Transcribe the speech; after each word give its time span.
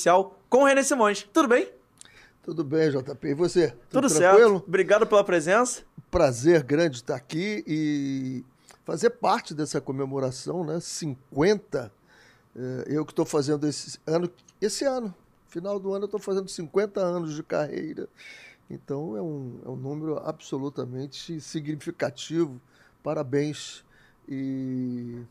especial 0.00 0.38
com 0.48 0.58
o 0.58 0.64
René 0.64 0.84
Simões. 0.84 1.28
Tudo 1.32 1.48
bem? 1.48 1.68
Tudo 2.44 2.62
bem, 2.62 2.88
JP. 2.88 3.26
E 3.26 3.34
você? 3.34 3.70
Tudo, 3.90 4.02
Tudo 4.02 4.08
certo. 4.08 4.62
Obrigado 4.64 5.04
pela 5.08 5.24
presença. 5.24 5.82
Prazer 6.08 6.62
grande 6.62 6.98
estar 6.98 7.16
aqui 7.16 7.64
e 7.66 8.44
fazer 8.84 9.10
parte 9.10 9.52
dessa 9.52 9.80
comemoração, 9.80 10.62
né? 10.64 10.78
50. 10.78 11.92
É, 12.54 12.84
eu 12.86 13.04
que 13.04 13.10
estou 13.10 13.26
fazendo 13.26 13.66
esse 13.66 13.98
ano, 14.06 14.30
esse 14.60 14.84
ano, 14.84 15.12
final 15.48 15.80
do 15.80 15.92
ano, 15.92 16.04
eu 16.04 16.06
estou 16.06 16.20
fazendo 16.20 16.48
50 16.48 17.00
anos 17.00 17.34
de 17.34 17.42
carreira. 17.42 18.08
Então 18.70 19.16
é 19.16 19.20
um, 19.20 19.60
é 19.66 19.68
um 19.68 19.76
número 19.76 20.16
absolutamente 20.24 21.40
significativo. 21.40 22.60
Parabéns. 23.02 23.84
E 24.28 25.24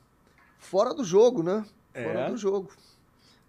fora 0.59 0.93
do 0.93 1.05
jogo, 1.05 1.41
né? 1.41 1.65
Fora 1.93 2.19
é. 2.19 2.29
do 2.29 2.35
jogo. 2.35 2.69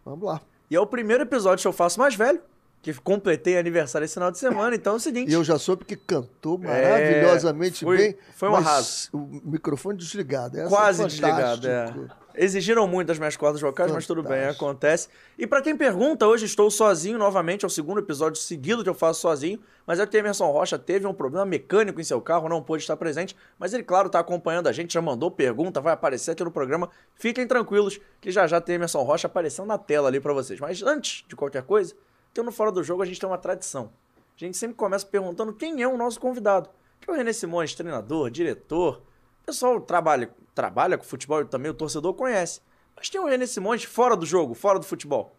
Vamos 0.04 0.24
lá. 0.24 0.40
E 0.70 0.76
é 0.76 0.80
o 0.80 0.86
primeiro 0.86 1.22
episódio 1.22 1.62
que 1.62 1.68
eu 1.68 1.72
faço 1.72 1.98
mais 1.98 2.14
velho, 2.14 2.40
que 2.80 2.94
completei 2.94 3.58
aniversário 3.58 4.04
esse 4.04 4.14
final 4.14 4.30
de 4.30 4.38
semana, 4.38 4.74
então 4.74 4.94
é 4.94 4.96
o 4.96 5.00
seguinte. 5.00 5.30
E 5.30 5.34
eu 5.34 5.42
já 5.42 5.58
soube 5.58 5.84
que 5.84 5.96
cantou 5.96 6.58
maravilhosamente 6.58 7.84
é, 7.84 7.86
foi, 7.86 7.96
bem. 7.96 8.16
Foi 8.34 8.48
um 8.48 8.54
arraso. 8.54 9.08
O 9.12 9.50
microfone 9.50 9.98
desligado. 9.98 10.58
Essa 10.58 10.68
Quase 10.68 11.02
é 11.02 11.06
desligado, 11.06 11.68
é. 11.68 11.92
Exigiram 12.34 12.86
muito 12.86 13.10
as 13.10 13.18
minhas 13.18 13.36
cordas 13.36 13.60
vocais, 13.60 13.90
Fantástico. 13.90 13.94
mas 13.96 14.06
tudo 14.06 14.22
bem, 14.22 14.46
acontece. 14.46 15.08
E 15.36 15.44
para 15.44 15.60
quem 15.60 15.76
pergunta, 15.76 16.24
hoje 16.24 16.46
estou 16.46 16.70
sozinho 16.70 17.18
novamente, 17.18 17.64
é 17.64 17.66
o 17.66 17.70
segundo 17.70 17.98
episódio 17.98 18.40
seguido 18.40 18.84
que 18.84 18.88
eu 18.88 18.94
faço 18.94 19.20
sozinho, 19.20 19.58
mas 19.84 19.98
é 19.98 20.06
que 20.06 20.16
Emerson 20.16 20.48
Rocha 20.52 20.78
teve 20.78 21.04
um 21.04 21.12
problema 21.12 21.44
mecânico 21.44 22.00
em 22.00 22.04
seu 22.04 22.20
carro, 22.20 22.48
não 22.48 22.62
pôde 22.62 22.84
estar 22.84 22.96
presente, 22.96 23.34
mas 23.58 23.74
ele, 23.74 23.82
claro, 23.82 24.06
está 24.06 24.20
acompanhando 24.20 24.68
a 24.68 24.72
gente, 24.72 24.94
já 24.94 25.02
mandou 25.02 25.32
pergunta, 25.32 25.80
vai 25.80 25.92
aparecer 25.92 26.30
aqui 26.30 26.44
no 26.44 26.50
programa. 26.52 26.88
Fiquem 27.16 27.44
tranquilos 27.44 27.98
que 28.20 28.30
já 28.30 28.46
já 28.46 28.60
tem 28.60 28.76
Emerson 28.76 29.02
Rocha 29.02 29.26
aparecendo 29.26 29.66
na 29.66 29.78
tela 29.78 30.06
ali 30.06 30.20
para 30.20 30.32
vocês. 30.32 30.60
Mas 30.60 30.80
antes 30.80 31.24
de 31.26 31.34
qualquer 31.34 31.64
coisa, 31.64 31.92
tem 32.38 32.44
no 32.44 32.52
Fora 32.52 32.70
do 32.70 32.84
Jogo 32.84 33.02
a 33.02 33.06
gente 33.06 33.18
tem 33.18 33.28
uma 33.28 33.36
tradição. 33.36 33.90
A 34.36 34.38
gente 34.38 34.56
sempre 34.56 34.76
começa 34.76 35.04
perguntando 35.04 35.52
quem 35.52 35.82
é 35.82 35.88
o 35.88 35.96
nosso 35.96 36.20
convidado. 36.20 36.70
Que 37.00 37.10
é 37.10 37.12
o 37.12 37.16
René 37.16 37.32
Simões, 37.32 37.74
treinador, 37.74 38.30
diretor, 38.30 39.02
pessoal 39.44 39.80
trabalha, 39.80 40.32
trabalha 40.54 40.96
com 40.96 41.02
futebol 41.02 41.40
e 41.40 41.46
também 41.46 41.70
o 41.70 41.74
torcedor 41.74 42.14
conhece. 42.14 42.60
Mas 42.96 43.10
tem 43.10 43.20
o 43.20 43.26
René 43.26 43.44
Simões 43.44 43.82
fora 43.82 44.16
do 44.16 44.24
jogo, 44.24 44.54
fora 44.54 44.78
do 44.78 44.84
futebol. 44.84 45.34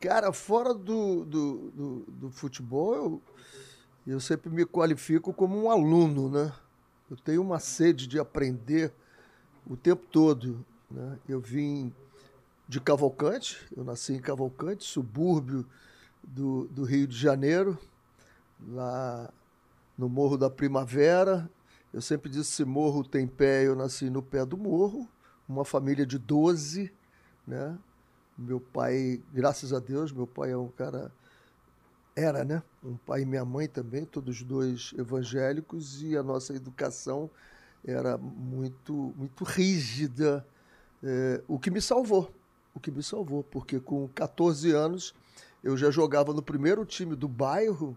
Cara, 0.00 0.32
fora 0.32 0.72
do, 0.72 1.24
do, 1.24 1.70
do, 1.70 2.04
do 2.06 2.30
futebol, 2.30 2.94
eu, 2.94 3.22
eu 4.06 4.20
sempre 4.20 4.50
me 4.50 4.64
qualifico 4.64 5.32
como 5.32 5.60
um 5.60 5.68
aluno, 5.68 6.28
né? 6.28 6.52
Eu 7.10 7.16
tenho 7.16 7.42
uma 7.42 7.58
sede 7.58 8.06
de 8.06 8.20
aprender 8.20 8.92
o 9.66 9.76
tempo 9.76 10.06
todo. 10.06 10.64
Né? 10.88 11.18
Eu 11.28 11.40
vim 11.40 11.92
de 12.72 12.80
Cavalcante, 12.80 13.58
eu 13.76 13.84
nasci 13.84 14.14
em 14.14 14.18
Cavalcante, 14.18 14.82
subúrbio 14.82 15.66
do, 16.22 16.66
do 16.68 16.84
Rio 16.84 17.06
de 17.06 17.14
Janeiro, 17.14 17.78
lá 18.66 19.30
no 19.98 20.08
Morro 20.08 20.38
da 20.38 20.48
Primavera, 20.48 21.50
eu 21.92 22.00
sempre 22.00 22.30
disse: 22.30 22.50
se 22.50 22.64
morro 22.64 23.04
tem 23.04 23.26
pé, 23.26 23.66
eu 23.66 23.76
nasci 23.76 24.08
no 24.08 24.22
pé 24.22 24.46
do 24.46 24.56
morro. 24.56 25.06
Uma 25.46 25.66
família 25.66 26.06
de 26.06 26.18
12, 26.18 26.90
né? 27.46 27.78
Meu 28.38 28.58
pai, 28.58 29.22
graças 29.30 29.74
a 29.74 29.78
Deus, 29.78 30.10
meu 30.10 30.26
pai 30.26 30.52
é 30.52 30.56
um 30.56 30.68
cara. 30.68 31.12
Era, 32.16 32.42
né? 32.42 32.62
Um 32.82 32.96
pai 32.96 33.20
e 33.20 33.26
minha 33.26 33.44
mãe 33.44 33.68
também, 33.68 34.06
todos 34.06 34.42
dois 34.42 34.94
evangélicos, 34.96 36.02
e 36.02 36.16
a 36.16 36.22
nossa 36.22 36.54
educação 36.54 37.30
era 37.84 38.16
muito, 38.16 39.12
muito 39.14 39.44
rígida. 39.44 40.46
É, 41.02 41.42
o 41.46 41.58
que 41.58 41.70
me 41.70 41.80
salvou, 41.82 42.32
o 42.74 42.80
que 42.80 42.90
me 42.90 43.02
salvou, 43.02 43.42
porque 43.44 43.78
com 43.78 44.08
14 44.08 44.70
anos 44.72 45.14
eu 45.62 45.76
já 45.76 45.90
jogava 45.90 46.32
no 46.32 46.42
primeiro 46.42 46.84
time 46.84 47.14
do 47.14 47.28
bairro 47.28 47.96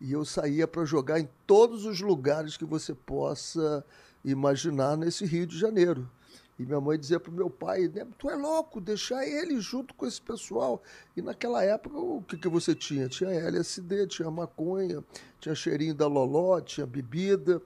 e 0.00 0.12
eu 0.12 0.24
saía 0.24 0.66
para 0.66 0.84
jogar 0.84 1.18
em 1.18 1.28
todos 1.46 1.84
os 1.84 2.00
lugares 2.00 2.56
que 2.56 2.64
você 2.64 2.94
possa 2.94 3.84
imaginar 4.24 4.96
nesse 4.96 5.24
Rio 5.24 5.46
de 5.46 5.58
Janeiro. 5.58 6.08
E 6.58 6.64
minha 6.64 6.80
mãe 6.80 6.98
dizia 6.98 7.20
para 7.20 7.30
o 7.30 7.34
meu 7.34 7.50
pai: 7.50 7.88
né, 7.88 8.06
Tu 8.18 8.30
é 8.30 8.34
louco, 8.34 8.80
deixar 8.80 9.26
ele 9.26 9.60
junto 9.60 9.94
com 9.94 10.06
esse 10.06 10.20
pessoal. 10.20 10.82
E 11.16 11.20
naquela 11.20 11.62
época, 11.62 11.98
o 11.98 12.22
que, 12.22 12.36
que 12.36 12.48
você 12.48 12.74
tinha? 12.74 13.08
Tinha 13.08 13.30
LSD, 13.30 14.06
tinha 14.06 14.30
maconha, 14.30 15.04
tinha 15.38 15.54
cheirinho 15.54 15.94
da 15.94 16.06
loló, 16.06 16.60
tinha 16.60 16.86
bebida. 16.86 17.60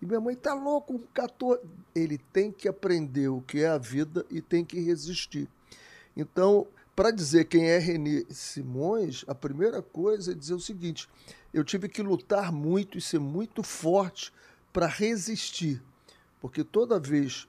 E 0.00 0.06
minha 0.06 0.20
mãe 0.20 0.34
tá 0.34 0.54
louco, 0.54 0.98
14. 1.14 1.62
Ele 1.94 2.18
tem 2.18 2.50
que 2.50 2.66
aprender 2.66 3.28
o 3.28 3.40
que 3.40 3.62
é 3.62 3.68
a 3.68 3.78
vida 3.78 4.26
e 4.28 4.40
tem 4.40 4.64
que 4.64 4.80
resistir. 4.80 5.48
Então, 6.16 6.66
para 6.94 7.10
dizer 7.10 7.46
quem 7.46 7.68
é 7.68 7.78
René 7.78 8.24
Simões, 8.30 9.24
a 9.26 9.34
primeira 9.34 9.80
coisa 9.80 10.32
é 10.32 10.34
dizer 10.34 10.54
o 10.54 10.60
seguinte: 10.60 11.08
eu 11.52 11.64
tive 11.64 11.88
que 11.88 12.02
lutar 12.02 12.52
muito 12.52 12.98
e 12.98 13.00
ser 13.00 13.18
muito 13.18 13.62
forte 13.62 14.32
para 14.72 14.86
resistir. 14.86 15.82
Porque 16.40 16.64
toda 16.64 16.98
vez 16.98 17.48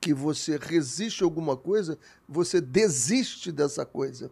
que 0.00 0.14
você 0.14 0.56
resiste 0.56 1.22
a 1.22 1.26
alguma 1.26 1.56
coisa, 1.56 1.98
você 2.28 2.60
desiste 2.60 3.52
dessa 3.52 3.84
coisa. 3.84 4.30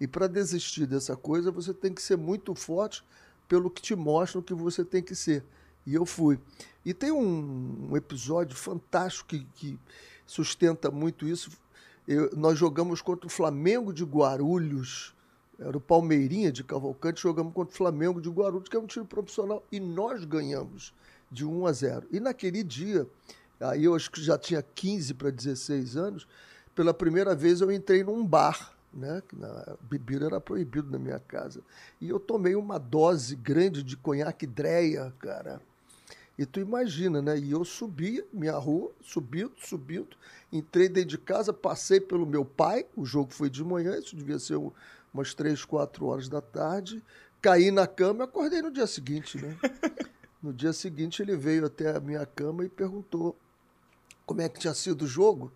E 0.00 0.06
para 0.06 0.28
desistir 0.28 0.86
dessa 0.86 1.16
coisa, 1.16 1.50
você 1.50 1.74
tem 1.74 1.92
que 1.92 2.00
ser 2.00 2.16
muito 2.16 2.54
forte 2.54 3.04
pelo 3.48 3.70
que 3.70 3.82
te 3.82 3.96
mostram 3.96 4.42
que 4.42 4.54
você 4.54 4.84
tem 4.84 5.02
que 5.02 5.14
ser. 5.14 5.44
E 5.84 5.94
eu 5.94 6.06
fui. 6.06 6.38
E 6.84 6.94
tem 6.94 7.10
um, 7.10 7.88
um 7.90 7.96
episódio 7.96 8.56
fantástico 8.56 9.30
que, 9.30 9.44
que, 9.54 9.78
sustenta 10.26 10.90
muito 10.90 11.26
isso. 11.26 11.50
Eu, 12.08 12.30
nós 12.34 12.58
jogamos 12.58 13.00
contra 13.00 13.28
o 13.28 13.30
Flamengo 13.30 13.92
de 13.92 14.02
Guarulhos 14.02 15.14
era 15.58 15.76
o 15.76 15.80
Palmeirinha 15.80 16.52
de 16.52 16.62
Cavalcante, 16.62 17.20
jogamos 17.20 17.52
contra 17.52 17.74
o 17.74 17.76
Flamengo 17.76 18.20
de 18.20 18.28
Guarulhos, 18.28 18.68
que 18.68 18.76
é 18.76 18.78
um 18.78 18.86
time 18.86 19.04
profissional, 19.04 19.66
e 19.72 19.80
nós 19.80 20.24
ganhamos 20.24 20.94
de 21.30 21.44
1 21.44 21.66
a 21.66 21.72
0. 21.72 22.06
E 22.12 22.20
naquele 22.20 22.62
dia, 22.62 23.06
aí 23.60 23.84
eu 23.84 23.94
acho 23.94 24.10
que 24.10 24.22
já 24.22 24.38
tinha 24.38 24.62
15 24.62 25.14
para 25.14 25.30
16 25.30 25.96
anos, 25.96 26.28
pela 26.76 26.94
primeira 26.94 27.34
vez 27.34 27.60
eu 27.60 27.72
entrei 27.72 28.04
num 28.04 28.24
bar, 28.24 28.72
né? 28.94 29.20
Bebida 29.80 30.26
era 30.26 30.40
proibido 30.40 30.92
na 30.92 30.98
minha 30.98 31.18
casa. 31.18 31.60
E 32.00 32.08
eu 32.08 32.20
tomei 32.20 32.54
uma 32.54 32.78
dose 32.78 33.34
grande 33.34 33.82
de 33.82 33.96
conhaque 33.96 34.46
dreia, 34.46 35.12
cara. 35.18 35.60
E 36.38 36.46
tu 36.46 36.60
imagina, 36.60 37.20
né? 37.20 37.36
E 37.36 37.50
eu 37.50 37.64
subi 37.64 38.24
minha 38.32 38.56
rua, 38.56 38.92
subindo, 39.02 39.52
subindo, 39.58 40.16
entrei 40.52 40.88
dentro 40.88 41.10
de 41.10 41.18
casa, 41.18 41.52
passei 41.52 42.00
pelo 42.00 42.24
meu 42.24 42.44
pai, 42.44 42.86
o 42.96 43.04
jogo 43.04 43.32
foi 43.32 43.50
de 43.50 43.64
manhã, 43.64 43.98
isso 43.98 44.14
devia 44.14 44.38
ser 44.38 44.56
um, 44.56 44.70
umas 45.12 45.34
três, 45.34 45.64
quatro 45.64 46.06
horas 46.06 46.28
da 46.28 46.40
tarde, 46.40 47.02
caí 47.42 47.72
na 47.72 47.86
cama 47.86 48.22
e 48.22 48.24
acordei 48.24 48.62
no 48.62 48.70
dia 48.70 48.86
seguinte, 48.86 49.38
né? 49.38 49.56
No 50.40 50.52
dia 50.52 50.72
seguinte 50.72 51.20
ele 51.20 51.36
veio 51.36 51.66
até 51.66 51.96
a 51.96 51.98
minha 51.98 52.24
cama 52.24 52.64
e 52.64 52.68
perguntou 52.68 53.36
como 54.24 54.40
é 54.40 54.48
que 54.48 54.60
tinha 54.60 54.72
sido 54.72 55.02
o 55.02 55.06
jogo. 55.08 55.50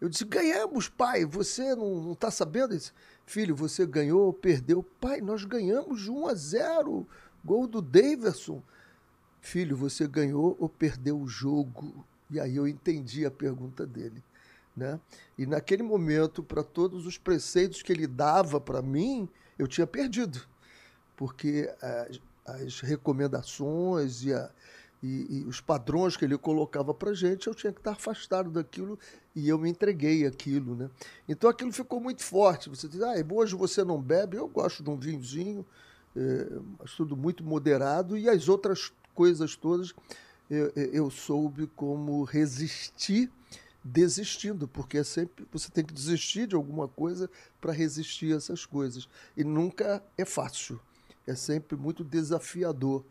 Eu 0.00 0.08
disse, 0.08 0.24
ganhamos, 0.24 0.88
pai, 0.88 1.24
você 1.24 1.74
não 1.74 2.12
está 2.12 2.30
sabendo? 2.30 2.72
isso? 2.72 2.94
filho, 3.30 3.54
você 3.54 3.86
ganhou 3.86 4.26
ou 4.26 4.32
perdeu? 4.32 4.84
Pai, 5.00 5.20
nós 5.20 5.44
ganhamos 5.44 6.02
de 6.02 6.10
1 6.10 6.26
a 6.26 6.34
0, 6.34 7.06
gol 7.44 7.66
do 7.66 7.80
Daverson. 7.80 8.60
Filho, 9.40 9.76
você 9.76 10.06
ganhou 10.06 10.56
ou 10.60 10.68
perdeu 10.68 11.18
o 11.18 11.26
jogo? 11.26 12.04
E 12.30 12.38
aí 12.38 12.56
eu 12.56 12.68
entendi 12.68 13.24
a 13.24 13.30
pergunta 13.30 13.86
dele. 13.86 14.22
Né? 14.76 15.00
E 15.36 15.46
naquele 15.46 15.82
momento, 15.82 16.42
para 16.42 16.62
todos 16.62 17.06
os 17.06 17.18
preceitos 17.18 17.82
que 17.82 17.92
ele 17.92 18.06
dava 18.06 18.60
para 18.60 18.80
mim, 18.80 19.28
eu 19.58 19.66
tinha 19.66 19.86
perdido, 19.86 20.40
porque 21.16 21.70
as, 21.82 22.20
as 22.46 22.80
recomendações 22.80 24.22
e, 24.22 24.32
a, 24.32 24.50
e, 25.02 25.40
e, 25.40 25.44
os 25.44 25.60
padrões 25.60 26.16
que 26.16 26.24
ele 26.24 26.38
colocava 26.38 26.94
para 26.94 27.12
gente, 27.12 27.46
eu 27.46 27.54
tinha 27.54 27.72
que 27.72 27.80
estar 27.80 27.92
afastado 27.92 28.50
daquilo 28.50 28.98
e 29.34 29.48
eu 29.48 29.58
me 29.58 29.68
entreguei 29.68 30.26
aquilo. 30.26 30.76
Né? 30.76 30.88
Então 31.28 31.50
aquilo 31.50 31.72
ficou 31.72 32.00
muito 32.00 32.22
forte. 32.22 32.70
Você 32.70 32.88
diz, 32.88 33.02
ah, 33.02 33.14
hoje 33.30 33.56
você 33.56 33.82
não 33.84 34.00
bebe, 34.00 34.36
eu 34.36 34.48
gosto 34.48 34.82
de 34.82 34.88
um 34.88 34.96
vinhozinho, 34.96 35.66
é, 36.16 36.46
mas 36.78 36.92
tudo 36.92 37.16
muito 37.16 37.44
moderado, 37.44 38.16
e 38.16 38.28
as 38.28 38.48
outras 38.48 38.92
coisas 39.14 39.56
todas 39.56 39.94
eu, 40.50 40.72
eu 40.74 41.10
soube 41.10 41.68
como 41.76 42.24
resistir 42.24 43.30
desistindo, 43.82 44.68
porque 44.68 44.98
é 44.98 45.04
sempre 45.04 45.46
você 45.50 45.70
tem 45.70 45.84
que 45.84 45.94
desistir 45.94 46.46
de 46.46 46.54
alguma 46.54 46.86
coisa 46.86 47.30
para 47.60 47.72
resistir 47.72 48.32
a 48.34 48.36
essas 48.36 48.66
coisas. 48.66 49.08
E 49.36 49.44
nunca 49.44 50.02
é 50.18 50.24
fácil. 50.24 50.78
É 51.26 51.34
sempre 51.34 51.76
muito 51.76 52.04
desafiador. 52.04 53.04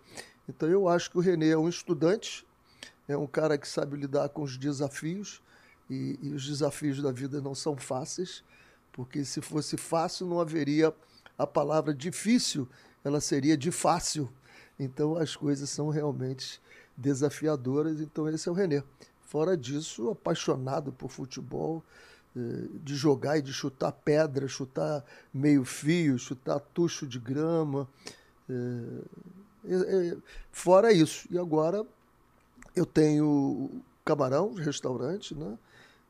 Então 0.47 0.69
eu 0.69 0.87
acho 0.87 1.09
que 1.09 1.17
o 1.17 1.21
Renê 1.21 1.49
é 1.49 1.57
um 1.57 1.69
estudante, 1.69 2.45
é 3.07 3.17
um 3.17 3.25
cara 3.25 3.57
que 3.57 3.67
sabe 3.67 3.97
lidar 3.97 4.29
com 4.29 4.43
os 4.43 4.57
desafios, 4.57 5.41
e, 5.89 6.19
e 6.21 6.33
os 6.33 6.45
desafios 6.45 7.01
da 7.01 7.11
vida 7.11 7.41
não 7.41 7.55
são 7.55 7.75
fáceis, 7.75 8.43
porque 8.91 9.25
se 9.25 9.41
fosse 9.41 9.75
fácil 9.75 10.27
não 10.27 10.39
haveria 10.39 10.93
a 11.37 11.47
palavra 11.47 11.93
difícil, 11.93 12.67
ela 13.03 13.19
seria 13.19 13.57
de 13.57 13.71
fácil. 13.71 14.31
Então 14.79 15.15
as 15.17 15.35
coisas 15.35 15.69
são 15.69 15.89
realmente 15.89 16.61
desafiadoras. 16.95 17.99
Então 17.99 18.27
esse 18.29 18.47
é 18.47 18.51
o 18.51 18.55
Renê. 18.55 18.81
Fora 19.21 19.55
disso, 19.55 20.09
apaixonado 20.09 20.91
por 20.91 21.09
futebol, 21.11 21.83
eh, 22.35 22.67
de 22.83 22.95
jogar 22.95 23.37
e 23.37 23.41
de 23.41 23.53
chutar 23.53 23.91
pedra, 23.91 24.47
chutar 24.47 25.03
meio 25.33 25.65
fio, 25.65 26.17
chutar 26.17 26.59
tucho 26.59 27.05
de 27.05 27.19
grama. 27.19 27.87
É, 28.49 30.13
é, 30.13 30.17
fora 30.51 30.91
isso. 30.91 31.27
E 31.29 31.37
agora 31.37 31.85
eu 32.75 32.85
tenho 32.85 33.69
Camarão, 34.05 34.53
restaurante, 34.53 35.35
né? 35.35 35.57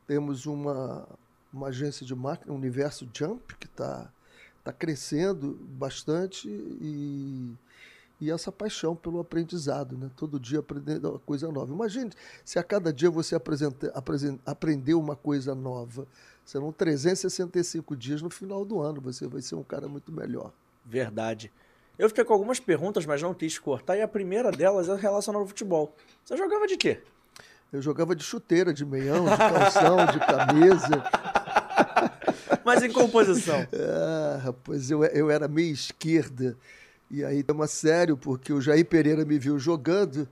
Temos 0.06 0.46
uma, 0.46 1.06
uma 1.52 1.68
agência 1.68 2.06
de 2.06 2.14
marketing, 2.14 2.52
Universo 2.52 3.08
Jump, 3.12 3.54
que 3.56 3.66
está 3.66 4.10
tá 4.64 4.72
crescendo 4.72 5.58
bastante 5.78 6.48
e, 6.48 7.54
e 8.20 8.30
essa 8.30 8.52
paixão 8.52 8.94
pelo 8.94 9.18
aprendizado, 9.18 9.96
né? 9.96 10.10
Todo 10.16 10.38
dia 10.38 10.58
aprendendo 10.58 11.10
uma 11.10 11.18
coisa 11.18 11.50
nova. 11.50 11.72
Imagine 11.72 12.10
se 12.44 12.58
a 12.58 12.62
cada 12.62 12.92
dia 12.92 13.10
você 13.10 13.34
apresenta, 13.34 13.90
apresenta, 13.94 14.40
aprender 14.44 14.94
uma 14.94 15.16
coisa 15.16 15.54
nova. 15.54 16.06
Serão 16.44 16.70
365 16.70 17.96
dias 17.96 18.20
no 18.20 18.28
final 18.28 18.64
do 18.64 18.80
ano, 18.80 19.00
você 19.00 19.26
vai 19.26 19.40
ser 19.40 19.54
um 19.54 19.62
cara 19.62 19.88
muito 19.88 20.12
melhor. 20.12 20.52
Verdade. 20.84 21.50
Eu 21.98 22.08
fiquei 22.08 22.24
com 22.24 22.32
algumas 22.32 22.58
perguntas, 22.58 23.06
mas 23.06 23.22
não 23.22 23.34
quis 23.34 23.58
cortar, 23.58 23.96
e 23.96 24.02
a 24.02 24.08
primeira 24.08 24.50
delas 24.50 24.88
é 24.88 24.94
relacionada 24.94 25.42
ao 25.42 25.48
futebol. 25.48 25.94
Você 26.24 26.36
jogava 26.36 26.66
de 26.66 26.76
quê? 26.76 27.00
Eu 27.72 27.80
jogava 27.80 28.16
de 28.16 28.24
chuteira, 28.24 28.74
de 28.74 28.84
meião, 28.84 29.26
de 29.26 29.36
calção, 29.36 30.06
de 30.06 30.18
camisa. 30.18 31.04
Mas 32.64 32.82
em 32.82 32.90
composição? 32.90 33.66
Ah, 33.72 34.40
rapaz, 34.42 34.90
eu, 34.90 35.04
eu 35.04 35.30
era 35.30 35.46
meio 35.46 35.72
esquerda. 35.72 36.56
E 37.10 37.24
aí 37.24 37.42
tema 37.42 37.66
sério, 37.66 38.16
porque 38.16 38.52
o 38.52 38.60
Jair 38.60 38.86
Pereira 38.86 39.24
me 39.24 39.38
viu 39.38 39.58
jogando 39.58 40.28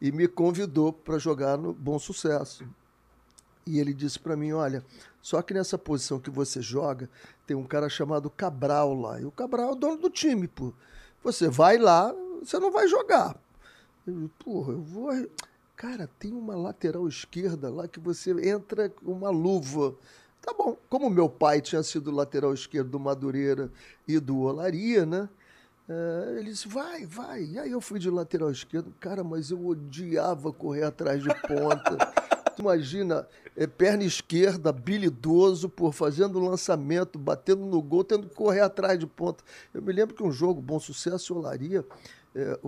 e 0.00 0.12
me 0.12 0.28
convidou 0.28 0.92
para 0.92 1.18
jogar 1.18 1.58
no 1.58 1.72
Bom 1.72 1.98
Sucesso. 1.98 2.64
E 3.66 3.78
ele 3.80 3.92
disse 3.92 4.18
para 4.18 4.36
mim: 4.36 4.52
Olha, 4.52 4.84
só 5.20 5.42
que 5.42 5.52
nessa 5.52 5.76
posição 5.76 6.20
que 6.20 6.30
você 6.30 6.62
joga, 6.62 7.10
tem 7.46 7.56
um 7.56 7.64
cara 7.64 7.88
chamado 7.88 8.30
Cabral 8.30 8.94
lá. 8.94 9.20
E 9.20 9.24
o 9.24 9.30
Cabral 9.32 9.70
é 9.70 9.72
o 9.72 9.76
dono 9.76 9.96
do 9.96 10.08
time, 10.08 10.46
pô. 10.46 10.72
Você 11.22 11.48
vai 11.48 11.76
lá, 11.76 12.14
você 12.38 12.58
não 12.58 12.70
vai 12.70 12.86
jogar. 12.86 13.36
Eu, 14.06 14.30
porra, 14.38 14.72
eu 14.72 14.82
vou. 14.82 15.10
Cara, 15.76 16.08
tem 16.18 16.32
uma 16.32 16.54
lateral 16.54 17.08
esquerda 17.08 17.70
lá 17.70 17.88
que 17.88 17.98
você 17.98 18.30
entra 18.48 18.88
com 18.88 19.12
uma 19.12 19.30
luva. 19.30 19.94
Tá 20.40 20.54
bom. 20.54 20.76
Como 20.88 21.10
meu 21.10 21.28
pai 21.28 21.60
tinha 21.60 21.82
sido 21.82 22.10
lateral 22.10 22.54
esquerdo 22.54 22.90
do 22.90 23.00
Madureira 23.00 23.70
e 24.06 24.18
do 24.18 24.38
Olaria, 24.40 25.04
né? 25.04 25.28
É, 25.90 26.38
ele 26.38 26.52
disse, 26.52 26.68
vai, 26.68 27.04
vai. 27.04 27.42
E 27.42 27.58
aí 27.58 27.72
eu 27.72 27.80
fui 27.80 27.98
de 27.98 28.08
lateral 28.08 28.48
esquerdo. 28.48 28.94
Cara, 29.00 29.24
mas 29.24 29.50
eu 29.50 29.66
odiava 29.66 30.52
correr 30.52 30.84
atrás 30.84 31.20
de 31.20 31.28
ponta. 31.48 31.96
tu 32.54 32.62
imagina, 32.62 33.26
é, 33.56 33.66
perna 33.66 34.04
esquerda, 34.04 34.70
habilidoso, 34.70 35.68
por 35.68 35.92
fazendo 35.92 36.38
lançamento, 36.38 37.18
batendo 37.18 37.66
no 37.66 37.82
gol, 37.82 38.04
tendo 38.04 38.28
que 38.28 38.34
correr 38.36 38.60
atrás 38.60 39.00
de 39.00 39.06
ponta. 39.06 39.42
Eu 39.74 39.82
me 39.82 39.92
lembro 39.92 40.14
que 40.14 40.22
um 40.22 40.30
jogo, 40.30 40.62
Bom 40.62 40.78
Sucesso 40.78 41.32
e 41.32 41.36
Olaria, 41.36 41.84
é, 42.36 42.60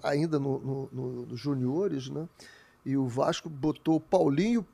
ainda 0.00 0.38
no, 0.38 0.88
no, 0.92 1.26
no, 1.26 1.36
juniores, 1.36 2.08
né? 2.08 2.28
E 2.84 2.96
o 2.96 3.08
Vasco 3.08 3.48
botou 3.48 3.96
o 3.96 4.00
Paulinho, 4.00 4.64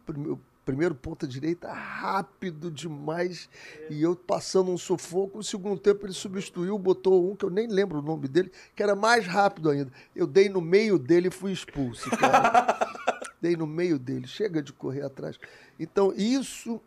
primeiro 0.68 0.94
ponta 0.94 1.26
direita, 1.26 1.72
rápido 1.72 2.70
demais, 2.70 3.48
e 3.88 4.02
eu 4.02 4.14
passando 4.14 4.70
um 4.70 4.76
sufoco. 4.76 5.38
No 5.38 5.42
segundo 5.42 5.80
tempo 5.80 6.04
ele 6.04 6.12
substituiu, 6.12 6.78
botou 6.78 7.32
um 7.32 7.34
que 7.34 7.46
eu 7.46 7.48
nem 7.48 7.66
lembro 7.66 8.00
o 8.00 8.02
nome 8.02 8.28
dele, 8.28 8.52
que 8.76 8.82
era 8.82 8.94
mais 8.94 9.26
rápido 9.26 9.70
ainda. 9.70 9.90
Eu 10.14 10.26
dei 10.26 10.50
no 10.50 10.60
meio 10.60 10.98
dele 10.98 11.28
e 11.28 11.30
fui 11.30 11.52
expulso, 11.52 12.10
cara. 12.10 12.86
dei 13.40 13.56
no 13.56 13.66
meio 13.66 13.98
dele, 13.98 14.26
chega 14.26 14.62
de 14.62 14.70
correr 14.70 15.06
atrás. 15.06 15.40
Então, 15.80 16.12
isso 16.14 16.78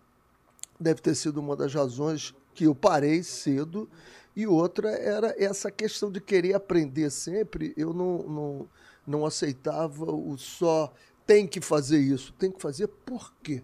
deve 0.80 1.01
ter 1.01 1.16
sido 1.16 1.39
uma 1.39 1.56
das 1.56 1.74
razões 1.74 2.36
que 2.54 2.66
eu 2.66 2.75
parei 2.75 3.24
cedo 3.24 3.89
e 4.36 4.45
outra 4.45 4.92
era 4.92 5.33
essa 5.44 5.72
questão 5.72 6.12
de 6.12 6.22
querer 6.22 6.54
aprender 6.54 7.10
sempre. 7.10 7.74
Eu 7.75 7.95
não, 7.95 8.18
não, 8.19 8.69
não 9.07 9.25
aceitava 9.25 10.06
o 10.12 10.38
só 10.38 10.94
tem 11.25 11.48
que 11.48 11.62
fazer 11.62 12.00
isso. 12.00 12.33
Tem 12.33 12.51
que 12.51 12.62
fazer 12.62 12.88
por 12.88 13.33
quê? 13.42 13.63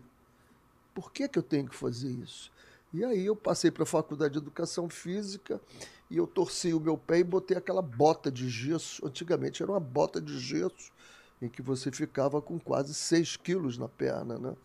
Por 0.97 1.11
que, 1.11 1.27
que 1.27 1.37
eu 1.37 1.43
tenho 1.43 1.69
que 1.69 1.75
fazer 1.75 2.09
isso? 2.09 2.51
E 2.91 3.05
aí 3.05 3.23
eu 3.23 3.35
passei 3.35 3.69
para 3.69 3.83
a 3.83 3.85
faculdade 3.85 4.33
de 4.33 4.39
educação 4.39 4.89
física 4.89 5.61
e 6.09 6.17
eu 6.17 6.25
torci 6.25 6.73
o 6.73 6.79
meu 6.79 6.97
pé 6.97 7.19
e 7.19 7.23
botei 7.23 7.55
aquela 7.55 7.83
bota 7.83 8.31
de 8.31 8.49
gesso. 8.49 9.05
Antigamente 9.05 9.61
era 9.61 9.71
uma 9.71 9.79
bota 9.79 10.19
de 10.19 10.39
gesso 10.39 10.91
em 11.39 11.47
que 11.47 11.61
você 11.61 11.91
ficava 11.91 12.41
com 12.41 12.59
quase 12.59 12.95
6 12.95 13.37
quilos 13.37 13.77
na 13.77 13.87
perna, 13.87 14.39
né? 14.39 14.55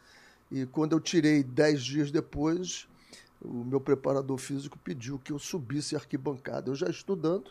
E 0.50 0.64
quando 0.64 0.92
eu 0.92 1.00
tirei 1.00 1.42
10 1.42 1.84
dias 1.84 2.10
depois, 2.10 2.88
o 3.38 3.62
meu 3.62 3.78
preparador 3.78 4.38
físico 4.38 4.78
pediu 4.78 5.18
que 5.18 5.32
eu 5.32 5.38
subisse 5.38 5.94
a 5.94 5.98
arquibancada. 5.98 6.70
Eu 6.70 6.74
já 6.74 6.88
estudando, 6.88 7.50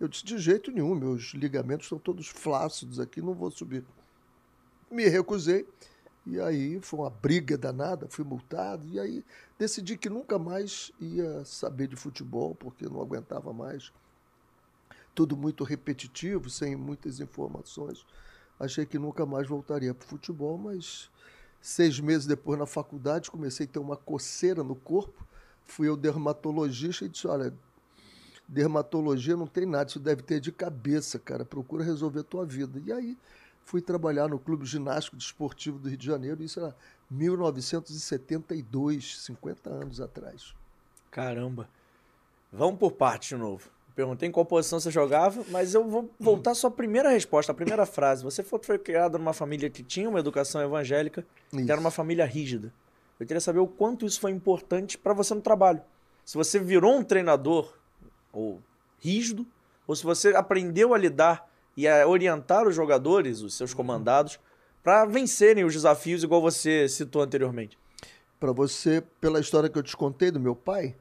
eu 0.00 0.08
disse, 0.08 0.24
de 0.24 0.36
jeito 0.36 0.72
nenhum, 0.72 0.96
meus 0.96 1.32
ligamentos 1.32 1.86
estão 1.86 1.98
todos 2.00 2.26
flácidos 2.26 2.98
aqui, 2.98 3.22
não 3.22 3.34
vou 3.34 3.52
subir. 3.52 3.84
Me 4.90 5.06
recusei, 5.06 5.64
e 6.26 6.40
aí 6.40 6.80
foi 6.80 7.00
uma 7.00 7.10
briga 7.10 7.56
danada, 7.56 8.08
fui 8.08 8.24
multado, 8.24 8.86
e 8.88 8.98
aí 8.98 9.24
decidi 9.58 9.96
que 9.96 10.08
nunca 10.08 10.38
mais 10.38 10.90
ia 11.00 11.44
saber 11.44 11.86
de 11.88 11.96
futebol, 11.96 12.54
porque 12.54 12.86
não 12.86 13.00
aguentava 13.00 13.52
mais. 13.52 13.92
Tudo 15.14 15.36
muito 15.36 15.64
repetitivo, 15.64 16.50
sem 16.50 16.76
muitas 16.76 17.20
informações. 17.20 18.04
Achei 18.58 18.84
que 18.84 18.98
nunca 18.98 19.24
mais 19.24 19.46
voltaria 19.46 19.94
para 19.94 20.04
o 20.04 20.08
futebol, 20.08 20.58
mas 20.58 21.10
Seis 21.66 21.98
meses 21.98 22.26
depois, 22.26 22.56
na 22.56 22.64
faculdade, 22.64 23.28
comecei 23.28 23.66
a 23.66 23.68
ter 23.68 23.80
uma 23.80 23.96
coceira 23.96 24.62
no 24.62 24.76
corpo. 24.76 25.26
Fui 25.64 25.88
ao 25.88 25.96
dermatologista 25.96 27.04
e 27.04 27.08
disse: 27.08 27.26
Olha, 27.26 27.52
dermatologia 28.46 29.36
não 29.36 29.48
tem 29.48 29.66
nada, 29.66 29.90
isso 29.90 29.98
deve 29.98 30.22
ter 30.22 30.38
de 30.38 30.52
cabeça, 30.52 31.18
cara. 31.18 31.44
Procura 31.44 31.82
resolver 31.82 32.20
a 32.20 32.22
tua 32.22 32.46
vida. 32.46 32.80
E 32.86 32.92
aí 32.92 33.18
fui 33.66 33.82
trabalhar 33.82 34.28
no 34.28 34.38
Clube 34.38 34.64
Ginástico 34.64 35.16
Desportivo 35.16 35.78
do 35.78 35.88
Rio 35.88 35.98
de 35.98 36.06
Janeiro, 36.06 36.42
isso 36.42 36.60
era 36.60 36.74
1972, 37.10 39.20
50 39.22 39.68
anos 39.68 40.00
atrás. 40.00 40.54
Caramba. 41.10 41.68
Vamos 42.52 42.78
por 42.78 42.92
parte 42.92 43.30
de 43.30 43.36
novo. 43.36 43.68
Perguntei 43.96 44.28
em 44.28 44.32
qual 44.32 44.46
posição 44.46 44.78
você 44.78 44.88
jogava, 44.90 45.44
mas 45.48 45.74
eu 45.74 45.88
vou 45.88 46.08
voltar 46.20 46.52
à 46.52 46.54
sua 46.54 46.70
primeira 46.70 47.10
resposta, 47.10 47.50
a 47.50 47.54
primeira 47.54 47.84
frase. 47.84 48.22
Você 48.22 48.44
foi, 48.44 48.78
criado 48.78 49.18
numa 49.18 49.32
família 49.32 49.68
que 49.68 49.82
tinha 49.82 50.08
uma 50.08 50.20
educação 50.20 50.62
evangélica, 50.62 51.26
isso. 51.52 51.64
que 51.64 51.72
era 51.72 51.80
uma 51.80 51.90
família 51.90 52.24
rígida. 52.24 52.72
Eu 53.18 53.26
queria 53.26 53.40
saber 53.40 53.58
o 53.58 53.66
quanto 53.66 54.06
isso 54.06 54.20
foi 54.20 54.30
importante 54.30 54.96
para 54.96 55.12
você 55.12 55.34
no 55.34 55.40
trabalho. 55.40 55.82
Se 56.24 56.36
você 56.36 56.60
virou 56.60 56.96
um 56.96 57.02
treinador 57.02 57.74
ou 58.32 58.60
rígido, 59.00 59.44
ou 59.88 59.96
se 59.96 60.04
você 60.04 60.36
aprendeu 60.36 60.94
a 60.94 60.98
lidar 60.98 61.50
e 61.76 61.86
a 61.86 62.06
orientar 62.06 62.66
os 62.66 62.74
jogadores, 62.74 63.40
os 63.40 63.54
seus 63.54 63.74
comandados, 63.74 64.38
para 64.82 65.04
vencerem 65.04 65.64
os 65.64 65.74
desafios, 65.74 66.22
igual 66.22 66.40
você 66.40 66.88
citou 66.88 67.22
anteriormente. 67.22 67.78
Para 68.38 68.52
você, 68.52 69.02
pela 69.20 69.40
história 69.40 69.68
que 69.68 69.78
eu 69.78 69.82
te 69.82 69.96
contei 69.96 70.30
do 70.30 70.38
meu 70.38 70.54
pai, 70.54 70.94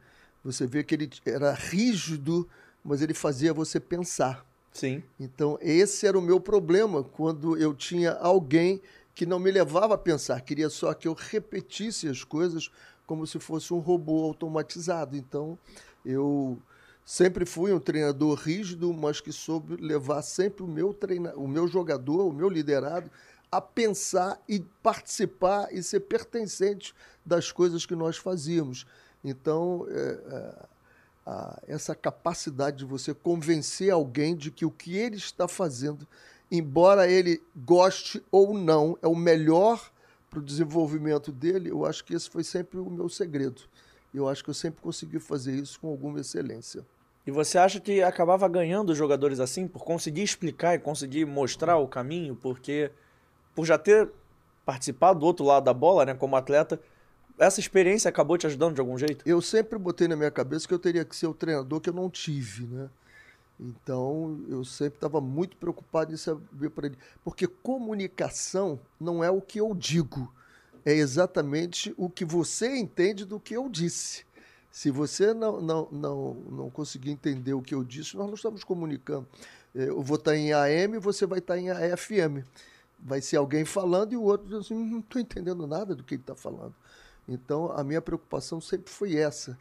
você 0.43 0.65
vê 0.65 0.83
que 0.83 0.95
ele 0.95 1.09
era 1.25 1.53
rígido 1.53 2.47
mas 2.85 3.01
ele 3.01 3.15
fazia 3.15 3.51
você 3.51 3.79
pensar. 3.79 4.45
Sim. 4.71 5.01
Então, 5.19 5.57
esse 5.59 6.05
era 6.05 6.17
o 6.17 6.21
meu 6.21 6.39
problema 6.39 7.03
quando 7.03 7.57
eu 7.57 7.73
tinha 7.73 8.11
alguém 8.11 8.79
que 9.15 9.25
não 9.25 9.39
me 9.39 9.49
levava 9.49 9.95
a 9.95 9.97
pensar, 9.97 10.41
queria 10.41 10.69
só 10.69 10.93
que 10.93 11.07
eu 11.07 11.13
repetisse 11.13 12.07
as 12.07 12.23
coisas 12.23 12.69
como 13.07 13.25
se 13.25 13.39
fosse 13.39 13.73
um 13.73 13.79
robô 13.79 14.23
automatizado. 14.25 15.15
Então, 15.15 15.57
eu 16.05 16.59
sempre 17.05 17.45
fui 17.45 17.71
um 17.71 17.79
treinador 17.79 18.33
rígido, 18.39 18.91
mas 18.91 19.21
que 19.21 19.31
soube 19.31 19.77
levar 19.77 20.23
sempre 20.23 20.63
o 20.63 20.67
meu 20.67 20.91
treina, 20.91 21.33
o 21.35 21.47
meu 21.47 21.67
jogador, 21.67 22.25
o 22.25 22.33
meu 22.33 22.49
liderado 22.49 23.11
a 23.51 23.61
pensar 23.61 24.41
e 24.49 24.59
participar 24.83 25.71
e 25.71 25.81
ser 25.81 26.01
pertencente 26.01 26.93
das 27.25 27.51
coisas 27.51 27.85
que 27.85 27.95
nós 27.95 28.17
fazíamos. 28.17 28.85
Então, 29.23 29.85
é, 29.89 30.65
é, 31.27 31.73
essa 31.73 31.95
capacidade 31.95 32.77
de 32.77 32.85
você 32.85 33.13
convencer 33.13 33.91
alguém 33.91 34.35
de 34.35 34.51
que 34.51 34.65
o 34.65 34.71
que 34.71 34.97
ele 34.97 35.15
está 35.15 35.47
fazendo, 35.47 36.05
embora 36.51 37.09
ele 37.09 37.41
goste 37.55 38.21
ou 38.29 38.53
não, 38.57 38.97
é 39.01 39.07
o 39.07 39.15
melhor 39.15 39.91
para 40.29 40.39
o 40.39 40.43
desenvolvimento 40.43 41.31
dele, 41.31 41.69
eu 41.69 41.85
acho 41.85 42.03
que 42.03 42.13
esse 42.13 42.29
foi 42.29 42.43
sempre 42.43 42.77
o 42.77 42.89
meu 42.89 43.07
segredo. 43.07 43.61
Eu 44.13 44.27
acho 44.27 44.43
que 44.43 44.49
eu 44.49 44.53
sempre 44.53 44.81
consegui 44.81 45.19
fazer 45.19 45.55
isso 45.55 45.79
com 45.79 45.87
alguma 45.87 46.19
excelência. 46.19 46.85
E 47.25 47.31
você 47.31 47.57
acha 47.57 47.79
que 47.79 48.03
acabava 48.03 48.47
ganhando 48.47 48.91
os 48.91 48.97
jogadores 48.97 49.39
assim, 49.39 49.67
por 49.67 49.83
conseguir 49.83 50.21
explicar 50.21 50.75
e 50.75 50.79
conseguir 50.79 51.25
mostrar 51.25 51.77
o 51.77 51.87
caminho, 51.87 52.35
porque 52.35 52.91
por 53.55 53.65
já 53.65 53.77
ter 53.77 54.09
participado 54.65 55.19
do 55.19 55.25
outro 55.25 55.45
lado 55.45 55.63
da 55.63 55.73
bola, 55.73 56.05
né, 56.05 56.13
como 56.13 56.35
atleta, 56.35 56.79
essa 57.37 57.59
experiência 57.59 58.09
acabou 58.09 58.37
te 58.37 58.47
ajudando 58.47 58.75
de 58.75 58.81
algum 58.81 58.97
jeito? 58.97 59.27
Eu 59.27 59.41
sempre 59.41 59.77
botei 59.77 60.07
na 60.07 60.15
minha 60.15 60.31
cabeça 60.31 60.67
que 60.67 60.73
eu 60.73 60.79
teria 60.79 61.03
que 61.03 61.15
ser 61.15 61.27
o 61.27 61.33
treinador 61.33 61.81
que 61.81 61.89
eu 61.89 61.93
não 61.93 62.09
tive, 62.09 62.65
né? 62.67 62.89
Então, 63.59 64.43
eu 64.49 64.65
sempre 64.65 64.97
estava 64.97 65.21
muito 65.21 65.55
preocupado 65.57 66.13
em 66.13 66.17
saber 66.17 66.69
para 66.69 66.87
ele. 66.87 66.97
Porque 67.23 67.47
comunicação 67.47 68.79
não 68.99 69.23
é 69.23 69.29
o 69.29 69.41
que 69.41 69.59
eu 69.59 69.73
digo. 69.73 70.31
é 70.85 70.93
exatamente 70.93 71.93
o 71.97 72.09
que 72.09 72.23
você 72.23 72.77
entende 72.77 73.25
do 73.25 73.39
que 73.39 73.55
eu 73.55 73.67
disse. 73.67 74.23
Se 74.75 74.91
você 74.91 75.33
não, 75.33 75.61
não, 75.61 75.87
não, 75.89 76.33
não 76.33 76.69
conseguir 76.69 77.09
entender 77.09 77.53
o 77.53 77.61
que 77.61 77.73
eu 77.73 77.81
disse, 77.81 78.17
nós 78.17 78.27
não 78.27 78.33
estamos 78.33 78.61
comunicando. 78.61 79.25
É, 79.73 79.87
eu 79.87 80.01
vou 80.01 80.17
estar 80.17 80.35
em 80.35 80.51
AM, 80.51 80.97
você 80.97 81.25
vai 81.25 81.39
estar 81.39 81.57
em 81.57 81.69
AFM. 81.69 82.43
Vai 82.99 83.21
ser 83.21 83.37
alguém 83.37 83.63
falando 83.63 84.11
e 84.11 84.17
o 84.17 84.23
outro 84.23 84.47
diz 84.47 84.65
assim: 84.65 84.75
não 84.75 84.99
estou 84.99 85.21
entendendo 85.21 85.65
nada 85.65 85.95
do 85.95 86.03
que 86.03 86.15
ele 86.15 86.21
está 86.23 86.35
falando. 86.35 86.75
Então, 87.25 87.71
a 87.71 87.85
minha 87.85 88.01
preocupação 88.01 88.59
sempre 88.59 88.91
foi 88.91 89.15
essa. 89.15 89.57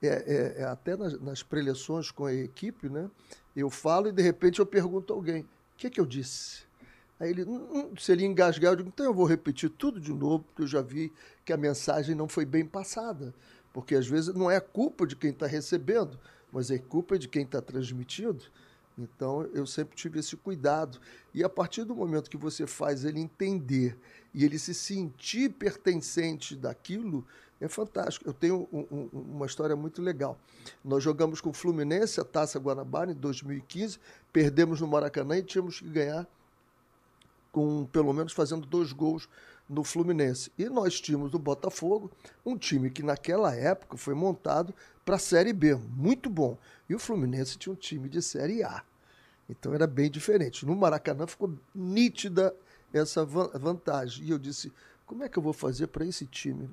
É, 0.00 0.06
é, 0.06 0.62
é 0.62 0.64
até 0.64 0.96
nas, 0.96 1.20
nas 1.20 1.42
preleções 1.42 2.12
com 2.12 2.24
a 2.24 2.32
equipe, 2.32 2.88
né? 2.88 3.10
Eu 3.56 3.68
falo 3.68 4.06
e 4.06 4.12
de 4.12 4.22
repente 4.22 4.60
eu 4.60 4.66
pergunto 4.66 5.12
a 5.12 5.16
alguém: 5.16 5.42
o 5.42 5.46
que, 5.76 5.88
é 5.88 5.90
que 5.90 6.00
eu 6.00 6.06
disse? 6.06 6.62
Aí 7.18 7.30
ele, 7.30 7.42
hum, 7.42 7.66
hum, 7.72 7.96
se 7.98 8.12
ele 8.12 8.24
engasgar, 8.24 8.74
eu 8.74 8.76
digo: 8.76 8.90
então 8.90 9.04
eu 9.04 9.12
vou 9.12 9.26
repetir 9.26 9.70
tudo 9.70 10.00
de 10.00 10.12
novo, 10.12 10.44
porque 10.44 10.62
eu 10.62 10.68
já 10.68 10.80
vi 10.80 11.12
que 11.44 11.52
a 11.52 11.56
mensagem 11.56 12.14
não 12.14 12.28
foi 12.28 12.44
bem 12.44 12.64
passada. 12.64 13.34
Porque 13.72 13.94
às 13.94 14.06
vezes 14.06 14.34
não 14.34 14.50
é 14.50 14.60
culpa 14.60 15.06
de 15.06 15.14
quem 15.14 15.30
está 15.30 15.46
recebendo, 15.46 16.18
mas 16.52 16.70
é 16.70 16.78
culpa 16.78 17.18
de 17.18 17.28
quem 17.28 17.42
está 17.42 17.60
transmitindo. 17.62 18.44
Então 18.98 19.42
eu 19.54 19.66
sempre 19.66 19.96
tive 19.96 20.18
esse 20.18 20.36
cuidado. 20.36 21.00
E 21.32 21.42
a 21.42 21.48
partir 21.48 21.84
do 21.84 21.94
momento 21.94 22.30
que 22.30 22.36
você 22.36 22.66
faz 22.66 23.04
ele 23.04 23.20
entender 23.20 23.96
e 24.34 24.44
ele 24.44 24.58
se 24.58 24.74
sentir 24.74 25.50
pertencente 25.50 26.54
daquilo, 26.54 27.24
é 27.60 27.68
fantástico. 27.68 28.28
Eu 28.28 28.32
tenho 28.32 28.68
um, 28.72 28.86
um, 28.90 29.08
uma 29.12 29.46
história 29.46 29.76
muito 29.76 30.02
legal. 30.02 30.38
Nós 30.84 31.02
jogamos 31.02 31.40
com 31.40 31.50
o 31.50 31.52
Fluminense 31.54 32.20
a 32.20 32.24
Taça 32.24 32.58
Guanabara 32.58 33.12
em 33.12 33.14
2015, 33.14 33.98
perdemos 34.32 34.80
no 34.80 34.86
Maracanã 34.86 35.36
e 35.38 35.42
tínhamos 35.42 35.80
que 35.80 35.88
ganhar 35.88 36.26
com 37.52 37.84
pelo 37.86 38.12
menos 38.12 38.32
fazendo 38.32 38.66
dois 38.66 38.92
gols 38.92 39.28
no 39.70 39.84
Fluminense. 39.84 40.50
E 40.58 40.68
nós 40.68 41.00
tínhamos 41.00 41.32
o 41.32 41.38
Botafogo, 41.38 42.10
um 42.44 42.58
time 42.58 42.90
que 42.90 43.04
naquela 43.04 43.54
época 43.54 43.96
foi 43.96 44.14
montado 44.14 44.74
para 45.04 45.14
a 45.14 45.18
Série 45.18 45.52
B, 45.52 45.76
muito 45.76 46.28
bom. 46.28 46.58
E 46.88 46.94
o 46.94 46.98
Fluminense 46.98 47.56
tinha 47.56 47.72
um 47.72 47.76
time 47.76 48.08
de 48.08 48.20
Série 48.20 48.64
A. 48.64 48.82
Então 49.48 49.72
era 49.72 49.86
bem 49.86 50.10
diferente. 50.10 50.66
No 50.66 50.74
Maracanã 50.74 51.24
ficou 51.26 51.54
nítida 51.72 52.54
essa 52.92 53.24
vantagem. 53.24 54.24
E 54.24 54.30
eu 54.30 54.38
disse: 54.38 54.72
como 55.06 55.22
é 55.22 55.28
que 55.28 55.38
eu 55.38 55.42
vou 55.42 55.52
fazer 55.52 55.86
para 55.86 56.04
esse 56.04 56.26
time 56.26 56.68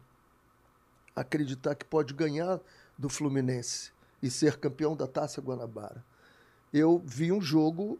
acreditar 1.15 1.75
que 1.75 1.85
pode 1.85 2.13
ganhar 2.15 2.59
do 2.97 3.09
Fluminense 3.09 3.91
e 4.21 4.29
ser 4.31 4.57
campeão 4.57 4.95
da 4.95 5.05
Taça 5.05 5.39
Guanabara? 5.39 6.03
Eu 6.73 7.01
vi 7.05 7.31
um 7.31 7.41
jogo 7.41 7.99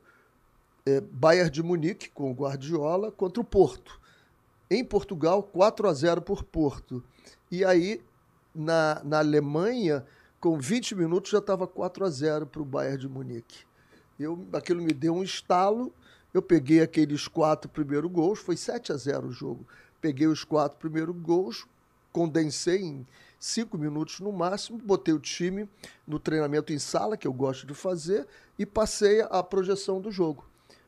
é, 0.85 1.01
Bayern 1.01 1.51
de 1.51 1.61
Munique 1.61 2.09
com 2.09 2.31
o 2.31 2.33
Guardiola 2.33 3.11
contra 3.11 3.41
o 3.41 3.45
Porto 3.45 4.06
em 4.69 4.83
Portugal, 4.83 5.41
4 5.41 5.87
a 5.87 5.93
0 5.93 6.21
por 6.21 6.43
Porto. 6.43 7.03
E 7.49 7.63
aí, 7.63 8.01
na, 8.53 9.01
na 9.03 9.19
Alemanha, 9.19 10.05
com 10.39 10.57
20 10.59 10.95
minutos, 10.95 11.31
já 11.31 11.39
estava 11.39 11.67
4 11.67 12.05
a 12.05 12.09
0 12.09 12.47
para 12.47 12.61
o 12.61 12.65
Bayern 12.65 12.99
de 12.99 13.07
Munique. 13.07 13.65
Eu, 14.19 14.47
aquilo 14.53 14.81
me 14.81 14.93
deu 14.93 15.13
um 15.13 15.23
estalo. 15.23 15.93
Eu 16.33 16.41
peguei 16.41 16.81
aqueles 16.81 17.27
quatro 17.27 17.69
primeiros 17.69 18.11
gols, 18.11 18.39
foi 18.39 18.57
7 18.57 18.91
a 18.91 18.97
0 18.97 19.27
o 19.27 19.31
jogo. 19.31 19.65
Peguei 20.01 20.27
os 20.27 20.43
quatro 20.43 20.77
primeiros 20.77 21.15
gols, 21.15 21.65
condensei 22.11 22.81
em 22.81 23.07
cinco 23.39 23.77
minutos 23.77 24.19
no 24.19 24.31
máximo, 24.31 24.77
botei 24.77 25.13
o 25.13 25.19
time 25.19 25.69
no 26.05 26.19
treinamento 26.19 26.73
em 26.73 26.79
sala, 26.79 27.17
que 27.17 27.27
eu 27.27 27.33
gosto 27.33 27.65
de 27.65 27.73
fazer, 27.73 28.27
e 28.57 28.65
passei 28.65 29.21
a 29.21 29.41
projeção 29.41 30.01
do 30.01 30.11
jogo. 30.11 30.45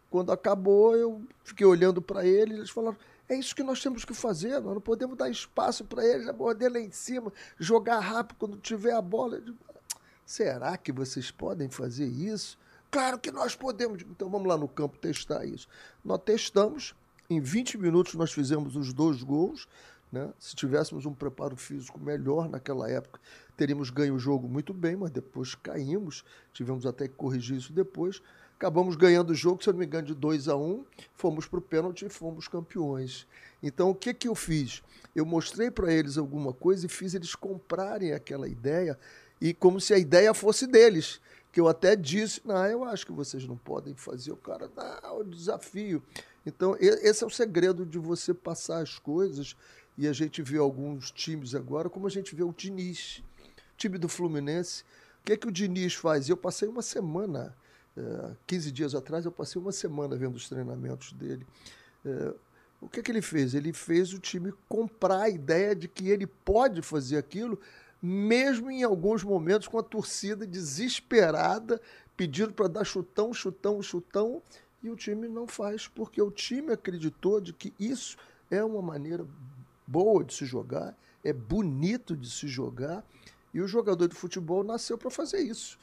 Quando 0.10 0.32
acabou, 0.32 0.96
eu 0.96 1.22
fiquei 1.44 1.66
olhando 1.66 2.02
para 2.02 2.26
ele, 2.26 2.56
eles 2.56 2.70
falaram: 2.70 2.98
é 3.30 3.36
isso 3.36 3.56
que 3.56 3.62
nós 3.62 3.80
temos 3.80 4.04
que 4.04 4.14
fazer. 4.14 4.60
Nós 4.60 4.74
não 4.74 4.82
podemos 4.82 5.16
dar 5.16 5.30
espaço 5.30 5.86
para 5.86 6.04
eles, 6.04 6.26
morder 6.36 6.72
lá 6.72 6.80
em 6.80 6.92
cima, 6.92 7.32
jogar 7.60 8.00
rápido 8.00 8.38
quando 8.40 8.58
tiver 8.58 8.94
a 8.94 9.02
bola. 9.02 9.40
Será 10.26 10.76
que 10.76 10.92
vocês 10.92 11.30
podem 11.30 11.70
fazer 11.70 12.08
isso? 12.08 12.58
Claro 12.90 13.20
que 13.20 13.32
nós 13.32 13.56
podemos. 13.56 14.02
Então 14.02 14.30
vamos 14.32 14.48
lá 14.48 14.58
no 14.58 14.68
campo 14.68 14.98
testar 14.98 15.46
isso. 15.46 15.68
Nós 16.04 16.20
testamos. 16.26 16.96
Em 17.30 17.40
20 17.40 17.78
minutos 17.78 18.16
nós 18.16 18.34
fizemos 18.34 18.76
os 18.76 18.92
dois 18.92 19.22
gols. 19.22 19.68
Né? 20.12 20.34
Se 20.40 20.56
tivéssemos 20.56 21.06
um 21.06 21.14
preparo 21.14 21.56
físico 21.56 22.00
melhor 22.00 22.50
naquela 22.50 22.90
época, 22.90 23.20
teríamos 23.56 23.92
ganho 23.92 24.16
o 24.16 24.20
jogo 24.20 24.50
muito 24.50 24.74
bem, 24.74 24.96
mas 24.96 25.12
depois 25.12 25.54
caímos. 25.54 26.26
Tivemos 26.52 26.88
até 26.88 27.08
que 27.08 27.14
corrigir 27.14 27.58
isso 27.58 27.72
depois. 27.72 28.24
Acabamos 28.60 28.98
ganhando 28.98 29.30
o 29.30 29.34
jogo, 29.34 29.64
se 29.64 29.70
eu 29.70 29.74
não 29.74 29.80
me 29.80 29.86
engano, 29.86 30.08
de 30.08 30.14
2 30.14 30.50
a 30.50 30.58
1 30.58 30.62
um, 30.62 30.84
fomos 31.16 31.48
para 31.48 31.60
o 31.60 31.62
pênalti 31.62 32.06
e 32.06 32.10
fomos 32.10 32.46
campeões. 32.46 33.26
Então, 33.64 33.90
o 33.90 33.96
que, 33.96 34.14
que 34.14 34.28
eu 34.28 34.36
fiz? 34.36 34.84
Eu 35.16 35.26
mostrei 35.26 35.72
para 35.72 35.94
eles 35.94 36.18
alguma 36.18 36.52
coisa 36.52 36.86
e 36.86 36.90
fiz 36.90 37.14
eles 37.14 37.34
comprarem 37.36 38.12
aquela 38.12 38.50
ideia, 38.50 39.00
e 39.40 39.54
como 39.54 39.80
se 39.80 39.94
a 39.94 39.98
ideia 39.98 40.34
fosse 40.34 40.68
deles. 40.68 41.22
Que 41.54 41.62
eu 41.62 41.70
até 41.70 41.96
disse, 41.96 42.42
não, 42.44 42.66
eu 42.66 42.84
acho 42.84 43.06
que 43.06 43.14
vocês 43.14 43.48
não 43.48 43.56
podem 43.56 43.96
fazer. 43.96 44.34
O 44.34 44.38
cara, 44.38 44.70
não, 44.76 45.20
o 45.20 45.24
desafio. 45.24 46.04
Então, 46.46 46.76
esse 46.82 47.24
é 47.24 47.28
o 47.28 47.30
segredo 47.30 47.86
de 47.86 47.98
você 47.98 48.34
passar 48.34 48.84
as 48.84 49.00
coisas. 49.00 49.56
E 49.98 50.06
a 50.06 50.12
gente 50.12 50.42
vê 50.42 50.58
alguns 50.58 51.12
times 51.12 51.56
agora, 51.56 51.90
como 51.90 52.08
a 52.08 52.10
gente 52.10 52.36
vê 52.36 52.44
o 52.44 52.52
Diniz, 52.52 53.24
time 53.78 53.98
do 53.98 54.10
Fluminense. 54.10 54.84
O 55.22 55.24
que, 55.24 55.38
que 55.38 55.48
o 55.48 55.52
Diniz 55.52 55.94
faz? 55.94 56.28
Eu 56.28 56.36
passei 56.36 56.68
uma 56.68 56.82
semana 56.82 57.56
15 58.48 58.70
é, 58.70 58.72
dias 58.72 58.96
atrás 58.96 59.26
eu 59.26 59.32
passei 59.32 59.62
uma 59.62 59.72
semana 59.72 60.16
vendo 60.16 60.36
os 60.36 60.48
treinamentos 60.48 61.14
dele. 61.14 61.46
É, 62.06 62.34
o 62.82 62.88
que, 62.88 63.02
que 63.02 63.12
ele 63.12 63.22
fez? 63.22 63.54
Ele 63.54 63.74
fez 63.74 64.14
o 64.14 64.20
time 64.20 64.54
comprar 64.68 65.24
a 65.24 65.30
ideia 65.30 65.76
de 65.76 65.88
que 65.88 66.10
ele 66.10 66.26
pode 66.26 66.82
fazer 66.82 67.18
aquilo, 67.18 67.60
mesmo 68.02 68.72
em 68.72 68.84
alguns 68.84 69.24
momentos 69.24 69.68
com 69.68 69.78
a 69.78 69.84
torcida 69.84 70.48
desesperada, 70.48 71.82
pedindo 72.16 72.54
para 72.54 72.68
dar 72.68 72.86
chutão, 72.86 73.34
chutão, 73.34 73.82
chutão, 73.82 74.42
e 74.82 74.90
o 74.90 74.96
time 74.96 75.28
não 75.28 75.46
faz, 75.46 75.88
porque 75.88 76.22
o 76.22 76.32
time 76.32 76.72
acreditou 76.72 77.42
de 77.42 77.52
que 77.52 77.74
isso 77.78 78.18
é 78.50 78.64
uma 78.64 78.82
maneira 78.82 79.26
boa 79.86 80.24
de 80.24 80.34
se 80.34 80.46
jogar, 80.46 80.96
é 81.24 81.34
bonito 81.34 82.16
de 82.16 82.30
se 82.30 82.48
jogar, 82.48 83.04
e 83.54 83.60
o 83.62 83.68
jogador 83.68 84.08
de 84.08 84.16
futebol 84.16 84.64
nasceu 84.64 84.98
para 84.98 85.10
fazer 85.10 85.40
isso. 85.40 85.78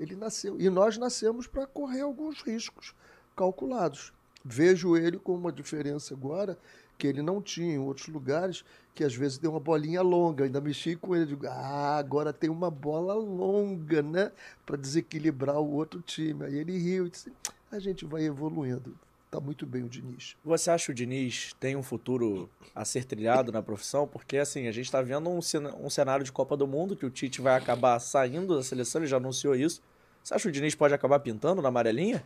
Ele 0.00 0.16
nasceu. 0.16 0.58
E 0.58 0.70
nós 0.70 0.96
nascemos 0.96 1.46
para 1.46 1.66
correr 1.66 2.00
alguns 2.00 2.40
riscos 2.40 2.94
calculados. 3.36 4.12
Vejo 4.42 4.96
ele 4.96 5.18
com 5.18 5.34
uma 5.34 5.52
diferença 5.52 6.14
agora 6.14 6.58
que 6.96 7.06
ele 7.06 7.22
não 7.22 7.40
tinha 7.40 7.74
em 7.74 7.78
outros 7.78 8.08
lugares, 8.08 8.64
que 8.94 9.04
às 9.04 9.14
vezes 9.14 9.38
deu 9.38 9.50
uma 9.50 9.60
bolinha 9.60 10.02
longa. 10.02 10.44
Ainda 10.44 10.60
mexi 10.60 10.96
com 10.96 11.14
ele, 11.14 11.26
digo, 11.26 11.46
ah, 11.46 11.98
agora 11.98 12.32
tem 12.32 12.48
uma 12.48 12.70
bola 12.70 13.14
longa, 13.14 14.02
né? 14.02 14.32
Para 14.64 14.76
desequilibrar 14.76 15.58
o 15.58 15.70
outro 15.70 16.00
time. 16.00 16.44
Aí 16.44 16.56
ele 16.56 16.76
riu 16.78 17.06
e 17.06 17.10
disse, 17.10 17.32
a 17.70 17.78
gente 17.78 18.04
vai 18.04 18.24
evoluindo. 18.24 18.96
Tá 19.30 19.38
muito 19.38 19.64
bem 19.64 19.84
o 19.84 19.88
Diniz. 19.88 20.36
Você 20.44 20.70
acha 20.70 20.86
que 20.86 20.90
o 20.90 20.94
Diniz 20.94 21.54
tem 21.60 21.76
um 21.76 21.82
futuro 21.82 22.50
a 22.74 22.84
ser 22.84 23.04
trilhado 23.04 23.52
na 23.52 23.62
profissão? 23.62 24.06
Porque, 24.06 24.38
assim, 24.38 24.66
a 24.66 24.72
gente 24.72 24.86
está 24.86 25.00
vendo 25.00 25.30
um 25.30 25.88
cenário 25.90 26.24
de 26.24 26.32
Copa 26.32 26.56
do 26.56 26.66
Mundo 26.66 26.96
que 26.96 27.06
o 27.06 27.10
Tite 27.10 27.40
vai 27.40 27.56
acabar 27.56 27.98
saindo 28.00 28.56
da 28.56 28.62
seleção, 28.62 29.00
ele 29.00 29.08
já 29.08 29.18
anunciou 29.18 29.54
isso. 29.54 29.80
Você 30.22 30.34
acha 30.34 30.42
que 30.42 30.48
o 30.48 30.52
Diniz 30.52 30.74
pode 30.74 30.94
acabar 30.94 31.20
pintando 31.20 31.62
na 31.62 31.68
amarelinha? 31.68 32.24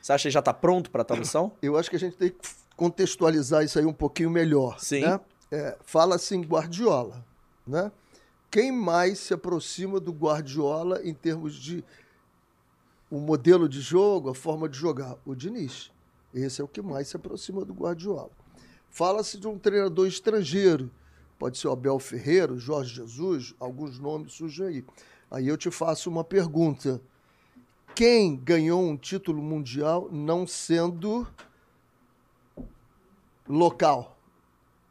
Você 0.00 0.12
acha 0.12 0.28
que 0.28 0.32
já 0.32 0.40
está 0.40 0.52
pronto 0.52 0.90
para 0.90 1.02
a 1.02 1.04
tradução? 1.04 1.52
Eu 1.62 1.76
acho 1.76 1.88
que 1.88 1.96
a 1.96 1.98
gente 1.98 2.16
tem 2.16 2.30
que 2.30 2.36
contextualizar 2.76 3.64
isso 3.64 3.78
aí 3.78 3.84
um 3.84 3.92
pouquinho 3.92 4.30
melhor. 4.30 4.78
Sim. 4.80 5.02
Né? 5.02 5.20
É, 5.50 5.76
Fala-se 5.82 6.34
em 6.34 6.40
Guardiola. 6.40 7.24
Né? 7.66 7.92
Quem 8.50 8.72
mais 8.72 9.18
se 9.18 9.32
aproxima 9.32 10.00
do 10.00 10.12
Guardiola 10.12 11.00
em 11.04 11.14
termos 11.14 11.54
de 11.54 11.84
o 13.10 13.18
modelo 13.18 13.68
de 13.68 13.80
jogo, 13.80 14.30
a 14.30 14.34
forma 14.34 14.68
de 14.68 14.76
jogar? 14.76 15.16
O 15.24 15.34
Diniz. 15.34 15.92
Esse 16.34 16.60
é 16.60 16.64
o 16.64 16.68
que 16.68 16.80
mais 16.80 17.08
se 17.08 17.16
aproxima 17.16 17.64
do 17.64 17.74
Guardiola. 17.74 18.30
Fala-se 18.90 19.38
de 19.38 19.46
um 19.46 19.58
treinador 19.58 20.06
estrangeiro, 20.06 20.90
pode 21.38 21.58
ser 21.58 21.68
o 21.68 21.72
Abel 21.72 21.98
Ferreira, 21.98 22.56
Jorge 22.58 22.94
Jesus, 22.94 23.54
alguns 23.58 23.98
nomes 23.98 24.34
surgem 24.34 24.66
aí. 24.66 24.84
Aí 25.32 25.48
eu 25.48 25.56
te 25.56 25.70
faço 25.70 26.10
uma 26.10 26.22
pergunta. 26.22 27.00
Quem 27.94 28.36
ganhou 28.36 28.82
um 28.82 28.98
título 28.98 29.42
mundial 29.42 30.10
não 30.12 30.46
sendo 30.46 31.26
local, 33.48 34.18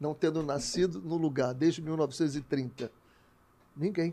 não 0.00 0.12
tendo 0.12 0.42
nascido 0.42 1.00
no 1.00 1.16
lugar 1.16 1.54
desde 1.54 1.80
1930? 1.80 2.90
Ninguém. 3.76 4.12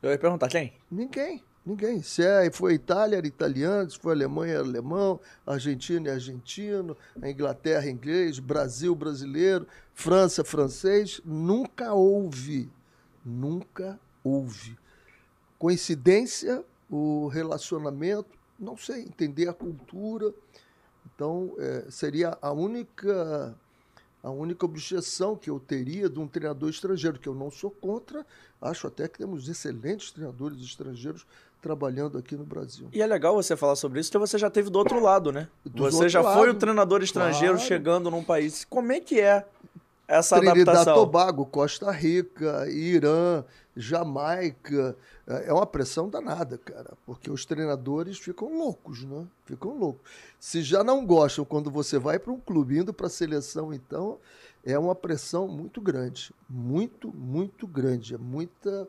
Eu 0.00 0.12
ia 0.12 0.18
perguntar 0.18 0.46
quem? 0.48 0.72
Ninguém. 0.88 1.42
Ninguém. 1.66 2.02
Se 2.02 2.22
é, 2.22 2.48
foi 2.52 2.74
Itália, 2.74 3.16
era 3.16 3.26
italiano, 3.26 3.90
se 3.90 3.98
foi 3.98 4.12
Alemanha, 4.12 4.54
era 4.54 4.62
alemão, 4.62 5.18
Argentina 5.44 6.08
é 6.08 6.12
argentino, 6.12 6.96
a 7.20 7.28
Inglaterra, 7.28 7.90
inglês, 7.90 8.38
Brasil, 8.38 8.94
brasileiro, 8.94 9.66
França, 9.92 10.44
francês. 10.44 11.20
Nunca 11.24 11.94
houve. 11.94 12.70
Nunca 13.24 13.98
houve. 14.22 14.78
Coincidência, 15.64 16.62
o 16.90 17.28
relacionamento, 17.28 18.28
não 18.58 18.76
sei, 18.76 19.00
entender 19.00 19.48
a 19.48 19.52
cultura. 19.54 20.32
Então, 21.06 21.54
é, 21.58 21.86
seria 21.88 22.36
a 22.42 22.52
única 22.52 23.54
A 24.24 24.30
única 24.30 24.64
objeção 24.64 25.36
que 25.36 25.50
eu 25.50 25.60
teria 25.60 26.08
de 26.08 26.18
um 26.18 26.26
treinador 26.26 26.70
estrangeiro, 26.70 27.18
que 27.18 27.28
eu 27.28 27.34
não 27.34 27.50
sou 27.50 27.70
contra, 27.70 28.24
acho 28.58 28.86
até 28.86 29.06
que 29.06 29.18
temos 29.18 29.46
excelentes 29.50 30.10
treinadores 30.10 30.58
estrangeiros 30.62 31.26
trabalhando 31.60 32.16
aqui 32.16 32.34
no 32.34 32.44
Brasil. 32.44 32.88
E 32.90 33.02
é 33.02 33.06
legal 33.06 33.34
você 33.34 33.54
falar 33.54 33.76
sobre 33.76 34.00
isso, 34.00 34.10
porque 34.10 34.26
você 34.26 34.38
já 34.38 34.48
teve 34.48 34.70
do 34.70 34.78
outro 34.78 34.98
lado, 34.98 35.30
né? 35.30 35.46
Do 35.62 35.82
você 35.90 36.08
já 36.08 36.22
lado, 36.22 36.38
foi 36.38 36.48
o 36.48 36.54
treinador 36.54 37.02
estrangeiro 37.02 37.54
claro. 37.56 37.68
chegando 37.68 38.10
num 38.10 38.24
país. 38.24 38.64
Como 38.64 38.92
é 38.92 39.00
que 39.00 39.20
é 39.20 39.44
essa 40.08 40.36
Trinidad 40.36 40.68
adaptação? 40.68 40.94
Tobago, 40.94 41.44
Costa 41.44 41.90
Rica, 41.90 42.66
Irã, 42.70 43.44
Jamaica. 43.76 44.96
É, 45.26 45.48
é 45.48 45.52
uma 45.52 45.66
pressão 45.66 46.08
danada, 46.08 46.58
cara, 46.58 46.94
porque 47.04 47.30
os 47.30 47.44
treinadores 47.44 48.18
ficam 48.18 48.56
loucos, 48.56 49.04
né? 49.04 49.26
Ficam 49.44 49.76
loucos. 49.76 50.02
Se 50.38 50.62
já 50.62 50.84
não 50.84 51.04
gostam 51.04 51.44
quando 51.44 51.70
você 51.70 51.98
vai 51.98 52.18
para 52.18 52.32
um 52.32 52.40
clube 52.40 52.78
indo 52.78 52.92
para 52.92 53.06
a 53.06 53.10
seleção, 53.10 53.72
então 53.72 54.18
é 54.64 54.78
uma 54.78 54.94
pressão 54.94 55.48
muito 55.48 55.80
grande, 55.80 56.32
muito, 56.48 57.12
muito 57.14 57.66
grande, 57.66 58.14
é 58.14 58.18
muita 58.18 58.88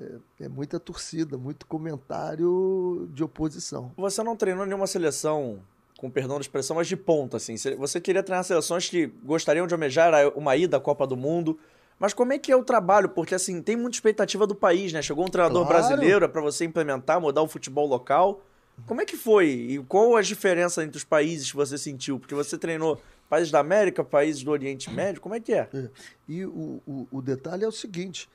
é, 0.00 0.44
é, 0.44 0.48
muita 0.48 0.80
torcida, 0.80 1.38
muito 1.38 1.66
comentário 1.66 3.08
de 3.12 3.22
oposição. 3.22 3.92
Você 3.96 4.22
não 4.22 4.36
treinou 4.36 4.66
nenhuma 4.66 4.88
seleção, 4.88 5.60
com 5.96 6.10
perdão 6.10 6.36
da 6.36 6.40
expressão, 6.40 6.76
mas 6.76 6.88
de 6.88 6.96
ponta, 6.96 7.36
assim. 7.36 7.54
Você 7.78 8.00
queria 8.00 8.22
treinar 8.22 8.44
seleções 8.44 8.88
que 8.88 9.06
gostariam 9.06 9.66
de 9.66 9.74
almejar 9.74 10.28
uma 10.36 10.56
ida 10.56 10.76
à 10.76 10.80
Copa 10.80 11.06
do 11.06 11.16
Mundo. 11.16 11.58
Mas 11.98 12.12
como 12.12 12.32
é 12.32 12.38
que 12.38 12.50
é 12.50 12.56
o 12.56 12.64
trabalho? 12.64 13.08
Porque, 13.08 13.34
assim, 13.34 13.62
tem 13.62 13.76
muita 13.76 13.96
expectativa 13.96 14.46
do 14.46 14.54
país, 14.54 14.92
né? 14.92 15.00
Chegou 15.00 15.24
um 15.24 15.28
treinador 15.28 15.66
claro. 15.66 15.78
brasileiro 15.78 16.28
para 16.28 16.40
você 16.40 16.64
implementar, 16.64 17.20
mudar 17.20 17.42
o 17.42 17.48
futebol 17.48 17.86
local. 17.86 18.42
Como 18.86 19.00
é 19.00 19.04
que 19.04 19.16
foi? 19.16 19.48
E 19.48 19.78
qual 19.84 20.16
a 20.16 20.22
diferença 20.22 20.82
entre 20.82 20.96
os 20.96 21.04
países 21.04 21.50
que 21.50 21.56
você 21.56 21.78
sentiu? 21.78 22.18
Porque 22.18 22.34
você 22.34 22.58
treinou 22.58 23.00
países 23.28 23.50
da 23.50 23.60
América, 23.60 24.02
países 24.02 24.42
do 24.42 24.50
Oriente 24.50 24.90
Médio, 24.90 25.20
como 25.20 25.34
é 25.34 25.40
que 25.40 25.52
é? 25.52 25.68
é. 25.72 25.88
E 26.28 26.44
o, 26.44 26.82
o, 26.86 27.08
o 27.10 27.22
detalhe 27.22 27.64
é 27.64 27.68
o 27.68 27.72
seguinte: 27.72 28.28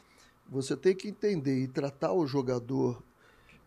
você 0.47 0.75
tem 0.75 0.95
que 0.95 1.09
entender 1.09 1.59
e 1.59 1.67
tratar 1.67 2.13
o 2.13 2.25
jogador 2.25 3.03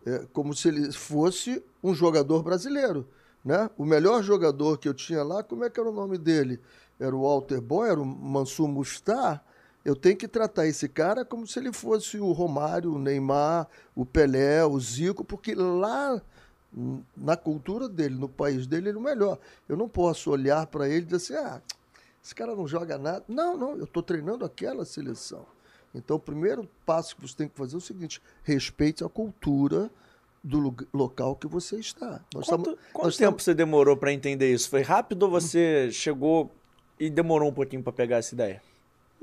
é, 0.05 0.25
como 0.33 0.53
se 0.53 0.67
ele 0.67 0.91
fosse 0.91 1.63
um 1.81 1.93
jogador 1.93 2.43
brasileiro. 2.43 3.07
Né? 3.43 3.69
O 3.77 3.85
melhor 3.85 4.23
jogador 4.23 4.77
que 4.77 4.87
eu 4.87 4.93
tinha 4.93 5.23
lá, 5.23 5.43
como 5.43 5.63
é 5.63 5.69
que 5.69 5.79
era 5.79 5.89
o 5.89 5.93
nome 5.93 6.17
dele? 6.17 6.59
Era 6.99 7.15
o 7.15 7.21
Walter 7.21 7.61
Boy, 7.61 7.89
era 7.89 8.01
o 8.01 8.05
Mansur 8.05 8.67
Mustar. 8.67 9.43
Eu 9.83 9.95
tenho 9.95 10.15
que 10.15 10.27
tratar 10.27 10.65
esse 10.65 10.87
cara 10.87 11.25
como 11.25 11.45
se 11.45 11.59
ele 11.59 11.73
fosse 11.73 12.17
o 12.17 12.31
Romário, 12.31 12.93
o 12.93 12.99
Neymar, 12.99 13.67
o 13.93 14.05
Pelé, 14.05 14.63
o 14.65 14.79
Zico, 14.79 15.25
porque 15.25 15.53
lá 15.53 16.21
na 17.15 17.37
cultura 17.37 17.87
dele, 17.87 18.15
no 18.15 18.29
país 18.29 18.65
dele, 18.65 18.89
ele 18.89 18.97
é 18.97 18.99
o 18.99 19.03
melhor. 19.03 19.37
Eu 19.67 19.77
não 19.77 19.87
posso 19.87 20.31
olhar 20.31 20.65
para 20.67 20.87
ele 20.87 21.01
e 21.01 21.05
dizer 21.05 21.15
assim: 21.17 21.35
ah, 21.35 21.61
esse 22.23 22.33
cara 22.33 22.55
não 22.55 22.67
joga 22.67 22.97
nada. 22.97 23.23
Não, 23.27 23.57
não, 23.57 23.77
eu 23.77 23.83
estou 23.83 24.01
treinando 24.01 24.45
aquela 24.45 24.85
seleção. 24.85 25.45
Então, 25.93 26.15
o 26.15 26.19
primeiro 26.19 26.67
passo 26.85 27.15
que 27.15 27.21
você 27.21 27.35
tem 27.35 27.47
que 27.47 27.55
fazer 27.55 27.75
é 27.75 27.77
o 27.77 27.81
seguinte: 27.81 28.21
respeite 28.43 29.03
a 29.03 29.09
cultura 29.09 29.91
do 30.43 30.75
local 30.93 31.35
que 31.35 31.47
você 31.47 31.77
está. 31.77 32.21
Nós 32.33 32.47
quanto, 32.47 32.71
estamos, 32.71 32.79
quanto 32.91 33.03
tempo 33.03 33.09
estamos... 33.09 33.43
você 33.43 33.53
demorou 33.53 33.95
para 33.95 34.11
entender 34.11 34.51
isso? 34.51 34.69
Foi 34.69 34.81
rápido 34.81 35.23
ou 35.23 35.29
você 35.29 35.89
chegou 35.91 36.51
e 36.99 37.09
demorou 37.09 37.49
um 37.49 37.53
pouquinho 37.53 37.83
para 37.83 37.93
pegar 37.93 38.17
essa 38.17 38.33
ideia? 38.33 38.61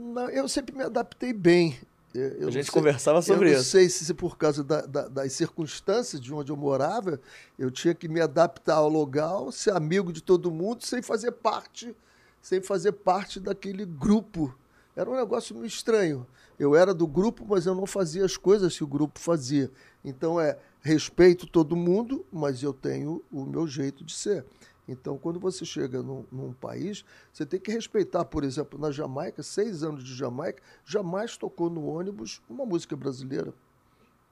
Não, 0.00 0.28
eu 0.30 0.49
sempre 0.49 0.75
me 0.75 0.83
adaptei 0.83 1.33
bem. 1.33 1.78
Eu 2.12 2.49
a 2.49 2.50
gente 2.50 2.64
sei, 2.64 2.73
conversava 2.73 3.23
sobre 3.23 3.50
isso. 3.50 3.54
Eu 3.54 3.59
não 3.59 3.64
sei 3.64 3.88
se 3.88 4.12
por 4.14 4.37
causa 4.37 4.64
da, 4.64 4.80
da, 4.80 5.09
das 5.09 5.33
circunstâncias 5.33 6.21
de 6.21 6.35
onde 6.35 6.50
eu 6.50 6.57
morava, 6.57 7.21
eu 7.57 7.71
tinha 7.71 7.95
que 7.95 8.09
me 8.09 8.21
adaptar 8.21 8.76
ao 8.76 8.88
local, 8.88 9.52
ser 9.52 9.73
amigo 9.73 10.12
de 10.12 10.21
todo 10.21 10.50
mundo, 10.50 10.85
sem 10.85 11.00
fazer 11.02 11.30
parte, 11.30 11.95
sem 12.42 12.61
fazer 12.61 12.92
parte 12.92 13.38
daquele 13.38 13.85
grupo. 13.85 14.52
Era 14.97 15.09
um 15.09 15.14
negócio 15.14 15.54
meio 15.54 15.66
estranho. 15.66 16.26
Eu 16.59 16.75
era 16.75 16.92
do 16.92 17.07
grupo, 17.07 17.47
mas 17.49 17.64
eu 17.64 17.75
não 17.75 17.87
fazia 17.87 18.25
as 18.25 18.37
coisas 18.37 18.76
que 18.76 18.83
o 18.83 18.88
grupo 18.88 19.21
fazia. 19.21 19.71
Então 20.04 20.40
é 20.40 20.59
respeito 20.83 21.47
todo 21.47 21.76
mundo, 21.76 22.26
mas 22.33 22.62
eu 22.62 22.73
tenho 22.73 23.23
o 23.30 23.45
meu 23.45 23.66
jeito 23.69 24.04
de 24.04 24.14
ser. 24.14 24.45
Então, 24.90 25.16
quando 25.16 25.38
você 25.38 25.64
chega 25.64 26.03
num, 26.03 26.24
num, 26.33 26.53
país, 26.53 27.05
você 27.33 27.46
tem 27.46 27.61
que 27.61 27.70
respeitar. 27.70 28.24
Por 28.24 28.42
exemplo, 28.42 28.79
na 28.79 28.90
Jamaica, 28.90 29.42
seis 29.42 29.83
anos 29.83 30.03
de 30.03 30.14
Jamaica, 30.14 30.61
jamais 30.85 31.37
tocou 31.37 31.70
no 31.70 31.87
ônibus 31.87 32.42
uma 32.48 32.66
música 32.66 32.96
brasileira. 32.96 33.55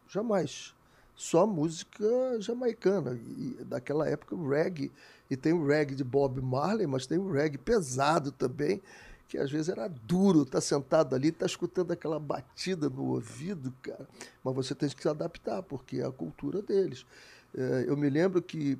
Jamais. 0.08 0.74
Só 1.14 1.46
música 1.46 2.06
jamaicana. 2.40 3.14
E 3.14 3.64
daquela 3.64 4.08
época, 4.08 4.34
o 4.34 4.48
reggae. 4.48 4.90
E 5.30 5.36
tem 5.36 5.52
o 5.52 5.66
reggae 5.66 5.94
de 5.94 6.02
Bob 6.02 6.40
Marley, 6.40 6.86
mas 6.86 7.06
tem 7.06 7.18
o 7.18 7.30
reggae 7.30 7.58
pesado 7.58 8.32
também 8.32 8.82
que 9.28 9.36
às 9.36 9.50
vezes 9.50 9.68
era 9.68 9.86
duro, 9.88 10.46
tá 10.46 10.58
sentado 10.58 11.14
ali, 11.14 11.30
tá 11.30 11.44
escutando 11.44 11.92
aquela 11.92 12.18
batida 12.18 12.88
no 12.88 13.04
ouvido, 13.08 13.74
cara. 13.82 14.08
Mas 14.42 14.54
você 14.54 14.74
tem 14.74 14.88
que 14.88 15.02
se 15.02 15.08
adaptar, 15.08 15.62
porque 15.62 15.98
é 15.98 16.06
a 16.06 16.10
cultura 16.10 16.62
deles. 16.62 17.04
É, 17.54 17.84
eu 17.86 17.94
me 17.94 18.08
lembro 18.08 18.40
que 18.40 18.78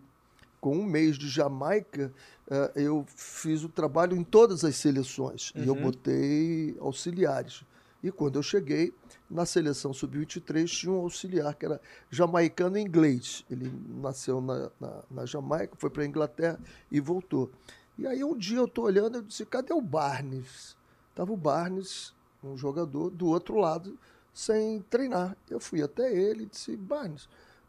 com 0.61 0.77
um 0.77 0.85
mês 0.85 1.17
de 1.17 1.29
Jamaica, 1.29 2.13
é, 2.51 2.73
eu 2.77 3.05
fiz 3.07 3.63
o 3.65 3.69
trabalho 3.69 4.17
em 4.17 4.25
todas 4.25 4.65
as 4.65 4.77
seleções 4.77 5.53
uhum. 5.55 5.63
e 5.63 5.67
eu 5.67 5.75
uhum. 5.75 5.83
botei 5.83 6.77
auxiliares. 6.81 7.63
E 8.03 8.13
quando 8.13 8.37
eu 8.37 8.43
cheguei, 8.43 8.95
na 9.29 9.45
seleção 9.45 9.93
sub-23 9.93 10.67
tinha 10.67 10.93
um 10.93 11.01
auxiliar 11.01 11.55
que 11.55 11.67
era 11.67 11.81
jamaicano 12.11 12.79
inglês. 12.79 13.45
Ele 13.51 13.73
nasceu 14.01 14.41
na, 14.41 14.71
na, 14.81 15.03
na 15.11 15.27
Jamaica, 15.27 15.75
foi 15.77 15.91
para 15.91 16.05
a 16.05 16.07
Inglaterra 16.07 16.61
e 16.91 17.01
voltou. 17.01 17.51
E 17.99 18.07
aí 18.07 18.23
um 18.23 18.37
dia 18.37 18.59
eu 18.59 18.67
estou 18.67 18.85
olhando 18.85 19.19
e 19.19 19.23
disse, 19.23 19.45
cadê 19.45 19.73
o 19.73 19.81
Barnes? 19.81 20.77
Tava 21.15 21.33
o 21.33 21.37
Barnes, 21.37 22.15
um 22.43 22.57
jogador, 22.57 23.11
do 23.11 23.27
outro 23.27 23.57
lado, 23.57 23.99
sem 24.33 24.81
treinar. 24.83 25.37
Eu 25.51 25.59
fui 25.59 25.83
até 25.83 26.15
ele 26.15 26.45
e 26.45 26.47
disse, 26.47 26.77
Barnes, 26.77 27.29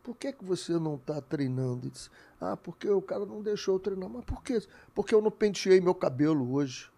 por 0.09 0.17
que, 0.17 0.33
que 0.33 0.43
você 0.43 0.73
não 0.79 0.95
está 0.95 1.21
treinando? 1.21 1.85
Ele 1.85 1.91
disse, 1.91 2.09
ah, 2.41 2.57
porque 2.57 2.89
o 2.89 2.99
cara 2.99 3.27
não 3.27 3.43
deixou 3.43 3.75
eu 3.75 3.79
treinar. 3.79 4.09
Mas 4.09 4.25
por 4.25 4.41
quê? 4.41 4.59
Porque 4.95 5.13
eu 5.13 5.21
não 5.21 5.29
penteei 5.29 5.79
meu 5.79 5.93
cabelo 5.93 6.51
hoje. 6.51 6.89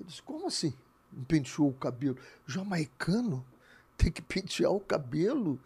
Eu 0.00 0.06
disse, 0.06 0.22
como 0.22 0.46
assim? 0.46 0.72
Não 1.12 1.24
penteou 1.24 1.68
o 1.68 1.74
cabelo? 1.74 2.16
Jamaicano? 2.46 3.44
Tem 3.98 4.10
que 4.10 4.22
pentear 4.22 4.72
o 4.72 4.80
cabelo? 4.80 5.60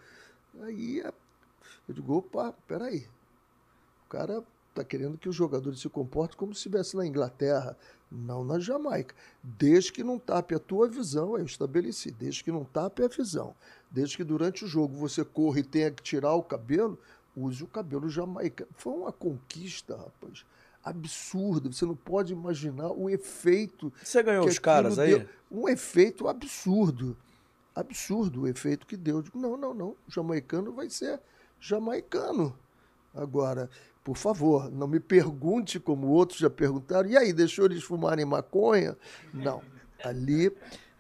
Aí 0.62 0.98
eu 0.98 1.94
digo, 1.94 2.14
opa, 2.16 2.52
peraí. 2.66 3.06
O 4.04 4.08
cara 4.08 4.44
está 4.70 4.82
querendo 4.82 5.16
que 5.16 5.28
os 5.28 5.36
jogadores 5.36 5.78
se 5.78 5.88
comportem 5.88 6.36
como 6.36 6.52
se 6.52 6.58
estivesse 6.58 6.96
na 6.96 7.06
Inglaterra, 7.06 7.78
não 8.10 8.44
na 8.44 8.58
Jamaica. 8.58 9.14
Desde 9.40 9.92
que 9.92 10.02
não 10.02 10.18
tape 10.18 10.56
a 10.56 10.58
tua 10.58 10.88
visão, 10.88 11.38
eu 11.38 11.44
estabeleci, 11.44 12.10
desde 12.10 12.42
que 12.42 12.50
não 12.50 12.64
tape 12.64 13.04
a 13.04 13.08
visão. 13.08 13.54
Desde 13.94 14.16
que 14.16 14.24
durante 14.24 14.64
o 14.64 14.66
jogo 14.66 14.96
você 14.96 15.24
corra 15.24 15.60
e 15.60 15.62
tenha 15.62 15.88
que 15.88 16.02
tirar 16.02 16.34
o 16.34 16.42
cabelo, 16.42 16.98
use 17.36 17.62
o 17.62 17.68
cabelo 17.68 18.08
jamaicano. 18.08 18.68
Foi 18.76 18.92
uma 18.92 19.12
conquista, 19.12 19.96
rapaz. 19.96 20.44
Absurda. 20.82 21.72
Você 21.72 21.84
não 21.84 21.94
pode 21.94 22.32
imaginar 22.32 22.88
o 22.88 23.08
efeito. 23.08 23.92
Você 24.02 24.20
ganhou 24.20 24.48
os 24.48 24.58
caras 24.58 24.98
aí? 24.98 25.20
Deu. 25.20 25.28
Um 25.48 25.68
efeito 25.68 26.26
absurdo. 26.26 27.16
Absurdo 27.72 28.42
o 28.42 28.48
efeito 28.48 28.84
que 28.84 28.96
deu. 28.96 29.22
Não, 29.32 29.56
não, 29.56 29.72
não. 29.72 29.88
O 29.90 30.10
jamaicano 30.10 30.72
vai 30.72 30.90
ser 30.90 31.20
jamaicano. 31.60 32.58
Agora, 33.14 33.70
por 34.02 34.16
favor, 34.16 34.72
não 34.72 34.88
me 34.88 34.98
pergunte 34.98 35.78
como 35.78 36.08
outros 36.08 36.40
já 36.40 36.50
perguntaram. 36.50 37.08
E 37.08 37.16
aí, 37.16 37.32
deixou 37.32 37.66
eles 37.66 37.84
fumarem 37.84 38.24
maconha? 38.24 38.96
Não. 39.32 39.62
Ali, 40.02 40.52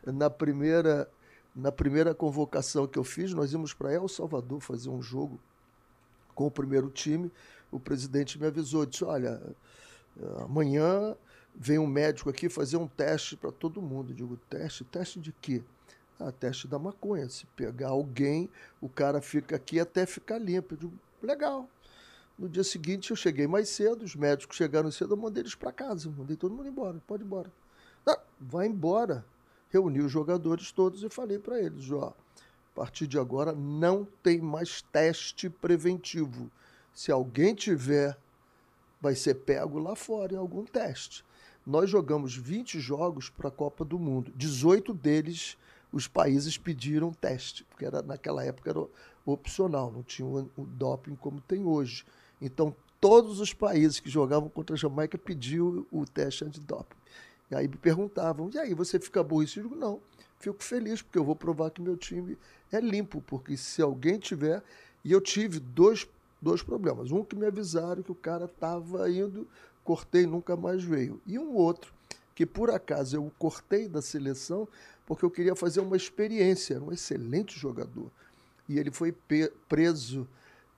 na 0.06 0.30
primeira, 0.30 1.10
na 1.54 1.70
primeira 1.70 2.14
convocação 2.14 2.86
que 2.86 2.98
eu 2.98 3.04
fiz, 3.04 3.32
nós 3.32 3.52
íamos 3.52 3.72
para 3.72 3.92
El 3.92 4.08
Salvador 4.08 4.60
fazer 4.60 4.90
um 4.90 5.00
jogo 5.00 5.38
com 6.34 6.46
o 6.46 6.50
primeiro 6.50 6.90
time. 6.90 7.30
O 7.70 7.78
presidente 7.78 8.38
me 8.38 8.46
avisou, 8.46 8.84
disse: 8.84 9.04
olha, 9.04 9.40
amanhã 10.38 11.16
vem 11.54 11.78
um 11.78 11.86
médico 11.86 12.28
aqui 12.28 12.48
fazer 12.48 12.76
um 12.76 12.88
teste 12.88 13.36
para 13.36 13.52
todo 13.52 13.80
mundo. 13.80 14.10
Eu 14.10 14.16
digo: 14.16 14.36
teste? 14.48 14.84
Teste 14.84 15.20
de 15.20 15.32
quê? 15.32 15.62
Ah, 16.18 16.32
teste 16.32 16.66
da 16.66 16.78
maconha. 16.78 17.28
Se 17.28 17.46
pegar 17.46 17.88
alguém, 17.88 18.50
o 18.80 18.88
cara 18.88 19.20
fica 19.20 19.56
aqui 19.56 19.78
até 19.78 20.06
ficar 20.06 20.38
limpo. 20.38 20.74
Eu 20.74 20.78
digo: 20.78 20.92
legal. 21.22 21.68
No 22.36 22.48
dia 22.48 22.64
seguinte 22.64 23.12
eu 23.12 23.16
cheguei 23.16 23.46
mais 23.46 23.68
cedo, 23.68 24.04
os 24.04 24.16
médicos 24.16 24.56
chegaram 24.56 24.90
cedo, 24.90 25.12
eu 25.12 25.16
mandei 25.16 25.42
eles 25.42 25.54
para 25.54 25.70
casa, 25.70 26.10
mandei 26.10 26.36
todo 26.36 26.52
mundo 26.52 26.68
embora, 26.68 27.00
pode 27.06 27.22
ir 27.22 27.26
embora. 27.26 27.52
Não, 28.04 28.16
vai 28.40 28.66
embora. 28.66 29.24
Reuni 29.74 30.00
os 30.00 30.12
jogadores 30.12 30.70
todos 30.70 31.02
e 31.02 31.08
falei 31.08 31.36
para 31.36 31.60
eles, 31.60 31.90
ó, 31.90 32.08
a 32.08 32.74
partir 32.76 33.08
de 33.08 33.18
agora 33.18 33.52
não 33.52 34.06
tem 34.22 34.40
mais 34.40 34.82
teste 34.82 35.50
preventivo. 35.50 36.48
Se 36.92 37.10
alguém 37.10 37.56
tiver, 37.56 38.16
vai 39.00 39.16
ser 39.16 39.34
pego 39.34 39.80
lá 39.80 39.96
fora 39.96 40.34
em 40.34 40.36
algum 40.36 40.64
teste. 40.64 41.24
Nós 41.66 41.90
jogamos 41.90 42.36
20 42.36 42.78
jogos 42.78 43.28
para 43.28 43.48
a 43.48 43.50
Copa 43.50 43.84
do 43.84 43.98
Mundo. 43.98 44.32
18 44.36 44.94
deles 44.94 45.56
os 45.92 46.06
países 46.06 46.56
pediram 46.56 47.12
teste, 47.12 47.64
porque 47.64 47.84
era, 47.84 48.00
naquela 48.00 48.44
época 48.44 48.70
era 48.70 48.86
opcional, 49.26 49.90
não 49.90 50.02
tinha 50.04 50.26
o, 50.26 50.48
doping 50.56 51.16
como 51.16 51.40
tem 51.40 51.64
hoje. 51.64 52.04
Então, 52.40 52.74
todos 53.00 53.40
os 53.40 53.52
países 53.52 53.98
que 53.98 54.10
jogavam 54.10 54.48
contra 54.48 54.74
a 54.74 54.78
Jamaica 54.78 55.18
pediam 55.18 55.84
o 55.90 56.04
teste 56.04 56.44
antidoping. 56.44 56.96
Aí 57.54 57.68
me 57.68 57.76
perguntavam, 57.76 58.50
e 58.52 58.58
aí, 58.58 58.74
você 58.74 58.98
fica 58.98 59.20
aborrecido? 59.20 59.66
Eu 59.66 59.70
digo, 59.70 59.80
não, 59.80 60.00
fico 60.38 60.62
feliz, 60.62 61.02
porque 61.02 61.18
eu 61.18 61.24
vou 61.24 61.36
provar 61.36 61.70
que 61.70 61.80
meu 61.80 61.96
time 61.96 62.36
é 62.72 62.80
limpo, 62.80 63.22
porque 63.22 63.56
se 63.56 63.80
alguém 63.80 64.18
tiver. 64.18 64.62
E 65.04 65.12
eu 65.12 65.20
tive 65.20 65.60
dois, 65.60 66.06
dois 66.40 66.62
problemas. 66.62 67.10
Um 67.10 67.24
que 67.24 67.36
me 67.36 67.46
avisaram 67.46 68.02
que 68.02 68.12
o 68.12 68.14
cara 68.14 68.46
estava 68.46 69.10
indo, 69.10 69.46
cortei, 69.82 70.26
nunca 70.26 70.56
mais 70.56 70.82
veio. 70.82 71.20
E 71.26 71.38
um 71.38 71.54
outro, 71.54 71.92
que 72.34 72.46
por 72.46 72.70
acaso 72.70 73.16
eu 73.16 73.32
cortei 73.38 73.86
da 73.86 74.00
seleção, 74.00 74.66
porque 75.06 75.24
eu 75.24 75.30
queria 75.30 75.54
fazer 75.54 75.80
uma 75.80 75.96
experiência. 75.96 76.74
Era 76.74 76.84
um 76.84 76.92
excelente 76.92 77.58
jogador. 77.58 78.10
E 78.68 78.78
ele 78.78 78.90
foi 78.90 79.14
preso 79.68 80.26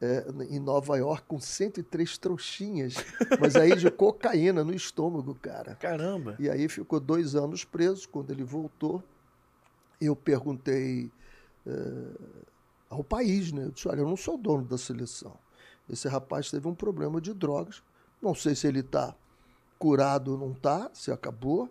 é, 0.01 0.27
em 0.51 0.59
Nova 0.59 0.97
York 0.97 1.25
com 1.27 1.41
103 1.41 2.19
trouxinhas, 2.19 2.95
mas 3.41 3.57
aí 3.57 3.75
de 3.75 3.89
cocaína 3.91 4.63
no 4.63 4.75
estômago, 4.75 5.35
cara. 5.35 5.75
Caramba! 5.77 6.37
E 6.39 6.51
aí 6.51 6.69
ficou 6.69 7.01
dois 7.01 7.35
anos 7.35 7.65
preso. 7.65 8.09
Quando 8.09 8.31
ele 8.31 8.45
voltou, 8.45 9.03
eu 10.01 10.15
perguntei 10.15 11.11
é, 11.67 11.73
ao 12.91 13.03
país, 13.03 13.53
né? 13.53 13.65
Eu 13.65 13.71
disse, 13.71 13.89
olha, 13.89 14.01
eu 14.01 14.09
não 14.09 14.17
sou 14.17 14.37
dono 14.37 14.65
da 14.65 14.77
seleção. 14.77 15.35
Esse 15.89 16.09
rapaz 16.09 16.51
teve 16.51 16.67
um 16.69 16.75
problema 16.75 17.21
de 17.21 17.33
drogas. 17.33 17.83
Não 18.21 18.35
sei 18.35 18.55
se 18.55 18.67
ele 18.67 18.81
está 18.81 19.15
curado 19.79 20.33
ou 20.33 20.39
não 20.39 20.53
está, 20.53 20.91
se 20.93 21.11
acabou, 21.13 21.71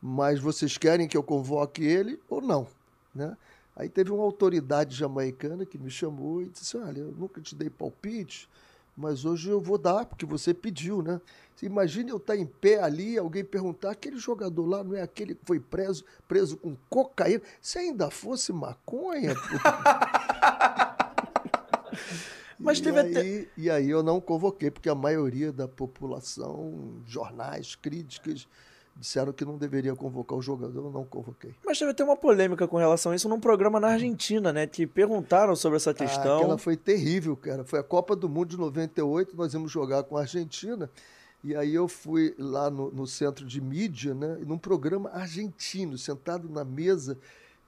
mas 0.00 0.40
vocês 0.40 0.78
querem 0.78 1.06
que 1.06 1.16
eu 1.16 1.22
convoque 1.22 1.84
ele 1.84 2.20
ou 2.28 2.40
não, 2.40 2.66
né? 3.14 3.36
Aí 3.80 3.88
teve 3.88 4.12
uma 4.12 4.22
autoridade 4.22 4.94
jamaicana 4.94 5.64
que 5.64 5.78
me 5.78 5.88
chamou 5.88 6.42
e 6.42 6.50
disse: 6.50 6.76
Olha, 6.76 6.98
eu 7.00 7.12
nunca 7.12 7.40
te 7.40 7.54
dei 7.54 7.70
palpite, 7.70 8.46
mas 8.94 9.24
hoje 9.24 9.48
eu 9.48 9.58
vou 9.58 9.78
dar, 9.78 10.04
porque 10.04 10.26
você 10.26 10.52
pediu, 10.52 11.00
né? 11.00 11.18
Imagine 11.62 12.10
eu 12.10 12.18
estar 12.18 12.36
em 12.36 12.44
pé 12.44 12.82
ali, 12.82 13.16
alguém 13.16 13.42
perguntar: 13.42 13.92
aquele 13.92 14.18
jogador 14.18 14.66
lá 14.66 14.84
não 14.84 14.94
é 14.94 15.00
aquele 15.00 15.34
que 15.34 15.46
foi 15.46 15.58
preso, 15.58 16.04
preso 16.28 16.58
com 16.58 16.76
cocaína? 16.90 17.40
Se 17.58 17.78
ainda 17.78 18.10
fosse 18.10 18.52
maconha. 18.52 19.34
Mas 22.60 22.80
e 22.80 22.82
teve 22.82 23.00
aí, 23.00 23.10
até... 23.10 23.48
E 23.56 23.70
aí 23.70 23.88
eu 23.88 24.02
não 24.02 24.20
convoquei, 24.20 24.70
porque 24.70 24.90
a 24.90 24.94
maioria 24.94 25.50
da 25.50 25.66
população, 25.66 27.00
jornais, 27.06 27.74
críticas, 27.74 28.46
disseram 28.96 29.32
que 29.32 29.44
não 29.44 29.56
deveria 29.56 29.94
convocar 29.94 30.38
o 30.38 30.42
jogador, 30.42 30.84
eu 30.84 30.90
não 30.90 31.04
convoquei. 31.04 31.54
Mas 31.64 31.78
teve 31.78 31.90
até 31.90 32.04
uma 32.04 32.16
polêmica 32.16 32.68
com 32.68 32.76
relação 32.76 33.12
a 33.12 33.16
isso 33.16 33.28
num 33.28 33.40
programa 33.40 33.80
na 33.80 33.88
Argentina, 33.88 34.52
né? 34.52 34.66
Que 34.66 34.86
perguntaram 34.86 35.56
sobre 35.56 35.76
essa 35.76 35.90
ah, 35.90 35.94
questão. 35.94 36.38
Ah, 36.38 36.40
aquela 36.40 36.58
foi 36.58 36.76
terrível, 36.76 37.36
cara. 37.36 37.64
Foi 37.64 37.78
a 37.78 37.82
Copa 37.82 38.14
do 38.14 38.28
Mundo 38.28 38.50
de 38.50 38.56
98, 38.58 39.36
nós 39.36 39.54
íamos 39.54 39.70
jogar 39.72 40.02
com 40.02 40.16
a 40.16 40.20
Argentina. 40.20 40.90
E 41.42 41.56
aí 41.56 41.74
eu 41.74 41.88
fui 41.88 42.34
lá 42.38 42.68
no, 42.70 42.90
no 42.90 43.06
centro 43.06 43.46
de 43.46 43.60
mídia, 43.60 44.12
né? 44.12 44.38
Num 44.46 44.58
programa 44.58 45.10
argentino, 45.10 45.96
sentado 45.96 46.48
na 46.48 46.64
mesa. 46.64 47.16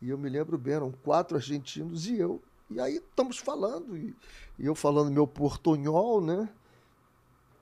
E 0.01 0.11
eu 0.11 0.19
me 0.19 0.29
lembro 0.29 0.59
bem, 0.59 0.75
eram 0.75 0.93
quatro 1.03 1.37
argentinos 1.37 2.07
e 2.07 2.19
eu. 2.19 2.41
E 2.71 2.81
aí 2.81 2.97
estamos 2.97 3.39
falando, 3.39 3.97
e, 3.97 4.15
e 4.59 4.67
eu 4.67 4.75
falando 4.75 5.11
meu 5.11 5.27
portunhol, 5.27 6.21
né? 6.21 6.49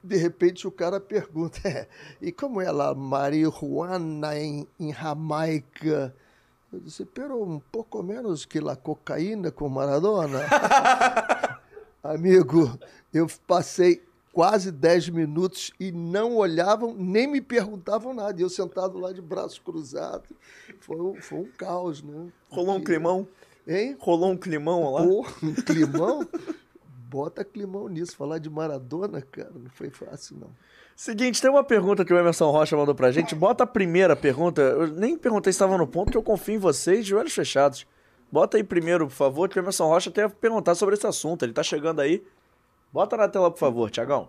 De 0.02 0.16
repente 0.16 0.66
o 0.66 0.70
cara 0.70 0.98
pergunta, 0.98 1.60
é, 1.68 1.88
e 2.20 2.32
como 2.32 2.60
é 2.60 2.70
lá 2.70 2.94
marihuana 2.94 4.38
em, 4.38 4.66
em 4.78 4.92
Jamaica? 4.92 6.14
Eu 6.72 6.80
disse, 6.80 7.04
pero 7.04 7.42
um 7.42 7.58
pouco 7.58 8.02
menos 8.02 8.44
que 8.44 8.58
a 8.58 8.76
cocaína 8.76 9.50
com 9.50 9.68
Maradona. 9.68 10.40
Amigo, 12.02 12.78
eu 13.12 13.26
passei 13.46 14.00
quase 14.32 14.70
10 14.70 15.10
minutos 15.10 15.72
e 15.80 15.90
não 15.90 16.36
olhavam, 16.36 16.94
nem 16.94 17.26
me 17.26 17.40
perguntavam 17.40 18.14
nada. 18.14 18.40
E 18.40 18.44
eu 18.44 18.48
sentado 18.48 18.98
lá 18.98 19.12
de 19.12 19.20
braços 19.20 19.58
cruzados. 19.58 20.30
Foi, 20.80 21.20
foi 21.20 21.38
um 21.40 21.50
caos, 21.58 22.02
né? 22.02 22.28
Rolou 22.48 22.76
um 22.76 22.84
climão? 22.84 23.26
Hein? 23.66 23.96
Rolou 23.98 24.30
um 24.30 24.36
climão 24.36 24.92
lá? 24.92 25.02
Pô, 25.02 25.26
um 25.42 25.54
climão? 25.54 26.26
bota 27.10 27.44
climão 27.44 27.88
nisso. 27.88 28.16
Falar 28.16 28.38
de 28.38 28.48
Maradona, 28.48 29.20
cara, 29.20 29.50
não 29.52 29.68
foi 29.68 29.90
fácil, 29.90 30.36
não. 30.38 30.50
Seguinte, 30.94 31.40
tem 31.40 31.50
uma 31.50 31.64
pergunta 31.64 32.04
que 32.04 32.12
o 32.12 32.18
Emerson 32.18 32.50
Rocha 32.50 32.76
mandou 32.76 32.94
pra 32.94 33.10
gente. 33.10 33.34
Bota 33.34 33.64
a 33.64 33.66
primeira 33.66 34.14
pergunta. 34.14 34.60
Eu 34.60 34.86
nem 34.86 35.16
perguntei 35.16 35.52
se 35.52 35.56
estava 35.56 35.76
no 35.76 35.86
ponto, 35.86 36.10
que 36.10 36.16
eu 36.16 36.22
confio 36.22 36.54
em 36.54 36.58
vocês 36.58 37.04
de 37.04 37.14
olhos 37.14 37.34
fechados. 37.34 37.86
Bota 38.30 38.56
aí 38.56 38.62
primeiro, 38.62 39.06
por 39.08 39.14
favor, 39.14 39.48
que 39.48 39.58
o 39.58 39.60
Emerson 39.60 39.86
Rocha 39.86 40.10
tem 40.10 40.24
a 40.24 40.28
perguntar 40.28 40.74
sobre 40.74 40.94
esse 40.94 41.06
assunto. 41.06 41.44
Ele 41.44 41.52
tá 41.52 41.62
chegando 41.62 42.00
aí. 42.00 42.22
Bota 42.92 43.16
na 43.16 43.28
tela, 43.28 43.50
por 43.50 43.58
favor, 43.58 43.90
Tiagão. 43.90 44.28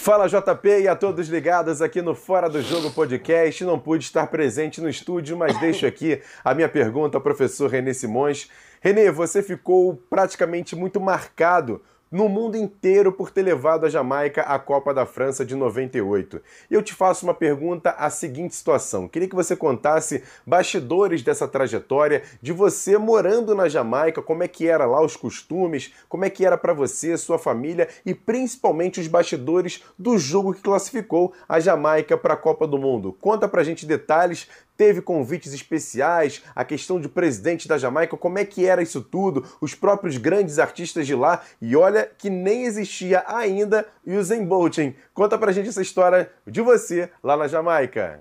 Fala 0.00 0.28
JP 0.28 0.82
e 0.82 0.88
a 0.88 0.94
todos 0.94 1.28
ligados 1.28 1.82
aqui 1.82 2.00
no 2.00 2.14
Fora 2.14 2.48
do 2.48 2.62
Jogo 2.62 2.88
Podcast. 2.92 3.64
Não 3.64 3.80
pude 3.80 4.04
estar 4.04 4.28
presente 4.28 4.80
no 4.80 4.88
estúdio, 4.88 5.36
mas 5.36 5.58
deixo 5.58 5.84
aqui 5.84 6.22
a 6.44 6.54
minha 6.54 6.68
pergunta 6.68 7.18
ao 7.18 7.20
professor 7.20 7.68
René 7.68 7.92
Simões. 7.92 8.48
Renê, 8.80 9.10
você 9.10 9.42
ficou 9.42 10.00
praticamente 10.08 10.76
muito 10.76 11.00
marcado 11.00 11.82
no 12.10 12.28
mundo 12.28 12.56
inteiro 12.56 13.12
por 13.12 13.30
ter 13.30 13.42
levado 13.42 13.86
a 13.86 13.88
Jamaica 13.88 14.42
à 14.42 14.58
Copa 14.58 14.94
da 14.94 15.04
França 15.04 15.44
de 15.44 15.54
98. 15.54 16.40
E 16.70 16.74
eu 16.74 16.82
te 16.82 16.94
faço 16.94 17.26
uma 17.26 17.34
pergunta 17.34 17.90
a 17.90 18.10
seguinte 18.10 18.54
situação. 18.54 19.08
Queria 19.08 19.28
que 19.28 19.34
você 19.34 19.54
contasse 19.54 20.22
bastidores 20.46 21.22
dessa 21.22 21.46
trajetória, 21.46 22.22
de 22.40 22.52
você 22.52 22.96
morando 22.96 23.54
na 23.54 23.68
Jamaica, 23.68 24.22
como 24.22 24.42
é 24.42 24.48
que 24.48 24.66
era 24.66 24.86
lá 24.86 25.02
os 25.02 25.16
costumes, 25.16 25.92
como 26.08 26.24
é 26.24 26.30
que 26.30 26.44
era 26.44 26.56
para 26.56 26.72
você, 26.72 27.16
sua 27.16 27.38
família 27.38 27.88
e 28.04 28.14
principalmente 28.14 29.00
os 29.00 29.06
bastidores 29.06 29.82
do 29.98 30.18
jogo 30.18 30.54
que 30.54 30.62
classificou 30.62 31.32
a 31.48 31.60
Jamaica 31.60 32.16
para 32.16 32.34
a 32.34 32.36
Copa 32.36 32.66
do 32.66 32.78
Mundo. 32.78 33.16
Conta 33.20 33.48
pra 33.48 33.64
gente 33.64 33.86
detalhes 33.86 34.48
teve 34.78 35.02
convites 35.02 35.52
especiais, 35.52 36.40
a 36.54 36.64
questão 36.64 37.00
de 37.00 37.08
presidente 37.08 37.66
da 37.66 37.76
Jamaica, 37.76 38.16
como 38.16 38.38
é 38.38 38.44
que 38.44 38.64
era 38.64 38.80
isso 38.80 39.02
tudo, 39.02 39.44
os 39.60 39.74
próprios 39.74 40.16
grandes 40.16 40.60
artistas 40.60 41.04
de 41.04 41.16
lá, 41.16 41.42
e 41.60 41.74
olha 41.74 42.08
que 42.16 42.30
nem 42.30 42.64
existia 42.64 43.24
ainda 43.26 43.84
Usain 44.06 44.46
Bolt, 44.46 44.78
hein? 44.78 44.94
Conta 45.12 45.36
pra 45.36 45.50
gente 45.50 45.68
essa 45.68 45.82
história 45.82 46.30
de 46.46 46.60
você 46.60 47.10
lá 47.20 47.36
na 47.36 47.48
Jamaica. 47.48 48.20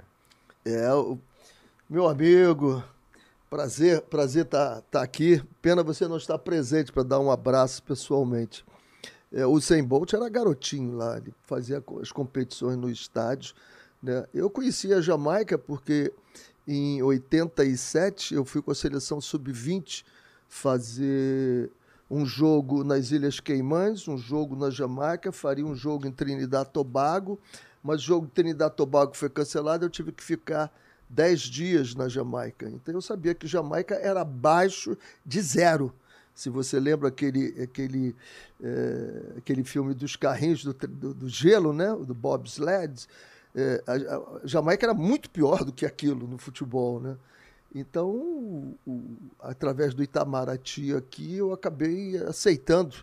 É, 0.65 0.88
meu 1.88 2.08
amigo, 2.08 2.84
prazer, 3.52 4.02
prazer 4.02 4.46
estar 4.46 4.78
tá, 4.78 4.84
tá 4.91 5.02
aqui. 5.04 5.41
Pena 5.62 5.84
você 5.84 6.08
não 6.08 6.17
estar 6.17 6.39
presente 6.39 6.91
para 6.91 7.04
dar 7.04 7.20
um 7.20 7.30
abraço 7.30 7.84
pessoalmente. 7.84 8.65
É, 9.32 9.46
o 9.46 9.52
Usain 9.52 9.84
Bolt 9.84 10.12
era 10.13 10.28
garotinho 10.28 10.98
lá, 10.98 11.17
ele 11.17 11.32
fazia 11.43 11.84
as 12.02 12.12
competições 12.12 12.78
no 12.78 12.89
estádio. 12.89 13.54
Né? 14.08 14.26
Eu 14.34 14.50
conhecia 14.50 14.98
a 14.98 15.02
Jamaica 15.02 15.58
porque 15.58 16.13
em 16.65 17.02
87, 17.04 18.34
eu 18.34 18.46
fui 18.46 18.62
com 18.62 18.72
a 18.72 18.76
seleção 18.76 19.20
sub-20 19.20 20.06
fazer 20.48 21.70
um 22.10 22.26
jogo 22.26 22.86
nas 22.86 23.12
Ilhas 23.12 23.41
Caimãs, 23.41 24.08
um 24.08 24.17
jogo 24.17 24.56
na 24.56 24.70
Jamaica, 24.70 25.30
faria 25.34 25.65
um 25.65 25.76
jogo 25.76 26.08
em 26.08 26.12
Trinidad 26.12 26.65
Tobago, 26.70 27.38
mas 27.84 28.00
o 28.00 28.06
jogo 28.06 28.26
em 28.28 28.30
Trinidad 28.30 28.74
Tobago 28.74 29.13
foi 29.13 29.30
cancelado, 29.30 29.84
eu 29.84 29.89
tive 29.89 30.13
que 30.13 30.24
ficar 30.24 30.74
10 31.10 31.41
dias 31.41 31.93
na 31.93 32.08
Jamaica. 32.08 32.70
Então 32.70 32.93
eu 32.96 33.02
sabia 33.02 33.36
que 33.36 33.46
Jamaica 33.46 33.96
era 33.96 34.22
abaixo 34.22 34.98
de 35.26 35.41
zero. 35.41 35.93
Se 36.34 36.50
você 36.50 36.80
lembra 36.80 37.10
aquele, 37.10 37.62
aquele, 37.62 38.15
é, 38.62 39.38
aquele 39.38 39.63
filme 39.65 39.93
dos 39.93 40.15
carrinhos 40.15 40.63
do, 40.63 40.74
do, 40.74 41.13
do 41.13 41.28
gelo, 41.30 41.74
né? 41.74 41.88
do 41.88 42.13
Bob 42.13 42.48
Sleds, 42.48 43.08
é, 43.58 43.84
a, 43.88 43.93
a, 43.93 44.39
Jamaica 44.43 44.86
era 44.86 44.93
muito 44.93 45.32
pior 45.32 45.65
do 45.65 45.74
que 45.74 45.84
aquilo 45.84 46.28
no 46.28 46.38
futebol, 46.38 47.00
né? 47.00 47.17
Então, 47.74 48.08
o, 48.08 48.78
o, 48.86 49.17
através 49.39 49.96
do 49.96 50.04
Itamaraty 50.04 50.96
aqui, 50.96 51.38
eu 51.38 51.52
acabei 51.52 52.17
aceitando 52.17 52.96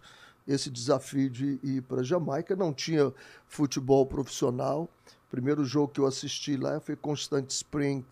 esse 0.46 0.70
desafio 0.70 1.28
de 1.28 1.58
ir 1.60 1.82
para 1.82 2.00
a 2.00 2.04
Jamaica. 2.04 2.54
Não 2.54 2.72
tinha 2.72 3.12
futebol 3.48 4.06
profissional. 4.06 4.88
O 5.26 5.30
primeiro 5.30 5.64
jogo 5.64 5.92
que 5.92 6.00
eu 6.00 6.06
assisti 6.06 6.56
lá 6.56 6.78
foi 6.78 6.94
Constant 6.94 7.50
Spring 7.50 8.04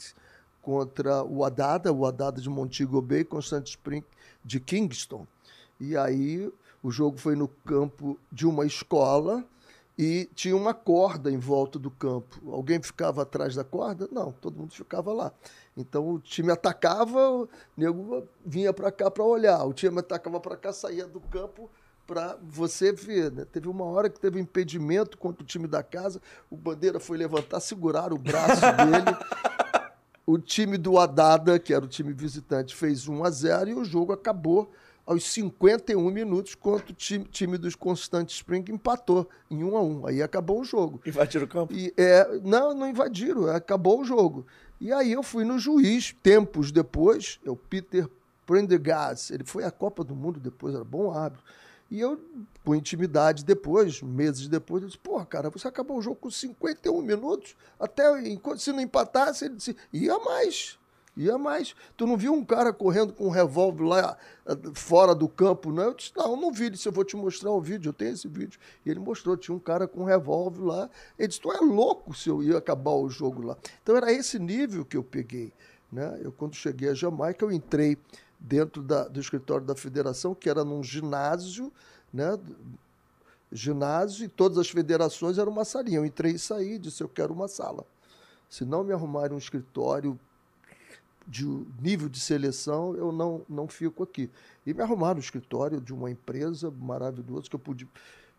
contra 0.60 1.22
o 1.22 1.44
Adada, 1.44 1.92
o 1.92 2.04
Adada 2.04 2.40
de 2.40 2.50
Montego 2.50 3.00
Bay, 3.00 3.24
Constant 3.24 3.68
Spring 3.68 4.02
de 4.44 4.58
Kingston. 4.58 5.26
E 5.78 5.96
aí 5.96 6.52
o 6.82 6.90
jogo 6.90 7.18
foi 7.18 7.36
no 7.36 7.46
campo 7.46 8.18
de 8.30 8.46
uma 8.46 8.66
escola 8.66 9.44
e 9.98 10.28
tinha 10.34 10.56
uma 10.56 10.72
corda 10.72 11.30
em 11.30 11.38
volta 11.38 11.78
do 11.78 11.90
campo. 11.90 12.50
Alguém 12.50 12.82
ficava 12.82 13.22
atrás 13.22 13.54
da 13.54 13.64
corda? 13.64 14.08
Não, 14.10 14.32
todo 14.32 14.58
mundo 14.58 14.72
ficava 14.72 15.12
lá. 15.12 15.32
Então 15.76 16.08
o 16.08 16.18
time 16.18 16.50
atacava, 16.50 17.30
o 17.30 17.48
nego 17.76 18.26
vinha 18.44 18.72
para 18.72 18.90
cá 18.90 19.10
para 19.10 19.22
olhar. 19.22 19.62
O 19.64 19.72
time 19.72 19.98
atacava 19.98 20.40
para 20.40 20.56
cá, 20.56 20.72
saía 20.72 21.06
do 21.06 21.20
campo 21.20 21.70
para 22.06 22.38
você 22.42 22.92
ver. 22.92 23.30
Né? 23.32 23.44
Teve 23.44 23.68
uma 23.68 23.84
hora 23.84 24.08
que 24.08 24.18
teve 24.18 24.38
um 24.38 24.42
impedimento 24.42 25.16
contra 25.18 25.42
o 25.42 25.46
time 25.46 25.66
da 25.66 25.82
casa, 25.82 26.20
o 26.50 26.56
Bandeira 26.56 26.98
foi 26.98 27.16
levantar, 27.16 27.60
segurar 27.60 28.12
o 28.12 28.18
braço 28.18 28.60
dele. 28.76 29.16
O 30.24 30.38
time 30.38 30.78
do 30.78 30.98
Adada, 30.98 31.58
que 31.58 31.74
era 31.74 31.84
o 31.84 31.88
time 31.88 32.12
visitante, 32.12 32.74
fez 32.74 33.08
1 33.08 33.24
a 33.24 33.30
0 33.30 33.70
e 33.70 33.74
o 33.74 33.84
jogo 33.84 34.12
acabou 34.12 34.70
aos 35.06 35.24
51 35.32 36.10
minutos, 36.10 36.54
quando 36.54 36.90
o 36.90 36.92
time, 36.92 37.24
time 37.24 37.58
dos 37.58 37.74
Constant 37.74 38.30
Spring 38.30 38.64
empatou 38.70 39.28
em 39.50 39.62
1 39.64 39.76
a 39.76 39.82
1 39.82 40.06
Aí 40.06 40.22
acabou 40.22 40.60
o 40.60 40.64
jogo. 40.64 41.00
Invadiram 41.04 41.44
o 41.44 41.48
campo? 41.48 41.72
E, 41.72 41.92
é, 41.96 42.40
não, 42.42 42.74
não 42.74 42.88
invadiram, 42.88 43.48
acabou 43.48 44.00
o 44.00 44.04
jogo. 44.04 44.46
E 44.80 44.92
aí 44.92 45.12
eu 45.12 45.22
fui 45.22 45.44
no 45.44 45.58
juiz, 45.58 46.14
tempos 46.22 46.72
depois, 46.72 47.38
é 47.44 47.50
o 47.50 47.56
Peter 47.56 48.08
Prendergast, 48.46 49.32
ele 49.32 49.44
foi 49.44 49.64
à 49.64 49.70
Copa 49.70 50.02
do 50.02 50.14
Mundo 50.14 50.40
depois, 50.40 50.74
era 50.74 50.84
bom 50.84 51.12
árbitro. 51.12 51.44
E 51.90 52.00
eu, 52.00 52.18
com 52.64 52.74
intimidade 52.74 53.44
depois, 53.44 54.00
meses 54.00 54.48
depois, 54.48 54.82
eu 54.82 54.88
disse, 54.88 54.98
porra, 54.98 55.26
cara, 55.26 55.50
você 55.50 55.68
acabou 55.68 55.98
o 55.98 56.02
jogo 56.02 56.16
com 56.16 56.30
51 56.30 57.02
minutos, 57.02 57.54
até 57.78 58.04
se 58.56 58.72
não 58.72 58.80
empatasse, 58.80 59.44
ele 59.44 59.56
disse, 59.56 59.76
ia 59.92 60.18
mais. 60.18 60.78
Ia 61.16 61.36
mais. 61.36 61.74
Tu 61.96 62.06
não 62.06 62.16
viu 62.16 62.32
um 62.32 62.44
cara 62.44 62.72
correndo 62.72 63.12
com 63.12 63.26
um 63.26 63.30
revólver 63.30 63.84
lá 63.84 64.16
eh, 64.46 64.56
fora 64.74 65.14
do 65.14 65.28
campo, 65.28 65.70
não? 65.70 65.84
Eu 65.84 65.94
disse, 65.94 66.12
não, 66.16 66.36
não 66.36 66.50
vi. 66.50 66.70
Disse, 66.70 66.88
eu 66.88 66.92
vou 66.92 67.04
te 67.04 67.16
mostrar 67.16 67.50
o 67.50 67.60
vídeo, 67.60 67.90
eu 67.90 67.92
tenho 67.92 68.12
esse 68.12 68.26
vídeo. 68.26 68.58
E 68.84 68.90
ele 68.90 68.98
mostrou, 68.98 69.36
tinha 69.36 69.54
um 69.54 69.58
cara 69.58 69.86
com 69.86 70.00
um 70.00 70.04
revólver 70.04 70.62
lá. 70.62 70.90
Ele 71.18 71.28
disse, 71.28 71.40
tu 71.40 71.52
é 71.52 71.60
louco 71.60 72.14
se 72.14 72.30
eu 72.30 72.42
ia 72.42 72.56
acabar 72.56 72.92
o 72.92 73.10
jogo 73.10 73.42
lá. 73.42 73.56
Então 73.82 73.94
era 73.94 74.10
esse 74.10 74.38
nível 74.38 74.86
que 74.86 74.96
eu 74.96 75.04
peguei. 75.04 75.52
Né? 75.92 76.18
Eu, 76.22 76.32
quando 76.32 76.54
cheguei 76.54 76.88
a 76.88 76.94
Jamaica, 76.94 77.44
eu 77.44 77.52
entrei 77.52 77.98
dentro 78.40 78.82
da, 78.82 79.06
do 79.06 79.20
escritório 79.20 79.66
da 79.66 79.74
federação, 79.74 80.34
que 80.34 80.48
era 80.48 80.64
num 80.64 80.82
ginásio, 80.82 81.70
né? 82.10 82.38
ginásio, 83.52 84.24
e 84.24 84.28
todas 84.28 84.56
as 84.56 84.70
federações 84.70 85.36
eram 85.36 85.52
uma 85.52 85.66
salinha. 85.66 85.98
Eu 85.98 86.06
entrei 86.06 86.32
e 86.32 86.38
saí, 86.38 86.78
disse, 86.78 87.02
eu 87.02 87.08
quero 87.08 87.34
uma 87.34 87.48
sala. 87.48 87.84
Se 88.48 88.64
não 88.64 88.82
me 88.82 88.94
arrumarem 88.94 89.34
um 89.34 89.38
escritório 89.38 90.18
de 91.26 91.44
nível 91.80 92.08
de 92.08 92.20
seleção, 92.20 92.94
eu 92.96 93.12
não, 93.12 93.42
não 93.48 93.68
fico 93.68 94.02
aqui. 94.02 94.30
E 94.66 94.74
me 94.74 94.82
arrumaram 94.82 95.18
o 95.18 95.22
escritório 95.22 95.80
de 95.80 95.92
uma 95.92 96.10
empresa 96.10 96.70
maravilhosa 96.70 97.48
que 97.48 97.56
eu 97.56 97.60
pude 97.60 97.88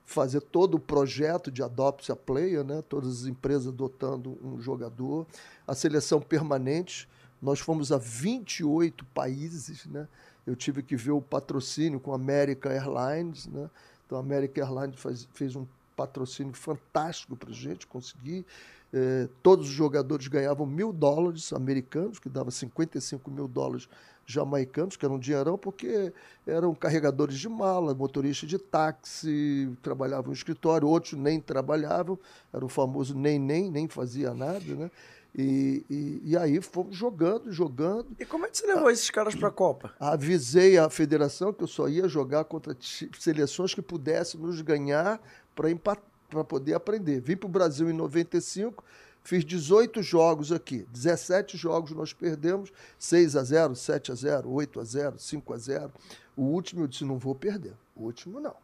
fazer 0.05 0.41
todo 0.41 0.75
o 0.75 0.79
projeto 0.79 1.51
de 1.51 1.63
Adopt 1.63 2.11
a 2.11 2.15
Player, 2.15 2.63
né? 2.63 2.83
todas 2.87 3.21
as 3.21 3.25
empresas 3.25 3.67
adotando 3.67 4.37
um 4.43 4.59
jogador, 4.59 5.25
a 5.67 5.73
seleção 5.73 6.21
permanente. 6.21 7.07
Nós 7.41 7.59
fomos 7.59 7.91
a 7.91 7.97
28 7.97 9.05
países, 9.05 9.85
né? 9.85 10.07
Eu 10.45 10.55
tive 10.55 10.81
que 10.81 10.95
ver 10.95 11.11
o 11.11 11.21
patrocínio 11.21 11.99
com 11.99 12.11
a 12.11 12.15
American 12.15 12.71
Airlines, 12.71 13.47
né? 13.47 13.69
Então 14.05 14.17
a 14.17 14.21
American 14.21 14.63
Airlines 14.63 14.99
faz, 14.99 15.27
fez 15.33 15.55
um 15.55 15.65
patrocínio 15.95 16.53
fantástico 16.53 17.35
para 17.35 17.49
a 17.49 17.53
gente 17.53 17.87
conseguir. 17.87 18.45
Eh, 18.93 19.27
todos 19.41 19.67
os 19.67 19.73
jogadores 19.73 20.27
ganhavam 20.27 20.65
mil 20.65 20.93
dólares 20.93 21.51
americanos, 21.51 22.19
que 22.19 22.29
dava 22.29 22.51
55 22.51 23.31
mil 23.31 23.47
dólares 23.47 23.89
jamaicanos, 24.25 24.95
que 24.95 25.05
era 25.05 25.13
um 25.13 25.19
dinheirão, 25.19 25.57
porque 25.57 26.13
eram 26.45 26.73
carregadores 26.75 27.37
de 27.37 27.49
mala, 27.49 27.93
motoristas 27.93 28.49
de 28.49 28.57
táxi, 28.57 29.69
trabalhavam 29.81 30.27
no 30.27 30.33
escritório, 30.33 30.87
outros 30.87 31.13
nem 31.13 31.39
trabalhavam, 31.39 32.17
era 32.53 32.63
o 32.63 32.69
famoso 32.69 33.17
nem 33.17 33.39
nem, 33.39 33.69
nem 33.69 33.87
fazia 33.87 34.33
nada, 34.33 34.75
né? 34.75 34.91
E, 35.35 35.83
e, 35.89 36.21
e, 36.25 36.37
aí 36.37 36.61
fomos 36.61 36.95
jogando, 36.95 37.51
jogando. 37.51 38.05
E 38.19 38.25
como 38.25 38.45
é 38.45 38.49
que 38.49 38.57
você 38.57 38.67
levou 38.67 38.91
esses 38.91 39.09
caras 39.09 39.33
para 39.33 39.47
a 39.47 39.51
Copa? 39.51 39.91
Avisei 39.99 40.77
a 40.77 40.87
federação 40.91 41.51
que 41.51 41.63
eu 41.63 41.67
só 41.67 41.89
ia 41.89 42.07
jogar 42.07 42.43
contra 42.43 42.77
seleções 42.79 43.73
que 43.73 43.81
pudessem 43.81 44.39
nos 44.39 44.61
ganhar 44.61 45.19
para 45.55 46.43
poder 46.43 46.73
aprender. 46.73 47.21
Vim 47.21 47.35
para 47.35 47.47
o 47.47 47.51
Brasil 47.51 47.89
em 47.89 47.93
95, 47.93 48.83
fiz 49.23 49.45
18 49.45 50.01
jogos 50.01 50.51
aqui. 50.51 50.85
17 50.91 51.57
jogos 51.57 51.91
nós 51.91 52.13
perdemos, 52.13 52.71
6 52.97 53.35
a 53.35 53.43
0, 53.43 53.75
7 53.75 54.11
a 54.11 54.15
0, 54.15 54.49
8 54.49 54.79
a 54.79 54.83
0, 54.83 55.19
5 55.19 55.53
a 55.53 55.57
0. 55.57 55.91
O 56.35 56.43
último 56.43 56.83
eu 56.83 56.87
disse, 56.87 57.05
não 57.05 57.17
vou 57.17 57.35
perder. 57.35 57.73
O 57.95 58.03
último 58.03 58.39
não. 58.39 58.55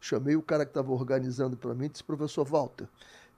Chamei 0.00 0.34
o 0.34 0.42
cara 0.42 0.64
que 0.64 0.70
estava 0.70 0.92
organizando 0.92 1.56
para 1.56 1.74
mim 1.74 1.86
e 1.86 1.88
disse, 1.88 2.02
professor 2.02 2.44
Walter, 2.44 2.88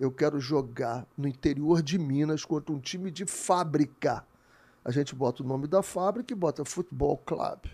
eu 0.00 0.10
quero 0.10 0.40
jogar 0.40 1.06
no 1.16 1.28
interior 1.28 1.82
de 1.82 1.98
Minas 1.98 2.44
contra 2.44 2.74
um 2.74 2.80
time 2.80 3.10
de 3.10 3.26
fábrica. 3.26 4.24
A 4.84 4.90
gente 4.90 5.14
bota 5.14 5.42
o 5.42 5.46
nome 5.46 5.66
da 5.66 5.82
fábrica 5.82 6.32
e 6.32 6.36
bota 6.36 6.64
Futebol 6.64 7.16
Club. 7.18 7.66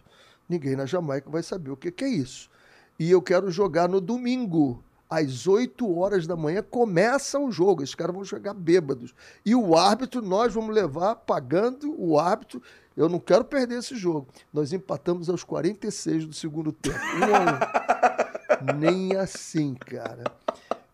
Ninguém 0.49 0.77
na 0.77 0.87
Jamaica 0.87 1.31
vai 1.31 1.43
saber 1.43 1.71
o 1.71 1.77
que, 1.77 1.91
que 1.91 2.05
é 2.05 2.09
isso. 2.09 2.51
E 2.99 3.11
eu 3.11 3.23
quero 3.23 3.51
jogar 3.51 3.89
no 3.89 4.01
domingo 4.01 4.83
às 5.11 5.49
8 5.49 5.99
horas 5.99 6.25
da 6.25 6.37
manhã 6.37 6.63
começa 6.63 7.39
o 7.39 7.51
jogo. 7.51 7.83
Esses 7.83 7.97
caras 7.97 8.15
vão 8.15 8.25
jogar 8.25 8.55
bêbados. 8.55 9.13
E 9.45 9.57
o 9.57 9.77
árbitro, 9.77 10.23
nós 10.23 10.55
vamos 10.55 10.73
levar 10.73 11.17
pagando 11.17 11.93
o 12.01 12.19
árbitro. 12.19 12.63
Eu 12.97 13.09
não 13.09 13.19
quero 13.19 13.45
perder 13.45 13.79
esse 13.79 13.97
jogo. 13.97 14.29
Nós 14.53 14.73
empatamos 14.73 15.29
aos 15.29 15.43
46 15.43 16.27
do 16.27 16.33
segundo 16.33 16.71
tempo. 16.71 16.99
Um 16.99 17.35
a 17.35 17.41
um. 17.41 18.79
Nem 18.79 19.17
assim, 19.17 19.75
cara. 19.75 20.25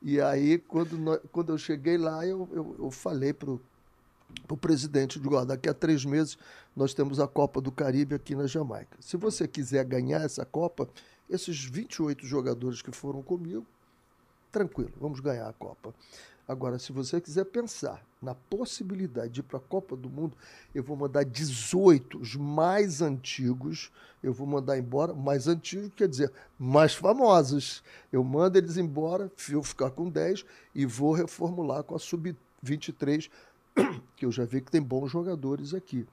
E 0.01 0.21
aí, 0.21 0.59
quando, 0.59 0.97
nós, 0.97 1.21
quando 1.31 1.53
eu 1.53 1.59
cheguei 1.59 1.99
lá, 1.99 2.25
eu, 2.25 2.49
eu, 2.53 2.77
eu 2.79 2.91
falei 2.91 3.33
pro, 3.33 3.61
o 4.49 4.57
presidente 4.57 5.19
de 5.19 5.29
daqui 5.47 5.69
a 5.69 5.75
três 5.75 6.05
meses 6.05 6.39
nós 6.75 6.95
temos 6.95 7.19
a 7.19 7.27
Copa 7.27 7.61
do 7.61 7.73
Caribe 7.73 8.15
aqui 8.15 8.35
na 8.35 8.47
Jamaica. 8.47 8.97
Se 9.01 9.17
você 9.17 9.49
quiser 9.49 9.85
ganhar 9.85 10.23
essa 10.23 10.45
Copa, 10.45 10.89
esses 11.29 11.65
28 11.65 12.25
jogadores 12.25 12.81
que 12.81 12.93
foram 12.93 13.21
comigo 13.23 13.67
tranquilo, 14.57 14.93
vamos 14.99 15.21
ganhar 15.21 15.47
a 15.47 15.53
Copa. 15.53 15.95
Agora, 16.49 16.79
se 16.79 16.91
você 16.91 17.21
quiser 17.21 17.45
pensar 17.45 18.03
na 18.23 18.35
possibilidade 18.35 19.35
de 19.35 19.41
ir 19.41 19.43
para 19.43 19.59
a 19.59 19.61
Copa 19.61 19.95
do 19.95 20.09
Mundo, 20.09 20.35
eu 20.75 20.83
vou 20.83 20.97
mandar 20.97 21.25
18, 21.25 22.19
os 22.19 22.35
mais 22.37 23.03
antigos, 23.03 23.93
eu 24.23 24.33
vou 24.33 24.47
mandar 24.47 24.79
embora, 24.79 25.13
mais 25.13 25.47
antigos 25.47 25.91
quer 25.95 26.09
dizer 26.09 26.33
mais 26.59 26.95
famosos. 26.95 27.83
Eu 28.11 28.25
mando 28.25 28.57
eles 28.57 28.79
embora, 28.79 29.31
eu 29.51 29.63
ficar 29.63 29.91
com 29.91 30.09
10 30.09 30.47
e 30.75 30.87
vou 30.87 31.13
reformular 31.13 31.83
com 31.83 31.95
a 31.95 31.99
Sub-23, 31.99 33.29
que 34.17 34.25
eu 34.25 34.33
já 34.33 34.47
vi 34.47 34.63
que 34.63 34.71
tem 34.71 34.81
bons 34.81 35.11
jogadores 35.11 35.75
aqui. 35.75 36.07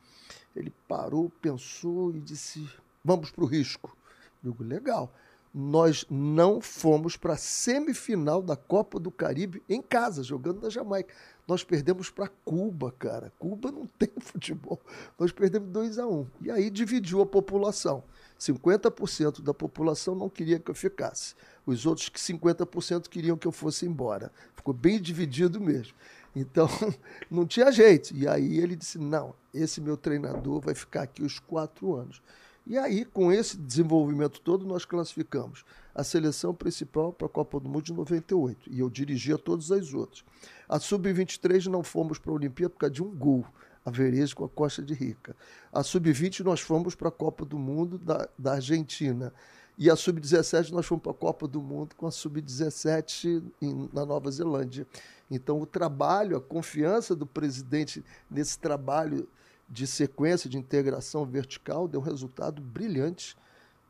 Ele 0.53 0.73
parou, 0.85 1.31
pensou 1.41 2.13
e 2.13 2.19
disse: 2.19 2.67
vamos 3.05 3.31
para 3.31 3.45
o 3.45 3.47
risco. 3.47 3.95
Eu 4.43 4.51
digo, 4.51 4.65
legal 4.65 5.09
nós 5.53 6.03
não 6.09 6.59
fomos 6.59 7.15
para 7.15 7.33
a 7.33 7.37
semifinal 7.37 8.41
da 8.41 8.55
Copa 8.55 8.99
do 8.99 9.11
Caribe 9.11 9.61
em 9.69 9.81
casa, 9.81 10.23
jogando 10.23 10.61
na 10.63 10.69
Jamaica. 10.69 11.13
Nós 11.47 11.63
perdemos 11.63 12.09
para 12.09 12.27
Cuba, 12.27 12.91
cara. 12.91 13.31
Cuba 13.37 13.71
não 13.71 13.85
tem 13.99 14.09
futebol. 14.19 14.81
Nós 15.19 15.31
perdemos 15.31 15.69
2 15.69 15.99
a 15.99 16.07
1 16.07 16.11
um. 16.11 16.27
E 16.41 16.49
aí 16.49 16.71
dividiu 16.71 17.21
a 17.21 17.25
população. 17.25 18.03
50% 18.39 19.41
da 19.41 19.53
população 19.53 20.15
não 20.15 20.27
queria 20.27 20.57
que 20.57 20.71
eu 20.71 20.75
ficasse. 20.75 21.35
Os 21.65 21.85
outros 21.85 22.09
50% 22.09 23.07
queriam 23.07 23.37
que 23.37 23.47
eu 23.47 23.51
fosse 23.51 23.85
embora. 23.85 24.31
Ficou 24.55 24.73
bem 24.73 24.99
dividido 24.99 25.61
mesmo. 25.61 25.93
Então, 26.35 26.67
não 27.29 27.45
tinha 27.45 27.71
jeito. 27.71 28.15
E 28.15 28.27
aí 28.27 28.57
ele 28.57 28.75
disse: 28.75 28.97
não, 28.97 29.35
esse 29.53 29.79
meu 29.79 29.95
treinador 29.95 30.59
vai 30.59 30.73
ficar 30.73 31.03
aqui 31.03 31.21
os 31.21 31.37
quatro 31.37 31.93
anos. 31.95 32.21
E 32.65 32.77
aí, 32.77 33.03
com 33.03 33.31
esse 33.31 33.57
desenvolvimento 33.57 34.39
todo, 34.39 34.65
nós 34.65 34.85
classificamos 34.85 35.65
a 35.93 36.03
seleção 36.03 36.53
principal 36.53 37.11
para 37.11 37.27
a 37.27 37.29
Copa 37.29 37.59
do 37.59 37.67
Mundo 37.67 37.83
de 37.83 37.93
98. 37.93 38.69
E 38.71 38.79
eu 38.79 38.89
dirigia 38.89 39.37
todas 39.37 39.69
as 39.69 39.93
outras. 39.93 40.23
A 40.67 40.79
Sub-23 40.79 41.65
não 41.65 41.83
fomos 41.83 42.17
para 42.17 42.31
a 42.31 42.35
Olimpíada 42.35 42.69
por 42.69 42.79
causa 42.79 42.93
de 42.93 43.03
um 43.03 43.13
gol, 43.13 43.45
a 43.85 43.91
Verez 43.91 44.33
com 44.33 44.45
a 44.45 44.49
Costa 44.49 44.81
de 44.81 44.93
Rica. 44.93 45.35
A 45.73 45.83
Sub-20 45.83 46.39
nós 46.39 46.61
fomos 46.61 46.95
para 46.95 47.09
a 47.09 47.11
Copa 47.11 47.43
do 47.43 47.59
Mundo 47.59 47.97
da, 47.97 48.29
da 48.39 48.53
Argentina. 48.53 49.33
E 49.77 49.89
a 49.89 49.95
Sub-17 49.95 50.71
nós 50.71 50.85
fomos 50.85 51.03
para 51.03 51.11
a 51.11 51.15
Copa 51.15 51.47
do 51.49 51.61
Mundo 51.61 51.95
com 51.97 52.07
a 52.07 52.11
Sub-17 52.11 53.43
na 53.91 54.05
Nova 54.05 54.31
Zelândia. 54.31 54.87
Então, 55.29 55.59
o 55.59 55.65
trabalho, 55.65 56.37
a 56.37 56.41
confiança 56.41 57.13
do 57.13 57.25
presidente 57.25 58.03
nesse 58.31 58.57
trabalho 58.57 59.27
de 59.73 59.87
sequência 59.87 60.47
de 60.47 60.55
integração 60.55 61.25
vertical 61.25 61.87
deu 61.87 61.99
resultado 61.99 62.61
brilhante 62.61 63.35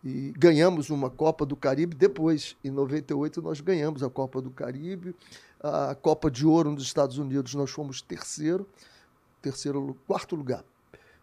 e 0.01 0.33
ganhamos 0.37 0.89
uma 0.89 1.09
Copa 1.09 1.45
do 1.45 1.57
Caribe 1.57 1.93
depois. 1.93 2.55
Em 2.63 2.71
98 2.71 3.41
nós 3.41 3.59
ganhamos 3.59 4.01
a 4.01 4.09
Copa 4.09 4.41
do 4.41 4.49
Caribe, 4.49 5.13
a 5.61 5.93
Copa 5.93 6.31
de 6.31 6.45
Ouro 6.45 6.71
nos 6.71 6.83
Estados 6.83 7.17
Unidos 7.17 7.53
nós 7.53 7.69
fomos 7.69 8.01
terceiro, 8.01 8.65
terceiro, 9.41 9.95
quarto 10.07 10.37
lugar. 10.37 10.63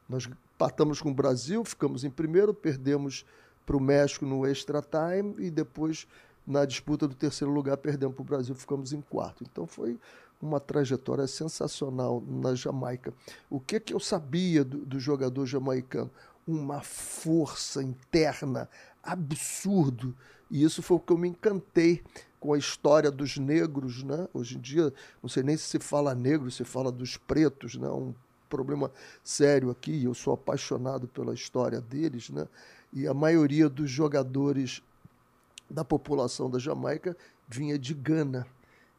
Nós 0.07 0.29
patamos 0.59 1.01
com 1.01 1.11
o 1.11 1.15
Brasil, 1.15 1.65
ficamos 1.65 2.05
em 2.05 2.11
primeiro, 2.11 2.53
perdemos 2.53 3.25
para 3.65 3.79
o 3.79 3.81
México 3.81 4.27
no 4.27 4.47
extra 4.47 4.83
time 4.83 5.37
e 5.39 5.51
depois 5.51 6.07
na 6.47 6.67
disputa 6.67 7.09
do 7.09 7.15
terceiro 7.15 7.51
lugar 7.51 7.79
perdemos 7.79 8.15
para 8.15 8.23
o 8.23 8.27
Brasil, 8.27 8.55
ficamos 8.55 8.93
em 8.93 9.01
quarto. 9.01 9.43
Então 9.51 9.67
foi 9.67 9.99
uma 10.41 10.59
trajetória 10.59 11.27
sensacional 11.27 12.23
na 12.27 12.55
Jamaica. 12.55 13.13
O 13.49 13.61
que, 13.61 13.79
que 13.79 13.95
eu 13.95 14.01
sabia 14.01 14.65
do, 14.65 14.79
do 14.79 14.99
jogador 14.99 15.47
jamaicano? 15.47 16.11
Uma 16.47 16.81
força 16.81 17.83
interna 17.83 18.69
absurdo. 19.03 20.17
E 20.51 20.63
isso 20.65 20.83
foi 20.83 20.97
o 20.97 21.01
que 21.01 21.13
eu 21.13 21.19
me 21.19 21.29
encantei 21.29 22.03
com 22.41 22.55
a 22.55 22.59
história 22.59 23.11
dos 23.11 23.37
negros, 23.37 24.03
né? 24.03 24.27
Hoje 24.33 24.57
em 24.57 24.61
dia, 24.61 24.93
não 25.23 25.29
sei 25.29 25.43
nem 25.43 25.57
se 25.57 25.65
se 25.65 25.79
fala 25.79 26.15
negro, 26.15 26.51
se 26.51 26.65
fala 26.65 26.91
dos 26.91 27.17
pretos, 27.19 27.77
né? 27.77 27.89
Um 27.89 28.15
problema 28.49 28.91
sério 29.23 29.71
aqui, 29.71 30.05
eu 30.05 30.15
sou 30.15 30.33
apaixonado 30.33 31.07
pela 31.07 31.35
história 31.35 31.81
deles, 31.81 32.31
né? 32.31 32.49
E 32.93 33.07
a 33.07 33.15
maioria 33.15 33.69
dos 33.69 33.91
jogadores 33.91 34.83
da 35.71 35.85
população 35.85 36.51
da 36.51 36.59
Jamaica 36.59 37.17
vinha 37.47 37.79
de 37.79 37.95
Gana. 37.95 38.47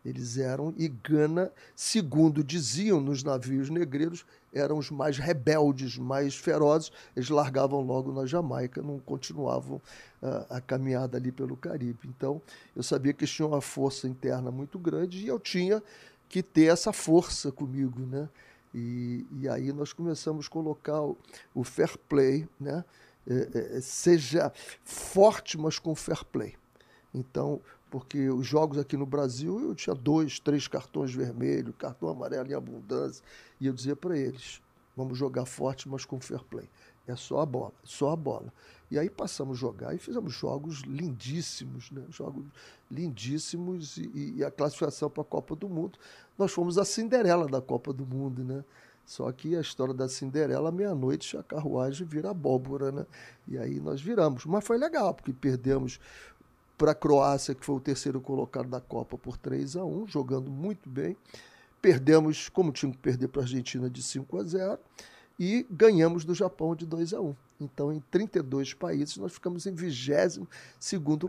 Eles 0.04 0.38
eram, 0.38 0.74
e 0.78 0.88
Gana, 0.88 1.52
segundo 1.76 2.44
diziam 2.44 3.00
nos 3.00 3.24
navios 3.24 3.70
negreiros, 3.70 4.26
eram 4.52 4.78
os 4.78 4.90
mais 4.90 5.18
rebeldes, 5.18 5.98
mais 5.98 6.36
ferozes. 6.36 6.92
Eles 7.16 7.30
largavam 7.30 7.82
logo 7.82 8.12
na 8.12 8.26
Jamaica, 8.26 8.82
não 8.82 9.00
continuavam 9.00 9.76
uh, 10.22 10.46
a 10.50 10.60
caminhada 10.60 11.18
ali 11.18 11.32
pelo 11.32 11.56
Caribe. 11.56 12.00
Então, 12.06 12.42
eu 12.76 12.82
sabia 12.82 13.14
que 13.14 13.24
eles 13.24 13.34
tinham 13.34 13.50
uma 13.50 13.62
força 13.62 14.08
interna 14.08 14.50
muito 14.50 14.80
grande 14.80 15.20
e 15.20 15.28
eu 15.28 15.40
tinha 15.40 15.82
que 16.28 16.42
ter 16.42 16.66
essa 16.66 16.92
força 16.92 17.52
comigo, 17.52 18.00
né? 18.02 18.28
E, 18.74 19.26
e 19.40 19.50
aí 19.50 19.72
nós 19.74 19.92
começamos 19.94 20.48
a 20.48 20.50
colocar 20.50 21.02
o, 21.02 21.18
o 21.54 21.64
fair 21.64 21.98
play, 22.10 22.48
né? 22.60 22.84
É, 23.28 23.78
é, 23.78 23.82
seja 23.82 24.52
forte, 24.84 25.58
mas 25.58 25.78
com 25.78 25.94
fair 25.94 26.24
play. 26.26 26.56
Então, 27.14 27.62
porque 27.92 28.30
os 28.30 28.48
jogos 28.48 28.78
aqui 28.80 28.96
no 28.96 29.06
Brasil 29.06 29.60
eu 29.60 29.76
tinha 29.76 29.94
dois, 29.94 30.40
três 30.40 30.66
cartões 30.66 31.14
vermelhos, 31.14 31.76
cartão 31.78 32.08
amarelo 32.08 32.50
em 32.50 32.54
abundância, 32.54 33.22
e 33.60 33.68
eu 33.68 33.74
dizia 33.74 33.96
para 33.96 34.18
eles: 34.18 34.62
vamos 34.96 35.18
jogar 35.18 35.46
forte, 35.46 35.90
mas 35.90 36.06
com 36.06 36.20
fair 36.20 36.42
play. 36.46 36.68
É 37.06 37.16
só 37.16 37.42
a 37.42 37.46
bola, 37.46 37.74
só 37.84 38.12
a 38.12 38.16
bola. 38.16 38.54
E 38.90 38.98
aí 38.98 39.10
passamos 39.10 39.58
a 39.58 39.60
jogar 39.60 39.94
e 39.94 39.98
fizemos 39.98 40.34
jogos 40.34 40.82
lindíssimos, 40.82 41.92
né? 41.92 42.04
jogos 42.10 42.46
lindíssimos 42.90 43.98
e, 43.98 44.36
e 44.38 44.44
a 44.44 44.52
classificação 44.52 45.10
para 45.10 45.22
a 45.22 45.26
Copa 45.26 45.56
do 45.56 45.68
Mundo. 45.68 46.00
Nós 46.38 46.52
fomos 46.52 46.78
a 46.78 46.86
Cinderela 46.86 47.48
da 47.48 47.62
Copa 47.62 47.92
do 47.92 48.06
Mundo, 48.06 48.44
né? 48.44 48.64
Só 49.06 49.30
que 49.32 49.56
a 49.56 49.62
história 49.62 49.94
da 49.94 50.08
Cinderela, 50.08 50.72
meia-noite, 50.72 51.36
a 51.36 51.44
carruagem 51.44 52.06
vira 52.08 52.30
abóbora, 52.30 52.92
né? 52.92 53.06
E 53.48 53.58
aí 53.58 53.80
nós 53.80 54.00
viramos. 54.02 54.46
Mas 54.46 54.66
foi 54.66 54.78
legal, 54.78 55.14
porque 55.14 55.34
perdemos 55.34 56.00
para 56.82 56.94
a 56.94 56.96
Croácia, 56.96 57.54
que 57.54 57.64
foi 57.64 57.76
o 57.76 57.80
terceiro 57.80 58.20
colocado 58.20 58.68
da 58.68 58.82
Copa, 58.82 59.16
por 59.16 59.38
3 59.38 59.76
a 59.76 59.86
1 59.86 60.08
jogando 60.08 60.50
muito 60.50 60.90
bem. 60.90 61.16
Perdemos, 61.80 62.50
como 62.50 62.72
tinha 62.72 62.92
que 62.92 62.98
perder 62.98 63.28
para 63.28 63.42
a 63.42 63.44
Argentina, 63.44 63.88
de 63.88 64.02
5 64.02 64.40
a 64.40 64.44
0 64.44 64.80
e 65.38 65.64
ganhamos 65.70 66.26
do 66.26 66.34
Japão 66.34 66.76
de 66.76 66.88
2 66.88 67.14
a 67.14 67.22
1 67.22 67.36
Então, 67.60 67.94
em 67.94 68.00
32 68.10 68.74
países, 68.74 69.16
nós 69.18 69.32
ficamos 69.32 69.68
em 69.68 69.76
22 69.76 70.48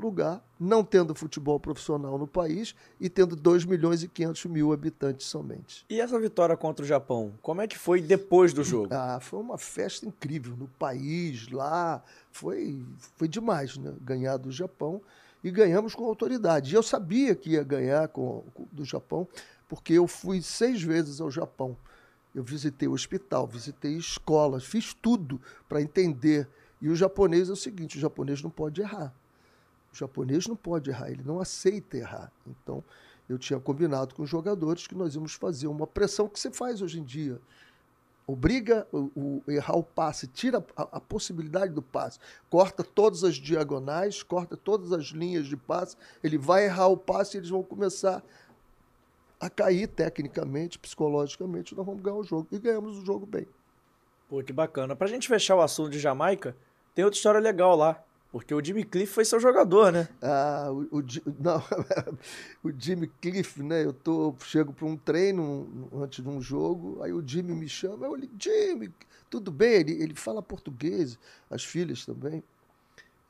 lugar, 0.02 0.42
não 0.58 0.82
tendo 0.82 1.14
futebol 1.14 1.60
profissional 1.60 2.16
no 2.16 2.26
país 2.26 2.74
e 2.98 3.10
tendo 3.10 3.36
2 3.36 3.66
milhões 3.66 4.02
e 4.02 4.08
500 4.08 4.46
mil 4.46 4.72
habitantes 4.72 5.26
somente. 5.26 5.84
E 5.90 6.00
essa 6.00 6.18
vitória 6.18 6.56
contra 6.56 6.82
o 6.82 6.88
Japão, 6.88 7.34
como 7.42 7.60
é 7.60 7.66
que 7.66 7.76
foi 7.76 8.00
depois 8.00 8.54
do 8.54 8.64
jogo? 8.64 8.88
Ah, 9.04 9.20
foi 9.20 9.38
uma 9.38 9.58
festa 9.58 10.06
incrível 10.06 10.56
no 10.56 10.68
país, 10.78 11.50
lá. 11.50 12.02
Foi, 12.30 12.82
foi 13.16 13.28
demais, 13.28 13.76
né? 13.76 13.92
Ganhar 14.00 14.38
do 14.38 14.50
Japão 14.50 15.02
e 15.42 15.50
ganhamos 15.50 15.94
com 15.94 16.04
autoridade. 16.04 16.72
E 16.72 16.76
eu 16.76 16.82
sabia 16.82 17.34
que 17.34 17.50
ia 17.50 17.62
ganhar 17.62 18.08
com, 18.08 18.44
com, 18.54 18.66
do 18.70 18.84
Japão, 18.84 19.26
porque 19.68 19.92
eu 19.92 20.06
fui 20.06 20.40
seis 20.42 20.82
vezes 20.82 21.20
ao 21.20 21.30
Japão. 21.30 21.76
Eu 22.34 22.42
visitei 22.42 22.88
o 22.88 22.92
hospital, 22.92 23.46
visitei 23.46 23.96
escolas, 23.96 24.64
fiz 24.64 24.94
tudo 24.94 25.40
para 25.68 25.82
entender. 25.82 26.48
E 26.80 26.88
o 26.88 26.96
japonês 26.96 27.48
é 27.48 27.52
o 27.52 27.56
seguinte: 27.56 27.98
o 27.98 28.00
japonês 28.00 28.42
não 28.42 28.50
pode 28.50 28.80
errar. 28.80 29.14
O 29.92 29.96
japonês 29.96 30.46
não 30.46 30.56
pode 30.56 30.88
errar, 30.88 31.10
ele 31.10 31.22
não 31.22 31.40
aceita 31.40 31.98
errar. 31.98 32.32
Então, 32.46 32.82
eu 33.28 33.38
tinha 33.38 33.60
combinado 33.60 34.14
com 34.14 34.22
os 34.22 34.30
jogadores 34.30 34.86
que 34.86 34.94
nós 34.94 35.14
íamos 35.14 35.34
fazer 35.34 35.66
uma 35.66 35.86
pressão 35.86 36.28
que 36.28 36.40
você 36.40 36.50
faz 36.50 36.80
hoje 36.80 36.98
em 36.98 37.04
dia 37.04 37.38
obriga 38.26 38.86
o, 38.92 39.42
o, 39.46 39.50
errar 39.50 39.76
o 39.76 39.82
passe, 39.82 40.26
tira 40.26 40.64
a, 40.76 40.82
a, 40.82 41.00
possibilidade 41.00 41.72
do 41.72 41.82
passe, 41.82 42.18
corta 42.48 42.84
todas 42.84 43.24
as 43.24 43.34
diagonais, 43.34 44.22
corta 44.22 44.56
todas 44.56 44.92
as 44.92 45.06
linhas 45.06 45.46
de 45.46 45.56
passe, 45.56 45.96
ele 46.22 46.38
vai 46.38 46.64
errar 46.64 46.88
o 46.88 46.96
passe 46.96 47.36
e 47.36 47.40
eles 47.40 47.50
vão 47.50 47.62
começar 47.62 48.22
a 49.40 49.50
cair 49.50 49.88
tecnicamente, 49.88 50.78
psicologicamente, 50.78 51.74
nós 51.74 51.84
vamos 51.84 52.00
ganhar 52.00 52.16
o 52.16 52.22
jogo. 52.22 52.46
E 52.52 52.58
ganhamos 52.60 52.98
o 52.98 53.04
jogo 53.04 53.26
bem. 53.26 53.44
Pô, 54.28 54.40
que 54.40 54.52
bacana. 54.52 54.94
Pra 54.94 55.08
gente 55.08 55.26
fechar 55.26 55.56
o 55.56 55.60
assunto 55.60 55.90
de 55.90 55.98
Jamaica, 55.98 56.56
tem 56.94 57.04
outra 57.04 57.16
história 57.16 57.40
legal 57.40 57.74
lá. 57.74 58.02
Porque 58.32 58.54
o 58.54 58.64
Jimmy 58.64 58.82
Cliff 58.82 59.12
foi 59.12 59.26
seu 59.26 59.38
jogador, 59.38 59.92
né? 59.92 60.08
Ah, 60.22 60.68
o, 60.70 60.98
o 60.98 61.04
não, 61.38 61.62
o 62.64 62.72
Jimmy 62.76 63.06
Cliff, 63.20 63.62
né? 63.62 63.84
Eu 63.84 63.92
tô, 63.92 64.34
chego 64.40 64.72
para 64.72 64.86
um 64.86 64.96
treino 64.96 65.90
antes 65.92 66.24
de 66.24 66.28
um 66.30 66.40
jogo, 66.40 67.02
aí 67.02 67.12
o 67.12 67.22
Jimmy 67.24 67.52
me 67.52 67.68
chama, 67.68 68.06
eu 68.06 68.16
digo, 68.16 68.32
Jimmy, 68.40 68.90
tudo 69.28 69.50
bem? 69.50 69.74
Ele, 69.74 70.02
ele 70.02 70.14
fala 70.14 70.42
português, 70.42 71.18
as 71.50 71.62
filhas 71.62 72.06
também. 72.06 72.42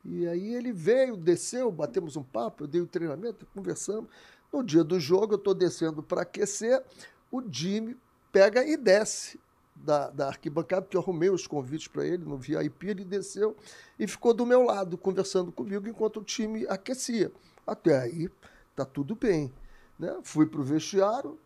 E 0.04 0.26
aí 0.28 0.54
ele 0.54 0.72
veio, 0.72 1.16
desceu, 1.16 1.70
batemos 1.72 2.16
um 2.16 2.22
papo, 2.22 2.62
eu 2.62 2.68
dei 2.68 2.80
o 2.80 2.86
treinamento, 2.86 3.44
conversamos. 3.52 4.08
No 4.52 4.62
dia 4.62 4.84
do 4.84 5.00
jogo, 5.00 5.34
eu 5.34 5.38
estou 5.38 5.54
descendo 5.54 6.00
para 6.00 6.22
aquecer, 6.22 6.80
o 7.28 7.42
Jimmy 7.50 7.96
pega 8.30 8.64
e 8.64 8.76
desce 8.76 9.40
da, 9.82 10.10
da 10.10 10.28
arquibancada, 10.28 10.82
porque 10.82 10.96
eu 10.96 11.00
arrumei 11.00 11.28
os 11.30 11.46
convites 11.46 11.88
para 11.88 12.06
ele 12.06 12.24
no 12.24 12.36
VIP, 12.36 12.88
ele 12.88 13.04
desceu 13.04 13.56
e 13.98 14.06
ficou 14.06 14.32
do 14.32 14.46
meu 14.46 14.62
lado, 14.62 14.96
conversando 14.96 15.50
comigo 15.50 15.88
enquanto 15.88 16.20
o 16.20 16.24
time 16.24 16.66
aquecia. 16.68 17.32
Até 17.66 17.98
aí, 17.98 18.30
tá 18.74 18.84
tudo 18.84 19.14
bem. 19.14 19.52
Né? 19.98 20.18
Fui 20.22 20.46
para 20.46 20.60
o 20.60 20.64
vestiário, 20.64 21.38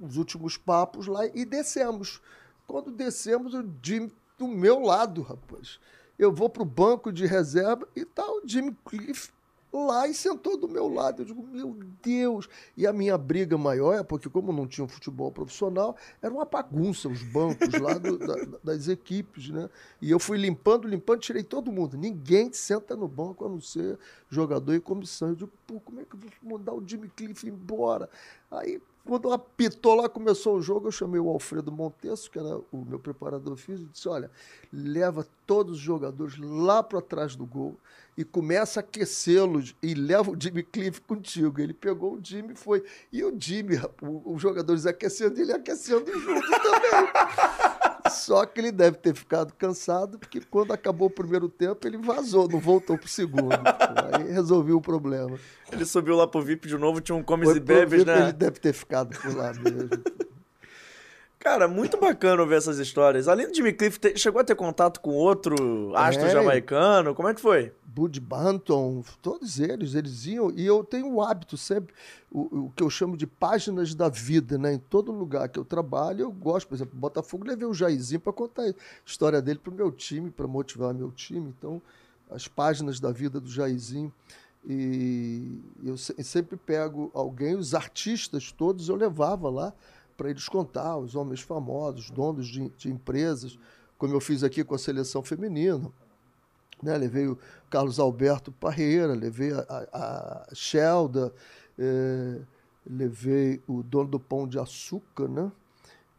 os 0.00 0.16
últimos 0.16 0.56
papos 0.56 1.06
lá 1.06 1.26
e 1.26 1.44
descemos. 1.44 2.20
Quando 2.66 2.90
descemos, 2.90 3.54
o 3.54 3.64
Jimmy 3.82 4.12
do 4.38 4.46
meu 4.46 4.80
lado, 4.80 5.22
rapaz. 5.22 5.78
Eu 6.18 6.32
vou 6.32 6.48
para 6.48 6.62
o 6.62 6.66
banco 6.66 7.12
de 7.12 7.26
reserva 7.26 7.86
e 7.94 8.04
tá 8.04 8.24
o 8.24 8.42
Jimmy 8.44 8.76
Cliff 8.84 9.30
lá 9.84 10.06
e 10.06 10.14
sentou 10.14 10.56
do 10.56 10.68
meu 10.68 10.88
lado. 10.88 11.22
Eu 11.22 11.26
digo, 11.26 11.42
meu 11.42 11.76
Deus! 12.02 12.48
E 12.76 12.86
a 12.86 12.92
minha 12.92 13.18
briga 13.18 13.58
maior 13.58 13.94
é 13.94 14.02
porque, 14.02 14.30
como 14.30 14.52
não 14.52 14.66
tinha 14.66 14.84
um 14.84 14.88
futebol 14.88 15.30
profissional, 15.32 15.96
era 16.22 16.32
uma 16.32 16.44
bagunça 16.44 17.08
os 17.08 17.22
bancos 17.22 17.68
lá 17.80 17.94
do, 17.94 18.16
da, 18.16 18.34
das 18.62 18.88
equipes, 18.88 19.50
né? 19.50 19.68
E 20.00 20.10
eu 20.10 20.18
fui 20.18 20.38
limpando, 20.38 20.86
limpando, 20.86 21.20
tirei 21.20 21.42
todo 21.42 21.72
mundo. 21.72 21.96
Ninguém 21.96 22.52
senta 22.52 22.96
no 22.96 23.08
banco 23.08 23.44
a 23.44 23.48
não 23.48 23.60
ser 23.60 23.98
jogador 24.30 24.74
e 24.74 24.80
comissão. 24.80 25.28
Eu 25.28 25.34
digo, 25.34 25.52
pô, 25.66 25.80
como 25.80 26.00
é 26.00 26.04
que 26.04 26.14
eu 26.14 26.20
vou 26.20 26.30
mandar 26.58 26.72
o 26.72 26.82
Jimmy 26.86 27.08
Cliff 27.08 27.46
embora? 27.46 28.08
Aí 28.50 28.80
quando 29.06 29.32
apitou 29.32 29.94
lá, 29.94 30.08
começou 30.08 30.56
o 30.56 30.60
jogo, 30.60 30.88
eu 30.88 30.92
chamei 30.92 31.20
o 31.20 31.28
Alfredo 31.28 31.70
Montesso, 31.70 32.28
que 32.28 32.38
era 32.38 32.58
o 32.72 32.84
meu 32.84 32.98
preparador 32.98 33.56
físico, 33.56 33.88
e 33.88 33.92
disse: 33.92 34.08
Olha, 34.08 34.30
leva 34.72 35.24
todos 35.46 35.76
os 35.76 35.80
jogadores 35.80 36.36
lá 36.36 36.82
para 36.82 37.00
trás 37.00 37.36
do 37.36 37.46
gol 37.46 37.78
e 38.16 38.24
começa 38.24 38.80
a 38.80 38.82
aquecê-los 38.82 39.76
e 39.82 39.94
leva 39.94 40.30
o 40.30 40.36
Jimmy 40.38 40.62
Cliff 40.62 41.00
contigo. 41.02 41.60
Ele 41.60 41.74
pegou 41.74 42.14
o 42.14 42.20
Jimmy 42.22 42.54
e 42.54 42.56
foi. 42.56 42.82
E 43.12 43.22
o 43.22 43.34
Jimmy, 43.38 43.78
os 44.24 44.40
jogadores 44.40 44.86
aquecendo, 44.86 45.38
ele 45.38 45.52
aquecendo 45.52 46.10
junto 46.18 46.50
também. 46.50 48.10
Só 48.10 48.46
que 48.46 48.60
ele 48.60 48.72
deve 48.72 48.96
ter 48.96 49.14
ficado 49.14 49.52
cansado, 49.54 50.18
porque 50.18 50.40
quando 50.40 50.72
acabou 50.72 51.08
o 51.08 51.10
primeiro 51.10 51.48
tempo, 51.48 51.86
ele 51.86 51.98
vazou, 51.98 52.48
não 52.48 52.60
voltou 52.60 52.96
pro 52.96 53.08
segundo. 53.08 53.52
Aí 54.12 54.32
resolveu 54.32 54.76
o 54.76 54.80
problema. 54.80 55.38
Ele 55.70 55.84
subiu 55.84 56.16
lá 56.16 56.26
pro 56.26 56.40
VIP 56.40 56.68
de 56.68 56.78
novo, 56.78 57.00
tinha 57.00 57.16
um 57.16 57.22
comes 57.22 57.48
Foi 57.48 57.56
e 57.56 57.60
bebes, 57.60 57.98
VIP, 57.98 58.06
né? 58.06 58.22
Ele 58.22 58.32
deve 58.32 58.60
ter 58.60 58.72
ficado 58.72 59.18
por 59.18 59.34
lá 59.34 59.52
mesmo. 59.52 59.90
Cara, 61.38 61.68
muito 61.68 61.96
bacana 61.96 62.44
ver 62.44 62.56
essas 62.56 62.78
histórias. 62.78 63.28
Além 63.28 63.46
do 63.46 63.54
Jimmy 63.54 63.72
Cliff, 63.72 64.00
chegou 64.16 64.40
a 64.40 64.44
ter 64.44 64.56
contato 64.56 65.00
com 65.00 65.10
outro 65.10 65.92
astro 65.94 66.26
é, 66.26 66.30
jamaicano? 66.30 67.14
Como 67.14 67.28
é 67.28 67.34
que 67.34 67.40
foi? 67.40 67.72
Bud 67.96 68.20
Banton, 68.20 69.02
todos 69.22 69.58
eles, 69.58 69.94
eles 69.94 70.26
iam. 70.26 70.50
E 70.50 70.66
eu 70.66 70.84
tenho 70.84 71.10
o 71.10 71.22
hábito 71.22 71.56
sempre, 71.56 71.94
o, 72.30 72.66
o, 72.66 72.72
que 72.76 72.82
eu 72.82 72.90
chamo 72.90 73.16
de 73.16 73.26
páginas 73.26 73.94
da 73.94 74.10
vida, 74.10 74.58
né? 74.58 74.74
Em 74.74 74.78
todo 74.78 75.10
lugar 75.10 75.48
que 75.48 75.58
eu 75.58 75.64
trabalho, 75.64 76.20
eu 76.20 76.30
gosto. 76.30 76.68
Por 76.68 76.74
exemplo, 76.74 76.94
Botafogo, 76.94 77.46
levei 77.46 77.66
o 77.66 77.72
Jairzinho 77.72 78.20
para 78.20 78.34
contar 78.34 78.64
a 78.64 78.74
história 79.06 79.40
dele 79.40 79.58
para 79.58 79.72
o 79.72 79.74
meu 79.74 79.90
time, 79.90 80.30
para 80.30 80.46
motivar 80.46 80.92
meu 80.92 81.10
time. 81.10 81.54
Então, 81.56 81.80
as 82.30 82.46
páginas 82.46 83.00
da 83.00 83.10
vida 83.10 83.40
do 83.40 83.48
Jairzinho. 83.48 84.12
E 84.68 85.58
eu 85.82 85.96
sempre 85.96 86.58
pego 86.58 87.10
alguém, 87.14 87.54
os 87.54 87.72
artistas 87.72 88.52
todos, 88.52 88.90
eu 88.90 88.96
levava 88.96 89.48
lá 89.48 89.72
para 90.18 90.28
eles 90.28 90.46
contar, 90.50 90.98
os 90.98 91.14
homens 91.14 91.40
famosos, 91.40 92.10
donos 92.10 92.46
de, 92.46 92.68
de, 92.76 92.90
empresas, 92.90 93.58
como 93.96 94.12
eu 94.12 94.20
fiz 94.20 94.44
aqui 94.44 94.62
com 94.62 94.74
a 94.74 94.78
seleção 94.78 95.22
feminina. 95.22 95.90
Né? 96.82 96.96
Levei 96.96 97.26
o 97.26 97.38
Carlos 97.70 97.98
Alberto 97.98 98.52
Parreira, 98.52 99.14
levei 99.14 99.52
a, 99.52 99.60
a, 99.68 100.46
a 100.50 100.54
Shelda, 100.54 101.32
eh, 101.78 102.40
levei 102.88 103.62
o 103.66 103.82
dono 103.82 104.08
do 104.08 104.20
Pão 104.20 104.46
de 104.46 104.58
Açúcar, 104.58 105.28
né? 105.28 105.50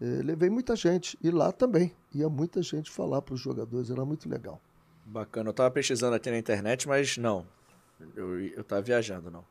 Eh, 0.01 0.21
levei 0.23 0.49
muita 0.49 0.75
gente. 0.75 1.17
E 1.23 1.31
lá 1.31 1.51
também 1.51 1.93
ia 2.13 2.29
muita 2.29 2.61
gente 2.61 2.91
falar 2.91 3.21
para 3.21 3.33
os 3.33 3.39
jogadores, 3.39 3.89
era 3.89 4.03
muito 4.05 4.29
legal. 4.29 4.59
Bacana. 5.05 5.49
Eu 5.49 5.51
estava 5.51 5.71
pesquisando 5.71 6.15
aqui 6.15 6.29
na 6.29 6.37
internet, 6.37 6.87
mas 6.87 7.17
não. 7.17 7.45
Eu, 8.15 8.39
eu 8.39 8.63
tava 8.63 8.81
viajando, 8.81 9.31
não. 9.31 9.43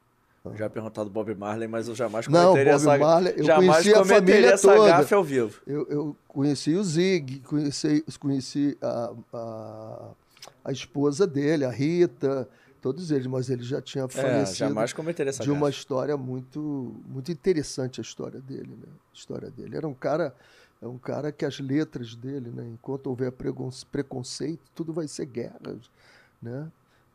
Eu 0.44 0.57
já 0.57 0.70
perguntado 0.70 1.11
Bob 1.11 1.34
Marley, 1.34 1.66
mas 1.66 1.88
eu 1.88 1.94
jamais 1.94 2.26
cometeria 2.26 2.46
não, 2.46 2.62
Bob 2.64 2.68
essa, 2.68 2.98
Marley, 2.98 3.34
eu 3.36 3.44
jamais 3.44 3.70
conheci 3.82 3.94
a 3.94 4.04
família 4.04 4.52
essa 4.52 4.74
toda. 4.74 4.88
gafe 4.88 5.14
ao 5.14 5.24
vivo. 5.24 5.61
Eu, 5.66 5.86
eu 5.88 6.16
conheci 6.28 6.74
o 6.74 6.84
Zig, 6.84 7.40
conheci, 7.40 8.04
conheci 8.20 8.78
a, 8.80 9.12
a, 9.32 10.09
a 10.64 10.72
esposa 10.72 11.26
dele, 11.26 11.64
a 11.64 11.70
Rita, 11.70 12.49
todos 12.80 13.11
eles, 13.11 13.26
mas 13.26 13.51
ele 13.51 13.62
já 13.62 13.80
tinha 13.80 14.09
falecido. 14.09 14.51
É, 14.51 14.68
jamais 14.68 14.92
cometeria 14.92 15.30
essa 15.30 15.42
De 15.42 15.51
uma 15.51 15.70
história 15.70 16.16
muito, 16.16 16.94
muito 17.07 17.30
interessante 17.32 18.01
a 18.01 18.03
história 18.03 18.40
dele, 18.40 18.76
né? 18.80 18.88
A 18.88 19.16
história 19.16 19.51
dele. 19.51 19.76
Era 19.76 19.86
um 19.88 19.94
cara, 19.94 20.34
é 20.80 20.86
um 20.86 20.99
cara 20.99 21.32
que 21.32 21.44
as 21.44 21.59
letras 21.59 22.14
dele, 22.14 22.51
né? 22.51 22.66
Enquanto 22.72 23.09
houver 23.09 23.32
preconceito, 23.32 24.62
tudo 24.74 24.92
vai 24.92 25.09
ser 25.09 25.26
guerra, 25.26 25.61
né? 26.42 26.70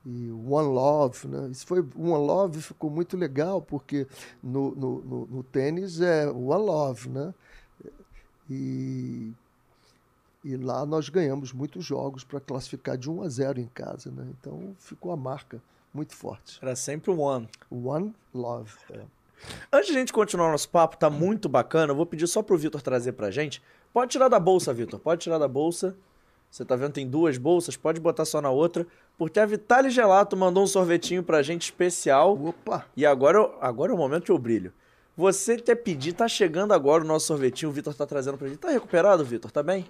e 0.06 0.32
One 0.32 0.68
Love, 0.68 1.28
né? 1.28 1.50
Isso 1.52 1.66
foi 1.66 1.80
One 1.80 2.26
Love 2.26 2.62
ficou 2.62 2.90
muito 2.90 3.16
legal 3.16 3.62
porque 3.62 4.08
no, 4.42 4.74
no, 4.76 5.02
no, 5.02 5.28
no 5.28 5.44
tênis 5.44 6.02
é 6.02 6.28
One 6.28 6.66
Love, 6.66 7.10
né? 7.10 7.34
E, 8.50 9.32
e 10.44 10.56
lá 10.56 10.86
nós 10.86 11.10
ganhamos 11.10 11.54
muitos 11.54 11.86
jogos 11.86 12.24
para 12.24 12.40
classificar 12.40 12.98
de 12.98 13.10
1 13.10 13.22
a 13.22 13.30
0 13.30 13.60
em 13.60 13.68
casa, 13.68 14.12
né? 14.12 14.28
Então 14.40 14.76
ficou 14.80 15.12
a 15.12 15.18
marca 15.18 15.62
muito 15.94 16.16
forte. 16.16 16.58
Era 16.62 16.76
sempre 16.76 17.12
o 17.12 17.20
One. 17.20 17.48
One 17.70 18.14
Love. 18.34 18.74
É. 18.92 19.02
Antes 19.72 19.90
de 19.90 19.96
a 19.96 20.00
gente 20.00 20.14
continuar 20.14 20.52
nosso 20.52 20.70
papo, 20.70 20.98
tá 20.98 21.10
muito 21.10 21.50
bacana. 21.50 21.92
Eu 21.92 21.96
vou 21.96 22.06
pedir 22.06 22.28
só 22.28 22.42
pro 22.42 22.58
Vitor 22.58 22.82
trazer 22.82 23.14
pra 23.14 23.32
gente. 23.32 23.62
Pode 23.94 24.12
tirar 24.12 24.28
da 24.30 24.40
bolsa, 24.40 24.74
Vitor. 24.74 25.00
Pode 25.00 25.22
tirar 25.22 25.38
da 25.38 25.48
bolsa. 25.48 25.96
Você 26.50 26.66
tá 26.66 26.76
vendo, 26.76 26.92
tem 26.92 27.08
duas 27.08 27.38
bolsas, 27.38 27.78
pode 27.78 28.00
botar 28.00 28.26
só 28.26 28.42
na 28.42 28.50
outra. 28.50 28.86
Porque 29.18 29.40
a 29.40 29.46
Vitale 29.46 29.90
Gelato 29.90 30.36
mandou 30.36 30.64
um 30.64 30.68
sorvetinho 30.68 31.24
pra 31.24 31.42
gente 31.42 31.64
especial. 31.64 32.38
Opa! 32.44 32.86
E 32.96 33.06
agora, 33.06 33.50
agora 33.62 33.92
é 33.92 33.96
o 33.96 33.98
momento 33.98 34.26
que 34.26 34.32
eu 34.32 34.38
brilho. 34.38 34.74
Você 35.16 35.58
quer 35.58 35.76
pedir, 35.76 36.14
tá 36.14 36.28
chegando 36.28 36.74
agora 36.74 37.04
o 37.04 37.08
nosso 37.08 37.28
sorvetinho, 37.28 37.70
o 37.70 37.74
Vitor 37.74 37.94
tá 37.94 38.06
trazendo 38.06 38.38
pra 38.38 38.48
gente. 38.48 38.60
Tá 38.60 38.70
recuperado, 38.70 39.24
Vitor? 39.24 39.52
Tá 39.52 39.62
bem? 39.64 39.86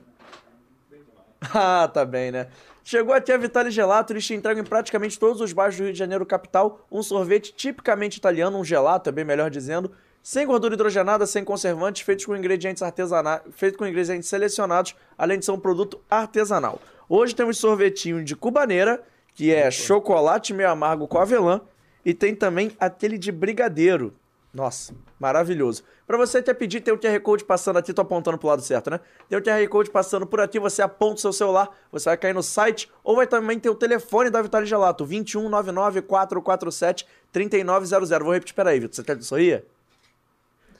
Ah, 1.53 1.87
tá 1.87 2.05
bem, 2.05 2.31
né? 2.31 2.47
Chegou 2.83 3.13
a 3.13 3.19
Vitale 3.19 3.71
Gelato, 3.71 4.13
eles 4.13 4.25
te 4.25 4.33
entregam 4.33 4.63
em 4.63 4.65
praticamente 4.65 5.19
todos 5.19 5.41
os 5.41 5.53
bairros 5.53 5.77
do 5.77 5.83
Rio 5.83 5.93
de 5.93 5.99
Janeiro 5.99 6.25
capital 6.25 6.85
um 6.91 7.03
sorvete 7.03 7.53
tipicamente 7.53 8.17
italiano, 8.17 8.57
um 8.57 8.63
gelato, 8.63 9.09
é 9.09 9.11
bem 9.11 9.23
melhor 9.23 9.49
dizendo, 9.49 9.91
sem 10.23 10.45
gordura 10.45 10.73
hidrogenada, 10.73 11.25
sem 11.25 11.43
conservantes, 11.43 12.01
feitos 12.01 12.25
com 12.25 12.35
ingredientes 12.35 12.81
artesanais, 12.81 13.41
feito 13.51 13.77
com 13.77 13.85
ingredientes 13.85 14.29
selecionados, 14.29 14.95
além 15.17 15.39
de 15.39 15.45
ser 15.45 15.51
um 15.51 15.59
produto 15.59 15.99
artesanal. 16.09 16.79
Hoje 17.07 17.35
temos 17.35 17.57
sorvetinho 17.57 18.23
de 18.23 18.35
cubaneira, 18.35 19.01
que 19.33 19.53
é 19.53 19.69
chocolate 19.69 20.53
meio 20.53 20.69
amargo 20.69 21.07
com 21.07 21.17
avelã, 21.17 21.61
e 22.03 22.13
tem 22.13 22.35
também 22.35 22.71
aquele 22.79 23.17
de 23.17 23.31
brigadeiro. 23.31 24.13
Nossa, 24.53 24.93
maravilhoso. 25.17 25.81
Para 26.05 26.17
você 26.17 26.41
ter 26.41 26.53
pedir, 26.53 26.81
tem 26.81 26.93
o 26.93 26.97
QR 26.97 27.17
Code 27.21 27.45
passando 27.45 27.77
aqui, 27.77 27.93
tô 27.93 28.01
apontando 28.01 28.37
pro 28.37 28.49
lado 28.49 28.61
certo, 28.61 28.89
né? 28.89 28.99
Tem 29.29 29.39
o 29.39 29.41
QR 29.41 29.65
Code 29.69 29.89
passando 29.89 30.27
por 30.27 30.41
aqui, 30.41 30.59
você 30.59 30.81
aponta 30.81 31.15
o 31.15 31.19
seu 31.19 31.31
celular, 31.31 31.69
você 31.89 32.09
vai 32.09 32.17
cair 32.17 32.33
no 32.33 32.43
site, 32.43 32.91
ou 33.01 33.15
vai 33.15 33.25
também 33.25 33.57
ter 33.57 33.69
o 33.69 33.75
telefone 33.75 34.29
da 34.29 34.41
Vitale 34.41 34.65
Gelato, 34.65 35.05
2199 35.05 36.01
447 36.01 37.07
3900. 37.31 38.09
Vou 38.19 38.33
repetir, 38.33 38.53
peraí, 38.53 38.77
Vitor, 38.77 38.95
você 38.95 39.03
quer 39.03 39.23
sorrir? 39.23 39.63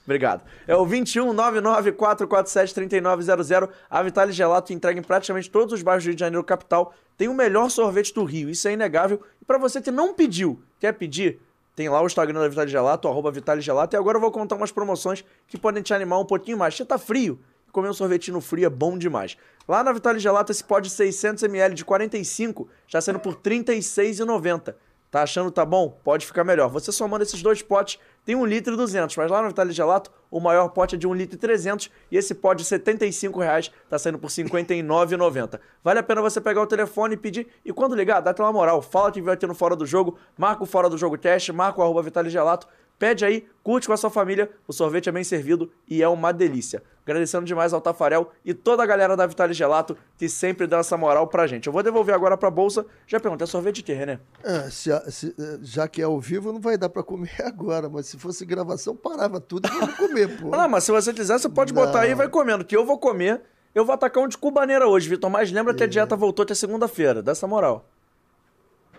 Obrigado. 0.04 0.44
É 0.66 0.76
o 0.76 0.84
21994473900. 0.84 3.70
A 3.88 4.02
Vitale 4.02 4.32
Gelato 4.32 4.70
entrega 4.72 5.00
em 5.00 5.02
praticamente 5.02 5.48
todos 5.48 5.72
os 5.72 5.82
bairros 5.82 6.04
do 6.04 6.08
Rio 6.08 6.16
de 6.16 6.20
Janeiro 6.20 6.44
capital. 6.44 6.92
Tem 7.16 7.28
o 7.28 7.34
melhor 7.34 7.70
sorvete 7.70 8.12
do 8.12 8.22
Rio, 8.24 8.50
isso 8.50 8.68
é 8.68 8.72
inegável. 8.72 9.22
E 9.40 9.44
para 9.44 9.58
você 9.58 9.80
que 9.80 9.90
não 9.90 10.12
pediu, 10.12 10.60
quer 10.80 10.92
pedir, 10.92 11.40
tem 11.74 11.88
lá 11.88 12.02
o 12.02 12.06
Instagram 12.06 12.40
da 12.40 12.48
Vitale 12.48 12.70
Gelato, 12.70 13.08
arroba 13.08 13.30
Vitale 13.30 13.60
Gelato. 13.60 13.96
E 13.96 13.98
agora 13.98 14.16
eu 14.16 14.20
vou 14.20 14.30
contar 14.30 14.56
umas 14.56 14.70
promoções 14.70 15.24
que 15.46 15.56
podem 15.56 15.82
te 15.82 15.94
animar 15.94 16.18
um 16.18 16.24
pouquinho 16.24 16.58
mais. 16.58 16.76
Você 16.76 16.84
tá 16.84 16.98
frio? 16.98 17.40
Comer 17.72 17.88
um 17.88 17.94
sorvetinho 17.94 18.40
frio 18.40 18.66
é 18.66 18.70
bom 18.70 18.98
demais. 18.98 19.36
Lá 19.66 19.82
na 19.82 19.92
Vitale 19.92 20.18
Gelato, 20.18 20.52
esse 20.52 20.62
pó 20.62 20.78
de 20.78 20.90
600ml 20.90 21.72
de 21.72 21.84
45 21.84 22.68
está 22.86 23.00
sendo 23.00 23.18
por 23.18 23.32
R$ 23.32 23.40
36,90. 23.40 24.74
Tá 25.12 25.24
achando 25.24 25.50
tá 25.50 25.62
bom? 25.62 25.90
Pode 26.02 26.24
ficar 26.24 26.42
melhor. 26.42 26.70
Você 26.70 26.90
somando 26.90 27.22
esses 27.22 27.42
dois 27.42 27.60
potes, 27.60 27.98
tem 28.24 28.34
1 28.34 28.46
litro 28.46 28.72
e 28.72 28.76
200, 28.78 29.14
mas 29.18 29.30
lá 29.30 29.42
no 29.42 29.48
Vitale 29.48 29.70
Gelato, 29.70 30.10
o 30.30 30.40
maior 30.40 30.70
pote 30.70 30.94
é 30.94 30.98
de 30.98 31.06
1 31.06 31.12
litro 31.12 31.36
e 31.36 31.38
300 31.38 31.90
e 32.10 32.16
esse 32.16 32.34
pote 32.34 32.62
de 32.62 32.64
75 32.64 33.38
reais 33.38 33.70
tá 33.90 33.98
saindo 33.98 34.18
por 34.18 34.30
R$ 34.30 34.42
59,90. 34.42 35.60
Vale 35.84 35.98
a 35.98 36.02
pena 36.02 36.22
você 36.22 36.40
pegar 36.40 36.62
o 36.62 36.66
telefone 36.66 37.12
e 37.12 37.18
pedir, 37.18 37.46
e 37.62 37.74
quando 37.74 37.94
ligar, 37.94 38.20
dá 38.20 38.30
aquela 38.30 38.50
moral, 38.50 38.80
fala 38.80 39.12
que 39.12 39.20
vai 39.20 39.36
ter 39.36 39.46
no 39.46 39.54
Fora 39.54 39.76
do 39.76 39.84
Jogo, 39.84 40.16
marca 40.34 40.62
o 40.62 40.66
Fora 40.66 40.88
do 40.88 40.96
Jogo 40.96 41.18
Teste, 41.18 41.52
marca 41.52 41.80
o 41.80 41.84
arroba 41.84 42.00
Vitale 42.00 42.30
Gelato, 42.30 42.66
Pede 43.02 43.24
aí, 43.24 43.44
curte 43.64 43.88
com 43.88 43.92
a 43.92 43.96
sua 43.96 44.10
família, 44.10 44.48
o 44.64 44.72
sorvete 44.72 45.08
é 45.08 45.12
bem 45.12 45.24
servido 45.24 45.72
e 45.88 46.04
é 46.04 46.08
uma 46.08 46.32
delícia. 46.32 46.80
Agradecendo 47.04 47.44
demais 47.44 47.72
ao 47.72 47.80
Tafarel 47.80 48.30
e 48.44 48.54
toda 48.54 48.80
a 48.80 48.86
galera 48.86 49.16
da 49.16 49.26
Vitale 49.26 49.52
Gelato 49.52 49.96
que 50.16 50.28
sempre 50.28 50.68
dá 50.68 50.78
essa 50.78 50.96
moral 50.96 51.26
pra 51.26 51.48
gente. 51.48 51.66
Eu 51.66 51.72
vou 51.72 51.82
devolver 51.82 52.14
agora 52.14 52.36
pra 52.36 52.48
bolsa. 52.48 52.86
Já 53.08 53.18
perguntei, 53.18 53.42
é 53.42 53.48
sorvete 53.48 53.74
de 53.74 53.82
quê, 53.82 53.92
René? 53.92 54.20
É, 54.44 54.70
se, 54.70 54.88
se, 55.10 55.34
é, 55.36 55.58
já 55.62 55.88
que 55.88 56.00
é 56.00 56.04
ao 56.04 56.20
vivo, 56.20 56.52
não 56.52 56.60
vai 56.60 56.78
dar 56.78 56.88
pra 56.88 57.02
comer 57.02 57.34
agora, 57.44 57.88
mas 57.88 58.06
se 58.06 58.16
fosse 58.16 58.46
gravação, 58.46 58.94
parava 58.94 59.40
tudo 59.40 59.68
e 59.68 59.80
ia 59.80 59.88
comer, 59.94 60.38
pô. 60.40 60.50
Não, 60.50 60.68
mas 60.68 60.84
se 60.84 60.92
você 60.92 61.12
quiser, 61.12 61.40
você 61.40 61.48
pode 61.48 61.74
não. 61.74 61.84
botar 61.84 62.02
aí 62.02 62.12
e 62.12 62.14
vai 62.14 62.28
comendo, 62.28 62.64
que 62.64 62.76
eu 62.76 62.86
vou 62.86 62.98
comer. 62.98 63.42
Eu 63.74 63.84
vou 63.84 63.96
atacar 63.96 64.22
um 64.22 64.28
de 64.28 64.38
cubaneira 64.38 64.86
hoje, 64.86 65.08
Vitor, 65.08 65.28
mas 65.28 65.50
lembra 65.50 65.72
é. 65.72 65.76
que 65.76 65.82
a 65.82 65.86
é. 65.86 65.88
dieta 65.88 66.14
voltou 66.14 66.44
até 66.44 66.54
segunda-feira, 66.54 67.20
dá 67.20 67.32
essa 67.32 67.48
moral. 67.48 67.84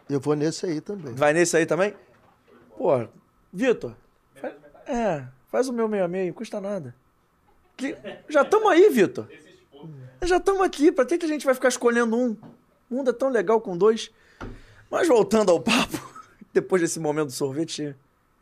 Eu 0.09 0.19
vou 0.19 0.35
nesse 0.35 0.65
aí 0.65 0.81
também. 0.81 1.13
Vai 1.13 1.31
nesse 1.31 1.55
aí 1.55 1.65
também? 1.65 1.93
Pô, 2.77 3.07
Vitor, 3.53 3.95
é, 4.87 5.23
faz 5.47 5.69
o 5.69 5.73
meu 5.73 5.87
meio 5.87 6.03
a 6.03 6.07
meio, 6.07 6.33
custa 6.33 6.59
nada. 6.59 6.95
Que... 7.77 7.95
Já 8.27 8.41
estamos 8.41 8.69
aí, 8.71 8.89
Vitor. 8.89 9.27
Já 10.23 10.37
estamos 10.37 10.61
aqui. 10.61 10.91
Para 10.91 11.05
que, 11.05 11.17
que 11.17 11.25
a 11.25 11.29
gente 11.29 11.45
vai 11.45 11.53
ficar 11.53 11.69
escolhendo 11.69 12.15
um? 12.15 12.35
O 12.89 12.95
mundo 12.95 13.09
é 13.09 13.13
tão 13.13 13.29
legal 13.29 13.61
com 13.61 13.77
dois. 13.77 14.11
Mas 14.89 15.07
voltando 15.07 15.51
ao 15.51 15.59
papo, 15.59 15.97
depois 16.53 16.81
desse 16.81 16.99
momento 16.99 17.27
do 17.27 17.31
sorvete, 17.31 17.95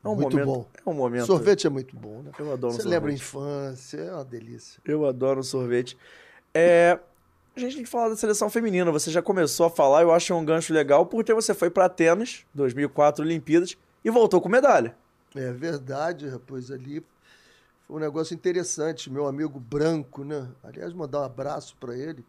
é 0.03 0.07
um 0.07 0.15
muito 0.15 0.37
momento, 0.37 0.45
bom. 0.45 0.67
É 0.85 0.89
um 0.89 0.93
momento. 0.93 1.25
Sorvete 1.25 1.67
é 1.67 1.69
muito 1.69 1.95
bom, 1.95 2.21
né? 2.21 2.31
Eu 2.37 2.51
adoro 2.53 2.73
Você 2.73 2.87
um 2.87 2.89
lembra 2.89 3.11
a 3.11 3.13
infância, 3.13 3.97
é 3.97 4.13
uma 4.13 4.25
delícia. 4.25 4.81
Eu 4.85 5.05
adoro 5.05 5.43
sorvete. 5.43 5.97
É, 6.53 6.99
a 7.55 7.59
gente 7.59 7.75
tem 7.75 7.83
que 7.83 7.89
falar 7.89 8.09
da 8.09 8.15
seleção 8.15 8.49
feminina. 8.49 8.91
Você 8.91 9.11
já 9.11 9.21
começou 9.21 9.65
a 9.67 9.69
falar, 9.69 10.01
eu 10.01 10.11
acho 10.11 10.33
um 10.33 10.43
gancho 10.43 10.73
legal, 10.73 11.05
porque 11.05 11.33
você 11.33 11.53
foi 11.53 11.69
para 11.69 11.85
Atenas, 11.85 12.45
2004 12.53 13.23
Olimpíadas, 13.23 13.77
e 14.03 14.09
voltou 14.09 14.41
com 14.41 14.49
medalha. 14.49 14.95
É 15.33 15.51
verdade, 15.53 16.27
rapaz, 16.27 16.69
ali 16.71 17.05
foi 17.87 17.95
um 17.95 17.99
negócio 17.99 18.33
interessante. 18.33 19.09
Meu 19.09 19.27
amigo 19.27 19.59
Branco, 19.59 20.23
né? 20.23 20.49
Aliás, 20.63 20.93
mandar 20.93 21.21
um 21.21 21.23
abraço 21.23 21.75
para 21.79 21.95
ele. 21.95 22.25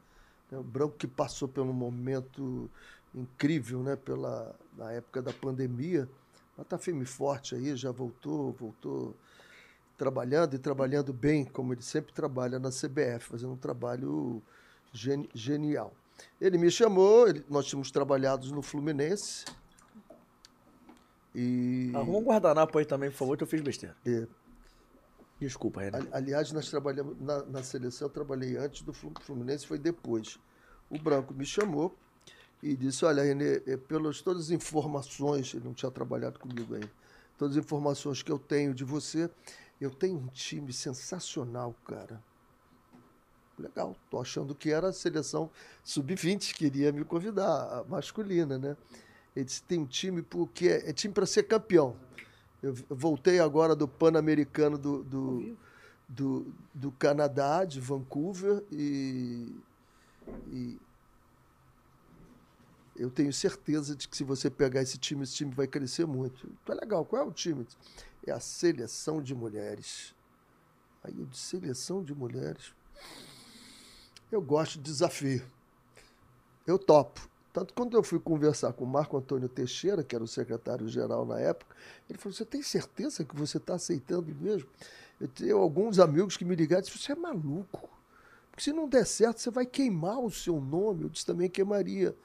Né? 0.50 0.58
O 0.58 0.62
Branco 0.62 0.96
que 0.96 1.06
passou 1.06 1.50
um 1.58 1.72
momento 1.72 2.70
incrível, 3.14 3.82
né? 3.82 3.96
Pela, 3.96 4.54
na 4.76 4.92
época 4.92 5.20
da 5.20 5.32
pandemia. 5.32 6.08
Mas 6.56 6.66
tá 6.66 6.78
firme 6.78 7.02
e 7.02 7.06
forte 7.06 7.54
aí, 7.54 7.74
já 7.76 7.90
voltou, 7.90 8.52
voltou 8.52 9.14
trabalhando 9.96 10.54
e 10.54 10.58
trabalhando 10.58 11.12
bem, 11.12 11.44
como 11.44 11.72
ele 11.72 11.82
sempre 11.82 12.12
trabalha 12.12 12.58
na 12.58 12.70
CBF, 12.70 13.20
fazendo 13.20 13.52
um 13.52 13.56
trabalho 13.56 14.42
genial. 15.34 15.92
Ele 16.40 16.58
me 16.58 16.70
chamou, 16.70 17.28
ele, 17.28 17.44
nós 17.48 17.66
tínhamos 17.66 17.90
trabalhado 17.90 18.52
no 18.52 18.62
Fluminense, 18.62 19.44
e... 21.34 21.90
Arruma 21.94 22.18
um 22.18 22.24
guardanapo 22.24 22.78
aí 22.78 22.84
também, 22.84 23.10
por 23.10 23.16
favor, 23.16 23.36
que 23.36 23.42
eu 23.42 23.46
fiz 23.46 23.60
besteira. 23.60 23.96
É. 24.06 24.26
Desculpa, 25.40 25.80
Renan. 25.80 26.06
Aliás, 26.12 26.52
nós 26.52 26.70
trabalhamos 26.70 27.20
na, 27.20 27.42
na, 27.44 27.62
seleção, 27.62 28.06
eu 28.06 28.12
trabalhei 28.12 28.56
antes 28.56 28.82
do 28.82 28.92
Fluminense, 28.92 29.66
foi 29.66 29.78
depois. 29.78 30.38
O 30.88 30.98
Branco 30.98 31.34
me 31.34 31.44
chamou 31.44 31.96
e 32.62 32.76
disse: 32.76 33.04
Olha, 33.04 33.24
Renê, 33.24 33.60
é, 33.66 33.76
pelas 33.76 34.22
todas 34.22 34.44
as 34.44 34.50
informações, 34.50 35.52
ele 35.52 35.64
não 35.64 35.74
tinha 35.74 35.90
trabalhado 35.90 36.38
comigo 36.38 36.74
ainda, 36.74 36.90
todas 37.36 37.56
as 37.56 37.64
informações 37.64 38.22
que 38.22 38.30
eu 38.30 38.38
tenho 38.38 38.72
de 38.72 38.84
você, 38.84 39.28
eu 39.80 39.90
tenho 39.90 40.16
um 40.16 40.28
time 40.28 40.72
sensacional, 40.72 41.74
cara. 41.84 42.22
Legal, 43.58 43.96
tô 44.10 44.20
achando 44.20 44.54
que 44.54 44.70
era 44.70 44.88
a 44.88 44.92
seleção 44.92 45.50
sub-20 45.82 46.54
que 46.54 46.66
iria 46.66 46.92
me 46.92 47.04
convidar, 47.04 47.80
a 47.80 47.84
masculina, 47.84 48.58
né? 48.58 48.76
Ele 49.34 49.44
disse: 49.44 49.62
tem 49.62 49.78
um 49.78 49.86
time 49.86 50.22
porque 50.22 50.68
é, 50.68 50.90
é 50.90 50.92
time 50.92 51.12
para 51.12 51.26
ser 51.26 51.44
campeão. 51.44 51.96
Eu, 52.62 52.74
voltei 52.88 53.40
agora 53.40 53.74
do 53.74 53.88
Pan-Americano 53.88 54.78
do, 54.78 55.02
do, 55.02 55.56
do, 56.08 56.54
do, 56.72 56.92
Canadá, 56.92 57.64
de 57.64 57.80
Vancouver, 57.80 58.62
e, 58.70 59.52
e 60.48 60.78
eu 62.94 63.10
tenho 63.10 63.32
certeza 63.32 63.96
de 63.96 64.06
que 64.06 64.16
se 64.16 64.22
você 64.22 64.48
pegar 64.48 64.82
esse 64.82 64.96
time, 64.96 65.24
esse 65.24 65.34
time 65.34 65.52
vai 65.52 65.66
crescer 65.66 66.06
muito. 66.06 66.46
Então 66.62 66.76
é 66.76 66.80
legal. 66.80 67.04
Qual 67.04 67.22
é 67.22 67.26
o 67.26 67.32
time? 67.32 67.66
É 68.24 68.30
a 68.30 68.38
seleção 68.38 69.20
de 69.20 69.34
mulheres. 69.34 70.14
Aí 71.02 71.18
eu 71.18 71.26
disse, 71.26 71.58
seleção 71.58 72.04
de 72.04 72.14
mulheres. 72.14 72.72
Eu 74.30 74.40
gosto 74.40 74.74
de 74.74 74.84
desafio. 74.84 75.44
Eu 76.64 76.78
topo. 76.78 77.31
Tanto 77.52 77.74
quando 77.74 77.96
eu 77.96 78.02
fui 78.02 78.18
conversar 78.18 78.72
com 78.72 78.84
o 78.84 78.86
Marco 78.86 79.16
Antônio 79.16 79.48
Teixeira, 79.48 80.02
que 80.02 80.14
era 80.14 80.24
o 80.24 80.28
secretário-geral 80.28 81.26
na 81.26 81.38
época, 81.38 81.76
ele 82.08 82.18
falou: 82.18 82.34
Você 82.34 82.46
tem 82.46 82.62
certeza 82.62 83.24
que 83.24 83.36
você 83.36 83.58
está 83.58 83.74
aceitando 83.74 84.34
mesmo? 84.34 84.68
Eu 85.20 85.28
tenho 85.28 85.58
alguns 85.58 85.98
amigos 85.98 86.36
que 86.36 86.44
me 86.44 86.54
ligaram 86.54 86.82
e 86.82 86.90
disseram: 86.90 87.00
Você 87.00 87.12
é 87.12 87.14
maluco. 87.14 87.90
Porque 88.50 88.64
se 88.64 88.72
não 88.72 88.88
der 88.88 89.06
certo, 89.06 89.40
você 89.40 89.50
vai 89.50 89.66
queimar 89.66 90.18
o 90.18 90.30
seu 90.30 90.60
nome. 90.60 91.04
Eu 91.04 91.08
disse 91.10 91.26
também 91.26 91.48
queimaria 91.48 92.16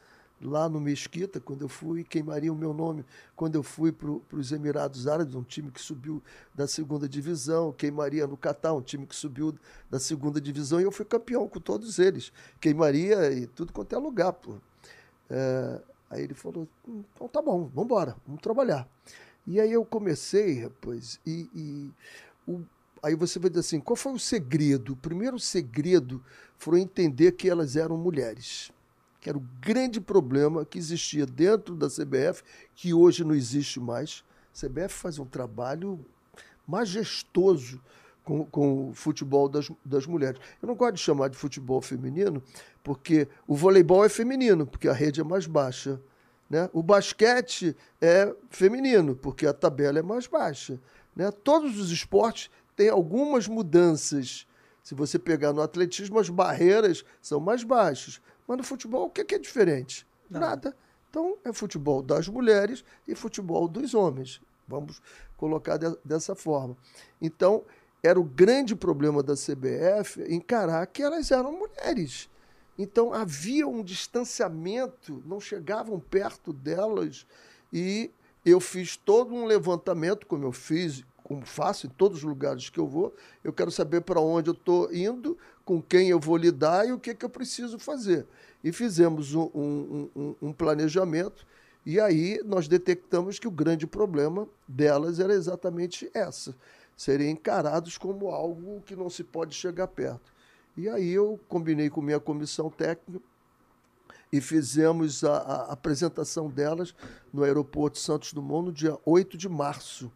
lá 0.42 0.70
no 0.70 0.80
Mesquita, 0.80 1.40
quando 1.40 1.64
eu 1.64 1.70
fui, 1.70 2.04
queimaria 2.04 2.52
o 2.52 2.56
meu 2.56 2.74
nome 2.74 3.04
quando 3.36 3.56
eu 3.56 3.64
fui 3.64 3.92
para 3.92 4.12
os 4.32 4.52
Emirados 4.52 5.08
Árabes, 5.08 5.34
um 5.34 5.44
time 5.44 5.72
que 5.72 5.82
subiu 5.82 6.22
da 6.54 6.68
segunda 6.68 7.10
divisão, 7.10 7.72
queimaria 7.72 8.28
no 8.28 8.38
Catar, 8.38 8.74
um 8.74 8.82
time 8.82 9.06
que 9.08 9.16
subiu 9.16 9.56
da 9.90 10.00
segunda 10.00 10.40
divisão, 10.40 10.80
e 10.80 10.84
eu 10.84 10.92
fui 10.92 11.06
campeão 11.06 11.48
com 11.48 11.60
todos 11.60 11.98
eles. 11.98 12.32
Queimaria 12.62 13.32
e 13.32 13.48
tudo 13.48 13.74
quanto 13.74 13.96
é 13.96 13.98
lugar, 13.98 14.34
pô. 14.34 14.58
É, 15.30 15.82
aí 16.10 16.24
ele 16.24 16.34
falou, 16.34 16.68
hum, 16.88 17.04
então 17.14 17.28
tá 17.28 17.42
bom, 17.42 17.70
vamos 17.74 17.86
embora, 17.86 18.16
vamos 18.26 18.42
trabalhar. 18.42 18.88
E 19.46 19.60
aí 19.60 19.72
eu 19.72 19.86
comecei, 19.86 20.64
rapaz, 20.64 21.20
e, 21.26 21.50
e 21.56 21.92
o, 22.48 22.62
aí 23.02 23.16
você 23.16 23.40
vai 23.40 23.50
dizer 23.50 23.62
assim, 23.62 23.80
qual 23.80 23.96
foi 23.96 24.14
o 24.14 24.20
segredo? 24.20 24.94
O 24.94 24.98
primeiro 24.98 25.40
segredo 25.40 26.24
foi 26.58 26.82
entender 26.82 27.34
que 27.34 27.50
elas 27.50 27.76
eram 27.76 27.98
mulheres 27.98 28.72
que 29.20 29.30
era 29.30 29.38
o 29.38 29.46
grande 29.60 30.00
problema 30.00 30.64
que 30.64 30.78
existia 30.78 31.26
dentro 31.26 31.76
da 31.76 31.88
CBF, 31.88 32.44
que 32.74 32.94
hoje 32.94 33.26
não 33.26 33.36
existe 33.36 33.78
mais. 33.78 34.24
A 34.56 34.66
CBF 34.66 34.94
faz 34.94 35.20
um 35.20 35.26
trabalho 35.26 36.00
majestoso 36.66 37.82
com, 38.24 38.46
com 38.46 38.90
o 38.90 38.94
futebol 38.94 39.50
das, 39.50 39.70
das 39.84 40.06
mulheres. 40.06 40.40
Eu 40.62 40.68
não 40.68 40.76
gosto 40.76 40.96
de 40.96 41.02
chamar 41.02 41.30
de 41.30 41.38
futebol 41.38 41.82
feminino, 41.82 42.42
porque 42.88 43.28
o 43.46 43.54
voleibol 43.54 44.06
é 44.06 44.08
feminino, 44.08 44.66
porque 44.66 44.88
a 44.88 44.94
rede 44.94 45.20
é 45.20 45.24
mais 45.24 45.46
baixa. 45.46 46.00
Né? 46.50 46.70
O 46.72 46.82
basquete 46.82 47.76
é 48.00 48.34
feminino, 48.50 49.14
porque 49.14 49.46
a 49.46 49.52
tabela 49.52 50.00
é 50.00 50.02
mais 50.02 50.26
baixa. 50.26 50.80
Né? 51.14 51.30
Todos 51.30 51.78
os 51.78 51.92
esportes 51.92 52.50
têm 52.78 52.88
algumas 52.88 53.46
mudanças. 53.46 54.48
Se 54.82 54.96
você 54.96 55.20
pegar 55.20 55.52
no 55.52 55.62
atletismo, 55.62 56.18
as 56.18 56.30
barreiras 56.30 57.04
são 57.22 57.42
mais 57.42 57.62
baixas. 57.62 58.22
Mas 58.48 58.58
no 58.58 58.64
futebol, 58.64 59.08
o 59.08 59.10
que 59.10 59.36
é, 59.36 59.38
diferente? 59.38 60.08
Não. 60.30 60.40
Nada. 60.40 60.74
Então, 61.10 61.38
é 61.44 61.52
futebol 61.52 62.02
das 62.02 62.30
mulheres 62.30 62.86
e 63.06 63.14
futebol 63.16 63.68
dos 63.68 63.94
homens. 63.94 64.40
Vamos 64.66 65.02
colocar 65.36 65.76
de, 65.76 65.94
dessa 66.06 66.36
forma. 66.36 66.78
Então, 67.22 67.66
era 68.02 68.18
o 68.18 68.24
grande 68.24 68.78
problema 68.78 69.22
da 69.22 69.34
CBF 69.34 70.24
encarar 70.34 70.88
que 70.88 71.04
elas 71.04 71.32
eram 71.32 71.52
mulheres. 71.52 72.30
Então, 72.78 73.14
havia 73.14 73.68
um 73.68 73.84
distanciamento, 73.84 75.24
não 75.26 75.40
chegavam 75.40 76.00
perto 76.00 76.54
delas. 76.54 77.26
E 77.74 78.12
eu 78.46 78.60
fiz 78.60 78.96
todo 78.96 79.34
um 79.34 79.46
levantamento, 79.46 80.26
como 80.28 80.46
eu 80.46 80.52
fiz 80.52 81.04
como 81.28 81.46
faço 81.46 81.88
em 81.88 81.90
todos 81.90 82.20
os 82.20 82.24
lugares 82.24 82.70
que 82.70 82.80
eu 82.80 82.88
vou, 82.88 83.14
eu 83.44 83.52
quero 83.52 83.70
saber 83.70 84.00
para 84.00 84.22
onde 84.22 84.50
eu 84.50 84.54
estou 84.54 84.90
indo, 84.94 85.38
com 85.66 85.82
quem 85.82 86.08
eu 86.08 86.22
vou 86.22 86.38
lidar 86.38 86.88
e 86.88 86.94
o 86.94 87.00
que, 87.00 87.14
que 87.14 87.26
eu 87.26 87.30
preciso 87.30 87.78
fazer. 87.78 88.26
E 88.64 88.72
fizemos 88.72 89.36
um, 89.36 89.50
um, 89.54 90.10
um, 90.16 90.36
um 90.42 90.54
planejamento, 90.54 91.46
e 91.86 92.00
aí 92.00 92.42
nós 92.46 92.70
detectamos 92.70 93.40
que 93.40 93.48
o 93.48 93.52
grande 93.52 93.86
problema 93.86 94.48
delas 94.66 95.20
era 95.20 95.34
exatamente 95.34 96.10
essa: 96.14 96.56
serem 96.96 97.32
encarados 97.32 97.98
como 97.98 98.30
algo 98.30 98.82
que 98.86 98.96
não 98.96 99.10
se 99.10 99.22
pode 99.22 99.54
chegar 99.54 99.88
perto. 99.88 100.32
E 100.78 100.88
aí 100.88 101.10
eu 101.10 101.40
combinei 101.50 101.90
com 101.90 102.02
minha 102.02 102.20
comissão 102.20 102.70
técnica 102.70 103.20
e 104.32 104.40
fizemos 104.40 105.24
a, 105.24 105.38
a 105.38 105.72
apresentação 105.74 106.50
delas 106.50 106.94
no 107.34 107.44
aeroporto 107.44 107.98
Santos 107.98 108.32
Dumont 108.32 108.68
no 108.68 108.72
dia 108.72 108.96
8 109.04 109.36
de 109.36 109.50
março 109.50 110.12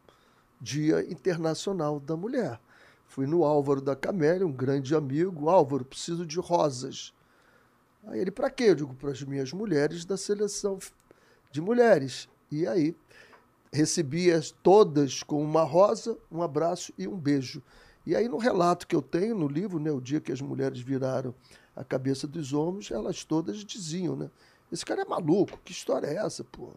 Dia 0.61 1.01
Internacional 1.11 1.99
da 1.99 2.15
Mulher. 2.15 2.59
Fui 3.07 3.25
no 3.25 3.43
Álvaro 3.43 3.81
da 3.81 3.95
Camélia, 3.95 4.45
um 4.45 4.51
grande 4.51 4.95
amigo. 4.95 5.49
Álvaro, 5.49 5.83
preciso 5.83 6.25
de 6.27 6.39
rosas. 6.39 7.11
Aí 8.05 8.19
ele, 8.19 8.31
para 8.31 8.49
quê? 8.51 8.65
Eu 8.65 8.75
digo, 8.75 8.93
para 8.93 9.09
as 9.09 9.23
minhas 9.23 9.51
mulheres 9.51 10.05
da 10.05 10.15
seleção 10.15 10.77
de 11.51 11.59
mulheres. 11.59 12.29
E 12.51 12.67
aí 12.67 12.95
recebi-as 13.73 14.51
todas 14.51 15.23
com 15.23 15.43
uma 15.43 15.63
rosa, 15.63 16.15
um 16.31 16.43
abraço 16.43 16.93
e 16.97 17.07
um 17.07 17.17
beijo. 17.17 17.63
E 18.05 18.15
aí 18.15 18.27
no 18.27 18.37
relato 18.37 18.87
que 18.87 18.95
eu 18.95 19.01
tenho 19.01 19.35
no 19.35 19.47
livro, 19.47 19.79
né, 19.79 19.91
o 19.91 20.01
dia 20.01 20.19
que 20.19 20.31
as 20.31 20.41
mulheres 20.41 20.79
viraram 20.79 21.33
a 21.75 21.83
cabeça 21.83 22.27
dos 22.27 22.53
homens, 22.53 22.91
elas 22.91 23.23
todas 23.23 23.63
diziam, 23.63 24.15
né? 24.15 24.29
Esse 24.71 24.85
cara 24.85 25.01
é 25.01 25.05
maluco, 25.05 25.59
que 25.63 25.71
história 25.71 26.07
é 26.07 26.15
essa, 26.15 26.43
pô? 26.43 26.71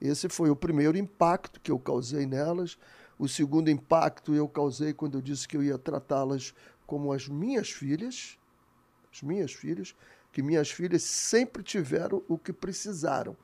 Esse 0.00 0.28
foi 0.28 0.50
o 0.50 0.56
primeiro 0.56 0.96
impacto 0.96 1.60
que 1.60 1.70
eu 1.70 1.78
causei 1.78 2.26
nelas. 2.26 2.78
O 3.18 3.28
segundo 3.28 3.70
impacto 3.70 4.34
eu 4.34 4.48
causei 4.48 4.92
quando 4.92 5.18
eu 5.18 5.22
disse 5.22 5.46
que 5.46 5.56
eu 5.56 5.62
ia 5.62 5.78
tratá-las 5.78 6.54
como 6.86 7.12
as 7.12 7.28
minhas 7.28 7.70
filhas, 7.70 8.38
as 9.12 9.22
minhas 9.22 9.52
filhas, 9.52 9.94
que 10.32 10.42
minhas 10.42 10.70
filhas 10.70 11.02
sempre 11.02 11.62
tiveram 11.62 12.22
o 12.28 12.36
que 12.36 12.52
precisaram 12.52 13.36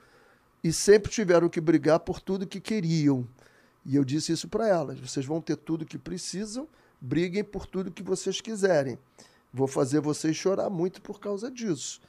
e 0.62 0.72
sempre 0.72 1.10
tiveram 1.10 1.48
que 1.48 1.60
brigar 1.60 2.00
por 2.00 2.20
tudo 2.20 2.46
que 2.46 2.60
queriam. 2.60 3.26
E 3.84 3.96
eu 3.96 4.04
disse 4.04 4.32
isso 4.32 4.48
para 4.48 4.68
elas: 4.68 5.00
vocês 5.00 5.26
vão 5.26 5.40
ter 5.40 5.56
tudo 5.56 5.86
que 5.86 5.98
precisam, 5.98 6.68
briguem 7.02 7.42
por 7.42 7.66
tudo 7.66 7.90
que 7.90 8.02
vocês 8.02 8.40
quiserem. 8.40 8.96
Vou 9.52 9.66
fazer 9.66 10.00
vocês 10.00 10.36
chorar 10.36 10.70
muito 10.70 11.02
por 11.02 11.18
causa 11.18 11.50
disso. 11.50 12.00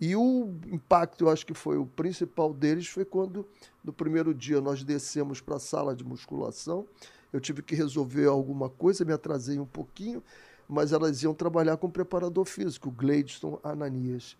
E 0.00 0.14
o 0.14 0.54
impacto, 0.66 1.24
eu 1.24 1.30
acho 1.30 1.46
que 1.46 1.54
foi 1.54 1.78
o 1.78 1.86
principal 1.86 2.52
deles, 2.52 2.86
foi 2.86 3.04
quando 3.04 3.46
no 3.82 3.92
primeiro 3.92 4.34
dia 4.34 4.60
nós 4.60 4.84
descemos 4.84 5.40
para 5.40 5.56
a 5.56 5.60
sala 5.60 5.96
de 5.96 6.04
musculação. 6.04 6.86
Eu 7.32 7.40
tive 7.40 7.62
que 7.62 7.74
resolver 7.74 8.26
alguma 8.26 8.68
coisa, 8.68 9.04
me 9.04 9.12
atrasei 9.12 9.58
um 9.58 9.66
pouquinho, 9.66 10.22
mas 10.68 10.92
elas 10.92 11.22
iam 11.22 11.32
trabalhar 11.32 11.76
com 11.78 11.86
o 11.86 11.90
preparador 11.90 12.44
físico, 12.44 12.90
o 12.90 12.92
Gladstone 12.92 13.58
Ananias. 13.62 14.36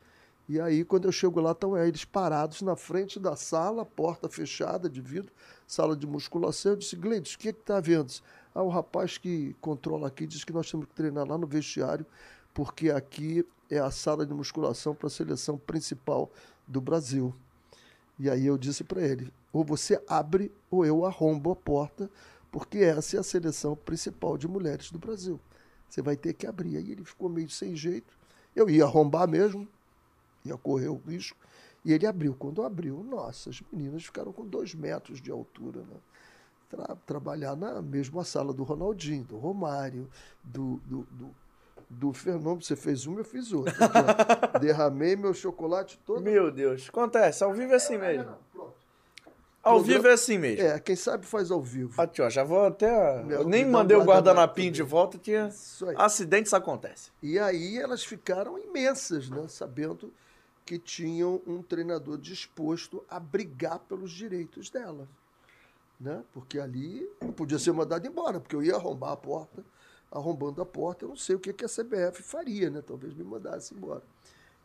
E 0.46 0.60
aí, 0.60 0.84
quando 0.84 1.06
eu 1.06 1.12
chego 1.12 1.40
lá, 1.40 1.52
estão 1.52 1.76
eles 1.76 2.04
parados 2.04 2.60
na 2.60 2.76
frente 2.76 3.18
da 3.18 3.34
sala, 3.34 3.86
porta 3.86 4.28
fechada 4.28 4.90
de 4.90 5.00
vidro, 5.00 5.32
sala 5.66 5.96
de 5.96 6.06
musculação. 6.06 6.72
Eu 6.72 6.76
disse, 6.76 6.94
Gladstone, 6.94 7.36
o 7.36 7.38
que 7.38 7.48
está 7.48 7.80
vendo? 7.80 8.12
Ah, 8.54 8.62
o 8.62 8.68
rapaz 8.68 9.18
que 9.18 9.56
controla 9.60 10.06
aqui 10.06 10.26
disse 10.26 10.46
que 10.46 10.52
nós 10.52 10.70
temos 10.70 10.86
que 10.86 10.94
treinar 10.94 11.26
lá 11.26 11.36
no 11.36 11.46
vestiário, 11.46 12.06
porque 12.52 12.90
aqui 12.90 13.44
é 13.68 13.78
a 13.78 13.90
sala 13.90 14.24
de 14.24 14.32
musculação 14.32 14.94
para 14.94 15.08
a 15.08 15.10
seleção 15.10 15.58
principal 15.58 16.30
do 16.66 16.80
Brasil. 16.80 17.34
E 18.18 18.30
aí 18.30 18.46
eu 18.46 18.56
disse 18.56 18.84
para 18.84 19.02
ele: 19.02 19.32
ou 19.52 19.64
você 19.64 20.00
abre 20.06 20.52
ou 20.70 20.86
eu 20.86 21.04
arrombo 21.04 21.50
a 21.50 21.56
porta, 21.56 22.08
porque 22.52 22.78
essa 22.78 23.16
é 23.16 23.20
a 23.20 23.24
seleção 23.24 23.74
principal 23.74 24.38
de 24.38 24.46
mulheres 24.46 24.90
do 24.90 24.98
Brasil. 24.98 25.40
Você 25.88 26.00
vai 26.00 26.16
ter 26.16 26.34
que 26.34 26.46
abrir. 26.46 26.76
Aí 26.76 26.92
ele 26.92 27.04
ficou 27.04 27.28
meio 27.28 27.50
sem 27.50 27.74
jeito. 27.74 28.16
Eu 28.54 28.70
ia 28.70 28.84
arrombar 28.84 29.28
mesmo, 29.28 29.66
ia 30.44 30.56
correr 30.56 30.88
o 30.88 31.00
risco. 31.06 31.36
E 31.84 31.92
ele 31.92 32.06
abriu. 32.06 32.34
Quando 32.34 32.62
abriu, 32.62 33.02
nossa, 33.02 33.50
as 33.50 33.60
meninas 33.72 34.04
ficaram 34.04 34.32
com 34.32 34.46
dois 34.46 34.74
metros 34.74 35.20
de 35.20 35.30
altura. 35.30 35.80
Né? 35.80 35.96
Tra 36.74 36.96
trabalhar 37.06 37.56
na 37.56 37.80
mesma 37.80 38.24
sala 38.24 38.52
do 38.52 38.64
Ronaldinho, 38.64 39.24
do 39.24 39.36
Romário, 39.36 40.08
do, 40.42 40.80
do, 40.86 41.06
do 41.10 41.34
do 41.88 42.12
Fernando. 42.12 42.62
Você 42.62 42.76
fez 42.76 43.06
uma, 43.06 43.20
eu 43.20 43.24
fiz 43.24 43.52
outra. 43.52 43.74
Derramei 44.60 45.16
meu 45.16 45.32
chocolate 45.32 45.98
todo. 46.04 46.20
Meu 46.20 46.50
Deus. 46.50 46.88
Acontece, 46.88 47.44
ao 47.44 47.52
vivo 47.52 47.72
é 47.72 47.76
assim 47.76 47.98
mesmo. 47.98 48.36
Pronto. 48.52 48.74
Ao 49.62 49.80
vivo 49.80 50.06
é 50.06 50.12
assim 50.12 50.36
mesmo. 50.36 50.62
É, 50.62 50.78
quem 50.78 50.94
sabe 50.94 51.24
faz 51.24 51.50
ao 51.50 51.60
vivo. 51.60 52.00
Aqui, 52.00 52.20
ó, 52.20 52.28
já 52.28 52.44
vou 52.44 52.66
até. 52.66 53.22
Meu, 53.22 53.48
nem 53.48 53.64
mandei 53.64 53.96
o 53.96 54.04
guardanapinho 54.04 54.70
de 54.70 54.82
volta, 54.82 55.16
tinha. 55.16 55.50
Acidentes 55.96 56.52
acontecem. 56.52 57.12
E 57.22 57.38
aí 57.38 57.78
elas 57.78 58.04
ficaram 58.04 58.58
imensas, 58.58 59.30
né? 59.30 59.46
Sabendo 59.48 60.12
que 60.66 60.78
tinham 60.78 61.40
um 61.46 61.62
treinador 61.62 62.18
disposto 62.18 63.02
a 63.08 63.18
brigar 63.18 63.78
pelos 63.80 64.10
direitos 64.10 64.68
dela. 64.68 65.08
Né? 66.00 66.22
Porque 66.32 66.58
ali 66.58 67.08
não 67.20 67.32
podia 67.32 67.58
ser 67.58 67.72
mandado 67.72 68.06
embora, 68.06 68.40
porque 68.40 68.56
eu 68.56 68.62
ia 68.62 68.74
arrombar 68.74 69.12
a 69.12 69.16
porta 69.16 69.64
arrombando 70.14 70.62
a 70.62 70.66
porta, 70.66 71.04
eu 71.04 71.08
não 71.08 71.16
sei 71.16 71.34
o 71.34 71.40
que, 71.40 71.50
a 71.64 71.68
CBF 71.68 72.22
faria, 72.22 72.70
né? 72.70 72.80
Talvez 72.80 73.12
me 73.14 73.24
mandasse 73.24 73.74
embora. 73.74 74.02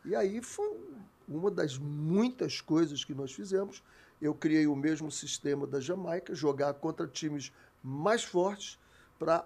E 0.04 0.14
aí 0.14 0.40
foi 0.40 0.76
uma 1.28 1.50
das 1.50 1.76
muitas 1.76 2.60
coisas 2.60 3.04
que 3.04 3.12
nós 3.12 3.32
fizemos. 3.32 3.82
Eu 4.22 4.32
criei 4.32 4.68
o 4.68 4.76
mesmo 4.76 5.10
sistema 5.10 5.66
da 5.66 5.80
Jamaica, 5.80 6.34
jogar 6.34 6.74
contra 6.74 7.06
times 7.06 7.52
mais 7.82 8.22
fortes 8.22 8.78
para 9.18 9.44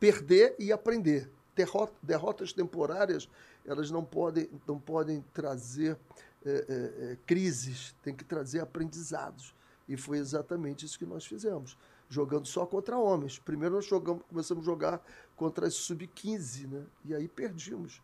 perder 0.00 0.56
e 0.58 0.72
aprender. 0.72 1.30
Derrota, 1.54 1.92
derrotas 2.02 2.52
temporárias, 2.52 3.28
elas 3.66 3.90
não 3.90 4.04
podem, 4.04 4.48
não 4.66 4.78
podem 4.78 5.22
trazer 5.34 5.96
é, 6.44 6.50
é, 6.68 7.18
crises, 7.26 7.94
tem 8.02 8.14
que 8.14 8.24
trazer 8.24 8.60
aprendizados. 8.60 9.53
E 9.88 9.96
foi 9.96 10.18
exatamente 10.18 10.86
isso 10.86 10.98
que 10.98 11.06
nós 11.06 11.26
fizemos 11.26 11.76
jogando 12.08 12.46
só 12.46 12.64
contra 12.66 12.96
homens. 12.96 13.38
Primeiro 13.38 13.74
nós 13.74 13.86
jogamos, 13.86 14.22
começamos 14.28 14.64
a 14.64 14.66
jogar 14.66 15.06
contra 15.36 15.66
as 15.66 15.74
sub-15, 15.74 16.68
né? 16.68 16.84
E 17.04 17.14
aí 17.14 17.28
perdimos. 17.28 18.00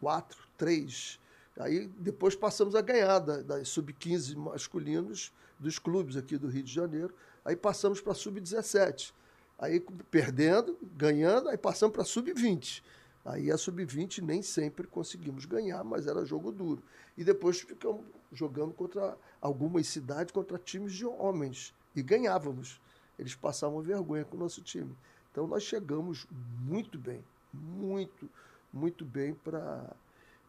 Quatro, 0.00 0.42
três. 0.58 1.18
Aí 1.58 1.86
depois 1.98 2.34
passamos 2.34 2.74
a 2.74 2.80
ganhar 2.80 3.18
das 3.20 3.44
da 3.44 3.64
sub-15 3.64 4.36
masculinos 4.36 5.32
dos 5.58 5.78
clubes 5.78 6.16
aqui 6.16 6.36
do 6.36 6.48
Rio 6.48 6.62
de 6.62 6.72
Janeiro. 6.72 7.14
Aí 7.44 7.54
passamos 7.54 8.00
para 8.00 8.14
sub-17. 8.14 9.12
Aí 9.58 9.80
perdendo, 10.10 10.76
ganhando, 10.96 11.48
aí 11.48 11.58
passamos 11.58 11.94
para 11.94 12.04
sub-20. 12.04 12.82
Aí 13.24 13.52
a 13.52 13.56
sub-20 13.56 14.20
nem 14.22 14.42
sempre 14.42 14.88
conseguimos 14.88 15.44
ganhar, 15.44 15.84
mas 15.84 16.08
era 16.08 16.24
jogo 16.24 16.50
duro. 16.50 16.82
E 17.16 17.22
depois 17.22 17.60
ficamos 17.60 18.04
jogando 18.32 18.72
contra 18.72 19.16
algumas 19.40 19.86
cidades, 19.86 20.32
contra 20.32 20.58
times 20.58 20.92
de 20.92 21.06
homens. 21.06 21.74
E 21.94 22.02
ganhávamos. 22.02 22.80
Eles 23.18 23.34
passavam 23.34 23.80
vergonha 23.82 24.24
com 24.24 24.36
o 24.36 24.40
nosso 24.40 24.62
time. 24.62 24.96
Então 25.30 25.46
nós 25.46 25.62
chegamos 25.62 26.26
muito 26.60 26.98
bem, 26.98 27.22
muito, 27.52 28.28
muito 28.72 29.04
bem 29.04 29.34
para. 29.34 29.94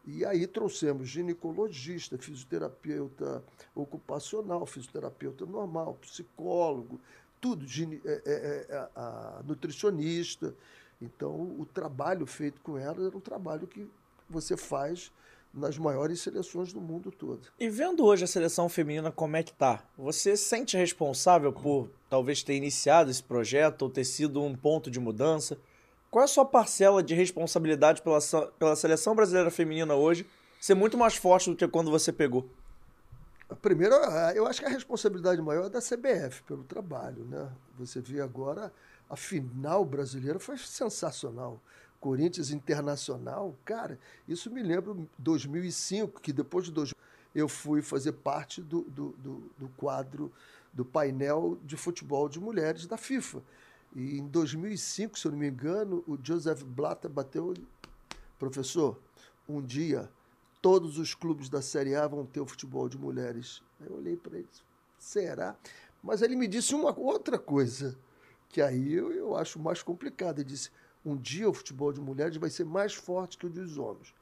E 0.06 0.24
aí 0.24 0.46
trouxemos 0.46 1.08
ginecologista, 1.08 2.18
fisioterapeuta 2.18 3.42
ocupacional, 3.74 4.66
fisioterapeuta 4.66 5.46
normal, 5.46 5.94
psicólogo, 6.02 7.00
tudo, 7.40 7.64
é, 8.04 8.22
é, 8.26 8.66
é, 8.68 8.88
a 8.94 9.42
nutricionista. 9.46 10.54
Então, 11.00 11.30
o 11.58 11.66
trabalho 11.66 12.26
feito 12.26 12.60
com 12.60 12.76
ela 12.78 13.06
era 13.06 13.16
um 13.16 13.20
trabalho 13.20 13.66
que 13.66 13.88
você 14.28 14.56
faz 14.56 15.10
nas 15.54 15.78
maiores 15.78 16.20
seleções 16.20 16.72
do 16.72 16.80
mundo 16.80 17.12
todo. 17.12 17.48
E 17.58 17.68
vendo 17.68 18.04
hoje 18.04 18.24
a 18.24 18.26
seleção 18.26 18.68
feminina 18.68 19.12
como 19.12 19.36
é 19.36 19.42
que 19.42 19.52
tá, 19.52 19.84
você 19.96 20.36
se 20.36 20.44
sente 20.44 20.76
responsável 20.76 21.52
por 21.52 21.88
talvez 22.10 22.42
ter 22.42 22.54
iniciado 22.54 23.10
esse 23.10 23.22
projeto 23.22 23.82
ou 23.82 23.90
ter 23.90 24.04
sido 24.04 24.42
um 24.42 24.54
ponto 24.54 24.90
de 24.90 24.98
mudança? 24.98 25.56
Qual 26.10 26.22
é 26.22 26.24
a 26.24 26.28
sua 26.28 26.44
parcela 26.44 27.02
de 27.02 27.14
responsabilidade 27.14 28.02
pela, 28.02 28.18
pela 28.58 28.76
seleção 28.76 29.14
brasileira 29.14 29.50
feminina 29.50 29.94
hoje 29.94 30.26
ser 30.60 30.74
muito 30.74 30.96
mais 30.96 31.16
forte 31.16 31.50
do 31.50 31.56
que 31.56 31.66
quando 31.68 31.90
você 31.90 32.12
pegou? 32.12 32.48
Primeiro, 33.60 33.94
eu 34.34 34.46
acho 34.46 34.60
que 34.60 34.66
a 34.66 34.70
responsabilidade 34.70 35.40
maior 35.40 35.66
é 35.66 35.68
da 35.68 35.80
CBF 35.80 36.42
pelo 36.44 36.64
trabalho, 36.64 37.24
né? 37.24 37.50
Você 37.78 38.00
vê 38.00 38.20
agora 38.20 38.72
a 39.08 39.16
final 39.16 39.84
brasileira 39.84 40.38
foi 40.38 40.56
sensacional. 40.56 41.60
Corinthians 42.04 42.50
Internacional, 42.50 43.56
cara, 43.64 43.98
isso 44.28 44.50
me 44.50 44.62
lembra 44.62 44.94
2005, 45.16 46.20
que 46.20 46.34
depois 46.34 46.66
de 46.66 46.70
2000 46.70 46.94
eu 47.34 47.48
fui 47.48 47.80
fazer 47.80 48.12
parte 48.12 48.60
do, 48.60 48.82
do, 48.82 49.08
do, 49.12 49.50
do 49.56 49.68
quadro 49.70 50.30
do 50.70 50.84
painel 50.84 51.58
de 51.64 51.78
futebol 51.78 52.28
de 52.28 52.38
mulheres 52.38 52.86
da 52.86 52.98
FIFA. 52.98 53.42
E 53.96 54.18
em 54.18 54.26
2005, 54.26 55.18
se 55.18 55.26
eu 55.26 55.32
não 55.32 55.38
me 55.38 55.48
engano, 55.48 56.04
o 56.06 56.18
Joseph 56.22 56.62
Blatter 56.62 57.10
bateu. 57.10 57.54
Professor, 58.38 59.00
um 59.48 59.62
dia 59.62 60.10
todos 60.60 60.98
os 60.98 61.14
clubes 61.14 61.48
da 61.48 61.62
Série 61.62 61.94
A 61.94 62.06
vão 62.06 62.26
ter 62.26 62.40
o 62.40 62.46
futebol 62.46 62.86
de 62.86 62.98
mulheres. 62.98 63.62
Eu 63.80 63.96
olhei 63.96 64.14
para 64.14 64.36
ele, 64.36 64.48
será? 64.98 65.56
Mas 66.02 66.20
ele 66.20 66.36
me 66.36 66.46
disse 66.46 66.74
uma 66.74 66.94
outra 66.98 67.38
coisa, 67.38 67.96
que 68.50 68.60
aí 68.60 68.92
eu, 68.92 69.10
eu 69.10 69.34
acho 69.34 69.58
mais 69.58 69.82
complicado. 69.82 70.40
Ele 70.40 70.50
disse: 70.50 70.70
um 71.04 71.16
dia 71.16 71.48
o 71.48 71.54
futebol 71.54 71.92
de 71.92 72.00
mulheres 72.00 72.36
vai 72.36 72.50
ser 72.50 72.64
mais 72.64 72.94
forte 72.94 73.36
que 73.36 73.46
o 73.46 73.50
dos 73.50 73.76
homens. 73.78 74.14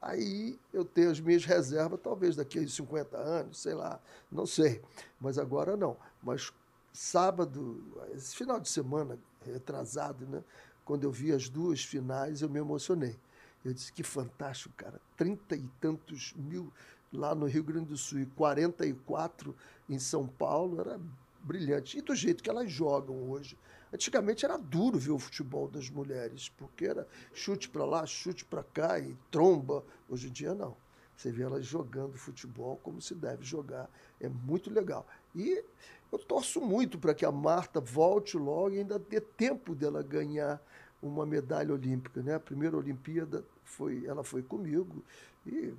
Aí 0.00 0.58
eu 0.72 0.84
tenho 0.84 1.10
as 1.10 1.18
minhas 1.18 1.44
reservas, 1.44 1.98
talvez 2.00 2.36
daqui 2.36 2.60
a 2.60 2.68
50 2.68 3.16
anos, 3.16 3.60
sei 3.60 3.74
lá, 3.74 4.00
não 4.30 4.46
sei. 4.46 4.80
Mas 5.20 5.38
agora 5.38 5.76
não. 5.76 5.96
Mas 6.22 6.52
sábado, 6.92 7.82
esse 8.14 8.36
final 8.36 8.60
de 8.60 8.68
semana, 8.68 9.18
retrasado, 9.44 10.24
né? 10.26 10.42
Quando 10.84 11.04
eu 11.04 11.10
vi 11.10 11.32
as 11.32 11.48
duas 11.48 11.84
finais, 11.84 12.42
eu 12.42 12.48
me 12.48 12.58
emocionei. 12.58 13.18
Eu 13.64 13.72
disse 13.72 13.92
que 13.92 14.02
fantástico, 14.02 14.72
cara. 14.76 15.00
Trinta 15.16 15.56
e 15.56 15.68
tantos 15.80 16.32
mil 16.36 16.72
lá 17.12 17.34
no 17.34 17.46
Rio 17.46 17.64
Grande 17.64 17.86
do 17.86 17.96
Sul 17.96 18.20
e 18.20 18.26
44 18.26 19.54
em 19.88 19.98
São 19.98 20.26
Paulo, 20.26 20.80
era 20.80 21.00
brilhante. 21.42 21.98
E 21.98 22.02
do 22.02 22.14
jeito 22.14 22.42
que 22.42 22.50
elas 22.50 22.70
jogam 22.70 23.30
hoje. 23.30 23.58
Antigamente 23.92 24.44
era 24.44 24.56
duro 24.56 24.98
ver 24.98 25.12
o 25.12 25.18
futebol 25.18 25.68
das 25.68 25.88
mulheres, 25.88 26.48
porque 26.50 26.86
era 26.86 27.06
chute 27.32 27.68
para 27.68 27.84
lá, 27.84 28.04
chute 28.06 28.44
para 28.44 28.62
cá 28.62 28.98
e 28.98 29.16
tromba. 29.30 29.84
Hoje 30.08 30.28
em 30.28 30.32
dia 30.32 30.54
não. 30.54 30.76
Você 31.16 31.32
vê 31.32 31.42
elas 31.42 31.66
jogando 31.66 32.16
futebol 32.16 32.76
como 32.82 33.00
se 33.00 33.14
deve 33.14 33.44
jogar. 33.44 33.90
É 34.20 34.28
muito 34.28 34.70
legal. 34.70 35.06
E 35.34 35.64
eu 36.12 36.18
torço 36.18 36.60
muito 36.60 36.98
para 36.98 37.14
que 37.14 37.24
a 37.24 37.32
Marta 37.32 37.80
volte 37.80 38.36
logo 38.36 38.70
e 38.70 38.78
ainda 38.78 38.98
dê 38.98 39.20
tempo 39.20 39.74
dela 39.74 40.02
ganhar 40.02 40.62
uma 41.02 41.26
medalha 41.26 41.72
olímpica. 41.72 42.22
Né? 42.22 42.34
A 42.34 42.40
primeira 42.40 42.76
Olimpíada 42.76 43.44
foi, 43.64 44.06
ela 44.06 44.22
foi 44.22 44.42
comigo 44.42 45.04
e 45.46 45.74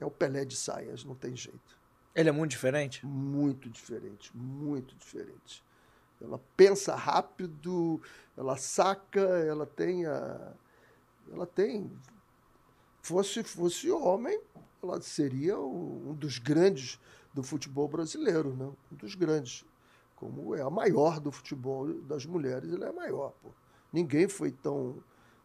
é 0.00 0.06
o 0.06 0.10
Pelé 0.10 0.44
de 0.44 0.56
saias, 0.56 1.04
não 1.04 1.14
tem 1.14 1.36
jeito. 1.36 1.78
Ele 2.14 2.28
é 2.28 2.32
muito 2.32 2.52
diferente? 2.52 3.04
Muito 3.06 3.68
diferente, 3.68 4.34
muito 4.34 4.96
diferente. 4.96 5.62
Ela 6.20 6.40
pensa 6.56 6.94
rápido, 6.94 8.00
ela 8.36 8.56
saca, 8.56 9.20
ela 9.20 9.66
tem 9.66 10.06
a, 10.06 10.52
ela 11.32 11.46
tem 11.46 11.90
fosse 13.02 13.42
fosse 13.42 13.90
homem, 13.90 14.40
ela 14.82 15.00
seria 15.00 15.58
um 15.58 16.14
dos 16.14 16.38
grandes 16.38 17.00
do 17.32 17.42
futebol 17.42 17.88
brasileiro, 17.88 18.54
né? 18.54 18.70
Um 18.92 18.96
dos 18.96 19.14
grandes. 19.14 19.64
Como 20.16 20.54
é 20.54 20.60
a 20.60 20.68
maior 20.68 21.18
do 21.18 21.32
futebol 21.32 21.92
das 22.02 22.26
mulheres, 22.26 22.72
ela 22.72 22.86
é 22.86 22.88
a 22.90 22.92
maior, 22.92 23.32
pô. 23.42 23.48
Ninguém 23.92 24.28
foi 24.28 24.50
tão 24.50 25.02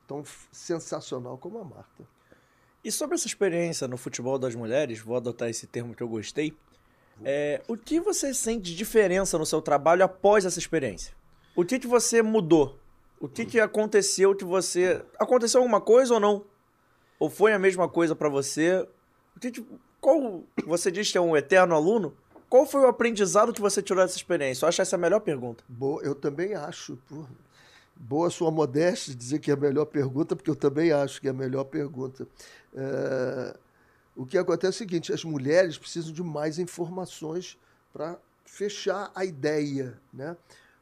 tão 0.07 0.23
sensacional 0.51 1.38
como 1.38 1.59
a 1.59 1.63
Marta. 1.63 2.07
E 2.84 2.91
sobre 2.91 3.15
essa 3.15 3.26
experiência 3.26 3.88
no 3.88 3.97
futebol 3.97 4.38
das 4.38 4.53
mulheres, 4.53 4.99
vou 4.99 5.15
adotar 5.15 5.49
esse 5.49 5.65
termo 5.65 5.95
que 5.95 6.03
eu 6.03 6.07
gostei. 6.07 6.55
É, 7.24 7.61
o 7.68 7.78
que 7.78 7.99
você 7.99 8.34
sente 8.34 8.63
de 8.63 8.76
diferença 8.76 9.38
no 9.38 9.45
seu 9.45 9.61
trabalho 9.61 10.03
após 10.03 10.45
essa 10.45 10.59
experiência? 10.59 11.13
O 11.55 11.63
que, 11.63 11.80
que 11.80 11.88
você 11.88 12.22
mudou? 12.22 12.78
O 13.20 13.28
que, 13.28 13.45
que 13.45 13.59
aconteceu 13.59 14.36
que 14.36 14.43
você. 14.43 15.03
Aconteceu 15.18 15.61
alguma 15.61 15.80
coisa 15.80 16.16
ou 16.16 16.20
não? 16.20 16.43
Ou 17.18 17.30
foi 17.30 17.53
a 17.53 17.59
mesma 17.59 17.88
coisa 17.88 18.16
para 18.16 18.28
você? 18.28 18.86
O 19.36 19.39
que, 19.39 19.51
que 19.51 19.66
qual 20.01 20.43
você 20.68 20.91
diz 20.91 21.11
que 21.11 21.18
é 21.18 21.22
um 21.22 21.36
eterno 21.36 21.74
aluno? 21.74 22.13
Qual 22.47 22.66
foi 22.66 22.82
o 22.82 22.88
aprendizado 22.88 23.51
que 23.51 23.59
você 23.59 23.82
tirou 23.82 24.03
dessa 24.03 24.18
experiência? 24.18 24.66
Eu 24.66 24.70
acho 24.70 24.82
essa 24.82 24.95
a 24.95 24.99
melhor 24.99 25.20
pergunta. 25.20 25.63
Boa, 25.68 26.03
eu 26.03 26.13
também 26.13 26.53
acho. 26.53 26.97
Por... 27.07 27.28
Boa 27.95 28.30
sua 28.30 28.51
modéstia 28.51 29.16
dizer 29.16 29.39
que 29.39 29.49
é 29.49 29.53
a 29.53 29.57
melhor 29.57 29.86
pergunta, 29.86 30.36
porque 30.36 30.49
eu 30.49 30.55
também 30.55 30.91
acho 30.91 31.20
que 31.20 31.28
é 31.28 31.32
a 31.32 31.34
melhor 31.34 31.63
pergunta. 31.63 32.28
É... 32.76 33.57
O 34.16 34.26
que 34.26 34.38
acontece 34.38 34.68
é 34.68 34.70
o 34.70 34.88
seguinte: 34.88 35.13
as 35.13 35.24
mulheres 35.24 35.78
precisam 35.78 36.13
de 36.13 36.24
mais 36.24 36.57
informações 36.57 37.57
para 37.91 38.18
fechar 38.45 39.11
a 39.13 39.26
ideia. 39.26 39.99
Né? 40.13 40.38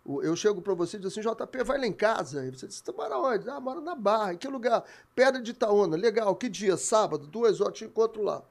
Eu 0.05 0.35
chego 0.35 0.61
para 0.61 0.73
você 0.73 0.97
e 0.97 0.99
digo 0.99 1.07
assim, 1.07 1.21
JP, 1.21 1.63
vai 1.63 1.79
lá 1.79 1.87
em 1.87 1.93
casa. 1.93 2.45
E 2.45 2.51
você 2.51 2.67
diz, 2.67 2.83
mora 2.95 3.17
onde? 3.17 3.49
Ah, 3.49 3.59
mora 3.59 3.79
na 3.79 3.95
Barra. 3.95 4.33
Em 4.33 4.37
que 4.37 4.47
lugar? 4.47 4.83
Pedra 5.15 5.41
de 5.41 5.51
Itaúna. 5.51 5.95
Legal. 5.95 6.35
Que 6.35 6.49
dia? 6.49 6.75
Sábado, 6.75 7.25
duas 7.25 7.61
horas, 7.61 7.77
te 7.77 7.85
encontro 7.85 8.21
lá. 8.21 8.43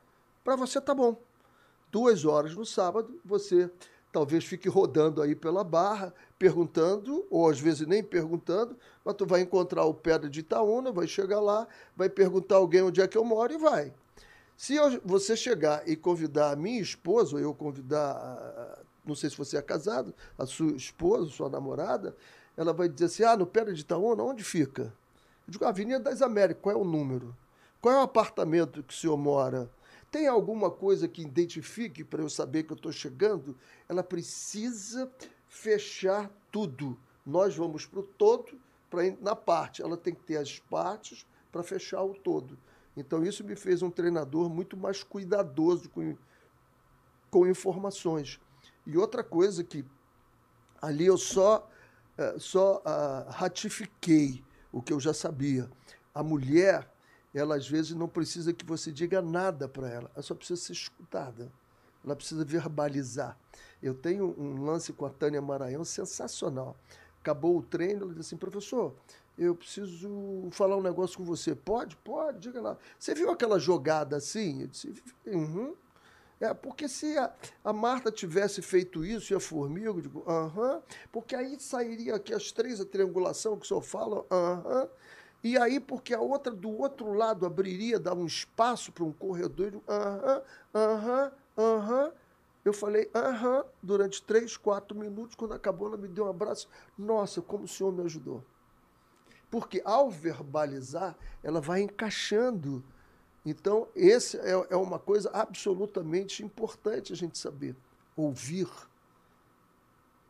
Para 0.43 0.57
você 0.57 0.81
tá 0.81 0.95
bom. 0.95 1.21
Duas 1.91 2.25
horas 2.25 2.55
no 2.55 2.65
sábado, 2.65 3.21
você 3.23 3.71
talvez 4.11 4.45
fique 4.45 4.67
rodando 4.67 5.21
aí 5.21 5.35
pela 5.35 5.63
Barra, 5.63 6.15
perguntando, 6.39 7.27
ou 7.31 7.49
às 7.49 7.61
vezes 7.61 7.87
nem 7.87 8.03
perguntando, 8.03 8.77
mas 9.05 9.15
tu 9.15 9.27
vai 9.27 9.43
encontrar 9.43 9.85
o 9.85 9.93
Pedra 9.93 10.29
de 10.29 10.41
Itaúna, 10.41 10.91
vai 10.91 11.07
chegar 11.07 11.41
lá, 11.41 11.69
vai 11.95 12.09
perguntar 12.09 12.55
a 12.55 12.59
alguém 12.59 12.83
onde 12.83 13.03
é 13.03 13.07
que 13.07 13.17
eu 13.17 13.25
moro 13.25 13.53
e 13.53 13.59
vai. 13.59 13.93
Se 14.63 14.77
eu, 14.77 15.01
você 15.05 15.37
chegar 15.37 15.89
e 15.89 15.97
convidar 15.97 16.53
a 16.53 16.55
minha 16.55 16.81
esposa, 16.81 17.35
ou 17.35 17.43
eu 17.43 17.53
convidar, 17.53 18.79
não 19.05 19.13
sei 19.13 19.29
se 19.29 19.37
você 19.37 19.57
é 19.57 19.61
casado, 19.61 20.15
a 20.39 20.47
sua 20.47 20.77
esposa, 20.77 21.29
sua 21.33 21.49
namorada, 21.49 22.17
ela 22.57 22.73
vai 22.73 22.89
dizer 22.89 23.07
assim: 23.07 23.25
ah, 23.25 23.37
no 23.37 23.45
Pedra 23.45 23.75
de 23.75 23.81
Itaúna, 23.81 24.23
onde 24.23 24.45
fica? 24.45 24.83
Eu 25.49 25.51
digo, 25.51 25.65
Avenida 25.65 25.99
das 25.99 26.23
Américas, 26.23 26.63
qual 26.63 26.77
é 26.77 26.79
o 26.79 26.85
número? 26.85 27.37
Qual 27.81 27.93
é 27.93 27.99
o 27.99 28.03
apartamento 28.03 28.85
que 28.85 28.95
o 28.95 28.97
senhor 28.97 29.17
mora? 29.17 29.69
Tem 30.13 30.29
alguma 30.29 30.71
coisa 30.71 31.09
que 31.09 31.23
identifique 31.23 32.05
para 32.05 32.23
eu 32.23 32.31
saber 32.31 32.63
que 32.63 32.73
eu 32.73 32.77
estou 32.77 32.93
chegando? 32.93 33.59
Ela 33.89 34.05
precisa 34.05 35.11
fechar 35.49 36.31
tudo. 36.53 36.97
Nós 37.27 37.57
vamos 37.57 37.85
para 37.85 37.99
o 37.99 38.05
todo, 38.05 38.57
para 38.89 39.11
na 39.21 39.35
parte. 39.35 39.83
Ela 39.83 39.97
tem 39.97 40.15
que 40.15 40.23
ter 40.23 40.37
as 40.37 40.61
partes 40.61 41.27
para 41.51 41.65
fechar 41.65 42.05
o 42.05 42.15
todo. 42.15 42.57
Então, 42.97 43.25
isso 43.25 43.43
me 43.45 43.57
fez 43.57 43.83
um 43.83 43.91
treinador 43.91 44.49
muito 44.51 44.77
mais 44.77 45.03
cuidadoso 45.03 45.89
com, 45.91 46.17
com 47.31 47.47
informações. 47.47 48.41
E 48.87 48.97
outra 48.97 49.23
coisa 49.25 49.65
que 49.65 49.85
ali 50.81 51.07
eu 51.07 51.17
só, 51.17 51.71
eh, 52.19 52.35
só 52.39 52.79
uh, 52.79 53.31
ratifiquei 53.31 54.45
o 54.73 54.83
que 54.83 54.93
eu 54.93 54.99
já 54.99 55.15
sabia. 55.15 55.71
A 56.13 56.23
mulher, 56.23 56.91
ela 57.33 57.57
às 57.57 57.69
vezes 57.69 57.93
não 57.93 58.09
precisa 58.09 58.53
que 58.53 58.67
você 58.67 58.91
diga 58.91 59.23
nada 59.23 59.69
para 59.69 59.89
ela, 59.89 60.11
ela 60.15 60.23
só 60.23 60.35
precisa 60.35 60.61
ser 60.61 60.73
escutada. 60.73 61.51
Ela 62.05 62.17
precisa 62.17 62.45
verbalizar. 62.45 63.39
Eu 63.81 63.95
tenho 63.95 64.35
um 64.37 64.65
lance 64.65 64.93
com 64.93 65.07
a 65.07 65.11
Tânia 65.11 65.41
Maranhão 65.41 65.85
sensacional. 65.85 66.77
Acabou 67.21 67.57
o 67.57 67.63
treino, 67.63 68.03
ela 68.03 68.15
disse 68.15 68.35
assim, 68.35 68.37
professor, 68.37 68.97
eu 69.37 69.55
preciso 69.55 70.49
falar 70.51 70.77
um 70.77 70.83
negócio 70.83 71.17
com 71.17 71.25
você. 71.25 71.55
Pode? 71.55 71.97
Pode, 71.97 72.39
diga 72.39 72.61
lá. 72.61 72.77
Você 72.99 73.15
viu 73.15 73.31
aquela 73.31 73.59
jogada 73.59 74.17
assim? 74.17 74.63
Eu 74.63 74.67
disse, 74.69 74.95
uhum. 75.27 75.75
É, 76.41 76.53
porque 76.53 76.89
se 76.89 77.17
a, 77.17 77.33
a, 77.63 77.73
Marta 77.73 78.11
tivesse 78.11 78.61
feito 78.61 79.05
isso 79.05 79.33
e 79.33 79.37
a 79.37 79.39
Formiga, 79.39 79.87
eu 79.87 80.01
digo, 80.01 80.25
aham, 80.27 80.75
uhum, 80.75 80.83
porque 81.13 81.37
aí 81.37 81.57
sairia 81.61 82.17
aqui 82.17 82.35
as 82.35 82.51
três, 82.51 82.81
a 82.81 82.85
triangulação 82.85 83.57
que 83.57 83.65
o 83.65 83.69
senhor 83.69 83.81
fala, 83.81 84.27
aham, 84.29 84.83
uhum, 84.83 84.89
e 85.45 85.57
aí 85.57 85.79
porque 85.79 86.13
a 86.13 86.21
outra 86.21 86.53
do 86.53 86.69
outro 86.71 87.13
lado 87.13 87.47
abriria, 87.47 87.99
dar 87.99 88.15
um 88.15 88.27
espaço 88.27 88.91
para 88.91 89.05
um 89.05 89.13
corredor, 89.13 89.81
aham, 89.89 90.43
aham, 90.75 91.33
aham. 91.57 92.13
Eu 92.65 92.73
falei, 92.73 93.11
aham, 93.13 93.65
durante 93.83 94.23
três, 94.23 94.57
quatro 94.57 94.97
minutos. 94.97 95.35
Quando 95.35 95.53
acabou, 95.53 95.89
ela 95.89 95.97
me 95.97 96.07
deu 96.07 96.27
um 96.27 96.31
abraço. 96.31 96.69
Nossa, 96.97 97.43
como 97.43 97.65
o 97.65 97.69
senhor 97.69 97.93
me 97.93 98.03
ajudou. 98.05 98.45
Porque 99.53 99.83
ao 99.85 100.11
verbalizar, 100.11 101.15
ela 101.43 101.61
vai 101.61 101.83
encaixando. 101.83 102.83
Então, 103.45 103.87
esse 103.95 104.39
é, 104.39 104.53
é 104.71 104.77
uma 104.77 104.99
coisa 104.99 105.29
absolutamente 105.31 106.43
importante 106.43 107.13
a 107.13 107.17
gente 107.17 107.37
saber. 107.37 107.77
Ouvir. 108.17 108.67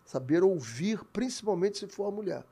Saber 0.04 0.42
ouvir, 0.42 1.04
principalmente 1.12 1.78
se 1.78 1.86
for 1.86 2.06
a 2.06 2.10
mulher. 2.10 2.44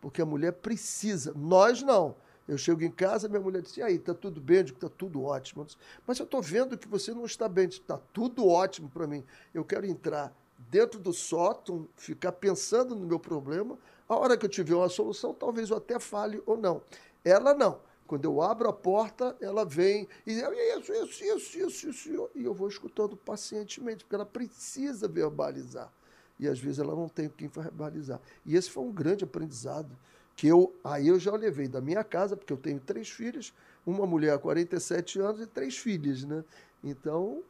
Porque 0.00 0.22
a 0.22 0.24
mulher 0.24 0.52
precisa. 0.52 1.32
Nós 1.34 1.82
não. 1.82 2.14
Eu 2.46 2.56
chego 2.56 2.84
em 2.84 2.90
casa, 2.92 3.28
minha 3.28 3.40
mulher 3.40 3.60
diz: 3.60 3.76
e 3.76 3.82
aí, 3.82 3.98
tá 3.98 4.14
tudo 4.14 4.40
bem? 4.40 4.58
Eu 4.58 4.62
digo: 4.62 4.78
tá 4.78 4.88
tudo 4.88 5.24
ótimo. 5.24 5.64
Disse, 5.64 5.76
Mas 6.06 6.20
eu 6.20 6.24
estou 6.24 6.40
vendo 6.40 6.78
que 6.78 6.86
você 6.86 7.12
não 7.12 7.24
está 7.24 7.48
bem. 7.48 7.66
Está 7.66 7.98
tudo 8.12 8.46
ótimo 8.46 8.88
para 8.88 9.08
mim. 9.08 9.24
Eu 9.52 9.64
quero 9.64 9.86
entrar 9.86 10.32
dentro 10.70 11.00
do 11.00 11.12
sótão, 11.12 11.88
ficar 11.96 12.30
pensando 12.30 12.94
no 12.94 13.04
meu 13.04 13.18
problema. 13.18 13.76
A 14.12 14.16
hora 14.16 14.36
que 14.36 14.44
eu 14.44 14.50
tiver 14.50 14.74
uma 14.74 14.90
solução, 14.90 15.32
talvez 15.32 15.70
eu 15.70 15.78
até 15.78 15.98
fale 15.98 16.42
ou 16.44 16.54
não. 16.54 16.82
Ela 17.24 17.54
não. 17.54 17.80
Quando 18.06 18.26
eu 18.26 18.42
abro 18.42 18.68
a 18.68 18.72
porta, 18.72 19.34
ela 19.40 19.64
vem 19.64 20.06
e 20.26 20.32
isso, 20.32 20.92
isso, 20.92 21.24
isso, 21.24 21.58
isso, 21.58 21.88
isso. 21.88 22.30
E 22.34 22.44
eu 22.44 22.52
vou 22.52 22.68
escutando 22.68 23.16
pacientemente, 23.16 24.04
porque 24.04 24.14
ela 24.14 24.26
precisa 24.26 25.08
verbalizar. 25.08 25.90
E 26.38 26.46
às 26.46 26.58
vezes 26.58 26.78
ela 26.78 26.94
não 26.94 27.08
tem 27.08 27.30
quem 27.30 27.48
verbalizar. 27.48 28.20
E 28.44 28.54
esse 28.54 28.70
foi 28.70 28.82
um 28.82 28.92
grande 28.92 29.24
aprendizado 29.24 29.96
que 30.36 30.46
eu 30.46 30.74
aí 30.84 31.08
eu 31.08 31.18
já 31.18 31.34
levei 31.34 31.66
da 31.66 31.80
minha 31.80 32.04
casa, 32.04 32.36
porque 32.36 32.52
eu 32.52 32.58
tenho 32.58 32.80
três 32.80 33.08
filhas, 33.08 33.54
uma 33.86 34.06
mulher 34.06 34.34
há 34.34 34.38
47 34.38 35.20
anos 35.20 35.40
e 35.40 35.46
três 35.46 35.78
filhas, 35.78 36.22
né? 36.22 36.44
Então, 36.84 37.42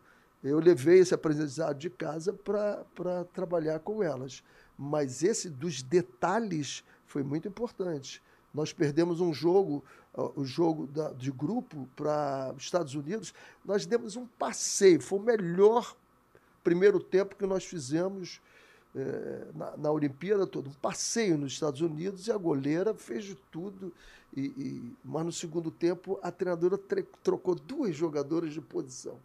eu 0.45 0.61
levei 0.61 1.01
esse 1.01 1.13
aprendizado 1.13 1.77
de 1.77 1.91
casa 1.91 2.33
para 2.33 3.25
trabalhar 3.33 3.81
com 3.81 4.01
elas. 4.01 4.45
Mas 4.83 5.23
esse 5.23 5.49
dos 5.49 5.81
detalhes 5.81 6.83
foi 7.07 7.23
muito 7.23 7.47
importante. 7.47 8.21
Nós 8.53 8.73
perdemos 8.73 9.21
um 9.21 9.33
jogo, 9.33 9.85
o 10.13 10.45
jogo 10.45 10.89
da, 10.89 11.13
de 11.13 11.31
grupo 11.31 11.89
para 11.95 12.53
os 12.57 12.65
Estados 12.65 12.95
Unidos. 12.97 13.33
Nós 13.65 13.87
demos 13.87 14.17
um 14.17 14.27
passeio, 14.27 15.01
foi 15.01 15.21
o 15.21 15.23
melhor 15.23 15.97
primeiro 16.65 16.99
tempo 16.99 17.37
que 17.37 17.47
nós 17.47 17.65
fizemos 17.65 18.41
é, 18.95 19.47
na, 19.55 19.77
na, 19.77 19.91
Olimpíada 19.91 20.47
toda, 20.47 20.69
um 20.69 20.75
passeio 20.75 21.39
nos 21.39 21.53
Estados 21.53 21.81
Unidos 21.81 22.27
e 22.27 22.33
a 22.33 22.37
goleira 22.37 22.93
fez 22.93 23.25
de 23.25 23.37
tudo. 23.53 23.93
E, 24.37 24.47
e 24.47 24.97
mas 25.05 25.25
no 25.25 25.33
segundo 25.33 25.71
tempo 25.71 26.19
a 26.23 26.33
treinadora 26.33 26.79
trocou 27.23 27.55
duas 27.55 27.95
jogadoras 27.95 28.53
de 28.53 28.61
posição. 28.61 29.17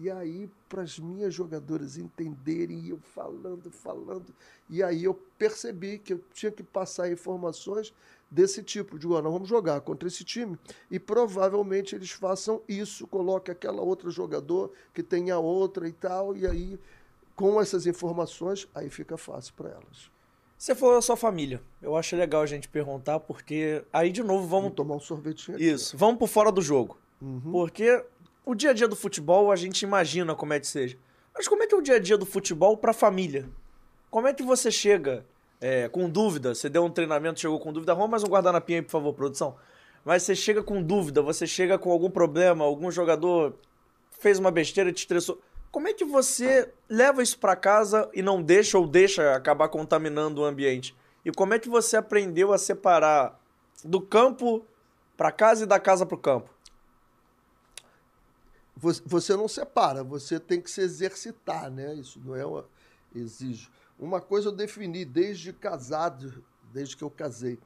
E 0.00 0.08
aí, 0.08 0.48
para 0.68 0.82
as 0.82 0.96
minhas 0.96 1.34
jogadoras 1.34 1.98
entenderem, 1.98 2.86
eu 2.86 3.00
falando, 3.00 3.68
falando, 3.68 4.32
e 4.70 4.80
aí 4.80 5.02
eu 5.02 5.12
percebi 5.36 5.98
que 5.98 6.12
eu 6.12 6.20
tinha 6.32 6.52
que 6.52 6.62
passar 6.62 7.10
informações 7.10 7.92
desse 8.30 8.62
tipo. 8.62 8.96
Digo, 8.96 9.20
nós 9.20 9.32
vamos 9.32 9.48
jogar 9.48 9.80
contra 9.80 10.06
esse 10.06 10.22
time 10.22 10.56
e 10.88 11.00
provavelmente 11.00 11.96
eles 11.96 12.12
façam 12.12 12.62
isso, 12.68 13.08
coloque 13.08 13.50
aquela 13.50 13.82
outra 13.82 14.08
jogador 14.08 14.70
que 14.94 15.02
tenha 15.02 15.36
outra 15.38 15.88
e 15.88 15.92
tal, 15.92 16.36
e 16.36 16.46
aí 16.46 16.78
com 17.34 17.60
essas 17.60 17.84
informações, 17.84 18.68
aí 18.74 18.88
fica 18.90 19.16
fácil 19.16 19.54
para 19.54 19.70
elas. 19.70 20.10
Você 20.56 20.74
falou 20.74 20.96
da 20.96 21.02
sua 21.02 21.16
família. 21.16 21.62
Eu 21.80 21.96
acho 21.96 22.16
legal 22.16 22.42
a 22.42 22.46
gente 22.46 22.68
perguntar, 22.68 23.20
porque 23.20 23.84
aí 23.92 24.10
de 24.10 24.22
novo 24.22 24.46
vamos. 24.46 24.62
vamos 24.62 24.76
tomar 24.76 24.94
um 24.96 25.00
sorvetinho 25.00 25.56
aqui. 25.56 25.68
Isso, 25.68 25.96
vamos 25.96 26.18
por 26.18 26.28
fora 26.28 26.52
do 26.52 26.60
jogo. 26.60 26.98
Uhum. 27.20 27.52
Porque 27.52 28.04
o 28.48 28.54
dia 28.54 28.70
a 28.70 28.72
dia 28.72 28.88
do 28.88 28.96
futebol 28.96 29.52
a 29.52 29.56
gente 29.56 29.82
imagina 29.82 30.34
como 30.34 30.54
é 30.54 30.58
que 30.58 30.66
seja. 30.66 30.96
Mas 31.34 31.46
como 31.46 31.62
é 31.62 31.66
que 31.66 31.74
é 31.74 31.76
o 31.76 31.82
dia 31.82 31.96
a 31.96 31.98
dia 31.98 32.16
do 32.16 32.24
futebol 32.24 32.78
para 32.78 32.92
a 32.92 32.94
família? 32.94 33.46
Como 34.10 34.26
é 34.26 34.32
que 34.32 34.42
você 34.42 34.70
chega 34.70 35.22
é, 35.60 35.86
com 35.86 36.08
dúvida? 36.08 36.54
Você 36.54 36.66
deu 36.70 36.82
um 36.82 36.88
treinamento, 36.90 37.38
chegou 37.38 37.60
com 37.60 37.70
dúvida. 37.70 37.92
Arruma 37.92 38.08
mais 38.08 38.24
um 38.24 38.26
guardanapinha 38.26 38.78
aí, 38.78 38.82
por 38.82 38.90
favor, 38.90 39.12
produção. 39.12 39.54
Mas 40.02 40.22
você 40.22 40.34
chega 40.34 40.62
com 40.62 40.82
dúvida, 40.82 41.20
você 41.20 41.46
chega 41.46 41.78
com 41.78 41.92
algum 41.92 42.08
problema, 42.08 42.64
algum 42.64 42.90
jogador 42.90 43.54
fez 44.18 44.38
uma 44.38 44.50
besteira, 44.50 44.90
te 44.90 45.00
estressou. 45.00 45.38
Como 45.70 45.86
é 45.86 45.92
que 45.92 46.06
você 46.06 46.72
leva 46.88 47.22
isso 47.22 47.38
para 47.38 47.54
casa 47.54 48.08
e 48.14 48.22
não 48.22 48.42
deixa 48.42 48.78
ou 48.78 48.86
deixa 48.86 49.34
acabar 49.34 49.68
contaminando 49.68 50.40
o 50.40 50.46
ambiente? 50.46 50.96
E 51.22 51.30
como 51.30 51.52
é 51.52 51.58
que 51.58 51.68
você 51.68 51.98
aprendeu 51.98 52.54
a 52.54 52.56
separar 52.56 53.38
do 53.84 54.00
campo 54.00 54.64
para 55.18 55.30
casa 55.30 55.64
e 55.64 55.66
da 55.66 55.78
casa 55.78 56.06
para 56.06 56.14
o 56.14 56.18
campo? 56.18 56.48
Você 59.06 59.36
não 59.36 59.48
separa, 59.48 60.04
você 60.04 60.38
tem 60.38 60.60
que 60.60 60.70
se 60.70 60.80
exercitar, 60.80 61.70
né? 61.70 61.94
Isso 61.94 62.20
não 62.24 62.36
é 62.36 62.46
uma 62.46 62.64
exige. 63.14 63.68
Uma 63.98 64.20
coisa 64.20 64.48
eu 64.48 64.52
defini 64.52 65.04
desde 65.04 65.52
casado, 65.52 66.44
desde 66.72 66.96
que 66.96 67.02
eu 67.02 67.10
casei, 67.10 67.58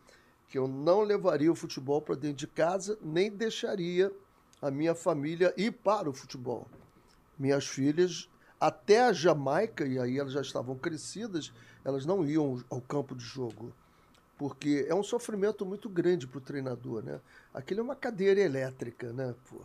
que 0.48 0.56
eu 0.56 0.66
não 0.66 1.02
levaria 1.02 1.52
o 1.52 1.54
futebol 1.54 2.00
para 2.00 2.14
dentro 2.14 2.38
de 2.38 2.46
casa, 2.46 2.98
nem 3.02 3.30
deixaria 3.30 4.10
a 4.60 4.70
minha 4.70 4.94
família 4.94 5.52
ir 5.56 5.72
para 5.72 6.08
o 6.08 6.14
futebol 6.14 6.66
minhas 7.38 7.66
filhas 7.66 8.28
até 8.60 9.02
a 9.02 9.12
Jamaica, 9.12 9.84
e 9.84 9.98
aí 9.98 10.18
elas 10.18 10.32
já 10.32 10.40
estavam 10.40 10.76
crescidas, 10.78 11.52
elas 11.84 12.06
não 12.06 12.24
iam 12.24 12.62
ao 12.70 12.80
campo 12.80 13.16
de 13.16 13.24
jogo. 13.24 13.74
Porque 14.38 14.86
é 14.88 14.94
um 14.94 15.02
sofrimento 15.02 15.66
muito 15.66 15.88
grande 15.88 16.28
para 16.28 16.38
o 16.38 16.40
treinador, 16.40 17.02
né? 17.02 17.20
Aquilo 17.52 17.80
é 17.80 17.82
uma 17.82 17.96
cadeira 17.96 18.40
elétrica, 18.40 19.12
né? 19.12 19.34
Pô, 19.50 19.60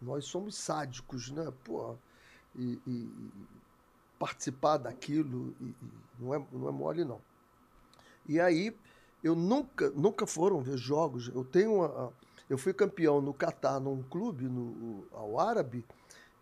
nós 0.00 0.24
somos 0.26 0.56
sádicos, 0.56 1.30
né? 1.30 1.52
Pô, 1.64 1.96
e, 2.56 2.80
e 2.86 3.30
participar 4.18 4.78
daquilo 4.78 5.54
e, 5.60 5.64
e 5.64 5.76
não, 6.18 6.34
é, 6.34 6.46
não 6.52 6.68
é 6.68 6.72
mole, 6.72 7.04
não. 7.04 7.20
E 8.26 8.40
aí, 8.40 8.76
eu 9.22 9.34
nunca, 9.34 9.90
nunca 9.90 10.26
foram 10.26 10.60
ver 10.60 10.76
jogos. 10.76 11.28
Eu 11.34 11.44
tenho 11.44 11.74
uma, 11.74 12.12
eu 12.48 12.56
fui 12.56 12.72
campeão 12.72 13.20
no 13.20 13.34
Catar, 13.34 13.78
num 13.78 14.02
clube, 14.02 14.44
no, 14.44 15.06
ao 15.12 15.38
Árabe, 15.38 15.84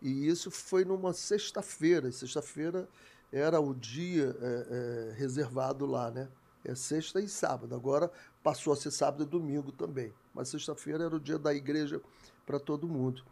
e 0.01 0.27
isso 0.27 0.49
foi 0.49 0.85
numa 0.85 1.13
sexta-feira. 1.13 2.11
Sexta-feira 2.11 2.87
era 3.31 3.59
o 3.59 3.73
dia 3.73 4.35
é, 4.39 4.67
é, 4.69 5.13
reservado 5.17 5.85
lá, 5.85 6.11
né? 6.11 6.29
É 6.63 6.75
sexta 6.75 7.19
e 7.19 7.27
sábado. 7.27 7.73
Agora 7.75 8.11
passou 8.43 8.73
a 8.73 8.75
ser 8.75 8.91
sábado 8.91 9.23
e 9.23 9.25
domingo 9.25 9.71
também. 9.71 10.13
Mas 10.33 10.49
sexta-feira 10.49 11.05
era 11.05 11.15
o 11.15 11.19
dia 11.19 11.39
da 11.39 11.53
igreja 11.53 12.01
para 12.45 12.59
todo 12.59 12.87
mundo. 12.87 13.23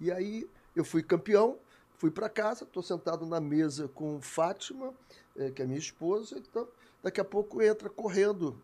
E 0.00 0.10
aí 0.10 0.48
eu 0.74 0.84
fui 0.84 1.02
campeão, 1.02 1.58
fui 1.96 2.10
para 2.10 2.28
casa, 2.28 2.64
estou 2.64 2.82
sentado 2.82 3.26
na 3.26 3.40
mesa 3.40 3.88
com 3.88 4.20
Fátima, 4.20 4.94
é, 5.36 5.50
que 5.50 5.62
é 5.62 5.66
minha 5.66 5.78
esposa. 5.78 6.38
Então, 6.38 6.66
daqui 7.02 7.20
a 7.20 7.24
pouco 7.24 7.62
entra 7.62 7.90
correndo, 7.90 8.60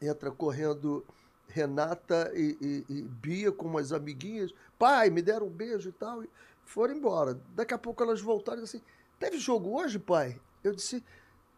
entra 0.00 0.30
correndo 0.30 1.04
Renata 1.48 2.30
e, 2.34 2.56
e, 2.60 2.84
e, 2.88 3.02
Bia 3.02 3.52
com 3.52 3.66
umas 3.66 3.92
amiguinhas. 3.92 4.52
Pai, 4.78 5.10
me 5.10 5.22
deram 5.22 5.46
um 5.46 5.50
beijo 5.50 5.88
e 5.88 5.92
tal. 5.92 6.22
E 6.22 6.30
foram 6.64 6.94
embora. 6.94 7.40
Daqui 7.54 7.74
a 7.74 7.78
pouco 7.78 8.02
elas 8.02 8.20
voltaram 8.20 8.60
e 8.60 8.64
assim: 8.64 8.82
Teve 9.18 9.38
jogo 9.38 9.80
hoje, 9.80 9.98
pai? 9.98 10.40
Eu 10.62 10.74
disse: 10.74 11.02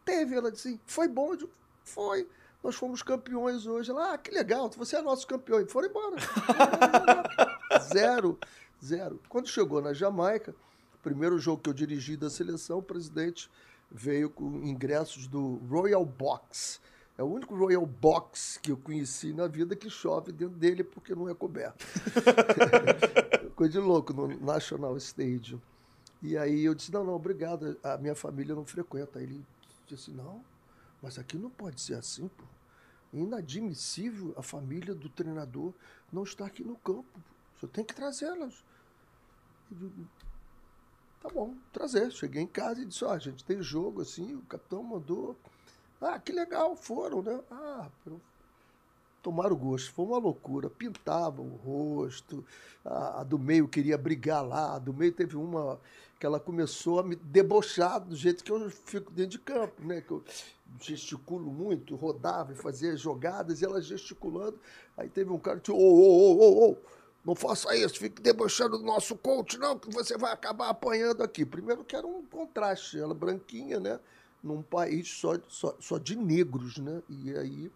Teve. 0.05 0.36
Ela 0.36 0.53
disse: 0.53 0.80
Foi 0.86 1.09
bom? 1.09 1.32
Eu 1.32 1.36
disse, 1.36 1.51
Foi. 1.82 2.28
Nós 2.62 2.74
fomos 2.74 3.03
campeões 3.03 3.66
hoje. 3.66 3.91
Ela, 3.91 4.14
ah, 4.14 4.18
que 4.18 4.30
legal, 4.30 4.68
você 4.70 4.97
é 4.97 5.03
nosso 5.03 5.26
campeão. 5.26 5.61
E 5.61 5.66
foram 5.66 5.89
embora. 5.89 6.16
zero, 7.93 8.39
zero. 8.85 9.20
Quando 9.29 9.49
chegou 9.49 9.81
na 9.81 9.93
Jamaica, 9.93 10.55
primeiro 11.03 11.39
jogo 11.39 11.62
que 11.62 11.70
eu 11.70 11.74
dirigi 11.74 12.16
da 12.16 12.31
seleção, 12.31 12.79
o 12.79 12.83
presidente 12.83 13.51
veio 13.91 14.29
com 14.29 14.64
ingressos 14.64 15.26
do 15.26 15.57
Royal 15.68 16.05
Box 16.05 16.81
é 17.18 17.22
o 17.24 17.26
único 17.26 17.57
Royal 17.57 17.85
Box 17.85 18.61
que 18.62 18.70
eu 18.70 18.76
conheci 18.76 19.33
na 19.33 19.49
vida 19.49 19.74
que 19.74 19.91
chove 19.91 20.31
dentro 20.31 20.57
dele 20.57 20.85
porque 20.85 21.16
não 21.16 21.29
é 21.29 21.35
coberto. 21.35 21.85
Coisa 23.57 23.72
de 23.72 23.79
louco 23.81 24.12
no 24.12 24.29
National 24.41 24.97
Stadium. 24.99 25.61
E 26.22 26.39
aí 26.39 26.64
eu 26.64 26.76
disse: 26.76 26.93
não, 26.93 27.03
não, 27.03 27.14
obrigado, 27.14 27.76
a 27.83 27.99
minha 27.99 28.14
família 28.14 28.55
não 28.55 28.64
frequenta. 28.64 29.18
Aí 29.18 29.24
ele 29.24 29.45
disse: 29.89 30.12
não, 30.12 30.45
mas 31.03 31.18
aqui 31.18 31.37
não 31.37 31.51
pode 31.51 31.81
ser 31.81 31.95
assim, 31.95 32.29
pô. 32.29 32.45
Inadmissível 33.12 34.33
a 34.37 34.43
família 34.43 34.95
do 34.95 35.09
treinador 35.09 35.72
não 36.12 36.22
estar 36.22 36.47
aqui 36.47 36.62
no 36.62 36.76
campo. 36.76 37.18
Você 37.59 37.66
tem 37.66 37.84
que 37.84 37.94
trazê-las. 37.94 38.64
Tá 41.20 41.28
bom, 41.28 41.54
trazer. 41.72 42.11
Cheguei 42.12 42.42
em 42.42 42.46
casa 42.46 42.80
e 42.80 42.86
disse: 42.86 43.04
ó, 43.04 43.09
oh, 43.09 43.12
a 43.12 43.18
gente 43.18 43.44
tem 43.44 43.61
jogo 43.61 44.02
assim, 44.02 44.34
o 44.34 44.42
capitão 44.42 44.82
mandou 44.82 45.36
ah, 46.00 46.18
que 46.18 46.30
legal, 46.30 46.76
foram, 46.76 47.22
né? 47.22 47.40
Ah, 47.50 47.88
tomaram 49.20 49.56
gosto. 49.56 49.92
Foi 49.92 50.04
uma 50.04 50.18
loucura. 50.18 50.70
Pintavam 50.70 51.44
o 51.44 51.56
rosto. 51.56 52.44
A, 52.84 53.20
a, 53.20 53.24
do 53.24 53.38
meio 53.38 53.66
queria 53.66 53.98
brigar 53.98 54.46
lá. 54.46 54.76
A 54.76 54.78
do 54.78 54.94
meio 54.94 55.12
teve 55.12 55.36
uma 55.36 55.80
que 56.20 56.26
ela 56.26 56.40
começou 56.40 56.98
a 56.98 57.02
me 57.02 57.14
debochar 57.14 58.00
do 58.00 58.16
jeito 58.16 58.42
que 58.42 58.50
eu 58.50 58.70
fico 58.70 59.11
dentro 59.12 59.32
de 59.32 59.38
campo, 59.38 59.84
né? 59.84 60.00
Que 60.00 60.11
eu 60.12 60.24
gesticulo 60.80 61.50
muito, 61.50 61.96
rodava 61.96 62.52
e 62.52 62.56
fazia 62.56 62.96
jogadas 62.96 63.61
e 63.61 63.64
ela 63.64 63.80
gesticulando. 63.80 64.59
Aí 64.96 65.09
teve 65.09 65.30
um 65.30 65.38
cara 65.38 65.59
que 65.59 65.70
ô, 65.70 65.76
ô, 65.76 65.80
ô, 65.80 66.38
ô, 66.38 66.70
ô. 66.70 66.76
Não 67.24 67.34
faça 67.34 67.74
isso, 67.76 67.98
fique 67.98 68.22
debochando 68.22 68.78
do 68.78 68.84
nosso 68.84 69.16
coach, 69.16 69.58
não, 69.58 69.78
que 69.78 69.92
você 69.92 70.16
vai 70.16 70.32
acabar 70.32 70.70
apanhando 70.70 71.22
aqui. 71.22 71.44
Primeiro 71.44 71.84
que 71.84 71.94
era 71.94 72.06
um 72.06 72.24
contraste, 72.24 72.98
ela 72.98 73.14
branquinha, 73.14 73.80
né? 73.80 74.00
Num 74.42 74.62
país 74.62 75.08
só, 75.08 75.34
só, 75.48 75.76
só 75.80 75.98
de 75.98 76.16
negros, 76.16 76.78
né? 76.78 77.02
E 77.08 77.36
aí 77.36 77.72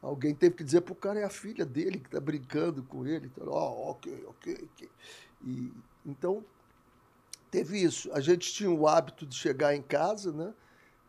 alguém 0.00 0.34
teve 0.34 0.56
que 0.56 0.64
dizer 0.64 0.80
pro 0.80 0.94
cara, 0.94 1.20
é 1.20 1.24
a 1.24 1.30
filha 1.30 1.64
dele 1.64 2.00
que 2.00 2.10
tá 2.10 2.18
brincando 2.18 2.82
com 2.82 3.06
ele. 3.06 3.26
Então, 3.26 3.46
oh, 3.48 3.90
ok, 3.90 4.24
ok, 4.26 4.68
ok. 4.72 4.90
E, 5.44 5.72
então, 6.04 6.44
teve 7.50 7.78
isso. 7.78 8.10
A 8.12 8.20
gente 8.20 8.52
tinha 8.52 8.70
o 8.70 8.88
hábito 8.88 9.26
de 9.26 9.36
chegar 9.36 9.76
em 9.76 9.82
casa, 9.82 10.32
né? 10.32 10.52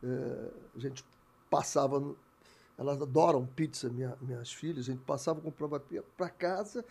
É, 0.04 0.50
a 0.76 0.80
gente 0.80 1.04
passava... 1.50 2.14
Elas 2.78 3.02
adoram 3.02 3.46
pizza, 3.46 3.88
minha, 3.88 4.18
minhas 4.22 4.52
filhas. 4.52 4.90
A 4.90 4.92
gente 4.92 5.04
passava 5.04 5.40
com 5.40 5.52
prova 5.52 5.82
para 6.18 6.30
casa 6.30 6.84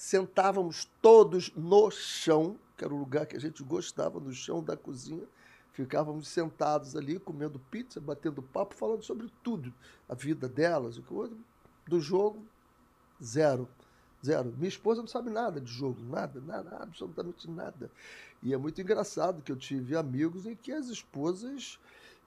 sentávamos 0.00 0.90
todos 1.02 1.52
no 1.54 1.90
chão, 1.90 2.58
que 2.74 2.82
era 2.82 2.94
o 2.94 2.96
lugar 2.96 3.26
que 3.26 3.36
a 3.36 3.38
gente 3.38 3.62
gostava, 3.62 4.18
no 4.18 4.32
chão 4.32 4.64
da 4.64 4.74
cozinha. 4.74 5.28
Ficávamos 5.74 6.26
sentados 6.26 6.96
ali, 6.96 7.18
comendo 7.18 7.58
pizza, 7.70 8.00
batendo 8.00 8.40
papo, 8.40 8.74
falando 8.74 9.02
sobre 9.02 9.30
tudo. 9.44 9.70
A 10.08 10.14
vida 10.14 10.48
delas, 10.48 10.96
o 10.96 11.02
que 11.02 11.36
do 11.86 12.00
jogo, 12.00 12.42
zero. 13.22 13.68
Zero. 14.24 14.54
Minha 14.56 14.70
esposa 14.70 15.02
não 15.02 15.08
sabe 15.08 15.28
nada 15.28 15.60
de 15.60 15.70
jogo, 15.70 16.02
nada, 16.02 16.40
nada, 16.40 16.78
absolutamente 16.78 17.50
nada. 17.50 17.90
E 18.42 18.54
é 18.54 18.56
muito 18.56 18.80
engraçado 18.80 19.42
que 19.42 19.52
eu 19.52 19.56
tive 19.56 19.94
amigos 19.94 20.46
em 20.46 20.56
que 20.56 20.72
as 20.72 20.88
esposas 20.88 21.78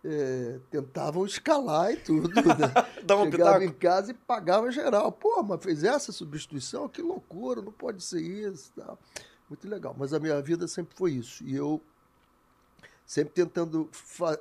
é, 0.04 0.60
tentavam 0.70 1.26
escalar 1.26 1.94
e 1.94 1.98
tudo. 1.98 2.30
Né? 2.30 2.44
um 3.04 3.32
Chegava 3.32 3.60
pitaco. 3.60 3.64
em 3.64 3.72
casa 3.72 4.12
e 4.12 4.14
pagava 4.14 4.72
geral. 4.72 5.12
Pô, 5.12 5.42
mas 5.44 5.64
fez 5.64 5.84
essa 5.84 6.12
substituição? 6.12 6.90
Que 6.90 7.02
loucura, 7.02 7.62
não 7.62 7.72
pode 7.72 8.04
ser 8.04 8.22
isso. 8.22 8.72
Tá? 8.76 8.98
Muito 9.50 9.68
legal. 9.68 9.96
Mas 9.98 10.14
a 10.14 10.20
minha 10.20 10.42
vida 10.42 10.68
sempre 10.68 10.96
foi 10.96 11.12
isso. 11.14 11.44
E 11.44 11.56
eu 11.56 11.82
sempre 13.06 13.34
tentando 13.34 13.90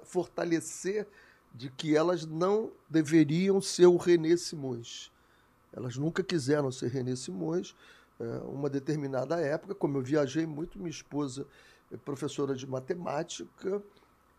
fortalecer 0.04 1.06
de 1.54 1.68
que 1.70 1.96
elas 1.96 2.24
não 2.24 2.72
deveriam 2.88 3.60
ser 3.60 3.86
o 3.86 3.96
René 3.96 4.36
Simões. 4.36 5.10
Elas 5.72 5.96
nunca 5.96 6.22
quiseram 6.22 6.72
ser 6.72 6.88
René 6.88 7.14
Simões. 7.14 7.74
É, 8.18 8.24
uma 8.44 8.70
determinada 8.70 9.40
época, 9.40 9.74
como 9.74 9.98
eu 9.98 10.02
viajei 10.02 10.46
muito, 10.46 10.78
minha 10.78 10.90
esposa 10.90 11.46
é 11.90 11.96
professora 11.96 12.54
de 12.54 12.66
matemática, 12.66 13.82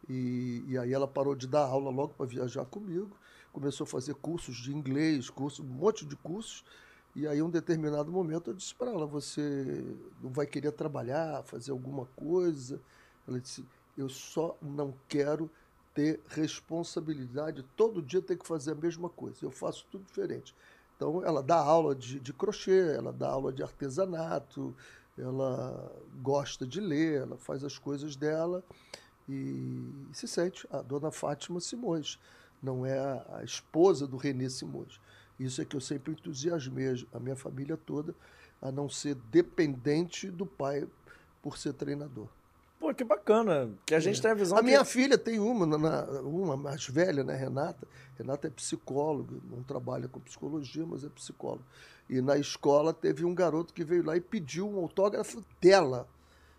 e, 0.10 0.64
e 0.68 0.78
aí 0.78 0.94
ela 0.94 1.08
parou 1.08 1.36
de 1.36 1.48
dar 1.48 1.66
aula 1.66 1.90
logo 1.90 2.14
para 2.14 2.26
viajar 2.26 2.66
comigo, 2.66 3.12
começou 3.52 3.86
a 3.86 3.88
fazer 3.88 4.16
cursos 4.16 4.58
de 4.58 4.74
inglês, 4.74 5.30
curso, 5.30 5.64
um 5.64 5.68
monte 5.68 6.06
de 6.06 6.16
cursos. 6.16 6.64
E 7.16 7.28
aí, 7.28 7.42
um 7.42 7.50
determinado 7.50 8.12
momento, 8.12 8.50
eu 8.50 8.54
disse 8.56 8.74
para 8.74 8.90
ela: 8.90 9.06
Você 9.06 9.86
não 10.22 10.32
vai 10.32 10.48
querer 10.48 10.72
trabalhar, 10.72 11.44
fazer 11.44 11.72
alguma 11.72 12.08
coisa? 12.16 12.82
Ela 13.28 13.40
disse: 13.40 13.64
Eu 13.96 14.10
só 14.10 14.58
não 14.60 14.94
quero 15.08 15.50
ter 15.94 16.20
responsabilidade. 16.28 17.64
Todo 17.78 18.02
dia 18.02 18.20
ter 18.20 18.36
que 18.36 18.48
fazer 18.48 18.72
a 18.72 18.76
mesma 18.76 19.10
coisa. 19.10 19.38
Eu 19.44 19.52
faço 19.52 19.86
tudo 19.92 20.04
diferente. 20.06 20.56
Então, 20.96 21.24
ela 21.24 21.44
dá 21.44 21.58
aula 21.58 21.94
de, 21.94 22.20
de 22.20 22.34
crochê, 22.34 22.96
ela 22.96 23.14
dá 23.14 23.30
aula 23.30 23.54
de 23.54 23.62
artesanato, 23.62 24.76
ela 25.18 25.92
gosta 26.22 26.66
de 26.66 26.80
ler, 26.80 27.22
ela 27.22 27.38
faz 27.38 27.64
as 27.64 27.78
coisas 27.78 28.16
dela 28.16 28.64
e 29.28 29.82
se 30.12 30.28
sente 30.28 30.68
a 30.72 30.82
dona 30.82 31.12
Fátima 31.12 31.60
Simões, 31.60 32.20
não 32.62 32.86
é 32.86 32.98
a, 32.98 33.38
a 33.38 33.44
esposa 33.44 34.08
do 34.08 34.18
Renê 34.18 34.50
Simões. 34.50 35.00
Isso 35.40 35.62
é 35.62 35.66
que 35.66 35.76
eu 35.76 35.82
sempre 35.82 36.12
entusiasmei 36.14 37.06
a 37.12 37.20
minha 37.20 37.36
família 37.36 37.78
toda 37.78 38.14
a 38.62 38.72
não 38.72 38.88
ser 38.88 39.16
dependente 39.30 40.30
do 40.30 40.46
pai 40.46 40.88
por 41.42 41.58
ser 41.58 41.74
treinador. 41.74 42.28
Pô, 42.80 42.94
que 42.94 43.04
bacana. 43.04 43.70
Que 43.86 43.96
a 43.96 44.00
gente 44.00 44.20
é. 44.20 44.22
tem 44.22 44.32
a 44.32 44.34
visão. 44.34 44.58
A 44.58 44.62
que... 44.62 44.66
minha 44.66 44.84
filha 44.84 45.18
tem 45.18 45.40
uma, 45.40 45.66
na, 45.66 46.04
uma 46.22 46.58
mais 46.58 46.86
velha, 46.88 47.24
né, 47.24 47.36
Renata? 47.36 47.88
Renata 48.18 48.48
é 48.48 48.50
psicóloga, 48.50 49.38
não 49.50 49.64
trabalha 49.64 50.08
com 50.08 50.20
psicologia, 50.20 50.86
mas 50.86 51.04
é 51.04 51.10
psicóloga. 51.10 51.64
E 52.10 52.22
na 52.22 52.38
escola 52.38 52.94
teve 52.94 53.24
um 53.24 53.34
garoto 53.34 53.74
que 53.74 53.84
veio 53.84 54.06
lá 54.06 54.16
e 54.18 54.22
pediu 54.22 54.70
um 54.70 54.78
autógrafo 54.78 55.44
dela. 55.62 56.08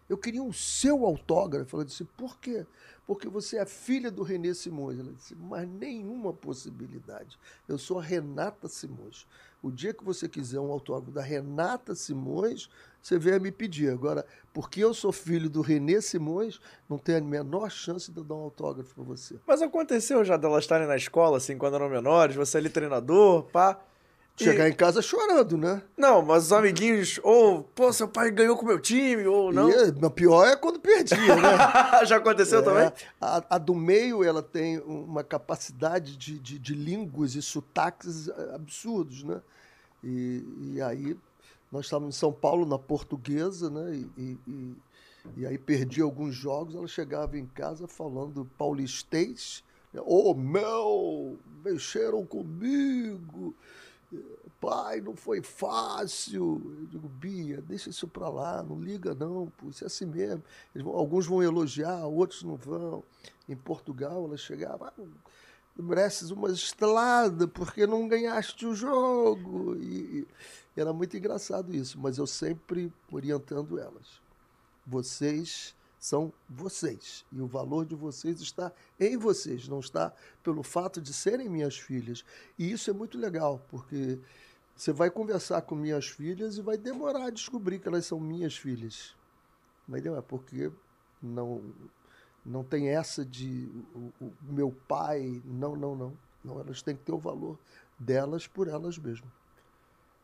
Eu 0.09 0.19
queria 0.19 0.43
o 0.43 0.53
seu 0.53 1.05
autógrafo. 1.07 1.77
Ela 1.77 1.85
disse, 1.85 2.05
por 2.05 2.39
quê? 2.39 2.67
Porque 3.07 3.29
você 3.29 3.59
é 3.59 3.67
filha 3.67 4.11
do 4.11 4.23
Renê 4.23 4.55
Simões. 4.55 4.99
Ela 4.99 5.13
disse, 5.13 5.35
mas 5.35 5.69
nenhuma 5.69 6.33
possibilidade. 6.33 7.39
Eu 7.69 7.79
sou 7.79 7.99
a 7.99 8.03
Renata 8.03 8.69
Simões. 8.69 9.27
O 9.63 9.71
dia 9.71 9.95
que 9.95 10.05
você 10.05 10.29
quiser 10.29 10.61
um 10.61 10.71
autógrafo 10.71 11.11
da 11.11 11.23
Renata 11.23 11.95
Simões, 11.95 12.69
você 13.01 13.19
venha 13.19 13.39
me 13.39 13.51
pedir. 13.51 13.91
Agora, 13.91 14.27
porque 14.53 14.85
eu 14.85 14.93
sou 14.93 15.11
filho 15.11 15.49
do 15.49 15.63
Renê 15.63 16.03
Simões, 16.03 16.61
não 16.89 16.99
tem 16.99 17.17
a 17.17 17.21
menor 17.21 17.71
chance 17.71 18.11
de 18.11 18.19
eu 18.19 18.25
dar 18.25 18.35
um 18.35 18.43
autógrafo 18.43 18.95
para 18.95 19.05
você. 19.05 19.39
Mas 19.47 19.63
aconteceu 19.63 20.25
já 20.25 20.37
delas 20.37 20.65
estarem 20.65 20.87
na 20.87 20.97
escola, 20.97 21.39
assim, 21.39 21.57
quando 21.57 21.77
eram 21.77 21.89
menores, 21.89 22.37
você 22.37 22.59
ali 22.59 22.69
treinador, 22.69 23.45
pá. 23.45 23.81
Chegar 24.37 24.69
e... 24.69 24.73
em 24.73 24.75
casa 24.75 25.01
chorando, 25.01 25.57
né? 25.57 25.81
Não, 25.97 26.21
mas 26.21 26.47
os 26.47 26.53
amiguinhos, 26.53 27.21
ou, 27.23 27.63
pô, 27.63 27.93
seu 27.93 28.09
pai 28.09 28.33
ganhou 28.33 28.57
com 28.57 28.65
o 28.65 28.69
meu 28.69 28.81
time, 28.81 29.27
ou 29.27 29.53
não. 29.53 29.71
E, 29.71 30.11
pior 30.11 30.45
é 30.47 30.57
quando 30.57 30.81
perdia, 30.81 31.37
né? 31.37 31.51
Já 32.05 32.17
aconteceu 32.17 32.59
é, 32.59 32.63
também? 32.63 32.93
A, 33.21 33.45
a, 33.51 33.59
do 33.59 33.75
meio, 33.77 34.25
ela 34.25 34.43
tem 34.43 34.81
uma 34.81 35.23
capacidade 35.23 36.17
de, 36.17 36.39
de, 36.41 36.59
de 36.59 36.75
línguas 36.75 37.37
e 37.37 37.43
sotaques 37.43 38.29
absurdos, 38.53 39.23
né? 39.23 39.41
E, 40.03 40.45
e 40.75 40.83
aí, 40.83 41.17
nós 41.71 41.85
estávamos 41.85 42.17
em 42.17 42.19
São 42.19 42.33
Paulo, 42.33 42.67
na 42.67 42.79
portuguesa, 42.79 43.71
né? 43.71 43.95
E, 44.19 44.39
e, 44.49 44.75
e 45.37 45.47
aí 45.47 45.57
perdi 45.57 46.03
alguns 46.03 46.35
jogos, 46.35 46.75
ela 46.75 46.89
chegava 46.89 47.39
em 47.39 47.47
casa 47.47 47.87
falando 47.87 48.51
paulistês. 48.59 49.63
Ô, 49.95 50.33
oh, 50.33 50.35
meu, 50.35 51.39
mexeram 51.65 52.27
comigo 52.27 53.55
pai, 54.61 55.01
não 55.01 55.15
foi 55.15 55.43
fácil. 55.43 56.61
Eu 56.81 56.87
digo, 56.87 57.09
Bia, 57.09 57.61
deixa 57.61 57.91
isso 57.91 58.09
para 58.09 58.29
lá, 58.29 58.63
não 58.63 58.81
liga 58.81 59.15
não, 59.15 59.53
pô, 59.59 59.69
isso 59.69 59.85
é 59.85 59.87
assim 59.87 60.07
mesmo. 60.07 60.43
Vão, 60.75 60.95
alguns 60.95 61.27
vão 61.27 61.43
elogiar, 61.43 62.07
outros 62.07 62.43
não 62.43 62.57
vão. 62.57 63.03
Em 63.49 63.57
Portugal, 63.57 64.25
ela 64.25 64.37
chegava, 64.37 64.93
ah, 64.97 65.03
mereces 65.77 66.31
uma 66.31 66.51
estrada 66.51 67.47
porque 67.49 67.87
não 67.87 68.09
ganhaste 68.09 68.67
o 68.67 68.75
jogo. 68.75 69.77
E, 69.77 70.27
e 70.77 70.81
era 70.81 70.93
muito 70.93 71.17
engraçado 71.17 71.75
isso, 71.75 71.99
mas 72.01 72.19
eu 72.19 72.27
sempre 72.27 72.93
orientando 73.11 73.79
elas. 73.79 74.21
Vocês 74.87 75.75
são 76.05 76.31
vocês. 76.47 77.25
E 77.33 77.41
o 77.41 77.47
valor 77.47 77.87
de 77.87 77.95
vocês 77.95 78.43
está 78.43 78.71
em 79.01 79.17
vocês, 79.17 79.67
não 79.67 79.81
está 79.81 80.13
pelo 80.43 80.63
fato 80.63 81.01
de 81.01 81.15
serem 81.15 81.49
minhas 81.49 81.79
filhas. 81.79 82.23
E 82.59 82.71
isso 82.71 82.91
é 82.91 82.93
muito 82.93 83.17
legal, 83.17 83.65
porque 83.71 84.19
você 84.77 84.93
vai 84.93 85.09
conversar 85.11 85.63
com 85.63 85.75
minhas 85.75 86.07
filhas 86.07 86.59
e 86.59 86.61
vai 86.61 86.77
demorar 86.77 87.29
a 87.29 87.31
descobrir 87.31 87.79
que 87.79 87.89
elas 87.89 88.05
são 88.05 88.21
minhas 88.21 88.55
filhas. 88.55 89.17
Vai 89.89 90.03
demorar, 90.03 90.21
porque 90.21 90.71
não, 91.23 91.63
não 92.45 92.63
tem 92.63 92.91
essa 92.91 93.25
de 93.25 93.67
o, 94.21 94.27
o 94.27 94.33
meu 94.43 94.77
pai. 94.87 95.41
Não, 95.43 95.75
não, 95.75 95.97
não. 95.97 96.13
Não, 96.45 96.61
elas 96.61 96.83
têm 96.83 96.95
que 96.95 97.03
ter 97.03 97.13
o 97.13 97.19
valor 97.19 97.59
delas 97.99 98.47
por 98.47 98.69
elas 98.69 98.99
mesmas. 98.99 99.31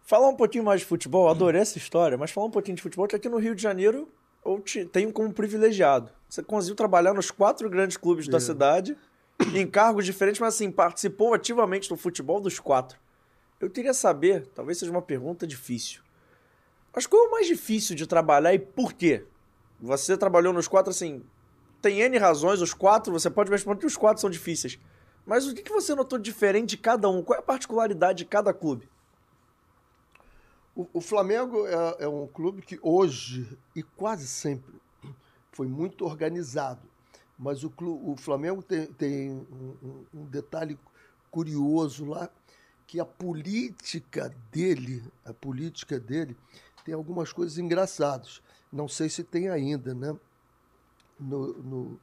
Falar 0.02 0.28
um 0.28 0.36
pouquinho 0.36 0.64
mais 0.64 0.80
de 0.80 0.86
futebol, 0.86 1.26
adorei 1.30 1.62
essa 1.62 1.78
história, 1.78 2.18
mas 2.18 2.30
falar 2.30 2.48
um 2.48 2.50
pouquinho 2.50 2.76
de 2.76 2.82
futebol, 2.82 3.08
que 3.08 3.16
aqui 3.16 3.30
no 3.30 3.38
Rio 3.38 3.54
de 3.54 3.62
Janeiro 3.62 4.06
ou 4.42 4.60
te, 4.60 4.84
tenho 4.84 5.12
como 5.12 5.32
privilegiado. 5.32 6.10
Você 6.28 6.42
conseguiu 6.42 6.76
trabalhar 6.76 7.12
nos 7.12 7.30
quatro 7.30 7.68
grandes 7.68 7.96
clubes 7.96 8.28
é. 8.28 8.30
da 8.30 8.40
cidade, 8.40 8.96
em 9.54 9.66
cargos 9.66 10.04
diferentes, 10.04 10.40
mas 10.40 10.54
assim, 10.54 10.70
participou 10.70 11.34
ativamente 11.34 11.88
do 11.88 11.96
futebol 11.96 12.40
dos 12.40 12.58
quatro. 12.60 12.98
Eu 13.60 13.68
queria 13.70 13.92
saber, 13.92 14.46
talvez 14.54 14.78
seja 14.78 14.90
uma 14.90 15.02
pergunta 15.02 15.46
difícil, 15.46 16.02
mas 16.94 17.06
qual 17.06 17.24
é 17.24 17.28
o 17.28 17.30
mais 17.30 17.46
difícil 17.46 17.94
de 17.94 18.06
trabalhar 18.06 18.54
e 18.54 18.58
por 18.58 18.92
quê? 18.92 19.24
Você 19.80 20.16
trabalhou 20.16 20.52
nos 20.52 20.68
quatro, 20.68 20.90
assim, 20.90 21.22
tem 21.80 22.00
N 22.00 22.18
razões, 22.18 22.60
os 22.60 22.74
quatro, 22.74 23.12
você 23.12 23.30
pode 23.30 23.50
me 23.50 23.56
responder 23.56 23.80
que 23.80 23.86
os 23.86 23.96
quatro 23.96 24.20
são 24.20 24.30
difíceis. 24.30 24.78
Mas 25.24 25.46
o 25.46 25.54
que 25.54 25.72
você 25.72 25.94
notou 25.94 26.18
diferente 26.18 26.70
de 26.70 26.78
cada 26.78 27.08
um? 27.08 27.22
Qual 27.22 27.36
é 27.36 27.40
a 27.40 27.42
particularidade 27.42 28.18
de 28.18 28.24
cada 28.24 28.52
clube? 28.52 28.88
O, 30.74 30.86
o 30.94 31.00
Flamengo 31.00 31.66
é, 31.66 32.04
é, 32.04 32.08
um 32.08 32.26
clube 32.26 32.62
que 32.62 32.78
hoje 32.82 33.58
e 33.74 33.82
quase 33.82 34.26
sempre 34.26 34.74
foi 35.52 35.66
muito 35.66 36.04
organizado. 36.04 36.88
Mas 37.38 37.64
o, 37.64 37.72
o 37.80 38.16
Flamengo 38.16 38.62
tem, 38.62 38.86
tem 38.86 39.30
um, 39.30 39.76
um, 39.82 40.04
um 40.14 40.24
detalhe 40.26 40.78
curioso 41.30 42.04
lá, 42.04 42.28
que 42.86 43.00
a 43.00 43.04
política 43.04 44.34
dele, 44.50 45.02
a 45.24 45.32
política 45.32 45.98
dele, 45.98 46.36
tem 46.84 46.94
algumas 46.94 47.32
coisas 47.32 47.56
engraçadas. 47.56 48.42
Não 48.72 48.88
sei 48.88 49.08
se 49.08 49.22
tem 49.22 49.48
ainda, 49.48 49.94
né? 49.94 50.16
No, 51.18 51.52
no, 51.62 52.00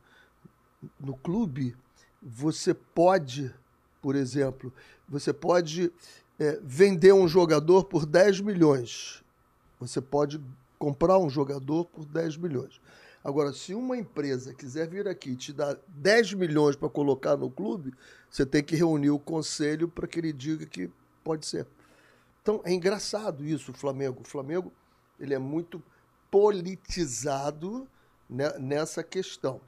no 1.00 1.18
clube, 1.18 1.76
você 2.22 2.74
pode, 2.74 3.54
por 4.02 4.16
exemplo, 4.16 4.72
você 5.08 5.34
pode 5.34 5.92
é, 6.40 6.60
vender 6.64 7.14
um 7.14 7.28
jogador 7.28 7.86
por 7.86 8.06
10 8.06 8.42
milhões. 8.42 9.24
Você 9.80 10.02
pode 10.02 10.42
comprar 10.78 11.18
um 11.18 11.30
jogador 11.30 11.86
por 11.86 12.06
10 12.06 12.38
milhões. 12.38 12.80
Agora, 13.24 13.52
se 13.52 13.74
uma 13.74 13.98
empresa 13.98 14.54
quiser 14.54 14.88
vir 14.88 15.08
aqui 15.08 15.32
e 15.32 15.36
te 15.36 15.52
dar 15.52 15.78
10 15.88 16.34
milhões 16.34 16.76
para 16.76 16.90
colocar 16.90 17.36
no 17.36 17.50
clube, 17.50 17.94
você 18.30 18.46
tem 18.46 18.64
que 18.64 18.76
reunir 18.76 19.10
o 19.10 19.20
conselho 19.20 19.88
para 19.88 20.08
que 20.08 20.20
ele 20.20 20.32
diga 20.32 20.66
que 20.66 20.90
pode 21.24 21.46
ser. 21.46 21.68
Então, 22.42 22.62
é 22.64 22.72
engraçado 22.72 23.44
isso, 23.44 23.72
o 23.72 23.74
Flamengo. 23.74 24.22
O 24.22 24.28
Flamengo 24.28 24.72
ele 25.20 25.34
é 25.34 25.40
muito 25.40 25.84
politizado 26.32 27.88
nessa 28.30 29.04
questão. 29.04 29.60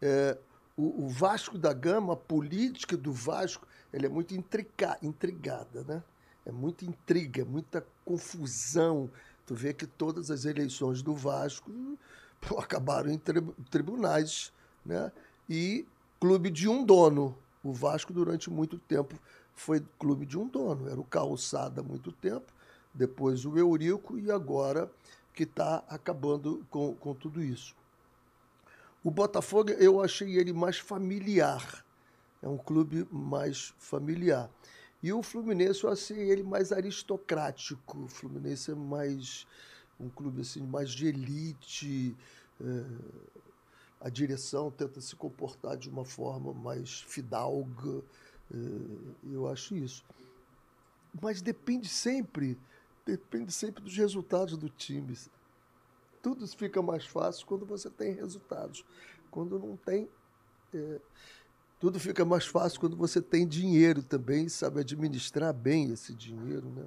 É, 0.00 0.38
o, 0.76 1.04
o, 1.04 1.08
Vasco 1.08 1.58
da 1.58 1.72
Gama, 1.72 2.12
a 2.12 2.16
política 2.16 2.96
do 2.96 3.12
Vasco, 3.12 3.66
ele 3.92 4.06
é 4.06 4.08
muito 4.08 4.34
intriga, 4.34 4.98
intrigada, 5.02 5.84
né? 5.84 6.02
É 6.44 6.52
muita 6.52 6.84
intriga, 6.84 7.44
muita 7.44 7.86
confusão. 8.04 9.10
Tu 9.46 9.54
vê 9.54 9.72
que 9.72 9.86
todas 9.86 10.30
as 10.30 10.44
eleições 10.44 11.02
do 11.02 11.14
Vasco 11.14 11.70
pô, 12.40 12.58
acabaram 12.58 13.10
em 13.10 13.18
tri, 13.18 13.40
tribunais, 13.70 14.52
né? 14.84 15.12
E 15.48 15.86
clube 16.20 16.50
de 16.50 16.68
um 16.68 16.84
dono. 16.84 17.36
O 17.62 17.72
Vasco, 17.72 18.12
durante 18.12 18.50
muito 18.50 18.78
tempo, 18.78 19.18
foi 19.54 19.84
clube 19.98 20.24
de 20.24 20.38
um 20.38 20.46
dono. 20.46 20.88
Era 20.88 21.00
o 21.00 21.04
Calçada 21.04 21.80
há 21.80 21.84
muito 21.84 22.12
tempo, 22.12 22.52
depois 22.94 23.44
o 23.44 23.58
Eurico 23.58 24.18
e 24.18 24.30
agora 24.30 24.90
que 25.34 25.42
está 25.44 25.84
acabando 25.88 26.66
com, 26.70 26.94
com 26.94 27.14
tudo 27.14 27.42
isso. 27.42 27.74
O 29.04 29.10
Botafogo, 29.10 29.70
eu 29.70 30.02
achei 30.02 30.36
ele 30.36 30.52
mais 30.52 30.78
familiar. 30.78 31.84
É 32.42 32.48
um 32.48 32.58
clube 32.58 33.06
mais 33.10 33.74
familiar. 33.78 34.50
E 35.02 35.12
o 35.12 35.22
Fluminense, 35.22 35.84
eu 35.84 35.90
achei 35.90 36.30
ele 36.30 36.42
mais 36.42 36.72
aristocrático. 36.72 38.04
O 38.04 38.08
Fluminense 38.08 38.70
é 38.70 38.74
mais 38.74 39.46
um 39.98 40.08
clube 40.08 40.40
assim, 40.40 40.62
mais 40.62 40.90
de 40.90 41.06
elite. 41.06 42.16
É, 42.60 42.84
a 44.00 44.08
direção 44.08 44.70
tenta 44.70 45.00
se 45.00 45.14
comportar 45.16 45.76
de 45.76 45.88
uma 45.88 46.04
forma 46.04 46.52
mais 46.52 47.00
fidalga. 47.02 48.02
É, 48.52 49.32
eu 49.32 49.48
acho 49.48 49.76
isso. 49.76 50.04
Mas 51.20 51.40
depende 51.40 51.88
sempre, 51.88 52.58
depende 53.04 53.52
sempre 53.52 53.82
dos 53.82 53.96
resultados 53.96 54.56
do 54.56 54.68
time 54.68 55.16
tudo 56.22 56.46
fica 56.48 56.82
mais 56.82 57.06
fácil 57.06 57.46
quando 57.46 57.64
você 57.64 57.88
tem 57.88 58.12
resultados. 58.12 58.84
Quando 59.30 59.58
não 59.58 59.76
tem, 59.76 60.08
é, 60.74 61.00
tudo 61.78 62.00
fica 62.00 62.24
mais 62.24 62.46
fácil 62.46 62.80
quando 62.80 62.96
você 62.96 63.22
tem 63.22 63.46
dinheiro 63.46 64.02
também, 64.02 64.48
sabe 64.48 64.80
administrar 64.80 65.52
bem 65.52 65.92
esse 65.92 66.12
dinheiro. 66.12 66.68
Né? 66.70 66.84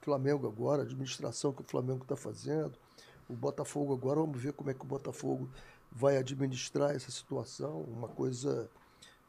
Flamengo 0.00 0.46
agora, 0.46 0.82
a 0.82 0.84
administração 0.84 1.52
que 1.52 1.62
o 1.62 1.64
Flamengo 1.64 2.02
está 2.02 2.16
fazendo, 2.16 2.72
o 3.28 3.34
Botafogo 3.34 3.92
agora, 3.92 4.20
vamos 4.20 4.40
ver 4.40 4.52
como 4.52 4.70
é 4.70 4.74
que 4.74 4.82
o 4.82 4.86
Botafogo 4.86 5.50
vai 5.90 6.16
administrar 6.16 6.94
essa 6.94 7.10
situação. 7.10 7.82
Uma 7.82 8.08
coisa 8.08 8.70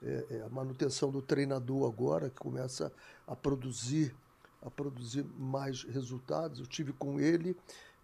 é, 0.02 0.26
é 0.30 0.42
a 0.42 0.50
manutenção 0.50 1.12
do 1.12 1.22
treinador 1.22 1.90
agora, 1.90 2.30
que 2.30 2.38
começa 2.38 2.92
a 3.28 3.36
produzir, 3.36 4.16
a 4.62 4.70
produzir 4.70 5.26
mais 5.38 5.84
resultados. 5.84 6.60
Eu 6.60 6.68
tive 6.68 6.94
com 6.94 7.20
ele 7.20 7.56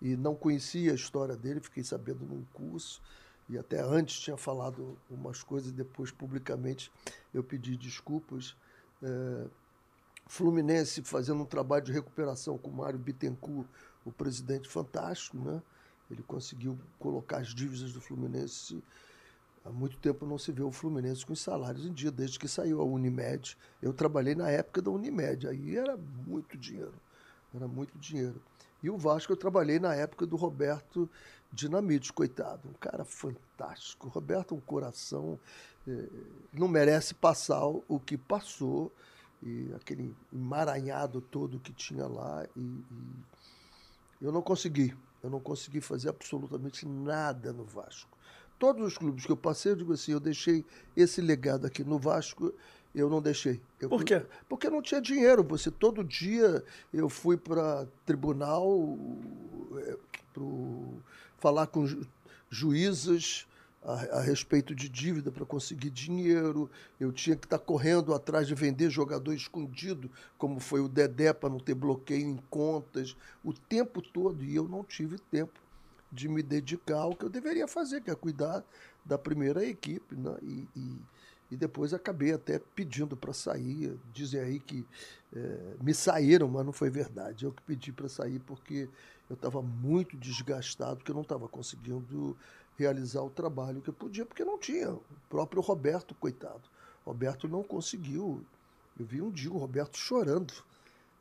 e 0.02 0.16
não 0.16 0.36
conhecia 0.36 0.92
a 0.92 0.96
história 0.96 1.36
dele, 1.36 1.60
fiquei 1.60 1.84
sabendo 1.84 2.26
num 2.26 2.44
curso 2.54 3.02
e 3.50 3.58
até 3.58 3.82
antes 3.82 4.20
tinha 4.20 4.38
falado 4.38 4.98
umas 5.10 5.42
coisas, 5.42 5.72
depois 5.72 6.12
publicamente 6.12 6.92
eu 7.34 7.44
pedi 7.44 7.78
desculpas. 7.78 8.56
É, 9.02 9.48
Fluminense 10.28 11.02
fazendo 11.04 11.42
um 11.42 11.46
trabalho 11.46 11.86
de 11.86 11.94
recuperação 11.94 12.58
com 12.58 12.70
o 12.70 12.74
Mário 12.74 13.00
Bittencourt, 13.00 13.68
o 14.06 14.12
presidente 14.12 14.68
fantástico, 14.68 15.38
né? 15.38 15.62
Ele 16.12 16.24
conseguiu 16.24 16.78
colocar 17.00 17.38
as 17.38 17.48
dívidas 17.54 17.94
do 17.94 18.02
Fluminense. 18.02 18.84
Há 19.64 19.70
muito 19.70 19.98
tempo 19.98 20.26
não 20.26 20.38
se 20.38 20.52
vê 20.52 20.64
o 20.64 20.72
Fluminense 20.72 21.26
com 21.26 21.34
os 21.34 21.42
salários 21.42 21.86
em 21.86 21.94
dia, 21.94 22.12
desde 22.12 22.40
que 22.40 22.48
saiu 22.48 22.82
a 22.82 22.86
Unimed. 22.86 23.58
Eu 23.82 23.94
trabalhei 23.94 24.36
na 24.36 24.50
época 24.50 24.82
da 24.82 24.92
Unimed, 24.92 25.48
aí 25.48 25.76
era 25.76 25.98
muito 25.98 26.58
dinheiro. 26.58 26.94
Era 27.54 27.68
muito 27.68 27.98
dinheiro. 27.98 28.42
E 28.82 28.90
o 28.90 28.98
Vasco 28.98 29.32
eu 29.32 29.38
trabalhei 29.38 29.80
na 29.80 29.94
época 29.94 30.26
do 30.26 30.36
Roberto 30.36 31.10
Dinamite, 31.52 32.12
coitado, 32.12 32.68
um 32.68 32.74
cara 32.74 33.04
fantástico. 33.06 34.10
Roberto 34.10 34.54
é 34.54 34.58
um 34.58 34.62
coração, 34.62 35.40
é, 35.88 36.06
não 36.54 36.68
merece 36.68 37.14
passar 37.14 37.66
o 37.66 38.00
que 38.00 38.18
passou, 38.18 38.92
e 39.42 39.72
aquele 39.76 40.16
emaranhado 40.34 41.22
todo 41.22 41.60
que 41.60 41.72
tinha 41.72 42.08
lá. 42.08 42.46
E, 42.56 42.60
e 42.60 44.26
eu 44.26 44.32
não 44.32 44.42
consegui, 44.42 44.96
eu 45.24 45.30
não 45.30 45.40
consegui 45.40 45.80
fazer 45.80 46.10
absolutamente 46.10 46.86
nada 46.88 47.54
no 47.54 47.64
Vasco. 47.64 48.18
Todos 48.60 48.88
os 48.88 48.98
clubes 48.98 49.26
que 49.26 49.32
eu 49.32 49.38
passei, 49.38 49.72
eu 49.72 49.76
digo 49.76 49.94
assim, 49.94 50.12
eu 50.12 50.20
deixei 50.20 50.66
esse 50.96 51.22
legado 51.22 51.68
aqui 51.68 51.84
no 51.84 52.00
Vasco 52.00 52.52
eu 52.98 53.10
não 53.10 53.22
deixei. 53.22 53.62
Eu, 53.80 53.90
Por 53.90 54.04
quê? 54.04 54.26
Porque 54.50 54.70
não 54.70 54.82
tinha 54.82 55.00
dinheiro. 55.00 55.44
Você 55.44 55.70
todo 55.70 56.04
dia 56.04 56.64
eu 56.92 57.08
fui 57.10 57.38
para 57.38 57.88
tribunal 58.06 58.98
é, 59.78 59.98
pro, 60.34 60.94
falar 61.38 61.68
com 61.68 61.86
ju, 61.86 62.06
juízes 62.50 63.48
a, 63.84 64.18
a, 64.18 64.22
respeito 64.22 64.76
de 64.76 64.90
dívida 64.90 65.32
para 65.32 65.46
conseguir 65.46 65.90
dinheiro. 65.90 66.70
Eu 67.00 67.12
tinha 67.12 67.36
que 67.36 67.46
estar 67.46 67.58
tá 67.58 67.64
correndo 67.64 68.14
atrás 68.14 68.48
de 68.48 68.56
vender 68.56 68.90
jogador 68.90 69.34
escondido, 69.34 70.12
como 70.38 70.60
foi 70.60 70.82
o 70.82 70.88
Dedé, 70.90 71.32
para 71.34 71.50
não 71.50 71.60
ter 71.60 71.74
bloqueio 71.74 72.28
em 72.28 72.38
contas, 72.50 73.16
o 73.44 73.54
tempo 73.54 74.02
todo. 74.02 74.44
E 74.44 74.56
eu 74.56 74.68
não 74.68 74.84
tive 74.84 75.18
tempo 75.18 75.60
de 76.12 76.28
me 76.28 76.42
dedicar 76.42 77.00
ao 77.00 77.16
que 77.16 77.26
eu 77.26 77.30
deveria 77.30 77.68
fazer, 77.68 78.02
que 78.02 78.12
é 78.12 78.16
cuidar 78.16 78.64
da 79.06 79.18
primeira 79.18 79.64
equipe. 79.66 80.16
Né? 80.16 80.36
E, 80.42 80.68
e 80.76 81.00
e 81.50 81.56
depois 81.56 81.94
acabei 81.94 82.34
até 82.34 82.60
pedindo 82.76 83.16
para 83.16 83.34
sair. 83.34 83.98
Dizem 84.14 84.40
aí 84.40 84.60
que 84.60 84.86
é, 85.34 85.76
me 85.82 85.94
saíram, 85.94 86.48
mas 86.48 86.66
não 86.66 86.74
foi 86.74 86.90
verdade. 86.90 87.46
Eu 87.46 87.52
que 87.52 87.62
pedi 87.62 87.92
para 87.92 88.10
sair 88.10 88.40
porque 88.40 88.90
eu 89.30 89.34
estava 89.34 89.62
muito 89.62 90.18
desgastado, 90.18 90.98
porque 90.98 91.12
eu 91.12 91.16
não 91.16 91.22
estava 91.22 91.48
conseguindo 91.48 92.36
realizar 92.78 93.22
o 93.22 93.30
trabalho 93.30 93.82
que 93.82 93.90
eu 93.90 93.94
podia, 93.94 94.26
porque 94.26 94.44
não 94.44 94.58
tinha. 94.58 94.92
O 94.92 95.02
próprio 95.30 95.62
Roberto, 95.62 96.14
coitado. 96.16 96.62
Roberto 97.06 97.48
não 97.48 97.64
conseguiu. 97.64 98.46
Eu 99.00 99.06
vi 99.06 99.22
um 99.22 99.32
dia 99.32 99.52
o 99.52 99.58
Roberto 99.58 99.98
chorando, 99.98 100.54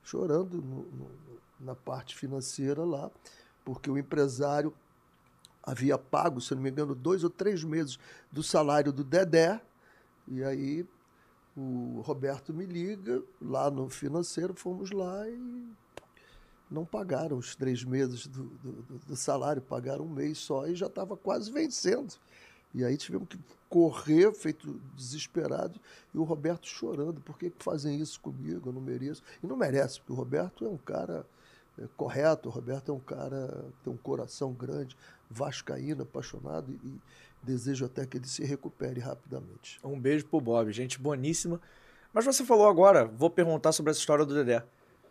chorando 0.03 0.57
no, 0.57 0.83
no, 0.83 1.11
na 1.61 1.75
parte 1.75 2.17
financeira 2.17 2.85
lá, 2.85 3.11
porque 3.65 3.91
o 3.91 3.97
empresário 3.97 4.73
havia 5.63 5.99
pago, 5.99 6.41
se 6.41 6.55
não 6.55 6.63
me 6.63 6.71
engano, 6.71 6.95
dois 6.95 7.25
ou 7.25 7.31
três 7.31 7.65
meses 7.65 7.99
do 8.31 8.43
salário 8.43 8.93
do 8.93 9.03
Dedé 9.03 9.61
e 10.29 10.43
aí 10.43 10.87
o 11.57 12.01
Roberto 12.03 12.53
me 12.53 12.67
liga, 12.67 13.23
lá 13.41 13.71
no 13.71 13.89
financeiro, 13.89 14.55
fomos 14.55 14.91
lá 14.91 15.29
e 15.29 15.73
não 16.71 16.85
pagaram 16.85 17.39
os 17.39 17.55
três 17.57 17.83
meses 17.85 18.27
do, 18.27 18.45
do, 18.45 18.99
do 19.07 19.17
salário, 19.17 19.63
pagaram 19.63 20.05
um 20.05 20.09
mês 20.09 20.39
só 20.39 20.67
e 20.67 20.75
já 20.75 20.87
estava 20.87 21.17
quase 21.17 21.51
vencendo. 21.51 22.15
E 22.75 22.85
aí 22.85 22.97
tivemos 22.97 23.29
que 23.29 23.39
correr, 23.71 24.33
feito 24.35 24.81
desesperado, 24.95 25.81
e 26.13 26.19
o 26.19 26.25
Roberto 26.25 26.67
chorando, 26.67 27.21
por 27.23 27.39
que 27.39 27.51
fazem 27.59 27.99
isso 28.01 28.21
comigo? 28.21 28.69
Eu 28.69 28.73
não 28.73 28.83
mereço. 28.83 29.23
E 29.43 29.47
não 29.47 29.57
merece, 29.57 29.99
porque 30.01 30.13
o 30.13 30.17
Roberto 30.17 30.65
é 30.65 30.69
um 30.69 30.77
cara 30.77 31.25
é, 31.79 31.89
correto, 31.97 32.49
o 32.49 32.53
Roberto 32.53 32.93
é 32.93 32.95
um 32.95 33.01
cara 33.01 33.65
que 33.79 33.85
tem 33.85 33.93
um 33.93 33.97
coração 33.97 34.53
grande, 34.53 34.97
vascaíno, 35.31 36.03
apaixonado, 36.03 36.71
e, 36.85 37.01
Desejo 37.47 37.87
até 37.87 38.05
que 38.05 38.17
ele 38.17 38.27
se 38.27 38.45
recupere 38.45 38.99
rapidamente. 38.99 39.79
Um 39.85 40.01
beijo 40.01 40.27
pro 40.27 40.41
Bob, 40.41 40.73
gente 40.73 40.99
boníssima. 40.99 41.61
Mas 42.13 42.25
você 42.25 42.45
falou 42.45 42.67
agora, 42.67 43.05
vou 43.05 43.31
perguntar 43.31 43.71
sobre 43.71 43.91
essa 43.91 44.01
história 44.01 44.25
do 44.25 44.35
Dedé. 44.35 44.65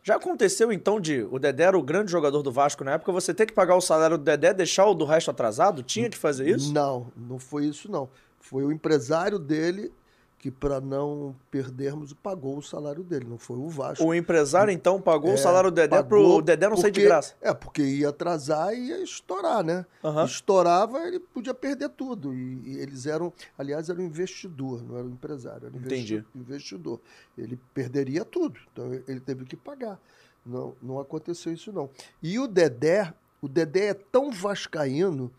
Já 0.04 0.18
aconteceu 0.18 0.72
então 0.72 1.00
de 1.00 1.24
o 1.32 1.40
Dedé 1.40 1.64
era 1.64 1.78
o 1.78 1.82
grande 1.82 2.12
jogador 2.12 2.44
do 2.44 2.52
Vasco 2.52 2.84
na 2.84 2.92
época, 2.92 3.12
você 3.12 3.34
ter 3.34 3.46
que 3.46 3.54
pagar 3.54 3.76
o 3.76 3.82
salário 3.82 4.18
do 4.18 4.24
Dedé, 4.24 4.54
deixar 4.54 4.86
o 4.86 4.94
do 4.94 5.06
resto 5.06 5.32
atrasado? 5.32 5.82
Tinha 5.82 6.10
que 6.10 6.18
fazer 6.18 6.50
isso? 6.50 6.74
Não, 6.74 7.12
não 7.16 7.40
foi 7.40 7.66
isso 7.66 7.90
não. 7.90 8.10
Foi 8.40 8.64
o 8.66 8.72
empresário 8.72 9.40
dele 9.40 9.92
que 10.38 10.52
para 10.52 10.80
não 10.80 11.36
perdermos 11.50 12.14
pagou 12.14 12.58
o 12.58 12.62
salário 12.62 13.04
dele, 13.04 13.26
não 13.28 13.38
foi 13.38 13.58
o 13.58 13.68
Vasco. 13.68 14.06
O 14.06 14.14
empresário 14.14 14.72
então 14.72 15.02
pagou 15.02 15.32
é, 15.32 15.34
o 15.34 15.38
salário 15.38 15.72
do 15.72 15.76
Dedé 15.76 16.04
para 16.04 16.18
o 16.20 16.42
Dedé 16.42 16.68
não 16.68 16.76
porque, 16.76 16.82
sair 16.82 16.92
de 16.92 17.02
graça. 17.04 17.34
É, 17.42 17.54
porque 17.54 17.82
ia 17.82 18.10
atrasar 18.10 18.74
e 18.74 18.90
ia 18.90 19.02
estourar, 19.02 19.64
né? 19.64 19.86
Uhum. 20.04 20.26
Estourava, 20.26 21.00
ele 21.08 21.20
podia 21.20 21.54
perder 21.54 21.90
tudo. 21.90 22.34
E, 22.34 22.62
e, 22.64 22.78
eles 22.78 23.06
eram, 23.08 23.34
aliás, 23.58 23.90
era 23.90 24.00
um 24.00 24.06
investidor, 24.06 24.84
não 24.84 24.98
era 24.98 25.08
um 25.08 25.12
empresário, 25.12 25.68
era 25.68 25.76
um 25.76 25.80
Entendi. 25.80 26.24
investidor. 26.36 27.00
Ele 27.38 27.60
perderia 27.74 28.24
tudo, 28.24 28.60
então 28.72 28.94
ele 29.08 29.20
teve 29.20 29.46
que 29.46 29.56
pagar. 29.56 30.00
Não, 30.46 30.76
não 30.82 31.00
aconteceu 31.00 31.52
isso 31.54 31.74
não. 31.74 31.90
E 32.22 32.38
o 32.38 32.48
Dedé, 32.48 33.12
o 33.42 33.48
Dedé 33.48 33.88
é 33.88 33.94
tão 33.96 34.32
vascaíno 34.32 35.32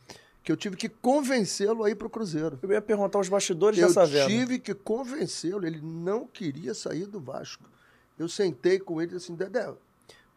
que 0.47 0.53
eu 0.53 0.57
tive 0.57 0.77
que 0.77 0.89
convencê-lo 0.89 1.83
a 1.83 1.91
ir 1.91 1.97
para 1.97 2.07
o 2.07 2.11
Cruzeiro. 2.11 2.57
Eu 2.63 2.71
ia 2.71 2.81
perguntar 2.81 3.19
os 3.19 3.29
bastidores 3.29 3.81
eu 3.81 3.89
dessa 3.89 4.07
venda. 4.07 4.21
Eu 4.21 4.29
tive 4.29 4.61
que 4.61 4.73
convencê-lo, 4.73 5.67
ele 5.67 5.81
não 5.81 6.25
queria 6.25 6.73
sair 6.73 7.05
do 7.05 7.19
Vasco. 7.19 7.69
Eu 8.17 8.29
sentei 8.29 8.79
com 8.79 9.03
ele 9.03 9.11
e 9.11 9.15
disse 9.17 9.27
assim, 9.27 9.35
Dedé, 9.35 9.75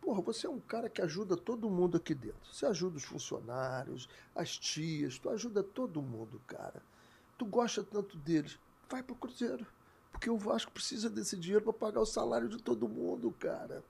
Porra, 0.01 0.19
você 0.23 0.47
é 0.47 0.49
um 0.49 0.59
cara 0.59 0.89
que 0.89 0.99
ajuda 0.99 1.37
todo 1.37 1.69
mundo 1.69 1.97
aqui 1.97 2.15
dentro. 2.15 2.39
Você 2.51 2.65
ajuda 2.65 2.97
os 2.97 3.03
funcionários, 3.03 4.09
as 4.35 4.57
tias, 4.57 5.19
tu 5.19 5.29
ajuda 5.29 5.61
todo 5.61 6.01
mundo, 6.01 6.41
cara. 6.47 6.81
Tu 7.37 7.45
gosta 7.45 7.83
tanto 7.83 8.17
deles. 8.17 8.57
Vai 8.89 9.03
pro 9.03 9.13
Cruzeiro. 9.13 9.67
Porque 10.11 10.27
o 10.27 10.39
Vasco 10.39 10.71
precisa 10.71 11.07
desse 11.07 11.37
dinheiro 11.37 11.65
para 11.65 11.73
pagar 11.73 12.01
o 12.01 12.05
salário 12.07 12.49
de 12.49 12.57
todo 12.57 12.89
mundo, 12.89 13.31
cara. 13.37 13.83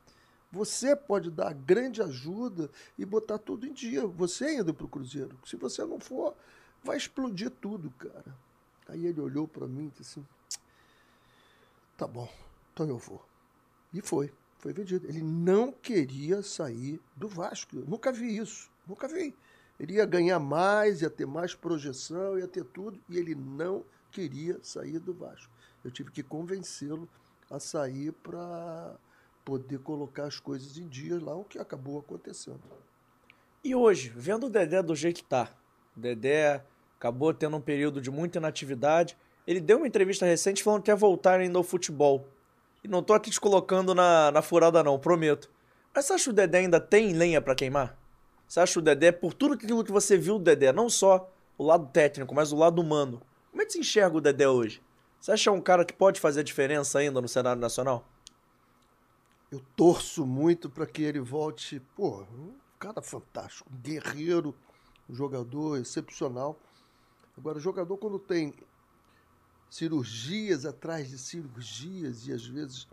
Você 0.52 0.96
pode 0.96 1.30
dar 1.30 1.54
grande 1.54 2.02
ajuda 2.02 2.70
e 2.98 3.06
botar 3.06 3.38
tudo 3.38 3.68
em 3.68 3.74
dia. 3.74 4.06
Você 4.08 4.58
indo 4.58 4.74
pro 4.74 4.88
Cruzeiro. 4.88 5.38
Se 5.46 5.56
você 5.56 5.86
não 5.86 6.00
for, 6.00 6.36
vai 6.84 6.98
explodir 6.98 7.52
tudo, 7.52 7.92
cara. 7.92 8.36
Aí 8.88 9.06
ele 9.06 9.22
olhou 9.22 9.48
para 9.48 9.68
mim 9.68 9.86
e 9.86 9.90
disse 9.90 10.20
assim: 10.20 10.28
Tá 11.96 12.08
bom, 12.08 12.32
então 12.74 12.88
eu 12.88 12.98
vou. 12.98 13.24
E 13.94 14.02
foi. 14.02 14.34
Foi 14.58 14.74
vendido. 14.74 15.08
Ele 15.08 15.22
não 15.22 15.72
queria 15.72 16.42
sair 16.42 17.00
do 17.16 17.28
Vasco. 17.28 17.78
Eu 17.78 17.86
nunca 17.86 18.12
vi 18.12 18.38
isso. 18.38 18.70
Nunca 18.88 19.08
vi. 19.08 19.34
Ele 19.80 19.94
ia 19.94 20.06
ganhar 20.06 20.40
mais, 20.40 21.02
ia 21.02 21.10
ter 21.10 21.26
mais 21.26 21.56
projeção, 21.56 22.38
ia 22.38 22.48
ter 22.48 22.66
tudo, 22.66 23.00
e 23.08 23.18
ele 23.18 23.34
não 23.34 23.86
queria 24.12 24.60
sair 24.62 25.00
do 25.00 25.14
Vasco. 25.14 25.50
Eu 25.84 25.90
tive 25.90 26.12
que 26.12 26.22
convencê-lo 26.22 27.08
a 27.50 27.60
sair 27.60 28.12
para 28.12 28.98
poder 29.50 29.80
colocar 29.80 30.26
as 30.26 30.40
coisas 30.40 30.78
em 30.78 30.88
dia 30.88 31.20
lá, 31.20 31.36
o 31.36 31.44
que 31.44 31.58
acabou 31.58 31.98
acontecendo. 31.98 32.62
E 33.64 33.74
hoje, 33.74 34.14
vendo 34.16 34.46
o 34.46 34.50
Dedé 34.50 34.84
do 34.84 34.96
jeito 34.96 35.24
que 35.24 35.24
tá, 35.24 35.52
o 35.98 36.00
Dedé 36.00 36.64
acabou 37.00 37.34
tendo 37.34 37.58
um 37.58 37.62
período 37.62 38.00
de 38.00 38.12
muita 38.12 38.38
inatividade. 38.38 39.18
Ele 39.48 39.60
deu 39.60 39.78
uma 39.78 39.88
entrevista 39.88 40.24
recente 40.24 40.62
falando 40.64 40.82
que 40.82 40.92
quer 40.92 40.96
voltar 40.96 41.40
ainda 41.40 41.58
ao 41.58 41.64
futebol. 41.64 42.28
E 42.84 42.88
não 42.88 43.02
tô 43.02 43.14
aqui 43.14 43.32
te 43.32 43.40
colocando 43.40 43.96
na, 43.96 44.32
na 44.32 44.44
furada, 44.44 44.84
não, 44.84 45.00
prometo. 45.00 45.50
Mas 45.96 46.06
você 46.06 46.14
acha 46.14 46.24
que 46.26 46.30
o 46.30 46.34
Dedé 46.34 46.60
ainda 46.60 46.80
tem 46.80 47.14
lenha 47.14 47.42
para 47.42 47.56
queimar? 47.56 47.98
Você 48.48 48.60
acha 48.60 48.74
que 48.74 48.80
o 48.80 48.84
Dedé, 48.84 49.12
por 49.12 49.34
tudo 49.34 49.56
aquilo 49.56 49.84
que 49.84 49.92
você 49.92 50.16
viu 50.16 50.38
do 50.38 50.44
Dedé, 50.44 50.72
não 50.72 50.90
só 50.90 51.28
o 51.58 51.66
lado 51.66 51.88
técnico, 51.88 52.36
mas 52.36 52.52
o 52.52 52.56
lado 52.56 52.80
humano, 52.80 53.20
como 53.50 53.64
é 53.64 53.66
que 53.66 53.74
se 53.74 53.80
enxerga 53.80 54.16
o 54.16 54.22
Dedé 54.22 54.48
hoje? 54.48 54.80
Você 55.20 55.32
acha 55.32 55.52
um 55.52 55.60
cara 55.60 55.84
que 55.84 55.94
pode 55.94 56.20
fazer 56.20 56.42
a 56.42 56.44
diferença 56.44 57.00
ainda 57.00 57.20
no 57.20 57.28
cenário 57.28 57.60
nacional? 57.60 58.06
Eu 59.52 59.60
torço 59.76 60.26
muito 60.26 60.70
para 60.70 60.86
que 60.86 61.02
ele 61.02 61.20
volte, 61.20 61.80
pô, 61.96 62.22
um 62.24 62.54
cara 62.78 63.02
fantástico, 63.02 63.70
guerreiro, 63.82 64.56
um 65.10 65.16
jogador 65.16 65.78
excepcional. 65.78 66.60
Agora, 67.36 67.58
o 67.58 67.62
jogador, 67.62 67.98
quando 67.98 68.20
tem 68.20 68.54
cirurgias 69.70 70.66
atrás 70.66 71.10
de 71.10 71.18
cirurgias 71.18 72.28
e 72.28 72.34
às 72.34 72.46
vezes 72.46 72.88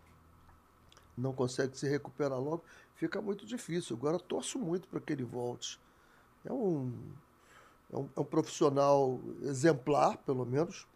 não 1.17 1.33
consegue 1.33 1.77
se 1.77 1.89
recuperar 1.89 2.39
logo, 2.39 2.63
fica 2.95 3.21
muito 3.21 3.47
difícil. 3.47 3.97
Agora 3.97 4.19
torço 4.19 4.59
muito 4.59 4.89
para 4.89 5.01
que 5.01 5.13
ele 5.13 5.25
volte. 5.25 5.81
É 6.45 6.53
um, 6.53 6.93
é 7.93 7.97
um, 7.97 8.09
é 8.17 8.21
um, 8.21 8.25
profissional 8.25 9.21
exemplar, 9.43 10.19
pelo 10.19 10.45
menos. 10.45 10.87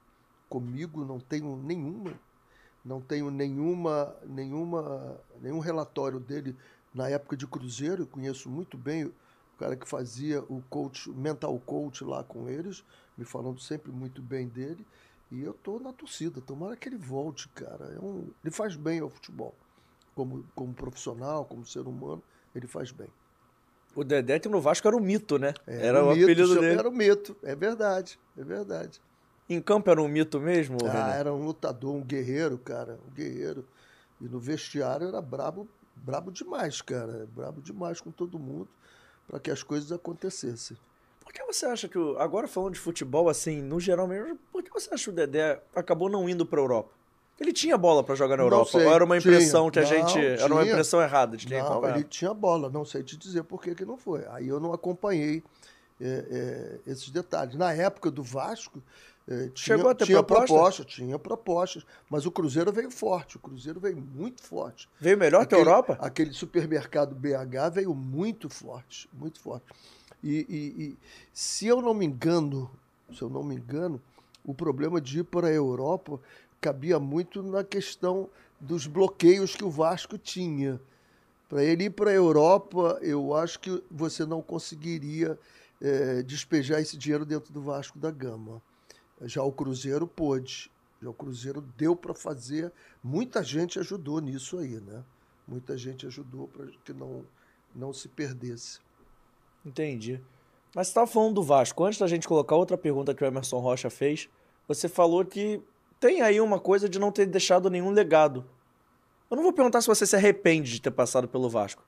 Comigo 0.48 1.04
não 1.04 1.20
tenho 1.20 1.56
nenhuma, 1.56 2.18
não 2.84 3.00
tenho 3.00 3.30
nenhuma, 3.30 4.14
nenhuma, 4.24 5.20
nenhum 5.40 5.58
relatório 5.58 6.18
dele 6.18 6.56
na 6.94 7.08
época 7.08 7.36
de 7.36 7.46
Cruzeiro. 7.46 8.02
Eu 8.02 8.06
conheço 8.06 8.48
muito 8.48 8.76
bem 8.76 9.04
o 9.04 9.14
cara 9.58 9.76
que 9.76 9.88
fazia 9.88 10.42
o 10.42 10.62
coach, 10.70 11.10
mental 11.10 11.58
coach 11.60 12.04
lá 12.04 12.24
com 12.24 12.48
eles, 12.48 12.84
me 13.16 13.24
falando 13.24 13.60
sempre 13.60 13.92
muito 13.92 14.22
bem 14.22 14.48
dele. 14.48 14.86
E 15.30 15.42
eu 15.42 15.52
tô 15.52 15.78
na 15.78 15.92
torcida, 15.92 16.40
tomara 16.40 16.74
que 16.74 16.88
ele 16.88 16.96
volte, 16.96 17.48
cara. 17.50 17.84
É 17.94 18.00
um, 18.00 18.28
ele 18.42 18.52
faz 18.52 18.74
bem 18.74 19.00
ao 19.00 19.08
futebol. 19.08 19.54
Como, 20.14 20.44
como 20.54 20.74
profissional, 20.74 21.44
como 21.44 21.64
ser 21.64 21.86
humano, 21.86 22.22
ele 22.54 22.66
faz 22.66 22.90
bem. 22.90 23.08
O 23.94 24.04
Dedé 24.04 24.40
no 24.48 24.60
Vasco 24.60 24.86
era 24.86 24.96
um 24.96 25.00
mito, 25.00 25.38
né? 25.38 25.54
É, 25.66 25.86
era 25.86 26.04
o, 26.04 26.10
mito, 26.10 26.24
apelido 26.24 26.54
dele. 26.54 26.78
Era 26.78 26.88
um 26.88 26.92
mito, 26.92 27.36
é 27.42 27.54
verdade, 27.54 28.18
é 28.36 28.42
verdade. 28.42 29.00
Em 29.50 29.60
campo 29.60 29.90
era 29.90 30.00
um 30.00 30.06
mito 30.06 30.38
mesmo? 30.38 30.78
Ah, 30.86 31.06
René? 31.06 31.18
era 31.18 31.34
um 31.34 31.44
lutador, 31.44 31.92
um 31.92 32.02
guerreiro, 32.02 32.56
cara, 32.56 33.00
um 33.04 33.12
guerreiro. 33.12 33.66
E 34.20 34.28
no 34.28 34.38
vestiário 34.38 35.08
era 35.08 35.20
brabo, 35.20 35.66
brabo 35.96 36.30
demais, 36.30 36.80
cara. 36.80 37.26
Brabo 37.34 37.60
demais 37.60 38.00
com 38.00 38.12
todo 38.12 38.38
mundo 38.38 38.68
para 39.26 39.40
que 39.40 39.50
as 39.50 39.64
coisas 39.64 39.90
acontecessem. 39.90 40.76
Por 41.20 41.32
que 41.32 41.42
você 41.42 41.66
acha 41.66 41.88
que, 41.88 41.98
agora 42.18 42.46
falando 42.46 42.74
de 42.74 42.80
futebol, 42.80 43.28
assim, 43.28 43.60
no 43.60 43.80
geral 43.80 44.06
mesmo, 44.06 44.38
por 44.52 44.62
que 44.62 44.70
você 44.70 44.94
acha 44.94 45.04
que 45.04 45.10
o 45.10 45.12
Dedé 45.12 45.60
acabou 45.74 46.08
não 46.08 46.28
indo 46.28 46.46
para 46.46 46.60
a 46.60 46.62
Europa? 46.62 46.90
Ele 47.40 47.52
tinha 47.52 47.76
bola 47.76 48.04
para 48.04 48.14
jogar 48.14 48.36
na 48.36 48.44
Europa, 48.44 48.72
sei, 48.72 48.86
ou 48.86 48.92
era 48.92 49.04
uma 49.04 49.16
impressão 49.16 49.70
tinha. 49.70 49.84
que 49.84 49.92
a 49.92 49.96
gente. 49.96 50.16
Não, 50.16 50.44
era 50.44 50.52
uma 50.52 50.64
impressão 50.64 51.00
errada 51.00 51.36
de 51.36 51.46
quem 51.46 51.58
Não, 51.58 51.88
ele 51.88 52.04
tinha 52.04 52.34
bola, 52.34 52.68
não 52.68 52.84
sei 52.84 53.02
te 53.02 53.16
dizer 53.16 53.42
por 53.44 53.62
que, 53.62 53.74
que 53.74 53.84
não 53.84 53.96
foi. 53.96 54.24
Aí 54.28 54.46
eu 54.46 54.60
não 54.60 54.72
acompanhei 54.72 55.42
é, 56.00 56.80
é, 56.86 56.90
esses 56.90 57.10
detalhes. 57.10 57.54
Na 57.56 57.72
época 57.72 58.10
do 58.10 58.22
Vasco, 58.22 58.82
é, 59.30 59.48
tinha, 59.50 59.76
Chegou 59.76 59.88
a 59.88 59.94
ter 59.94 60.06
tinha 60.06 60.22
proposta? 60.24 60.54
proposta? 60.54 60.84
Tinha 60.84 61.16
propostas, 61.16 61.86
mas 62.10 62.26
o 62.26 62.32
Cruzeiro 62.32 62.72
veio 62.72 62.90
forte, 62.90 63.36
o 63.36 63.38
Cruzeiro 63.38 63.78
veio 63.78 63.96
muito 63.96 64.42
forte. 64.42 64.88
Veio 65.00 65.16
melhor 65.16 65.42
aquele, 65.42 65.62
que 65.62 65.68
a 65.68 65.70
Europa? 65.70 65.98
Aquele 66.00 66.32
supermercado 66.32 67.14
BH 67.14 67.74
veio 67.74 67.94
muito 67.94 68.48
forte, 68.48 69.08
muito 69.12 69.38
forte. 69.38 69.66
E, 70.20 70.44
e, 70.48 70.82
e, 70.82 70.96
se 71.32 71.68
eu 71.68 71.80
não 71.80 71.94
me 71.94 72.04
engano, 72.04 72.68
se 73.14 73.22
eu 73.22 73.30
não 73.30 73.44
me 73.44 73.54
engano, 73.54 74.02
o 74.44 74.52
problema 74.52 75.00
de 75.00 75.20
ir 75.20 75.24
para 75.24 75.46
a 75.46 75.52
Europa 75.52 76.18
cabia 76.60 76.98
muito 76.98 77.40
na 77.40 77.62
questão 77.62 78.28
dos 78.58 78.88
bloqueios 78.88 79.54
que 79.54 79.64
o 79.64 79.70
Vasco 79.70 80.18
tinha. 80.18 80.80
Para 81.48 81.62
ele 81.62 81.84
ir 81.84 81.90
para 81.90 82.10
a 82.10 82.14
Europa, 82.14 82.98
eu 83.00 83.32
acho 83.32 83.60
que 83.60 83.80
você 83.88 84.26
não 84.26 84.42
conseguiria 84.42 85.38
é, 85.80 86.20
despejar 86.22 86.80
esse 86.80 86.96
dinheiro 86.96 87.24
dentro 87.24 87.52
do 87.52 87.62
Vasco 87.62 87.96
da 87.96 88.10
Gama. 88.10 88.60
Já 89.22 89.42
o 89.42 89.52
Cruzeiro 89.52 90.06
pôde. 90.06 90.70
Já 91.02 91.08
o 91.10 91.14
Cruzeiro 91.14 91.60
deu 91.76 91.96
para 91.96 92.14
fazer. 92.14 92.72
Muita 93.02 93.42
gente 93.42 93.78
ajudou 93.78 94.20
nisso 94.20 94.58
aí, 94.58 94.80
né? 94.80 95.04
Muita 95.46 95.76
gente 95.76 96.06
ajudou 96.06 96.48
para 96.48 96.66
que 96.84 96.92
não, 96.92 97.24
não 97.74 97.92
se 97.92 98.08
perdesse. 98.08 98.80
Entendi. 99.64 100.20
Mas 100.74 100.86
você 100.86 100.90
estava 100.90 101.06
falando 101.06 101.34
do 101.34 101.42
Vasco. 101.42 101.84
Antes 101.84 101.98
da 101.98 102.06
gente 102.06 102.28
colocar 102.28 102.54
outra 102.54 102.78
pergunta 102.78 103.14
que 103.14 103.24
o 103.24 103.26
Emerson 103.26 103.58
Rocha 103.58 103.90
fez, 103.90 104.28
você 104.68 104.88
falou 104.88 105.24
que 105.24 105.60
tem 105.98 106.22
aí 106.22 106.40
uma 106.40 106.58
coisa 106.58 106.88
de 106.88 106.98
não 106.98 107.10
ter 107.10 107.26
deixado 107.26 107.68
nenhum 107.68 107.90
legado. 107.90 108.44
Eu 109.30 109.36
não 109.36 109.42
vou 109.42 109.52
perguntar 109.52 109.80
se 109.80 109.86
você 109.86 110.06
se 110.06 110.16
arrepende 110.16 110.72
de 110.72 110.80
ter 110.80 110.90
passado 110.90 111.28
pelo 111.28 111.48
Vasco. 111.48 111.84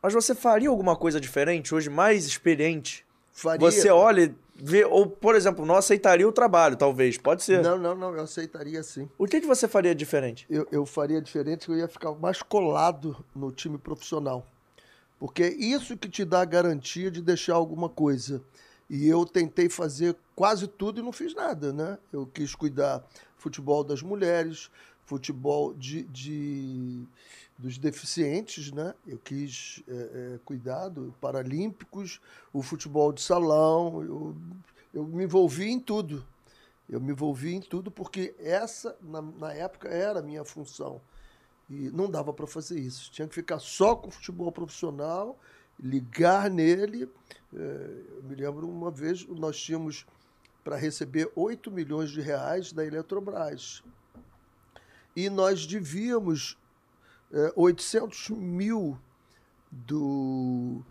Mas 0.00 0.14
você 0.14 0.34
faria 0.34 0.68
alguma 0.68 0.96
coisa 0.96 1.20
diferente 1.20 1.74
hoje, 1.74 1.90
mais 1.90 2.24
experiente? 2.24 3.04
Faria. 3.32 3.58
Você 3.60 3.90
olha, 3.90 4.34
vê, 4.60 4.84
ou, 4.84 5.06
por 5.06 5.34
exemplo, 5.34 5.64
não 5.64 5.76
aceitaria 5.76 6.26
o 6.26 6.32
trabalho, 6.32 6.76
talvez. 6.76 7.16
Pode 7.16 7.42
ser. 7.42 7.62
Não, 7.62 7.78
não, 7.78 7.94
não, 7.94 8.14
eu 8.14 8.22
aceitaria 8.22 8.82
sim. 8.82 9.08
O 9.16 9.26
que, 9.26 9.40
que 9.40 9.46
você 9.46 9.68
faria 9.68 9.94
diferente? 9.94 10.46
Eu, 10.50 10.66
eu 10.70 10.84
faria 10.84 11.20
diferente, 11.22 11.68
eu 11.68 11.76
ia 11.76 11.88
ficar 11.88 12.12
mais 12.12 12.42
colado 12.42 13.24
no 13.34 13.52
time 13.52 13.78
profissional. 13.78 14.46
Porque 15.18 15.42
é 15.42 15.52
isso 15.52 15.96
que 15.96 16.08
te 16.08 16.24
dá 16.24 16.42
a 16.42 16.44
garantia 16.44 17.10
de 17.10 17.22
deixar 17.22 17.54
alguma 17.54 17.88
coisa. 17.88 18.42
E 18.88 19.06
eu 19.06 19.24
tentei 19.26 19.68
fazer 19.68 20.16
quase 20.34 20.66
tudo 20.66 21.00
e 21.00 21.02
não 21.02 21.12
fiz 21.12 21.34
nada, 21.34 21.72
né? 21.72 21.98
Eu 22.12 22.26
quis 22.26 22.54
cuidar 22.54 23.04
futebol 23.36 23.84
das 23.84 24.02
mulheres, 24.02 24.70
futebol 25.04 25.74
de, 25.74 26.04
de 26.04 27.02
dos 27.58 27.76
deficientes, 27.76 28.70
né? 28.70 28.94
Eu 29.04 29.18
quis 29.18 29.82
é, 29.88 29.92
é, 29.92 30.38
cuidar 30.44 30.88
dos 30.88 31.12
paralímpicos, 31.16 32.20
o 32.52 32.62
futebol 32.62 33.12
de 33.12 33.20
salão, 33.20 34.02
eu, 34.02 34.36
eu 34.94 35.04
me 35.04 35.24
envolvi 35.24 35.68
em 35.68 35.80
tudo. 35.80 36.24
Eu 36.88 37.00
me 37.00 37.10
envolvi 37.10 37.54
em 37.54 37.60
tudo 37.60 37.90
porque 37.90 38.34
essa, 38.38 38.96
na, 39.02 39.20
na 39.20 39.52
época, 39.52 39.88
era 39.88 40.20
a 40.20 40.22
minha 40.22 40.44
função. 40.44 41.00
E 41.68 41.90
não 41.90 42.08
dava 42.08 42.32
para 42.32 42.46
fazer 42.46 42.78
isso. 42.78 43.10
Tinha 43.10 43.26
que 43.28 43.34
ficar 43.34 43.58
só 43.58 43.94
com 43.94 44.08
o 44.08 44.10
futebol 44.10 44.50
profissional, 44.52 45.38
ligar 45.78 46.48
nele. 46.48 47.10
É, 47.52 47.58
eu 48.16 48.22
me 48.22 48.36
lembro 48.36 48.68
uma 48.68 48.90
vez, 48.90 49.26
nós 49.26 49.60
tínhamos 49.60 50.06
para 50.64 50.76
receber 50.76 51.30
8 51.34 51.70
milhões 51.70 52.10
de 52.10 52.20
reais 52.20 52.72
da 52.72 52.86
Eletrobras. 52.86 53.82
E 55.14 55.28
nós 55.28 55.66
devíamos 55.66 56.56
800 57.54 58.30
mil 58.30 58.98
do 59.70 60.82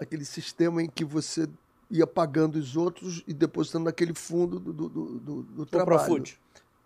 aquele 0.00 0.24
sistema 0.24 0.82
em 0.82 0.88
que 0.88 1.04
você 1.04 1.48
ia 1.90 2.06
pagando 2.06 2.56
os 2.56 2.76
outros 2.76 3.22
e 3.26 3.32
depositando 3.32 3.84
naquele 3.84 4.14
fundo 4.14 4.58
do, 4.58 4.72
do, 4.72 4.88
do, 4.88 5.42
do 5.42 5.66
trabalho. 5.66 5.98
Profut. 5.98 6.40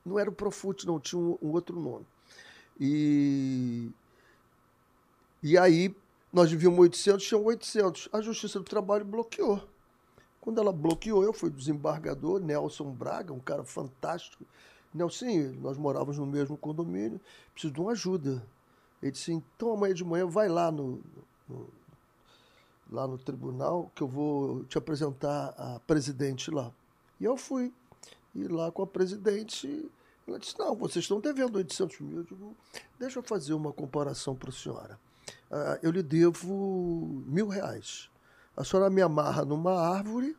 Não 0.05 0.19
era 0.19 0.29
o 0.29 0.33
Profut, 0.33 0.87
não, 0.87 1.01
tinha 1.01 1.19
um, 1.19 1.39
um 1.41 1.51
outro 1.53 1.79
nome. 1.79 2.07
E, 2.79 3.91
e 5.43 5.57
aí 5.57 5.95
nós 6.33 6.51
devíamos 6.51 6.79
800, 6.79 7.27
tinham 7.27 7.45
800. 7.45 8.09
A 8.13 8.21
Justiça 8.21 8.59
do 8.59 8.65
Trabalho 8.65 9.05
bloqueou. 9.05 9.67
Quando 10.41 10.61
ela 10.61 10.73
bloqueou, 10.73 11.23
eu 11.23 11.33
fui 11.33 11.51
desembargador, 11.51 12.41
Nelson 12.41 12.91
Braga, 12.93 13.33
um 13.33 13.41
cara 13.41 13.65
fantástico. 13.65 14.45
Nelson, 14.95 15.55
nós 15.61 15.77
morávamos 15.77 16.19
no 16.19 16.27
mesmo 16.27 16.57
condomínio, 16.57 17.21
preciso 17.53 17.73
de 17.73 17.81
uma 17.81 17.93
ajuda. 17.93 18.43
Ele 19.03 19.13
disse, 19.13 19.33
então 19.33 19.73
amanhã 19.73 19.95
de 19.95 20.05
manhã 20.05 20.27
vai 20.27 20.49
lá 20.49 20.73
no, 20.73 21.01
no, 21.49 21.69
lá 22.91 23.07
no 23.07 23.19
tribunal 23.19 23.91
que 23.95 24.03
eu 24.03 24.09
vou 24.09 24.65
te 24.65 24.79
apresentar 24.79 25.55
a 25.57 25.81
presidente 25.81 26.51
lá. 26.51 26.73
E 27.21 27.25
eu 27.25 27.37
fui. 27.37 27.73
E 28.35 28.47
lá 28.47 28.71
com 28.71 28.83
a 28.83 28.87
presidente, 28.87 29.91
ela 30.27 30.39
disse, 30.39 30.59
não, 30.59 30.75
vocês 30.75 31.05
estão 31.05 31.21
devendo 31.21 31.57
800 31.57 32.01
mil. 32.01 32.19
Eu 32.19 32.25
digo, 32.25 32.57
deixa 32.99 33.19
eu 33.19 33.23
fazer 33.23 33.55
uma 33.55 33.73
comparação 33.73 34.35
para 34.35 34.51
a 34.51 34.53
senhora. 34.53 34.99
Uh, 35.51 35.79
eu 35.83 35.91
lhe 35.91 36.03
devo 36.03 37.23
mil 37.27 37.49
reais. 37.49 38.11
A 38.57 38.65
senhora 38.65 38.91
me 38.91 39.01
amarra 39.01 39.45
numa 39.45 39.73
árvore 39.73 40.37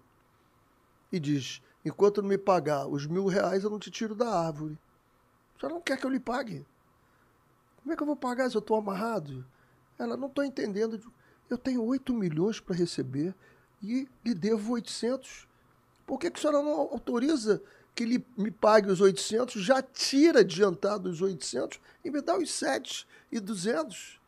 e 1.12 1.20
diz, 1.20 1.62
enquanto 1.84 2.22
não 2.22 2.30
me 2.30 2.38
pagar 2.38 2.88
os 2.88 3.06
mil 3.06 3.28
reais, 3.28 3.64
eu 3.64 3.70
não 3.70 3.80
te 3.80 3.92
tiro 3.92 4.16
da 4.16 4.30
árvore. 4.30 4.78
Senhora 5.60 5.76
não 5.76 5.82
quer 5.82 5.98
que 5.98 6.06
eu 6.06 6.10
lhe 6.10 6.20
pague? 6.20 6.66
Como 7.82 7.94
é 7.94 7.96
que 7.96 8.02
eu 8.02 8.08
vou 8.08 8.16
pagar 8.16 8.50
se 8.50 8.56
eu 8.56 8.60
estou 8.60 8.78
amarrado? 8.78 9.46
Ela, 9.98 10.16
não 10.16 10.28
estou 10.28 10.44
entendendo. 10.44 11.12
Eu 11.50 11.58
tenho 11.58 11.84
8 11.84 12.14
milhões 12.14 12.60
para 12.60 12.76
receber 12.76 13.36
e 13.84 14.08
lhe 14.24 14.34
devo 14.34 14.74
800. 14.74 15.48
Por 16.06 16.18
que, 16.18 16.32
que 16.32 16.40
a 16.40 16.42
senhora 16.42 16.64
não 16.64 16.72
autoriza 16.72 17.62
que 17.94 18.04
ele 18.04 18.26
me 18.38 18.50
pague 18.50 18.90
os 18.90 19.02
800, 19.02 19.62
já 19.62 19.82
tira 19.82 20.40
adiantado 20.40 21.10
os 21.10 21.22
800 21.22 21.80
e 22.04 22.10
me 22.10 22.22
dá 22.22 22.38
os 22.38 22.52
7 22.52 23.06
e 23.32 23.40
200? 23.40 24.20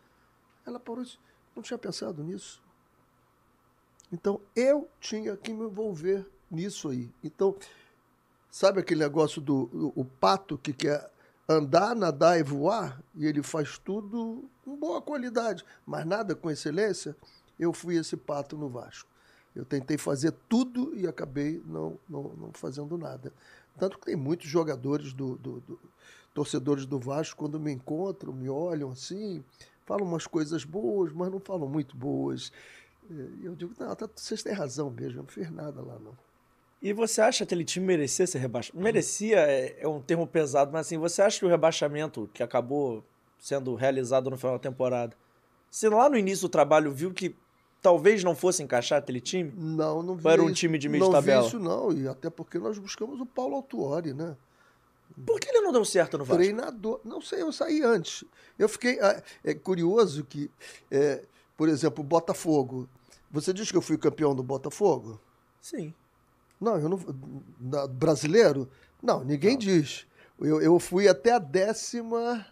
Ela 0.65 0.79
parou 0.79 1.03
e 1.03 1.17
não 1.55 1.63
tinha 1.63 1.77
pensado 1.77 2.23
nisso. 2.23 2.61
Então, 4.11 4.41
eu 4.55 4.89
tinha 4.99 5.37
que 5.37 5.53
me 5.53 5.65
envolver 5.65 6.27
nisso 6.51 6.89
aí. 6.89 7.09
Então, 7.23 7.55
sabe 8.49 8.81
aquele 8.81 8.99
negócio 8.99 9.41
do 9.41 9.69
o, 9.95 10.01
o 10.01 10.05
pato 10.05 10.57
que 10.57 10.73
quer 10.73 11.09
andar, 11.47 11.95
nadar 11.95 12.39
e 12.39 12.43
voar, 12.43 13.01
e 13.15 13.25
ele 13.25 13.41
faz 13.41 13.77
tudo 13.77 14.43
com 14.63 14.75
boa 14.75 15.01
qualidade, 15.01 15.65
mas 15.85 16.05
nada 16.05 16.35
com 16.35 16.49
excelência, 16.49 17.15
eu 17.59 17.73
fui 17.73 17.95
esse 17.95 18.15
pato 18.17 18.57
no 18.57 18.69
Vasco. 18.69 19.09
Eu 19.55 19.65
tentei 19.65 19.97
fazer 19.97 20.31
tudo 20.47 20.95
e 20.95 21.07
acabei 21.07 21.61
não, 21.65 21.97
não, 22.09 22.23
não 22.35 22.51
fazendo 22.53 22.97
nada. 22.97 23.33
Tanto 23.77 23.99
que 23.99 24.05
tem 24.05 24.15
muitos 24.15 24.47
jogadores 24.47 25.13
do, 25.13 25.35
do, 25.35 25.59
do, 25.61 25.79
torcedores 26.33 26.85
do 26.85 26.99
Vasco, 26.99 27.37
quando 27.37 27.59
me 27.59 27.71
encontram, 27.71 28.33
me 28.33 28.49
olham 28.49 28.91
assim, 28.91 29.43
falam 29.85 30.07
umas 30.07 30.25
coisas 30.25 30.63
boas, 30.63 31.11
mas 31.11 31.29
não 31.29 31.39
falam 31.39 31.67
muito 31.67 31.97
boas. 31.97 32.51
E 33.09 33.45
eu 33.45 33.55
digo, 33.55 33.73
não, 33.77 33.93
tá, 33.93 34.09
vocês 34.15 34.41
têm 34.41 34.53
razão 34.53 34.89
mesmo, 34.89 35.19
eu 35.19 35.23
não 35.23 35.29
fiz 35.29 35.49
nada 35.51 35.81
lá, 35.81 35.99
não. 35.99 36.17
E 36.81 36.93
você 36.93 37.21
acha 37.21 37.39
que 37.39 37.43
aquele 37.43 37.63
time 37.63 37.85
merecia 37.85 38.25
ser 38.25 38.39
rebaixado? 38.39 38.79
Merecia 38.79 39.37
é, 39.37 39.77
é, 39.81 39.87
um 39.87 40.01
termo 40.01 40.25
pesado, 40.25 40.71
mas 40.71 40.87
assim, 40.87 40.97
você 40.97 41.21
acha 41.21 41.39
que 41.39 41.45
o 41.45 41.49
rebaixamento 41.49 42.29
que 42.33 42.41
acabou 42.41 43.03
sendo 43.37 43.75
realizado 43.75 44.29
no 44.29 44.37
final 44.37 44.53
da 44.53 44.59
temporada, 44.59 45.15
você 45.69 45.87
lá 45.89 46.09
no 46.09 46.17
início 46.17 46.47
do 46.47 46.51
trabalho 46.51 46.91
viu 46.91 47.13
que 47.13 47.35
talvez 47.81 48.23
não 48.23 48.35
fosse 48.35 48.63
encaixar 48.63 48.97
aquele 48.97 49.21
time? 49.21 49.53
Não, 49.55 50.01
não 50.01 50.15
vi. 50.15 50.25
Ou 50.25 50.31
era 50.31 50.43
um 50.43 50.51
time 50.51 50.79
de 50.79 50.89
meio 50.89 51.03
não 51.03 51.11
de 51.11 51.15
tabela? 51.15 51.43
Não 51.43 51.49
vi 51.49 51.55
isso 51.55 51.59
não, 51.59 51.91
e 51.91 52.07
até 52.07 52.29
porque 52.29 52.57
nós 52.57 52.77
buscamos 52.79 53.19
o 53.19 53.25
Paulo 53.27 53.55
Autuori, 53.55 54.13
né? 54.13 54.35
Por 55.25 55.39
que 55.39 55.49
ele 55.49 55.61
não 55.61 55.71
deu 55.71 55.83
certo 55.85 56.17
no 56.17 56.23
Vasco? 56.23 56.41
Treinador. 56.41 56.99
Não 57.03 57.21
sei, 57.21 57.41
eu 57.41 57.51
saí 57.51 57.83
antes. 57.83 58.23
Eu 58.57 58.69
fiquei. 58.69 58.99
É, 58.99 59.23
é 59.43 59.53
curioso 59.53 60.23
que, 60.23 60.49
é, 60.89 61.23
por 61.57 61.69
exemplo, 61.69 62.03
o 62.03 62.07
Botafogo. 62.07 62.87
Você 63.29 63.53
diz 63.53 63.69
que 63.69 63.77
eu 63.77 63.81
fui 63.81 63.97
campeão 63.97 64.33
do 64.33 64.41
Botafogo? 64.41 65.19
Sim. 65.61 65.93
Não, 66.61 66.77
eu 66.77 66.87
não. 66.87 66.99
Na, 67.59 67.87
brasileiro? 67.87 68.69
Não, 69.01 69.23
ninguém 69.23 69.53
não. 69.53 69.59
diz. 69.59 70.05
Eu, 70.39 70.61
eu 70.61 70.79
fui 70.79 71.07
até 71.07 71.33
a 71.33 71.39
décima. 71.39 72.45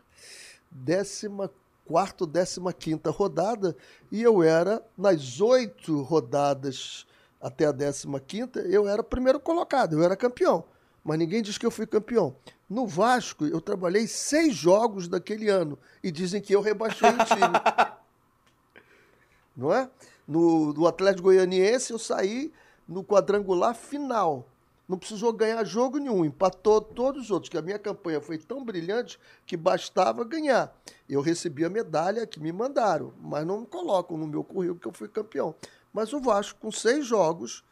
décima 0.71 1.51
quarta, 1.85 2.27
décima 2.27 2.71
quinta 2.71 3.09
rodada 3.09 3.75
e 4.11 4.21
eu 4.21 4.43
era, 4.43 4.79
nas 4.95 5.41
oito 5.41 6.03
rodadas 6.03 7.07
até 7.41 7.65
a 7.65 7.71
décima 7.71 8.19
quinta, 8.19 8.59
eu 8.59 8.87
era 8.87 9.01
primeiro 9.01 9.39
colocado, 9.39 9.93
eu 9.93 10.03
era 10.03 10.15
campeão. 10.15 10.63
Mas 11.03 11.17
ninguém 11.17 11.41
diz 11.41 11.57
que 11.57 11.65
eu 11.65 11.71
fui 11.71 11.87
campeão. 11.87 12.35
No 12.69 12.85
Vasco, 12.85 13.47
eu 13.47 13.59
trabalhei 13.59 14.05
seis 14.05 14.53
jogos 14.55 15.07
daquele 15.07 15.49
ano 15.49 15.79
e 16.03 16.11
dizem 16.11 16.39
que 16.39 16.53
eu 16.53 16.61
rebaixei 16.61 17.09
o 17.09 17.25
time. 17.25 17.97
Não 19.57 19.73
é? 19.73 19.89
No, 20.27 20.73
no 20.73 20.85
Atlético 20.85 21.23
Goianiense, 21.23 21.91
eu 21.91 21.97
saí 21.97 22.53
no 22.89 23.03
quadrangular 23.03 23.75
final. 23.75 24.49
Não 24.87 24.97
precisou 24.97 25.31
ganhar 25.31 25.63
jogo 25.63 25.99
nenhum, 25.99 26.25
empatou 26.25 26.81
todos 26.81 27.25
os 27.25 27.31
outros, 27.31 27.47
que 27.47 27.57
a 27.57 27.61
minha 27.61 27.77
campanha 27.77 28.19
foi 28.19 28.39
tão 28.39 28.65
brilhante 28.65 29.19
que 29.45 29.55
bastava 29.55 30.23
ganhar. 30.23 30.75
Eu 31.07 31.21
recebi 31.21 31.63
a 31.63 31.69
medalha 31.69 32.25
que 32.25 32.39
me 32.39 32.51
mandaram, 32.51 33.13
mas 33.21 33.45
não 33.45 33.63
colocam 33.63 34.17
no 34.17 34.25
meu 34.25 34.43
currículo 34.43 34.79
que 34.79 34.87
eu 34.87 34.91
fui 34.91 35.07
campeão. 35.07 35.53
Mas 35.93 36.11
o 36.11 36.19
Vasco, 36.19 36.59
com 36.59 36.71
seis 36.71 37.05
jogos 37.05 37.63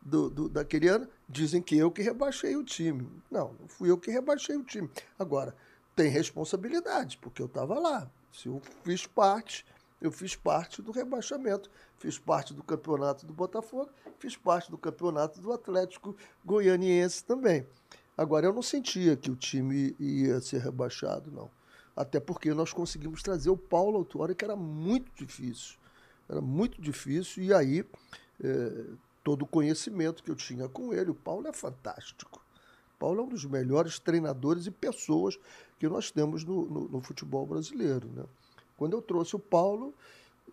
do, 0.00 0.30
do, 0.30 0.48
daquele 0.48 0.88
ano, 0.88 1.06
dizem 1.28 1.60
que 1.60 1.76
eu 1.76 1.90
que 1.90 2.00
rebaixei 2.00 2.56
o 2.56 2.64
time. 2.64 3.06
Não, 3.30 3.54
não 3.60 3.68
fui 3.68 3.90
eu 3.90 3.98
que 3.98 4.10
rebaixei 4.10 4.56
o 4.56 4.64
time. 4.64 4.88
Agora, 5.18 5.54
tem 5.94 6.08
responsabilidade, 6.08 7.18
porque 7.18 7.42
eu 7.42 7.46
estava 7.46 7.78
lá. 7.78 8.10
Se 8.32 8.48
eu 8.48 8.62
fiz 8.82 9.06
parte, 9.06 9.66
eu 10.00 10.10
fiz 10.10 10.34
parte 10.34 10.80
do 10.80 10.92
rebaixamento, 10.92 11.70
fiz 12.04 12.18
parte 12.18 12.52
do 12.52 12.62
campeonato 12.62 13.24
do 13.24 13.32
Botafogo, 13.32 13.88
fiz 14.18 14.36
parte 14.36 14.70
do 14.70 14.76
campeonato 14.76 15.40
do 15.40 15.50
Atlético 15.50 16.14
Goianiense 16.44 17.24
também. 17.24 17.66
Agora, 18.14 18.44
eu 18.44 18.52
não 18.52 18.60
sentia 18.60 19.16
que 19.16 19.30
o 19.30 19.34
time 19.34 19.96
ia 19.98 20.38
ser 20.42 20.60
rebaixado, 20.60 21.30
não. 21.30 21.50
Até 21.96 22.20
porque 22.20 22.52
nós 22.52 22.74
conseguimos 22.74 23.22
trazer 23.22 23.48
o 23.48 23.56
Paulo 23.56 23.96
Autuori, 23.96 24.34
que 24.34 24.44
era 24.44 24.54
muito 24.54 25.10
difícil. 25.14 25.78
Era 26.28 26.42
muito 26.42 26.80
difícil, 26.80 27.42
e 27.42 27.54
aí 27.54 27.86
é, 28.42 28.84
todo 29.22 29.42
o 29.42 29.46
conhecimento 29.46 30.22
que 30.22 30.30
eu 30.30 30.36
tinha 30.36 30.68
com 30.68 30.92
ele, 30.92 31.10
o 31.10 31.14
Paulo 31.14 31.48
é 31.48 31.54
fantástico. 31.54 32.44
O 32.96 32.98
Paulo 32.98 33.20
é 33.20 33.24
um 33.24 33.28
dos 33.28 33.46
melhores 33.46 33.98
treinadores 33.98 34.66
e 34.66 34.70
pessoas 34.70 35.38
que 35.78 35.88
nós 35.88 36.10
temos 36.10 36.44
no, 36.44 36.66
no, 36.66 36.88
no 36.88 37.00
futebol 37.00 37.46
brasileiro. 37.46 38.06
Né? 38.08 38.24
Quando 38.76 38.92
eu 38.92 39.00
trouxe 39.00 39.34
o 39.34 39.38
Paulo, 39.38 39.94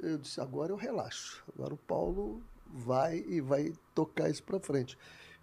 eu 0.01 0.17
disse: 0.17 0.41
agora 0.41 0.71
eu 0.71 0.75
relaxo. 0.75 1.43
Agora 1.55 1.73
o 1.73 1.77
Paulo 1.77 2.41
vai 2.67 3.23
e 3.27 3.39
vai 3.39 3.73
tocar 3.93 4.29
isso 4.29 4.43
para 4.43 4.59
frente. 4.59 4.97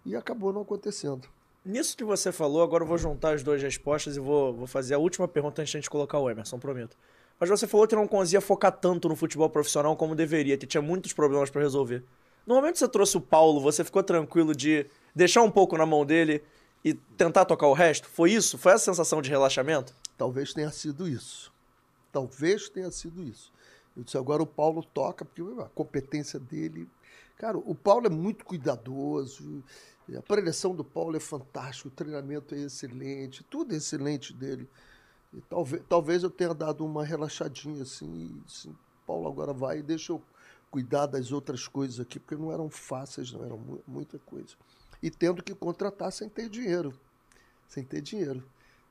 E 0.05 0.15
acabou 0.15 0.51
não 0.51 0.61
acontecendo. 0.61 1.27
Nisso 1.63 1.95
que 1.95 2.03
você 2.03 2.31
falou, 2.31 2.63
agora 2.63 2.83
eu 2.83 2.87
vou 2.87 2.97
juntar 2.97 3.33
as 3.33 3.43
duas 3.43 3.61
respostas 3.61 4.15
e 4.15 4.19
vou, 4.19 4.53
vou 4.53 4.67
fazer 4.67 4.93
a 4.93 4.97
última 4.97 5.27
pergunta 5.27 5.61
antes 5.61 5.71
de 5.71 5.77
a 5.77 5.81
gente 5.81 5.89
colocar 5.89 6.17
o 6.17 6.29
Emerson, 6.29 6.57
prometo. 6.57 6.97
Mas 7.39 7.49
você 7.49 7.67
falou 7.67 7.87
que 7.87 7.95
não 7.95 8.07
conseguia 8.07 8.41
focar 8.41 8.71
tanto 8.71 9.07
no 9.07 9.15
futebol 9.15 9.49
profissional 9.49 9.95
como 9.95 10.15
deveria, 10.15 10.57
que 10.57 10.65
tinha 10.65 10.81
muitos 10.81 11.13
problemas 11.13 11.49
para 11.49 11.61
resolver. 11.61 12.03
No 12.45 12.55
momento 12.55 12.73
que 12.73 12.79
você 12.79 12.87
trouxe 12.87 13.17
o 13.17 13.21
Paulo, 13.21 13.59
você 13.59 13.83
ficou 13.83 14.01
tranquilo 14.01 14.55
de 14.55 14.85
deixar 15.13 15.41
um 15.41 15.51
pouco 15.51 15.77
na 15.77 15.85
mão 15.85 16.05
dele 16.05 16.43
e 16.83 16.93
tentar 16.93 17.45
tocar 17.45 17.67
o 17.67 17.73
resto? 17.73 18.07
Foi 18.09 18.31
isso? 18.31 18.57
Foi 18.57 18.71
essa 18.71 18.85
sensação 18.85 19.21
de 19.21 19.29
relaxamento? 19.29 19.93
Talvez 20.17 20.53
tenha 20.53 20.71
sido 20.71 21.07
isso. 21.07 21.51
Talvez 22.11 22.69
tenha 22.69 22.89
sido 22.89 23.23
isso. 23.23 23.53
Eu 23.95 24.03
disse, 24.03 24.17
agora 24.17 24.41
o 24.41 24.47
Paulo 24.47 24.83
toca, 24.83 25.25
porque 25.25 25.41
a 25.61 25.69
competência 25.69 26.39
dele. 26.39 26.87
Cara, 27.37 27.57
o 27.57 27.73
Paulo 27.73 28.07
é 28.07 28.09
muito 28.09 28.45
cuidadoso, 28.45 29.63
a 30.17 30.21
preleção 30.21 30.75
do 30.75 30.83
Paulo 30.83 31.15
é 31.15 31.19
fantástica, 31.19 31.87
o 31.87 31.91
treinamento 31.91 32.55
é 32.55 32.59
excelente, 32.59 33.43
tudo 33.43 33.73
é 33.73 33.77
excelente 33.77 34.33
dele. 34.33 34.67
E 35.33 35.41
talvez, 35.41 35.83
talvez 35.87 36.23
eu 36.23 36.29
tenha 36.29 36.53
dado 36.53 36.85
uma 36.85 37.05
relaxadinha 37.05 37.83
assim, 37.83 38.41
assim, 38.45 38.75
Paulo 39.05 39.27
agora 39.27 39.53
vai 39.53 39.79
e 39.79 39.83
deixa 39.83 40.11
eu 40.11 40.21
cuidar 40.71 41.05
das 41.05 41.31
outras 41.31 41.67
coisas 41.67 41.99
aqui, 41.99 42.19
porque 42.19 42.35
não 42.35 42.51
eram 42.51 42.69
fáceis, 42.69 43.31
não 43.31 43.43
eram 43.43 43.81
muita 43.87 44.19
coisa. 44.19 44.55
E 45.01 45.09
tendo 45.09 45.41
que 45.41 45.53
contratar 45.55 46.11
sem 46.11 46.27
ter 46.27 46.49
dinheiro. 46.49 46.93
Sem 47.67 47.83
ter 47.83 48.01
dinheiro. 48.01 48.43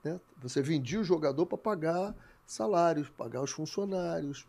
Né? 0.03 0.21
Você 0.39 0.63
vendia 0.63 1.01
o 1.01 1.05
jogador 1.05 1.47
para 1.47 1.59
pagar 1.59 2.15
salários, 2.47 3.09
pagar 3.11 3.43
os 3.43 3.51
funcionários. 3.51 4.47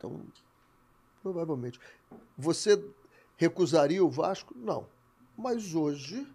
Então, 0.00 0.18
provavelmente. 1.22 1.78
Você 2.36 2.82
recusaria 3.36 4.02
o 4.02 4.08
Vasco? 4.08 4.54
Não. 4.56 4.86
Mas 5.36 5.74
hoje 5.74 6.26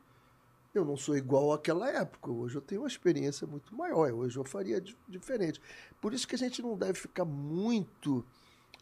eu 0.74 0.86
não 0.86 0.96
sou 0.96 1.18
igual 1.18 1.52
àquela 1.52 1.90
época. 1.90 2.32
Hoje 2.32 2.56
eu 2.56 2.62
tenho 2.62 2.82
uma 2.82 2.88
experiência 2.88 3.48
muito 3.48 3.76
maior. 3.76 4.12
Hoje 4.12 4.38
eu 4.38 4.44
faria 4.44 4.80
diferente. 5.08 5.60
Por 6.00 6.14
isso 6.14 6.28
que 6.28 6.36
a 6.36 6.38
gente 6.38 6.62
não 6.62 6.78
deve 6.78 7.00
ficar 7.00 7.26
muito, 7.26 8.24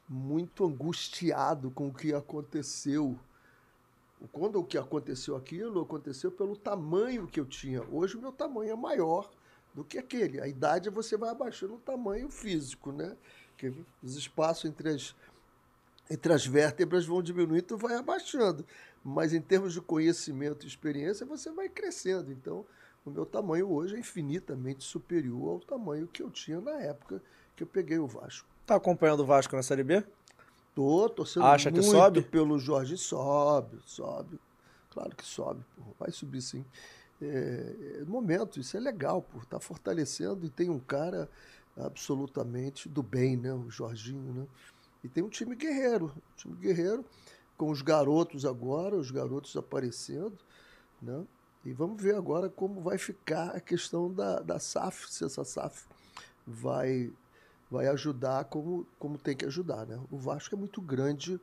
muito 0.07 0.65
angustiado 0.65 1.71
com 1.71 1.87
o 1.87 1.93
que 1.93 2.13
aconteceu. 2.13 3.17
Quando 4.31 4.59
o 4.59 4.63
que 4.63 4.77
aconteceu 4.77 5.35
aquilo, 5.35 5.81
aconteceu 5.81 6.31
pelo 6.31 6.55
tamanho 6.55 7.27
que 7.27 7.39
eu 7.39 7.45
tinha. 7.45 7.83
Hoje 7.89 8.17
o 8.17 8.21
meu 8.21 8.31
tamanho 8.31 8.71
é 8.71 8.75
maior 8.75 9.29
do 9.73 9.83
que 9.83 9.97
aquele. 9.97 10.39
A 10.39 10.47
idade 10.47 10.89
você 10.89 11.17
vai 11.17 11.29
abaixando 11.29 11.75
o 11.75 11.79
tamanho 11.79 12.29
físico, 12.29 12.91
né? 12.91 13.17
Que 13.57 13.73
os 14.01 14.15
espaços 14.15 14.65
entre 14.65 14.89
as, 14.89 15.15
entre 16.09 16.33
as 16.33 16.45
vértebras 16.45 17.05
vão 17.05 17.21
diminuindo, 17.21 17.63
tu 17.63 17.77
vai 17.77 17.95
abaixando. 17.95 18.65
Mas 19.03 19.33
em 19.33 19.41
termos 19.41 19.73
de 19.73 19.81
conhecimento 19.81 20.65
e 20.65 20.67
experiência, 20.67 21.25
você 21.25 21.51
vai 21.51 21.69
crescendo. 21.69 22.31
Então, 22.31 22.65
o 23.05 23.09
meu 23.09 23.25
tamanho 23.25 23.69
hoje 23.69 23.95
é 23.95 23.99
infinitamente 23.99 24.83
superior 24.83 25.49
ao 25.49 25.59
tamanho 25.59 26.07
que 26.07 26.23
eu 26.23 26.31
tinha 26.31 26.61
na 26.61 26.79
época 26.79 27.21
que 27.55 27.63
eu 27.63 27.67
peguei 27.67 27.99
o 27.99 28.07
Vasco. 28.07 28.47
Tá 28.65 28.75
acompanhando 28.75 29.21
o 29.21 29.25
Vasco 29.25 29.55
na 29.55 29.63
Série 29.63 29.83
B? 29.83 30.03
Tô, 30.73 31.07
torcendo 31.09 31.45
Acha 31.45 31.69
muito 31.69 31.83
que 31.83 31.91
sobe? 31.91 32.21
pelo 32.21 32.57
Jorge. 32.57 32.97
Sobe, 32.97 33.77
sobe. 33.85 34.39
Claro 34.89 35.15
que 35.15 35.25
sobe, 35.25 35.63
vai 35.99 36.11
subir 36.11 36.41
sim. 36.41 36.63
É, 37.21 37.99
é 38.01 38.05
momento, 38.05 38.59
isso 38.59 38.77
é 38.77 38.79
legal, 38.79 39.21
por 39.21 39.45
tá 39.45 39.59
fortalecendo 39.59 40.45
e 40.45 40.49
tem 40.49 40.69
um 40.69 40.79
cara 40.79 41.29
absolutamente 41.77 42.87
do 42.87 43.01
bem, 43.01 43.37
né? 43.37 43.53
O 43.53 43.69
Jorginho, 43.69 44.33
né? 44.33 44.47
E 45.03 45.09
tem 45.09 45.23
um 45.23 45.29
time 45.29 45.55
guerreiro, 45.55 46.05
um 46.15 46.35
time 46.35 46.55
guerreiro 46.55 47.03
com 47.57 47.69
os 47.69 47.81
garotos 47.81 48.45
agora, 48.45 48.95
os 48.95 49.11
garotos 49.11 49.55
aparecendo, 49.57 50.37
né? 51.01 51.25
E 51.65 51.71
vamos 51.71 52.01
ver 52.01 52.15
agora 52.15 52.49
como 52.49 52.81
vai 52.81 52.97
ficar 52.97 53.49
a 53.49 53.59
questão 53.59 54.11
da, 54.11 54.39
da 54.39 54.59
SAF, 54.59 55.11
se 55.11 55.23
essa 55.23 55.43
SAF 55.43 55.85
vai, 56.45 57.11
vai 57.71 57.87
ajudar 57.87 58.45
como, 58.45 58.85
como 58.99 59.17
tem 59.17 59.35
que 59.35 59.45
ajudar, 59.45 59.85
né? 59.85 59.99
O 60.11 60.17
Vasco 60.17 60.55
é 60.55 60.57
muito 60.57 60.81
grande, 60.81 61.39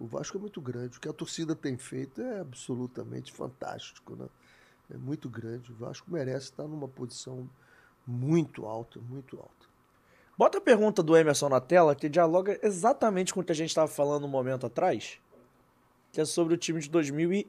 o 0.00 0.06
Vasco 0.06 0.36
é 0.36 0.40
muito 0.40 0.60
grande. 0.60 0.98
O 0.98 1.00
que 1.00 1.08
a 1.08 1.12
torcida 1.12 1.54
tem 1.54 1.78
feito 1.78 2.20
é 2.20 2.40
absolutamente 2.40 3.32
fantástico, 3.32 4.16
né? 4.16 4.28
É 4.90 4.96
muito 4.96 5.30
grande. 5.30 5.70
O 5.70 5.76
Vasco 5.76 6.10
merece 6.10 6.46
estar 6.46 6.66
numa 6.66 6.88
posição 6.88 7.48
muito 8.04 8.66
alta, 8.66 9.00
muito 9.00 9.36
alta. 9.36 9.61
Bota 10.42 10.58
a 10.58 10.60
pergunta 10.60 11.04
do 11.04 11.16
Emerson 11.16 11.48
na 11.48 11.60
tela, 11.60 11.94
que 11.94 12.08
dialoga 12.08 12.58
exatamente 12.64 13.32
com 13.32 13.38
o 13.38 13.44
que 13.44 13.52
a 13.52 13.54
gente 13.54 13.68
estava 13.68 13.86
falando 13.86 14.24
um 14.24 14.28
momento 14.28 14.66
atrás, 14.66 15.20
que 16.10 16.20
é 16.20 16.24
sobre 16.24 16.52
o 16.54 16.56
time 16.56 16.80
de 16.80 16.90
2000 16.90 17.32
e... 17.32 17.46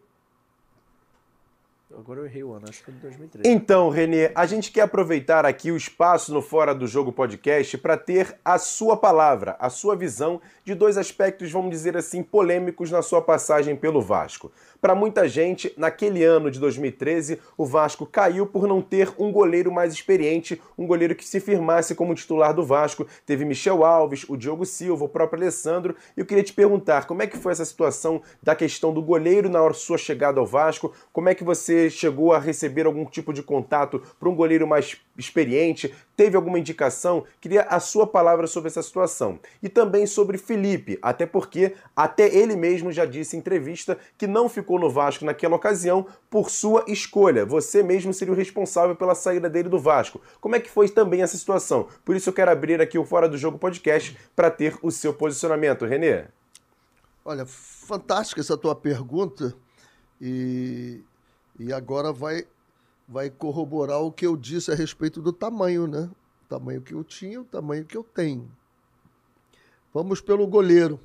Agora 1.98 2.20
eu 2.20 2.26
errei 2.28 2.44
o 2.44 2.54
ano, 2.54 2.68
acho 2.70 2.78
que 2.78 2.86
foi 2.86 2.94
de 2.94 3.00
2013. 3.00 3.50
Então, 3.50 3.90
Renê, 3.90 4.32
a 4.36 4.46
gente 4.46 4.72
quer 4.72 4.82
aproveitar 4.82 5.44
aqui 5.44 5.72
o 5.72 5.76
espaço 5.76 6.32
no 6.32 6.40
Fora 6.40 6.76
do 6.76 6.86
Jogo 6.86 7.12
podcast 7.12 7.80
para 7.80 7.98
ter 7.98 8.40
a 8.46 8.60
sua 8.60 8.96
palavra, 8.96 9.56
a 9.60 9.72
sua 9.72 9.96
visão 9.96 10.40
de 10.64 10.76
dois 10.76 10.96
aspectos, 10.96 11.52
vamos 11.52 11.72
dizer 11.72 11.98
assim, 11.98 12.22
polêmicos 12.22 12.92
na 12.92 13.02
sua 13.02 13.24
passagem 13.24 13.76
pelo 13.76 14.04
Vasco. 14.04 14.52
Para 14.84 14.96
muita 14.96 15.30
gente, 15.30 15.72
naquele 15.78 16.26
ano 16.26 16.52
de 16.52 16.60
2013, 16.60 17.40
o 17.58 17.66
Vasco 17.66 18.06
caiu 18.06 18.46
por 18.46 18.68
não 18.68 18.82
ter 18.82 19.14
um 19.18 19.32
goleiro 19.32 19.72
mais 19.72 19.94
experiente, 19.94 20.62
um 20.78 20.86
goleiro 20.86 21.16
que 21.16 21.26
se 21.26 21.40
firmasse 21.40 21.96
como 21.96 22.14
titular 22.14 22.54
do 22.54 22.66
Vasco. 22.66 23.08
Teve 23.26 23.46
Michel 23.46 23.86
Alves, 23.86 24.26
o 24.28 24.36
Diogo 24.36 24.66
Silva, 24.66 25.06
o 25.06 25.08
próprio 25.08 25.40
Alessandro. 25.40 25.96
E 26.18 26.20
eu 26.20 26.26
queria 26.26 26.44
te 26.44 26.52
perguntar, 26.52 27.08
como 27.08 27.22
é 27.22 27.28
que 27.28 27.38
foi 27.38 27.54
essa 27.54 27.64
situação 27.64 28.22
da 28.42 28.58
questão 28.58 28.94
do 28.94 29.02
goleiro 29.02 29.48
na 29.50 29.62
hora 29.62 29.74
sua 29.74 29.98
chegada 29.98 30.42
ao 30.42 30.46
Vasco? 30.46 30.92
Como 31.14 31.30
é 31.30 31.34
que 31.34 31.46
você 31.46 31.90
chegou 31.90 32.34
a 32.34 32.40
receber 32.40 32.86
algum 32.86 33.06
tipo 33.06 33.32
de 33.32 33.42
contato 33.42 34.02
para 34.20 34.28
um 34.28 34.36
goleiro 34.36 34.68
mais 34.68 34.98
experiente? 35.18 35.96
Teve 36.18 36.36
alguma 36.36 36.60
indicação? 36.60 37.24
Queria 37.40 37.62
a 37.64 37.80
sua 37.80 38.06
palavra 38.06 38.48
sobre 38.48 38.68
essa 38.68 38.84
situação. 38.84 39.40
E 39.64 39.70
também 39.70 40.06
sobre 40.06 40.38
Felipe, 40.38 41.00
até 41.02 41.26
porque 41.26 41.74
até 41.96 42.28
ele 42.28 42.58
mesmo 42.58 42.92
já 42.92 43.06
disse 43.06 43.38
em 43.38 43.40
entrevista 43.40 43.98
que 44.18 44.28
não 44.28 44.50
ficou 44.50 44.73
no 44.80 44.90
Vasco 44.90 45.26
naquela 45.26 45.56
ocasião 45.56 46.06
por 46.30 46.50
sua 46.50 46.84
escolha. 46.88 47.46
Você 47.46 47.84
mesmo 47.84 48.14
seria 48.14 48.34
o 48.34 48.38
responsável 48.38 48.96
pela 48.96 49.16
saída 49.16 49.50
dele 49.50 49.70
do 49.70 49.80
Vasco. 49.80 50.22
Como 50.40 50.56
é 50.56 50.60
que 50.60 50.70
foi 50.70 50.90
também 50.90 51.22
essa 51.22 51.38
situação? 51.38 51.88
Por 52.04 52.16
isso 52.16 52.30
eu 52.30 52.34
quero 52.34 52.52
abrir 52.52 52.82
aqui 52.82 52.98
o 52.98 53.06
Fora 53.06 53.28
do 53.30 53.38
Jogo 53.38 53.58
podcast 53.58 54.18
para 54.36 54.52
ter 54.52 54.78
o 54.82 54.92
seu 54.92 55.14
posicionamento. 55.14 55.86
Renê? 55.86 56.26
Olha, 57.26 57.46
fantástica 57.46 58.42
essa 58.42 58.58
tua 58.58 58.76
pergunta 58.76 59.56
e, 60.20 61.02
e 61.60 61.72
agora 61.72 62.12
vai 62.12 62.46
vai 63.08 63.30
corroborar 63.30 64.02
o 64.02 64.12
que 64.12 64.26
eu 64.26 64.36
disse 64.36 64.72
a 64.72 64.76
respeito 64.76 65.22
do 65.22 65.34
tamanho, 65.34 65.88
né? 65.88 66.10
O 66.46 66.50
tamanho 66.50 66.82
que 66.82 66.94
eu 66.94 67.04
tinha, 67.04 67.42
o 67.42 67.46
tamanho 67.46 67.86
que 67.86 67.96
eu 67.96 68.04
tenho. 68.04 68.50
Vamos 69.94 70.22
pelo 70.22 70.48
goleiro. 70.48 71.00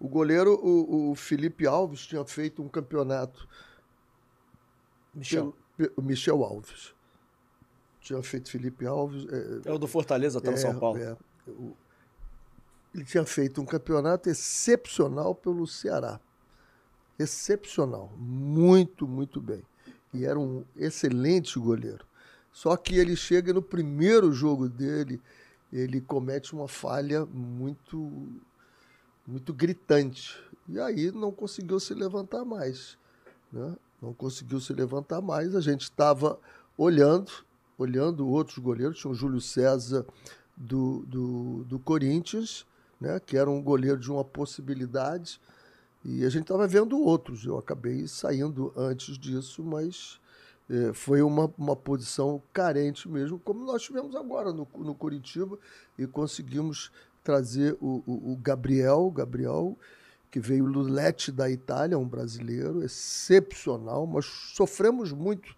O 0.00 0.08
goleiro, 0.08 0.54
o, 0.54 1.10
o 1.10 1.14
Felipe 1.14 1.66
Alves, 1.66 2.06
tinha 2.06 2.24
feito 2.24 2.62
um 2.62 2.68
campeonato. 2.68 3.46
Michel. 5.14 5.54
Pelo, 5.76 6.02
Michel 6.02 6.42
Alves. 6.42 6.94
Tinha 8.00 8.22
feito 8.22 8.50
Felipe 8.50 8.86
Alves. 8.86 9.26
É, 9.30 9.68
é 9.68 9.72
o 9.72 9.78
do 9.78 9.86
Fortaleza, 9.86 10.40
tá 10.40 10.50
no 10.50 10.56
São 10.56 10.78
Paulo. 10.78 10.98
É, 10.98 11.16
o, 11.46 11.76
ele 12.94 13.04
tinha 13.04 13.24
feito 13.24 13.60
um 13.60 13.64
campeonato 13.64 14.28
excepcional 14.28 15.34
pelo 15.34 15.66
Ceará. 15.66 16.18
Excepcional. 17.18 18.10
Muito, 18.16 19.06
muito 19.06 19.40
bem 19.40 19.62
e 20.12 20.24
era 20.24 20.38
um 20.38 20.64
excelente 20.76 21.58
goleiro. 21.58 22.04
Só 22.52 22.76
que 22.76 22.96
ele 22.96 23.14
chega 23.14 23.52
no 23.52 23.62
primeiro 23.62 24.32
jogo 24.32 24.68
dele, 24.68 25.20
ele 25.72 26.00
comete 26.00 26.52
uma 26.52 26.66
falha 26.66 27.24
muito 27.26 28.28
muito 29.30 29.54
gritante. 29.54 30.36
E 30.68 30.78
aí 30.80 31.12
não 31.12 31.30
conseguiu 31.30 31.78
se 31.78 31.94
levantar 31.94 32.44
mais. 32.44 32.98
Né? 33.52 33.76
Não 34.02 34.12
conseguiu 34.12 34.60
se 34.60 34.72
levantar 34.72 35.20
mais. 35.20 35.54
A 35.54 35.60
gente 35.60 35.82
estava 35.82 36.38
olhando, 36.76 37.30
olhando 37.78 38.28
outros 38.28 38.58
goleiros. 38.58 38.98
Tinha 38.98 39.10
o 39.10 39.14
Júlio 39.14 39.40
César 39.40 40.04
do, 40.56 41.04
do, 41.06 41.64
do 41.64 41.78
Corinthians, 41.78 42.66
né? 43.00 43.20
que 43.20 43.36
era 43.36 43.48
um 43.48 43.62
goleiro 43.62 43.98
de 43.98 44.10
uma 44.10 44.24
possibilidade. 44.24 45.40
E 46.04 46.24
a 46.24 46.28
gente 46.28 46.42
estava 46.42 46.66
vendo 46.66 46.98
outros. 46.98 47.44
Eu 47.44 47.56
acabei 47.56 48.08
saindo 48.08 48.72
antes 48.76 49.16
disso, 49.16 49.62
mas 49.62 50.18
é, 50.68 50.92
foi 50.92 51.20
uma, 51.20 51.52
uma 51.58 51.76
posição 51.76 52.40
carente 52.52 53.08
mesmo, 53.08 53.40
como 53.40 53.64
nós 53.64 53.82
tivemos 53.82 54.14
agora 54.14 54.52
no, 54.52 54.66
no 54.78 54.94
Curitiba, 54.94 55.58
e 55.98 56.06
conseguimos 56.06 56.92
trazer 57.22 57.76
o, 57.80 58.02
o, 58.06 58.32
o 58.32 58.36
Gabriel, 58.36 59.10
Gabriel, 59.10 59.76
que 60.30 60.38
veio 60.38 60.64
Lulete 60.64 61.32
da 61.32 61.50
Itália, 61.50 61.98
um 61.98 62.08
brasileiro 62.08 62.82
excepcional, 62.84 64.06
mas 64.06 64.24
sofremos 64.24 65.12
muito 65.12 65.56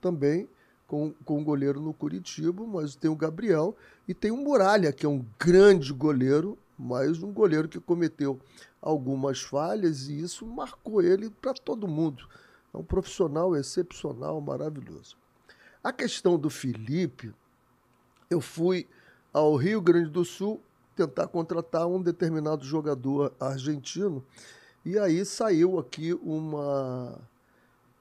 também 0.00 0.48
com, 0.86 1.12
com 1.24 1.40
o 1.40 1.44
goleiro 1.44 1.80
no 1.80 1.92
Curitiba, 1.92 2.66
mas 2.66 2.96
tem 2.96 3.10
o 3.10 3.16
Gabriel 3.16 3.76
e 4.08 4.14
tem 4.14 4.30
o 4.30 4.36
Muralha, 4.36 4.92
que 4.92 5.04
é 5.04 5.08
um 5.08 5.24
grande 5.38 5.92
goleiro, 5.92 6.58
mas 6.78 7.22
um 7.22 7.32
goleiro 7.32 7.68
que 7.68 7.80
cometeu 7.80 8.40
algumas 8.80 9.40
falhas 9.40 10.08
e 10.08 10.20
isso 10.20 10.46
marcou 10.46 11.02
ele 11.02 11.30
para 11.30 11.54
todo 11.54 11.88
mundo. 11.88 12.26
É 12.72 12.76
um 12.76 12.84
profissional 12.84 13.54
excepcional, 13.54 14.40
maravilhoso. 14.40 15.16
A 15.82 15.92
questão 15.92 16.38
do 16.38 16.50
Felipe, 16.50 17.32
eu 18.30 18.40
fui 18.40 18.86
ao 19.32 19.54
Rio 19.56 19.80
Grande 19.80 20.10
do 20.10 20.24
Sul 20.24 20.60
tentar 20.94 21.28
contratar 21.28 21.86
um 21.86 22.00
determinado 22.00 22.64
jogador 22.64 23.32
argentino 23.38 24.24
e 24.84 24.98
aí 24.98 25.24
saiu 25.24 25.78
aqui 25.78 26.14
uma 26.14 27.18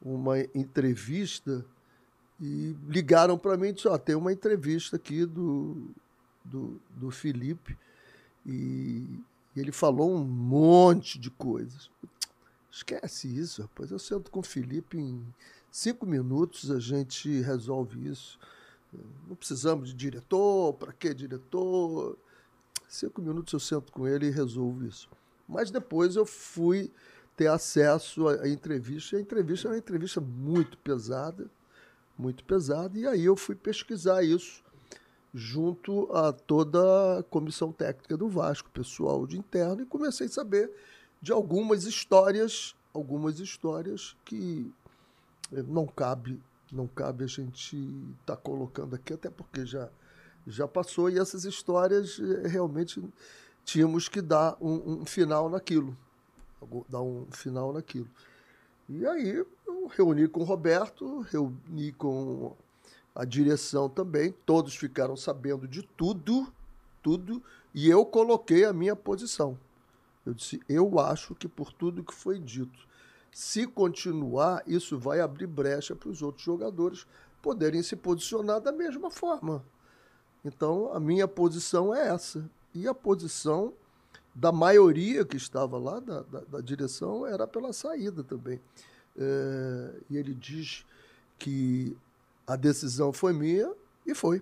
uma 0.02 0.40
entrevista 0.40 1.66
e 2.40 2.76
ligaram 2.88 3.38
para 3.38 3.56
mim 3.56 3.70
e 3.70 3.74
disseram, 3.74 3.98
tem 3.98 4.16
uma 4.16 4.34
entrevista 4.34 4.98
aqui 4.98 5.26
do, 5.26 5.88
do, 6.44 6.82
do 6.98 7.10
Felipe 7.10 7.78
e 8.46 9.22
e 9.56 9.60
ele 9.60 9.72
falou 9.72 10.14
um 10.14 10.24
monte 10.24 11.20
de 11.20 11.30
coisas. 11.30 11.90
Esquece 12.72 13.28
isso, 13.28 13.62
rapaz. 13.62 13.92
Eu 13.92 14.00
sento 14.00 14.32
com 14.32 14.40
o 14.40 14.44
Felipe 14.44 14.98
em 14.98 15.24
cinco 15.72 16.06
minutos, 16.06 16.72
a 16.72 16.80
gente 16.80 17.42
resolve 17.42 18.08
isso. 18.08 18.40
Não 19.28 19.36
precisamos 19.36 19.90
de 19.90 19.96
diretor, 19.96 20.74
para 20.74 20.92
que 20.92 21.14
diretor? 21.14 22.18
Cinco 22.94 23.24
minutos 23.24 23.52
eu 23.52 23.60
sento 23.60 23.92
com 23.92 24.08
ele 24.08 24.28
e 24.28 24.30
resolvo 24.30 24.86
isso. 24.86 25.10
Mas 25.50 25.72
depois 25.72 26.16
eu 26.16 26.28
fui 26.28 26.92
ter 27.36 27.48
acesso 27.48 28.28
à 28.28 28.48
entrevista. 28.48 29.16
E 29.16 29.18
a 29.18 29.22
entrevista 29.24 29.68
era 29.68 29.74
uma 29.74 29.80
entrevista 29.80 30.22
muito 30.22 30.78
pesada, 30.78 31.50
muito 32.16 32.44
pesada. 32.44 32.96
E 32.96 33.08
aí 33.08 33.26
eu 33.26 33.36
fui 33.36 33.56
pesquisar 33.56 34.22
isso 34.22 34.64
junto 35.34 36.08
a 36.16 36.32
toda 36.32 37.18
a 37.18 37.24
comissão 37.24 37.72
técnica 37.72 38.16
do 38.16 38.30
Vasco, 38.30 38.70
pessoal 38.70 39.26
de 39.26 39.40
interno, 39.40 39.82
e 39.82 39.88
comecei 39.88 40.28
a 40.28 40.30
saber 40.30 40.72
de 41.20 41.32
algumas 41.32 41.86
histórias, 41.86 42.76
algumas 42.94 43.40
histórias 43.40 44.16
que 44.24 44.72
eh, 45.52 45.64
não 45.64 45.88
cabe, 45.88 46.40
não 46.72 46.86
cabe 46.86 47.24
a 47.24 47.28
gente 47.28 47.76
estar 48.22 48.36
tá 48.36 48.38
colocando 48.38 48.96
aqui, 48.96 49.14
até 49.14 49.32
porque 49.32 49.66
já 49.66 49.90
já 50.46 50.68
passou 50.68 51.10
e 51.10 51.18
essas 51.18 51.46
histórias 51.46 52.20
eh, 52.20 52.48
realmente 52.48 53.04
tínhamos 53.64 54.10
que 54.10 54.22
dar 54.22 54.58
um, 54.60 55.02
um 55.02 55.06
final 55.06 55.50
naquilo, 55.50 55.98
dar 56.90 57.02
um 57.02 57.28
final 57.32 57.72
naquilo. 57.74 58.10
E 58.90 59.06
aí 59.06 59.30
eu 59.66 59.88
reuni 59.88 60.28
com 60.28 60.42
o 60.42 60.44
Roberto, 60.44 61.22
reuni 61.22 61.94
com 61.94 62.56
a 63.16 63.26
direção 63.26 63.88
também, 63.88 64.34
todos 64.46 64.76
ficaram 64.76 65.16
sabendo 65.16 65.68
de 65.68 65.84
tudo, 65.84 66.52
tudo, 67.02 67.42
e 67.74 67.90
eu 67.90 68.06
coloquei 68.06 68.66
a 68.66 68.74
minha 68.74 68.96
posição. 68.96 69.58
Eu 70.26 70.34
disse: 70.34 70.62
eu 70.68 71.00
acho 71.00 71.36
que 71.36 71.48
por 71.48 71.72
tudo 71.72 72.04
que 72.04 72.14
foi 72.14 72.40
dito, 72.40 72.88
se 73.32 73.66
continuar, 73.68 74.64
isso 74.68 74.98
vai 74.98 75.20
abrir 75.20 75.48
brecha 75.48 75.96
para 75.96 76.10
os 76.10 76.22
outros 76.22 76.46
jogadores 76.46 77.06
poderem 77.42 77.84
se 77.84 77.96
posicionar 77.96 78.62
da 78.62 78.72
mesma 78.72 79.12
forma. 79.12 79.64
Então, 80.44 80.92
a 80.94 81.00
minha 81.00 81.28
posição 81.28 81.94
é 81.94 82.10
essa. 82.10 82.50
E 82.74 82.88
a 82.88 82.94
posição 82.94 83.74
da 84.34 84.52
maioria 84.52 85.24
que 85.24 85.38
estava 85.38 85.78
lá, 85.78 86.00
da, 86.00 86.22
da, 86.22 86.40
da 86.42 86.62
direção, 86.62 87.26
era 87.26 87.48
pela 87.48 87.72
saída 87.72 88.24
também. 88.24 88.60
É, 89.18 89.96
e 90.10 90.18
ele 90.18 90.34
diz 90.34 90.86
que 91.38 91.96
a 92.48 92.56
decisão 92.56 93.14
foi 93.14 93.32
minha, 93.32 93.72
e 94.06 94.14
foi. 94.16 94.42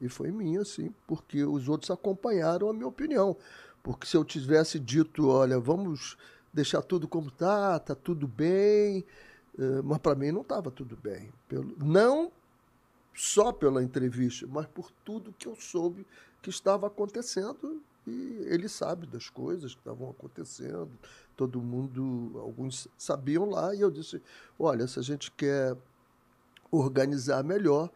E 0.00 0.08
foi 0.08 0.30
minha, 0.30 0.64
sim, 0.64 0.92
porque 1.06 1.44
os 1.44 1.68
outros 1.68 1.90
acompanharam 1.90 2.68
a 2.68 2.72
minha 2.72 2.86
opinião. 2.86 3.36
Porque 3.82 4.06
se 4.06 4.16
eu 4.16 4.24
tivesse 4.24 4.78
dito, 4.78 5.28
olha, 5.28 5.58
vamos 5.58 6.16
deixar 6.52 6.82
tudo 6.82 7.08
como 7.08 7.28
está, 7.28 7.76
está 7.76 7.94
tudo 7.94 8.26
bem, 8.26 9.04
é, 9.58 9.82
mas 9.82 9.98
para 9.98 10.14
mim 10.14 10.30
não 10.30 10.42
estava 10.42 10.70
tudo 10.70 10.96
bem. 10.96 11.32
Pelo, 11.48 11.76
não 11.78 12.30
só 13.14 13.52
pela 13.52 13.82
entrevista, 13.82 14.46
mas 14.48 14.66
por 14.66 14.90
tudo 15.04 15.34
que 15.38 15.46
eu 15.46 15.54
soube 15.54 16.06
que 16.40 16.50
estava 16.50 16.86
acontecendo 16.86 17.82
e 18.06 18.44
ele 18.46 18.68
sabe 18.68 19.06
das 19.06 19.28
coisas 19.28 19.74
que 19.74 19.80
estavam 19.80 20.10
acontecendo. 20.10 20.90
Todo 21.36 21.60
mundo, 21.60 22.32
alguns 22.40 22.88
sabiam 22.98 23.48
lá, 23.48 23.74
e 23.74 23.80
eu 23.80 23.90
disse: 23.90 24.20
olha, 24.58 24.86
se 24.86 24.98
a 24.98 25.02
gente 25.02 25.30
quer 25.30 25.76
organizar 26.70 27.44
melhor, 27.44 27.90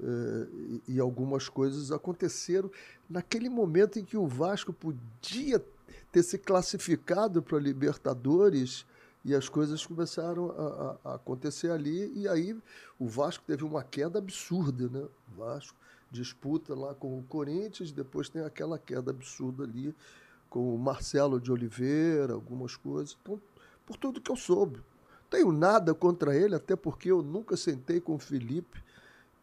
eh, 0.00 0.80
e, 0.88 0.98
algumas 0.98 1.48
coisas 1.48 1.92
aconteceram 1.92 2.70
naquele 3.08 3.48
momento 3.48 3.98
em 3.98 4.04
que 4.04 4.16
o 4.16 4.26
Vasco 4.26 4.72
podia 4.72 5.64
ter 6.10 6.22
se 6.22 6.36
classificado 6.36 7.40
para 7.42 7.58
Libertadores 7.58 8.84
e 9.24 9.34
as 9.34 9.48
coisas 9.48 9.86
começaram 9.86 10.50
a, 10.50 10.98
a, 11.04 11.14
acontecer 11.14 11.70
ali 11.70 12.12
e 12.14 12.28
aí 12.28 12.56
o 12.98 13.06
Vasco 13.06 13.42
teve 13.46 13.64
uma 13.64 13.82
queda 13.82 14.18
absurda, 14.18 14.88
né? 14.88 15.06
O 15.32 15.38
Vasco 15.38 15.76
disputa 16.10 16.74
lá 16.74 16.94
com 16.94 17.18
o 17.18 17.22
Corinthians, 17.24 17.90
depois 17.90 18.28
tem 18.28 18.42
aquela 18.42 18.78
queda 18.78 19.10
absurda 19.10 19.64
ali 19.64 19.94
com 20.48 20.74
o 20.74 20.78
Marcelo 20.78 21.40
de 21.40 21.50
Oliveira, 21.50 22.34
algumas 22.34 22.76
coisas. 22.76 23.16
Então, 23.20 23.40
por 23.84 23.96
tudo 23.96 24.20
que 24.20 24.30
eu 24.30 24.36
soube. 24.36 24.80
Tenho 25.28 25.50
nada 25.50 25.92
contra 25.94 26.36
ele, 26.36 26.54
até 26.54 26.76
porque 26.76 27.10
eu 27.10 27.22
nunca 27.22 27.56
sentei 27.56 28.00
com 28.00 28.14
o 28.14 28.18
Felipe 28.18 28.82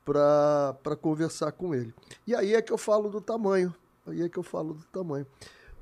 para 0.05 0.95
conversar 1.01 1.51
com 1.51 1.75
ele. 1.75 1.93
E 2.25 2.33
aí 2.33 2.53
é 2.53 2.61
que 2.61 2.71
eu 2.71 2.77
falo 2.77 3.09
do 3.09 3.19
tamanho. 3.19 3.75
Aí 4.07 4.21
é 4.21 4.29
que 4.29 4.37
eu 4.37 4.43
falo 4.43 4.73
do 4.73 4.83
tamanho. 4.85 5.27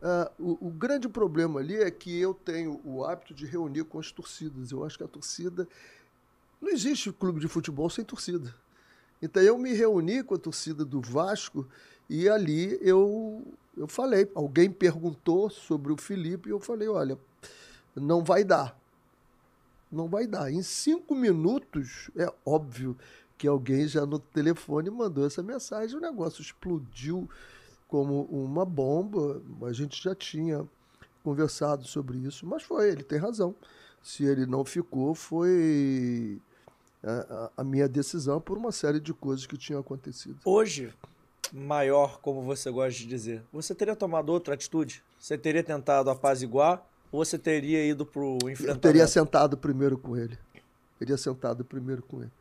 Uh, 0.02 0.58
o, 0.62 0.68
o, 0.68 0.70
grande 0.70 1.10
problema 1.10 1.60
ali 1.60 1.76
é 1.76 1.92
que 1.92 2.18
eu 2.18 2.34
tenho 2.34 2.80
o 2.86 3.04
hábito 3.04 3.34
de 3.34 3.46
reunir 3.46 3.84
com 3.84 4.00
as 4.00 4.12
torcidas. 4.12 4.72
Eu 4.72 4.86
acho 4.86 4.98
que 4.98 5.04
a 5.04 5.08
torcida. 5.08 5.68
Não 6.62 6.70
existe 6.70 7.12
clube 7.12 7.40
de 7.40 7.48
futebol 7.48 7.90
sem 7.90 8.06
torcida. 8.06 8.54
Então 9.22 9.44
eu 9.44 9.58
me 9.58 9.74
reuni 9.74 10.24
com 10.24 10.36
a 10.36 10.38
torcida 10.38 10.86
do 10.86 11.02
Vasco 11.02 11.68
e 12.10 12.30
ali 12.30 12.78
eu, 12.82 13.46
eu 13.76 13.88
falei. 13.88 14.30
Alguém 14.34 14.72
perguntou 14.72 15.50
sobre 15.50 15.92
o 15.92 15.98
Felipe 15.98 16.48
e 16.50 16.52
eu 16.52 16.60
falei: 16.60 16.88
olha, 16.88 17.18
não 17.94 18.24
vai 18.24 18.44
dar. 18.44 18.78
Não 19.92 20.08
vai 20.08 20.26
dar. 20.26 20.52
Em 20.52 20.62
cinco 20.62 21.14
minutos, 21.14 22.10
é 22.16 22.32
óbvio 22.46 22.98
que 23.38 23.48
alguém 23.48 23.88
já 23.88 24.06
no 24.06 24.20
telefone 24.20 24.90
mandou 24.90 25.26
essa 25.26 25.42
mensagem, 25.42 25.98
o 25.98 26.02
negócio 26.02 26.42
explodiu 26.42 27.28
como 27.90 28.24
uma 28.26 28.64
bomba. 28.64 29.42
A 29.64 29.74
gente 29.74 30.02
já 30.02 30.16
tinha 30.16 30.66
conversado 31.22 31.86
sobre 31.86 32.18
isso, 32.20 32.46
mas 32.46 32.64
foi, 32.64 32.90
ele 32.90 33.04
tem 33.04 33.20
razão. 33.20 33.54
Se 34.02 34.24
ele 34.24 34.46
não 34.46 34.64
ficou, 34.64 35.14
foi 35.14 36.40
a, 37.04 37.52
a, 37.58 37.64
minha 37.64 37.90
decisão 37.90 38.40
por 38.40 38.58
uma 38.58 38.72
série 38.72 39.00
de 39.00 39.14
coisas 39.14 39.46
que 39.46 39.58
tinham 39.58 39.82
acontecido. 39.82 40.38
Hoje, 40.46 40.94
maior, 41.52 42.20
como 42.22 42.42
você 42.42 42.72
gosta 42.72 42.98
de 42.98 43.06
dizer, 43.06 43.44
você 43.52 43.76
teria 43.76 43.96
tomado 43.96 44.30
outra 44.30 44.54
atitude? 44.54 45.04
Você 45.20 45.38
teria 45.38 45.64
tentado 45.64 46.10
apaziguar 46.10 46.86
ou 47.12 47.26
você 47.26 47.38
teria 47.38 47.86
ido 47.86 48.06
para 48.06 48.22
o 48.22 48.38
enfrentamento? 48.38 48.70
Eu 48.70 48.92
teria 48.92 49.08
sentado 49.08 49.58
primeiro 49.58 49.98
com 49.98 50.16
ele. 50.16 50.38
Teria 50.98 51.18
sentado 51.18 51.66
primeiro 51.66 52.02
com 52.04 52.22
ele. 52.22 52.32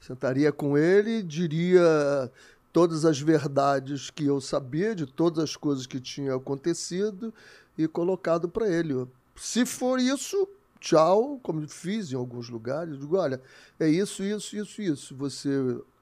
Sentaria 0.00 0.50
com 0.50 0.78
ele, 0.78 1.22
diria 1.22 2.30
todas 2.72 3.04
as 3.04 3.20
verdades 3.20 4.10
que 4.10 4.24
eu 4.24 4.40
sabia 4.40 4.94
de 4.94 5.06
todas 5.06 5.42
as 5.42 5.56
coisas 5.56 5.86
que 5.86 6.00
tinham 6.00 6.36
acontecido 6.36 7.32
e 7.76 7.88
colocado 7.88 8.48
para 8.48 8.68
ele. 8.68 9.06
Se 9.36 9.64
for 9.64 9.98
isso, 9.98 10.48
tchau, 10.78 11.40
como 11.42 11.66
fiz 11.68 12.12
em 12.12 12.16
alguns 12.16 12.48
lugares, 12.48 12.98
digo, 12.98 13.16
olha, 13.16 13.40
é 13.78 13.88
isso, 13.88 14.22
isso, 14.22 14.56
isso, 14.56 14.82
isso. 14.82 15.16
Você 15.16 15.50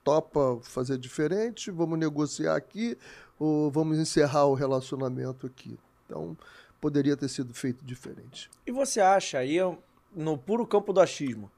topa 0.03 0.59
fazer 0.61 0.97
diferente, 0.97 1.71
vamos 1.71 1.97
negociar 1.97 2.55
aqui 2.55 2.97
ou 3.37 3.71
vamos 3.71 3.97
encerrar 3.97 4.45
o 4.45 4.53
relacionamento 4.53 5.47
aqui. 5.47 5.77
Então, 6.05 6.37
poderia 6.81 7.15
ter 7.15 7.29
sido 7.29 7.53
feito 7.53 7.83
diferente. 7.85 8.49
E 8.65 8.71
você 8.71 8.99
acha 8.99 9.37
aí, 9.37 9.57
no 10.15 10.37
puro 10.37 10.65
campo 10.65 10.91
do 10.91 10.99
achismo, 10.99 11.51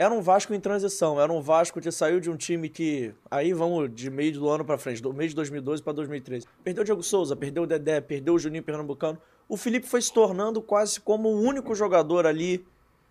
era 0.00 0.14
um 0.14 0.22
Vasco 0.22 0.54
em 0.54 0.58
transição, 0.58 1.20
era 1.20 1.30
um 1.30 1.42
Vasco 1.42 1.78
que 1.78 1.92
saiu 1.92 2.20
de 2.20 2.30
um 2.30 2.36
time 2.36 2.70
que, 2.70 3.12
aí 3.30 3.52
vamos 3.52 3.94
de 3.94 4.08
meio 4.08 4.32
do 4.32 4.48
ano 4.48 4.64
para 4.64 4.78
frente, 4.78 5.02
do 5.02 5.12
meio 5.12 5.28
de 5.28 5.34
2012 5.34 5.82
para 5.82 5.92
2013. 5.92 6.46
Perdeu 6.64 6.80
o 6.80 6.84
Diego 6.86 7.02
Souza, 7.02 7.36
perdeu 7.36 7.64
o 7.64 7.66
Dedé, 7.66 8.00
perdeu 8.00 8.32
o 8.32 8.38
Juninho 8.38 8.62
Pernambucano. 8.62 9.18
O 9.46 9.58
Felipe 9.58 9.86
foi 9.86 10.00
se 10.00 10.10
tornando 10.10 10.62
quase 10.62 10.98
como 10.98 11.28
o 11.28 11.42
único 11.42 11.74
jogador 11.74 12.26
ali 12.26 12.64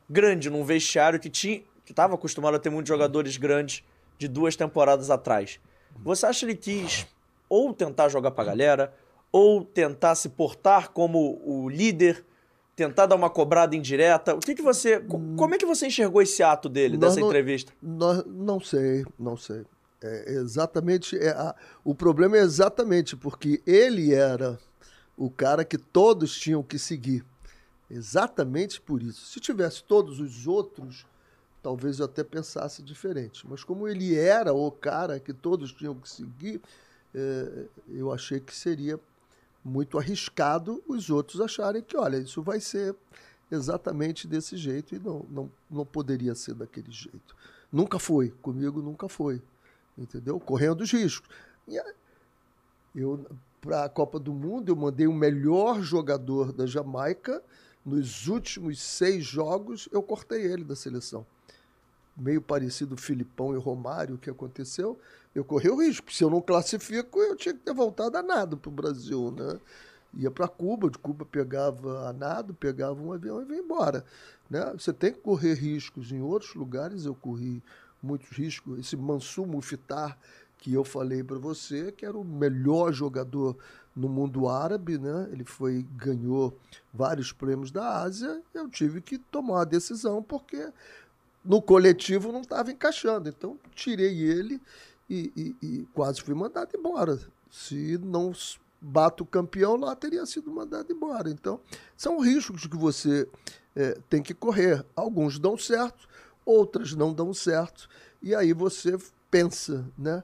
grande 0.10 0.50
num 0.50 0.64
vestiário 0.64 1.20
que 1.20 1.30
tinha 1.30 1.62
que 1.86 1.92
estava 1.92 2.16
acostumado 2.16 2.56
a 2.56 2.60
ter 2.60 2.72
muitos 2.72 2.90
jogadores 2.90 3.38
grandes 3.38 3.84
de 4.18 4.28
duas 4.28 4.56
temporadas 4.56 5.12
atrás. 5.12 5.60
Você 5.98 6.26
acha 6.26 6.40
que 6.40 6.46
ele 6.48 6.56
quis 6.56 7.06
ou 7.48 7.72
tentar 7.72 8.10
jogar 8.10 8.32
para 8.32 8.46
a 8.46 8.48
galera, 8.48 8.94
ou 9.32 9.64
tentar 9.64 10.16
se 10.16 10.30
portar 10.30 10.90
como 10.90 11.40
o 11.46 11.70
líder 11.70 12.26
tentar 12.80 13.06
dar 13.08 13.16
uma 13.16 13.30
cobrada 13.30 13.76
indireta? 13.76 14.34
O 14.34 14.40
que, 14.40 14.56
que 14.56 14.62
você. 14.62 15.02
Como 15.02 15.54
é 15.54 15.58
que 15.58 15.66
você 15.66 15.88
enxergou 15.88 16.22
esse 16.22 16.42
ato 16.42 16.70
dele, 16.70 16.98
dessa 16.98 17.20
não, 17.20 17.28
entrevista? 17.28 17.74
Nós, 17.82 18.24
não 18.26 18.60
sei, 18.62 19.06
não 19.18 19.36
sei. 19.36 19.66
É 20.02 20.32
exatamente. 20.32 21.18
É, 21.18 21.32
a, 21.32 21.54
o 21.84 21.94
problema 21.94 22.38
é 22.38 22.42
exatamente 22.42 23.18
porque 23.18 23.62
ele 23.68 24.14
era 24.14 24.58
o 25.18 25.30
cara 25.30 25.66
que 25.66 25.78
todos 25.78 26.40
tinham 26.40 26.64
que 26.64 26.80
seguir. 26.80 27.26
Exatamente 27.92 28.80
por 28.80 29.04
isso. 29.04 29.26
Se 29.26 29.42
tivesse 29.42 29.84
todos 29.84 30.22
os 30.22 30.48
outros, 30.48 31.06
talvez 31.62 32.00
eu 32.00 32.06
até 32.06 32.24
pensasse 32.24 32.82
diferente. 32.82 33.46
Mas 33.46 33.62
como 33.62 33.90
ele 33.90 34.18
era 34.18 34.54
o 34.54 34.72
cara 34.72 35.20
que 35.20 35.34
todos 35.34 35.74
tinham 35.74 35.96
que 35.96 36.10
seguir, 36.10 36.62
é, 37.14 37.66
eu 37.90 38.14
achei 38.14 38.40
que 38.40 38.56
seria 38.56 38.98
muito 39.64 39.98
arriscado 39.98 40.84
os 40.88 41.10
outros 41.10 41.42
acharem 41.42 41.82
que, 41.82 41.98
olha, 41.98 42.18
isso 42.18 42.42
vai 42.42 42.60
ser 42.60 42.96
exatamente 43.52 44.28
desse 44.28 44.56
jeito 44.56 44.96
e 44.96 45.00
não, 45.00 45.26
não, 45.30 45.52
não 45.70 45.86
poderia 45.86 46.36
ser 46.36 46.54
daquele 46.54 46.92
jeito. 46.92 47.36
Nunca 47.72 48.00
foi, 48.00 48.30
comigo 48.42 48.82
nunca 48.82 49.08
foi, 49.08 49.42
entendeu? 49.98 50.40
Correndo 50.40 50.82
os 50.82 50.92
riscos. 50.92 51.30
Eu, 52.96 53.26
para 53.62 53.86
a 53.86 53.90
Copa 53.90 54.20
do 54.20 54.34
Mundo, 54.34 54.70
eu 54.70 54.76
mandei 54.76 55.08
o 55.08 55.14
melhor 55.14 55.82
jogador 55.82 56.52
da 56.52 56.66
Jamaica. 56.66 57.44
Nos 57.86 58.28
últimos 58.28 58.82
seis 58.82 59.26
jogos, 59.26 59.88
eu 59.92 60.02
cortei 60.02 60.42
ele 60.46 60.64
da 60.64 60.76
seleção 60.76 61.26
meio 62.20 62.42
parecido 62.42 62.98
Filipão 62.98 63.54
e 63.54 63.58
Romário, 63.58 64.18
que 64.18 64.30
aconteceu, 64.30 65.00
eu 65.34 65.44
corri 65.44 65.70
o 65.70 65.80
risco. 65.80 66.12
Se 66.12 66.24
eu 66.24 66.30
não 66.30 66.42
classifico, 66.42 67.20
eu 67.20 67.36
tinha 67.36 67.54
que 67.54 67.62
ter 67.62 67.74
voltado 67.74 68.18
a 68.18 68.24
nado 68.24 68.58
para 68.58 68.70
o 68.70 68.74
Brasil, 68.74 69.32
né? 69.32 69.60
Ia 70.16 70.32
para 70.32 70.48
Cuba, 70.48 70.90
de 70.90 70.98
Cuba 70.98 71.24
pegava 71.24 72.10
a 72.10 72.14
nado, 72.14 72.54
pegava 72.54 73.00
um 73.00 73.14
avião 73.14 73.42
e 73.42 73.46
vinha 73.46 73.60
embora. 73.60 74.04
Né? 74.50 74.74
Você 74.74 74.92
tem 74.92 75.14
que 75.14 75.20
correr 75.20 75.54
riscos. 75.54 76.12
Em 76.12 76.22
outros 76.22 76.56
lugares 76.56 77.06
eu 77.06 77.14
corri 77.14 77.62
muitos 78.02 78.30
riscos. 78.30 78.80
Esse 78.80 78.98
Mansur 78.98 79.46
Mufitar, 79.46 80.18
que 80.58 80.74
eu 80.74 80.84
falei 80.84 81.24
para 81.24 81.38
você, 81.38 81.92
que 81.92 82.06
era 82.06 82.18
o 82.18 82.26
melhor 82.26 82.92
jogador 82.92 83.56
no 83.96 84.10
mundo 84.10 84.48
árabe, 84.50 84.98
né? 84.98 85.30
Ele 85.32 85.44
foi 85.44 85.86
ganhou 85.96 86.58
vários 86.94 87.32
prêmios 87.32 87.70
da 87.70 88.02
Ásia. 88.02 88.42
Eu 88.54 88.68
tive 88.68 89.02
que 89.02 89.18
tomar 89.18 89.56
uma 89.56 89.66
decisão 89.66 90.24
porque 90.24 90.72
no 91.44 91.62
coletivo 91.62 92.32
não 92.32 92.42
estava 92.42 92.72
encaixando. 92.72 93.30
Então, 93.30 93.58
tirei 93.74 94.22
ele 94.22 94.62
e, 95.10 95.32
e, 95.36 95.66
e, 95.66 95.88
quase 95.94 96.22
fui 96.22 96.36
mandado 96.36 96.76
embora. 96.76 97.20
Se 97.50 97.98
não 97.98 98.32
bato 98.82 99.24
o 99.24 99.28
campeão 99.28 99.76
lá, 99.76 99.96
teria 99.96 100.26
sido 100.26 100.52
mandado 100.52 100.92
embora. 100.92 101.30
Então, 101.30 101.60
são 101.98 102.20
riscos 102.20 102.68
que 102.68 102.78
você 102.78 103.28
é, 103.76 103.98
tem 104.10 104.22
que 104.22 104.34
correr. 104.34 104.86
Alguns 104.96 105.40
dão 105.40 105.58
certo, 105.58 106.08
outras 106.46 106.94
não 106.94 107.14
dão 107.14 107.34
certo. 107.34 107.90
E 108.22 108.36
aí 108.36 108.54
você 108.54 108.98
pensa, 109.32 109.86
né? 109.98 110.24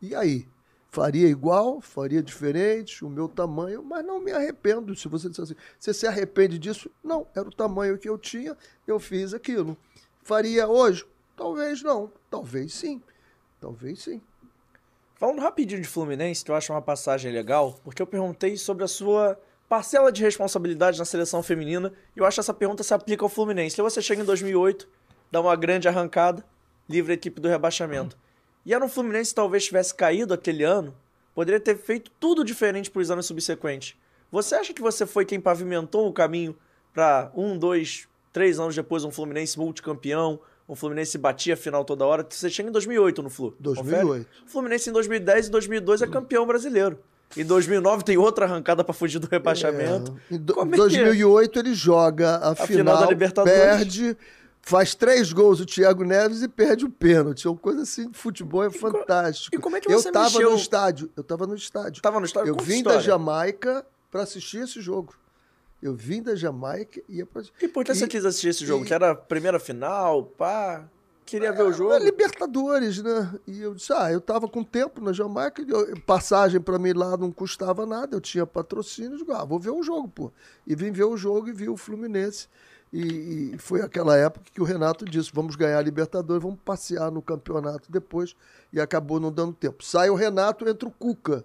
E 0.00 0.14
aí? 0.14 0.48
Faria 0.88 1.28
igual, 1.28 1.78
faria 1.82 2.22
diferente, 2.22 3.04
o 3.04 3.10
meu 3.10 3.28
tamanho, 3.28 3.82
mas 3.82 4.02
não 4.02 4.18
me 4.18 4.32
arrependo. 4.32 4.96
Se 4.96 5.08
você 5.08 5.28
disser 5.28 5.42
assim, 5.42 5.54
você 5.78 5.92
se 5.92 6.06
arrepende 6.06 6.58
disso? 6.58 6.90
Não, 7.04 7.26
era 7.34 7.46
o 7.46 7.52
tamanho 7.52 7.98
que 7.98 8.08
eu 8.08 8.16
tinha, 8.16 8.56
eu 8.86 8.98
fiz 8.98 9.34
aquilo. 9.34 9.76
Faria 10.26 10.66
hoje? 10.66 11.06
Talvez 11.36 11.84
não. 11.84 12.10
Talvez 12.28 12.74
sim. 12.74 13.00
Talvez 13.60 14.02
sim. 14.02 14.20
Falando 15.14 15.40
rapidinho 15.40 15.80
de 15.80 15.86
Fluminense, 15.86 16.44
que 16.44 16.50
eu 16.50 16.56
acho 16.56 16.72
uma 16.72 16.82
passagem 16.82 17.30
legal, 17.30 17.78
porque 17.84 18.02
eu 18.02 18.06
perguntei 18.08 18.56
sobre 18.56 18.82
a 18.82 18.88
sua 18.88 19.40
parcela 19.68 20.10
de 20.10 20.24
responsabilidade 20.24 20.98
na 20.98 21.04
seleção 21.04 21.44
feminina, 21.44 21.92
e 22.16 22.18
eu 22.18 22.26
acho 22.26 22.34
que 22.34 22.40
essa 22.40 22.52
pergunta 22.52 22.82
se 22.82 22.92
aplica 22.92 23.24
ao 23.24 23.28
Fluminense. 23.28 23.76
Então 23.76 23.88
você 23.88 24.02
chega 24.02 24.20
em 24.20 24.24
2008, 24.24 24.88
dá 25.30 25.40
uma 25.40 25.54
grande 25.54 25.86
arrancada, 25.86 26.44
livra 26.88 27.12
a 27.12 27.14
equipe 27.14 27.40
do 27.40 27.46
rebaixamento. 27.46 28.18
E 28.64 28.74
era 28.74 28.84
um 28.84 28.88
Fluminense 28.88 29.32
talvez 29.32 29.64
tivesse 29.64 29.94
caído 29.94 30.34
aquele 30.34 30.64
ano, 30.64 30.92
poderia 31.36 31.60
ter 31.60 31.76
feito 31.76 32.10
tudo 32.18 32.42
diferente 32.42 32.90
para 32.90 33.00
os 33.00 33.12
anos 33.12 33.26
subsequentes. 33.26 33.96
Você 34.32 34.56
acha 34.56 34.74
que 34.74 34.82
você 34.82 35.06
foi 35.06 35.24
quem 35.24 35.40
pavimentou 35.40 36.08
o 36.08 36.12
caminho 36.12 36.58
para 36.92 37.30
um, 37.32 37.56
dois, 37.56 38.08
três 38.36 38.60
anos 38.60 38.74
depois 38.74 39.02
um 39.02 39.10
Fluminense 39.10 39.58
multicampeão, 39.58 40.38
um 40.68 40.76
Fluminense 40.76 41.16
batia 41.16 41.54
a 41.54 41.56
final 41.56 41.86
toda 41.86 42.04
hora? 42.04 42.26
Você 42.28 42.50
chega 42.50 42.68
em 42.68 42.72
2008 42.72 43.22
no 43.22 43.30
Flu. 43.30 43.56
2008. 43.58 44.26
O 44.46 44.50
Fluminense 44.50 44.90
em 44.90 44.92
2010 44.92 45.46
e 45.46 45.50
2012 45.50 46.04
é 46.04 46.06
campeão 46.06 46.46
brasileiro. 46.46 46.98
Em 47.34 47.46
2009 47.46 48.04
tem 48.04 48.18
outra 48.18 48.44
arrancada 48.44 48.84
para 48.84 48.92
fugir 48.92 49.18
do 49.20 49.26
rebaixamento. 49.26 50.14
É. 50.30 50.34
Em 50.34 50.38
do, 50.38 50.52
2008 50.66 51.58
é? 51.58 51.62
ele 51.62 51.74
joga 51.74 52.36
a, 52.36 52.50
a 52.50 52.54
final, 52.54 52.68
final, 52.68 52.98
da 52.98 53.06
Libertadores. 53.06 53.58
perde, 53.58 54.14
faz 54.60 54.94
três 54.94 55.32
gols 55.32 55.58
o 55.60 55.64
Thiago 55.64 56.04
Neves 56.04 56.42
e 56.42 56.48
perde 56.48 56.84
o 56.84 56.90
pênalti. 56.90 57.46
É 57.46 57.50
uma 57.50 57.56
coisa 57.56 57.84
assim 57.84 58.12
futebol 58.12 58.64
é 58.64 58.66
e 58.66 58.70
fantástico. 58.70 59.56
e 59.56 59.58
como 59.58 59.78
é 59.78 59.80
que 59.80 59.90
você 59.90 60.08
Eu 60.08 60.12
tava 60.12 60.24
mexeu? 60.26 60.50
no 60.50 60.56
estádio. 60.56 61.10
Eu 61.16 61.24
tava 61.24 61.46
no 61.46 61.54
estádio. 61.54 62.02
Tava 62.02 62.20
no 62.20 62.26
estádio? 62.26 62.50
Eu 62.50 62.56
vim 62.62 62.76
história? 62.76 62.98
da 62.98 63.02
Jamaica 63.02 63.86
para 64.10 64.20
assistir 64.20 64.58
esse 64.58 64.78
jogo. 64.82 65.14
Eu 65.86 65.94
vim 65.94 66.20
da 66.20 66.34
Jamaica 66.34 67.00
e 67.08 67.18
ia 67.18 67.26
pra... 67.26 67.42
E 67.62 67.68
por 67.68 67.84
que 67.84 67.94
você 67.94 68.08
quis 68.08 68.24
assistir 68.24 68.48
esse 68.48 68.66
jogo? 68.66 68.84
E... 68.84 68.88
Que 68.88 68.92
era 68.92 69.12
a 69.12 69.14
primeira 69.14 69.60
final, 69.60 70.24
pá... 70.24 70.84
Queria 71.24 71.52
ver 71.52 71.62
o 71.62 71.72
jogo? 71.72 71.92
É 71.92 71.98
Libertadores, 71.98 73.02
né? 73.02 73.32
E 73.46 73.60
eu 73.60 73.74
disse, 73.74 73.92
ah, 73.92 74.10
eu 74.12 74.20
tava 74.20 74.48
com 74.48 74.64
tempo 74.64 75.00
na 75.00 75.12
Jamaica, 75.12 75.62
passagem 76.04 76.60
para 76.60 76.78
mim 76.78 76.92
lá 76.92 77.16
não 77.16 77.32
custava 77.32 77.84
nada, 77.84 78.16
eu 78.16 78.20
tinha 78.20 78.46
patrocínio, 78.46 79.18
digo, 79.18 79.32
ah, 79.32 79.44
vou 79.44 79.58
ver 79.58 79.70
o 79.70 79.82
jogo, 79.82 80.08
pô. 80.08 80.32
E 80.66 80.74
vim 80.74 80.90
ver 80.90 81.04
o 81.04 81.16
jogo 81.16 81.48
e 81.48 81.52
vi 81.52 81.68
o 81.68 81.76
Fluminense. 81.76 82.48
E, 82.92 83.52
e, 83.54 83.58
foi 83.58 83.80
aquela 83.80 84.16
época 84.16 84.46
que 84.52 84.60
o 84.60 84.64
Renato 84.64 85.04
disse, 85.04 85.30
vamos 85.32 85.54
ganhar 85.54 85.78
a 85.78 85.82
Libertadores, 85.82 86.42
vamos 86.42 86.58
passear 86.64 87.10
no 87.10 87.22
campeonato 87.22 87.90
depois. 87.90 88.34
E 88.72 88.80
acabou 88.80 89.20
não 89.20 89.30
dando 89.30 89.52
tempo. 89.52 89.84
Sai 89.84 90.10
o 90.10 90.14
Renato, 90.14 90.68
entra 90.68 90.88
o 90.88 90.92
Cuca. 90.92 91.44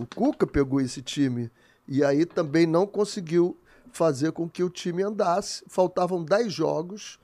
O 0.00 0.06
Cuca 0.06 0.46
pegou 0.46 0.80
esse 0.80 1.02
time 1.02 1.50
e 1.86 2.02
aí 2.02 2.24
também 2.24 2.66
não 2.66 2.86
conseguiu 2.86 3.56
fazer 3.92 4.32
com 4.32 4.48
que 4.48 4.62
o 4.62 4.70
time 4.70 5.02
andasse. 5.02 5.62
Faltavam 5.68 6.24
10 6.24 6.52
jogos 6.52 7.18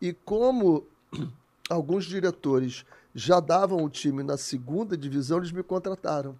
e 0.00 0.12
como 0.12 0.86
alguns 1.68 2.04
diretores 2.04 2.84
já 3.14 3.40
davam 3.40 3.82
o 3.84 3.88
time 3.88 4.22
na 4.22 4.36
segunda 4.36 4.96
divisão, 4.96 5.38
eles 5.38 5.52
me 5.52 5.62
contrataram. 5.62 6.36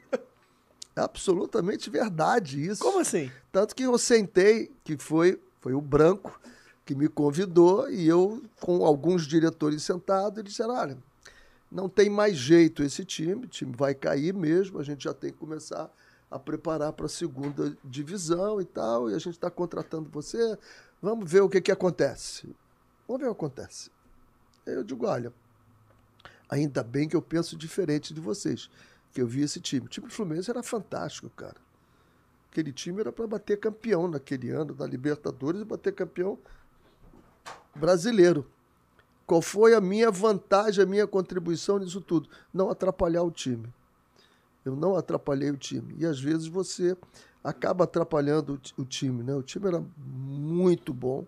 é 0.96 1.00
absolutamente 1.00 1.90
verdade 1.90 2.66
isso. 2.66 2.82
Como 2.82 3.00
assim? 3.00 3.30
Tanto 3.50 3.74
que 3.74 3.82
eu 3.82 3.96
sentei, 3.98 4.72
que 4.82 4.96
foi, 4.96 5.40
foi 5.60 5.74
o 5.74 5.80
Branco 5.80 6.40
que 6.84 6.94
me 6.94 7.08
convidou, 7.08 7.88
e 7.88 8.08
eu, 8.08 8.42
com 8.60 8.84
alguns 8.84 9.26
diretores 9.26 9.82
sentados, 9.82 10.38
eles 10.38 10.50
disseram: 10.50 10.74
olha, 10.74 10.98
não 11.70 11.88
tem 11.88 12.10
mais 12.10 12.36
jeito 12.36 12.82
esse 12.82 13.04
time, 13.04 13.44
o 13.44 13.48
time 13.48 13.72
vai 13.76 13.94
cair 13.94 14.34
mesmo, 14.34 14.78
a 14.78 14.82
gente 14.82 15.04
já 15.04 15.14
tem 15.14 15.30
que 15.30 15.38
começar 15.38 15.90
a 16.32 16.38
preparar 16.38 16.94
para 16.94 17.06
a 17.06 17.10
segunda 17.10 17.76
divisão 17.84 18.60
e 18.60 18.64
tal, 18.64 19.10
e 19.10 19.14
a 19.14 19.18
gente 19.18 19.34
está 19.34 19.50
contratando 19.50 20.08
você, 20.10 20.58
vamos 21.00 21.30
ver 21.30 21.42
o 21.42 21.48
que, 21.48 21.60
que 21.60 21.70
acontece. 21.70 22.56
Vamos 23.06 23.20
ver 23.20 23.28
o 23.28 23.34
que 23.34 23.44
acontece. 23.44 23.90
Eu 24.64 24.82
digo, 24.82 25.06
olha, 25.06 25.32
ainda 26.48 26.82
bem 26.82 27.06
que 27.06 27.14
eu 27.14 27.20
penso 27.20 27.54
diferente 27.54 28.14
de 28.14 28.20
vocês, 28.20 28.70
que 29.12 29.20
eu 29.20 29.26
vi 29.26 29.42
esse 29.42 29.60
time. 29.60 29.86
O 29.86 29.88
time 29.90 30.06
do 30.06 30.12
Fluminense 30.12 30.50
era 30.50 30.62
fantástico, 30.62 31.28
cara. 31.30 31.56
Aquele 32.50 32.72
time 32.72 33.00
era 33.00 33.12
para 33.12 33.26
bater 33.26 33.58
campeão 33.58 34.08
naquele 34.08 34.50
ano 34.50 34.74
da 34.74 34.86
Libertadores 34.86 35.60
e 35.60 35.64
bater 35.64 35.92
campeão 35.92 36.38
brasileiro. 37.74 38.46
Qual 39.26 39.42
foi 39.42 39.74
a 39.74 39.80
minha 39.80 40.10
vantagem, 40.10 40.82
a 40.82 40.86
minha 40.86 41.06
contribuição 41.06 41.78
nisso 41.78 42.00
tudo? 42.00 42.28
Não 42.52 42.70
atrapalhar 42.70 43.22
o 43.22 43.30
time. 43.30 43.72
Eu 44.64 44.76
não 44.76 44.96
atrapalhei 44.96 45.50
o 45.50 45.56
time. 45.56 45.94
E 45.98 46.06
às 46.06 46.20
vezes 46.20 46.46
você 46.46 46.96
acaba 47.42 47.84
atrapalhando 47.84 48.60
o 48.76 48.84
time, 48.84 49.22
né? 49.22 49.34
O 49.34 49.42
time 49.42 49.66
era 49.66 49.84
muito 49.96 50.94
bom, 50.94 51.26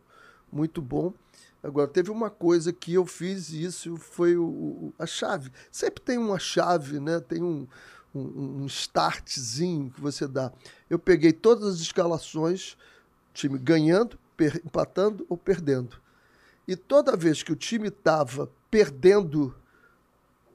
muito 0.53 0.81
bom. 0.81 1.13
Agora, 1.63 1.89
teve 1.89 2.11
uma 2.11 2.29
coisa 2.29 2.73
que 2.73 2.93
eu 2.93 3.07
fiz 3.07 3.51
e 3.51 3.65
isso 3.65 3.97
foi 3.97 4.37
o, 4.37 4.45
o, 4.45 4.95
a 4.99 5.07
chave. 5.07 5.51
Sempre 5.73 6.03
tem 6.03 6.19
uma 6.19 6.39
chave, 6.39 7.01
né? 7.01 7.21
Tem 7.21 7.43
um, 7.43 7.67
um, 8.15 8.63
um 8.63 8.67
startzinho 8.67 9.91
que 9.91 10.01
você 10.01 10.29
dá. 10.29 10.53
Eu 10.89 10.99
peguei 10.99 11.33
todas 11.33 11.67
as 11.75 11.81
escalações, 11.81 12.77
time 13.33 13.59
ganhando, 13.59 14.19
per, 14.37 14.61
empatando 14.65 15.25
ou 15.29 15.37
perdendo. 15.37 15.97
E 16.69 16.77
toda 16.77 17.17
vez 17.17 17.43
que 17.43 17.53
o 17.53 17.57
time 17.57 17.89
estava 17.89 18.51
perdendo, 18.71 19.55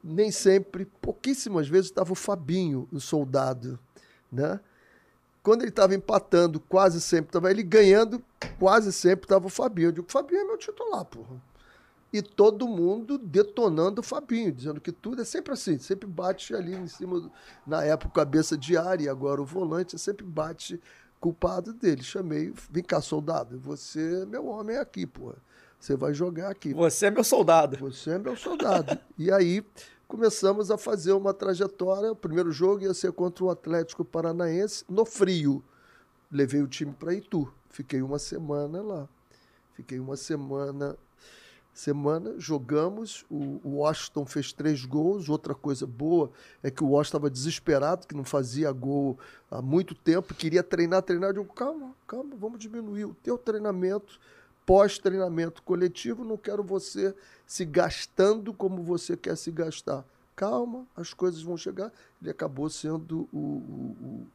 nem 0.04 0.32
sempre, 0.32 0.86
pouquíssimas 0.86 1.68
vezes 1.68 1.88
estava 1.88 2.12
o 2.12 2.16
Fabinho, 2.16 2.88
o 2.92 3.00
soldado, 3.00 3.80
né? 4.32 4.60
Quando 5.42 5.62
ele 5.62 5.70
estava 5.70 5.96
empatando, 5.96 6.60
quase 6.60 7.00
sempre 7.00 7.30
estava 7.30 7.50
ele 7.50 7.64
ganhando, 7.64 8.22
quase 8.60 8.92
sempre 8.92 9.26
estava 9.26 9.48
o 9.48 9.50
Fabinho. 9.50 9.88
Eu 9.88 9.92
digo, 9.92 10.08
o 10.08 10.12
Fabinho 10.12 10.42
é 10.42 10.44
meu 10.44 10.58
titular, 10.58 11.06
porra. 11.06 11.42
E 12.12 12.22
todo 12.22 12.68
mundo 12.68 13.18
detonando 13.18 14.02
o 14.02 14.04
Fabinho, 14.04 14.52
dizendo 14.52 14.82
que 14.82 14.92
tudo 14.92 15.22
é 15.22 15.26
sempre 15.26 15.54
assim, 15.54 15.78
sempre 15.78 16.08
bate 16.08 16.56
ali 16.56 16.76
em 16.76 16.88
cima, 16.88 17.32
na 17.66 17.84
época, 17.84 18.22
cabeça 18.22 18.58
de 18.58 18.76
área, 18.76 19.06
e 19.06 19.10
agora 19.10 19.42
o 19.42 19.46
volante, 19.46 19.98
sempre 19.98 20.26
bate 20.26 20.82
culpado 21.20 21.72
dele. 21.74 22.02
Chamei, 22.02 22.52
vem 22.70 22.84
cá, 22.84 23.00
soldado, 23.00 23.60
você 23.60 24.24
é 24.24 24.26
meu 24.26 24.48
homem 24.48 24.78
aqui, 24.78 25.06
porra. 25.06 25.38
Você 25.80 25.96
vai 25.96 26.14
jogar 26.14 26.52
aqui. 26.52 26.74
Você 26.74 27.06
é 27.06 27.12
meu 27.12 27.24
soldado. 27.24 27.78
Você 27.78 28.12
é 28.12 28.20
meu 28.20 28.36
soldado. 28.36 29.00
e 29.18 29.32
aí 29.32 29.64
começamos 30.08 30.70
a 30.70 30.78
fazer 30.78 31.14
uma 31.14 31.34
trajetória. 31.34 32.12
O 32.12 32.16
primeiro 32.16 32.52
jogo 32.52 32.84
ia 32.84 32.94
ser 32.94 33.14
contra 33.14 33.46
o 33.46 33.50
Atlético 33.50 34.04
Paranaense, 34.04 34.84
no 34.90 35.06
frio. 35.06 35.64
Levei 36.30 36.62
o 36.62 36.68
time 36.68 36.92
para 36.92 37.14
Itu. 37.14 37.52
Fiquei 37.70 38.02
uma 38.02 38.20
semana 38.20 38.82
lá. 38.82 39.08
Fiquei 39.74 40.00
uma 40.00 40.18
semana. 40.18 40.98
Semana, 41.74 42.36
jogamos. 42.38 43.26
O, 43.30 43.78
Washington 43.78 44.26
fez 44.26 44.52
três 44.52 44.84
gols. 44.84 45.30
Outra 45.30 45.56
coisa 45.56 45.88
boa 45.88 46.30
é 46.62 46.70
que 46.70 46.84
o 46.84 46.88
Washington 46.88 47.18
estava 47.18 47.30
desesperado, 47.30 48.06
que 48.06 48.14
não 48.14 48.26
fazia 48.26 48.70
gol 48.74 49.18
há 49.50 49.62
muito 49.62 49.96
tempo, 49.96 50.34
queria 50.34 50.62
treinar, 50.62 51.04
treinar. 51.04 51.30
Eu 51.30 51.44
digo, 51.44 51.54
calma, 51.54 51.96
calma, 52.06 52.36
vamos 52.36 52.60
diminuir 52.60 53.06
o 53.06 53.14
teu 53.14 53.38
treinamento 53.38 54.20
pós-treinamento 54.70 55.64
coletivo, 55.64 56.24
não 56.24 56.38
quero 56.38 56.64
você 56.64 57.16
se 57.48 57.66
gastando 57.66 58.54
como 58.54 58.84
você 58.84 59.18
quer 59.18 59.36
se 59.36 59.50
gastar. 59.50 60.06
Calma, 60.36 60.86
as 60.96 61.12
coisas 61.12 61.42
vão 61.42 61.58
chegar. 61.58 61.92
Ele 62.22 62.30
acabou 62.30 62.70
sendo 62.70 63.28
o, 63.34 63.38
o, 63.40 64.28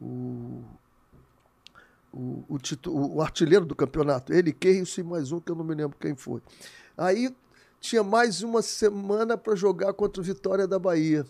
o, 0.00 0.64
o, 2.12 2.44
o, 2.50 2.58
titu, 2.60 2.96
o 2.96 3.20
artilheiro 3.20 3.66
do 3.66 3.74
campeonato. 3.74 4.32
Ele, 4.32 4.52
Kerris 4.52 4.96
e 4.96 5.02
mais 5.02 5.32
um 5.32 5.40
que 5.40 5.50
eu 5.50 5.56
não 5.56 5.64
me 5.64 5.74
lembro 5.74 5.98
quem 5.98 6.14
foi. 6.14 6.40
Aí 6.96 7.34
tinha 7.80 8.04
mais 8.04 8.42
uma 8.42 8.62
semana 8.62 9.36
para 9.36 9.56
jogar 9.56 9.92
contra 9.92 10.22
o 10.22 10.24
Vitória 10.24 10.68
da 10.68 10.78
Bahia. 10.78 11.26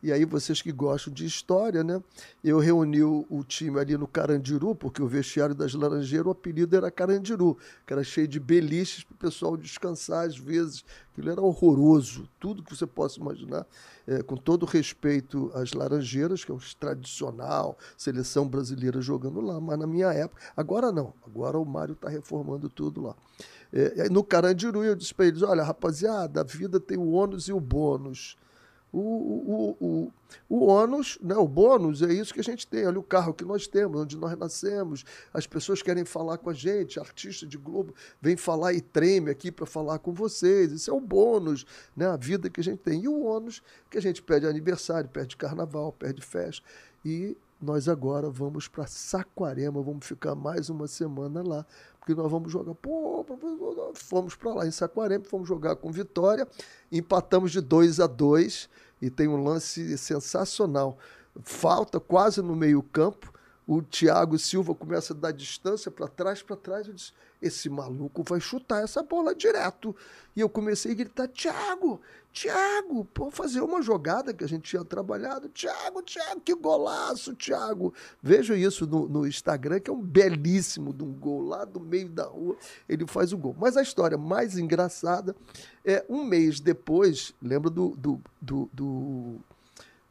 E 0.00 0.12
aí, 0.12 0.24
vocês 0.24 0.62
que 0.62 0.70
gostam 0.70 1.12
de 1.12 1.26
história, 1.26 1.82
né? 1.82 2.00
Eu 2.42 2.60
reuni 2.60 3.02
o, 3.02 3.26
o, 3.28 3.42
time 3.42 3.80
ali 3.80 3.96
no 3.96 4.06
Carandiru, 4.06 4.72
porque 4.72 5.02
o 5.02 5.08
vestiário 5.08 5.56
das 5.56 5.74
Laranjeiras, 5.74 6.28
o 6.28 6.30
apelido 6.30 6.76
era 6.76 6.88
Carandiru, 6.88 7.58
que 7.84 7.92
era 7.92 8.04
cheio 8.04 8.28
de 8.28 8.38
beliches 8.38 9.02
para 9.02 9.14
o 9.14 9.18
pessoal 9.18 9.56
descansar 9.56 10.24
às 10.24 10.38
vezes. 10.38 10.84
Aquilo 11.10 11.32
era 11.32 11.40
horroroso, 11.40 12.28
tudo 12.38 12.62
que 12.62 12.76
você 12.76 12.86
possa 12.86 13.18
imaginar. 13.18 13.66
É, 14.06 14.22
com 14.22 14.36
todo 14.36 14.64
respeito 14.64 15.50
às 15.52 15.72
Laranjeiras, 15.72 16.44
que 16.44 16.52
é 16.52 16.54
o 16.54 16.60
tradicional, 16.78 17.76
seleção 17.96 18.46
brasileira 18.46 19.00
jogando 19.00 19.40
lá, 19.40 19.60
mas 19.60 19.78
na 19.80 19.86
minha 19.86 20.12
época, 20.12 20.40
agora 20.56 20.92
não, 20.92 21.12
agora 21.26 21.58
o 21.58 21.64
Mário 21.64 21.94
está 21.94 22.08
reformando 22.08 22.68
tudo 22.68 23.02
lá. 23.02 23.16
É, 23.72 24.08
no 24.08 24.22
Carandiru, 24.22 24.84
eu 24.84 24.94
disse 24.94 25.12
para 25.12 25.26
eles: 25.26 25.42
olha, 25.42 25.64
rapaziada, 25.64 26.40
a 26.40 26.44
vida 26.44 26.78
tem 26.78 26.96
o 26.96 27.10
ônus 27.10 27.48
e 27.48 27.52
o 27.52 27.58
bônus 27.58 28.36
o, 28.92 29.00
o, 29.00 29.76
o, 29.80 30.12
o 30.48 30.66
ônus, 30.66 31.18
né, 31.20 31.34
o 31.36 31.46
bônus 31.46 32.02
é 32.02 32.12
isso 32.12 32.32
que 32.32 32.40
a 32.40 32.44
gente 32.44 32.66
tem. 32.66 32.86
Olha 32.86 32.98
o 32.98 33.02
carro 33.02 33.34
que 33.34 33.44
nós 33.44 33.66
temos, 33.66 34.00
onde 34.00 34.16
nós 34.16 34.36
nascemos. 34.38 35.04
As 35.32 35.46
pessoas 35.46 35.82
querem 35.82 36.04
falar 36.04 36.38
com 36.38 36.50
a 36.50 36.54
gente, 36.54 36.98
artista 36.98 37.46
de 37.46 37.58
Globo 37.58 37.94
vem 38.20 38.36
falar 38.36 38.72
e 38.72 38.80
treme 38.80 39.30
aqui 39.30 39.52
para 39.52 39.66
falar 39.66 39.98
com 39.98 40.12
vocês. 40.12 40.72
Isso 40.72 40.90
é 40.90 40.94
o 40.94 41.00
bônus, 41.00 41.66
né, 41.96 42.06
a 42.06 42.16
vida 42.16 42.48
que 42.48 42.60
a 42.60 42.64
gente 42.64 42.78
tem. 42.78 43.02
E 43.02 43.08
o 43.08 43.24
ônus 43.24 43.62
que 43.90 43.98
a 43.98 44.02
gente 44.02 44.22
pede 44.22 44.46
aniversário, 44.46 45.08
pede 45.08 45.36
carnaval, 45.36 45.92
pede 45.92 46.22
festa. 46.22 46.64
E 47.04 47.36
nós 47.60 47.88
agora 47.88 48.30
vamos 48.30 48.68
para 48.68 48.86
Saquarema, 48.86 49.82
vamos 49.82 50.06
ficar 50.06 50.34
mais 50.34 50.70
uma 50.70 50.86
semana 50.86 51.42
lá, 51.42 51.66
porque 52.08 52.14
nós 52.14 52.30
vamos 52.30 52.50
jogar. 52.50 52.74
Pô, 52.74 53.24
fomos 53.94 54.34
para 54.34 54.54
lá 54.54 54.66
em 54.66 54.70
Saquarema, 54.70 55.24
fomos 55.24 55.46
jogar 55.46 55.76
com 55.76 55.92
Vitória, 55.92 56.48
empatamos 56.90 57.52
de 57.52 57.60
2 57.60 58.00
a 58.00 58.06
2 58.06 58.70
E 59.02 59.10
tem 59.10 59.28
um 59.28 59.42
lance 59.44 59.98
sensacional. 59.98 60.96
Falta 61.42 62.00
quase 62.00 62.40
no 62.40 62.56
meio-campo. 62.56 63.30
O 63.68 63.82
Thiago 63.82 64.38
Silva 64.38 64.74
começa 64.74 65.12
a 65.12 65.16
dar 65.16 65.30
distância 65.30 65.90
para 65.90 66.08
trás, 66.08 66.42
para 66.42 66.56
trás. 66.56 66.88
Eu 66.88 66.94
disse: 66.94 67.12
esse 67.40 67.68
maluco 67.68 68.24
vai 68.26 68.40
chutar 68.40 68.82
essa 68.82 69.02
bola 69.02 69.34
direto. 69.34 69.94
E 70.34 70.40
eu 70.40 70.48
comecei 70.48 70.92
a 70.92 70.94
gritar: 70.94 71.28
Thiago, 71.28 72.00
Thiago, 72.32 73.04
pô, 73.04 73.30
fazer 73.30 73.60
uma 73.60 73.82
jogada 73.82 74.32
que 74.32 74.42
a 74.42 74.48
gente 74.48 74.70
tinha 74.70 74.82
trabalhado. 74.82 75.50
Thiago, 75.50 76.02
Thiago, 76.02 76.40
que 76.40 76.54
golaço, 76.54 77.34
Thiago. 77.34 77.92
Veja 78.22 78.56
isso 78.56 78.86
no, 78.86 79.06
no 79.06 79.26
Instagram, 79.26 79.80
que 79.80 79.90
é 79.90 79.92
um 79.92 80.00
belíssimo 80.00 80.94
de 80.94 81.04
um 81.04 81.12
gol 81.12 81.42
lá 81.42 81.66
do 81.66 81.78
meio 81.78 82.08
da 82.08 82.24
rua. 82.24 82.56
Ele 82.88 83.06
faz 83.06 83.34
o 83.34 83.36
gol. 83.36 83.54
Mas 83.58 83.76
a 83.76 83.82
história 83.82 84.16
mais 84.16 84.56
engraçada 84.56 85.36
é 85.84 86.02
um 86.08 86.24
mês 86.24 86.58
depois, 86.58 87.34
lembra 87.42 87.68
do, 87.68 87.90
do, 87.90 88.18
do, 88.40 88.70
do, 88.72 89.36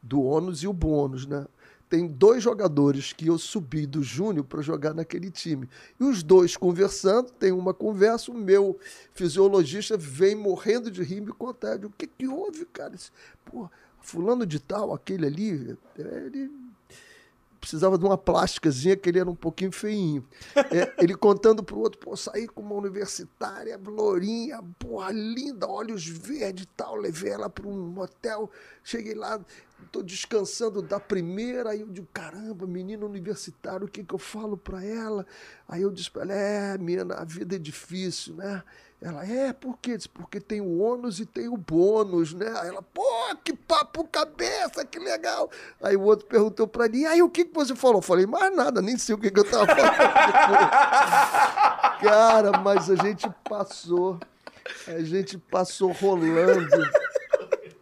do 0.03 0.21
ônus 0.21 0.61
e 0.61 0.67
o 0.67 0.73
bônus, 0.73 1.25
né? 1.25 1.47
Tem 1.89 2.07
dois 2.07 2.43
jogadores 2.43 3.14
que 3.14 3.27
eu 3.27 3.38
subi 3.38 3.85
do 3.85 4.03
Júnior 4.03 4.43
para 4.45 4.61
jogar 4.61 4.93
naquele 4.93 5.31
time. 5.31 5.69
E 5.99 6.03
os 6.03 6.22
dois 6.22 6.57
conversando, 6.57 7.31
tem 7.31 7.51
uma 7.51 7.73
conversa, 7.73 8.31
o 8.31 8.34
meu 8.34 8.77
fisiologista 9.14 9.97
vem 9.97 10.35
morrendo 10.35 10.91
de 10.91 11.01
rir 11.01 11.22
me 11.22 11.31
contar. 11.31 11.84
O 11.85 11.89
que, 11.89 12.05
que 12.05 12.27
houve, 12.27 12.65
cara? 12.65 12.93
Pô, 13.45 13.69
fulano 14.01 14.45
de 14.45 14.59
tal, 14.59 14.93
aquele 14.93 15.26
ali, 15.26 15.77
ele 15.97 16.51
precisava 17.59 17.97
de 17.97 18.05
uma 18.05 18.18
plásticazinha, 18.18 18.95
que 18.95 19.09
ele 19.09 19.19
era 19.19 19.30
um 19.30 19.35
pouquinho 19.35 19.72
feinho. 19.72 20.26
É, 20.69 20.93
ele 21.01 21.15
contando 21.15 21.64
pro 21.64 21.80
outro, 21.80 21.99
pô, 21.99 22.15
saí 22.15 22.47
com 22.47 22.61
uma 22.61 22.76
universitária, 22.76 23.80
lourinha, 23.85 24.61
porra, 24.77 25.11
linda, 25.11 25.68
olhos 25.68 26.05
verdes 26.05 26.64
e 26.64 26.68
tal, 26.68 26.95
levei 26.95 27.31
ela 27.31 27.49
para 27.49 27.65
um 27.65 27.97
hotel, 27.99 28.49
cheguei 28.84 29.14
lá, 29.14 29.39
tô 29.86 30.02
descansando 30.02 30.82
da 30.82 30.99
primeira, 30.99 31.72
aí 31.72 31.82
eu 31.82 31.88
digo, 31.88 32.08
caramba, 32.14 32.66
menina 32.66 33.06
universitária, 33.06 33.86
o 33.86 33.90
que 33.90 34.04
que 34.04 34.14
eu 34.14 34.20
falo 34.20 34.58
para 34.58 34.84
ela? 34.84 35.26
Aí 35.68 35.82
eu 35.82 35.91
disse 35.91 36.12
para 36.12 36.24
ela, 36.24 36.34
é, 36.34 36.78
menina, 36.78 37.16
a 37.16 37.24
vida 37.24 37.56
é 37.56 37.60
difícil, 37.60 38.36
né? 38.36 38.64
Ela, 38.99 39.24
é, 39.26 39.54
por 39.54 39.78
quê? 39.78 39.95
Disse, 39.95 40.10
porque 40.10 40.40
tem 40.40 40.60
o 40.60 40.80
ônus 40.80 41.20
e 41.20 41.26
tem 41.26 41.48
o 41.48 41.56
bônus, 41.56 42.34
né? 42.34 42.52
Aí 42.60 42.70
ela, 42.70 42.82
pô, 42.82 43.04
que 43.44 43.54
papo 43.54 44.08
cabeça, 44.08 44.84
que 44.84 44.98
legal. 44.98 45.52
Aí 45.82 45.95
o 45.95 46.02
outro 46.02 46.26
perguntou 46.26 46.68
para 46.68 46.90
mim, 46.90 47.06
aí 47.06 47.22
o 47.22 47.30
que, 47.30 47.45
que 47.45 47.54
você 47.54 47.76
falou? 47.76 47.98
Eu 47.98 48.02
falei, 48.02 48.26
mais 48.26 48.56
nada, 48.56 48.82
nem 48.82 48.98
sei 48.98 49.14
o 49.14 49.20
que, 49.20 49.30
que 49.30 49.40
eu 49.40 49.44
tava 49.44 49.68
falando. 49.68 49.91
Cara, 52.02 52.58
mas 52.60 52.90
a 52.90 52.95
gente 52.95 53.30
passou, 53.48 54.20
a 54.88 54.99
gente 55.02 55.38
passou 55.38 55.91
rolando, 55.91 56.68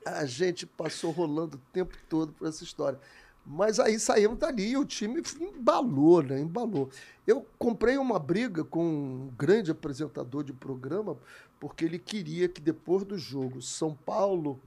a 0.05 0.25
gente 0.25 0.67
passou 0.67 1.09
rolando 1.09 1.57
o 1.57 1.61
tempo 1.73 1.97
todo 2.07 2.31
por 2.31 2.47
essa 2.47 2.63
história. 2.63 2.99
Mas 3.45 3.79
aí 3.79 3.99
saímos 3.99 4.37
dali 4.37 4.71
e 4.71 4.77
o 4.77 4.85
time 4.85 5.21
embalou, 5.39 6.21
né? 6.23 6.39
Embalou. 6.39 6.89
Eu 7.27 7.45
comprei 7.59 7.97
uma 7.97 8.17
briga 8.17 8.63
com 8.63 8.83
um 8.83 9.31
grande 9.37 9.71
apresentador 9.71 10.43
de 10.43 10.53
programa, 10.53 11.17
porque 11.59 11.85
ele 11.85 11.99
queria 11.99 12.47
que 12.47 12.61
depois 12.61 13.03
do 13.03 13.17
jogo 13.17 13.61
São 13.61 13.93
Paulo 13.93 14.59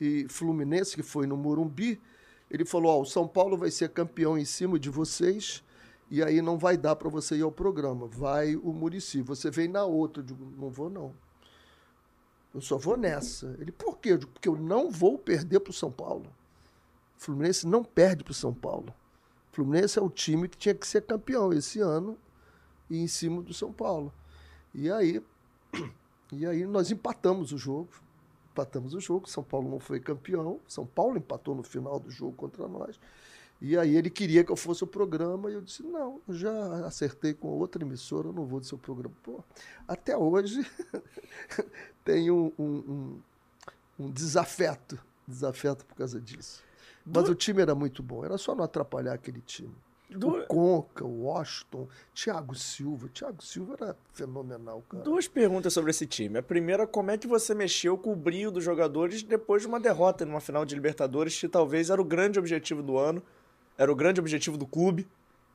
e 0.00 0.26
Fluminense, 0.28 0.96
que 0.96 1.02
foi 1.02 1.26
no 1.26 1.36
Morumbi, 1.36 2.00
ele 2.50 2.64
falou: 2.64 2.92
Ó, 2.92 2.98
oh, 2.98 3.02
o 3.02 3.06
São 3.06 3.26
Paulo 3.26 3.56
vai 3.56 3.70
ser 3.70 3.90
campeão 3.90 4.38
em 4.38 4.44
cima 4.44 4.78
de 4.78 4.90
vocês, 4.90 5.62
e 6.10 6.22
aí 6.22 6.42
não 6.42 6.58
vai 6.58 6.76
dar 6.76 6.96
para 6.96 7.08
você 7.08 7.36
ir 7.36 7.42
ao 7.42 7.52
programa. 7.52 8.06
Vai 8.06 8.56
o 8.56 8.72
Murici. 8.72 9.22
Você 9.22 9.50
vem 9.50 9.68
na 9.68 9.84
outra. 9.84 10.22
Eu 10.22 10.26
digo: 10.26 10.44
não 10.56 10.70
vou, 10.70 10.90
não. 10.90 11.14
Eu 12.54 12.60
só 12.60 12.76
vou 12.76 12.96
nessa. 12.96 13.56
Ele, 13.58 13.70
por 13.70 13.98
quê? 13.98 14.12
Eu 14.12 14.18
digo, 14.18 14.32
porque 14.32 14.48
eu 14.48 14.56
não 14.56 14.90
vou 14.90 15.18
perder 15.18 15.60
para 15.60 15.70
o 15.70 15.74
São 15.74 15.90
Paulo. 15.90 16.26
O 17.16 17.20
Fluminense 17.20 17.66
não 17.66 17.84
perde 17.84 18.24
para 18.24 18.30
o 18.30 18.34
São 18.34 18.54
Paulo. 18.54 18.94
O 19.52 19.56
Fluminense 19.56 19.98
é 19.98 20.02
o 20.02 20.08
time 20.08 20.48
que 20.48 20.56
tinha 20.56 20.74
que 20.74 20.86
ser 20.86 21.02
campeão 21.02 21.52
esse 21.52 21.80
ano 21.80 22.16
e 22.88 22.98
em 22.98 23.06
cima 23.06 23.42
do 23.42 23.52
São 23.52 23.72
Paulo. 23.72 24.12
E 24.74 24.90
aí, 24.90 25.22
e 26.32 26.46
aí 26.46 26.64
nós 26.64 26.90
empatamos 26.90 27.52
o 27.52 27.58
jogo. 27.58 27.88
Empatamos 28.52 28.94
o 28.94 29.00
jogo. 29.00 29.28
São 29.28 29.42
Paulo 29.42 29.68
não 29.68 29.78
foi 29.78 30.00
campeão. 30.00 30.60
São 30.66 30.86
Paulo 30.86 31.18
empatou 31.18 31.54
no 31.54 31.62
final 31.62 31.98
do 31.98 32.10
jogo 32.10 32.32
contra 32.32 32.66
nós. 32.66 32.98
E 33.60 33.76
aí 33.76 33.96
ele 33.96 34.08
queria 34.08 34.44
que 34.44 34.52
eu 34.52 34.56
fosse 34.56 34.84
o 34.84 34.86
programa 34.86 35.50
e 35.50 35.54
eu 35.54 35.60
disse, 35.60 35.82
não, 35.82 36.20
eu 36.28 36.34
já 36.34 36.86
acertei 36.86 37.34
com 37.34 37.48
outra 37.48 37.82
emissora, 37.82 38.28
eu 38.28 38.32
não 38.32 38.46
vou 38.46 38.60
do 38.60 38.66
seu 38.66 38.78
programa. 38.78 39.14
Pô, 39.22 39.42
até 39.86 40.16
hoje 40.16 40.64
tem 42.04 42.30
um, 42.30 42.52
um, 42.56 43.20
um, 43.98 44.10
desafeto, 44.10 44.98
desafeto 45.26 45.84
por 45.84 45.96
causa 45.96 46.20
disso. 46.20 46.62
Mas 47.04 47.24
du... 47.24 47.32
o 47.32 47.34
time 47.34 47.60
era 47.60 47.74
muito 47.74 48.00
bom, 48.00 48.24
era 48.24 48.38
só 48.38 48.54
não 48.54 48.62
atrapalhar 48.62 49.14
aquele 49.14 49.40
time. 49.40 49.74
Du... 50.08 50.28
O 50.28 50.46
Conca, 50.46 51.04
o 51.04 51.24
Washington, 51.24 51.86
Thiago 52.14 52.54
Silva. 52.54 53.08
Thiago 53.08 53.42
Silva 53.42 53.76
era 53.78 53.96
fenomenal, 54.14 54.82
cara. 54.88 55.02
Duas 55.02 55.28
perguntas 55.28 55.72
sobre 55.72 55.90
esse 55.90 56.06
time. 56.06 56.38
A 56.38 56.42
primeira, 56.42 56.86
como 56.86 57.10
é 57.10 57.18
que 57.18 57.26
você 57.26 57.54
mexeu 57.54 57.98
com 57.98 58.12
o 58.12 58.16
brilho 58.16 58.50
dos 58.50 58.64
jogadores 58.64 59.22
depois 59.22 59.62
de 59.62 59.68
uma 59.68 59.78
derrota 59.78 60.24
numa 60.24 60.40
final 60.40 60.64
de 60.64 60.74
Libertadores, 60.74 61.38
que 61.38 61.48
talvez 61.48 61.90
era 61.90 62.00
o 62.00 62.04
grande 62.04 62.38
objetivo 62.38 62.82
do 62.82 62.96
ano, 62.96 63.22
era 63.78 63.90
o 63.90 63.94
grande 63.94 64.20
objetivo 64.20 64.58
do 64.58 64.66
clube. 64.66 65.08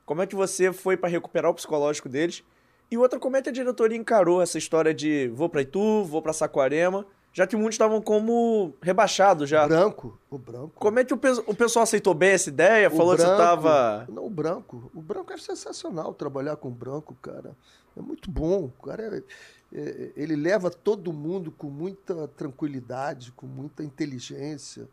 Como 0.06 0.22
é 0.22 0.28
que 0.28 0.36
você 0.36 0.74
foi 0.74 0.98
para 0.98 1.10
recuperar 1.10 1.52
o 1.52 1.54
psicológico 1.54 2.10
deles? 2.10 2.44
E 2.90 2.98
outra, 2.98 3.20
como 3.20 3.38
é 3.38 3.42
que 3.42 3.50
a 3.50 3.52
diretoria 3.52 3.98
encarou 3.98 4.42
essa 4.42 4.58
história 4.58 4.94
de 4.94 5.28
vou 5.36 5.50
para 5.50 5.62
Itu, 5.62 6.04
vou 6.06 6.22
para 6.22 6.34
Saquarema? 6.34 7.06
já 7.34 7.48
que 7.48 7.56
muitos 7.56 7.74
estavam 7.74 8.00
como 8.00 8.76
rebaixados 8.80 9.50
já. 9.50 9.66
O 9.66 9.68
branco, 9.68 10.20
o 10.30 10.38
branco. 10.38 10.72
Como 10.76 11.00
é 11.00 11.04
que 11.04 11.14
o, 11.14 11.18
pe 11.18 11.30
o 11.48 11.56
pessoal 11.56 11.82
aceitou 11.82 12.14
bem 12.14 12.30
essa 12.30 12.48
ideia? 12.48 12.88
O 12.88 12.92
Falou 12.92 13.18
branco, 13.18 13.32
que 13.32 13.38
você 13.38 13.44
tava... 13.44 14.06
Não, 14.08 14.28
o 14.28 14.30
branco. 14.30 14.92
O 14.94 15.02
branco 15.02 15.34
é 15.34 15.38
sensacional 15.38 16.14
trabalhar 16.14 16.56
com 16.58 16.68
o 16.68 16.72
branco, 16.72 17.18
cara. 17.20 17.58
É 17.98 18.02
muito 18.02 18.30
bom. 18.30 18.66
O 18.66 18.86
cara 18.86 19.18
é, 19.18 19.24
é, 19.74 20.12
ele 20.16 20.36
leva 20.36 20.70
todo 20.70 21.12
mundo 21.12 21.52
com 21.52 21.72
muita 21.72 22.28
tranquilidade, 22.28 23.32
com 23.32 23.48
muita 23.48 23.84
inteligência. 23.84 24.88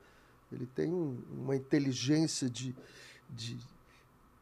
Ele 0.50 0.66
tem 0.66 0.90
um, 0.90 1.18
uma 1.30 1.54
inteligência 1.54 2.48
de, 2.48 2.74
de 3.30 3.58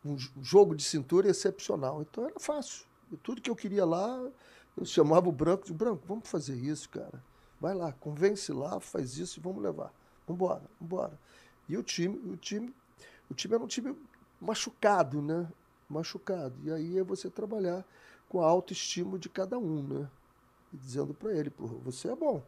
um 0.05 0.17
jogo 0.43 0.75
de 0.75 0.83
cintura 0.83 1.29
excepcional. 1.29 2.03
Então 2.03 2.25
era 2.25 2.39
fácil. 2.39 2.87
Tudo 3.23 3.41
que 3.41 3.51
eu 3.51 3.57
queria 3.57 3.85
lá, 3.85 4.19
eu 4.77 4.85
chamava 4.85 5.29
o 5.29 5.33
branco 5.33 5.67
de 5.67 5.73
branco, 5.73 6.03
vamos 6.07 6.29
fazer 6.29 6.55
isso, 6.55 6.89
cara. 6.89 7.23
Vai 7.61 7.75
lá, 7.75 7.93
convence 7.93 8.53
lá, 8.53 8.79
faz 8.79 9.17
isso 9.17 9.39
e 9.39 9.43
vamos 9.43 9.63
levar. 9.63 9.93
Vambora, 10.27 10.63
vambora. 10.81 11.19
E 11.69 11.77
o 11.77 11.83
time, 11.83 12.17
o 12.31 12.37
time, 12.37 12.75
o 13.31 13.35
time 13.35 13.55
era 13.55 13.65
um 13.65 13.67
time 13.67 13.97
machucado, 14.41 15.21
né? 15.21 15.49
Machucado. 15.89 16.55
E 16.65 16.73
aí 16.73 16.99
é 16.99 17.03
você 17.03 17.29
trabalhar 17.29 17.85
com 18.29 18.43
a 18.43 18.47
autoestima 18.47 19.19
de 19.19 19.29
cada 19.29 19.59
um, 19.59 19.83
né? 19.83 20.09
E 20.73 20.77
dizendo 20.77 21.15
para 21.15 21.33
ele, 21.33 21.51
Pô, 21.51 21.67
você 21.67 22.09
é 22.09 22.15
bom. 22.15 22.43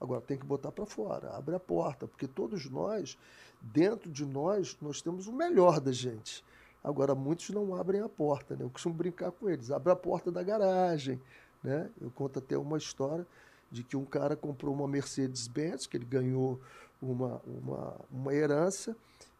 Agora 0.00 0.20
tem 0.20 0.36
que 0.36 0.44
botar 0.44 0.72
para 0.72 0.84
fora, 0.84 1.36
abre 1.36 1.54
a 1.54 1.60
porta, 1.60 2.06
porque 2.06 2.26
todos 2.26 2.68
nós, 2.68 3.16
dentro 3.60 4.10
de 4.10 4.26
nós, 4.26 4.76
nós 4.80 5.00
temos 5.00 5.26
o 5.26 5.32
melhor 5.32 5.80
da 5.80 5.92
gente. 5.92 6.44
Agora 6.82 7.14
muitos 7.14 7.48
não 7.50 7.74
abrem 7.74 8.02
a 8.02 8.08
porta, 8.08 8.54
né? 8.54 8.64
Eu 8.64 8.70
costumo 8.70 8.94
brincar 8.94 9.30
com 9.30 9.48
eles, 9.48 9.70
abre 9.70 9.92
a 9.92 9.96
porta 9.96 10.30
da 10.30 10.42
garagem, 10.42 11.20
né? 11.62 11.90
Eu 12.00 12.10
conto 12.10 12.38
até 12.38 12.58
uma 12.58 12.76
história 12.76 13.26
de 13.70 13.82
que 13.82 13.96
um 13.96 14.04
cara 14.04 14.36
comprou 14.36 14.74
uma 14.74 14.86
Mercedes-Benz, 14.86 15.86
que 15.86 15.96
ele 15.96 16.04
ganhou 16.04 16.60
uma, 17.00 17.40
uma, 17.46 17.96
uma 18.10 18.34
herança, 18.34 18.94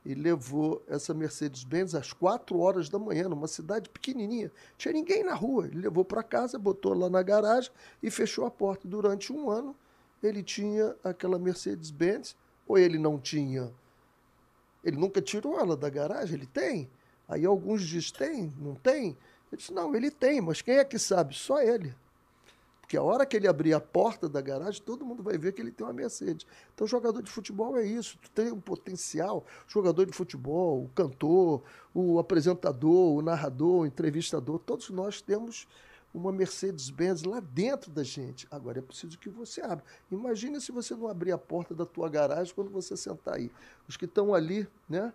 e 0.05 0.15
levou 0.15 0.83
essa 0.87 1.15
Mercedes-Benz 1.15 1.95
às 1.95 2.13
quatro 2.13 2.59
horas 2.59 2.89
da 2.89 2.99
manhã, 2.99 3.29
numa 3.29 3.49
cidade 3.49 3.89
pequenininha. 3.89 4.53
Tinha 4.77 4.93
ninguém 4.93 5.25
na 5.25 5.35
rua. 5.35 5.67
Ele 5.67 5.81
levou 5.81 6.05
para 6.05 6.23
casa, 6.23 6.59
botou 6.59 6.93
lá 6.93 7.09
na 7.09 7.23
garagem 7.23 7.71
e 8.03 8.11
fechou 8.11 8.45
a 8.45 8.51
porta. 8.51 8.87
Durante 8.87 9.33
um 9.33 9.51
ano, 9.51 9.75
ele 10.27 10.43
tinha 10.43 10.97
aquela 11.03 11.39
Mercedes-Benz, 11.39 12.37
ou 12.67 12.79
ele 12.79 12.99
não 12.99 13.19
tinha. 13.19 13.73
Ele 14.83 14.97
nunca 14.97 15.21
tirou 15.21 15.59
ela 15.59 15.77
da 15.77 15.89
garagem, 15.89 16.35
ele 16.35 16.47
tem. 16.47 16.91
Aí 17.29 17.45
alguns 17.45 17.83
dizem, 17.83 18.13
tem, 18.13 18.55
não 18.59 18.75
tem? 18.75 19.17
Ele 19.51 19.57
disse, 19.57 19.73
não, 19.73 19.95
ele 19.95 20.11
tem, 20.11 20.41
mas 20.41 20.61
quem 20.61 20.77
é 20.77 20.85
que 20.85 20.99
sabe? 20.99 21.35
Só 21.35 21.61
ele. 21.61 21.95
Porque 22.81 22.99
a 22.99 23.03
hora 23.03 23.25
que 23.25 23.35
ele 23.35 23.49
abrir 23.49 23.73
a 23.73 23.81
porta 23.81 24.29
da 24.29 24.43
garagem, 24.43 24.83
todo 24.83 25.07
mundo 25.07 25.23
vai 25.23 25.39
ver 25.39 25.53
que 25.53 25.63
ele 25.63 25.73
tem 25.73 25.87
uma 25.87 25.93
Mercedes. 25.93 26.47
Então, 26.75 26.87
jogador 26.87 27.23
de 27.23 27.31
futebol 27.31 27.79
é 27.79 27.83
isso. 27.83 28.19
Tu 28.21 28.31
tem 28.31 28.53
um 28.53 28.61
potencial. 28.61 29.47
Jogador 29.67 30.05
de 30.05 30.13
futebol, 30.13 30.85
o 30.85 30.89
cantor, 30.91 31.63
o 31.95 32.19
apresentador, 32.19 33.15
o 33.15 33.23
narrador, 33.23 33.81
o 33.81 33.87
entrevistador, 33.87 34.59
todos 34.59 34.91
nós 34.91 35.23
temos 35.23 35.67
uma 36.15 36.31
Mercedes-Benz 36.31 37.25
lá 37.25 37.41
dentro 37.41 37.91
da 37.91 38.05
gente. 38.05 38.47
Agora 38.51 38.79
é 38.79 38.83
preciso 38.83 39.19
que 39.19 39.29
você 39.29 39.61
abra. 39.61 39.85
Imagina 40.11 40.61
se 40.61 40.71
você 40.71 40.95
não 40.95 41.09
abrir 41.09 41.33
a 41.33 41.39
porta 41.39 41.75
da 41.75 41.85
tua 41.85 42.09
garagem 42.09 42.55
quando 42.55 42.71
você 42.71 42.97
sentar 42.97 43.35
aí. 43.35 43.51
Os 43.89 43.97
que 43.97 44.05
estão 44.05 44.33
ali, 44.33 44.67
né? 44.89 45.13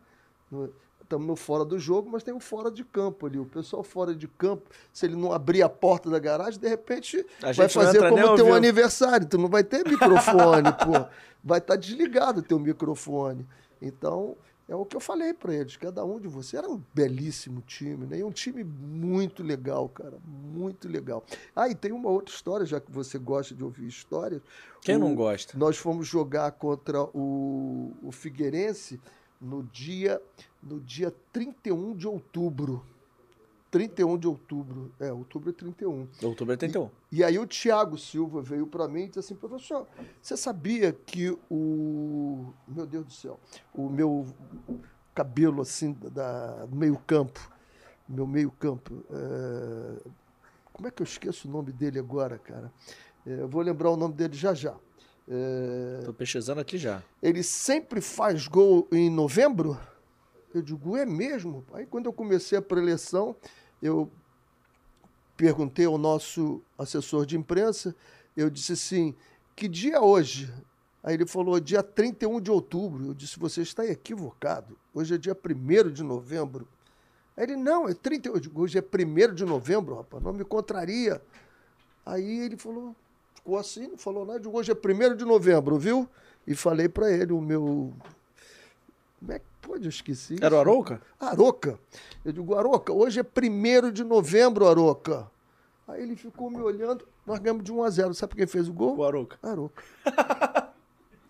estamos 1.01 1.25
no 1.25 1.35
fora 1.35 1.65
do 1.65 1.79
jogo, 1.79 2.09
mas 2.11 2.21
tem 2.21 2.33
o 2.33 2.39
fora 2.39 2.69
de 2.69 2.83
campo 2.83 3.25
ali. 3.25 3.39
O 3.39 3.45
pessoal 3.45 3.81
fora 3.81 4.13
de 4.13 4.27
campo, 4.27 4.69
se 4.93 5.05
ele 5.05 5.15
não 5.15 5.31
abrir 5.31 5.63
a 5.63 5.69
porta 5.69 6.09
da 6.09 6.19
garagem, 6.19 6.59
de 6.59 6.67
repente 6.67 7.25
vai 7.55 7.67
fazer 7.67 8.07
como 8.09 8.35
ter 8.35 8.43
um 8.43 8.53
aniversário. 8.53 9.25
Tu 9.25 9.37
não 9.37 9.47
vai 9.47 9.63
ter 9.63 9.87
microfone, 9.87 10.71
pô. 10.85 11.09
Vai 11.43 11.59
estar 11.59 11.73
tá 11.73 11.79
desligado 11.79 12.41
o 12.41 12.43
teu 12.43 12.59
microfone. 12.59 13.47
Então, 13.81 14.35
é 14.69 14.75
o 14.75 14.85
que 14.85 14.95
eu 14.95 14.99
falei 14.99 15.33
para 15.33 15.53
eles. 15.53 15.75
Cada 15.75 16.05
um 16.05 16.19
de 16.19 16.27
vocês 16.27 16.53
era 16.53 16.71
um 16.71 16.79
belíssimo 16.93 17.59
time, 17.61 18.05
né? 18.05 18.19
E 18.19 18.23
um 18.23 18.31
time 18.31 18.63
muito 18.63 19.41
legal, 19.41 19.89
cara. 19.89 20.19
Muito 20.23 20.87
legal. 20.87 21.25
Ah, 21.55 21.67
e 21.67 21.73
tem 21.73 21.91
uma 21.91 22.09
outra 22.09 22.33
história, 22.33 22.65
já 22.67 22.79
que 22.79 22.91
você 22.91 23.17
gosta 23.17 23.55
de 23.55 23.63
ouvir 23.63 23.87
histórias. 23.87 24.43
Quem 24.81 24.95
o, 24.95 24.99
não 24.99 25.15
gosta? 25.15 25.57
Nós 25.57 25.75
fomos 25.75 26.07
jogar 26.07 26.51
contra 26.51 27.01
o, 27.01 27.91
o 28.03 28.11
Figueirense 28.11 29.01
no 29.41 29.63
dia, 29.63 30.21
no 30.61 30.79
dia 30.79 31.11
31 31.33 31.95
de 31.95 32.07
outubro. 32.07 32.85
31 33.71 34.17
de 34.17 34.27
outubro. 34.27 34.91
É, 34.99 35.11
outubro 35.11 35.49
é 35.49 35.53
31. 35.53 36.07
Outubro 36.23 36.53
é 36.53 36.57
31. 36.57 36.89
E, 37.11 37.17
e 37.17 37.23
aí 37.23 37.37
o 37.37 37.45
Tiago 37.45 37.97
Silva 37.97 38.41
veio 38.41 38.65
para 38.67 38.87
mim 38.87 39.03
e 39.03 39.07
disse 39.07 39.19
assim, 39.19 39.35
professor, 39.35 39.87
você 40.21 40.35
sabia 40.35 40.91
que 40.91 41.37
o... 41.49 42.53
Meu 42.67 42.85
Deus 42.85 43.05
do 43.05 43.13
céu. 43.13 43.39
O 43.73 43.89
meu 43.89 44.27
cabelo, 45.13 45.61
assim, 45.61 45.95
da, 46.11 46.65
do 46.65 46.75
meio 46.75 46.97
campo, 47.05 47.39
meu 48.07 48.25
meio 48.25 48.51
campo... 48.51 49.03
É, 49.11 50.09
como 50.73 50.87
é 50.87 50.91
que 50.91 51.01
eu 51.01 51.05
esqueço 51.05 51.47
o 51.47 51.51
nome 51.51 51.73
dele 51.73 51.99
agora, 51.99 52.37
cara? 52.37 52.71
É, 53.27 53.41
eu 53.41 53.49
vou 53.49 53.61
lembrar 53.61 53.89
o 53.89 53.97
nome 53.97 54.13
dele 54.13 54.33
já 54.33 54.53
já. 54.53 54.75
Estou 55.99 56.13
é... 56.13 56.17
pesquisando 56.17 56.61
aqui 56.61 56.77
já. 56.77 57.03
Ele 57.21 57.43
sempre 57.43 58.01
faz 58.01 58.47
gol 58.47 58.87
em 58.91 59.09
novembro? 59.09 59.77
Eu 60.53 60.61
digo, 60.61 60.97
é 60.97 61.05
mesmo? 61.05 61.65
Aí 61.73 61.85
quando 61.85 62.07
eu 62.07 62.13
comecei 62.13 62.57
a 62.57 62.61
preleção, 62.61 63.35
eu 63.81 64.09
perguntei 65.37 65.85
ao 65.85 65.97
nosso 65.97 66.61
assessor 66.77 67.25
de 67.25 67.37
imprensa, 67.37 67.95
eu 68.35 68.49
disse 68.49 68.73
assim, 68.73 69.15
que 69.55 69.67
dia 69.67 69.95
é 69.95 69.99
hoje? 69.99 70.51
Aí 71.03 71.13
ele 71.13 71.25
falou, 71.25 71.59
dia 71.59 71.81
31 71.81 72.41
de 72.41 72.51
outubro. 72.51 73.07
Eu 73.07 73.13
disse, 73.13 73.39
você 73.39 73.61
está 73.61 73.85
equivocado. 73.85 74.77
Hoje 74.93 75.15
é 75.15 75.17
dia 75.17 75.35
1 75.35 75.91
de 75.91 76.03
novembro. 76.03 76.67
Aí 77.37 77.43
ele, 77.43 77.55
não, 77.55 77.87
é 77.87 77.93
30. 77.93 78.29
Eu 78.29 78.39
digo, 78.39 78.61
hoje 78.61 78.77
é 78.77 78.81
1 78.81 79.33
de 79.33 79.45
novembro, 79.45 79.95
rapaz, 79.95 80.21
não 80.21 80.33
me 80.33 80.43
contraria. 80.43 81.21
Aí 82.05 82.39
ele 82.39 82.57
falou, 82.57 82.95
ficou 83.33 83.57
assim, 83.57 83.87
não 83.87 83.97
falou 83.97 84.25
nada. 84.25 84.39
Eu 84.39 84.43
digo, 84.43 84.57
hoje 84.57 84.71
é 84.71 84.75
1 84.75 85.15
de 85.15 85.23
novembro, 85.23 85.77
viu? 85.77 86.07
E 86.45 86.53
falei 86.53 86.89
para 86.89 87.11
ele 87.11 87.31
o 87.31 87.39
meu 87.39 87.93
como 89.19 89.33
é 89.33 89.39
que 89.39 89.45
pode? 89.61 89.83
Eu 89.83 89.89
esqueci. 89.89 90.37
Era 90.41 90.55
o 90.55 90.59
Aroca? 90.59 91.01
Aroca. 91.19 91.79
Eu 92.23 92.31
digo, 92.31 92.55
Aroca, 92.55 92.93
hoje 92.93 93.19
é 93.19 93.23
1 93.23 93.91
de 93.91 94.03
novembro, 94.03 94.67
Aroca. 94.67 95.29
Aí 95.87 96.03
ele 96.03 96.15
ficou 96.15 96.49
me 96.49 96.61
olhando, 96.61 97.07
nós 97.25 97.39
ganhamos 97.39 97.63
de 97.63 97.71
1 97.71 97.83
a 97.83 97.89
0 97.89 98.13
Sabe 98.13 98.35
quem 98.35 98.47
fez 98.47 98.69
o 98.69 98.73
gol? 98.73 98.97
O 98.97 99.03
Aroca. 99.03 99.37
Aroca. 99.43 99.83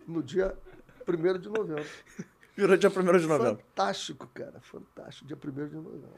no 0.08 0.22
dia 0.22 0.56
1 1.08 1.40
de 1.40 1.50
novembro. 1.50 1.86
Virou 2.56 2.78
dia 2.78 2.90
1 2.90 2.92
de 2.92 3.28
novembro. 3.28 3.64
Fantástico, 3.64 4.28
cara. 4.34 4.60
Fantástico. 4.60 5.28
Dia 5.28 5.38
1 5.38 5.68
de 5.68 5.76
novembro. 5.76 6.10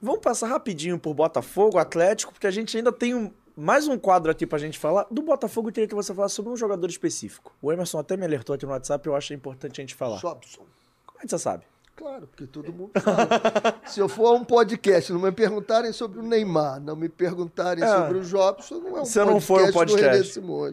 Vamos 0.00 0.20
passar 0.20 0.48
rapidinho 0.48 0.98
por 0.98 1.12
Botafogo, 1.12 1.76
Atlético, 1.76 2.32
porque 2.32 2.46
a 2.46 2.50
gente 2.50 2.76
ainda 2.76 2.92
tem 2.92 3.14
um, 3.14 3.32
mais 3.58 3.88
um 3.88 3.98
quadro 3.98 4.30
aqui 4.30 4.46
pra 4.46 4.56
gente 4.56 4.78
falar. 4.78 5.06
Do 5.10 5.20
Botafogo, 5.20 5.68
eu 5.68 5.72
queria 5.72 5.88
que 5.88 5.94
você 5.94 6.14
falasse 6.14 6.36
sobre 6.36 6.52
um 6.52 6.56
jogador 6.56 6.88
específico. 6.88 7.52
O 7.60 7.72
Emerson 7.72 7.98
até 7.98 8.16
me 8.16 8.24
alertou 8.24 8.54
aqui 8.54 8.64
no 8.64 8.70
WhatsApp, 8.70 9.04
eu 9.04 9.16
acho 9.16 9.34
importante 9.34 9.80
a 9.80 9.82
gente 9.82 9.96
falar. 9.96 10.20
Jobson. 10.20 10.64
Como 11.04 11.18
é 11.18 11.22
que 11.22 11.28
você 11.28 11.38
sabe? 11.38 11.64
Claro, 11.96 12.28
porque 12.28 12.46
todo 12.46 12.72
mundo 12.72 12.92
sabe. 13.02 13.80
Se 13.90 13.98
eu 13.98 14.08
for 14.08 14.28
a 14.28 14.32
um 14.34 14.44
podcast, 14.44 15.12
não 15.12 15.20
me 15.20 15.32
perguntarem 15.32 15.92
sobre 15.92 16.20
o 16.20 16.22
Neymar, 16.22 16.80
não 16.80 16.94
me 16.94 17.08
perguntarem 17.08 17.82
é. 17.82 17.96
sobre 17.96 18.18
o 18.18 18.20
Jobson, 18.22 18.76
não 18.76 18.98
é 18.98 19.00
um 19.00 19.04
Se 19.04 19.18
podcast 19.18 19.34
não 19.34 19.40
for 19.40 19.62
um 19.62 19.72
podcast. 19.72 20.40
do 20.40 20.68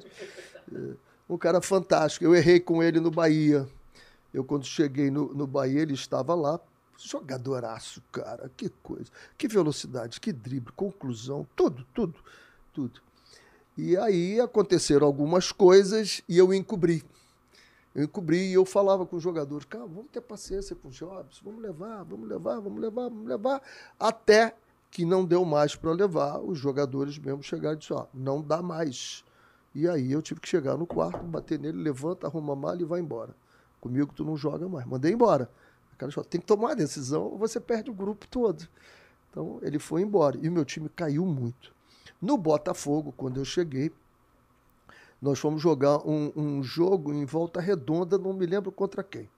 É. 0.71 0.93
Um 1.27 1.37
cara 1.39 1.59
fantástico. 1.61 2.23
Eu 2.23 2.35
errei 2.35 2.59
com 2.59 2.83
ele 2.83 2.99
no 2.99 3.09
Bahia. 3.09 3.67
Eu, 4.31 4.43
quando 4.43 4.63
cheguei 4.63 5.09
no, 5.09 5.33
no 5.33 5.47
Bahia, 5.47 5.81
ele 5.81 5.95
estava 5.95 6.35
lá. 6.35 6.59
Jogadoraço, 6.99 8.03
cara. 8.11 8.51
Que 8.55 8.69
coisa. 8.69 9.09
Que 9.35 9.47
velocidade, 9.47 10.21
que 10.21 10.31
drible, 10.31 10.71
conclusão, 10.73 11.47
tudo, 11.55 11.83
tudo 11.91 12.15
tudo. 12.75 13.01
E 13.77 13.95
aí 13.97 14.39
aconteceram 14.39 15.07
algumas 15.07 15.51
coisas 15.51 16.21
e 16.27 16.37
eu 16.37 16.53
encobri. 16.53 17.03
Eu 17.93 18.03
encobri 18.03 18.49
e 18.49 18.53
eu 18.53 18.65
falava 18.65 19.05
com 19.05 19.15
os 19.15 19.23
jogadores, 19.23 19.65
cara, 19.65 19.85
vamos 19.85 20.11
ter 20.11 20.19
paciência 20.19 20.75
com 20.75 20.89
os 20.89 20.95
jovens, 20.95 21.41
vamos 21.43 21.61
levar, 21.61 22.03
vamos 22.03 22.27
levar, 22.27 22.59
vamos 22.59 22.81
levar, 22.81 23.03
vamos 23.09 23.27
levar, 23.27 23.61
até 23.97 24.53
que 24.91 25.05
não 25.05 25.25
deu 25.25 25.45
mais 25.45 25.75
para 25.75 25.91
levar, 25.91 26.39
os 26.39 26.57
jogadores 26.57 27.17
mesmo 27.17 27.41
chegaram 27.41 27.75
e 27.75 27.79
disseram, 27.79 28.01
ó, 28.01 28.07
não 28.13 28.41
dá 28.41 28.61
mais. 28.61 29.23
E 29.73 29.87
aí 29.87 30.11
eu 30.11 30.21
tive 30.21 30.41
que 30.41 30.47
chegar 30.47 30.77
no 30.77 30.85
quarto, 30.85 31.23
bater 31.23 31.57
nele, 31.57 31.81
levanta, 31.81 32.27
arruma 32.27 32.53
a 32.53 32.55
malha 32.55 32.81
e 32.81 32.85
vai 32.85 32.99
embora. 32.99 33.35
Comigo 33.79 34.13
tu 34.13 34.23
não 34.23 34.37
joga 34.37 34.67
mais. 34.67 34.85
Mandei 34.85 35.13
embora. 35.13 35.49
O 35.93 35.97
cara 35.97 36.11
falou, 36.11 36.27
tem 36.27 36.41
que 36.41 36.47
tomar 36.47 36.71
a 36.71 36.75
decisão 36.75 37.23
ou 37.23 37.37
você 37.37 37.59
perde 37.59 37.89
o 37.89 37.93
grupo 37.93 38.25
todo. 38.27 38.67
Então 39.29 39.59
ele 39.61 39.79
foi 39.79 40.01
embora. 40.01 40.37
E 40.41 40.47
o 40.47 40.51
meu 40.51 40.63
time 40.65 40.89
caiu 40.89 41.25
muito. 41.25 41.73
No 42.21 42.37
Botafogo, 42.37 43.13
quando 43.15 43.39
eu 43.39 43.45
cheguei, 43.45 43.91
nós 45.21 45.39
fomos 45.39 45.61
jogar 45.61 45.97
um, 46.07 46.31
um 46.35 46.63
jogo 46.63 47.13
em 47.13 47.25
volta 47.25 47.59
redonda, 47.59 48.17
não 48.17 48.33
me 48.33 48.45
lembro 48.45 48.71
contra 48.71 49.03
quem. 49.03 49.29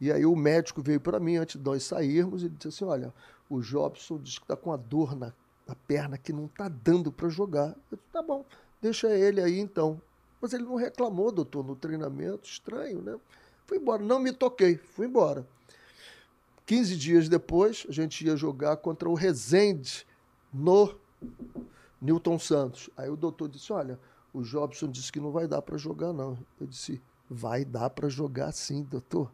E 0.00 0.10
aí 0.10 0.24
o 0.24 0.34
médico 0.34 0.80
veio 0.80 1.00
para 1.00 1.20
mim 1.20 1.36
antes 1.36 1.56
de 1.56 1.64
nós 1.64 1.82
sairmos 1.82 2.42
e 2.42 2.48
disse 2.48 2.68
assim: 2.68 2.84
Olha, 2.84 3.12
o 3.48 3.60
Jobson 3.60 4.18
disse 4.18 4.38
que 4.38 4.44
está 4.44 4.56
com 4.56 4.72
a 4.72 4.76
dor 4.76 5.14
na, 5.14 5.32
na, 5.66 5.74
perna 5.74 6.16
que 6.16 6.32
não 6.32 6.46
está 6.46 6.68
dando 6.68 7.12
para 7.12 7.28
jogar. 7.28 7.76
Eu 7.90 7.98
disse, 7.98 8.08
tá 8.12 8.22
bom, 8.22 8.44
deixa 8.80 9.10
ele 9.10 9.42
aí 9.42 9.58
então. 9.58 10.00
Mas 10.40 10.54
ele 10.54 10.64
não 10.64 10.76
reclamou, 10.76 11.30
doutor, 11.30 11.62
no 11.62 11.76
treinamento, 11.76 12.48
estranho, 12.48 13.02
né? 13.02 13.18
Fui 13.66 13.76
embora, 13.76 14.02
não 14.02 14.18
me 14.18 14.32
toquei, 14.32 14.78
fui 14.78 15.06
embora. 15.06 15.46
15 16.64 16.96
dias 16.96 17.28
depois, 17.28 17.84
a 17.88 17.92
gente 17.92 18.24
ia 18.24 18.36
jogar 18.36 18.78
contra 18.78 19.08
o 19.08 19.14
Rezende 19.14 20.06
no 20.52 20.94
Newton 22.00 22.38
Santos. 22.38 22.88
Aí 22.96 23.08
o 23.10 23.16
doutor 23.16 23.48
disse: 23.48 23.72
Olha, 23.72 23.98
o 24.32 24.42
Jobson 24.42 24.88
disse 24.88 25.12
que 25.12 25.20
não 25.20 25.30
vai 25.30 25.46
dar 25.46 25.62
para 25.62 25.76
jogar, 25.76 26.12
não. 26.12 26.38
Eu 26.60 26.66
disse: 26.66 27.00
Vai 27.28 27.64
dar 27.64 27.90
para 27.90 28.08
jogar 28.08 28.52
sim, 28.52 28.82
doutor. 28.82 29.30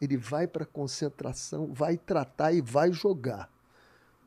Ele 0.00 0.16
vai 0.16 0.46
para 0.46 0.64
concentração, 0.64 1.72
vai 1.72 1.96
tratar 1.96 2.52
e 2.52 2.60
vai 2.60 2.92
jogar. 2.92 3.50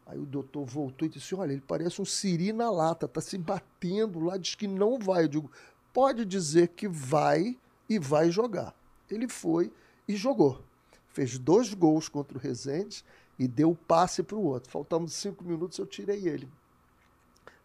Aí 0.05 0.19
o 0.19 0.25
doutor 0.25 0.65
voltou 0.65 1.05
e 1.05 1.11
disse: 1.11 1.35
Olha, 1.35 1.53
ele 1.53 1.63
parece 1.65 2.01
um 2.01 2.05
siri 2.05 2.51
na 2.51 2.69
lata, 2.69 3.05
está 3.05 3.21
se 3.21 3.37
batendo 3.37 4.19
lá, 4.19 4.37
diz 4.37 4.55
que 4.55 4.67
não 4.67 4.99
vai. 4.99 5.23
Eu 5.23 5.27
digo: 5.27 5.51
Pode 5.93 6.25
dizer 6.25 6.69
que 6.69 6.87
vai 6.87 7.57
e 7.89 7.99
vai 7.99 8.31
jogar. 8.31 8.73
Ele 9.09 9.27
foi 9.27 9.71
e 10.07 10.15
jogou. 10.15 10.61
Fez 11.09 11.37
dois 11.37 11.73
gols 11.73 12.09
contra 12.09 12.37
o 12.37 12.41
Rezende 12.41 13.05
e 13.37 13.47
deu 13.47 13.71
o 13.71 13.75
passe 13.75 14.23
para 14.23 14.35
o 14.35 14.43
outro. 14.43 14.71
Faltando 14.71 15.07
cinco 15.09 15.43
minutos, 15.43 15.77
eu 15.77 15.85
tirei 15.85 16.27
ele. 16.27 16.49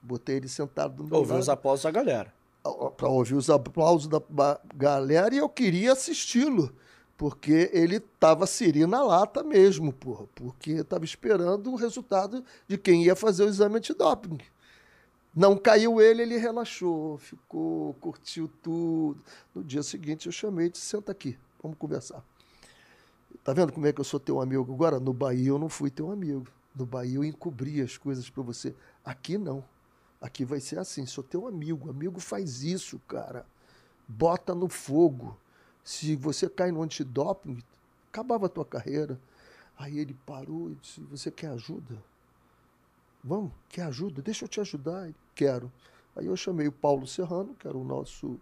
Botei 0.08 0.36
ele 0.36 0.48
sentado 0.48 1.02
no 1.02 1.10
meu 1.10 1.18
Ouviu 1.18 1.36
os 1.36 1.50
aplausos 1.50 1.82
da 1.82 1.90
galera. 1.90 2.32
Para 2.96 3.08
ouvir 3.08 3.34
os 3.34 3.50
aplausos 3.50 4.08
da 4.08 4.58
galera 4.74 5.34
e 5.34 5.38
eu 5.38 5.48
queria 5.50 5.92
assisti-lo. 5.92 6.74
Porque 7.14 7.68
ele 7.74 7.96
estava 7.96 8.46
siri 8.46 8.86
na 8.86 9.02
lata 9.02 9.42
mesmo, 9.42 9.92
porra. 9.92 10.24
Porque 10.34 10.70
estava 10.70 11.04
esperando 11.04 11.70
o 11.70 11.76
resultado 11.76 12.42
de 12.66 12.78
quem 12.78 13.04
ia 13.04 13.14
fazer 13.14 13.44
o 13.44 13.48
exame 13.48 13.76
antidoping. 13.76 14.38
Não 15.36 15.58
caiu 15.58 16.00
ele, 16.00 16.22
ele 16.22 16.38
relaxou, 16.38 17.18
ficou, 17.18 17.92
curtiu 18.00 18.50
tudo. 18.62 19.20
No 19.54 19.62
dia 19.62 19.82
seguinte 19.82 20.24
eu 20.24 20.32
chamei 20.32 20.66
e 20.66 20.70
disse, 20.70 20.86
senta 20.86 21.12
aqui, 21.12 21.36
vamos 21.62 21.76
conversar. 21.76 22.24
Tá 23.44 23.52
vendo 23.52 23.72
como 23.72 23.86
é 23.86 23.92
que 23.92 24.00
eu 24.00 24.04
sou 24.04 24.18
teu 24.18 24.40
amigo 24.40 24.72
agora? 24.72 24.98
No 24.98 25.12
Bahia 25.12 25.48
eu 25.48 25.58
não 25.58 25.68
fui 25.68 25.90
teu 25.90 26.10
amigo. 26.10 26.46
No 26.74 26.86
Bahia 26.86 27.16
eu 27.16 27.24
encobri 27.24 27.82
as 27.82 27.98
coisas 27.98 28.30
para 28.30 28.42
você. 28.42 28.74
Aqui 29.04 29.36
não. 29.36 29.62
Aqui 30.20 30.44
vai 30.44 30.60
ser 30.60 30.78
assim, 30.78 31.06
sou 31.06 31.22
teu 31.22 31.46
amigo, 31.46 31.90
amigo 31.90 32.18
faz 32.18 32.62
isso, 32.62 32.98
cara. 33.06 33.46
Bota 34.06 34.54
no 34.54 34.68
fogo. 34.68 35.38
Se 35.84 36.16
você 36.16 36.48
cai 36.48 36.72
no 36.72 36.82
antidoping, 36.82 37.62
acabava 38.10 38.46
a 38.46 38.48
tua 38.48 38.64
carreira. 38.64 39.18
Aí 39.78 39.98
ele 39.98 40.14
parou 40.26 40.70
e 40.70 40.74
disse: 40.74 41.00
Você 41.02 41.30
quer 41.30 41.48
ajuda? 41.48 42.02
Vamos, 43.22 43.52
quer 43.68 43.82
ajuda? 43.82 44.20
Deixa 44.20 44.44
eu 44.44 44.48
te 44.48 44.60
ajudar. 44.60 45.04
Ele, 45.04 45.14
Quero. 45.34 45.72
Aí 46.16 46.26
eu 46.26 46.36
chamei 46.36 46.66
o 46.66 46.72
Paulo 46.72 47.06
Serrano, 47.06 47.54
que 47.54 47.68
era 47.68 47.78
o 47.78 47.84
nosso 47.84 48.40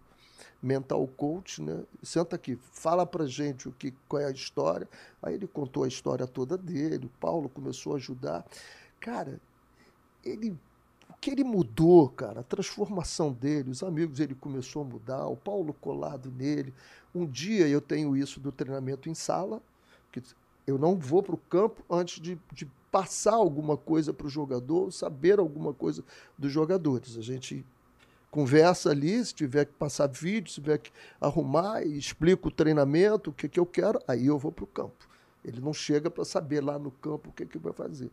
mental 0.61 1.05
coach, 1.07 1.61
né? 1.61 1.83
Senta 2.01 2.35
aqui, 2.35 2.57
fala 2.71 3.05
pra 3.05 3.25
gente 3.27 3.67
o 3.67 3.71
que, 3.71 3.93
qual 4.07 4.21
é 4.21 4.25
a 4.25 4.31
história. 4.31 4.87
Aí 5.21 5.35
ele 5.35 5.47
contou 5.47 5.83
a 5.83 5.87
história 5.87 6.25
toda 6.25 6.57
dele, 6.57 7.05
o 7.05 7.19
Paulo 7.19 7.49
começou 7.49 7.93
a 7.93 7.97
ajudar. 7.97 8.45
Cara, 8.99 9.39
ele 10.23 10.57
que 11.19 11.31
ele 11.31 11.43
mudou, 11.43 12.09
cara, 12.09 12.41
a 12.41 12.43
transformação 12.43 13.31
dele, 13.31 13.71
os 13.71 13.83
amigos 13.83 14.19
ele 14.19 14.35
começou 14.35 14.83
a 14.83 14.85
mudar, 14.85 15.27
o 15.27 15.35
Paulo 15.35 15.73
colado 15.73 16.31
nele. 16.31 16.73
Um 17.13 17.25
dia 17.25 17.67
eu 17.67 17.81
tenho 17.81 18.15
isso 18.15 18.39
do 18.39 18.51
treinamento 18.51 19.09
em 19.09 19.15
sala, 19.15 19.61
que 20.11 20.21
eu 20.65 20.77
não 20.77 20.95
vou 20.95 21.23
para 21.23 21.35
o 21.35 21.37
campo 21.49 21.83
antes 21.89 22.21
de, 22.21 22.37
de 22.51 22.65
passar 22.91 23.33
alguma 23.33 23.75
coisa 23.75 24.13
para 24.13 24.27
o 24.27 24.29
jogador, 24.29 24.91
saber 24.91 25.39
alguma 25.39 25.73
coisa 25.73 26.03
dos 26.37 26.51
jogadores. 26.51 27.17
A 27.17 27.21
gente 27.21 27.65
conversa 28.29 28.91
ali, 28.91 29.23
se 29.23 29.33
tiver 29.33 29.65
que 29.65 29.73
passar 29.73 30.07
vídeo, 30.07 30.49
se 30.49 30.61
tiver 30.61 30.77
que 30.77 30.91
arrumar, 31.19 31.83
e 31.83 31.97
explico 31.97 32.49
o 32.49 32.51
treinamento, 32.51 33.29
o 33.29 33.33
que, 33.33 33.49
que 33.49 33.59
eu 33.59 33.65
quero, 33.65 33.99
aí 34.07 34.27
eu 34.27 34.37
vou 34.37 34.51
para 34.51 34.63
o 34.63 34.67
campo. 34.67 35.07
Ele 35.43 35.61
não 35.61 35.73
chega 35.73 36.09
para 36.09 36.25
saber 36.25 36.61
lá 36.61 36.77
no 36.77 36.91
campo 36.91 37.29
o 37.29 37.33
que, 37.33 37.45
que 37.45 37.57
vai 37.57 37.73
fazer. 37.73 38.11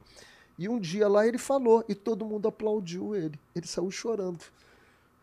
E 0.59 0.69
um 0.69 0.79
dia 0.79 1.09
lá 1.09 1.27
ele 1.27 1.39
falou 1.39 1.85
e 1.89 1.95
todo 1.95 2.25
mundo 2.25 2.47
aplaudiu 2.47 3.15
ele. 3.15 3.39
Ele 3.55 3.67
saiu 3.67 3.91
chorando. 3.91 4.41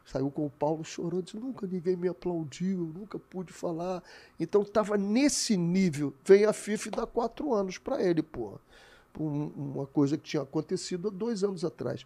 Saiu 0.05 0.29
com 0.29 0.45
o 0.45 0.49
Paulo 0.49 0.83
chorando, 0.83 1.23
disse, 1.23 1.37
nunca 1.37 1.65
ninguém 1.65 1.95
me 1.95 2.07
aplaudiu, 2.07 2.91
nunca 2.93 3.17
pude 3.17 3.53
falar. 3.53 4.03
Então 4.39 4.61
estava 4.61 4.97
nesse 4.97 5.55
nível. 5.55 6.13
Vem 6.25 6.45
a 6.45 6.51
FIFA 6.51 6.87
e 6.87 6.91
dá 6.91 7.05
quatro 7.05 7.53
anos 7.53 7.77
para 7.77 8.01
ele, 8.03 8.21
porra. 8.21 8.59
uma 9.17 9.87
coisa 9.87 10.17
que 10.17 10.23
tinha 10.23 10.43
acontecido 10.43 11.07
há 11.07 11.11
dois 11.11 11.43
anos 11.43 11.63
atrás. 11.63 12.05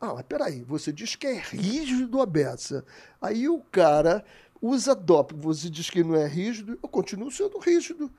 Ah, 0.00 0.14
mas 0.14 0.26
peraí, 0.26 0.62
você 0.62 0.92
diz 0.92 1.16
que 1.16 1.26
é 1.26 1.38
rígido 1.38 2.20
a 2.20 2.26
beça. 2.26 2.84
Aí 3.20 3.48
o 3.48 3.60
cara 3.60 4.24
usa 4.60 4.94
doping, 4.94 5.38
você 5.38 5.68
diz 5.68 5.90
que 5.90 6.02
não 6.02 6.14
é 6.14 6.26
rígido, 6.26 6.78
eu 6.82 6.88
continuo 6.88 7.30
sendo 7.30 7.58
rígido. 7.58 8.10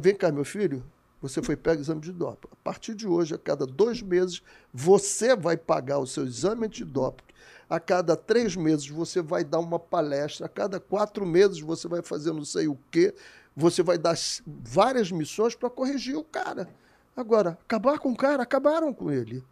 Vem 0.00 0.14
cá, 0.14 0.30
meu 0.30 0.44
filho, 0.44 0.84
você 1.20 1.42
foi 1.42 1.56
pego 1.56 1.82
exame 1.82 2.00
de 2.00 2.12
doping. 2.12 2.48
A 2.50 2.56
partir 2.56 2.94
de 2.94 3.06
hoje, 3.06 3.34
a 3.34 3.38
cada 3.38 3.66
dois 3.66 4.00
meses, 4.00 4.42
você 4.72 5.36
vai 5.36 5.56
pagar 5.56 5.98
o 5.98 6.06
seu 6.06 6.24
exame 6.24 6.68
de 6.68 6.84
doping. 6.84 7.24
A 7.68 7.78
cada 7.78 8.16
três 8.16 8.56
meses, 8.56 8.88
você 8.88 9.20
vai 9.20 9.44
dar 9.44 9.58
uma 9.58 9.78
palestra. 9.78 10.46
A 10.46 10.48
cada 10.48 10.80
quatro 10.80 11.26
meses, 11.26 11.60
você 11.60 11.86
vai 11.86 12.02
fazer 12.02 12.32
não 12.32 12.44
sei 12.44 12.66
o 12.66 12.78
quê. 12.90 13.14
Você 13.54 13.82
vai 13.82 13.98
dar 13.98 14.16
várias 14.46 15.12
missões 15.12 15.54
para 15.54 15.68
corrigir 15.68 16.16
o 16.16 16.24
cara. 16.24 16.68
Agora, 17.14 17.58
acabar 17.62 17.98
com 17.98 18.12
o 18.12 18.16
cara, 18.16 18.42
acabaram 18.42 18.92
com 18.94 19.10
ele. 19.10 19.44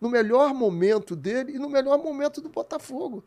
No 0.00 0.10
melhor 0.10 0.52
momento 0.52 1.16
dele 1.16 1.52
e 1.52 1.58
no 1.58 1.70
melhor 1.70 1.98
momento 1.98 2.40
do 2.40 2.50
Botafogo. 2.50 3.24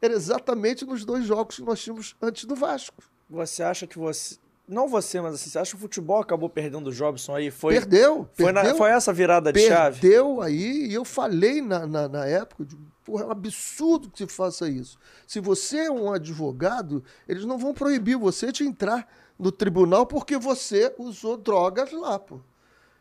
Era 0.00 0.14
exatamente 0.14 0.84
nos 0.84 1.04
dois 1.04 1.24
jogos 1.24 1.56
que 1.56 1.62
nós 1.62 1.80
tínhamos 1.80 2.16
antes 2.20 2.44
do 2.44 2.54
Vasco. 2.54 3.02
Você 3.28 3.62
acha 3.62 3.86
que 3.86 3.98
você 3.98 4.36
não 4.68 4.88
você, 4.88 5.20
mas 5.20 5.34
assim, 5.34 5.48
você 5.48 5.58
acha 5.58 5.70
que 5.70 5.76
o 5.76 5.80
futebol 5.80 6.20
acabou 6.20 6.48
perdendo 6.48 6.88
o 6.88 6.92
Jobson 6.92 7.34
aí? 7.34 7.50
Foi, 7.50 7.74
perdeu, 7.74 8.28
foi, 8.34 8.46
perdeu. 8.46 8.72
Na, 8.72 8.74
foi 8.74 8.90
essa 8.90 9.12
virada 9.12 9.52
de 9.52 9.60
perdeu 9.60 9.76
chave? 9.76 10.00
Perdeu 10.00 10.40
aí, 10.40 10.86
e 10.88 10.94
eu 10.94 11.04
falei 11.04 11.62
na, 11.62 11.86
na, 11.86 12.08
na 12.08 12.26
época, 12.26 12.64
de, 12.64 12.76
porra, 13.04 13.24
é 13.24 13.26
um 13.26 13.30
absurdo 13.30 14.10
que 14.10 14.18
se 14.18 14.26
faça 14.26 14.68
isso. 14.68 14.98
Se 15.26 15.38
você 15.38 15.78
é 15.86 15.90
um 15.90 16.12
advogado, 16.12 17.04
eles 17.28 17.44
não 17.44 17.56
vão 17.58 17.72
proibir 17.72 18.16
você 18.16 18.50
de 18.50 18.64
entrar 18.64 19.08
no 19.38 19.52
tribunal 19.52 20.04
porque 20.06 20.36
você 20.36 20.92
usou 20.98 21.36
drogas 21.36 21.92
lá, 21.92 22.18
pô. 22.18 22.40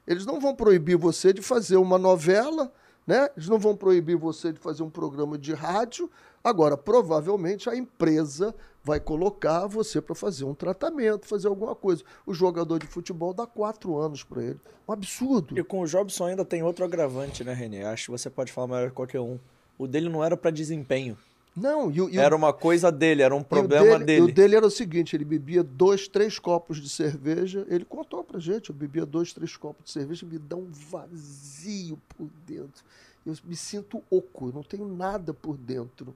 Eles 0.07 0.25
não 0.25 0.39
vão 0.39 0.53
proibir 0.53 0.97
você 0.97 1.33
de 1.33 1.41
fazer 1.41 1.77
uma 1.77 1.97
novela, 1.97 2.71
né? 3.07 3.29
Eles 3.35 3.49
não 3.49 3.57
vão 3.57 3.75
proibir 3.75 4.15
você 4.15 4.53
de 4.53 4.59
fazer 4.59 4.83
um 4.83 4.89
programa 4.89 5.35
de 5.35 5.53
rádio. 5.53 6.09
Agora, 6.43 6.77
provavelmente 6.77 7.67
a 7.67 7.75
empresa 7.75 8.53
vai 8.85 8.99
colocar 8.99 9.65
você 9.65 9.99
para 9.99 10.13
fazer 10.13 10.45
um 10.45 10.53
tratamento, 10.53 11.25
fazer 11.25 11.47
alguma 11.47 11.73
coisa. 11.73 12.03
O 12.23 12.35
jogador 12.35 12.77
de 12.77 12.85
futebol 12.85 13.33
dá 13.33 13.47
quatro 13.47 13.97
anos 13.97 14.23
para 14.23 14.43
ele. 14.43 14.59
Um 14.87 14.93
absurdo. 14.93 15.57
E 15.57 15.63
com 15.63 15.81
o 15.81 15.87
Jobson 15.87 16.25
ainda 16.25 16.45
tem 16.45 16.61
outro 16.61 16.85
agravante, 16.85 17.43
né, 17.43 17.51
Renê? 17.51 17.83
Acho 17.83 18.05
que 18.05 18.11
você 18.11 18.29
pode 18.29 18.51
falar 18.51 18.67
melhor 18.67 18.89
que 18.89 18.95
qualquer 18.95 19.19
um. 19.19 19.39
O 19.75 19.87
dele 19.87 20.07
não 20.07 20.23
era 20.23 20.37
para 20.37 20.51
desempenho. 20.51 21.17
Não, 21.55 21.89
e, 21.89 22.15
e 22.15 22.19
era 22.19 22.35
uma 22.35 22.53
coisa 22.53 22.91
dele, 22.91 23.23
era 23.23 23.33
um 23.33 23.41
problema 23.41 23.95
o 23.95 23.99
dele, 23.99 24.05
dele. 24.05 24.21
O 24.21 24.33
dele 24.33 24.55
era 24.57 24.67
o 24.67 24.71
seguinte: 24.71 25.15
ele 25.15 25.25
bebia 25.25 25.63
dois, 25.63 26.07
três 26.07 26.37
copos 26.37 26.79
de 26.79 26.87
cerveja. 26.87 27.65
Ele 27.67 27.85
contou 27.85 28.23
pra 28.23 28.39
gente: 28.39 28.69
eu 28.69 28.75
bebia 28.75 29.05
dois, 29.05 29.33
três 29.33 29.57
copos 29.57 29.85
de 29.85 29.91
cerveja, 29.91 30.27
me 30.27 30.37
dá 30.37 30.55
um 30.55 30.67
vazio 30.69 31.97
por 32.15 32.27
dentro. 32.45 32.83
Eu 33.25 33.33
me 33.43 33.55
sinto 33.55 34.03
oco, 34.11 34.49
eu 34.49 34.53
não 34.53 34.63
tenho 34.63 34.87
nada 34.87 35.33
por 35.33 35.57
dentro. 35.57 36.13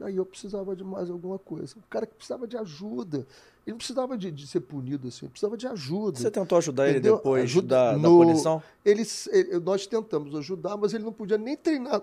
Aí 0.00 0.16
eu 0.16 0.26
precisava 0.26 0.76
de 0.76 0.84
mais 0.84 1.10
alguma 1.10 1.38
coisa. 1.38 1.74
O 1.78 1.82
cara 1.88 2.06
que 2.06 2.14
precisava 2.14 2.46
de 2.46 2.56
ajuda. 2.56 3.18
Ele 3.66 3.72
não 3.72 3.78
precisava 3.78 4.16
de, 4.16 4.30
de 4.30 4.46
ser 4.46 4.60
punido 4.60 5.08
assim, 5.08 5.26
ele 5.26 5.30
precisava 5.30 5.56
de 5.56 5.66
ajuda. 5.66 6.18
Você 6.18 6.30
tentou 6.30 6.58
ajudar 6.58 6.88
Entendeu? 6.88 7.14
ele 7.14 7.16
depois 7.16 7.42
ajuda, 7.44 7.66
da, 7.66 7.92
no, 7.96 8.02
da 8.02 8.08
punição? 8.08 8.62
Ele, 8.84 9.02
ele, 9.32 9.58
nós 9.58 9.86
tentamos 9.86 10.34
ajudar, 10.36 10.76
mas 10.76 10.94
ele 10.94 11.02
não 11.02 11.12
podia 11.12 11.38
nem 11.38 11.56
treinar. 11.56 12.02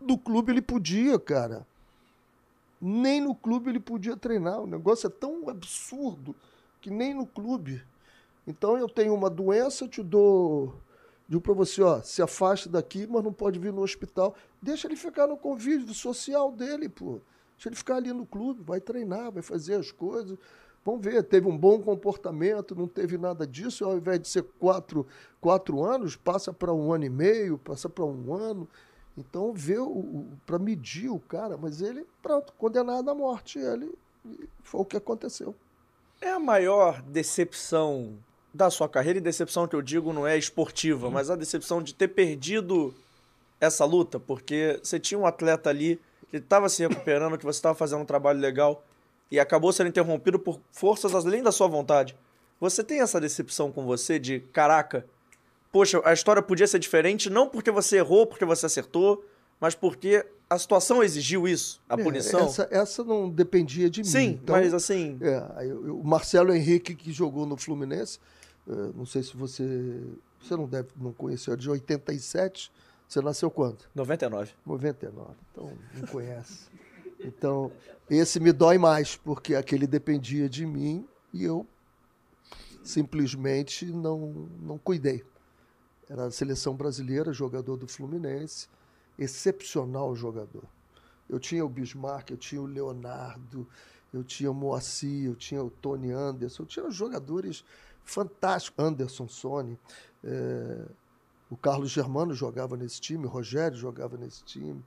No 0.00 0.16
clube 0.16 0.52
ele 0.52 0.62
podia, 0.62 1.18
cara. 1.18 1.66
Nem 2.80 3.20
no 3.20 3.34
clube 3.34 3.70
ele 3.70 3.80
podia 3.80 4.16
treinar. 4.16 4.60
O 4.60 4.66
negócio 4.66 5.06
é 5.06 5.10
tão 5.10 5.48
absurdo 5.48 6.34
que 6.80 6.90
nem 6.90 7.12
no 7.12 7.26
clube. 7.26 7.82
Então 8.46 8.78
eu 8.78 8.88
tenho 8.88 9.14
uma 9.14 9.28
doença, 9.28 9.86
te 9.86 10.02
dou 10.02 10.74
Digo 11.32 11.40
para 11.40 11.54
você, 11.54 11.80
ó, 11.82 12.02
se 12.02 12.20
afaste 12.20 12.68
daqui, 12.68 13.06
mas 13.06 13.24
não 13.24 13.32
pode 13.32 13.58
vir 13.58 13.72
no 13.72 13.80
hospital. 13.80 14.34
Deixa 14.60 14.86
ele 14.86 14.96
ficar 14.96 15.26
no 15.26 15.34
convívio 15.34 15.94
social 15.94 16.52
dele, 16.52 16.90
pô. 16.90 17.20
Deixa 17.62 17.68
ele 17.68 17.76
ficar 17.76 17.94
ali 17.94 18.12
no 18.12 18.26
clube, 18.26 18.60
vai 18.64 18.80
treinar, 18.80 19.30
vai 19.30 19.40
fazer 19.40 19.74
as 19.74 19.92
coisas. 19.92 20.36
Vamos 20.84 21.00
ver, 21.00 21.22
teve 21.22 21.46
um 21.46 21.56
bom 21.56 21.80
comportamento, 21.80 22.74
não 22.74 22.88
teve 22.88 23.16
nada 23.16 23.46
disso, 23.46 23.84
ao 23.84 23.96
invés 23.96 24.18
de 24.18 24.26
ser 24.26 24.42
quatro, 24.58 25.06
quatro 25.40 25.84
anos, 25.84 26.16
passa 26.16 26.52
para 26.52 26.74
um 26.74 26.92
ano 26.92 27.04
e 27.04 27.08
meio, 27.08 27.56
passa 27.58 27.88
para 27.88 28.04
um 28.04 28.34
ano. 28.34 28.68
Então, 29.16 29.52
vê 29.54 29.76
para 30.44 30.58
medir 30.58 31.08
o 31.08 31.20
cara, 31.20 31.56
mas 31.56 31.80
ele, 31.80 32.04
pronto, 32.20 32.52
condenado 32.54 33.08
à 33.08 33.14
morte. 33.14 33.60
Ele 33.60 33.94
foi 34.64 34.80
o 34.80 34.84
que 34.84 34.96
aconteceu. 34.96 35.54
É 36.20 36.30
a 36.30 36.40
maior 36.40 37.00
decepção 37.02 38.18
da 38.52 38.70
sua 38.70 38.88
carreira, 38.88 39.20
e 39.20 39.22
decepção 39.22 39.68
que 39.68 39.76
eu 39.76 39.82
digo 39.82 40.12
não 40.12 40.26
é 40.26 40.36
esportiva, 40.36 41.08
mas 41.08 41.30
a 41.30 41.36
decepção 41.36 41.80
de 41.80 41.94
ter 41.94 42.08
perdido 42.08 42.92
essa 43.60 43.84
luta, 43.84 44.18
porque 44.18 44.80
você 44.82 44.98
tinha 44.98 45.16
um 45.16 45.26
atleta 45.26 45.70
ali 45.70 46.00
que 46.32 46.38
estava 46.38 46.66
se 46.70 46.86
recuperando, 46.86 47.36
que 47.36 47.44
você 47.44 47.58
estava 47.58 47.74
fazendo 47.74 48.00
um 48.00 48.06
trabalho 48.06 48.40
legal 48.40 48.82
e 49.30 49.38
acabou 49.38 49.70
sendo 49.70 49.88
interrompido 49.88 50.38
por 50.38 50.58
forças 50.70 51.14
além 51.14 51.42
da 51.42 51.52
sua 51.52 51.68
vontade. 51.68 52.16
Você 52.58 52.82
tem 52.82 53.02
essa 53.02 53.20
decepção 53.20 53.70
com 53.70 53.84
você 53.84 54.18
de, 54.18 54.40
caraca, 54.40 55.04
poxa, 55.70 56.00
a 56.04 56.12
história 56.14 56.40
podia 56.40 56.66
ser 56.66 56.78
diferente, 56.78 57.28
não 57.28 57.50
porque 57.50 57.70
você 57.70 57.98
errou, 57.98 58.26
porque 58.26 58.46
você 58.46 58.64
acertou, 58.64 59.22
mas 59.60 59.74
porque 59.74 60.24
a 60.48 60.58
situação 60.58 61.02
exigiu 61.02 61.46
isso, 61.46 61.82
a 61.86 62.00
é, 62.00 62.02
punição. 62.02 62.46
Essa, 62.46 62.66
essa 62.70 63.04
não 63.04 63.28
dependia 63.28 63.90
de 63.90 64.02
Sim, 64.02 64.18
mim. 64.18 64.24
Sim, 64.24 64.40
então, 64.42 64.56
mas 64.56 64.72
assim. 64.72 65.18
É, 65.20 65.66
eu, 65.66 65.98
o 65.98 66.02
Marcelo 66.02 66.54
Henrique, 66.54 66.94
que 66.94 67.12
jogou 67.12 67.44
no 67.44 67.58
Fluminense, 67.58 68.18
eh, 68.66 68.90
não 68.94 69.04
sei 69.04 69.22
se 69.22 69.36
você. 69.36 69.64
Você 70.40 70.56
não 70.56 70.66
deve 70.66 70.88
não 70.96 71.12
conhecer, 71.12 71.56
de 71.56 71.68
87. 71.68 72.72
Você 73.12 73.20
nasceu 73.20 73.50
quando? 73.50 73.84
99. 73.94 74.54
99. 74.64 75.34
Então, 75.50 75.70
não 75.92 76.06
conhece. 76.06 76.70
Então, 77.20 77.70
esse 78.08 78.40
me 78.40 78.52
dói 78.52 78.78
mais, 78.78 79.16
porque 79.16 79.54
aquele 79.54 79.86
dependia 79.86 80.48
de 80.48 80.64
mim 80.64 81.06
e 81.30 81.44
eu 81.44 81.66
simplesmente 82.82 83.84
não, 83.84 84.48
não 84.58 84.78
cuidei. 84.78 85.22
Era 86.08 86.24
a 86.24 86.30
seleção 86.30 86.74
brasileira, 86.74 87.34
jogador 87.34 87.76
do 87.76 87.86
Fluminense, 87.86 88.66
excepcional 89.18 90.16
jogador. 90.16 90.64
Eu 91.28 91.38
tinha 91.38 91.66
o 91.66 91.68
Bismarck, 91.68 92.30
eu 92.30 92.38
tinha 92.38 92.62
o 92.62 92.66
Leonardo, 92.66 93.68
eu 94.10 94.24
tinha 94.24 94.50
o 94.50 94.54
Moacir, 94.54 95.26
eu 95.26 95.36
tinha 95.36 95.62
o 95.62 95.68
Tony 95.68 96.12
Anderson, 96.12 96.62
eu 96.62 96.66
tinha 96.66 96.90
jogadores 96.90 97.62
fantástico. 98.02 98.80
Anderson 98.80 99.28
Sony. 99.28 99.78
É, 100.24 100.86
o 101.52 101.56
Carlos 101.58 101.90
Germano 101.90 102.32
jogava 102.32 102.78
nesse 102.78 102.98
time, 102.98 103.26
o 103.26 103.28
Rogério 103.28 103.76
jogava 103.76 104.16
nesse 104.16 104.42
time. 104.42 104.82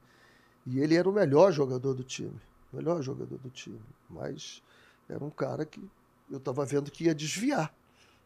E 0.65 0.79
ele 0.79 0.95
era 0.95 1.07
o 1.07 1.13
melhor 1.13 1.51
jogador 1.51 1.93
do 1.93 2.03
time. 2.03 2.41
Melhor 2.73 3.03
jogador 3.03 3.37
do 3.37 3.51
time. 3.51 3.79
Mas 4.09 4.63
era 5.07 5.23
um 5.23 5.29
cara 5.29 5.63
que 5.63 5.79
eu 6.27 6.39
estava 6.39 6.65
vendo 6.65 6.89
que 6.89 7.03
ia 7.03 7.13
desviar. 7.13 7.71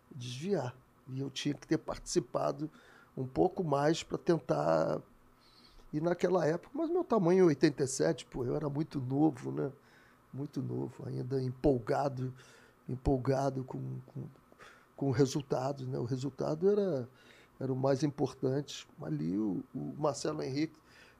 Desviar. 0.09 0.73
E 1.09 1.19
eu 1.19 1.29
tinha 1.29 1.53
que 1.53 1.67
ter 1.67 1.79
participado 1.79 2.71
um 3.17 3.27
pouco 3.27 3.61
mais 3.61 4.03
para 4.03 4.17
tentar. 4.17 5.01
E 5.91 5.99
naquela 5.99 6.45
época, 6.45 6.69
mas 6.73 6.89
meu 6.89 7.03
tamanho 7.03 7.47
87, 7.47 8.25
pô, 8.25 8.45
eu 8.45 8.55
era 8.55 8.69
muito 8.69 9.01
novo, 9.01 9.51
né? 9.51 9.69
Muito 10.33 10.61
novo, 10.61 11.05
ainda 11.05 11.41
empolgado, 11.41 12.33
empolgado 12.87 13.65
com, 13.65 13.99
com, 14.05 14.23
com 14.95 15.11
resultados. 15.11 15.85
Né? 15.85 15.99
O 15.99 16.05
resultado 16.05 16.69
era, 16.69 17.09
era 17.59 17.71
o 17.71 17.75
mais 17.75 18.03
importante. 18.03 18.87
Ali 19.01 19.37
o, 19.37 19.63
o 19.73 19.93
Marcelo 19.97 20.41
Henrique 20.41 20.75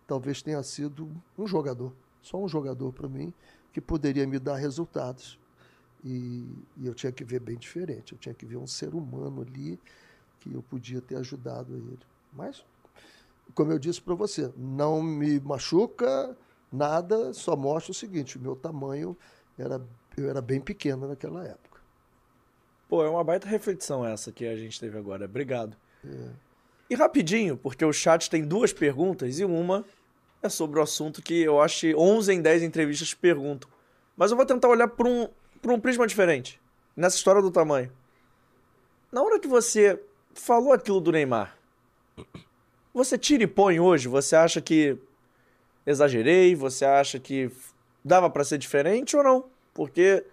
talvez 0.08 0.42
tenha 0.42 0.62
sido 0.64 1.10
um 1.38 1.46
jogador, 1.46 1.94
só 2.22 2.38
um 2.38 2.48
jogador 2.48 2.92
para 2.92 3.08
mim, 3.08 3.34
que 3.72 3.80
poderia 3.80 4.26
me 4.26 4.40
dar 4.40 4.56
resultados. 4.56 5.40
E, 6.04 6.48
e, 6.78 6.88
eu 6.88 6.94
tinha 6.94 7.12
que 7.12 7.24
ver 7.24 7.40
bem 7.40 7.58
diferente. 7.58 8.14
Eu 8.14 8.18
tinha 8.18 8.34
que 8.34 8.46
ver 8.46 8.58
um 8.58 8.66
ser 8.66 8.96
humano 8.96 9.42
ali 9.42 9.80
que 10.40 10.54
eu 10.54 10.64
podia 10.64 11.02
ter 11.02 11.16
ajudado 11.18 11.76
ele. 11.76 12.00
Mas, 12.34 12.66
como 13.54 13.72
eu 13.72 13.78
disse 13.78 14.02
para 14.02 14.16
você, 14.16 14.52
não 14.58 15.04
me 15.04 15.40
machuca 15.40 16.36
nada, 16.72 17.34
só 17.34 17.56
mostra 17.56 17.92
o 17.92 17.96
seguinte: 17.96 18.38
o 18.38 18.42
meu 18.42 18.56
tamanho 18.56 19.16
era, 19.58 19.86
eu 20.18 20.30
era 20.30 20.42
bem 20.42 20.62
pequeno 20.62 21.08
naquela 21.08 21.46
época. 21.46 21.82
Pô, 22.88 23.04
é 23.04 23.10
uma 23.10 23.24
baita 23.24 23.48
reflexão 23.48 24.04
essa 24.06 24.32
que 24.32 24.48
a 24.48 24.56
gente 24.56 24.80
teve 24.80 24.98
agora. 24.98 25.26
Obrigado. 25.26 25.78
E 26.90 26.96
rapidinho, 26.96 27.56
porque 27.56 27.86
o 27.86 27.94
chat 27.94 28.30
tem 28.30 28.44
duas 28.44 28.74
perguntas 28.74 29.40
e 29.40 29.46
uma 29.46 29.86
é 30.42 30.50
sobre 30.50 30.80
o 30.80 30.84
assunto 30.84 31.22
que 31.22 31.42
eu 31.42 31.62
acho 31.62 31.82
que 31.82 31.96
11 31.96 32.34
em 32.34 32.42
10 32.42 32.64
entrevistas 32.64 33.14
perguntam. 33.14 33.70
Mas 34.16 34.32
eu 34.32 34.38
vou 34.38 34.46
tentar 34.46 34.68
olhar 34.68 34.88
por 34.88 35.06
um, 35.06 35.28
por 35.62 35.72
um 35.72 35.80
prisma 35.80 36.08
diferente. 36.08 36.60
Nessa 36.96 37.18
história 37.18 37.42
do 37.42 37.52
tamanho. 37.52 37.92
Na 39.12 39.22
hora 39.22 39.40
que 39.40 39.48
você 39.48 40.02
falou 40.34 40.74
aquilo 40.74 41.00
do 41.00 41.12
Neymar, 41.12 41.58
você 42.94 43.18
tira 43.18 43.44
e 43.44 43.48
põe 43.48 43.80
hoje? 43.80 44.08
Você 44.08 44.36
acha 44.36 44.62
que 44.62 44.98
exagerei? 45.86 46.56
Você 46.56 46.86
acha 46.86 47.20
que 47.20 47.52
dava 48.04 48.30
para 48.30 48.44
ser 48.44 48.58
diferente 48.58 49.16
ou 49.16 49.24
não? 49.24 49.46
Porque 49.74 50.26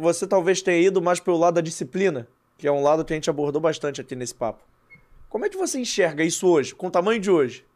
você 0.00 0.26
talvez 0.26 0.62
tenha 0.62 0.86
ido 0.86 1.00
mais 1.00 1.20
pelo 1.20 1.36
lado 1.36 1.54
da 1.54 1.60
disciplina, 1.60 2.28
que 2.58 2.66
é 2.66 2.72
um 2.72 2.82
lado 2.82 3.04
que 3.04 3.12
a 3.12 3.16
gente 3.16 3.30
abordou 3.30 3.60
bastante 3.60 4.00
aqui 4.00 4.14
nesse 4.14 4.34
papo. 4.34 4.62
Como 5.34 5.44
é 5.44 5.48
que 5.48 5.56
você 5.56 5.80
enxerga 5.80 6.22
isso 6.22 6.46
hoje, 6.46 6.72
com 6.76 6.86
o 6.86 6.90
tamanho 6.92 7.20
de 7.20 7.28
hoje? 7.28 7.66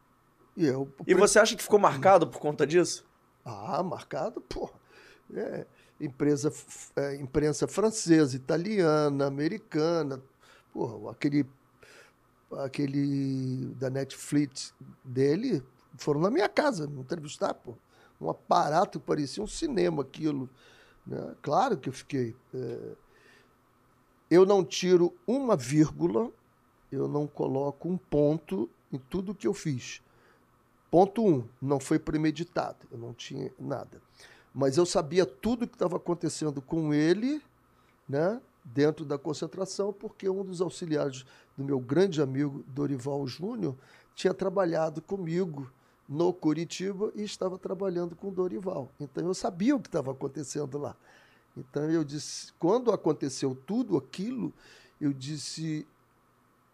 E, 0.57 0.65
eu, 0.65 0.89
e 1.05 1.13
você 1.13 1.41
acha 1.41 1.57
que 1.57 1.63
ficou 1.65 1.77
marcado 1.77 2.25
por 2.25 2.39
conta 2.39 2.65
disso? 2.65 3.05
Ah, 3.45 3.83
marcado, 3.83 4.41
pô. 4.43 4.71
É, 5.35 5.67
empresa, 6.01 6.53
é, 6.95 7.17
imprensa 7.17 7.67
francesa, 7.67 8.37
italiana, 8.37 9.27
americana. 9.27 10.23
Pô, 10.73 11.09
aquele, 11.09 11.45
aquele 12.59 13.75
da 13.75 13.91
Netflix 13.91 14.73
dele 15.05 15.61
foram 15.97 16.21
na 16.21 16.31
minha 16.31 16.49
casa 16.49 16.87
me 16.87 17.01
entrevistar, 17.01 17.55
pô. 17.55 17.75
Um 18.21 18.31
aparato 18.31 19.01
parecia 19.01 19.43
um 19.43 19.49
cinema 19.49 20.03
aquilo. 20.03 20.49
Né? 21.05 21.35
Claro 21.43 21.77
que 21.77 21.89
eu 21.89 21.93
fiquei. 21.93 22.37
É... 22.55 22.93
Eu 24.31 24.47
não 24.47 24.65
tiro 24.65 25.13
uma 25.27 25.57
vírgula, 25.57 26.31
eu 26.91 27.09
não 27.09 27.27
coloco 27.27 27.89
um 27.89 27.97
ponto 27.97 28.69
em 28.93 28.99
tudo 28.99 29.35
que 29.35 29.47
eu 29.47 29.55
fiz. 29.55 30.01
Ponto 30.91 31.25
um, 31.27 31.45
não 31.61 31.79
foi 31.79 31.99
premeditado, 31.99 32.87
eu 32.91 32.99
não 32.99 33.13
tinha 33.13 33.53
nada. 33.59 34.01
Mas 34.55 34.77
eu 34.77 34.87
sabia 34.87 35.27
tudo 35.27 35.67
que 35.67 35.75
estava 35.75 35.97
acontecendo 35.97 36.63
com 36.63 36.95
ele, 36.95 37.43
né, 38.09 38.41
dentro 38.65 39.05
da 39.05 39.19
concentração, 39.19 39.93
porque 39.93 40.29
um 40.29 40.45
dos 40.45 40.61
auxiliares 40.61 41.25
do 41.57 41.65
meu 41.65 41.79
grande 41.79 42.23
amigo 42.23 42.65
Dorival 42.69 43.27
Júnior 43.27 43.77
tinha 44.15 44.33
trabalhado 44.33 45.03
comigo 45.03 45.71
no 46.09 46.33
Curitiba 46.33 47.13
e 47.15 47.23
estava 47.23 47.59
trabalhando 47.59 48.17
com 48.17 48.33
Dorival. 48.33 48.91
Então 48.99 49.27
eu 49.27 49.35
sabia 49.35 49.77
o 49.77 49.81
que 49.81 49.89
estava 49.89 50.13
acontecendo 50.13 50.79
lá. 50.79 50.97
Então 51.57 51.91
eu 51.91 52.03
disse, 52.03 52.53
quando 52.59 52.91
aconteceu 52.91 53.57
tudo 53.67 53.97
aquilo, 53.97 54.53
eu 55.01 55.13
disse, 55.13 55.87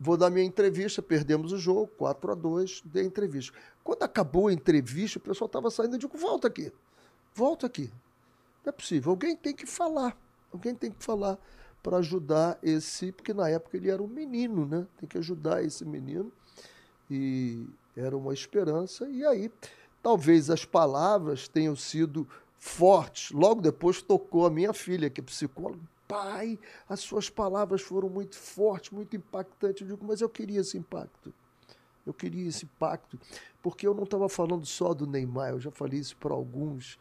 vou 0.04 0.18
dar 0.18 0.28
minha 0.28 0.44
entrevista, 0.44 1.00
perdemos 1.00 1.50
o 1.50 1.56
jogo, 1.56 1.86
4 1.96 2.32
a 2.32 2.34
2 2.34 2.82
dei 2.84 3.02
a 3.02 3.06
entrevista. 3.06 3.56
Quando 3.82 4.02
acabou 4.02 4.48
a 4.48 4.52
entrevista, 4.52 5.18
o 5.18 5.22
pessoal 5.22 5.46
estava 5.46 5.70
saindo, 5.70 5.94
eu 5.94 5.98
digo, 5.98 6.18
volta 6.18 6.46
aqui, 6.46 6.70
volta 7.34 7.66
aqui. 7.66 7.90
Não 8.62 8.68
é 8.68 8.72
possível, 8.72 9.10
alguém 9.10 9.34
tem 9.34 9.54
que 9.54 9.64
falar, 9.64 10.14
alguém 10.52 10.74
tem 10.74 10.90
que 10.90 11.02
falar 11.02 11.38
para 11.82 11.98
ajudar 11.98 12.58
esse, 12.62 13.12
porque 13.12 13.32
na 13.32 13.48
época 13.48 13.78
ele 13.78 13.90
era 13.90 14.02
um 14.02 14.06
menino, 14.06 14.66
né? 14.66 14.86
Tem 14.98 15.08
que 15.08 15.18
ajudar 15.18 15.64
esse 15.64 15.84
menino. 15.84 16.30
E 17.10 17.66
era 17.96 18.16
uma 18.16 18.32
esperança. 18.32 19.08
E 19.08 19.24
aí, 19.24 19.50
talvez 20.02 20.48
as 20.48 20.64
palavras 20.64 21.46
tenham 21.46 21.76
sido 21.76 22.26
fortes. 22.58 23.30
Logo 23.32 23.60
depois 23.60 24.00
tocou 24.00 24.46
a 24.46 24.50
minha 24.50 24.72
filha, 24.72 25.10
que 25.10 25.20
é 25.20 25.24
psicóloga. 25.24 25.82
Pai, 26.06 26.58
as 26.88 27.00
suas 27.00 27.30
palavras 27.30 27.82
foram 27.82 28.08
muito 28.08 28.36
fortes, 28.36 28.90
muito 28.90 29.16
impactantes. 29.16 29.82
Eu 29.82 29.96
digo, 29.96 30.06
mas 30.06 30.20
eu 30.20 30.28
queria 30.28 30.60
esse 30.60 30.76
impacto. 30.76 31.32
Eu 32.06 32.12
queria 32.12 32.48
esse 32.48 32.66
impacto, 32.66 33.18
porque 33.62 33.86
eu 33.86 33.94
não 33.94 34.04
estava 34.04 34.28
falando 34.28 34.66
só 34.66 34.92
do 34.92 35.06
Neymar, 35.06 35.50
eu 35.50 35.60
já 35.60 35.70
falei 35.70 35.98
isso 35.98 36.16
para 36.18 36.34
alguns. 36.34 36.98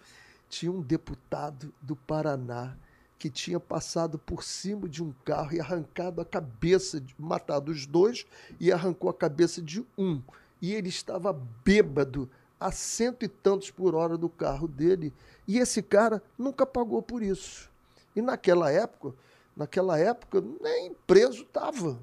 Tinha 0.50 0.72
um 0.72 0.82
deputado 0.82 1.74
do 1.82 1.96
Paraná 1.96 2.78
que 3.20 3.30
tinha 3.30 3.60
passado 3.60 4.18
por 4.18 4.44
cima 4.44 4.88
de 4.88 5.04
um 5.04 5.14
carro 5.26 5.54
e 5.54 5.60
arrancado 5.60 6.22
a 6.22 6.26
cabeça, 6.26 7.04
matado 7.18 7.72
os 7.72 7.86
dois 7.86 8.26
e 8.60 8.72
arrancou 8.72 9.10
a 9.10 9.14
cabeça 9.14 9.62
de 9.62 9.86
um 9.98 10.22
e 10.64 10.74
ele 10.74 10.88
estava 10.88 11.34
bêbado 11.66 12.30
a 12.58 12.72
cento 12.72 13.24
e 13.24 13.28
tantos 13.28 13.70
por 13.70 13.94
hora 13.94 14.18
do 14.18 14.30
carro 14.30 14.66
dele. 14.66 15.12
E 15.46 15.60
esse 15.60 15.82
cara 15.82 16.24
nunca 16.38 16.66
pagou 16.66 17.02
por 17.02 17.22
isso. 17.22 17.70
E 18.16 18.22
naquela 18.22 18.72
época, 18.72 19.14
naquela 19.56 19.98
época, 19.98 20.44
nem 20.62 20.94
preso 21.08 21.44
estava. 21.44 22.00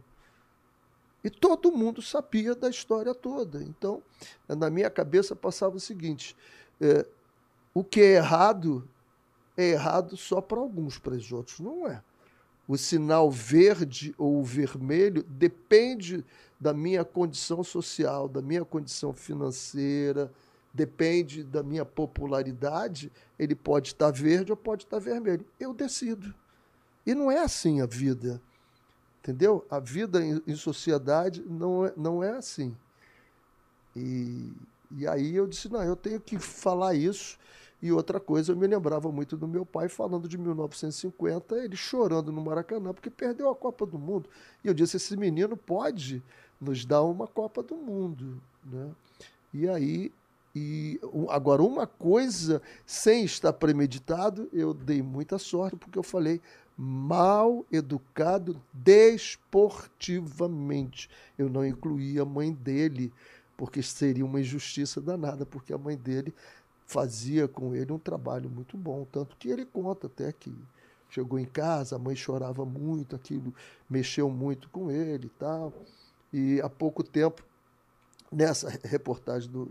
E 1.22 1.28
todo 1.28 1.72
mundo 1.72 2.00
sabia 2.00 2.54
da 2.54 2.68
história 2.68 3.14
toda. 3.14 3.62
Então, 3.62 4.02
na 4.48 4.70
minha 4.70 4.88
cabeça 4.88 5.36
passava 5.36 5.76
o 5.76 5.80
seguinte: 5.80 6.36
é, 6.80 7.06
o 7.74 7.84
que 7.84 8.00
é 8.00 8.16
errado 8.16 8.88
é 9.56 9.70
errado 9.70 10.16
só 10.16 10.40
para 10.40 10.58
alguns, 10.58 10.98
para 10.98 11.14
os 11.14 11.30
outros 11.32 11.60
não 11.60 11.86
é. 11.86 12.02
O 12.66 12.78
sinal 12.78 13.30
verde 13.30 14.14
ou 14.16 14.42
vermelho 14.44 15.22
depende 15.24 16.24
da 16.58 16.72
minha 16.72 17.04
condição 17.04 17.64
social, 17.64 18.28
da 18.28 18.40
minha 18.40 18.64
condição 18.64 19.12
financeira, 19.12 20.30
depende 20.72 21.42
da 21.42 21.62
minha 21.62 21.84
popularidade, 21.84 23.10
ele 23.38 23.54
pode 23.54 23.88
estar 23.88 24.10
verde 24.10 24.52
ou 24.52 24.56
pode 24.56 24.84
estar 24.84 24.98
vermelho. 24.98 25.44
Eu 25.58 25.74
decido. 25.74 26.34
E 27.06 27.14
não 27.14 27.30
é 27.30 27.38
assim 27.38 27.80
a 27.80 27.86
vida. 27.86 28.40
Entendeu? 29.22 29.66
A 29.70 29.78
vida 29.78 30.24
em, 30.24 30.42
em 30.46 30.56
sociedade 30.56 31.44
não 31.48 31.86
é, 31.86 31.92
não 31.96 32.24
é 32.24 32.30
assim. 32.30 32.74
E, 33.94 34.52
e 34.92 35.06
aí 35.06 35.34
eu 35.34 35.46
disse: 35.46 35.68
não, 35.68 35.82
eu 35.82 35.96
tenho 35.96 36.20
que 36.20 36.38
falar 36.38 36.94
isso 36.94 37.38
e 37.82 37.90
outra 37.90 38.20
coisa, 38.20 38.52
eu 38.52 38.56
me 38.56 38.66
lembrava 38.66 39.10
muito 39.10 39.36
do 39.36 39.48
meu 39.48 39.64
pai 39.64 39.88
falando 39.88 40.28
de 40.28 40.36
1950, 40.36 41.56
ele 41.56 41.76
chorando 41.76 42.30
no 42.30 42.42
Maracanã 42.42 42.92
porque 42.92 43.08
perdeu 43.08 43.48
a 43.48 43.56
Copa 43.56 43.86
do 43.86 43.98
Mundo. 43.98 44.28
E 44.62 44.68
eu 44.68 44.74
disse: 44.74 44.98
esse 44.98 45.16
menino 45.16 45.56
pode 45.56 46.22
nos 46.60 46.84
dar 46.84 47.02
uma 47.02 47.26
Copa 47.26 47.62
do 47.62 47.76
Mundo. 47.76 48.40
Né? 48.64 48.90
E 49.54 49.68
aí, 49.68 50.12
e 50.54 51.00
agora, 51.28 51.62
uma 51.62 51.86
coisa 51.86 52.62
sem 52.84 53.24
estar 53.24 53.52
premeditado, 53.52 54.48
eu 54.52 54.74
dei 54.74 55.00
muita 55.02 55.38
sorte 55.38 55.76
porque 55.76 55.98
eu 55.98 56.02
falei 56.02 56.40
mal 56.76 57.64
educado 57.70 58.60
desportivamente. 58.72 61.08
Eu 61.38 61.48
não 61.48 61.64
incluí 61.64 62.18
a 62.18 62.24
mãe 62.24 62.52
dele, 62.52 63.12
porque 63.56 63.80
seria 63.82 64.24
uma 64.24 64.40
injustiça 64.40 65.00
danada, 65.00 65.46
porque 65.46 65.72
a 65.72 65.78
mãe 65.78 65.96
dele 65.96 66.34
fazia 66.86 67.46
com 67.46 67.72
ele 67.74 67.92
um 67.92 67.98
trabalho 67.98 68.50
muito 68.50 68.76
bom, 68.76 69.06
tanto 69.12 69.36
que 69.36 69.48
ele 69.48 69.64
conta 69.64 70.08
até 70.08 70.32
que 70.32 70.52
chegou 71.08 71.38
em 71.38 71.44
casa, 71.44 71.94
a 71.94 71.98
mãe 71.98 72.16
chorava 72.16 72.64
muito, 72.64 73.14
aquilo 73.14 73.54
mexeu 73.88 74.28
muito 74.30 74.68
com 74.70 74.90
ele 74.90 75.26
e 75.26 75.30
tal. 75.38 75.72
E 76.32 76.60
há 76.60 76.68
pouco 76.68 77.04
tempo, 77.04 77.44
nessa 78.30 78.68
reportagem 78.84 79.50
do 79.50 79.70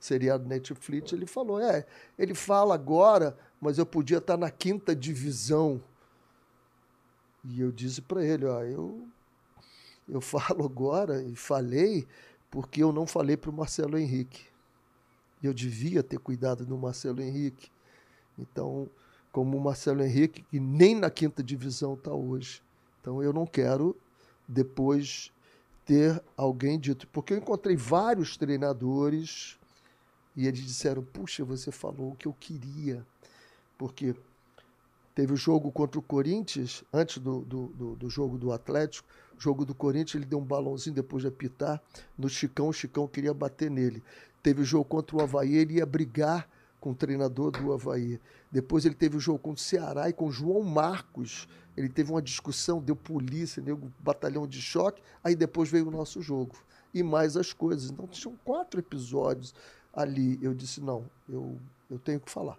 seriado 0.00 0.48
Netflix, 0.48 1.12
ele 1.12 1.26
falou: 1.26 1.60
é, 1.60 1.86
ele 2.18 2.34
fala 2.34 2.74
agora, 2.74 3.36
mas 3.60 3.78
eu 3.78 3.84
podia 3.84 4.18
estar 4.18 4.36
na 4.36 4.50
quinta 4.50 4.94
divisão. 4.94 5.82
E 7.44 7.60
eu 7.60 7.70
disse 7.70 8.00
para 8.00 8.24
ele: 8.24 8.46
ó, 8.46 8.62
eu, 8.62 9.06
eu 10.08 10.20
falo 10.20 10.64
agora 10.64 11.22
e 11.22 11.36
falei 11.36 12.06
porque 12.50 12.82
eu 12.82 12.92
não 12.92 13.06
falei 13.06 13.36
para 13.36 13.50
o 13.50 13.52
Marcelo 13.52 13.98
Henrique. 13.98 14.46
Eu 15.42 15.52
devia 15.52 16.02
ter 16.02 16.18
cuidado 16.18 16.64
do 16.64 16.76
Marcelo 16.76 17.20
Henrique. 17.20 17.70
Então, 18.38 18.88
como 19.30 19.56
o 19.56 19.60
Marcelo 19.60 20.02
Henrique, 20.02 20.42
que 20.42 20.58
nem 20.58 20.94
na 20.94 21.10
quinta 21.10 21.42
divisão 21.42 21.94
está 21.94 22.12
hoje. 22.12 22.62
Então, 23.00 23.22
eu 23.22 23.32
não 23.32 23.46
quero 23.46 23.94
depois 24.48 25.30
ter 25.88 26.22
alguém 26.36 26.78
dito. 26.78 27.08
Porque 27.08 27.32
eu 27.32 27.38
encontrei 27.38 27.74
vários 27.74 28.36
treinadores 28.36 29.58
e 30.36 30.46
eles 30.46 30.60
disseram: 30.60 31.02
Puxa, 31.02 31.42
você 31.42 31.72
falou 31.72 32.12
o 32.12 32.14
que 32.14 32.28
eu 32.28 32.36
queria. 32.38 33.04
Porque 33.78 34.14
teve 35.14 35.32
o 35.32 35.36
jogo 35.36 35.72
contra 35.72 35.98
o 35.98 36.02
Corinthians, 36.02 36.84
antes 36.92 37.18
do, 37.18 37.40
do, 37.40 37.66
do, 37.68 37.96
do 37.96 38.10
jogo 38.10 38.36
do 38.36 38.52
Atlético. 38.52 39.08
Jogo 39.38 39.64
do 39.64 39.74
Corinthians, 39.74 40.16
ele 40.16 40.26
deu 40.26 40.38
um 40.40 40.44
balãozinho 40.44 40.94
depois 40.94 41.22
de 41.22 41.28
apitar 41.28 41.80
no 42.18 42.28
Chicão. 42.28 42.68
O 42.68 42.72
Chicão 42.72 43.08
queria 43.08 43.32
bater 43.32 43.70
nele. 43.70 44.02
Teve 44.42 44.60
o 44.62 44.64
jogo 44.64 44.84
contra 44.84 45.16
o 45.16 45.22
Havaí, 45.22 45.56
ele 45.56 45.74
ia 45.74 45.86
brigar 45.86 46.48
com 46.80 46.90
o 46.90 46.94
treinador 46.94 47.52
do 47.52 47.72
Havaí. 47.72 48.20
Depois 48.50 48.84
ele 48.84 48.94
teve 48.94 49.16
o 49.16 49.20
jogo 49.20 49.38
contra 49.38 49.60
o 49.60 49.64
Ceará 49.64 50.08
e 50.08 50.12
com 50.12 50.26
o 50.26 50.32
João 50.32 50.62
Marcos. 50.62 51.48
Ele 51.78 51.88
teve 51.88 52.10
uma 52.10 52.20
discussão, 52.20 52.80
deu 52.80 52.96
polícia, 52.96 53.62
deu 53.62 53.80
batalhão 54.00 54.48
de 54.48 54.60
choque. 54.60 55.00
Aí 55.22 55.36
depois 55.36 55.70
veio 55.70 55.86
o 55.86 55.90
nosso 55.92 56.20
jogo. 56.20 56.56
E 56.92 57.04
mais 57.04 57.36
as 57.36 57.52
coisas. 57.52 57.88
Então 57.88 58.06
tinham 58.08 58.36
quatro 58.44 58.80
episódios 58.80 59.54
ali. 59.94 60.40
Eu 60.42 60.52
disse: 60.54 60.80
não, 60.80 61.04
eu, 61.28 61.56
eu 61.88 61.98
tenho 62.00 62.18
que 62.18 62.28
falar. 62.28 62.58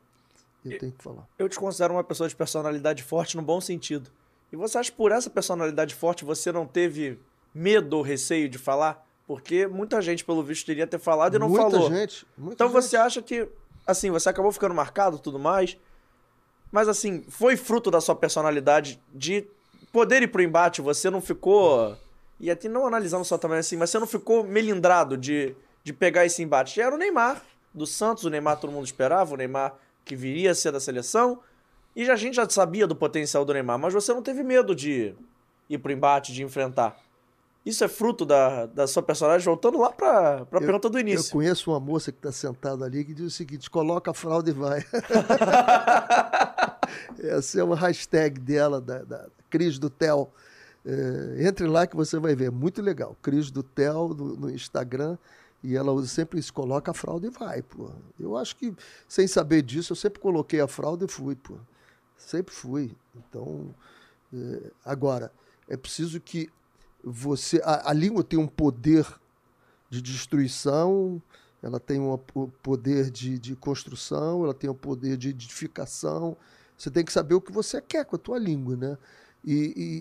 Eu 0.64 0.78
tenho 0.80 0.92
que 0.94 1.04
falar. 1.04 1.28
Eu 1.38 1.50
te 1.50 1.60
considero 1.60 1.94
uma 1.94 2.04
pessoa 2.04 2.30
de 2.30 2.36
personalidade 2.36 3.04
forte 3.04 3.36
no 3.36 3.44
bom 3.44 3.60
sentido. 3.60 4.10
E 4.54 4.56
você 4.56 4.78
acha 4.78 4.90
que 4.90 4.98
por 4.98 5.12
essa 5.12 5.30
personalidade 5.30 5.94
forte 5.94 6.24
você 6.24 6.50
não 6.50 6.66
teve 6.66 7.20
medo 7.54 7.98
ou 7.98 8.02
receio 8.02 8.48
de 8.48 8.58
falar? 8.58 9.06
Porque 9.28 9.68
muita 9.68 10.02
gente, 10.02 10.24
pelo 10.24 10.42
visto, 10.42 10.66
teria 10.66 10.88
ter 10.88 10.98
falado 10.98 11.36
e 11.36 11.40
não 11.40 11.50
muita 11.50 11.70
falou. 11.70 11.90
Gente, 11.90 12.26
muita 12.38 12.54
então 12.54 12.68
gente. 12.68 12.82
você 12.82 12.96
acha 12.96 13.22
que, 13.22 13.48
assim, 13.86 14.10
você 14.10 14.30
acabou 14.30 14.52
ficando 14.52 14.74
marcado 14.74 15.18
e 15.18 15.20
tudo 15.20 15.38
mais, 15.38 15.78
mas 16.72 16.88
assim, 16.88 17.24
foi 17.30 17.56
fruto 17.58 17.90
da 17.92 18.00
sua 18.02 18.16
personalidade 18.16 19.02
de 19.14 19.48
poder 19.92 20.22
ir 20.24 20.28
pro 20.28 20.42
embate, 20.42 20.82
você 20.82 21.10
não 21.10 21.22
ficou. 21.22 21.96
E 22.40 22.50
até 22.50 22.70
não 22.70 22.86
analisando 22.88 23.26
só 23.26 23.38
também 23.38 23.60
assim, 23.60 23.76
mas 23.76 23.90
você 23.90 24.00
não 24.00 24.08
ficou 24.08 24.44
melindrado 24.44 25.18
de, 25.18 25.56
de 25.84 25.92
pegar 25.92 26.26
esse 26.26 26.42
embate. 26.42 26.80
Era 26.80 26.96
o 26.96 26.98
Neymar 26.98 27.42
do 27.74 27.86
Santos, 27.86 28.24
o 28.24 28.30
Neymar 28.30 28.58
todo 28.60 28.72
mundo 28.72 28.86
esperava, 28.86 29.34
o 29.34 29.38
Neymar 29.38 29.74
que 30.06 30.16
viria 30.16 30.52
a 30.52 30.56
ser 30.56 30.72
da 30.72 30.80
seleção. 30.80 31.40
E 31.96 32.06
já, 32.06 32.14
a 32.14 32.16
gente 32.16 32.36
já 32.36 32.48
sabia 32.50 32.88
do 32.88 32.96
potencial 32.96 33.44
do 33.44 33.52
Neymar, 33.54 33.78
mas 33.80 33.94
você 33.94 34.14
não 34.14 34.22
teve 34.22 34.42
medo 34.44 34.74
de 34.76 35.14
ir 35.70 35.78
pro 35.80 35.92
embate, 35.92 36.32
de 36.32 36.44
enfrentar. 36.44 36.98
Isso 37.66 37.84
é 37.84 37.88
fruto 37.90 38.26
da, 38.26 38.68
da 38.68 38.88
sua 38.88 39.04
personagem, 39.04 39.44
voltando 39.46 39.78
lá 39.80 39.92
pra, 39.92 40.46
pra 40.46 40.60
Eu- 40.60 40.66
pergunta 40.66 40.90
do 40.90 40.98
Eu 40.98 41.02
início. 41.02 41.32
conheço 41.34 41.70
uma 41.72 41.80
moça 41.80 42.10
que 42.12 42.18
está 42.18 42.32
sentada 42.32 42.86
ali 42.86 43.04
que 43.04 43.14
diz 43.14 43.26
o 43.26 43.30
seguinte: 43.30 43.70
coloca 43.70 44.10
a 44.12 44.14
fralda 44.14 44.50
e 44.50 44.54
vai. 44.54 44.84
Essa 47.20 47.60
é 47.60 47.64
uma 47.64 47.76
hashtag 47.76 48.40
dela, 48.40 48.80
da, 48.80 49.04
da 49.04 49.28
Cris 49.50 49.80
do 49.80 49.90
Tel. 49.90 50.32
É, 50.86 51.48
entre 51.48 51.68
lá 51.68 51.86
que 51.86 51.96
você 51.96 52.18
vai 52.20 52.36
ver, 52.36 52.46
é 52.46 52.52
muito 52.52 52.82
legal. 52.82 53.16
Cris 53.22 53.52
do 53.52 53.64
Tel 53.64 54.10
no, 54.10 54.36
no 54.36 54.50
Instagram. 54.50 55.18
E 55.62 55.76
ela 55.76 55.92
usa 55.92 56.08
sempre 56.08 56.40
isso, 56.40 56.54
coloca 56.54 56.92
a 56.92 56.94
fralda 56.94 57.28
e 57.28 57.30
vai, 57.30 57.62
pô. 57.62 57.92
Eu 58.18 58.38
acho 58.38 58.56
que, 58.56 58.74
sem 59.10 59.28
saber 59.28 59.62
disso, 59.62 59.92
eu 59.92 59.96
sempre 59.96 60.18
coloquei 60.18 60.62
a 60.62 60.68
fralda 60.70 61.04
e 61.04 61.08
fui, 61.10 61.36
pô. 61.36 61.56
Sempre 62.16 62.54
fui. 62.54 62.96
Então, 63.14 63.76
é, 64.34 64.72
agora, 64.86 65.34
é 65.68 65.76
preciso 65.76 66.20
que 66.22 66.50
você. 67.04 67.62
A, 67.66 67.90
a 67.90 67.94
língua 67.94 68.24
tem 68.24 68.40
um 68.40 68.48
poder 68.48 69.06
de 69.90 70.02
destruição, 70.02 71.22
ela 71.62 71.78
tem 71.78 72.00
um 72.00 72.18
po- 72.18 72.54
poder 72.64 73.12
de, 73.12 73.38
de 73.38 73.54
construção, 73.54 74.46
ela 74.46 74.54
tem 74.54 74.70
um 74.70 74.74
poder 74.74 75.18
de 75.18 75.28
edificação. 75.28 76.38
Você 76.80 76.90
tem 76.90 77.04
que 77.04 77.12
saber 77.12 77.34
o 77.36 77.42
que 77.42 77.52
você 77.52 77.82
quer 77.82 78.06
com 78.06 78.16
a 78.16 78.20
tua 78.20 78.40
língua, 78.40 78.78
né? 78.78 78.98
E, 79.44 79.54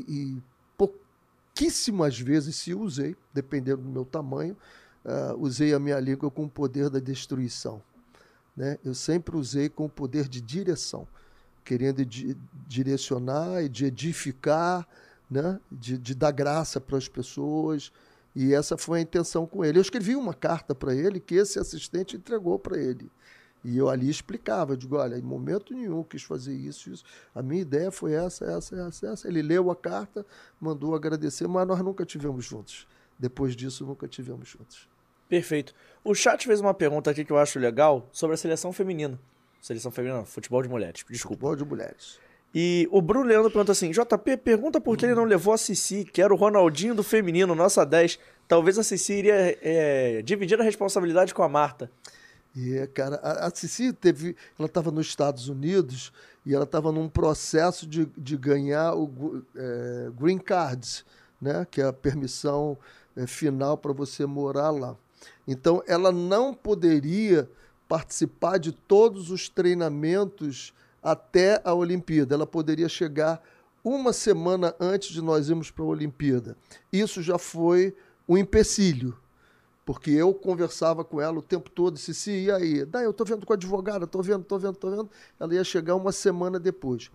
e- 0.06 0.12
e 0.36 0.42
pouquíssimas 0.76 2.18
vezes, 2.18 2.54
se 2.54 2.72
usei, 2.72 3.16
dependendo 3.34 3.82
do 3.82 3.88
meu 3.88 4.04
tamanho, 4.04 4.56
ah, 5.04 5.34
usei 5.36 5.74
a 5.74 5.78
minha 5.80 5.98
língua 5.98 6.30
com 6.30 6.44
o 6.44 6.48
poder 6.48 6.88
da 6.88 7.00
destruição. 7.00 7.82
Né? 8.56 8.78
Eu 8.84 8.94
sempre 8.94 9.36
usei 9.36 9.68
com 9.68 9.86
o 9.86 9.88
poder 9.88 10.28
de 10.28 10.40
direção, 10.40 11.06
querendo 11.64 12.04
di- 12.04 12.36
direcionar 12.68 13.62
e 13.64 13.68
de 13.68 13.86
edificar, 13.86 14.86
né? 15.28 15.58
de, 15.70 15.98
de 15.98 16.14
dar 16.14 16.30
graça 16.30 16.80
para 16.80 16.96
as 16.96 17.08
pessoas. 17.08 17.90
E 18.36 18.54
essa 18.54 18.76
foi 18.76 19.00
a 19.00 19.02
intenção 19.02 19.46
com 19.46 19.64
ele. 19.64 19.78
Eu 19.78 19.82
escrevi 19.82 20.14
uma 20.14 20.34
carta 20.34 20.76
para 20.76 20.94
ele 20.94 21.18
que 21.18 21.34
esse 21.34 21.58
assistente 21.58 22.16
entregou 22.16 22.56
para 22.56 22.78
ele. 22.78 23.10
E 23.64 23.76
eu 23.76 23.88
ali 23.88 24.08
explicava, 24.08 24.72
eu 24.72 24.76
digo, 24.76 24.96
olha, 24.96 25.16
em 25.16 25.22
momento 25.22 25.74
nenhum 25.74 26.02
quis 26.02 26.22
fazer 26.22 26.54
isso, 26.54 26.90
isso. 26.90 27.04
A 27.34 27.42
minha 27.42 27.60
ideia 27.60 27.90
foi 27.90 28.12
essa, 28.12 28.44
essa, 28.44 28.76
essa, 28.76 29.06
essa. 29.08 29.28
Ele 29.28 29.42
leu 29.42 29.70
a 29.70 29.76
carta, 29.76 30.24
mandou 30.60 30.94
agradecer, 30.94 31.48
mas 31.48 31.66
nós 31.66 31.80
nunca 31.80 32.06
tivemos 32.06 32.44
juntos. 32.44 32.86
Depois 33.18 33.56
disso, 33.56 33.84
nunca 33.84 34.06
tivemos 34.06 34.48
juntos. 34.48 34.88
Perfeito. 35.28 35.74
O 36.02 36.14
chat 36.14 36.46
fez 36.46 36.60
uma 36.60 36.72
pergunta 36.72 37.10
aqui 37.10 37.24
que 37.24 37.32
eu 37.32 37.38
acho 37.38 37.58
legal 37.58 38.08
sobre 38.12 38.34
a 38.34 38.36
seleção 38.36 38.72
feminina. 38.72 39.18
Seleção 39.60 39.90
feminina, 39.90 40.18
não, 40.18 40.24
futebol 40.24 40.62
de 40.62 40.68
mulheres, 40.68 41.04
desculpa. 41.08 41.48
Futebol 41.48 41.56
de 41.56 41.64
mulheres. 41.64 42.18
E 42.54 42.88
o 42.90 43.02
Bruno 43.02 43.26
Leandro 43.26 43.50
pergunta 43.50 43.72
assim: 43.72 43.90
JP, 43.90 44.38
pergunta 44.38 44.80
por 44.80 44.96
que 44.96 45.04
ele 45.04 45.14
não 45.14 45.24
levou 45.24 45.52
a 45.52 45.58
Cici, 45.58 46.04
que 46.04 46.22
era 46.22 46.32
o 46.32 46.36
Ronaldinho 46.36 46.94
do 46.94 47.02
feminino, 47.02 47.54
nossa 47.54 47.84
10. 47.84 48.18
Talvez 48.46 48.78
a 48.78 48.82
Cici 48.82 49.14
iria 49.14 49.58
é, 49.60 50.22
dividir 50.22 50.58
a 50.58 50.64
responsabilidade 50.64 51.34
com 51.34 51.42
a 51.42 51.48
Marta. 51.48 51.90
E, 52.56 52.86
cara, 52.88 53.16
a, 53.16 53.46
a 53.46 53.50
Cici 53.54 53.92
teve. 53.92 54.36
Ela 54.58 54.66
estava 54.66 54.90
nos 54.90 55.06
Estados 55.06 55.48
Unidos 55.48 56.12
e 56.44 56.54
ela 56.54 56.64
estava 56.64 56.90
num 56.90 57.08
processo 57.08 57.86
de, 57.86 58.06
de 58.16 58.36
ganhar 58.36 58.94
o 58.94 59.44
é, 59.54 60.10
Green 60.18 60.38
Card, 60.38 61.04
né? 61.40 61.66
que 61.70 61.80
é 61.80 61.84
a 61.84 61.92
permissão 61.92 62.76
é, 63.16 63.26
final 63.26 63.76
para 63.76 63.92
você 63.92 64.24
morar 64.26 64.70
lá. 64.70 64.96
Então, 65.46 65.82
ela 65.86 66.10
não 66.10 66.54
poderia 66.54 67.48
participar 67.88 68.58
de 68.58 68.72
todos 68.72 69.30
os 69.30 69.48
treinamentos 69.48 70.72
até 71.02 71.60
a 71.64 71.72
Olimpíada. 71.74 72.34
Ela 72.34 72.46
poderia 72.46 72.88
chegar 72.88 73.42
uma 73.82 74.12
semana 74.12 74.74
antes 74.78 75.10
de 75.10 75.22
nós 75.22 75.48
irmos 75.48 75.70
para 75.70 75.84
a 75.84 75.88
Olimpíada. 75.88 76.56
Isso 76.92 77.22
já 77.22 77.38
foi 77.38 77.94
um 78.28 78.36
empecilho 78.36 79.16
porque 79.88 80.10
eu 80.10 80.34
conversava 80.34 81.02
com 81.02 81.18
ela 81.18 81.38
o 81.38 81.42
tempo 81.42 81.70
todo, 81.70 81.94
disse, 81.94 82.12
"Cici, 82.12 82.44
e 82.44 82.50
aí? 82.50 82.84
Daí 82.84 83.04
eu 83.04 83.12
tô 83.14 83.24
vendo 83.24 83.46
com 83.46 83.54
a 83.54 83.56
advogada, 83.56 84.06
tô 84.06 84.20
vendo, 84.20 84.44
tô 84.44 84.58
vendo, 84.58 84.76
tô 84.76 84.90
vendo. 84.90 85.10
Ela 85.40 85.54
ia 85.54 85.64
chegar 85.64 85.94
uma 85.94 86.12
semana 86.12 86.60
depois. 86.60 87.10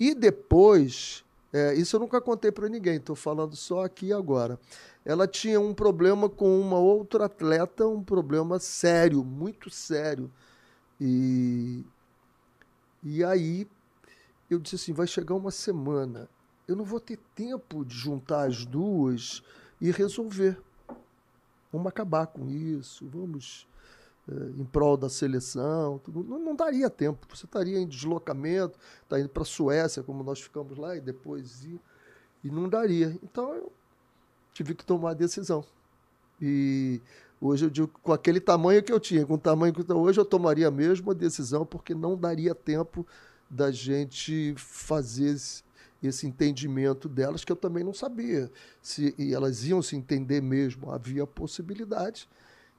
E 0.00 0.14
depois, 0.14 1.22
é, 1.52 1.74
isso 1.74 1.94
eu 1.96 2.00
nunca 2.00 2.22
contei 2.22 2.50
para 2.50 2.66
ninguém, 2.66 2.96
estou 2.96 3.14
falando 3.14 3.54
só 3.54 3.84
aqui 3.84 4.10
agora. 4.10 4.58
Ela 5.04 5.28
tinha 5.28 5.60
um 5.60 5.74
problema 5.74 6.26
com 6.26 6.58
uma 6.58 6.78
outra 6.78 7.26
atleta, 7.26 7.86
um 7.86 8.02
problema 8.02 8.58
sério, 8.58 9.22
muito 9.22 9.68
sério. 9.68 10.32
E, 10.98 11.84
e 13.02 13.22
aí 13.22 13.68
eu 14.48 14.58
disse 14.58 14.76
assim, 14.76 14.94
vai 14.94 15.06
chegar 15.06 15.34
uma 15.34 15.50
semana, 15.50 16.26
eu 16.66 16.74
não 16.74 16.86
vou 16.86 17.00
ter 17.00 17.18
tempo 17.34 17.84
de 17.84 17.94
juntar 17.94 18.48
as 18.48 18.64
duas 18.64 19.42
e 19.78 19.90
resolver. 19.90 20.56
Vamos 21.74 21.88
acabar 21.88 22.28
com 22.28 22.48
isso, 22.48 23.04
vamos 23.08 23.66
eh, 24.28 24.52
em 24.56 24.64
prol 24.64 24.96
da 24.96 25.08
seleção. 25.08 26.00
Não, 26.06 26.38
não 26.38 26.54
daria 26.54 26.88
tempo. 26.88 27.26
Você 27.28 27.46
estaria 27.46 27.80
em 27.80 27.88
deslocamento, 27.88 28.78
está 29.02 29.18
indo 29.18 29.28
para 29.28 29.42
a 29.42 29.46
Suécia, 29.46 30.00
como 30.00 30.22
nós 30.22 30.40
ficamos 30.40 30.78
lá, 30.78 30.96
e 30.96 31.00
depois 31.00 31.64
ir, 31.64 31.80
e 32.44 32.48
não 32.48 32.68
daria. 32.68 33.18
Então 33.24 33.52
eu 33.52 33.72
tive 34.52 34.72
que 34.72 34.86
tomar 34.86 35.10
a 35.10 35.14
decisão. 35.14 35.64
E 36.40 37.02
hoje 37.40 37.66
eu 37.66 37.70
digo, 37.70 37.88
com 38.04 38.12
aquele 38.12 38.38
tamanho 38.38 38.80
que 38.80 38.92
eu 38.92 39.00
tinha, 39.00 39.26
com 39.26 39.34
o 39.34 39.38
tamanho 39.38 39.74
que 39.74 39.80
eu 39.80 39.96
hoje, 39.98 40.20
eu 40.20 40.24
tomaria 40.24 40.68
a 40.68 40.70
mesma 40.70 41.12
decisão, 41.12 41.66
porque 41.66 41.92
não 41.92 42.16
daria 42.16 42.54
tempo 42.54 43.04
da 43.50 43.72
gente 43.72 44.54
fazer 44.56 45.34
esse, 46.06 46.26
entendimento 46.26 47.08
delas, 47.08 47.44
que 47.44 47.52
eu 47.52 47.56
também 47.56 47.84
não 47.84 47.94
sabia 47.94 48.50
se 48.82 49.14
e 49.18 49.34
elas 49.34 49.64
iam 49.64 49.82
se 49.82 49.96
entender 49.96 50.40
mesmo. 50.40 50.90
Havia 50.90 51.26
possibilidade. 51.26 52.28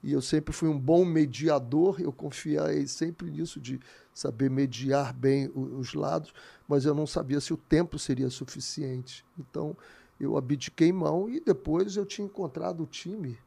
E 0.03 0.11
eu 0.11 0.22
sempre 0.22 0.53
fui 0.53 0.69
um 0.69 0.80
bom 0.80 1.03
mediador, 1.03 1.99
eu 1.99 2.11
confiei 2.11 2.85
sempre 2.85 3.31
nisso, 3.31 3.60
de 3.60 3.80
saber 4.14 4.52
mediar 4.52 5.11
bem 5.11 5.52
os 5.56 5.95
lados, 5.95 6.31
mas 6.68 6.85
eu 6.85 6.93
não 6.93 7.07
sabia 7.07 7.41
se 7.41 7.52
o 7.52 7.57
tempo 7.57 7.97
seria 7.97 8.30
suficiente. 8.30 9.26
Então, 9.39 9.76
eu 10.19 10.38
abdiquei 10.38 10.93
mão 10.93 11.27
e 11.27 11.39
depois 11.39 11.97
eu 11.97 12.06
tinha 12.06 12.26
encontrado 12.26 12.84
o 12.84 12.85
time. 12.85 13.38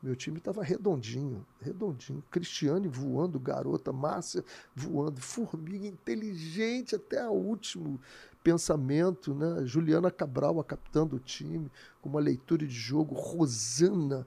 Meu 0.00 0.14
time 0.14 0.38
estava 0.38 0.62
redondinho, 0.62 1.44
redondinho. 1.60 2.22
Cristiane 2.30 2.86
voando, 2.86 3.40
garota, 3.40 3.92
Márcia 3.92 4.44
voando, 4.74 5.20
formiga 5.20 5.86
inteligente 5.86 6.94
até 6.94 7.28
o 7.28 7.32
último 7.32 8.00
pensamento, 8.42 9.34
né? 9.34 9.64
Juliana 9.64 10.10
Cabral, 10.10 10.60
a 10.60 10.64
capitã 10.64 11.06
do 11.06 11.18
time, 11.18 11.70
com 12.00 12.08
uma 12.08 12.20
leitura 12.20 12.66
de 12.66 12.74
jogo, 12.74 13.14
Rosana. 13.14 14.26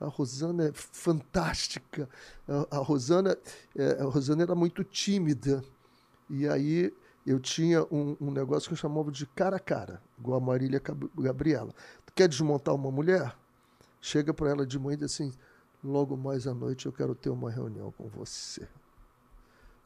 A 0.00 0.06
Rosana 0.06 0.68
é 0.68 0.72
fantástica. 0.72 2.08
A, 2.70 2.78
Rosana, 2.78 3.36
é, 3.76 4.00
a 4.00 4.04
Rosana 4.04 4.42
era 4.42 4.54
muito 4.54 4.82
tímida. 4.82 5.62
E 6.28 6.48
aí 6.48 6.92
eu 7.26 7.38
tinha 7.38 7.84
um, 7.84 8.16
um 8.20 8.30
negócio 8.30 8.68
que 8.68 8.74
eu 8.74 8.78
chamava 8.78 9.10
de 9.12 9.26
cara 9.26 9.56
a 9.56 9.60
cara, 9.60 10.02
igual 10.18 10.38
a 10.38 10.44
Marília 10.44 10.82
Gabriela. 11.16 11.72
Tu 12.04 12.12
quer 12.14 12.28
desmontar 12.28 12.74
uma 12.74 12.90
mulher? 12.90 13.36
Chega 14.00 14.34
para 14.34 14.50
ela 14.50 14.66
de 14.66 14.78
manhã 14.78 14.94
e 14.94 14.96
diz 14.96 15.12
assim: 15.12 15.32
logo 15.84 16.16
mais 16.16 16.46
à 16.46 16.54
noite 16.54 16.86
eu 16.86 16.92
quero 16.92 17.14
ter 17.14 17.30
uma 17.30 17.50
reunião 17.50 17.92
com 17.92 18.08
você. 18.08 18.66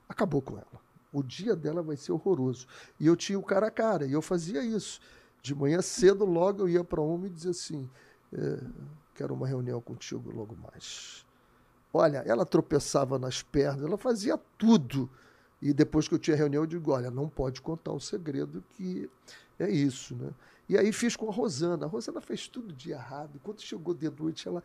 Acabou 0.09 0.41
com 0.41 0.57
ela. 0.57 0.86
O 1.13 1.23
dia 1.23 1.55
dela 1.57 1.83
vai 1.83 1.97
ser 1.97 2.13
horroroso. 2.13 2.67
E 2.99 3.07
eu 3.07 3.17
tinha 3.17 3.39
o 3.39 3.43
cara 3.43 3.69
a 3.69 3.71
cara, 3.71 4.07
e 4.07 4.13
eu 4.13 4.23
fazia 4.23 4.63
isso. 4.65 5.01
De 5.43 5.55
manhã 5.55 5.81
cedo, 5.81 6.25
logo 6.25 6.63
eu 6.63 6.69
ia 6.69 6.85
para 6.85 7.01
uma 7.01 7.27
e 7.27 7.31
dizia 7.31 7.53
assim: 7.53 7.89
é, 8.33 8.61
quero 9.15 9.35
uma 9.35 9.47
reunião 9.47 9.81
contigo 9.81 10.31
logo 10.31 10.57
mais. 10.57 11.25
Olha, 11.93 12.19
ela 12.27 12.45
tropeçava 12.45 13.19
nas 13.19 13.43
pernas, 13.43 13.85
ela 13.85 13.97
fazia 13.97 14.39
tudo. 14.59 15.09
E 15.63 15.73
depois 15.73 16.07
que 16.07 16.15
eu 16.15 16.19
tinha 16.19 16.37
reunião, 16.37 16.63
eu 16.63 16.67
digo: 16.67 16.91
olha, 16.91 17.11
não 17.11 17.29
pode 17.29 17.61
contar 17.61 17.93
o 17.93 18.01
segredo, 18.01 18.63
que 18.77 19.09
é 19.59 19.71
isso, 19.71 20.15
né? 20.15 20.31
E 20.69 20.77
aí 20.77 20.93
fiz 20.93 21.15
com 21.15 21.29
a 21.29 21.33
Rosana. 21.33 21.87
A 21.87 21.89
Rosana 21.89 22.21
fez 22.21 22.49
tudo 22.49 22.75
de 22.75 22.91
errado. 22.91 23.41
Quando 23.43 23.61
chegou 23.61 23.95
de 23.95 24.11
noite, 24.11 24.49
ela 24.49 24.63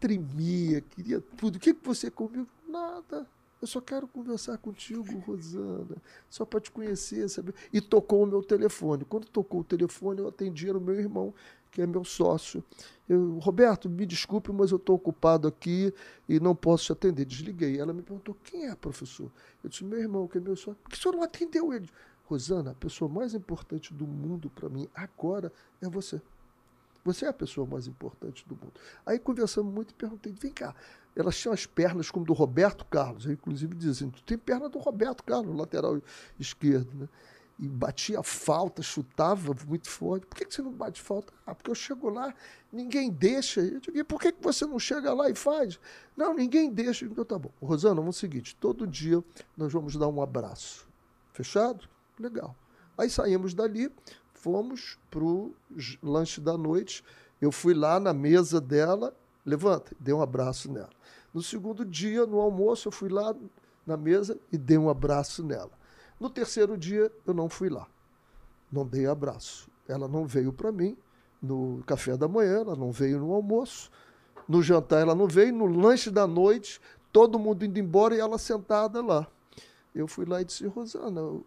tremia, 0.00 0.80
queria 0.80 1.20
tudo. 1.20 1.56
O 1.56 1.60
que 1.60 1.74
que 1.74 1.86
você 1.86 2.10
comeu? 2.10 2.46
Nada. 2.66 3.26
Eu 3.62 3.68
só 3.68 3.80
quero 3.80 4.08
conversar 4.08 4.58
contigo, 4.58 5.20
Rosana, 5.20 5.96
só 6.28 6.44
para 6.44 6.58
te 6.58 6.68
conhecer, 6.68 7.28
saber. 7.28 7.54
E 7.72 7.80
tocou 7.80 8.24
o 8.24 8.26
meu 8.26 8.42
telefone. 8.42 9.04
Quando 9.04 9.28
tocou 9.28 9.60
o 9.60 9.64
telefone, 9.64 10.18
eu 10.18 10.26
atendi 10.26 10.68
era 10.68 10.76
o 10.76 10.80
meu 10.80 10.98
irmão, 10.98 11.32
que 11.70 11.80
é 11.80 11.86
meu 11.86 12.02
sócio. 12.02 12.64
Eu, 13.08 13.38
Roberto, 13.38 13.88
me 13.88 14.04
desculpe, 14.04 14.50
mas 14.50 14.72
eu 14.72 14.78
estou 14.78 14.96
ocupado 14.96 15.46
aqui 15.46 15.94
e 16.28 16.40
não 16.40 16.56
posso 16.56 16.86
te 16.86 16.92
atender. 16.92 17.24
Desliguei. 17.24 17.78
Ela 17.78 17.92
me 17.92 18.02
perguntou: 18.02 18.36
quem 18.42 18.66
é, 18.66 18.74
professor? 18.74 19.30
Eu 19.62 19.70
disse: 19.70 19.84
meu 19.84 20.00
irmão, 20.00 20.26
que 20.26 20.38
é 20.38 20.40
meu 20.40 20.56
sócio. 20.56 20.80
Por 20.82 20.90
que 20.90 20.98
o 20.98 21.00
senhor 21.00 21.14
não 21.14 21.22
atendeu 21.22 21.72
ele? 21.72 21.88
Rosana, 22.24 22.72
a 22.72 22.74
pessoa 22.74 23.08
mais 23.08 23.32
importante 23.32 23.94
do 23.94 24.08
mundo 24.08 24.50
para 24.50 24.68
mim 24.68 24.88
agora 24.92 25.52
é 25.80 25.88
você. 25.88 26.20
Você 27.04 27.26
é 27.26 27.28
a 27.28 27.32
pessoa 27.32 27.66
mais 27.66 27.86
importante 27.86 28.46
do 28.46 28.54
mundo. 28.54 28.74
Aí 29.04 29.18
conversamos 29.18 29.72
muito 29.72 29.90
e 29.90 29.94
perguntei: 29.94 30.32
vem 30.32 30.52
cá, 30.52 30.74
elas 31.14 31.36
tinham 31.36 31.52
as 31.52 31.66
pernas 31.66 32.10
como 32.10 32.24
do 32.24 32.32
Roberto 32.32 32.84
Carlos. 32.86 33.26
Eu, 33.26 33.32
inclusive, 33.32 33.76
assim: 33.88 34.10
tu 34.10 34.22
tem 34.22 34.38
perna 34.38 34.68
do 34.68 34.78
Roberto 34.78 35.22
Carlos, 35.22 35.56
lateral 35.56 36.00
esquerdo, 36.38 36.90
né? 36.94 37.08
E 37.58 37.68
batia 37.68 38.22
falta, 38.22 38.82
chutava 38.82 39.54
muito 39.68 39.88
forte. 39.88 40.26
Por 40.26 40.36
que, 40.36 40.46
que 40.46 40.54
você 40.54 40.62
não 40.62 40.72
bate 40.72 41.00
falta? 41.00 41.32
Ah, 41.46 41.54
porque 41.54 41.70
eu 41.70 41.74
chego 41.74 42.08
lá, 42.08 42.34
ninguém 42.72 43.10
deixa. 43.10 43.60
Eu 43.60 43.78
digo, 43.78 43.96
e 43.98 44.02
por 44.02 44.20
que, 44.20 44.32
que 44.32 44.42
você 44.42 44.64
não 44.64 44.78
chega 44.78 45.12
lá 45.12 45.30
e 45.30 45.34
faz? 45.34 45.78
Não, 46.16 46.34
ninguém 46.34 46.72
deixa. 46.72 47.04
Então 47.04 47.24
tá 47.24 47.38
bom. 47.38 47.50
Rosana, 47.62 47.96
vamos 47.96 48.16
o 48.16 48.20
seguinte: 48.20 48.56
todo 48.56 48.86
dia 48.86 49.22
nós 49.56 49.72
vamos 49.72 49.96
dar 49.96 50.08
um 50.08 50.20
abraço. 50.20 50.88
Fechado? 51.32 51.88
Legal. 52.18 52.56
Aí 52.96 53.08
saímos 53.08 53.54
dali, 53.54 53.90
fomos 54.34 54.98
pro 55.10 55.54
lanche 56.02 56.40
da 56.40 56.56
noite. 56.56 57.04
Eu 57.40 57.52
fui 57.52 57.74
lá 57.74 58.00
na 58.00 58.12
mesa 58.12 58.60
dela, 58.60 59.14
levanta, 59.44 59.94
dei 59.98 60.14
um 60.14 60.22
abraço 60.22 60.70
nela. 60.70 60.90
No 61.32 61.42
segundo 61.42 61.84
dia, 61.84 62.26
no 62.26 62.40
almoço, 62.40 62.88
eu 62.88 62.92
fui 62.92 63.08
lá 63.08 63.34
na 63.86 63.96
mesa 63.96 64.38
e 64.52 64.58
dei 64.58 64.78
um 64.78 64.88
abraço 64.88 65.42
nela. 65.42 65.70
No 66.20 66.30
terceiro 66.30 66.76
dia, 66.76 67.10
eu 67.26 67.34
não 67.34 67.48
fui 67.48 67.68
lá. 67.68 67.86
Não 68.70 68.86
dei 68.86 69.06
abraço. 69.06 69.70
Ela 69.88 70.06
não 70.06 70.26
veio 70.26 70.52
para 70.52 70.70
mim 70.70 70.96
no 71.42 71.82
café 71.84 72.16
da 72.16 72.28
manhã, 72.28 72.60
ela 72.60 72.76
não 72.76 72.92
veio 72.92 73.18
no 73.18 73.32
almoço. 73.32 73.90
No 74.48 74.62
jantar, 74.62 75.00
ela 75.00 75.14
não 75.14 75.26
veio. 75.26 75.52
No 75.52 75.66
lanche 75.66 76.10
da 76.10 76.26
noite, 76.26 76.80
todo 77.12 77.38
mundo 77.38 77.64
indo 77.64 77.78
embora 77.78 78.14
e 78.14 78.20
ela 78.20 78.38
sentada 78.38 79.02
lá. 79.02 79.26
Eu 79.94 80.06
fui 80.06 80.24
lá 80.24 80.40
e 80.40 80.44
disse: 80.44 80.66
Rosana, 80.66 81.22
o 81.22 81.44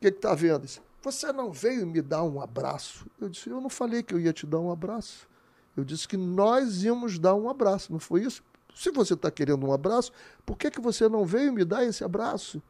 que 0.00 0.08
está 0.08 0.34
vendo? 0.34 0.62
Disse, 0.62 0.80
você 1.02 1.32
não 1.32 1.50
veio 1.50 1.86
me 1.86 2.02
dar 2.02 2.22
um 2.22 2.40
abraço? 2.40 3.06
Eu 3.20 3.28
disse: 3.28 3.48
Eu 3.48 3.60
não 3.60 3.70
falei 3.70 4.02
que 4.02 4.14
eu 4.14 4.20
ia 4.20 4.32
te 4.32 4.46
dar 4.46 4.58
um 4.58 4.70
abraço. 4.70 5.28
Eu 5.76 5.84
disse 5.84 6.06
que 6.06 6.16
nós 6.16 6.82
íamos 6.82 7.18
dar 7.18 7.34
um 7.34 7.48
abraço, 7.48 7.92
não 7.92 7.98
foi 7.98 8.22
isso? 8.22 8.42
Se 8.74 8.90
você 8.90 9.14
está 9.14 9.30
querendo 9.30 9.66
um 9.66 9.72
abraço, 9.72 10.12
por 10.44 10.56
que, 10.56 10.70
que 10.70 10.80
você 10.80 11.08
não 11.08 11.24
veio 11.24 11.52
me 11.52 11.64
dar 11.64 11.84
esse 11.84 12.02
abraço? 12.02 12.62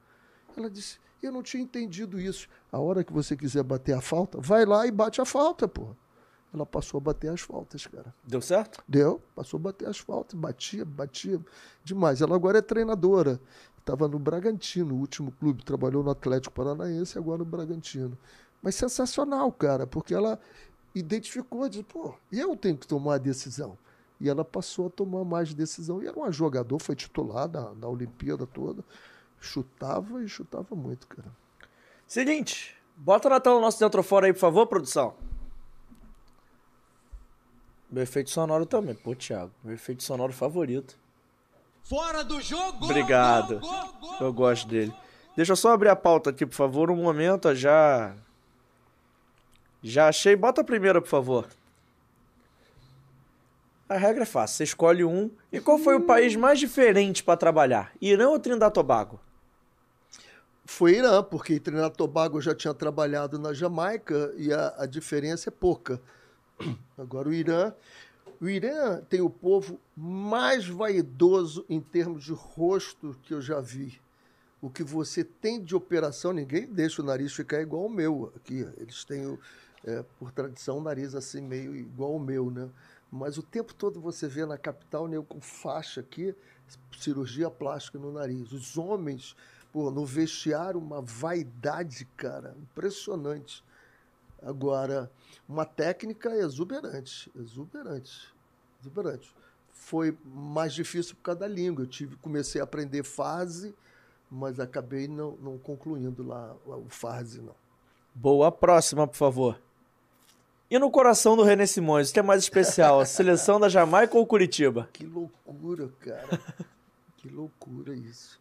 Ela 0.56 0.68
disse: 0.68 0.98
Eu 1.22 1.32
não 1.32 1.42
tinha 1.42 1.62
entendido 1.62 2.20
isso. 2.20 2.48
A 2.70 2.78
hora 2.78 3.04
que 3.04 3.12
você 3.12 3.36
quiser 3.36 3.62
bater 3.62 3.92
a 3.94 4.00
falta, 4.00 4.38
vai 4.40 4.64
lá 4.64 4.86
e 4.86 4.90
bate 4.90 5.20
a 5.20 5.24
falta, 5.24 5.68
pô. 5.68 5.94
Ela 6.52 6.66
passou 6.66 6.98
a 6.98 7.00
bater 7.00 7.30
as 7.30 7.40
faltas, 7.40 7.86
cara. 7.86 8.14
Deu 8.22 8.42
certo? 8.42 8.82
Deu, 8.86 9.22
passou 9.34 9.56
a 9.56 9.60
bater 9.60 9.88
as 9.88 9.98
faltas, 9.98 10.38
batia, 10.38 10.84
batia 10.84 11.40
demais. 11.82 12.20
Ela 12.20 12.36
agora 12.36 12.58
é 12.58 12.62
treinadora. 12.62 13.40
Estava 13.78 14.06
no 14.06 14.18
Bragantino, 14.18 14.94
o 14.94 14.98
último 14.98 15.32
clube, 15.32 15.64
trabalhou 15.64 16.04
no 16.04 16.10
Atlético 16.10 16.54
Paranaense 16.54 17.16
e 17.16 17.18
agora 17.18 17.38
no 17.38 17.44
Bragantino. 17.44 18.18
Mas 18.60 18.74
sensacional, 18.74 19.50
cara, 19.50 19.86
porque 19.86 20.14
ela 20.14 20.38
identificou, 20.94 21.68
disse, 21.68 21.84
pô, 21.84 22.14
eu 22.30 22.56
tenho 22.56 22.76
que 22.76 22.86
tomar 22.86 23.14
a 23.14 23.18
decisão. 23.18 23.76
E 24.20 24.28
ela 24.28 24.44
passou 24.44 24.86
a 24.86 24.90
tomar 24.90 25.24
mais 25.24 25.52
decisão. 25.52 26.02
E 26.02 26.06
era 26.06 26.16
uma 26.16 26.30
jogador, 26.30 26.78
foi 26.78 26.94
titular 26.94 27.48
na, 27.48 27.74
na 27.74 27.88
Olimpíada 27.88 28.46
toda. 28.46 28.84
Chutava 29.40 30.22
e 30.22 30.28
chutava 30.28 30.76
muito, 30.76 31.06
cara. 31.08 31.30
Seguinte, 32.06 32.76
bota 32.96 33.28
na 33.28 33.40
tela 33.40 33.56
o 33.56 33.60
nosso 33.60 33.80
dentro 33.80 34.02
fora 34.02 34.26
aí, 34.26 34.32
por 34.32 34.38
favor, 34.38 34.66
produção. 34.66 35.14
Meu 37.90 38.02
efeito 38.02 38.30
sonoro 38.30 38.64
também. 38.64 38.94
Pô, 38.94 39.14
Thiago, 39.14 39.52
meu 39.62 39.74
efeito 39.74 40.02
sonoro 40.02 40.32
favorito. 40.32 40.96
Fora 41.82 42.22
do 42.22 42.40
jogo! 42.40 42.84
Obrigado. 42.84 43.58
Gol, 43.58 43.70
gol, 43.70 43.92
gol, 44.00 44.16
eu 44.20 44.32
gosto 44.32 44.68
dele. 44.68 44.94
Deixa 45.36 45.52
eu 45.52 45.56
só 45.56 45.72
abrir 45.72 45.88
a 45.88 45.96
pauta 45.96 46.30
aqui, 46.30 46.46
por 46.46 46.54
favor, 46.54 46.90
um 46.90 46.96
momento. 46.96 47.54
Já. 47.54 48.14
Já 49.82 50.08
achei. 50.08 50.36
Bota 50.36 50.60
a 50.60 50.64
primeira, 50.64 51.00
por 51.00 51.08
favor. 51.08 51.48
A 53.88 53.96
regra 53.96 54.22
é 54.22 54.26
fácil, 54.26 54.56
você 54.56 54.64
escolhe 54.64 55.04
um. 55.04 55.30
E 55.52 55.60
qual 55.60 55.78
foi 55.78 55.94
o 55.94 56.00
país 56.00 56.34
mais 56.34 56.58
diferente 56.58 57.22
para 57.22 57.36
trabalhar? 57.36 57.92
Irã 58.00 58.30
ou 58.30 58.38
Trindade 58.38 58.72
Tobago? 58.72 59.20
Foi 60.64 60.96
Irã, 60.96 61.22
porque 61.22 61.60
Trinidad 61.60 61.92
Tobago 61.92 62.40
já 62.40 62.54
tinha 62.54 62.72
trabalhado 62.72 63.38
na 63.38 63.52
Jamaica 63.52 64.32
e 64.36 64.52
a, 64.52 64.74
a 64.78 64.86
diferença 64.86 65.50
é 65.50 65.52
pouca. 65.52 66.00
Agora 66.96 67.28
o 67.28 67.34
Irã, 67.34 67.74
o 68.40 68.48
Irã 68.48 69.02
tem 69.08 69.20
o 69.20 69.28
povo 69.28 69.78
mais 69.96 70.66
vaidoso 70.66 71.64
em 71.68 71.80
termos 71.80 72.24
de 72.24 72.32
rosto 72.32 73.14
que 73.22 73.34
eu 73.34 73.42
já 73.42 73.60
vi. 73.60 74.00
O 74.60 74.70
que 74.70 74.82
você 74.82 75.22
tem 75.22 75.62
de 75.62 75.74
operação, 75.74 76.32
ninguém 76.32 76.66
deixa 76.66 77.02
o 77.02 77.04
nariz 77.04 77.32
ficar 77.32 77.60
igual 77.60 77.82
ao 77.82 77.88
meu 77.90 78.32
aqui. 78.36 78.66
Eles 78.78 79.04
têm, 79.04 79.36
é, 79.84 80.04
por 80.18 80.30
tradição, 80.30 80.80
nariz 80.80 81.14
assim 81.14 81.40
meio 81.40 81.74
igual 81.74 82.12
ao 82.12 82.18
meu, 82.18 82.50
né? 82.50 82.68
Mas 83.10 83.36
o 83.36 83.42
tempo 83.42 83.74
todo 83.74 84.00
você 84.00 84.26
vê 84.26 84.46
na 84.46 84.56
capital, 84.56 85.06
né, 85.06 85.22
com 85.28 85.40
faixa 85.40 86.00
aqui, 86.00 86.34
cirurgia 86.98 87.50
plástica 87.50 87.98
no 87.98 88.10
nariz. 88.10 88.52
Os 88.52 88.78
homens, 88.78 89.36
pô, 89.70 89.90
no 89.90 90.06
vestiário, 90.06 90.80
uma 90.80 91.02
vaidade, 91.02 92.06
cara, 92.16 92.56
impressionante. 92.58 93.62
Agora, 94.42 95.10
uma 95.46 95.66
técnica 95.66 96.34
exuberante, 96.36 97.30
exuberante, 97.36 98.34
exuberante. 98.80 99.34
Foi 99.70 100.16
mais 100.24 100.72
difícil 100.72 101.14
por 101.16 101.22
causa 101.22 101.40
da 101.40 101.48
língua. 101.48 101.84
Eu 101.84 101.88
tive, 101.88 102.16
comecei 102.16 102.60
a 102.60 102.64
aprender 102.64 103.02
fase, 103.02 103.74
mas 104.30 104.58
acabei 104.58 105.06
não, 105.06 105.32
não 105.36 105.58
concluindo 105.58 106.26
lá 106.26 106.56
o 106.64 106.88
fase, 106.88 107.42
não. 107.42 107.54
Boa, 108.14 108.50
próxima, 108.50 109.06
por 109.06 109.16
favor. 109.16 109.60
E 110.72 110.78
no 110.78 110.90
coração 110.90 111.36
do 111.36 111.42
René 111.42 111.66
Simões, 111.66 112.08
o 112.08 112.14
que 112.14 112.18
é 112.18 112.22
mais 112.22 112.42
especial? 112.42 112.98
A 112.98 113.04
seleção 113.04 113.60
da 113.60 113.68
Jamaica 113.68 114.16
ou 114.16 114.26
Curitiba? 114.26 114.88
Que 114.90 115.04
loucura, 115.04 115.90
cara. 116.00 116.40
que 117.18 117.28
loucura 117.28 117.94
isso. 117.94 118.40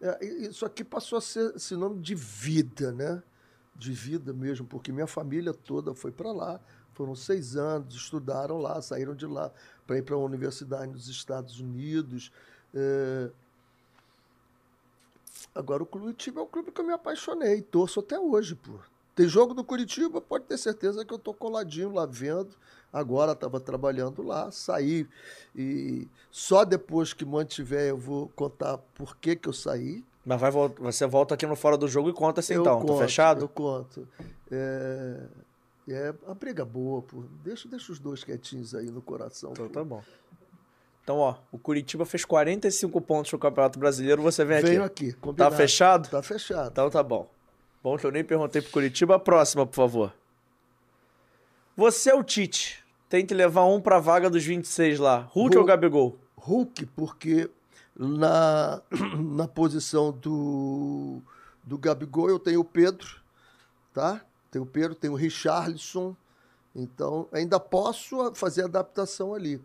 É, 0.00 0.24
isso 0.24 0.64
aqui 0.64 0.82
passou 0.82 1.18
a 1.18 1.20
ser 1.20 1.60
sinônimo 1.60 2.00
de 2.00 2.14
vida, 2.14 2.92
né? 2.92 3.22
De 3.74 3.92
vida 3.92 4.32
mesmo, 4.32 4.66
porque 4.66 4.90
minha 4.90 5.06
família 5.06 5.52
toda 5.52 5.94
foi 5.94 6.10
para 6.10 6.32
lá. 6.32 6.58
Foram 6.94 7.14
seis 7.14 7.56
anos, 7.56 7.94
estudaram 7.94 8.56
lá, 8.56 8.80
saíram 8.80 9.14
de 9.14 9.26
lá 9.26 9.52
para 9.86 9.98
ir 9.98 10.02
para 10.02 10.14
a 10.14 10.18
universidade 10.18 10.90
nos 10.90 11.08
Estados 11.08 11.60
Unidos. 11.60 12.32
É... 12.74 13.28
Agora, 15.54 15.82
o 15.82 15.86
Curitiba 15.86 16.40
é 16.40 16.42
um 16.42 16.46
clube 16.46 16.72
que 16.72 16.80
eu 16.80 16.86
me 16.86 16.94
apaixonei, 16.94 17.60
torço 17.60 18.00
até 18.00 18.18
hoje, 18.18 18.54
pô. 18.54 18.78
Tem 19.16 19.26
jogo 19.26 19.54
do 19.54 19.64
Curitiba, 19.64 20.20
pode 20.20 20.44
ter 20.44 20.58
certeza 20.58 21.02
que 21.02 21.12
eu 21.12 21.18
tô 21.18 21.32
coladinho 21.32 21.90
lá 21.90 22.04
vendo. 22.04 22.50
Agora 22.92 23.32
estava 23.32 23.58
trabalhando 23.58 24.22
lá, 24.22 24.50
saí 24.50 25.08
e 25.54 26.06
só 26.30 26.66
depois 26.66 27.14
que 27.14 27.24
mantiver 27.24 27.88
eu 27.88 27.96
vou 27.96 28.28
contar 28.36 28.76
por 28.94 29.16
que, 29.16 29.34
que 29.34 29.48
eu 29.48 29.54
saí. 29.54 30.04
Mas 30.24 30.38
vai, 30.38 30.50
você 30.50 31.06
volta 31.06 31.34
aqui 31.34 31.46
no 31.46 31.56
Fora 31.56 31.78
do 31.78 31.88
Jogo 31.88 32.10
e 32.10 32.12
conta 32.12 32.40
assim 32.40 32.54
eu 32.54 32.60
então, 32.60 32.78
conto, 32.78 32.92
tá 32.92 32.98
fechado? 32.98 33.40
Eu 33.42 33.48
conto. 33.48 34.06
É, 34.50 35.22
é 35.88 36.14
a 36.28 36.34
briga 36.34 36.64
boa, 36.64 37.00
pô. 37.00 37.24
Deixa, 37.42 37.66
deixa 37.68 37.92
os 37.92 37.98
dois 37.98 38.22
quietinhos 38.22 38.74
aí 38.74 38.90
no 38.90 39.00
coração. 39.00 39.52
Então 39.52 39.66
pô. 39.66 39.72
tá 39.72 39.82
bom. 39.82 40.02
Então, 41.02 41.18
ó, 41.18 41.36
o 41.50 41.58
Curitiba 41.58 42.04
fez 42.04 42.24
45 42.24 43.00
pontos 43.00 43.32
no 43.32 43.38
Campeonato 43.38 43.78
Brasileiro, 43.78 44.20
você 44.20 44.44
vem 44.44 44.58
aqui. 44.58 44.68
Venho 44.68 44.84
aqui, 44.84 45.12
tá 45.12 45.18
combinado. 45.20 45.50
Tá 45.52 45.56
fechado? 45.56 46.10
Tá 46.10 46.22
fechado. 46.22 46.70
Então 46.70 46.90
tá 46.90 47.02
bom. 47.02 47.30
Bom 47.86 47.96
que 47.96 48.04
eu 48.04 48.10
nem 48.10 48.24
perguntei 48.24 48.60
pro 48.60 48.72
Curitiba. 48.72 49.14
A 49.14 49.18
próxima, 49.20 49.64
por 49.64 49.76
favor. 49.76 50.12
Você 51.76 52.10
é 52.10 52.14
o 52.16 52.24
Tite. 52.24 52.84
Tem 53.08 53.24
que 53.24 53.32
levar 53.32 53.64
um 53.66 53.80
pra 53.80 54.00
vaga 54.00 54.28
dos 54.28 54.44
26 54.44 54.98
lá. 54.98 55.18
Hulk, 55.18 55.34
Hulk 55.34 55.58
ou 55.58 55.64
Gabigol? 55.64 56.18
Hulk, 56.34 56.84
porque 56.86 57.48
na, 57.96 58.82
na 59.22 59.46
posição 59.46 60.10
do, 60.10 61.22
do 61.62 61.78
Gabigol 61.78 62.28
eu 62.28 62.40
tenho 62.40 62.58
o 62.58 62.64
Pedro, 62.64 63.20
tá? 63.94 64.20
Tenho 64.50 64.64
o 64.64 64.68
Pedro, 64.68 64.96
tenho 64.96 65.12
o 65.12 65.16
Richarlison. 65.16 66.16
Então, 66.74 67.28
ainda 67.30 67.60
posso 67.60 68.34
fazer 68.34 68.64
adaptação 68.64 69.32
ali. 69.32 69.62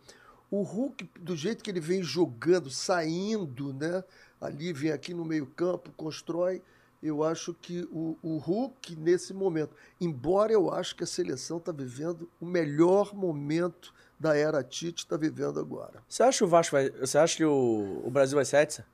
O 0.52 0.62
Hulk, 0.62 1.10
do 1.20 1.36
jeito 1.36 1.64
que 1.64 1.72
ele 1.72 1.80
vem 1.80 2.04
jogando, 2.04 2.70
saindo, 2.70 3.74
né? 3.74 4.04
Ali, 4.40 4.72
vem 4.74 4.92
aqui 4.92 5.12
no 5.12 5.26
meio-campo, 5.26 5.92
constrói 5.98 6.62
eu 7.02 7.24
acho 7.24 7.54
que 7.54 7.88
o, 7.92 8.16
o 8.22 8.38
Hulk, 8.38 8.96
nesse 8.96 9.34
momento, 9.34 9.76
embora 10.00 10.52
eu 10.52 10.72
acho 10.72 10.96
que 10.96 11.04
a 11.04 11.08
seleção 11.08 11.58
está 11.58 11.72
vivendo 11.72 12.30
o 12.40 12.46
melhor 12.46 13.14
momento 13.16 13.94
da 14.20 14.38
era 14.38 14.64
Tite 14.64 15.04
está 15.04 15.18
vivendo 15.18 15.60
agora. 15.60 16.04
Você 16.08 16.22
acha 16.22 16.38
que 16.38 16.44
o 16.44 16.48
Vasco 16.48 16.74
vai. 16.74 16.92
Você 16.92 17.18
acha 17.18 17.38
que 17.38 17.44
o, 17.44 18.02
o 18.06 18.12
Brasil 18.12 18.36
vai 18.36 18.46
ser? 18.46 18.86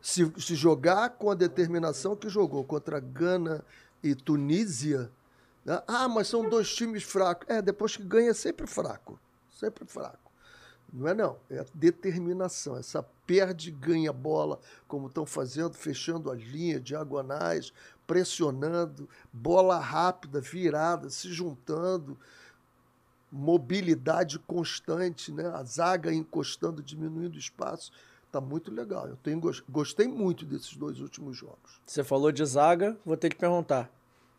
Se, 0.00 0.32
se 0.38 0.54
jogar 0.54 1.10
com 1.10 1.30
a 1.30 1.34
determinação 1.34 2.16
que 2.16 2.30
jogou 2.30 2.64
contra 2.64 2.98
Gana 2.98 3.62
e 4.02 4.14
Tunísia, 4.14 5.10
né? 5.62 5.82
ah, 5.86 6.08
mas 6.08 6.28
são 6.28 6.48
dois 6.48 6.74
times 6.74 7.02
fracos. 7.02 7.46
É, 7.46 7.60
depois 7.60 7.94
que 7.94 8.02
ganha 8.02 8.30
é 8.30 8.34
sempre 8.34 8.66
fraco. 8.66 9.20
Sempre 9.50 9.84
fraco. 9.84 10.29
Não 10.92 11.08
é 11.08 11.14
não, 11.14 11.36
é 11.48 11.60
a 11.60 11.66
determinação. 11.72 12.76
Essa 12.76 13.02
perde 13.26 13.70
ganha 13.70 14.12
bola, 14.12 14.58
como 14.88 15.06
estão 15.06 15.24
fazendo, 15.24 15.74
fechando 15.74 16.30
as 16.30 16.40
linhas 16.40 16.82
diagonais, 16.82 17.72
pressionando, 18.06 19.08
bola 19.32 19.78
rápida, 19.78 20.40
virada, 20.40 21.08
se 21.10 21.32
juntando, 21.32 22.18
mobilidade 23.30 24.38
constante, 24.40 25.30
né? 25.32 25.46
a 25.46 25.62
zaga 25.62 26.12
encostando, 26.12 26.82
diminuindo 26.82 27.36
o 27.36 27.38
espaço. 27.38 27.92
Tá 28.32 28.40
muito 28.40 28.72
legal. 28.72 29.08
Eu 29.08 29.16
tenho, 29.16 29.40
gostei 29.68 30.08
muito 30.08 30.44
desses 30.44 30.76
dois 30.76 31.00
últimos 31.00 31.36
jogos. 31.36 31.80
Você 31.86 32.02
falou 32.02 32.30
de 32.30 32.44
zaga, 32.44 32.96
vou 33.04 33.16
ter 33.16 33.28
que 33.28 33.36
perguntar. 33.36 33.90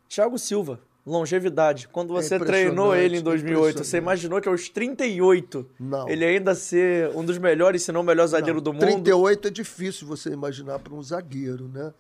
Thiago 0.07 0.38
Silva, 0.38 0.80
longevidade. 1.06 1.88
Quando 1.88 2.14
você 2.14 2.36
é 2.36 2.40
treinou 2.40 2.95
ele 2.95 3.18
em 3.18 3.22
2008, 3.22 3.84
você 3.84 3.98
imaginou 3.98 4.40
que 4.40 4.48
aos 4.48 4.69
38 4.69 5.68
não. 5.80 6.07
ele 6.07 6.26
ainda 6.26 6.53
ser 6.56 7.10
um 7.15 7.26
dos 7.26 7.38
melhores, 7.38 7.84
se 7.84 7.91
não 7.91 8.02
o 8.02 8.03
melhor 8.03 8.28
zagueiro 8.28 8.57
não. 8.57 8.64
do 8.64 8.73
mundo? 8.73 8.86
38 8.86 9.48
é 9.48 9.52
difícil 9.52 10.07
você 10.07 10.30
imaginar 10.30 10.80
para 10.80 10.94
um 10.94 11.02
zagueiro, 11.02 11.68
né? 11.68 11.94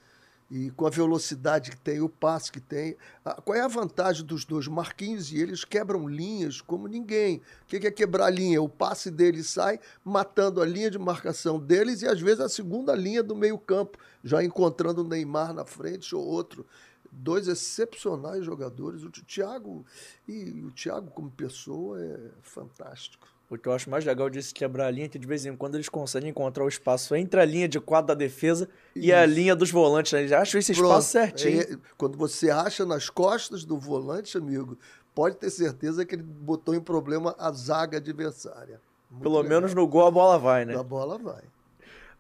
E 0.53 0.69
com 0.71 0.85
a 0.85 0.89
velocidade 0.89 1.71
que 1.71 1.77
tem, 1.77 2.01
o 2.01 2.09
passe 2.09 2.51
que 2.51 2.59
tem. 2.59 2.97
Qual 3.45 3.57
é 3.57 3.61
a 3.61 3.69
vantagem 3.69 4.25
dos 4.25 4.43
dois? 4.43 4.67
Marquinhos 4.67 5.31
e 5.31 5.39
eles 5.39 5.63
quebram 5.63 6.09
linhas 6.09 6.59
como 6.59 6.89
ninguém. 6.89 7.41
O 7.63 7.67
que 7.67 7.87
é 7.87 7.91
quebrar 7.91 8.29
linha? 8.29 8.61
O 8.61 8.67
passe 8.67 9.09
deles 9.09 9.47
sai 9.47 9.79
matando 10.03 10.61
a 10.61 10.65
linha 10.65 10.91
de 10.91 10.99
marcação 10.99 11.57
deles 11.57 12.01
e 12.01 12.07
às 12.07 12.19
vezes 12.19 12.41
a 12.41 12.49
segunda 12.49 12.93
linha 12.93 13.23
do 13.23 13.33
meio-campo, 13.33 13.97
já 14.21 14.43
encontrando 14.43 15.03
o 15.03 15.07
Neymar 15.07 15.53
na 15.53 15.63
frente 15.63 16.13
ou 16.13 16.21
outro 16.21 16.65
dois 17.11 17.47
excepcionais 17.47 18.45
jogadores. 18.45 19.03
O 19.03 19.09
Thiago 19.09 19.85
e 20.27 20.63
o 20.63 20.71
Thiago 20.71 21.11
como 21.11 21.29
pessoa 21.29 22.01
é 22.01 22.19
fantástico. 22.41 23.27
O 23.49 23.57
que 23.57 23.67
eu 23.67 23.73
acho 23.73 23.89
mais 23.89 24.05
legal 24.05 24.29
disso 24.29 24.53
quebrar 24.53 24.87
a 24.87 24.91
linha 24.91 25.07
é 25.07 25.09
que 25.09 25.19
de 25.19 25.27
vez 25.27 25.45
em 25.45 25.53
quando 25.57 25.75
eles 25.75 25.89
conseguem 25.89 26.29
encontrar 26.29 26.63
o 26.63 26.69
espaço 26.69 27.13
entre 27.15 27.41
a 27.41 27.43
linha 27.43 27.67
de 27.67 27.81
quadro 27.81 28.07
da 28.07 28.13
defesa 28.13 28.69
Isso. 28.95 29.05
e 29.05 29.11
a 29.11 29.25
linha 29.25 29.53
dos 29.53 29.69
volantes. 29.69 30.13
Né? 30.13 30.19
Eles 30.21 30.31
acham 30.31 30.57
esse 30.57 30.73
Pronto. 30.73 30.87
espaço 30.87 31.09
certinho. 31.09 31.61
É, 31.61 31.77
quando 31.97 32.17
você 32.17 32.49
acha 32.49 32.85
nas 32.85 33.09
costas 33.09 33.65
do 33.65 33.77
volante, 33.77 34.37
amigo, 34.37 34.77
pode 35.13 35.35
ter 35.35 35.49
certeza 35.49 36.05
que 36.05 36.15
ele 36.15 36.23
botou 36.23 36.73
em 36.73 36.79
problema 36.79 37.35
a 37.37 37.51
zaga 37.51 37.97
adversária. 37.97 38.79
Muito 39.09 39.23
Pelo 39.23 39.41
legal. 39.41 39.49
menos 39.49 39.73
no 39.73 39.85
gol 39.85 40.07
a 40.07 40.11
bola 40.11 40.39
vai, 40.39 40.63
né? 40.63 40.77
A 40.77 40.83
bola 40.83 41.17
vai. 41.17 41.43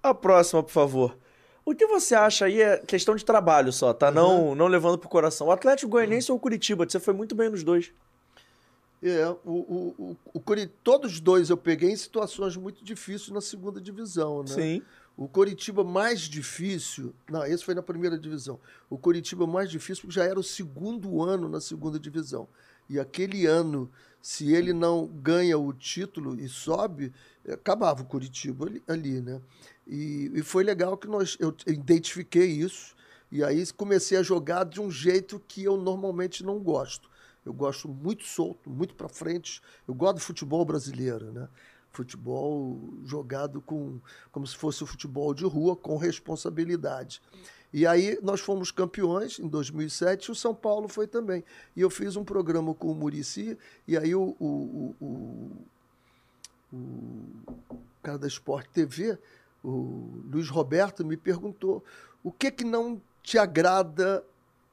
A 0.03 0.13
próxima, 0.13 0.61
por 0.61 0.71
favor. 0.71 1.17
O 1.63 1.75
que 1.75 1.85
você 1.85 2.15
acha 2.15 2.45
aí 2.45 2.61
é 2.61 2.77
questão 2.77 3.15
de 3.15 3.23
trabalho 3.23 3.71
só, 3.71 3.93
tá? 3.93 4.09
Uhum. 4.09 4.13
Não, 4.13 4.55
não 4.55 4.67
levando 4.67 4.97
pro 4.97 5.09
coração. 5.09 5.47
O 5.47 5.51
Atlético 5.51 5.91
Goianiense 5.91 6.31
uhum. 6.31 6.35
ou 6.35 6.37
o 6.37 6.41
Curitiba? 6.41 6.85
Você 6.87 6.99
foi 6.99 7.13
muito 7.13 7.35
bem 7.35 7.49
nos 7.49 7.63
dois. 7.63 7.91
É, 9.03 9.27
o, 9.27 9.37
o, 9.45 9.95
o, 9.97 10.17
o, 10.33 10.67
todos 10.83 11.13
os 11.13 11.19
dois 11.19 11.49
eu 11.49 11.57
peguei 11.57 11.89
em 11.89 11.95
situações 11.95 12.55
muito 12.55 12.83
difíceis 12.83 13.29
na 13.29 13.41
segunda 13.41 13.81
divisão, 13.81 14.41
né? 14.43 14.53
Sim. 14.53 14.81
O 15.17 15.27
Curitiba 15.27 15.83
mais 15.83 16.21
difícil. 16.21 17.13
Não, 17.29 17.43
esse 17.45 17.65
foi 17.65 17.73
na 17.73 17.81
primeira 17.81 18.17
divisão. 18.17 18.59
O 18.89 18.97
Curitiba 18.97 19.47
mais 19.47 19.69
difícil 19.69 20.03
porque 20.03 20.15
já 20.15 20.23
era 20.23 20.39
o 20.39 20.43
segundo 20.43 21.21
ano 21.21 21.49
na 21.49 21.59
segunda 21.59 21.99
divisão. 21.99 22.47
E 22.89 22.99
aquele 22.99 23.45
ano, 23.45 23.89
se 24.21 24.53
ele 24.53 24.73
não 24.73 25.07
ganha 25.07 25.57
o 25.57 25.73
título 25.73 26.39
e 26.39 26.47
sobe, 26.47 27.11
acabava 27.49 28.01
o 28.01 28.05
Curitiba 28.05 28.65
ali, 28.65 28.83
ali 28.87 29.21
né? 29.21 29.41
E, 29.87 30.31
e 30.33 30.43
foi 30.43 30.63
legal 30.63 30.97
que 30.97 31.07
nós, 31.07 31.37
eu 31.39 31.55
identifiquei 31.67 32.47
isso 32.47 32.95
e 33.31 33.43
aí 33.43 33.65
comecei 33.73 34.17
a 34.17 34.23
jogar 34.23 34.65
de 34.65 34.81
um 34.81 34.91
jeito 34.91 35.39
que 35.47 35.63
eu 35.63 35.77
normalmente 35.77 36.43
não 36.43 36.59
gosto. 36.59 37.09
Eu 37.45 37.53
gosto 37.53 37.87
muito 37.87 38.23
solto, 38.23 38.69
muito 38.69 38.93
para 38.93 39.09
frente. 39.09 39.61
Eu 39.87 39.93
gosto 39.93 40.15
do 40.15 40.21
futebol 40.21 40.63
brasileiro, 40.63 41.31
né? 41.31 41.47
Futebol 41.89 42.93
jogado 43.03 43.61
com 43.61 43.99
como 44.31 44.45
se 44.45 44.55
fosse 44.55 44.83
o 44.83 44.87
futebol 44.87 45.33
de 45.33 45.43
rua 45.43 45.75
com 45.75 45.97
responsabilidade. 45.97 47.21
E 47.73 47.87
aí 47.87 48.19
nós 48.21 48.41
fomos 48.41 48.69
campeões 48.69 49.39
em 49.39 49.47
2007 49.47 50.25
e 50.25 50.31
o 50.31 50.35
São 50.35 50.53
Paulo 50.53 50.87
foi 50.87 51.07
também. 51.07 51.43
E 51.75 51.81
eu 51.81 51.89
fiz 51.89 52.15
um 52.15 52.23
programa 52.23 52.73
com 52.73 52.91
o 52.91 52.95
Murici 52.95 53.57
e 53.87 53.97
aí 53.97 54.13
o, 54.13 54.35
o, 54.39 54.95
o, 54.99 55.05
o 55.05 55.65
cara 58.01 58.17
da 58.17 58.27
Sport 58.27 58.67
TV 58.67 59.17
o 59.63 60.23
Luiz 60.31 60.49
Roberto 60.49 61.05
me 61.05 61.15
perguntou 61.15 61.83
o 62.23 62.31
que 62.31 62.51
que 62.51 62.63
não 62.63 63.01
te 63.21 63.37
agrada, 63.37 64.23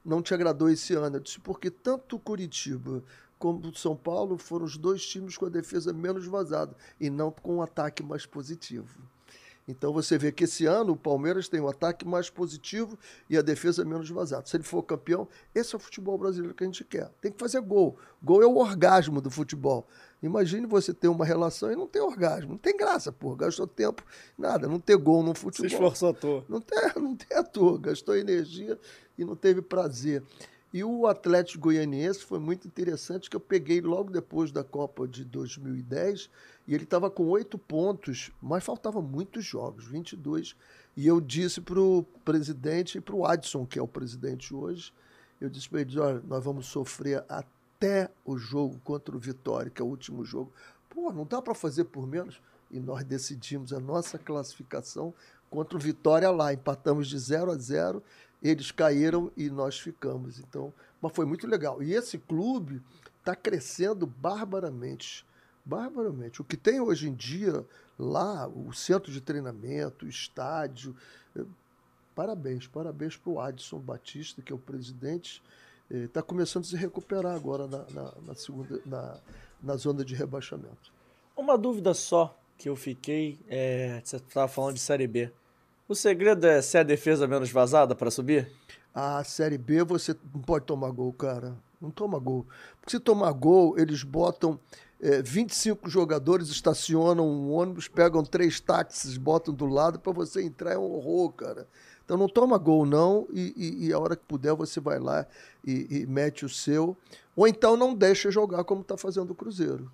não 0.03 0.21
te 0.21 0.33
agradou 0.33 0.69
esse 0.69 0.93
ano. 0.93 1.17
Eu 1.17 1.19
disse 1.19 1.39
porque 1.39 1.69
tanto 1.69 2.19
Curitiba 2.19 3.03
como 3.37 3.73
São 3.75 3.95
Paulo 3.95 4.37
foram 4.37 4.65
os 4.65 4.77
dois 4.77 5.05
times 5.05 5.37
com 5.37 5.45
a 5.45 5.49
defesa 5.49 5.93
menos 5.93 6.25
vazada 6.25 6.75
e 6.99 7.09
não 7.09 7.31
com 7.31 7.57
um 7.57 7.61
ataque 7.61 8.03
mais 8.03 8.25
positivo. 8.25 8.99
Então 9.67 9.93
você 9.93 10.17
vê 10.17 10.31
que 10.31 10.45
esse 10.45 10.65
ano 10.65 10.93
o 10.93 10.97
Palmeiras 10.97 11.47
tem 11.47 11.61
um 11.61 11.67
ataque 11.67 12.03
mais 12.03 12.27
positivo 12.27 12.97
e 13.29 13.37
a 13.37 13.41
defesa 13.43 13.85
menos 13.85 14.09
vazada. 14.09 14.47
Se 14.47 14.57
ele 14.57 14.63
for 14.63 14.81
campeão, 14.81 15.27
esse 15.53 15.75
é 15.75 15.77
o 15.77 15.79
futebol 15.79 16.17
brasileiro 16.17 16.55
que 16.55 16.63
a 16.63 16.65
gente 16.67 16.83
quer. 16.83 17.11
Tem 17.21 17.31
que 17.31 17.37
fazer 17.37 17.61
gol. 17.61 17.95
Gol 18.21 18.41
é 18.41 18.47
o 18.47 18.57
orgasmo 18.57 19.21
do 19.21 19.29
futebol. 19.29 19.87
Imagine 20.21 20.67
você 20.67 20.93
ter 20.93 21.07
uma 21.07 21.23
relação 21.23 21.71
e 21.71 21.75
não 21.75 21.87
ter 21.87 22.01
orgasmo. 22.01 22.51
Não 22.51 22.57
tem 22.57 22.75
graça, 22.75 23.11
pô. 23.11 23.35
Gastou 23.35 23.65
tempo, 23.65 24.03
nada. 24.37 24.67
Não 24.67 24.79
ter 24.79 24.97
gol 24.97 25.23
no 25.23 25.33
futebol. 25.33 25.69
Se 25.69 25.75
esforçou 25.75 26.09
à 26.09 26.13
toa. 26.13 26.45
Não 26.49 26.59
tem, 26.59 26.77
não 27.01 27.15
tem 27.15 27.37
à 27.37 27.43
toa. 27.43 27.79
Gastou 27.79 28.15
energia 28.15 28.77
e 29.17 29.23
não 29.23 29.35
teve 29.35 29.61
prazer. 29.61 30.21
E 30.71 30.83
o 30.83 31.07
Atlético 31.07 31.63
Goianiense 31.63 32.23
foi 32.23 32.37
muito 32.37 32.67
interessante, 32.67 33.29
que 33.29 33.35
eu 33.35 33.39
peguei 33.39 33.81
logo 33.81 34.11
depois 34.11 34.51
da 34.51 34.63
Copa 34.63 35.07
de 35.07 35.25
2010, 35.25 36.29
e 36.67 36.75
ele 36.75 36.83
estava 36.83 37.09
com 37.09 37.25
oito 37.27 37.57
pontos, 37.57 38.29
mas 38.39 38.63
faltavam 38.63 39.01
muitos 39.01 39.43
jogos, 39.43 39.87
22. 39.87 40.55
E 40.95 41.07
eu 41.07 41.19
disse 41.19 41.59
para 41.59 41.79
o 41.79 42.03
presidente 42.23 42.99
e 42.99 43.01
para 43.01 43.15
o 43.15 43.25
Adson, 43.25 43.65
que 43.65 43.79
é 43.79 43.81
o 43.81 43.87
presidente 43.87 44.53
hoje, 44.53 44.93
eu 45.41 45.49
disse 45.49 45.67
para 45.67 45.81
ele, 45.81 45.97
olha, 45.97 46.21
nós 46.27 46.43
vamos 46.43 46.67
sofrer 46.67 47.23
até 47.27 47.58
o 48.25 48.37
jogo 48.37 48.77
contra 48.83 49.15
o 49.15 49.19
Vitória, 49.19 49.71
que 49.71 49.81
é 49.81 49.85
o 49.85 49.87
último 49.87 50.25
jogo. 50.25 50.51
Pô, 50.89 51.13
não 51.13 51.25
dá 51.25 51.41
para 51.41 51.55
fazer 51.55 51.85
por 51.85 52.05
menos? 52.05 52.41
E 52.69 52.79
nós 52.79 53.05
decidimos 53.05 53.71
a 53.71 53.79
nossa 53.79 54.17
classificação 54.17 55.13
contra 55.49 55.77
o 55.77 55.79
Vitória 55.79 56.29
lá. 56.29 56.53
Empatamos 56.53 57.07
de 57.07 57.17
0 57.17 57.51
a 57.51 57.57
0 57.57 58.03
eles 58.43 58.71
caíram 58.71 59.31
e 59.35 59.49
nós 59.49 59.79
ficamos. 59.79 60.39
Então, 60.39 60.73
mas 61.01 61.13
foi 61.13 61.25
muito 61.25 61.47
legal. 61.47 61.81
E 61.81 61.93
esse 61.93 62.17
clube 62.17 62.81
está 63.19 63.35
crescendo 63.35 64.05
barbaramente. 64.05 65.25
Barbaramente. 65.63 66.41
O 66.41 66.43
que 66.43 66.57
tem 66.57 66.81
hoje 66.81 67.07
em 67.07 67.13
dia 67.13 67.65
lá, 67.97 68.47
o 68.47 68.73
centro 68.73 69.11
de 69.11 69.21
treinamento, 69.21 70.05
o 70.05 70.09
estádio. 70.09 70.95
Eh, 71.35 71.45
parabéns, 72.15 72.67
parabéns 72.67 73.15
para 73.15 73.31
o 73.31 73.39
Adson 73.39 73.79
Batista, 73.79 74.41
que 74.41 74.51
é 74.51 74.55
o 74.55 74.59
presidente. 74.59 75.41
Está 75.89 76.21
começando 76.21 76.63
a 76.63 76.67
se 76.67 76.75
recuperar 76.75 77.35
agora 77.35 77.65
na, 77.67 77.83
na, 77.89 78.13
na 78.27 78.35
segunda, 78.35 78.79
na, 78.85 79.17
na 79.61 79.75
zona 79.75 80.05
de 80.05 80.13
rebaixamento. 80.13 80.93
Uma 81.35 81.57
dúvida 81.57 81.93
só 81.93 82.37
que 82.57 82.69
eu 82.69 82.75
fiquei, 82.75 83.39
é, 83.47 84.01
você 84.03 84.17
estava 84.17 84.47
falando 84.47 84.75
de 84.75 84.81
Série 84.81 85.07
B. 85.07 85.31
O 85.87 85.95
segredo 85.95 86.45
é 86.45 86.61
ser 86.61 86.79
a 86.79 86.83
defesa 86.83 87.27
menos 87.27 87.49
vazada 87.49 87.95
para 87.95 88.11
subir? 88.11 88.51
A 88.93 89.23
Série 89.23 89.57
B 89.57 89.83
você 89.83 90.15
não 90.33 90.41
pode 90.41 90.65
tomar 90.65 90.91
gol, 90.91 91.11
cara. 91.13 91.55
Não 91.81 91.89
toma 91.89 92.19
gol. 92.19 92.45
Porque 92.79 92.91
se 92.91 92.99
tomar 92.99 93.31
gol, 93.31 93.79
eles 93.79 94.03
botam 94.03 94.59
é, 95.01 95.21
25 95.21 95.89
jogadores, 95.89 96.49
estacionam 96.49 97.25
um 97.25 97.51
ônibus, 97.51 97.87
pegam 97.87 98.23
três 98.23 98.59
táxis, 98.59 99.17
botam 99.17 99.53
do 99.53 99.65
lado 99.65 99.97
para 99.97 100.11
você 100.11 100.43
entrar. 100.43 100.73
É 100.73 100.77
um 100.77 100.91
horror, 100.91 101.31
cara. 101.31 101.67
Então 102.09 102.17
não 102.17 102.27
toma 102.27 102.57
gol, 102.57 102.87
não, 102.87 103.27
e, 103.31 103.53
e, 103.55 103.85
e 103.85 103.93
a 103.93 103.99
hora 103.99 104.15
que 104.15 104.23
puder 104.25 104.55
você 104.55 104.79
vai 104.79 104.97
lá 104.97 105.27
e, 105.63 105.99
e, 105.99 106.07
mete 106.07 106.43
o 106.43 106.49
seu. 106.49 106.97
Ou 107.35 107.47
então 107.47 107.77
não 107.77 107.93
deixa 107.93 108.31
jogar 108.31 108.63
como 108.63 108.81
está 108.81 108.97
fazendo 108.97 109.29
o 109.29 109.35
Cruzeiro. 109.35 109.91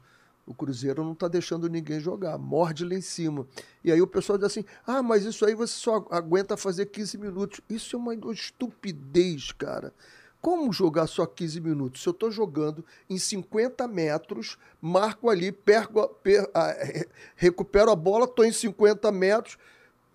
O 0.47 0.53
Cruzeiro 0.53 1.03
não 1.03 1.11
está 1.11 1.27
deixando 1.27 1.67
ninguém 1.67 1.99
jogar, 1.99 2.37
morde 2.37 2.85
lá 2.85 2.95
em 2.95 3.01
cima. 3.01 3.45
E 3.83 3.91
aí 3.91 4.01
o 4.01 4.07
pessoal 4.07 4.37
diz 4.37 4.45
assim: 4.45 4.63
ah, 4.87 5.03
mas 5.03 5.25
isso 5.25 5.45
aí 5.45 5.53
você 5.53 5.73
só 5.73 6.07
aguenta 6.09 6.55
fazer 6.55 6.85
15 6.85 7.17
minutos. 7.17 7.59
Isso 7.69 7.97
é 7.97 7.99
uma 7.99 8.15
estupidez, 8.31 9.51
cara. 9.51 9.93
Como 10.41 10.71
jogar 10.71 11.07
só 11.07 11.25
15 11.25 11.59
minutos? 11.59 12.01
Se 12.01 12.07
eu 12.07 12.11
estou 12.11 12.31
jogando 12.31 12.85
em 13.09 13.17
50 13.17 13.85
metros, 13.89 14.57
marco 14.79 15.29
ali, 15.29 15.51
perco, 15.51 16.07
per, 16.23 16.49
ah, 16.53 16.73
recupero 17.35 17.91
a 17.91 17.95
bola, 17.95 18.23
estou 18.23 18.45
em 18.45 18.53
50 18.53 19.11
metros, 19.11 19.57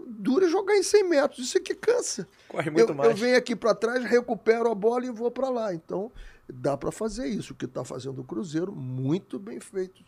dura 0.07 0.49
jogar 0.49 0.77
em 0.77 0.83
100 0.83 1.09
metros. 1.09 1.47
Isso 1.47 1.59
é 1.59 1.61
que 1.61 1.75
cansa. 1.75 2.27
Corre 2.49 2.71
muito 2.71 2.91
eu, 2.91 2.95
mais. 2.95 3.11
Eu 3.11 3.17
venho 3.17 3.37
aqui 3.37 3.55
para 3.55 3.75
trás, 3.75 4.05
recupero 4.05 4.71
a 4.71 4.75
bola 4.75 5.07
e 5.07 5.11
vou 5.11 5.31
para 5.31 5.49
lá. 5.49 5.75
Então, 5.75 6.11
dá 6.49 6.77
para 6.77 6.91
fazer 6.91 7.27
isso. 7.27 7.53
O 7.53 7.57
que 7.57 7.65
está 7.65 7.85
fazendo 7.85 8.21
o 8.21 8.25
Cruzeiro, 8.25 8.73
muito 8.73 9.39
bem 9.39 9.61
feito 9.61 10.03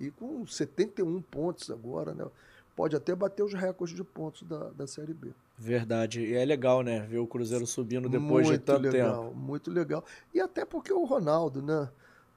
e 0.00 0.10
com 0.10 0.46
71 0.46 1.22
pontos 1.22 1.70
agora, 1.70 2.12
né? 2.12 2.26
pode 2.74 2.96
até 2.96 3.14
bater 3.14 3.42
os 3.42 3.54
recordes 3.54 3.96
de 3.96 4.02
pontos 4.02 4.42
da, 4.42 4.70
da 4.70 4.86
Série 4.86 5.14
B. 5.14 5.30
Verdade. 5.56 6.20
E 6.20 6.34
é 6.34 6.44
legal, 6.44 6.82
né? 6.82 7.00
Ver 7.00 7.18
o 7.18 7.26
Cruzeiro 7.26 7.66
subindo 7.66 8.08
depois 8.08 8.48
muito 8.48 8.60
de 8.60 8.66
tanto 8.66 8.82
legal, 8.82 9.24
tempo. 9.24 9.36
Muito 9.36 9.70
legal. 9.70 10.04
E 10.32 10.40
até 10.40 10.64
porque 10.64 10.92
o 10.92 11.04
Ronaldo, 11.04 11.62
né? 11.62 11.88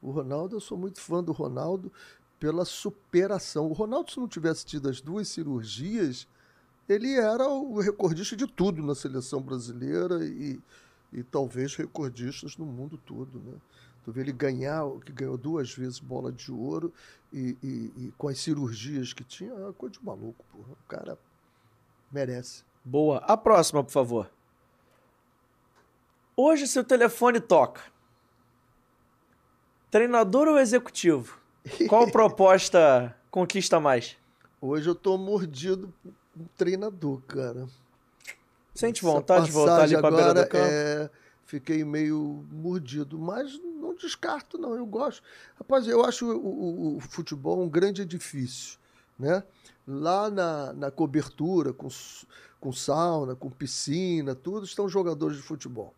O 0.02 0.12
Ronaldo, 0.12 0.56
eu 0.56 0.60
sou 0.60 0.78
muito 0.78 1.02
fã 1.02 1.24
do 1.24 1.32
Ronaldo 1.32 1.92
pela 2.40 2.64
superação. 2.64 3.68
O 3.68 3.74
Ronaldo, 3.74 4.12
se 4.12 4.20
não 4.20 4.28
tivesse 4.28 4.64
tido 4.64 4.88
as 4.88 5.02
duas 5.02 5.28
cirurgias, 5.28 6.28
ele 6.88 7.16
era 7.16 7.48
o 7.48 7.80
recordista 7.80 8.36
de 8.36 8.48
tudo 8.48 8.82
na 8.82 8.96
seleção 8.96 9.42
brasileira 9.42 10.24
e, 10.26 10.60
e 11.12 11.24
talvez 11.24 11.76
recordistas 11.76 12.58
no 12.58 12.66
mundo 12.66 12.98
todo, 12.98 13.40
né? 13.40 13.54
Tu 14.06 14.12
vê 14.14 14.22
ele 14.22 14.32
ganhar, 14.32 14.90
que 15.06 15.12
ganhou 15.12 15.38
duas 15.38 15.74
vezes 15.74 16.00
bola 16.00 16.32
de 16.32 16.50
ouro 16.50 16.94
e, 17.34 17.58
e, 17.62 17.94
e 17.98 18.14
com 18.18 18.30
as 18.30 18.40
cirurgias 18.40 19.12
que 19.12 19.22
tinha, 19.22 19.52
é 19.52 19.54
uma 19.54 19.74
coisa 19.74 19.96
de 20.00 20.06
maluco, 20.06 20.46
porra. 20.50 20.72
O 20.72 20.88
cara 20.88 21.20
merece. 22.10 22.64
Boa. 22.86 23.18
A 23.18 23.36
próxima, 23.36 23.84
por 23.84 23.92
favor. 23.92 24.32
Hoje 26.38 26.68
seu 26.68 26.86
telefone 26.86 27.42
toca. 27.42 27.82
Treinador 29.92 30.48
ou 30.48 30.58
executivo? 30.58 31.38
Qual 31.90 32.08
proposta 32.12 33.14
conquista 33.30 33.78
mais? 33.78 34.16
Hoje 34.62 34.88
eu 34.88 34.96
tô 34.96 35.18
mordido 35.18 35.94
um 36.40 36.46
treinador, 36.58 37.22
cara. 37.28 37.68
Sente 38.74 39.02
vontade 39.02 39.46
de 39.46 39.52
voltar 39.52 39.74
ali 39.76 39.82
passagem 39.96 40.00
pra 40.00 40.12
beira 40.12 40.26
agora 40.32 40.44
do 40.46 40.50
campo? 40.50 40.66
é, 40.70 41.10
fiquei 41.46 41.84
meio 41.84 42.46
mordido, 42.52 43.18
mas 43.18 43.60
não 43.60 43.96
descarto, 43.96 44.58
não. 44.58 44.76
Eu 44.76 44.86
gosto. 44.86 45.24
Rapaz, 45.58 45.88
eu 45.88 46.04
acho 46.06 46.26
o, 46.28 46.38
o- 46.38 46.98
o 46.98 47.00
futebol 47.00 47.62
um 47.64 47.70
grande 47.70 48.02
edifício, 48.04 48.78
né? 49.18 49.44
Lá 49.88 50.30
na, 50.30 50.74
na 50.74 50.92
cobertura, 50.92 51.74
com, 51.74 51.88
com 52.60 52.72
sauna, 52.74 53.36
com 53.36 53.50
piscina, 53.50 54.36
tudo, 54.36 54.66
estão 54.66 54.88
jogadores 54.88 55.38
de 55.38 55.44
futebol. 55.44 55.94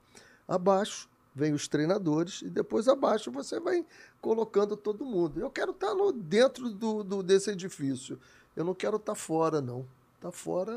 Abaixo 0.48 1.10
vem 1.36 1.54
os 1.54 1.68
treinadores 1.68 2.42
e 2.42 2.50
depois 2.50 2.88
abaixo 2.88 3.32
você 3.32 3.60
vai 3.60 3.86
colocando 4.22 4.78
todo 4.78 5.06
mundo. 5.06 5.40
Eu 5.40 5.50
quero 5.50 5.72
estar 5.72 5.94
no, 5.96 6.12
dentro 6.12 6.70
do, 6.70 7.04
do- 7.04 7.24
desse 7.24 7.50
edifício. 7.52 8.18
Eu 8.56 8.64
não 8.64 8.74
quero 8.74 8.96
estar 8.98 9.16
fora, 9.16 9.60
não. 9.60 9.86
Estar 10.20 10.32
fora 10.32 10.74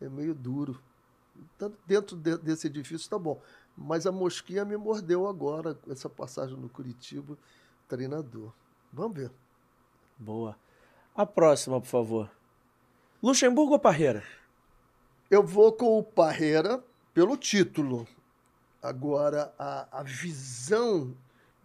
é, 0.00 0.04
é 0.04 0.08
meio 0.10 0.34
duro. 0.34 0.78
Tanto 1.56 1.74
dentro 1.86 2.14
de- 2.16 2.36
desse 2.36 2.66
edifício 2.66 3.08
tá 3.08 3.18
bom. 3.18 3.40
Mas 3.74 4.06
a 4.06 4.12
mosquinha 4.12 4.62
me 4.66 4.76
mordeu 4.76 5.26
agora, 5.26 5.74
com 5.74 5.90
essa 5.90 6.08
passagem 6.08 6.54
no 6.58 6.68
Curitiba, 6.68 7.38
treinador. 7.88 8.52
Vamos 8.92 9.16
ver. 9.16 9.30
Boa. 10.18 10.54
A 11.14 11.24
próxima, 11.24 11.80
por 11.80 11.86
favor. 11.86 12.30
Luxemburgo 13.22 13.72
ou 13.72 13.78
Parreira? 13.78 14.22
Eu 15.30 15.42
vou 15.42 15.72
com 15.72 15.98
o 15.98 16.02
Parreira 16.02 16.84
pelo 17.14 17.34
título. 17.38 18.06
Agora, 18.82 19.54
a, 19.58 20.00
a 20.00 20.02
visão 20.02 21.14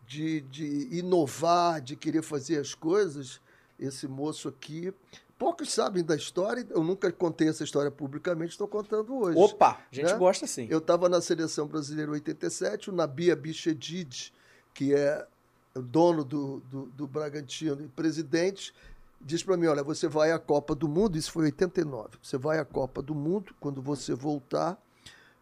de, 0.06 0.40
de 0.42 0.88
inovar, 0.98 1.82
de 1.82 1.98
querer 1.98 2.22
fazer 2.22 2.60
as 2.60 2.74
coisas, 2.74 3.42
esse 3.78 4.08
moço 4.08 4.48
aqui. 4.48 4.94
Poucos 5.38 5.72
sabem 5.72 6.04
da 6.04 6.16
história, 6.16 6.66
eu 6.72 6.84
nunca 6.84 7.12
contei 7.12 7.48
essa 7.48 7.64
história 7.64 7.92
publicamente, 7.92 8.52
estou 8.52 8.68
contando 8.68 9.16
hoje. 9.16 9.38
Opa, 9.38 9.80
a 9.92 9.96
gente 9.96 10.12
Né? 10.12 10.18
gosta 10.18 10.48
sim. 10.48 10.68
Eu 10.70 10.80
estava 10.80 11.08
na 11.08 11.22
seleção 11.22 11.68
brasileira 11.68 12.10
em 12.10 12.16
87, 12.16 12.90
o 12.90 12.94
Nabia 12.94 13.36
Bichedid, 13.36 14.34
que 14.74 14.96
é 14.96 15.28
o 15.76 15.82
dono 15.82 16.24
do, 16.24 16.60
do, 16.62 16.86
do 16.88 17.06
Bragantino 17.08 17.84
e 17.84 17.88
presidente, 17.88 18.74
diz 19.22 19.44
para 19.44 19.56
mim: 19.58 19.68
olha, 19.68 19.84
você 19.84 20.08
vai 20.08 20.32
à 20.32 20.40
Copa 20.40 20.74
do 20.74 20.88
Mundo, 20.88 21.18
isso 21.18 21.32
foi 21.32 21.44
em 21.44 21.46
89, 21.48 22.18
você 22.22 22.38
vai 22.38 22.58
à 22.58 22.66
Copa 22.66 23.02
do 23.02 23.14
Mundo, 23.14 23.54
quando 23.60 23.80
você 23.80 24.16
voltar, 24.16 24.82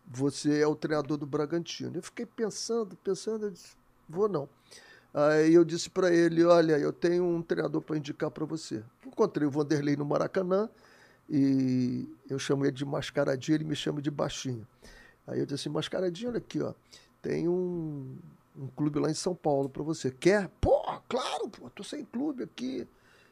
você 0.06 0.60
é 0.62 0.68
o 0.68 0.76
treinador 0.76 1.16
do 1.18 1.26
Bragantino. 1.26 1.96
Eu 1.96 2.04
fiquei 2.04 2.26
pensando, 2.26 2.98
pensando, 2.98 3.46
eu 3.46 3.52
disse: 3.52 3.78
vou 4.10 4.28
não. 4.28 4.50
Aí 5.18 5.54
eu 5.54 5.64
disse 5.64 5.90
para 5.90 6.14
ele: 6.14 6.44
olha, 6.44 6.78
eu 6.78 6.92
tenho 6.92 7.24
um 7.24 7.42
treinador 7.42 7.82
para 7.82 7.96
indicar 7.98 8.30
para 8.30 8.44
você. 8.44 8.84
Encontrei 9.06 9.48
o 9.48 9.50
Vanderlei 9.50 9.96
no 9.96 10.04
Maracanã 10.04 10.70
e 11.30 12.06
eu 12.30 12.38
chamo 12.38 12.66
ele 12.66 12.74
de 12.74 12.84
mascaradinho, 12.84 13.56
ele 13.56 13.64
me 13.64 13.78
chama 13.78 14.02
de 14.02 14.12
baixinho. 14.12 14.68
Aí 15.26 15.40
eu 15.40 15.46
disse 15.46 15.56
assim, 15.56 15.70
mascaradinho, 15.70 16.32
olha 16.32 16.40
aqui, 16.40 16.62
ó, 16.62 16.74
tem 17.22 17.48
um, 17.48 18.18
um 18.58 18.68
clube 18.68 19.00
lá 19.00 19.10
em 19.10 19.14
São 19.14 19.34
Paulo 19.34 19.70
para 19.70 19.82
você. 19.84 20.12
Quer? 20.12 20.50
Pô, 20.60 20.84
claro, 21.08 21.48
pô, 21.48 21.70
tô 21.70 21.82
sem 21.82 22.04
clube 22.04 22.44
aqui. 22.44 22.86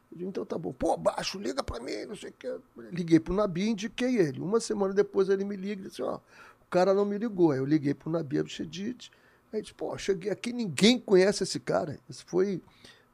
Digo, 0.10 0.30
então 0.30 0.46
tá 0.46 0.58
bom. 0.58 0.72
Pô, 0.72 0.96
baixo, 0.96 1.38
liga 1.38 1.62
para 1.62 1.84
mim, 1.84 2.06
não 2.08 2.16
sei 2.16 2.30
o 2.30 2.34
que. 2.34 2.60
Liguei 2.94 3.20
pro 3.20 3.34
Nabi 3.34 3.64
e 3.64 3.70
indiquei 3.72 4.18
ele. 4.18 4.40
Uma 4.40 4.62
semana 4.62 4.94
depois 4.94 5.28
ele 5.28 5.44
me 5.44 5.58
liga 5.58 5.82
e 5.82 5.90
disse, 5.90 6.02
ó, 6.02 6.16
o 6.16 6.66
cara 6.70 6.94
não 6.94 7.04
me 7.04 7.18
ligou. 7.18 7.52
Aí 7.52 7.60
eu 7.60 7.66
liguei 7.66 7.94
pro 7.94 8.10
Nabi 8.10 8.40
Abchedid. 8.40 9.12
Aí 9.54 9.62
disse, 9.62 9.74
pô, 9.76 9.96
cheguei 10.00 10.32
aqui, 10.32 10.52
ninguém 10.52 11.00
conhece 11.00 11.44
esse 11.44 11.60
cara. 11.60 12.00
Isso 12.10 12.26
foi 12.26 12.60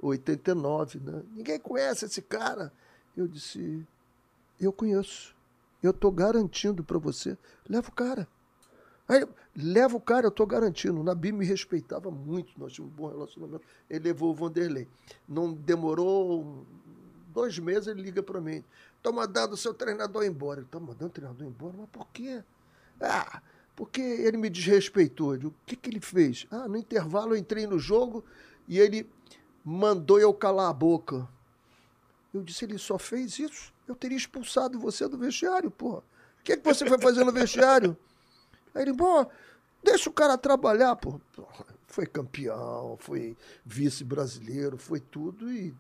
89, 0.02 1.00
né? 1.00 1.22
Ninguém 1.36 1.60
conhece 1.60 2.06
esse 2.06 2.22
cara. 2.22 2.72
Eu 3.16 3.28
disse, 3.28 3.86
eu 4.58 4.72
conheço. 4.72 5.36
Eu 5.84 5.92
tô 5.92 6.10
garantindo 6.10 6.82
para 6.82 6.98
você. 6.98 7.38
Leva 7.68 7.90
o 7.90 7.92
cara. 7.92 8.26
Aí, 9.06 9.28
leva 9.54 9.98
o 9.98 10.00
cara, 10.00 10.28
eu 10.28 10.32
tô 10.32 10.46
garantindo. 10.46 11.02
O 11.02 11.04
Nabi 11.04 11.34
me 11.34 11.44
respeitava 11.44 12.10
muito, 12.10 12.58
nós 12.58 12.72
tínhamos 12.72 12.94
um 12.94 12.96
bom 12.96 13.10
relacionamento. 13.10 13.64
Ele 13.90 14.06
levou 14.06 14.32
o 14.32 14.36
Vanderlei. 14.36 14.88
Não 15.28 15.52
demorou 15.52 16.66
dois 17.34 17.60
meses, 17.60 17.88
ele 17.88 18.02
liga 18.02 18.24
para 18.24 18.40
mim. 18.40 18.64
Tô 19.02 19.12
mandando 19.12 19.56
o 19.56 19.58
seu 19.58 19.74
treinador 19.74 20.24
embora. 20.24 20.62
Ele 20.62 20.70
tá 20.70 20.80
mandando 20.80 21.08
o 21.08 21.10
treinador 21.10 21.46
embora? 21.46 21.74
Mas 21.78 21.90
por 21.90 22.08
quê? 22.14 22.44
Ah, 23.02 23.42
porque 23.80 24.02
ele 24.02 24.36
me 24.36 24.50
desrespeitou. 24.50 25.38
Digo, 25.38 25.52
o 25.52 25.66
que, 25.66 25.74
que 25.74 25.90
ele 25.90 26.02
fez? 26.02 26.46
Ah, 26.52 26.68
no 26.68 26.76
intervalo 26.76 27.34
eu 27.34 27.38
entrei 27.38 27.66
no 27.66 27.80
jogo 27.80 28.26
e 28.68 28.78
ele 28.78 29.10
mandou 29.64 30.20
eu 30.20 30.34
calar 30.34 30.70
a 30.70 30.74
boca. 30.74 31.26
Eu 32.34 32.44
disse, 32.44 32.66
ele 32.66 32.78
só 32.78 33.00
fez 33.00 33.40
isso? 33.40 33.74
Eu 33.88 33.96
teria 33.96 34.18
expulsado 34.18 34.78
você 34.78 35.08
do 35.08 35.18
vestiário, 35.18 35.72
porra. 35.72 36.00
O 36.00 36.44
que, 36.44 36.58
que 36.58 36.64
você 36.66 36.86
foi 36.86 37.00
fazer 37.00 37.24
no 37.24 37.32
vestiário? 37.32 37.96
Aí 38.76 38.82
ele, 38.82 38.92
bom, 38.92 39.26
deixa 39.82 40.10
o 40.10 40.14
cara 40.14 40.38
trabalhar, 40.38 40.98
pô. 40.98 41.18
Foi 41.88 42.06
campeão, 42.06 42.98
foi 43.00 43.38
vice-brasileiro, 43.66 44.78
foi 44.78 45.00
tudo 45.00 45.50
e 45.50 45.74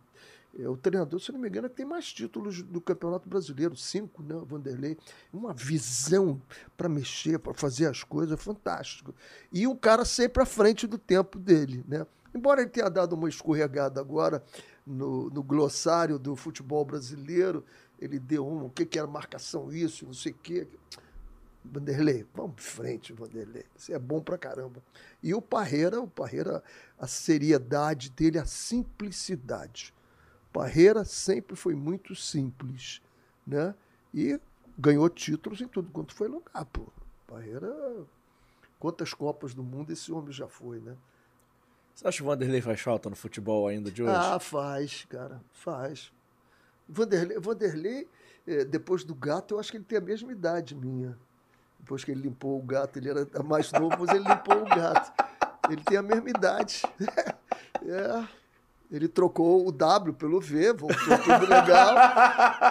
é, 0.58 0.68
o 0.68 0.76
treinador, 0.76 1.20
se 1.20 1.32
não 1.32 1.40
me 1.40 1.48
engano, 1.48 1.68
é 1.68 1.70
que 1.70 1.76
tem 1.76 1.86
mais 1.86 2.12
títulos 2.12 2.62
do 2.64 2.82
Campeonato 2.82 3.30
Brasileiro, 3.30 3.76
cinco, 3.76 4.24
né, 4.24 4.36
Vanderlei. 4.46 4.98
Uma 5.32 5.54
visão 5.54 6.42
para 6.76 6.90
mexer, 6.90 7.38
para 7.40 7.54
fazer 7.54 7.86
as 7.86 8.04
coisas, 8.04 8.42
fantástico. 8.42 9.14
E 9.52 9.68
o 9.68 9.76
cara 9.76 10.04
sempre 10.04 10.42
à 10.42 10.46
frente 10.46 10.88
do 10.88 10.98
tempo 10.98 11.38
dele, 11.38 11.84
né? 11.88 12.06
Embora 12.34 12.62
ele 12.62 12.70
tenha 12.70 12.90
dado 12.90 13.14
uma 13.14 13.28
escorregada 13.28 14.00
agora 14.00 14.44
no, 14.86 15.30
no 15.30 15.42
glossário 15.42 16.20
do 16.20 16.36
futebol 16.36 16.86
brasileiro, 16.86 17.66
ele 18.00 18.20
deu 18.20 18.48
um, 18.48 18.66
o 18.66 18.70
que, 18.70 18.86
que 18.86 19.00
era 19.00 19.08
marcação 19.08 19.72
isso, 19.72 20.06
não 20.06 20.14
sei 20.14 20.32
o 20.32 20.36
quê. 20.36 20.68
Vanderlei, 21.64 22.26
vamos 22.34 22.56
em 22.58 22.62
frente, 22.62 23.14
Vanderlei. 23.14 23.66
Você 23.76 23.94
é 23.94 24.00
bom 24.00 24.22
pra 24.22 24.38
caramba. 24.38 24.82
E 25.22 25.34
o 25.34 25.42
Parreira, 25.42 26.02
o 26.02 26.08
Parreira, 26.08 26.64
a 26.98 27.06
seriedade 27.06 28.10
dele, 28.10 28.40
a 28.40 28.46
simplicidade. 28.46 29.94
Parreira 30.52 31.06
sempre 31.06 31.56
foi 31.56 31.76
muito 31.76 32.16
simples, 32.16 33.02
né? 33.46 33.76
E 34.14 34.40
ganhou 34.78 35.10
títulos 35.10 35.62
em 35.62 35.68
tudo 35.68 35.92
quanto 35.92 36.14
foi 36.14 36.28
lugar, 36.28 36.66
pô. 36.66 36.88
Parreira, 37.28 37.72
quantas 38.80 39.14
Copas 39.14 39.54
do 39.54 39.64
Mundo 39.64 39.92
esse 39.92 40.12
homem 40.12 40.32
já 40.32 40.48
foi, 40.48 40.80
né? 40.80 40.96
Você 41.94 42.08
acha 42.08 42.18
que 42.18 42.24
o 42.24 42.26
Vanderlei 42.28 42.62
faz 42.62 42.80
falta 42.80 43.10
no 43.10 43.16
futebol 43.16 43.68
ainda 43.68 43.92
de 43.92 44.02
hoje? 44.02 44.14
Ah, 44.14 44.40
faz, 44.40 45.06
cara, 45.10 45.42
faz. 45.52 46.12
Vanderlei, 46.88 47.38
Vanderlei 47.38 48.08
eh, 48.48 48.64
depois 48.64 49.04
do 49.04 49.14
gato, 49.14 49.54
eu 49.54 49.60
acho 49.60 49.70
que 49.70 49.78
ele 49.78 49.84
tem 49.84 49.98
a 49.98 50.02
mesma 50.02 50.32
idade 50.32 50.74
minha. 50.74 51.18
Depois 51.78 52.04
que 52.04 52.12
ele 52.12 52.22
limpou 52.22 52.58
o 52.58 52.64
gato, 52.64 52.98
ele 52.98 53.10
era 53.10 53.44
mais 53.44 53.72
novo, 53.72 53.96
mas 54.00 54.10
ele 54.10 54.28
limpou 54.28 54.62
o 54.62 54.66
gato. 54.66 55.12
Ele 55.70 55.84
tem 55.84 55.98
a 55.98 56.04
mesma 56.04 56.30
idade. 56.30 56.82
É. 57.82 58.28
Ele 58.92 59.08
trocou 59.08 59.68
o 59.68 59.72
W 59.72 60.14
pelo 60.16 60.42
V, 60.42 60.74
voltou 60.74 61.18
tudo 61.20 61.48
legal 61.48 61.96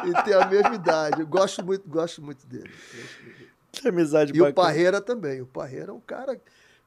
e 0.05 0.25
tem 0.25 0.35
a 0.35 0.47
mesma 0.47 0.75
idade. 0.75 1.21
Eu 1.21 1.27
gosto 1.27 1.65
muito, 1.65 1.89
gosto 1.89 2.21
muito 2.21 2.45
dele. 2.47 2.71
Que 3.71 3.89
amizade 3.89 4.33
E 4.35 4.41
o 4.41 4.45
bacana. 4.47 4.55
Parreira 4.55 5.01
também. 5.01 5.41
O 5.41 5.47
Parreira 5.47 5.93
é 5.93 5.95
um 5.95 6.01
cara 6.01 6.41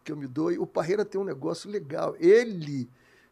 que 0.03 0.11
eu 0.11 0.17
me 0.17 0.27
dou. 0.27 0.51
E 0.51 0.59
o 0.59 0.67
Parreira 0.67 1.05
tem 1.05 1.19
um 1.19 1.23
negócio 1.23 1.69
legal. 1.69 2.13
Ele 2.19 2.89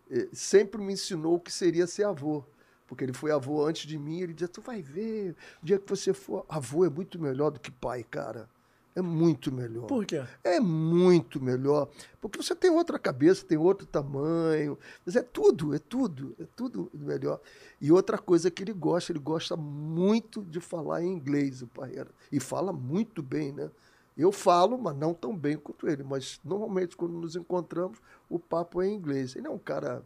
eh, 0.10 0.30
sempre 0.32 0.82
me 0.82 0.94
ensinou 0.94 1.36
o 1.36 1.40
que 1.40 1.52
seria 1.52 1.86
ser 1.86 2.06
avô. 2.06 2.46
Porque 2.88 3.04
ele 3.04 3.14
foi 3.14 3.32
avô 3.32 3.66
antes 3.66 3.86
de 3.86 3.98
mim. 3.98 4.22
Ele 4.22 4.34
dizia: 4.34 4.48
Tu 4.48 4.62
vai 4.62 4.82
ver, 4.82 5.36
o 5.62 5.66
dia 5.66 5.78
que 5.78 5.90
você 5.90 6.14
for. 6.14 6.46
Avô 6.48 6.86
é 6.86 6.90
muito 6.90 7.20
melhor 7.20 7.52
do 7.52 7.60
que 7.60 7.72
pai, 7.72 8.06
cara. 8.10 8.50
É 8.96 9.02
muito 9.02 9.52
melhor. 9.52 9.86
Por 9.86 10.06
quê? 10.06 10.24
É 10.44 10.60
muito 10.60 11.42
melhor. 11.42 11.88
Porque 12.20 12.42
você 12.42 12.56
tem 12.56 12.70
outra 12.70 12.98
cabeça, 12.98 13.46
tem 13.46 13.58
outro 13.58 13.86
tamanho. 13.86 14.78
Mas 15.06 15.16
é 15.16 15.22
tudo, 15.22 15.74
é 15.74 15.80
tudo, 15.80 16.36
é 16.40 16.46
tudo 16.56 16.90
melhor. 16.94 17.40
E 17.80 17.92
outra 17.92 18.18
coisa 18.18 18.50
que 18.50 18.64
ele 18.64 18.74
gosta, 18.74 19.12
ele 19.12 19.20
gosta 19.20 19.56
muito 19.56 20.44
de 20.44 20.60
falar 20.60 21.04
em 21.04 21.14
inglês, 21.14 21.62
o 21.62 21.68
Parreira. 21.68 22.10
E 22.32 22.40
fala 22.40 22.74
muito 22.74 23.22
bem, 23.22 23.52
né? 23.52 23.70
Eu 24.18 24.34
falo, 24.34 24.78
mas 24.78 24.98
não 24.98 25.14
tão 25.14 25.36
bem 25.38 25.56
quanto 25.56 25.88
ele. 25.88 26.04
Mas 26.04 26.40
normalmente, 26.44 26.98
quando 26.98 27.14
nos 27.14 27.36
encontramos, 27.36 28.00
o 28.30 28.38
papo 28.38 28.82
é 28.82 28.88
em 28.88 28.96
inglês. 28.96 29.36
Ele 29.36 29.48
é 29.48 29.50
um 29.50 29.58
cara 29.58 30.04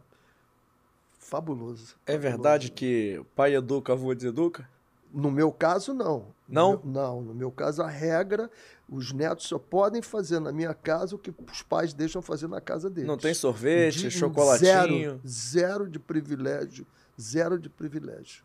fabuloso. 1.18 1.96
É 2.06 2.16
verdade 2.16 2.70
que 2.70 3.24
pai 3.34 3.56
educa, 3.56 3.92
avô 3.92 4.14
deseduca? 4.14 4.68
No 5.14 5.30
meu 5.30 5.52
caso, 5.52 5.94
não. 5.94 6.26
Não? 6.48 6.72
No 6.72 6.78
meu, 6.84 6.92
não. 6.92 7.22
No 7.22 7.34
meu 7.34 7.50
caso, 7.52 7.82
a 7.82 7.88
regra, 7.88 8.50
os 8.88 9.12
netos 9.12 9.46
só 9.46 9.58
podem 9.58 10.02
fazer 10.02 10.40
na 10.40 10.50
minha 10.52 10.74
casa 10.74 11.14
o 11.14 11.18
que 11.18 11.32
os 11.50 11.62
pais 11.62 11.94
deixam 11.94 12.20
fazer 12.20 12.48
na 12.48 12.60
casa 12.60 12.90
deles. 12.90 13.06
Não 13.08 13.16
tem 13.16 13.32
sorvete, 13.32 14.00
De- 14.00 14.10
chocolatinho. 14.10 14.66
Zero, 14.68 15.20
zero 15.26 15.88
de 15.88 15.98
privilégio. 15.98 16.84
Zero 17.20 17.58
de 17.58 17.68
privilégio. 17.68 18.42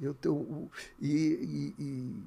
Eu 0.00 0.12
tenho, 0.12 0.70
e, 1.00 1.72
e- 1.78 1.82
e 1.82 2.22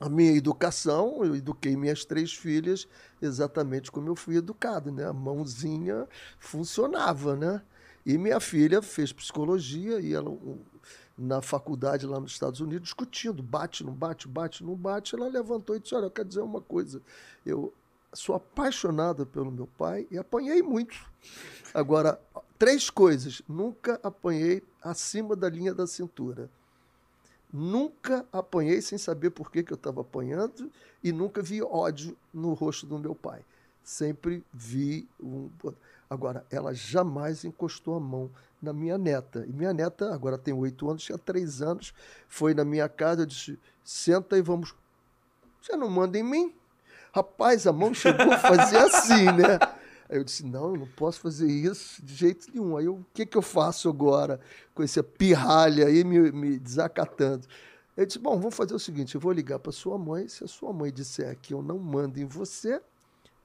a 0.00 0.08
minha 0.08 0.32
educação, 0.32 1.22
eu 1.24 1.36
eduquei 1.36 1.76
minhas 1.76 2.04
três 2.04 2.32
filhas 2.32 2.88
exatamente 3.20 3.90
como 3.92 4.08
eu 4.08 4.16
fui 4.16 4.36
educado, 4.36 4.90
né? 4.90 5.04
A 5.04 5.12
mãozinha 5.12 6.06
funcionava, 6.38 7.36
né? 7.36 7.60
E 8.06 8.16
minha 8.16 8.40
filha 8.40 8.80
fez 8.80 9.12
psicologia 9.12 10.00
e 10.00 10.14
ela 10.14 10.30
na 11.18 11.42
faculdade 11.42 12.06
lá 12.06 12.20
nos 12.20 12.30
Estados 12.30 12.60
Unidos 12.60 12.84
discutindo, 12.84 13.42
bate, 13.42 13.84
não 13.84 13.92
bate, 13.92 14.28
bate, 14.28 14.62
não 14.62 14.76
bate. 14.76 15.16
Ela 15.16 15.26
levantou 15.26 15.74
e 15.74 15.80
disse: 15.80 15.94
Olha, 15.94 16.04
eu 16.04 16.10
quero 16.10 16.28
dizer 16.28 16.40
uma 16.40 16.60
coisa. 16.60 17.02
Eu 17.44 17.74
sou 18.12 18.36
apaixonada 18.36 19.26
pelo 19.26 19.50
meu 19.50 19.66
pai 19.66 20.06
e 20.10 20.16
apanhei 20.16 20.62
muito. 20.62 20.96
Agora, 21.74 22.20
três 22.56 22.88
coisas. 22.88 23.42
Nunca 23.48 23.98
apanhei 24.02 24.62
acima 24.80 25.34
da 25.34 25.48
linha 25.48 25.74
da 25.74 25.86
cintura. 25.86 26.48
Nunca 27.52 28.24
apanhei 28.32 28.80
sem 28.80 28.98
saber 28.98 29.30
por 29.30 29.50
que, 29.50 29.62
que 29.62 29.72
eu 29.72 29.76
estava 29.76 30.02
apanhando 30.02 30.70
e 31.02 31.10
nunca 31.10 31.42
vi 31.42 31.62
ódio 31.62 32.16
no 32.32 32.52
rosto 32.52 32.86
do 32.86 32.98
meu 32.98 33.14
pai. 33.14 33.44
Sempre 33.82 34.44
vi 34.52 35.08
um. 35.18 35.50
Agora, 36.10 36.46
ela 36.50 36.74
jamais 36.74 37.44
encostou 37.44 37.94
a 37.94 38.00
mão 38.00 38.30
na 38.60 38.72
minha 38.72 38.98
neta. 38.98 39.44
E 39.48 39.52
minha 39.52 39.72
neta, 39.72 40.12
agora 40.12 40.36
tem 40.36 40.52
oito 40.54 40.88
anos, 40.88 41.02
tinha 41.02 41.18
três 41.18 41.62
anos, 41.62 41.94
foi 42.28 42.54
na 42.54 42.64
minha 42.64 42.88
casa, 42.88 43.22
eu 43.22 43.26
disse: 43.26 43.58
senta 43.84 44.36
e 44.36 44.42
vamos. 44.42 44.74
Você 45.60 45.76
não 45.76 45.88
manda 45.88 46.18
em 46.18 46.22
mim? 46.22 46.54
Rapaz, 47.12 47.66
a 47.66 47.72
mão 47.72 47.92
chegou 47.94 48.32
a 48.32 48.38
fazer 48.38 48.78
assim, 48.78 49.24
né? 49.24 49.58
Aí 50.08 50.16
eu 50.16 50.24
disse: 50.24 50.44
não, 50.44 50.74
eu 50.74 50.80
não 50.80 50.86
posso 50.86 51.20
fazer 51.20 51.50
isso 51.50 52.04
de 52.04 52.14
jeito 52.14 52.46
nenhum. 52.52 52.76
Aí 52.76 52.88
o 52.88 53.04
que, 53.12 53.26
que 53.26 53.36
eu 53.36 53.42
faço 53.42 53.88
agora 53.88 54.40
com 54.74 54.82
esse 54.82 55.02
pirralha 55.02 55.86
aí 55.86 56.04
me, 56.04 56.32
me 56.32 56.58
desacatando? 56.58 57.46
Eu 57.96 58.06
disse: 58.06 58.18
bom, 58.18 58.38
vamos 58.38 58.54
fazer 58.54 58.74
o 58.74 58.78
seguinte: 58.78 59.14
eu 59.14 59.20
vou 59.20 59.32
ligar 59.32 59.58
para 59.58 59.72
sua 59.72 59.98
mãe. 59.98 60.28
Se 60.28 60.44
a 60.44 60.48
sua 60.48 60.72
mãe 60.72 60.92
disser 60.92 61.36
que 61.40 61.52
eu 61.52 61.62
não 61.62 61.78
mando 61.78 62.18
em 62.18 62.24
você, 62.24 62.80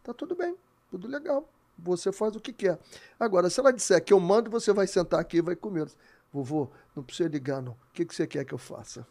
tá 0.03 0.13
tudo 0.13 0.35
bem, 0.35 0.55
tudo 0.89 1.07
legal. 1.07 1.47
Você 1.77 2.11
faz 2.11 2.35
o 2.35 2.39
que 2.39 2.53
quer. 2.53 2.79
Agora, 3.19 3.49
se 3.49 3.59
ela 3.59 3.73
disser 3.73 4.03
que 4.03 4.13
eu 4.13 4.19
mando, 4.19 4.49
você 4.49 4.71
vai 4.71 4.87
sentar 4.87 5.19
aqui 5.19 5.37
e 5.37 5.41
vai 5.41 5.55
comer. 5.55 5.87
Vovô, 6.31 6.69
não 6.95 7.03
precisa 7.03 7.27
ligar, 7.29 7.61
não. 7.61 7.73
O 7.73 7.77
que, 7.93 8.05
que 8.05 8.15
você 8.15 8.25
quer 8.25 8.45
que 8.45 8.53
eu 8.53 8.57
faça? 8.57 9.05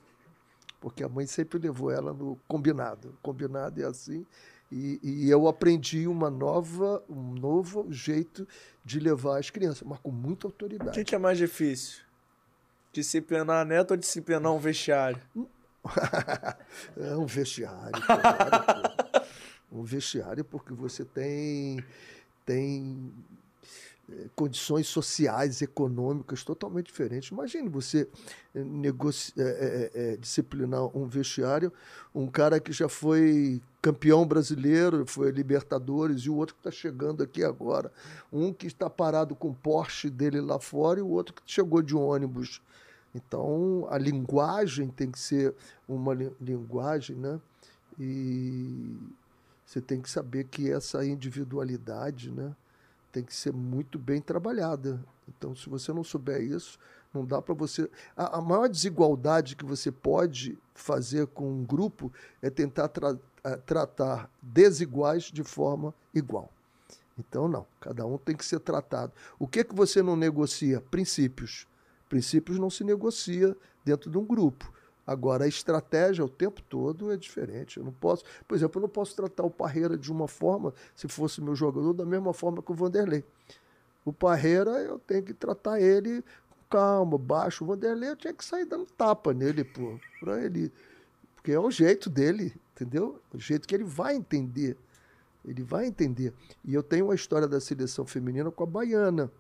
Porque 0.81 1.05
a 1.05 1.09
mãe 1.09 1.27
sempre 1.27 1.59
levou 1.59 1.91
ela 1.91 2.13
no 2.13 2.37
combinado. 2.49 3.17
Combinado 3.23 3.81
é 3.81 3.87
assim. 3.87 4.27
E, 4.71 4.99
e 5.03 5.31
eu 5.31 5.47
aprendi 5.47 6.07
uma 6.09 6.31
nova, 6.31 7.05
um 7.09 7.35
novo 7.35 7.87
jeito 7.93 8.49
de 8.85 8.99
levar 8.99 9.39
as 9.39 9.51
crianças, 9.51 9.87
mas 9.87 9.99
com 10.01 10.11
muita 10.11 10.47
O 10.47 10.51
autoridade. 10.51 10.93
que, 10.93 11.05
que 11.05 11.15
é 11.15 11.19
mais 11.19 11.37
difícil? 11.39 12.01
Disciplinar 12.93 13.61
a 13.61 13.65
neta 13.65 13.95
ou 13.95 13.99
disciplinar 13.99 14.51
um 14.53 14.59
vestiário? 14.59 15.21
É 16.97 17.17
um 17.17 17.27
vestiário. 17.27 18.01
claro, 18.07 19.27
um 19.71 19.83
vestiário 19.83 20.45
porque 20.45 20.73
você 20.73 21.05
tem, 21.05 21.85
tem 22.53 23.11
eh, 24.11 24.27
condições 24.37 24.87
sociais, 24.87 25.63
econômicas 25.63 26.45
totalmente 26.45 26.87
diferentes. 26.87 27.31
Imagine 27.31 27.69
você 27.69 28.07
eh, 28.55 29.91
eh, 29.95 30.17
disciplinar 30.21 30.85
um 30.95 31.07
vestiário, 31.07 31.73
um 32.15 32.27
cara 32.27 32.61
que 32.61 32.73
já 32.73 32.89
foi 32.89 33.63
campeão 33.81 34.27
brasileiro, 34.27 35.07
foi 35.07 35.31
Libertadores, 35.31 36.23
e 36.23 36.31
o 36.31 36.37
outro 36.37 36.55
que 36.55 36.61
está 36.61 36.71
chegando 36.71 37.23
aqui 37.23 37.43
agora. 37.43 37.91
Um 38.31 38.53
que 38.53 38.67
está 38.67 38.91
parado 38.91 39.35
com 39.35 39.49
o 39.49 39.55
Porsche 39.55 40.11
dele 40.11 40.41
lá 40.41 40.59
fora 40.61 41.01
e 41.01 41.03
o 41.03 41.09
outro 41.09 41.35
que 41.35 41.43
chegou 41.47 41.81
de 41.81 41.97
ônibus. 41.97 42.61
Então, 43.15 43.87
a 43.91 43.99
linguagem 43.99 44.89
tem 44.89 45.11
que 45.11 45.19
ser 45.19 45.55
uma 45.89 46.15
li- 46.15 46.33
linguagem, 46.41 47.17
né? 47.17 47.41
E 47.99 48.97
você 49.73 49.81
tem 49.81 50.03
que 50.03 50.11
saber 50.11 50.45
que 50.45 50.71
essa 50.71 51.03
individualidade, 51.03 52.31
né, 52.31 52.55
tem 53.11 53.25
que 53.25 53.35
ser 53.35 53.55
muito 53.55 53.99
bem 53.99 54.21
trabalhada. 54.21 55.03
Então, 55.27 55.57
se 55.57 55.67
você 55.71 55.95
não 55.95 56.05
souber 56.05 56.43
isso, 56.43 56.79
não 57.13 57.25
dá 57.25 57.41
para 57.41 57.55
você. 57.55 57.91
A, 58.15 58.37
a 58.37 58.41
maior 58.43 58.69
desigualdade 58.69 59.57
que 59.57 59.65
você 59.65 59.91
pode 59.91 60.59
fazer 60.75 61.27
com 61.29 61.51
um 61.51 61.65
grupo 61.65 62.13
é 62.43 62.51
tentar 62.51 62.89
tra- 62.89 63.19
tratar 63.65 64.31
desiguais 64.43 65.25
de 65.25 65.43
forma 65.43 65.95
igual. 66.13 66.53
Então, 67.19 67.49
não. 67.49 67.67
Cada 67.81 68.05
um 68.05 68.19
tem 68.19 68.37
que 68.37 68.45
ser 68.45 68.61
tratado. 68.61 69.11
O 69.39 69.49
que, 69.49 69.65
que 69.65 69.75
você 69.75 70.03
não 70.03 70.17
negocia? 70.17 70.83
Princípios. 70.83 71.67
Princípios 72.11 72.59
não 72.59 72.69
se 72.69 72.85
negocia 72.85 73.57
dentro 73.83 74.11
de 74.11 74.19
um 74.19 74.25
grupo. 74.25 74.71
Agora, 75.07 75.45
a 75.45 75.49
estratégia 75.49 76.25
o 76.25 76.29
tempo 76.29 76.63
todo 76.63 77.13
é 77.13 77.17
diferente. 77.17 77.79
Eu 77.79 77.85
não 77.85 77.93
posso, 77.93 78.25
por 78.47 78.55
exemplo, 78.55 78.79
eu 78.79 78.83
não 78.83 78.89
posso 78.89 79.17
tratar 79.17 79.43
o 79.43 79.51
Parreira 79.51 79.97
de 79.99 80.13
uma 80.13 80.29
forma, 80.29 80.73
se 80.95 81.09
fosse 81.09 81.41
meu 81.41 81.57
jogador, 81.57 81.93
da 81.93 82.05
mesma 82.05 82.33
forma 82.33 82.63
que 82.63 82.71
o 82.71 82.75
Vanderlei. 82.75 83.25
O 84.05 84.13
Parreira, 84.13 84.71
eu 84.81 84.99
tenho 84.99 85.23
que 85.23 85.35
tratar 85.35 85.81
ele 85.81 86.23
com 86.49 86.57
calma, 86.71 87.19
baixo. 87.19 87.65
O 87.65 87.67
Vanderlei, 87.67 88.11
eu 88.11 88.17
tinha 88.17 88.33
que 88.33 88.45
sair 88.45 88.65
dando 88.65 88.87
tapa 88.87 89.35
nele, 89.35 89.65
pô, 89.65 89.99
pra 90.21 90.43
ele. 90.45 90.73
Porque 91.35 91.51
é 91.51 91.59
o 91.59 91.71
jeito 91.71 92.09
dele, 92.09 92.55
entendeu? 92.73 93.21
O 93.33 93.39
jeito 93.39 93.67
que 93.67 93.75
ele 93.75 93.85
vai 93.85 94.15
entender. 94.15 94.77
Ele 95.45 95.63
vai 95.63 95.87
entender. 95.87 96.33
E 96.65 96.73
eu 96.73 96.83
tenho 96.83 97.07
uma 97.07 97.15
história 97.15 97.49
da 97.49 97.61
seleção 97.61 98.07
feminina 98.07 98.51
com 98.53 98.63
a 98.63 98.67
Baiana. 98.67 99.31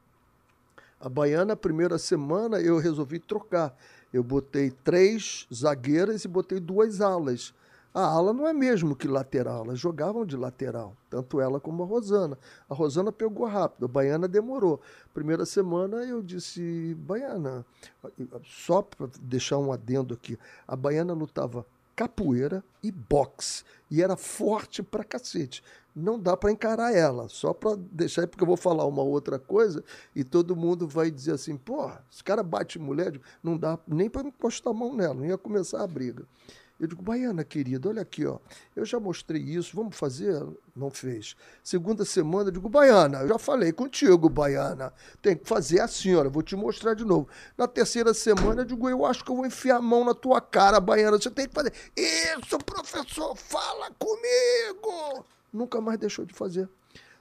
A 0.99 1.09
Baiana, 1.09 1.53
a 1.53 1.57
primeira 1.57 1.99
semana, 1.99 2.61
eu 2.61 2.79
resolvi 2.79 3.21
trocar. 3.21 3.77
Eu 4.13 4.23
botei 4.23 4.71
três 4.71 5.47
zagueiras 5.53 6.25
e 6.25 6.29
botei 6.29 6.61
duas 6.61 7.01
alas. 7.01 7.55
A 7.95 8.07
ala 8.07 8.33
não 8.33 8.49
é 8.49 8.55
mesmo 8.55 8.97
que 8.97 9.07
lateral, 9.07 9.65
elas 9.65 9.79
jogavam 9.79 10.25
de 10.25 10.35
lateral, 10.35 10.97
tanto 11.11 11.39
ela 11.43 11.61
como 11.61 11.83
a 11.83 11.87
Rosana. 11.87 12.39
A 12.69 12.75
Rosana 12.75 13.13
pegou 13.13 13.47
rápido, 13.47 13.85
a 13.85 13.89
Baiana 13.89 14.27
demorou. 14.27 14.81
Primeira 15.13 15.45
semana 15.45 15.97
eu 15.99 16.23
disse, 16.23 16.95
Baiana, 17.01 17.67
só 18.45 18.81
para 18.81 19.11
deixar 19.21 19.59
um 19.59 19.71
adendo 19.71 20.15
aqui, 20.15 20.39
a 20.67 20.75
Baiana 20.75 21.13
lutava 21.13 21.67
capoeira 21.95 22.65
e 22.83 22.91
boxe 22.91 23.63
e 23.91 24.03
era 24.03 24.17
forte 24.17 24.83
pra 24.83 25.05
cacete. 25.05 25.63
Não 25.95 26.19
dá 26.19 26.37
para 26.37 26.51
encarar 26.51 26.95
ela, 26.95 27.29
só 27.29 27.53
para 27.53 27.77
deixar, 27.77 28.27
porque 28.27 28.43
eu 28.43 28.47
vou 28.47 28.57
falar 28.57 28.87
uma 28.87 29.03
outra 29.03 29.39
coisa 29.39 29.85
e 30.15 30.25
todo 30.25 30.57
mundo 30.57 30.89
vai 30.89 31.11
dizer 31.11 31.33
assim: 31.33 31.57
porra, 31.57 32.05
esse 32.11 32.25
cara 32.25 32.43
bate 32.43 32.79
mulher, 32.79 33.21
não 33.43 33.59
dá 33.59 33.79
nem 33.87 34.09
para 34.09 34.27
encostar 34.27 34.73
a 34.73 34.77
mão 34.77 34.95
nela, 34.97 35.15
não 35.15 35.27
ia 35.27 35.37
começar 35.37 35.83
a 35.83 35.87
briga. 35.87 36.27
Eu 36.83 36.89
digo, 36.89 37.01
Baiana, 37.01 37.45
querida, 37.45 37.89
olha 37.89 38.03
aqui, 38.03 38.27
ó. 38.27 38.39
Eu 38.75 38.85
já 38.85 38.99
mostrei 38.99 39.41
isso, 39.41 39.77
vamos 39.77 39.97
fazer? 39.97 40.45
Não 40.75 40.91
fez. 40.91 41.37
Segunda 41.63 42.05
semana, 42.05 42.49
eu 42.49 42.53
digo, 42.53 42.69
Baiana, 42.69 43.21
eu 43.21 43.29
já 43.29 43.39
falei 43.39 43.71
contigo, 43.73 44.29
Baiana. 44.29 44.93
Tem 45.23 45.37
que 45.37 45.47
fazer 45.47 45.79
assim, 45.79 46.13
olha, 46.17 46.29
vou 46.29 46.43
te 46.43 46.57
mostrar 46.57 46.95
de 46.95 47.05
novo. 47.05 47.29
Na 47.57 47.69
terceira 47.69 48.13
semana, 48.13 48.63
eu 48.63 48.65
digo, 48.65 48.89
eu 48.89 49.07
acho 49.07 49.25
que 49.25 49.31
eu 49.31 49.37
vou 49.37 49.47
enfiar 49.47 49.77
a 49.77 49.81
mão 49.81 50.05
na 50.05 50.13
tua 50.13 50.41
cara, 50.41 50.81
Baiana. 50.81 51.19
Você 51.19 51.31
tem 51.31 51.47
que 51.47 51.55
fazer. 51.55 51.73
Isso, 51.97 52.59
professor, 52.59 53.37
fala 53.37 53.89
comigo! 53.97 55.25
Nunca 55.53 55.81
mais 55.81 55.99
deixou 55.99 56.25
de 56.25 56.33
fazer. 56.33 56.69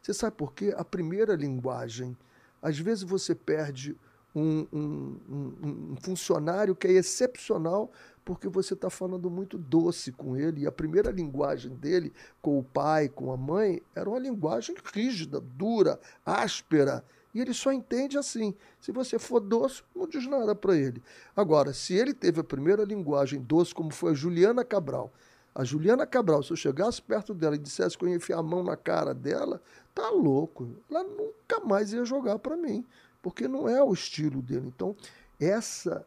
Você 0.02 0.14
sabe 0.14 0.36
por 0.36 0.53
quê? 0.53 0.74
A 0.78 0.84
primeira 0.84 1.36
linguagem, 1.36 2.18
às 2.62 2.78
vezes 2.80 3.03
você 3.03 3.36
perde 3.36 3.95
um, 4.34 4.66
um, 4.72 5.18
um, 5.30 5.91
um 5.91 5.95
funcionário 5.98 6.76
que 6.76 6.88
é 6.88 6.91
excepcional 6.91 7.91
porque 8.24 8.48
você 8.48 8.74
está 8.74 8.90
falando 8.90 9.30
muito 9.30 9.58
doce 9.58 10.12
com 10.12 10.38
ele. 10.38 10.62
E 10.62 10.68
a 10.68 10.72
primeira 10.72 11.12
linguagem 11.12 11.76
dele, 11.76 12.14
com 12.41 12.58
o 12.58 12.64
pai, 12.64 13.10
com 13.10 13.32
a 13.32 13.38
mãe, 13.38 13.82
era 13.95 14.10
uma 14.10 14.20
linguagem 14.20 14.76
rígida, 14.94 15.40
dura, 15.40 15.99
áspera. 16.26 17.03
E 17.34 17.40
ele 17.40 17.53
só 17.53 17.72
entende 17.72 18.18
assim. 18.18 18.53
Se 18.80 18.91
você 18.91 19.18
for 19.18 19.40
doce, 19.40 19.84
não 19.95 20.08
diz 20.08 20.28
nada 20.28 20.53
para 20.53 20.76
ele. 20.76 21.02
Agora, 21.36 21.74
se 21.74 21.94
ele 21.94 22.14
teve 22.14 22.40
a 22.40 22.44
primeira 22.44 22.84
linguagem 22.84 23.41
doce, 23.41 23.74
como 23.74 23.91
foi 23.91 24.12
a 24.12 24.16
Juliana 24.16 24.64
Cabral, 24.64 25.12
A 25.53 25.64
Juliana 25.64 26.06
Cabral, 26.06 26.41
se 26.44 26.52
eu 26.52 26.56
chegasse 26.56 27.02
perto 27.02 27.34
dela 27.34 27.56
e 27.56 27.60
dissesse 27.60 27.98
que 27.98 28.06
eu 28.06 28.10
ia 28.10 28.15
enfiar 28.15 28.40
a 28.40 28.44
mão 28.44 28.64
na 28.64 28.78
cara 28.78 29.14
dela, 29.14 29.61
tá 29.94 30.10
louco. 30.10 30.69
Ela 30.90 31.03
nunca 31.03 31.60
mais 31.60 31.91
ia 31.91 32.06
jogar 32.06 32.40
para 32.40 32.56
mim, 32.56 32.86
porque 33.22 33.48
não 33.48 33.68
é 33.68 33.84
o 33.84 33.94
estilo 33.94 34.41
dele. 34.41 34.68
Então, 34.68 34.95
essa 35.40 36.06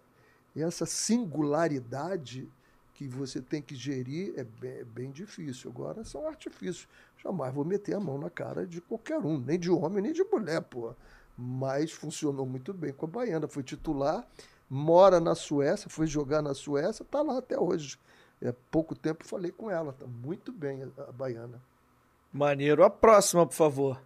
essa 0.56 0.86
singularidade 0.86 2.48
que 2.94 3.08
você 3.08 3.40
tem 3.40 3.60
que 3.60 3.74
gerir 3.74 4.34
é 4.36 4.44
bem, 4.44 4.70
é 4.78 4.84
bem, 4.84 5.10
difícil. 5.10 5.70
Agora 5.70 6.04
são 6.04 6.26
artifícios. 6.28 6.86
Jamais 7.22 7.52
vou 7.52 7.64
meter 7.64 7.94
a 7.94 8.00
mão 8.00 8.18
na 8.18 8.30
cara 8.30 8.66
de 8.66 8.80
qualquer 8.80 9.18
um, 9.18 9.38
nem 9.38 9.58
de 9.58 9.70
homem, 9.70 10.02
nem 10.02 10.12
de 10.12 10.22
mulher, 10.24 10.60
pô. 10.62 10.94
Mas 11.36 11.90
funcionou 11.90 12.46
muito 12.46 12.72
bem 12.72 12.92
com 12.92 13.06
a 13.06 13.08
Baiana. 13.08 13.48
Foi 13.48 13.64
titular, 13.64 14.24
mora 14.70 15.18
na 15.18 15.34
Suécia, 15.34 15.90
foi 15.90 16.06
jogar 16.06 16.40
na 16.40 16.54
Suécia, 16.54 17.04
tá 17.04 17.20
lá 17.20 17.38
até 17.38 17.58
hoje. 17.58 17.98
É, 18.44 18.52
pouco 18.70 18.94
tempo 18.94 19.26
falei 19.26 19.50
com 19.50 19.70
ela, 19.70 19.94
tá 19.94 20.06
muito 20.06 20.52
bem 20.52 20.82
a, 20.82 21.02
a 21.04 21.12
Baiana. 21.12 21.62
Maneiro. 22.30 22.84
A 22.84 22.90
próxima, 22.90 23.46
por 23.46 23.54
favor. 23.54 24.02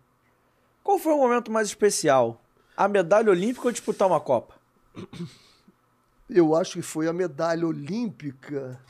Qual 0.85 0.97
foi 0.97 1.13
o 1.13 1.19
momento 1.19 1.51
mais 1.51 1.67
especial? 1.67 2.41
A 2.77 2.87
medalha 2.87 3.31
olímpica 3.31 3.67
ou 3.67 3.73
disputar 3.73 4.07
uma 4.07 4.21
Copa? 4.21 4.55
eu 6.31 6.55
acho 6.55 6.75
que 6.75 6.83
foi 6.83 7.09
a 7.09 7.13
medalha 7.13 7.67
olímpica, 7.67 8.81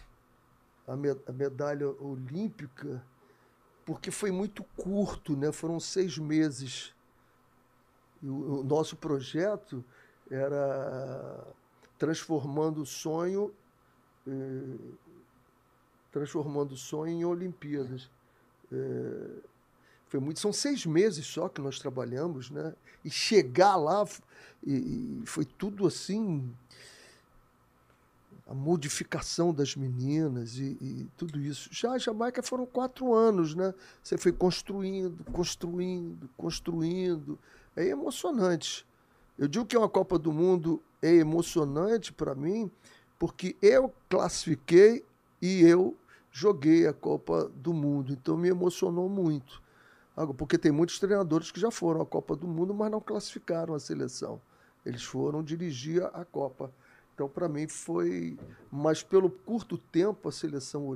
a, 0.86 0.94
me, 0.94 1.10
a, 1.10 1.32
medalha 1.32 1.88
olímpica, 1.88 3.02
porque 3.86 4.10
foi 4.10 4.30
muito 4.30 4.62
curto, 4.76 5.34
né? 5.34 5.50
Foram 5.50 5.80
seis 5.80 6.18
meses. 6.18 6.94
E 8.22 8.28
o, 8.28 8.60
o 8.60 8.64
nosso 8.64 8.96
projeto 8.96 9.82
era 10.30 11.42
transformando 11.96 12.82
o 12.82 12.86
sonho, 12.86 13.54
eh, 14.26 15.07
transformando 16.10 16.72
o 16.72 16.76
sonho 16.76 17.12
em 17.12 17.24
Olimpíadas. 17.24 18.10
Eh, 18.72 19.40
foi 20.08 20.20
muito, 20.20 20.40
são 20.40 20.52
seis 20.52 20.86
meses 20.86 21.26
só 21.26 21.48
que 21.48 21.60
nós 21.60 21.78
trabalhamos, 21.78 22.50
né? 22.50 22.74
E 23.04 23.10
chegar 23.10 23.76
lá 23.76 24.06
e, 24.66 24.72
e 25.22 25.26
foi 25.26 25.44
tudo 25.44 25.86
assim 25.86 26.50
a 28.48 28.54
modificação 28.54 29.52
das 29.52 29.76
meninas 29.76 30.56
e, 30.56 30.78
e, 30.80 31.06
tudo 31.18 31.38
isso. 31.38 31.68
Já 31.70 31.92
a 31.92 31.98
Jamaica 31.98 32.42
foram 32.42 32.64
quatro 32.64 33.12
anos, 33.12 33.54
né? 33.54 33.74
Você 34.02 34.16
foi 34.16 34.32
construindo, 34.32 35.22
construindo, 35.30 36.30
construindo. 36.34 37.38
É 37.76 37.84
emocionante. 37.84 38.86
Eu 39.38 39.46
digo 39.46 39.66
que 39.66 39.76
é 39.76 39.78
uma 39.78 39.88
Copa 39.88 40.18
do 40.18 40.32
Mundo 40.32 40.82
é 41.02 41.12
emocionante 41.14 42.10
para 42.10 42.34
mim, 42.34 42.70
porque 43.18 43.54
eu 43.60 43.92
classifiquei 44.08 45.04
e 45.40 45.62
eu 45.62 45.96
joguei 46.30 46.86
a 46.86 46.92
Copa 46.92 47.50
do 47.54 47.72
Mundo. 47.72 48.12
Então 48.12 48.36
me 48.36 48.48
emocionou 48.48 49.08
muito. 49.08 49.62
Porque 50.36 50.58
tem 50.58 50.72
muitos 50.72 50.98
treinadores 50.98 51.50
que 51.52 51.60
já 51.60 51.70
foram 51.70 52.02
à 52.02 52.06
Copa 52.06 52.34
do 52.34 52.46
Mundo, 52.46 52.74
mas 52.74 52.90
não 52.90 53.00
classificaram 53.00 53.74
a 53.74 53.78
seleção. 53.78 54.40
Eles 54.84 55.04
foram 55.04 55.42
dirigir 55.42 56.02
a 56.04 56.24
Copa. 56.24 56.72
Então, 57.14 57.28
para 57.28 57.48
mim, 57.48 57.68
foi. 57.68 58.38
Mas 58.70 59.02
pelo 59.02 59.30
curto 59.30 59.78
tempo, 59.78 60.28
a 60.28 60.32
seleção 60.32 60.86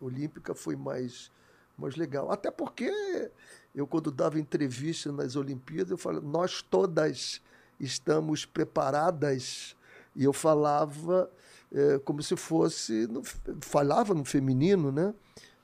olímpica, 0.00 0.54
foi 0.54 0.76
mais, 0.76 1.30
mais 1.76 1.96
legal. 1.96 2.30
Até 2.30 2.50
porque 2.50 3.30
eu, 3.74 3.86
quando 3.86 4.10
dava 4.10 4.38
entrevista 4.38 5.10
nas 5.12 5.36
Olimpíadas, 5.36 5.90
eu 5.90 5.98
falava, 5.98 6.24
nós 6.26 6.62
todas 6.62 7.42
estamos 7.80 8.46
preparadas. 8.46 9.76
E 10.14 10.24
eu 10.24 10.32
falava 10.32 11.30
é, 11.74 11.98
como 11.98 12.22
se 12.22 12.36
fosse. 12.36 13.06
No, 13.06 13.22
falava 13.60 14.14
no 14.14 14.24
feminino, 14.24 14.92
né? 14.92 15.14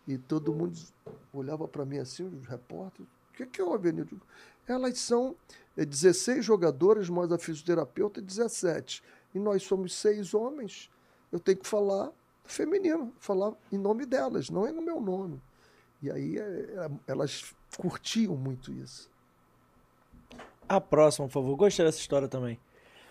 E 0.06 0.16
todo 0.16 0.54
mundo 0.54 0.78
olhava 1.32 1.68
para 1.68 1.84
mim 1.84 1.98
assim, 1.98 2.24
os 2.24 2.46
repórteres. 2.46 3.08
O 3.30 3.36
que, 3.36 3.46
que 3.46 3.62
houve, 3.62 3.92
digo, 3.92 4.20
Elas 4.66 4.98
são 4.98 5.36
16 5.76 6.44
jogadoras, 6.44 7.08
mais 7.08 7.30
a 7.30 7.38
fisioterapeuta, 7.38 8.20
17 8.20 9.02
e 9.34 9.38
nós 9.38 9.62
somos 9.62 9.94
seis 9.94 10.34
homens, 10.34 10.90
eu 11.30 11.38
tenho 11.38 11.58
que 11.58 11.66
falar 11.66 12.10
feminino, 12.44 13.12
falar 13.18 13.52
em 13.70 13.78
nome 13.78 14.06
delas, 14.06 14.48
não 14.48 14.66
é 14.66 14.72
no 14.72 14.82
meu 14.82 15.00
nome. 15.00 15.40
E 16.02 16.10
aí 16.10 16.38
é, 16.38 16.42
é, 16.42 16.90
elas 17.06 17.54
curtiam 17.76 18.36
muito 18.36 18.72
isso. 18.72 19.10
A 20.68 20.80
próxima, 20.80 21.26
por 21.26 21.32
favor. 21.32 21.56
Gostei 21.56 21.84
dessa 21.84 21.98
história 21.98 22.28
também. 22.28 22.58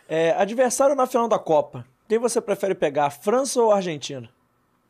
É, 0.07 0.31
adversário 0.31 0.95
na 0.95 1.05
final 1.05 1.27
da 1.27 1.37
Copa. 1.37 1.85
Quem 2.07 2.17
você 2.17 2.39
prefere 2.39 2.73
pegar, 2.73 3.07
a 3.07 3.09
França 3.11 3.61
ou 3.61 3.71
a 3.71 3.77
Argentina? 3.77 4.29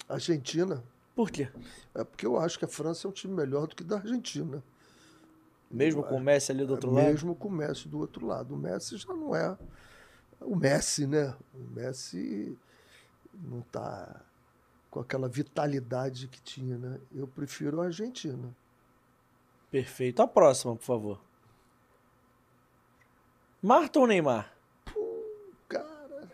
Argentina. 0.08 0.84
Por 1.16 1.32
quê? 1.32 1.50
É 1.96 2.04
porque 2.04 2.26
eu 2.26 2.40
acho 2.40 2.60
que 2.60 2.66
a 2.66 2.68
França 2.68 3.08
é 3.08 3.10
um 3.10 3.14
time 3.14 3.34
melhor 3.34 3.68
do 3.68 3.76
que 3.76 3.84
da 3.84 3.98
Argentina. 3.98 4.64
Mesmo 5.70 6.04
com 6.04 6.16
o 6.16 6.20
Messi 6.20 6.52
ali 6.52 6.66
do 6.66 6.72
outro 6.74 6.92
é, 6.92 6.94
lado? 6.94 7.06
Mesmo 7.08 7.36
com 7.36 7.48
o 7.48 7.52
Messi 7.52 7.88
do 7.88 8.00
outro 8.00 8.26
lado. 8.26 8.54
O 8.54 8.58
Messi 8.58 8.98
já 8.98 9.14
não 9.14 9.36
é 9.36 9.58
o 10.40 10.56
Messi, 10.56 11.06
né? 11.08 11.36
O 11.54 11.64
Messi 11.76 12.58
não 13.34 13.60
está 13.60 14.22
com 14.90 15.00
aquela 15.00 15.28
vitalidade 15.28 16.28
que 16.28 16.42
tinha, 16.42 16.78
né? 16.78 17.00
Eu 17.14 17.28
prefiro 17.28 17.82
a 17.82 17.86
Argentina. 17.86 18.56
Perfeito. 19.70 20.22
A 20.22 20.28
próxima, 20.28 20.76
por 20.76 20.84
favor. 20.84 21.22
Marta 23.62 24.00
ou 24.00 24.08
Neymar? 24.08 24.54
Pô, 24.86 25.26
cara. 25.68 26.30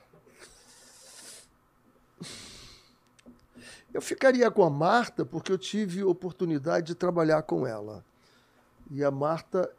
Eu 3.94 4.02
ficaria 4.02 4.50
com 4.50 4.64
a 4.64 4.70
Marta 4.70 5.26
porque 5.26 5.52
eu 5.52 5.58
tive 5.58 6.04
oportunidade 6.04 6.88
de 6.88 6.96
trabalhar 6.96 7.44
com 7.44 7.68
ela. 7.68 8.04
E 8.90 9.04
a 9.04 9.12
Marta 9.12 9.70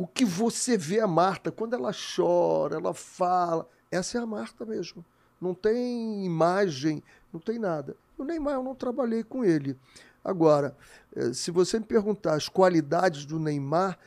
o 0.00 0.06
que 0.06 0.24
você 0.24 0.78
vê 0.78 0.98
a 0.98 1.06
Marta, 1.06 1.52
quando 1.52 1.74
ela 1.74 1.92
chora, 1.92 2.76
ela 2.76 2.94
fala, 2.94 3.68
essa 3.90 4.16
é 4.16 4.20
a 4.22 4.24
Marta 4.24 4.64
mesmo. 4.64 5.04
Não 5.38 5.52
tem 5.52 6.24
imagem, 6.24 7.02
não 7.30 7.38
tem 7.38 7.58
nada. 7.58 7.94
O 8.16 8.24
Neymar, 8.24 8.54
eu 8.54 8.62
não 8.62 8.74
trabalhei 8.74 9.22
com 9.22 9.44
ele. 9.44 9.76
Agora, 10.24 10.74
eh, 11.14 11.34
se 11.34 11.50
você 11.50 11.78
me 11.78 11.84
perguntar 11.84 12.32
as 12.32 12.48
qualidades 12.48 13.26
do 13.26 13.38
Neymar, 13.38 13.98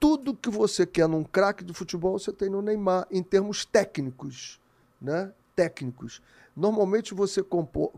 tudo 0.00 0.34
que 0.34 0.50
você 0.50 0.84
quer 0.84 1.08
num 1.08 1.22
craque 1.22 1.62
de 1.62 1.72
futebol, 1.72 2.18
você 2.18 2.32
tem 2.32 2.50
no 2.50 2.60
Neymar, 2.60 3.06
em 3.08 3.22
termos 3.22 3.64
técnicos. 3.64 4.60
Né? 5.00 5.32
Técnicos. 5.54 6.20
Normalmente 6.56 7.12
você 7.12 7.42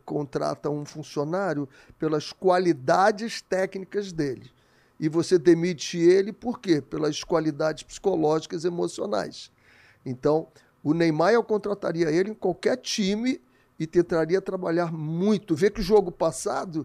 contrata 0.05 0.69
um 0.69 0.85
funcionário 0.85 1.69
pelas 1.99 2.33
qualidades 2.33 3.41
técnicas 3.41 4.13
dele 4.13 4.51
e 4.99 5.09
você 5.09 5.39
demite 5.39 5.97
ele 5.97 6.33
por 6.33 6.59
quê? 6.59 6.81
Pelas 6.81 7.23
qualidades 7.23 7.85
psicológicas 7.85 8.65
e 8.65 8.67
emocionais. 8.67 9.53
Então, 10.05 10.49
o 10.83 10.93
Neymar 10.93 11.33
eu 11.33 11.45
contrataria 11.45 12.11
ele 12.11 12.31
em 12.31 12.35
qualquer 12.35 12.77
time 12.79 13.41
e 13.79 13.87
tentaria 13.87 14.41
trabalhar 14.41 14.93
muito. 14.93 15.55
Vê 15.55 15.71
que 15.71 15.81
o 15.81 15.85
jogo 15.85 16.11
passado, 16.11 16.85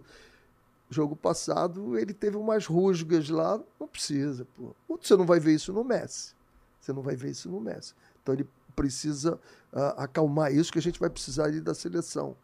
jogo 0.92 1.16
passado, 1.16 1.98
ele 1.98 2.14
teve 2.14 2.38
umas 2.38 2.68
rusgas 2.68 3.30
lá, 3.30 3.60
não 3.80 3.88
precisa, 3.88 4.46
pô. 4.56 4.76
Você 5.02 5.16
não 5.16 5.26
vai 5.26 5.40
ver 5.40 5.56
isso 5.56 5.74
no 5.74 5.84
Messi. 5.84 6.36
Você 6.80 6.94
não 6.94 7.02
vai 7.02 7.16
ver 7.16 7.32
isso 7.32 7.50
no 7.50 7.60
Messi. 7.60 7.96
Então 8.22 8.36
ele 8.36 8.48
precisa 8.76 9.36
uh, 9.72 9.94
acalmar 9.98 10.54
isso 10.54 10.72
que 10.72 10.80
a 10.80 10.82
gente 10.82 11.00
vai 11.00 11.10
precisar 11.10 11.46
ali 11.46 11.62
da 11.62 11.74
seleção. 11.74 12.36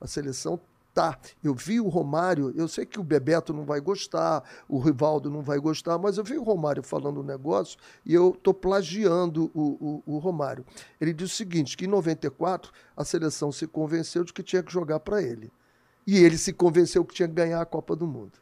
A 0.00 0.06
seleção 0.06 0.60
tá. 0.96 1.18
Eu 1.44 1.54
vi 1.54 1.78
o 1.78 1.88
Romário, 1.88 2.54
eu 2.56 2.66
sei 2.66 2.86
que 2.86 2.98
o 2.98 3.04
Bebeto 3.04 3.52
não 3.52 3.64
vai 3.64 3.80
gostar, 3.80 4.42
o 4.66 4.78
Rivaldo 4.78 5.28
não 5.28 5.42
vai 5.42 5.58
gostar, 5.58 5.98
mas 5.98 6.16
eu 6.16 6.24
vi 6.24 6.38
o 6.38 6.42
Romário 6.42 6.82
falando 6.82 7.20
um 7.20 7.22
negócio 7.22 7.78
e 8.04 8.14
eu 8.14 8.30
estou 8.30 8.54
plagiando 8.54 9.50
o, 9.54 10.02
o, 10.06 10.14
o, 10.14 10.18
Romário. 10.18 10.64
Ele 10.98 11.12
disse 11.12 11.34
o 11.34 11.36
seguinte: 11.36 11.76
que 11.76 11.84
em 11.84 11.88
94 11.88 12.72
a 12.96 13.04
seleção 13.04 13.52
se 13.52 13.66
convenceu 13.66 14.24
de 14.24 14.32
que 14.32 14.42
tinha 14.42 14.62
que 14.62 14.72
jogar 14.72 15.00
para 15.00 15.22
ele. 15.22 15.52
E 16.06 16.16
ele 16.16 16.38
se 16.38 16.52
convenceu 16.52 17.04
que 17.04 17.14
tinha 17.14 17.28
que 17.28 17.34
ganhar 17.34 17.60
a 17.60 17.66
Copa 17.66 17.94
do 17.94 18.06
Mundo. 18.06 18.38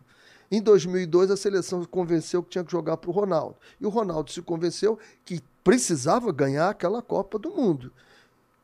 Em 0.51 0.61
2002, 0.61 1.31
a 1.31 1.37
seleção 1.37 1.83
se 1.83 1.89
convenceu 1.89 2.43
que 2.43 2.51
tinha 2.51 2.65
que 2.65 2.73
jogar 2.73 2.97
para 2.97 3.11
o 3.11 3.13
Ronaldo. 3.13 3.57
E 3.81 3.87
o 3.87 3.89
Ronaldo 3.89 4.31
se 4.31 4.43
convenceu 4.43 4.99
que 5.25 5.41
precisava 5.63 6.31
ganhar 6.31 6.69
aquela 6.69 7.01
Copa 7.01 7.39
do 7.39 7.51
Mundo. 7.51 7.93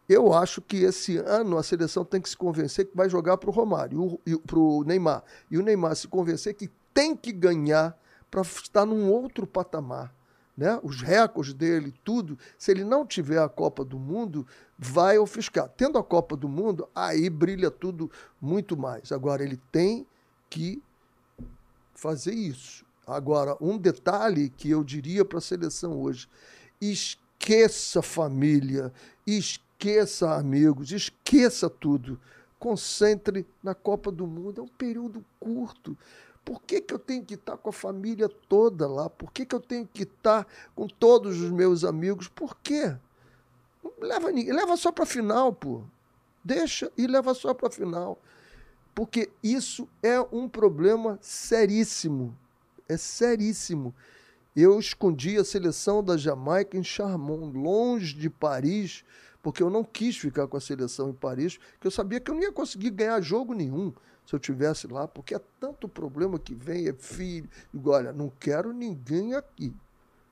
Eu 0.09 0.33
acho 0.33 0.61
que 0.61 0.79
esse 0.79 1.17
ano 1.19 1.57
a 1.57 1.63
seleção 1.63 2.05
tem 2.05 2.21
que 2.21 2.29
se 2.29 2.37
convencer 2.37 2.87
que 2.87 2.97
vai 2.97 3.09
jogar 3.09 3.37
para 3.37 3.49
o 3.49 3.53
Romário 3.53 4.21
para 4.45 4.59
o 4.59 4.83
Neymar. 4.83 5.23
E 5.51 5.57
o 5.57 5.63
Neymar 5.63 5.95
se 5.95 6.09
convencer 6.09 6.55
que 6.55 6.69
tem 6.93 7.17
que 7.17 7.33
ganhar 7.33 7.97
para 8.31 8.43
estar 8.43 8.85
num 8.85 9.11
outro 9.11 9.47
patamar. 9.47 10.13
Né? 10.57 10.79
Os 10.83 11.01
recordes 11.01 11.55
dele, 11.55 11.95
tudo. 12.05 12.37
Se 12.59 12.71
ele 12.71 12.85
não 12.85 13.07
tiver 13.07 13.39
a 13.39 13.49
Copa 13.49 13.85
do 13.85 13.99
Mundo, 13.99 14.47
vai 14.79 15.17
ofuscar. 15.17 15.69
Tendo 15.69 15.97
a 15.97 16.05
Copa 16.05 16.37
do 16.37 16.49
Mundo, 16.49 16.89
aí 16.95 17.31
brilha 17.31 17.71
tudo 17.71 18.11
muito 18.41 18.77
mais. 18.77 19.13
Agora, 19.13 19.43
ele 19.43 19.59
tem 19.73 20.07
que 20.51 20.83
fazer 22.01 22.33
isso. 22.35 22.85
Agora, 23.07 23.57
um 23.61 23.77
detalhe 23.77 24.49
que 24.49 24.71
eu 24.71 24.83
diria 24.83 25.25
para 25.25 25.39
a 25.39 25.43
seleção 25.43 26.01
hoje: 26.01 26.29
esqueça 26.81 28.01
família, 28.01 28.93
esqueça 29.27 30.35
amigos, 30.35 30.91
esqueça 30.91 31.69
tudo. 31.69 32.19
concentre 32.59 33.47
na 33.63 33.75
Copa 33.75 34.11
do 34.11 34.27
Mundo. 34.27 34.61
É 34.61 34.65
um 34.65 34.69
período 34.69 35.25
curto. 35.39 35.97
Por 36.45 36.63
que, 36.63 36.81
que 36.81 36.95
eu 36.95 36.99
tenho 36.99 37.25
que 37.25 37.35
estar 37.35 37.57
com 37.57 37.69
a 37.69 37.73
família 37.73 38.29
toda 38.29 38.89
lá? 38.89 39.09
Por 39.11 39.31
que, 39.31 39.45
que 39.45 39.55
eu 39.55 39.61
tenho 39.61 39.87
que 39.87 40.05
estar 40.05 40.47
com 40.75 40.87
todos 40.87 41.41
os 41.41 41.51
meus 41.51 41.85
amigos? 41.85 42.29
Por 42.29 42.57
quê? 42.57 42.97
Leva, 44.01 44.31
leva 44.31 44.77
só 44.77 44.91
para 44.91 45.07
final, 45.07 45.53
pô. 45.53 45.83
Deixa 46.43 46.91
e 46.97 47.07
leva 47.07 47.35
só 47.35 47.53
para 47.53 47.71
final. 47.71 48.19
Porque 49.01 49.31
isso 49.43 49.89
é 50.03 50.21
um 50.21 50.47
problema 50.47 51.19
seríssimo. 51.23 52.37
É 52.87 52.99
seríssimo. 52.99 53.95
Eu 54.55 54.79
escondi 54.79 55.39
a 55.39 55.43
seleção 55.43 56.05
da 56.05 56.19
Jamaica 56.19 56.77
em 56.77 56.85
Charmont, 56.85 57.57
longe 57.57 58.13
de 58.13 58.29
Paris, 58.29 59.03
porque 59.43 59.63
eu 59.63 59.71
não 59.71 59.83
quis 59.83 60.19
ficar 60.19 60.47
com 60.49 60.59
a 60.59 60.61
seleção 60.61 61.09
em 61.09 61.15
Paris, 61.15 61.57
porque 61.57 61.87
eu 61.87 61.91
sabia 61.91 62.21
que 62.21 62.31
eu 62.31 62.35
não 62.35 62.43
ia 62.43 62.53
conseguir 62.53 62.91
ganhar 62.91 63.19
jogo 63.23 63.55
nenhum 63.55 63.91
se 64.27 64.35
eu 64.35 64.39
tivesse 64.39 64.87
lá, 64.87 65.09
porque 65.09 65.35
é 65.35 65.41
tanto 65.59 65.89
problema 65.89 66.39
que 66.39 66.55
vem, 66.55 66.87
é 66.87 66.93
filho. 66.93 67.49
Digo, 67.73 67.93
olha, 67.93 68.13
não 68.13 68.31
quero 68.39 68.71
ninguém 68.71 69.33
aqui. 69.33 69.75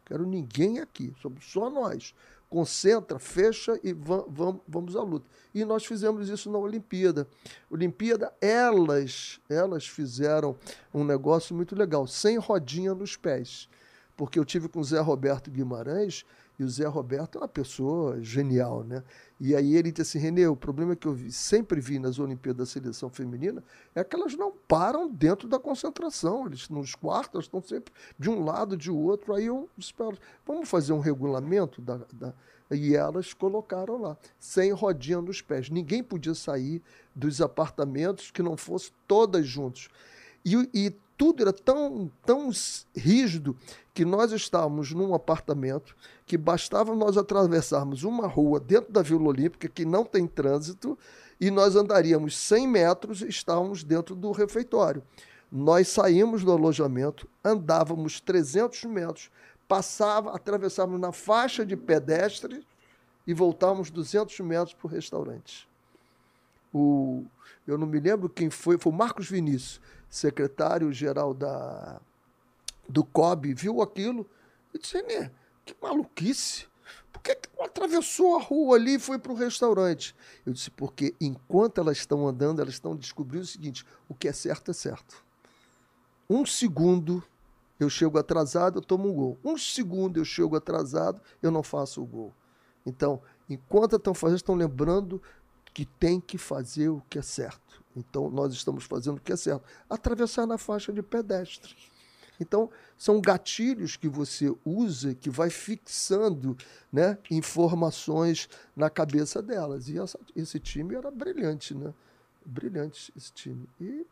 Quero 0.05 0.27
ninguém 0.27 0.79
aqui, 0.79 1.15
somos 1.23 1.51
só 1.51 1.71
nós. 1.71 2.15
Concentra, 2.49 3.18
fecha 3.18 3.78
e 3.85 3.93
vamos, 3.93 4.97
à 4.97 5.02
luta. 5.02 5.28
E 5.55 5.65
nós 5.65 5.85
fizemos 5.85 6.28
isso 6.31 6.51
na 6.51 6.59
Olimpíada. 6.59 7.28
Olimpíada, 7.70 8.33
elas, 8.41 9.39
elas 9.51 9.86
fizeram 9.86 10.57
um 10.93 11.05
negócio 11.05 11.55
muito 11.55 11.77
legal, 11.77 12.07
sem 12.07 12.39
rodinha 12.39 12.94
nos 12.94 13.17
pés. 13.17 13.68
Porque 14.17 14.39
eu 14.39 14.44
tive 14.44 14.68
com 14.68 14.81
o 14.81 14.85
Zé 14.85 14.99
Roberto 14.99 15.51
Guimarães, 15.51 16.25
e 16.59 16.65
o 16.65 16.69
Zé 16.69 16.87
Roberto 16.87 17.39
é 17.39 17.41
uma 17.43 17.49
pessoa 17.49 18.20
genial, 18.20 18.83
né? 18.83 19.05
E 19.39 19.55
aí 19.55 19.77
ele 19.77 19.93
disse 19.93 20.19
assim, 20.19 20.27
Renê, 20.27 20.47
o 20.49 20.57
problema 20.57 20.97
que 20.97 21.07
eu 21.07 21.12
vi, 21.12 21.31
sempre 21.31 21.81
vi 21.81 21.99
nas 22.01 22.19
Olimpíadas 22.19 22.69
da 22.69 22.73
seleção 22.73 23.09
feminina 23.09 23.62
é 23.95 24.03
que 24.03 24.17
elas 24.17 24.35
não 24.35 24.53
param 24.67 25.09
dentro 25.09 25.47
da 25.47 25.59
concentração. 25.59 26.47
Eles 26.47 26.69
nos 26.69 26.97
quartos 26.97 27.45
estão 27.45 27.62
sempre 27.62 27.93
de 28.19 28.28
um 28.28 28.45
lado, 28.45 28.77
de 28.77 28.91
outro. 28.91 29.33
Aí 29.35 29.47
eu 29.47 29.69
espero, 29.78 30.19
vamos 30.45 30.69
fazer 30.69 30.93
um 30.93 30.99
regulamento 30.99 31.81
da, 31.81 32.01
da 32.12 32.35
e 32.70 32.95
elas 32.95 33.33
colocaram 33.33 34.01
lá, 34.01 34.17
sem 34.39 34.73
rodinha 34.73 35.23
nos 35.23 35.41
pés. 35.41 35.70
Ninguém 35.70 36.03
podia 36.03 36.35
sair 36.35 36.83
dos 37.15 37.41
apartamentos 37.41 38.31
que 38.31 38.43
não 38.43 38.57
fosse 38.57 38.93
todas 39.07 39.47
juntos. 39.47 39.89
E, 40.44 40.68
e 40.73 40.94
tudo 41.18 41.42
era 41.42 41.52
tão, 41.52 42.10
tão 42.25 42.50
rígido 42.97 43.57
que 43.92 44.05
nós 44.05 44.31
estávamos 44.31 44.92
num 44.92 45.12
apartamento 45.12 45.97
que 46.25 46.39
bastava 46.39 46.94
nós 46.94 47.17
atravessarmos 47.17 48.05
uma 48.05 48.28
rua 48.28 48.60
dentro 48.60 48.92
da 48.92 49.02
Vila 49.02 49.28
Olímpica, 49.28 49.68
que 49.68 49.84
não 49.84 50.05
tem 50.05 50.26
trânsito, 50.28 50.97
e 51.41 51.50
nós 51.50 51.75
andaríamos 51.75 52.36
100 52.36 52.68
metros 52.68 53.23
e 53.23 53.28
estávamos 53.28 53.83
dentro 53.83 54.15
do 54.15 54.31
refeitório. 54.31 55.02
Nós 55.50 55.89
saímos 55.89 56.44
do 56.44 56.52
alojamento, 56.52 57.26
andávamos 57.42 58.20
300 58.20 58.84
metros, 58.84 59.31
passava, 59.67 60.31
atravessávamos 60.33 61.00
na 61.00 61.10
faixa 61.10 61.67
de 61.67 61.76
pedestre 61.76 62.65
e 63.26 63.34
voltávamos 63.34 63.91
200 63.91 64.39
metros 64.41 64.75
para 64.75 64.86
o 64.86 64.91
restaurante. 64.91 65.68
O, 66.73 67.25
eu 67.67 67.76
não 67.76 67.86
me 67.86 67.99
lembro 67.99 68.28
quem 68.28 68.50
foi, 68.50 68.78
foi 68.78 68.92
o 68.92 68.94
Marcos 68.94 69.28
Vinícius 69.28 69.81
secretário-geral 70.09 71.35
da, 71.35 72.01
do 72.89 73.05
COB, 73.05 73.55
viu 73.55 73.83
aquilo 73.83 74.28
e 74.73 74.78
disse: 74.78 74.97
Renê, 74.97 75.31
que 75.65 75.75
maluquice. 75.81 76.67
Por 77.12 77.23
que, 77.23 77.35
que 77.35 77.49
atravessou 77.62 78.37
a 78.37 78.43
rua 78.43 78.77
ali 78.77 78.95
e 78.95 78.99
foi 78.99 79.19
para 79.19 79.33
o 79.33 79.35
restaurante? 79.35 80.15
Eu 80.47 80.53
disse: 80.53 80.70
porque 80.70 81.15
enquanto 81.20 81.78
elas 81.78 81.99
estão 81.99 82.27
andando, 82.27 82.61
elas 82.61 82.75
estão 82.75 82.97
descobrindo 82.97 83.45
o 83.45 83.49
seguinte: 83.49 83.85
o 84.09 84.15
que 84.15 84.28
é 84.28 84.33
certo 84.33 84.70
é 84.70 84.75
certo. 84.75 85.25
Um 86.28 86.45
segundo 86.45 87.23
eu 87.81 87.89
chego 87.89 88.19
atrasado, 88.19 88.78
eu 88.78 88.83
tomo 88.83 89.09
um 89.09 89.15
gol. 89.15 89.39
Um 89.45 89.57
segundo 89.57 90.19
eu 90.19 90.25
chego 90.25 90.57
atrasado, 90.57 91.20
eu 91.43 91.51
não 91.51 91.62
faço 91.62 92.03
o 92.03 92.07
gol. 92.07 92.33
Então, 92.85 93.20
enquanto 93.49 93.97
estão 93.97 94.15
fazendo, 94.15 94.37
estão 94.37 94.55
lembrando 94.55 95.23
que 95.73 95.85
tem 95.85 96.20
que 96.20 96.37
fazer 96.37 96.89
o 96.89 97.03
que 97.09 97.19
é 97.19 97.23
certo. 97.23 97.85
Então, 97.99 98.31
nós 98.31 98.52
estamos 98.52 98.85
fazendo 98.85 99.18
o 99.18 99.20
que 99.20 99.33
é 99.33 99.36
certo. 99.36 99.62
Atravessar 99.91 100.47
na 100.47 100.57
faixa 100.57 100.93
de 100.93 101.02
pedestre. 101.02 101.75
Então, 102.41 102.70
são 102.97 103.20
gatilhos 103.20 103.97
que 103.97 104.09
você 104.09 104.55
usa 104.65 105.15
que 105.15 105.28
vai 105.28 105.51
fixando 105.51 106.57
né, 106.93 107.18
informações 107.31 108.49
na 108.77 108.89
cabeça 108.89 109.43
delas. 109.43 109.89
E 109.89 109.99
essa, 109.99 110.18
esse 110.36 110.60
time 110.60 110.94
era 110.94 111.10
brilhante, 111.10 111.75
né? 111.75 111.93
Brilhante 112.47 113.12
esse 113.17 113.33
time. 113.33 113.68
E 113.81 114.07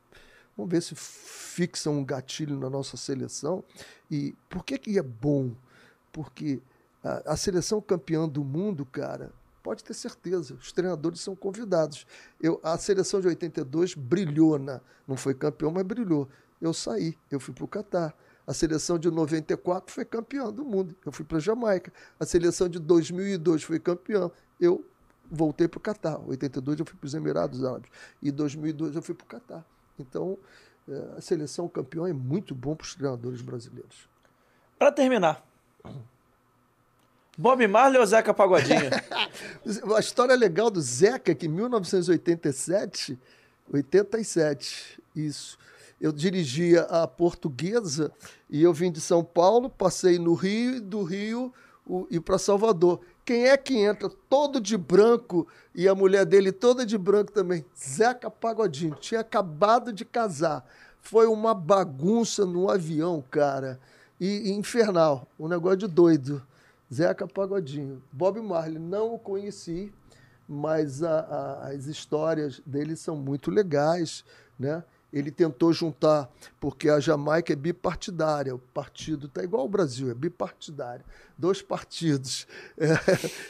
vamos 0.56 0.70
ver 0.70 0.82
se 0.82 0.94
fixa 0.96 1.88
um 1.88 2.04
gatilho 2.04 2.58
na 2.58 2.68
nossa 2.68 2.96
seleção. 2.96 3.62
E 4.10 4.34
por 4.50 4.64
que, 4.64 4.76
que 4.76 4.98
é 4.98 5.02
bom? 5.02 5.52
Porque 6.10 6.60
a, 7.02 7.32
a 7.32 7.36
seleção 7.36 7.80
campeã 7.80 8.28
do 8.28 8.42
mundo, 8.44 8.84
cara, 8.84 9.32
Pode 9.66 9.82
ter 9.82 9.94
certeza, 9.94 10.54
os 10.54 10.70
treinadores 10.70 11.20
são 11.20 11.34
convidados. 11.34 12.06
Eu, 12.40 12.60
a 12.62 12.78
seleção 12.78 13.20
de 13.20 13.26
82 13.26 13.94
brilhou, 13.94 14.60
na, 14.60 14.80
não 15.08 15.16
foi 15.16 15.34
campeão, 15.34 15.72
mas 15.72 15.82
brilhou. 15.82 16.28
Eu 16.60 16.72
saí, 16.72 17.18
eu 17.32 17.40
fui 17.40 17.52
para 17.52 17.64
o 17.64 17.66
Catar. 17.66 18.14
A 18.46 18.54
seleção 18.54 18.96
de 18.96 19.10
94 19.10 19.92
foi 19.92 20.04
campeã 20.04 20.52
do 20.52 20.64
mundo. 20.64 20.94
Eu 21.04 21.10
fui 21.10 21.24
para 21.24 21.38
a 21.38 21.40
Jamaica. 21.40 21.92
A 22.20 22.24
seleção 22.24 22.68
de 22.68 22.78
2002 22.78 23.64
foi 23.64 23.80
campeã. 23.80 24.30
Eu 24.60 24.84
voltei 25.28 25.66
para 25.66 25.78
o 25.78 25.80
Catar. 25.80 26.20
82 26.20 26.78
eu 26.78 26.86
fui 26.86 26.96
para 26.96 27.06
os 27.08 27.14
Emirados 27.14 27.64
Árabes. 27.64 27.90
E 28.22 28.30
2002 28.30 28.94
eu 28.94 29.02
fui 29.02 29.16
para 29.16 29.24
o 29.24 29.26
Catar. 29.26 29.66
Então, 29.98 30.38
é, 30.88 31.14
a 31.16 31.20
seleção 31.20 31.66
campeã 31.66 32.06
é 32.06 32.12
muito 32.12 32.54
bom 32.54 32.76
para 32.76 32.84
os 32.84 32.94
treinadores 32.94 33.40
brasileiros. 33.42 34.08
Para 34.78 34.92
terminar, 34.92 35.44
Bob 37.36 37.66
Marley 37.66 38.00
ou 38.00 38.06
Zeca 38.06 38.32
Pagodinho? 38.32 38.90
a 39.94 40.00
história 40.00 40.34
legal 40.34 40.70
do 40.70 40.80
Zeca 40.80 41.32
é 41.32 41.34
que 41.34 41.46
em 41.46 41.50
1987, 41.50 43.18
87, 43.70 45.02
isso, 45.14 45.58
eu 46.00 46.12
dirigia 46.12 46.82
a 46.82 47.06
Portuguesa 47.06 48.10
e 48.48 48.62
eu 48.62 48.72
vim 48.72 48.90
de 48.90 49.00
São 49.00 49.22
Paulo, 49.22 49.68
passei 49.68 50.18
no 50.18 50.34
Rio 50.34 50.76
e 50.76 50.80
do 50.80 51.02
Rio 51.02 51.52
o, 51.86 52.06
e 52.10 52.18
para 52.18 52.38
Salvador. 52.38 53.00
Quem 53.24 53.48
é 53.48 53.56
que 53.56 53.76
entra 53.76 54.08
todo 54.28 54.60
de 54.60 54.76
branco 54.76 55.46
e 55.74 55.88
a 55.88 55.94
mulher 55.94 56.24
dele 56.24 56.52
toda 56.52 56.86
de 56.86 56.96
branco 56.96 57.32
também? 57.32 57.64
Zeca 57.76 58.30
Pagodinho. 58.30 58.94
Tinha 58.94 59.20
acabado 59.20 59.92
de 59.92 60.04
casar. 60.04 60.64
Foi 61.00 61.26
uma 61.26 61.54
bagunça 61.54 62.46
no 62.46 62.70
avião, 62.70 63.22
cara. 63.30 63.80
E, 64.20 64.50
e 64.50 64.52
infernal. 64.52 65.26
Um 65.38 65.48
negócio 65.48 65.78
de 65.78 65.86
doido. 65.88 66.42
Zeca 66.92 67.26
Pagodinho. 67.26 68.02
Bob 68.12 68.40
Marley, 68.40 68.78
não 68.78 69.14
o 69.14 69.18
conheci, 69.18 69.92
mas 70.48 71.02
a, 71.02 71.20
a, 71.20 71.68
as 71.68 71.86
histórias 71.86 72.60
dele 72.64 72.96
são 72.96 73.16
muito 73.16 73.50
legais, 73.50 74.24
né? 74.58 74.84
Ele 75.12 75.30
tentou 75.30 75.72
juntar, 75.72 76.28
porque 76.60 76.90
a 76.90 77.00
Jamaica 77.00 77.52
é 77.52 77.56
bipartidária, 77.56 78.54
o 78.54 78.58
partido 78.58 79.26
está 79.26 79.42
igual 79.42 79.62
ao 79.62 79.68
Brasil, 79.68 80.10
é 80.10 80.14
bipartidário. 80.14 81.04
Dois 81.38 81.62
partidos, 81.62 82.46
é, 82.76 82.88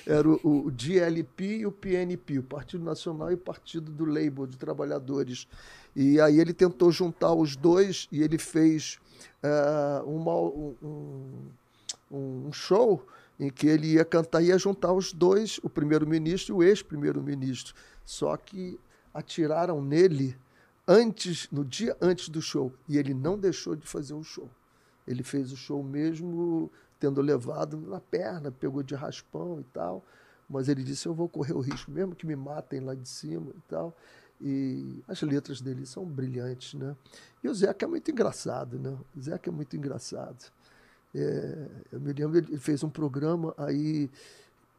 era 0.07 0.29
o, 0.29 0.67
o 0.67 0.71
DLP 0.71 1.59
e 1.59 1.67
o 1.67 1.73
PNP, 1.73 2.39
o 2.39 2.43
Partido 2.43 2.85
Nacional 2.85 3.31
e 3.31 3.35
o 3.35 3.39
Partido 3.39 3.91
do 3.91 4.05
Labour, 4.05 4.47
de 4.47 4.57
Trabalhadores. 4.57 5.49
E 5.95 6.21
aí 6.21 6.39
ele 6.39 6.53
tentou 6.53 6.93
juntar 6.93 7.33
os 7.33 7.57
dois 7.57 8.07
e 8.13 8.23
ele 8.23 8.39
fez 8.39 9.01
é, 9.43 10.03
uma, 10.05 10.35
um, 10.39 11.51
um 12.11 12.53
show 12.53 13.05
em 13.39 13.51
que 13.51 13.67
ele 13.67 13.95
ia 13.95 14.05
cantar 14.05 14.43
e 14.43 14.47
ia 14.47 14.59
juntar 14.59 14.93
os 14.93 15.13
dois, 15.13 15.61
o 15.63 15.69
primeiro-ministro 15.69 16.55
e 16.55 16.57
o 16.57 16.63
ex-primeiro-ministro. 16.63 17.75
Só 18.05 18.37
que 18.37 18.79
atiraram 19.13 19.83
nele 19.83 20.37
antes, 20.87 21.49
no 21.51 21.65
dia 21.65 21.97
antes 22.01 22.29
do 22.29 22.41
show, 22.41 22.73
e 22.89 22.97
ele 22.97 23.13
não 23.13 23.39
deixou 23.39 23.75
de 23.75 23.87
fazer 23.87 24.15
o 24.15 24.23
show. 24.23 24.49
Ele 25.07 25.23
fez 25.23 25.53
o 25.53 25.57
show 25.57 25.83
mesmo 25.83 26.71
tendo 26.99 27.21
levado 27.21 27.77
na 27.77 28.01
perna, 28.01 28.51
pegou 28.51 28.83
de 28.83 28.95
raspão 28.95 29.61
e 29.61 29.65
tal, 29.65 30.05
mas 30.49 30.69
ele 30.69 30.83
disse: 30.83 31.07
"Eu 31.07 31.15
vou 31.15 31.29
correr 31.29 31.53
o 31.53 31.61
risco 31.61 31.91
mesmo 31.91 32.15
que 32.15 32.27
me 32.27 32.37
matem 32.37 32.81
lá 32.81 32.95
de 32.95 33.09
cima 33.09 33.53
e 33.55 33.61
tal". 33.69 33.95
E 34.41 35.03
as 35.09 35.23
letras 35.23 35.61
dele 35.61 35.87
são 35.87 36.05
brilhantes, 36.05 36.75
né? 36.75 36.95
E 37.43 37.49
o 37.49 37.55
Zeca 37.55 37.87
é 37.87 37.89
muito 37.89 38.11
engraçado, 38.11 38.79
né? 38.79 38.97
O 39.17 39.21
Zeca 39.21 39.49
é 39.49 39.53
muito 39.53 39.77
engraçado. 39.77 40.53
É, 41.15 41.67
eu 41.93 42.01
me 42.01 42.13
lembro, 42.13 42.39
ele 42.39 42.59
fez 42.59 42.83
um 42.83 42.91
programa, 42.91 43.55
aí 43.57 44.11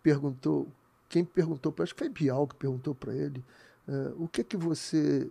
perguntou, 0.04 0.68
quem 1.10 1.24
perguntou 1.26 1.72
para 1.72 1.84
acho 1.84 1.96
que 1.96 2.00
foi 2.00 2.10
Bial 2.10 2.48
que 2.48 2.56
perguntou 2.56 2.94
para 2.94 3.14
ele, 3.14 3.44
é, 3.88 4.14
o 4.18 4.28
que 4.28 4.42
é 4.42 4.44
que 4.44 4.58
você 4.58 5.30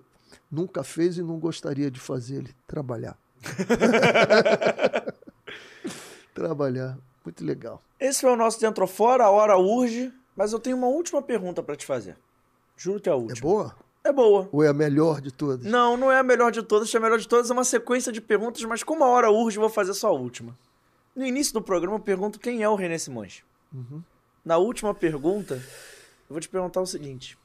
nunca 0.51 0.83
fez 0.83 1.19
e 1.19 1.23
não 1.23 1.39
gostaria 1.39 1.91
de 1.91 2.01
fazer? 2.01 2.37
Ele, 2.37 2.55
trabalhar. 2.67 3.17
trabalhar, 6.35 6.99
muito 7.25 7.45
legal. 7.45 7.83
Esse 7.99 8.23
foi 8.23 8.31
o 8.31 8.37
nosso 8.37 8.61
Dentro 8.61 8.87
Fora, 8.87 9.25
a 9.25 9.31
hora 9.31 9.57
urge, 9.57 10.13
mas 10.35 10.53
eu 10.53 10.59
tenho 10.59 10.77
uma 10.77 10.89
última 10.89 11.23
pergunta 11.23 11.63
para 11.63 11.77
te 11.77 11.87
fazer. 11.87 12.17
Juro 12.77 13.01
que 13.01 13.09
é 13.09 13.13
a 13.13 13.17
última. 13.17 13.39
É 13.39 13.41
boa? 13.41 13.77
É 14.05 14.13
boa. 14.13 14.49
Ou 14.53 14.63
é 14.63 14.69
a 14.69 14.73
melhor 14.73 15.21
de 15.21 15.33
todas? 15.33 15.67
Não, 15.67 15.97
não 15.97 16.13
é 16.13 16.19
a 16.19 16.23
melhor 16.23 16.53
de 16.53 16.63
todas. 16.63 16.95
A 16.95 17.01
melhor 17.01 17.19
de 17.19 17.27
todas 17.27 17.51
é 17.51 17.53
uma 17.53 17.65
sequência 17.65 18.13
de 18.13 18.21
perguntas, 18.21 18.63
mas 18.65 18.83
como 18.83 19.03
a 19.03 19.09
hora 19.09 19.31
urge, 19.31 19.59
vou 19.59 19.69
fazer 19.69 19.95
só 19.95 20.09
a 20.09 20.13
última. 20.13 20.57
No 21.17 21.25
início 21.25 21.55
do 21.55 21.63
programa, 21.63 21.97
eu 21.97 22.01
pergunto 22.01 22.39
quem 22.39 22.63
é 22.63 22.69
o 22.69 22.75
René 22.75 22.99
Simões. 22.99 23.43
Uhum. 23.73 24.03
Na 24.45 24.59
última 24.59 24.95
pergunta, 24.95 25.55
eu 25.55 26.35
vou 26.35 26.41
te 26.41 26.49
perguntar 26.49 26.83
o 26.83 26.87
seguinte: 26.87 27.39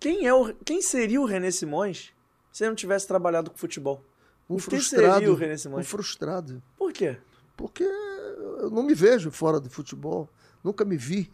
quem, 0.00 0.26
é 0.26 0.32
o, 0.32 0.54
quem 0.64 0.80
seria 0.80 1.20
o 1.20 1.26
René 1.26 1.50
Simões 1.50 2.14
se 2.50 2.64
ele 2.64 2.70
não 2.70 2.76
tivesse 2.76 3.06
trabalhado 3.06 3.50
com 3.50 3.58
futebol? 3.58 4.02
Um 4.48 4.58
frustrado. 4.58 5.14
seria 5.14 5.30
o 5.30 5.34
René 5.36 5.54
Um 5.54 5.58
Simões? 5.58 5.86
frustrado. 5.86 6.62
Por 6.78 6.92
quê? 6.92 7.18
Porque 7.56 7.84
eu 7.84 8.70
não 8.70 8.82
me 8.82 8.94
vejo 8.94 9.30
fora 9.30 9.60
do 9.60 9.68
futebol. 9.68 10.28
Nunca 10.64 10.84
me 10.84 10.96
vi, 10.96 11.30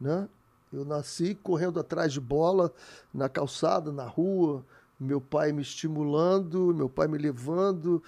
né? 0.00 0.28
Eu 0.72 0.84
nasci 0.84 1.34
correndo 1.34 1.80
atrás 1.80 2.12
de 2.12 2.20
bola, 2.20 2.72
na 3.12 3.28
calçada, 3.28 3.90
na 3.90 4.04
rua, 4.04 4.64
meu 5.00 5.20
pai 5.20 5.50
me 5.50 5.62
estimulando, 5.62 6.72
meu 6.72 6.88
pai 6.88 7.08
me 7.08 7.18
levando 7.18 8.00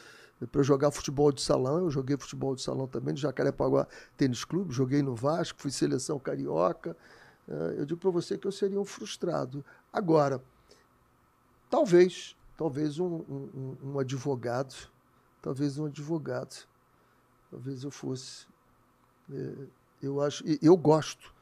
para 0.51 0.63
jogar 0.63 0.91
futebol 0.91 1.31
de 1.33 1.41
salão. 1.43 1.79
Eu 1.79 1.91
joguei 1.91 2.17
futebol 2.17 2.55
de 2.55 2.63
salão 2.63 2.87
também, 2.87 3.13
no 3.15 3.19
Jacarepaguá 3.21 3.87
Tênis 4.17 4.45
Clube, 4.45 4.73
joguei 4.73 5.03
no 5.03 5.15
Vasco, 5.15 5.61
fui 5.61 5.71
seleção 5.71 6.19
carioca. 6.19 6.97
Eh, 7.49 7.75
Eu 7.79 7.87
digo 7.87 8.01
para 8.01 8.11
você 8.11 8.39
que 8.39 8.47
eu 8.47 8.53
seria 8.53 8.81
um 8.81 8.85
frustrado. 8.85 9.65
Agora, 9.93 10.43
talvez, 11.71 12.37
talvez 12.57 12.99
um, 12.99 13.07
um- 13.29 13.77
um- 13.85 13.99
advogado, 13.99 14.75
talvez 15.41 15.79
um 15.79 15.87
advogado, 15.87 16.67
talvez 17.51 17.85
eu 17.85 17.91
fosse. 17.91 18.47
É, 19.33 19.53
eu 20.03 20.21
acho, 20.21 20.45
eu 20.61 20.77
gosto, 20.77 21.33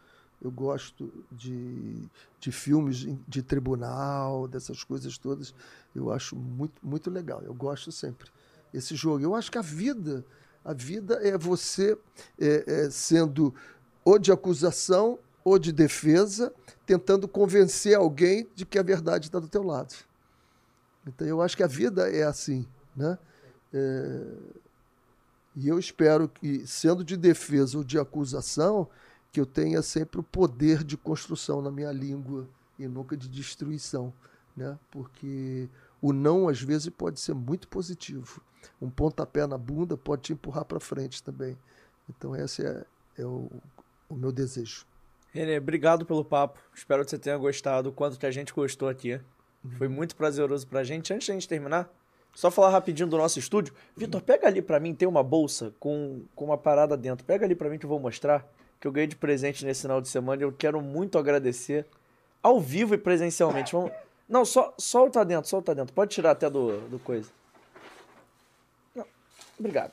eu 0.42 0.50
gosto 0.50 1.12
de, 1.30 2.08
de 2.38 2.52
filmes 2.52 3.06
de 3.28 3.42
tribunal, 3.42 4.46
dessas 4.48 4.84
coisas 4.84 5.18
todas. 5.18 5.54
Eu 5.94 6.10
acho 6.12 6.36
muito, 6.36 6.74
muito 6.86 7.10
legal. 7.10 7.42
Eu 7.42 7.54
gosto 7.54 7.90
sempre 7.92 8.30
esse 8.72 8.94
jogo. 8.94 9.22
Eu 9.22 9.34
acho 9.34 9.50
que 9.50 9.58
a 9.58 9.62
vida, 9.62 10.24
a 10.64 10.72
vida 10.72 11.14
é 11.22 11.36
você 11.36 11.96
é, 12.38 12.64
é, 12.66 12.90
sendo 12.90 13.54
ou 14.04 14.18
de 14.18 14.32
acusação 14.32 15.18
ou 15.44 15.58
de 15.58 15.72
defesa, 15.72 16.52
tentando 16.86 17.26
convencer 17.26 17.96
alguém 17.96 18.48
de 18.54 18.66
que 18.66 18.78
a 18.78 18.82
verdade 18.82 19.26
está 19.26 19.38
do 19.38 19.48
teu 19.48 19.62
lado. 19.62 19.94
Então 21.06 21.26
eu 21.26 21.40
acho 21.40 21.56
que 21.56 21.62
a 21.62 21.66
vida 21.66 22.10
é 22.10 22.22
assim, 22.22 22.66
né? 22.94 23.18
É, 23.72 24.26
e 25.56 25.68
eu 25.68 25.78
espero 25.78 26.28
que, 26.28 26.66
sendo 26.66 27.04
de 27.04 27.16
defesa 27.16 27.78
ou 27.78 27.84
de 27.84 27.98
acusação, 27.98 28.88
que 29.32 29.40
eu 29.40 29.46
tenha 29.46 29.82
sempre 29.82 30.20
o 30.20 30.22
poder 30.22 30.84
de 30.84 30.96
construção 30.96 31.62
na 31.62 31.70
minha 31.70 31.92
língua 31.92 32.48
e 32.78 32.86
nunca 32.86 33.16
de 33.16 33.28
destruição, 33.28 34.12
né? 34.56 34.78
Porque 34.90 35.68
o 36.00 36.12
não 36.12 36.48
às 36.48 36.60
vezes 36.60 36.88
pode 36.88 37.20
ser 37.20 37.34
muito 37.34 37.68
positivo. 37.68 38.42
Um 38.80 38.90
pontapé 38.90 39.46
na 39.46 39.58
bunda 39.58 39.96
pode 39.96 40.22
te 40.22 40.32
empurrar 40.32 40.64
para 40.64 40.80
frente 40.80 41.22
também. 41.22 41.56
Então 42.08 42.34
esse 42.34 42.64
é, 42.64 42.84
é 43.18 43.24
o, 43.24 43.50
o 44.08 44.14
meu 44.14 44.32
desejo. 44.32 44.84
Renê, 45.32 45.58
obrigado 45.58 46.04
pelo 46.04 46.24
papo. 46.24 46.58
Espero 46.74 47.04
que 47.04 47.10
você 47.10 47.18
tenha 47.18 47.36
gostado, 47.36 47.90
o 47.90 47.92
quanto 47.92 48.18
que 48.18 48.26
a 48.26 48.30
gente 48.30 48.52
gostou 48.52 48.88
aqui. 48.88 49.20
Foi 49.76 49.88
muito 49.88 50.16
prazeroso 50.16 50.66
pra 50.66 50.82
gente. 50.82 51.12
Antes 51.12 51.28
da 51.28 51.34
gente 51.34 51.48
terminar, 51.48 51.88
só 52.34 52.50
falar 52.50 52.70
rapidinho 52.70 53.08
do 53.08 53.16
nosso 53.16 53.38
estúdio. 53.38 53.74
Vitor, 53.96 54.22
pega 54.22 54.46
ali 54.46 54.62
pra 54.62 54.80
mim, 54.80 54.94
tem 54.94 55.06
uma 55.06 55.22
bolsa 55.22 55.72
com, 55.78 56.22
com 56.34 56.46
uma 56.46 56.58
parada 56.58 56.96
dentro. 56.96 57.24
Pega 57.24 57.44
ali 57.44 57.54
pra 57.54 57.68
mim 57.68 57.78
que 57.78 57.84
eu 57.84 57.90
vou 57.90 58.00
mostrar, 58.00 58.46
que 58.80 58.88
eu 58.88 58.92
ganhei 58.92 59.06
de 59.06 59.16
presente 59.16 59.64
nesse 59.64 59.82
final 59.82 60.00
de 60.00 60.08
semana 60.08 60.42
e 60.42 60.44
eu 60.44 60.52
quero 60.52 60.80
muito 60.80 61.18
agradecer 61.18 61.86
ao 62.42 62.58
vivo 62.58 62.94
e 62.94 62.98
presencialmente. 62.98 63.72
Vamos... 63.72 63.92
Não, 64.28 64.44
só 64.44 64.74
solta 64.78 65.24
dentro, 65.24 65.48
solta 65.48 65.74
dentro. 65.74 65.92
Pode 65.92 66.12
tirar 66.12 66.30
até 66.30 66.48
do, 66.48 66.80
do 66.88 66.98
coisa. 66.98 67.30
Obrigado. 69.60 69.92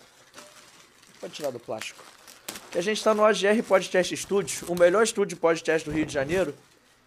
Pode 1.19 1.33
tirar 1.33 1.51
do 1.51 1.59
plástico. 1.59 2.01
Que 2.71 2.77
a 2.77 2.81
gente 2.81 3.03
tá 3.03 3.13
no 3.13 3.23
AGR 3.23 3.61
Podcast 3.67 4.15
Studios, 4.15 4.61
o 4.63 4.73
melhor 4.73 5.03
estúdio 5.03 5.35
de 5.35 5.41
podcast 5.41 5.87
do 5.87 5.93
Rio 5.93 6.05
de 6.05 6.13
Janeiro. 6.13 6.55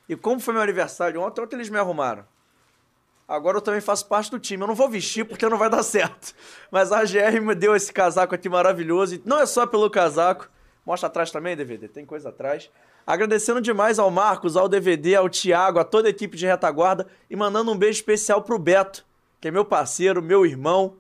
E 0.07 0.15
como 0.15 0.39
foi 0.39 0.53
meu 0.53 0.63
aniversário 0.63 1.23
ontem, 1.23 1.41
ontem 1.41 1.57
eles 1.57 1.71
me 1.71 1.79
arrumaram. 1.79 2.25
Agora 3.27 3.57
eu 3.57 3.63
também 3.63 3.81
faço 3.81 4.07
parte 4.07 4.31
do 4.31 4.39
time. 4.39 4.63
Eu 4.63 4.67
não 4.67 4.75
vou 4.75 4.91
vestir 4.91 5.25
porque 5.25 5.49
não 5.49 5.57
vai 5.57 5.71
dar 5.71 5.83
certo. 5.83 6.35
Mas 6.71 6.93
a 6.93 6.99
AGR 6.99 7.41
me 7.41 7.55
deu 7.55 7.75
esse 7.75 7.91
casaco 7.93 8.35
aqui 8.35 8.49
maravilhoso. 8.49 9.15
E 9.15 9.23
não 9.25 9.39
é 9.39 9.47
só 9.47 9.67
pelo 9.67 9.89
casaco. 9.89 10.51
Mostra 10.85 11.07
atrás 11.07 11.31
também, 11.31 11.57
DVD. 11.57 11.89
Tem 11.89 12.05
coisa 12.05 12.29
atrás. 12.29 12.69
Agradecendo 13.07 13.61
demais 13.61 13.99
ao 13.99 14.11
Marcos, 14.11 14.57
ao 14.57 14.69
DVD, 14.69 15.15
ao 15.15 15.31
Thiago, 15.31 15.79
a 15.79 15.85
toda 15.85 16.09
a 16.09 16.11
equipe 16.11 16.37
de 16.37 16.47
retaguarda. 16.47 17.07
E 17.31 17.37
mandando 17.37 17.73
um 17.73 17.77
beijo 17.77 18.01
especial 18.01 18.43
pro 18.43 18.59
Beto, 18.59 19.07
que 19.41 19.49
é 19.49 19.51
meu 19.51 19.65
parceiro, 19.65 20.21
meu 20.21 20.45
irmão. 20.45 20.97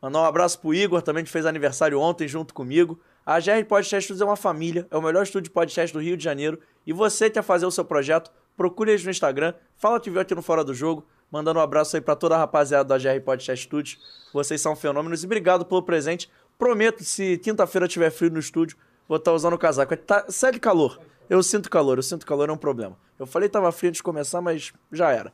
Mandar 0.00 0.20
um 0.20 0.24
abraço 0.24 0.60
pro 0.60 0.72
Igor 0.72 1.02
também, 1.02 1.24
que 1.24 1.30
fez 1.30 1.44
aniversário 1.44 1.98
ontem 2.00 2.28
junto 2.28 2.54
comigo. 2.54 3.00
A 3.26 3.40
GR 3.40 3.64
Podcast 3.68 4.04
Studios 4.04 4.20
é 4.20 4.24
uma 4.24 4.36
família, 4.36 4.86
é 4.90 4.96
o 4.96 5.02
melhor 5.02 5.24
estúdio 5.24 5.44
de 5.44 5.50
podcast 5.50 5.92
do 5.92 6.00
Rio 6.00 6.16
de 6.16 6.22
Janeiro. 6.22 6.60
E 6.86 6.92
você 6.92 7.28
quer 7.28 7.42
fazer 7.42 7.66
o 7.66 7.70
seu 7.70 7.84
projeto, 7.84 8.30
procure 8.56 8.92
eles 8.92 9.04
no 9.04 9.10
Instagram, 9.10 9.54
fala 9.76 9.98
que 9.98 10.08
viu 10.08 10.20
aqui 10.20 10.34
no 10.34 10.40
Fora 10.40 10.62
do 10.62 10.72
Jogo, 10.72 11.04
mandando 11.30 11.58
um 11.58 11.62
abraço 11.62 11.96
aí 11.96 12.00
pra 12.00 12.14
toda 12.14 12.36
a 12.36 12.38
rapaziada 12.38 12.88
da 12.88 12.96
GR 12.96 13.20
Podcast 13.24 13.64
Studios. 13.64 13.98
Vocês 14.32 14.60
são 14.60 14.76
fenômenos 14.76 15.24
e 15.24 15.26
obrigado 15.26 15.66
pelo 15.66 15.82
presente. 15.82 16.30
Prometo, 16.56 17.02
se 17.02 17.36
quinta-feira 17.38 17.88
tiver 17.88 18.10
frio 18.10 18.30
no 18.30 18.38
estúdio, 18.38 18.76
vou 19.08 19.18
estar 19.18 19.32
usando 19.32 19.54
o 19.54 19.58
casaco. 19.58 19.96
Tá, 19.96 20.26
sério 20.28 20.60
calor. 20.60 21.00
Eu 21.28 21.42
sinto 21.42 21.68
calor, 21.68 21.98
eu 21.98 22.02
sinto 22.02 22.24
calor, 22.24 22.48
é 22.48 22.52
um 22.52 22.56
problema. 22.56 22.96
Eu 23.18 23.26
falei 23.26 23.48
que 23.48 23.52
tava 23.52 23.70
frio 23.72 23.88
antes 23.88 23.98
de 23.98 24.02
começar, 24.04 24.40
mas 24.40 24.72
já 24.92 25.10
era. 25.10 25.32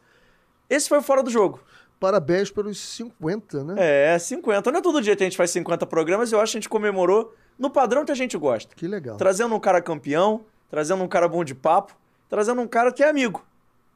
Esse 0.69 0.89
foi 0.89 0.99
o 0.99 1.03
Fora 1.03 1.23
do 1.23 1.31
Jogo. 1.31 1.61
Parabéns 2.01 2.51
pelos 2.51 2.79
50, 2.79 3.65
né? 3.65 3.75
É, 4.15 4.19
50. 4.19 4.71
Não 4.71 4.79
é 4.79 4.83
todo 4.83 5.01
dia 5.01 5.17
que 5.17 5.23
a 5.23 5.27
gente 5.27 5.37
faz 5.37 5.51
50 5.51 5.87
programas, 5.87 6.33
eu 6.33 6.41
acho 6.41 6.53
que 6.53 6.59
a 6.59 6.61
gente 6.61 6.69
comemorou 6.69 7.35
no 7.59 7.71
padrão 7.71 8.05
que 8.05 8.13
a 8.13 8.15
gente 8.15 8.37
gosta. 8.37 8.75
Que 8.75 8.87
legal. 8.87 9.17
Trazendo 9.17 9.55
um 9.55 9.61
cara 9.61 9.81
campeão, 9.81 10.45
trazendo 10.69 11.03
um 11.03 11.09
cara 11.09 11.29
bom 11.29 11.45
de 11.45 11.55
papo, 11.55 11.97
trazendo 12.29 12.61
um 12.61 12.67
cara 12.67 12.93
que 12.93 13.03
é 13.03 13.09
amigo. 13.09 13.45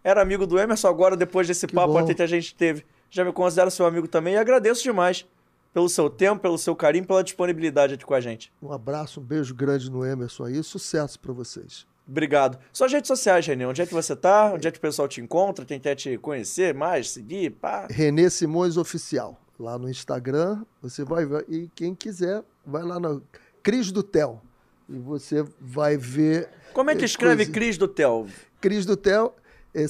Era 0.02 0.22
amigo 0.22 0.46
do 0.46 0.58
Emerson, 0.58 0.88
agora, 0.88 1.16
depois 1.16 1.46
desse 1.46 1.66
Que 1.66 1.74
papo 1.74 1.92
bom. 1.92 1.98
até 1.98 2.14
que 2.14 2.22
a 2.22 2.26
gente 2.26 2.54
teve, 2.54 2.86
já 3.10 3.24
me 3.24 3.32
considero 3.32 3.70
seu 3.70 3.84
amigo 3.84 4.06
também 4.06 4.34
e 4.34 4.36
agradeço 4.38 4.82
demais 4.82 5.26
pelo 5.74 5.88
seu 5.88 6.08
tempo, 6.08 6.40
pelo 6.40 6.56
seu 6.56 6.74
carinho, 6.74 7.04
pela 7.06 7.22
disponibilidade 7.22 7.94
aqui 7.94 8.04
com 8.04 8.14
a 8.14 8.20
gente. 8.20 8.52
Um 8.62 8.72
abraço, 8.72 9.20
um 9.20 9.22
beijo 9.22 9.54
grande 9.54 9.90
no 9.90 10.04
Emerson 10.04 10.44
aí. 10.44 10.62
Sucesso 10.62 11.18
para 11.20 11.32
vocês. 11.32 11.86
Obrigado. 12.08 12.58
Suas 12.72 12.90
redes 12.90 13.06
sociais, 13.08 13.46
Renê, 13.46 13.66
onde 13.66 13.82
é 13.82 13.86
que 13.86 13.92
você 13.92 14.16
tá? 14.16 14.52
Onde 14.54 14.66
é 14.66 14.70
que 14.70 14.78
o 14.78 14.80
pessoal 14.80 15.06
te 15.06 15.20
encontra? 15.20 15.64
Quem 15.66 15.78
quer 15.78 15.94
te 15.94 16.16
conhecer 16.16 16.72
mais, 16.74 17.10
seguir, 17.10 17.50
pá? 17.50 17.86
Renê 17.90 18.30
Simões 18.30 18.76
Oficial. 18.78 19.38
Lá 19.60 19.76
no 19.76 19.90
Instagram, 19.90 20.64
você 20.80 21.04
vai 21.04 21.26
ver. 21.26 21.44
E 21.48 21.68
quem 21.74 21.94
quiser, 21.94 22.42
vai 22.64 22.82
lá 22.82 22.98
no 22.98 23.22
Cris 23.62 23.90
do 23.92 24.02
Tel. 24.02 24.40
E 24.88 24.96
você 24.98 25.44
vai 25.60 25.96
ver. 25.98 26.48
Como 26.72 26.88
é 26.90 26.94
que 26.96 27.02
eh, 27.02 27.06
escreve 27.06 27.44
coisa- 27.44 27.52
Cris 27.52 27.76
do 27.76 27.86
Tel? 27.88 28.26
Cris 28.60 28.86
do 28.86 28.96
Tel 28.96 29.34
é 29.74 29.86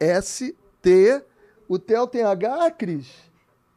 C-R-I-S-T. 0.00 1.22
O 1.68 1.78
Tel 1.78 2.06
tem 2.06 2.22
H, 2.24 2.70
Cris? 2.72 3.06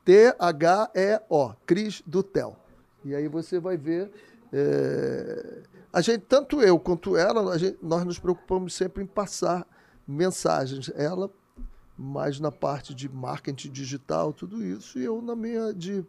T-H-E-O. 0.05 1.53
Cris 1.65 2.01
do 2.05 2.23
Tel. 2.23 2.57
E 3.03 3.13
aí 3.13 3.27
você 3.27 3.59
vai 3.59 3.77
ver. 3.77 4.09
é, 4.53 5.61
A 5.93 6.01
gente, 6.01 6.21
tanto 6.21 6.61
eu 6.61 6.79
quanto 6.79 7.17
ela, 7.17 7.57
gente- 7.57 7.77
nós 7.81 8.03
nos 8.05 8.17
preocupamos 8.19 8.73
sempre 8.73 9.03
em 9.03 9.07
passar 9.07 9.67
mensagens. 10.07 10.89
Ela 10.95 11.29
mais 11.97 12.39
na 12.39 12.51
parte 12.51 12.93
de 12.95 13.07
marketing 13.09 13.69
digital, 13.71 14.33
tudo 14.33 14.63
isso, 14.63 14.97
e 14.97 15.03
eu 15.03 15.21
na 15.21 15.35
minha 15.35 15.73
de, 15.73 16.03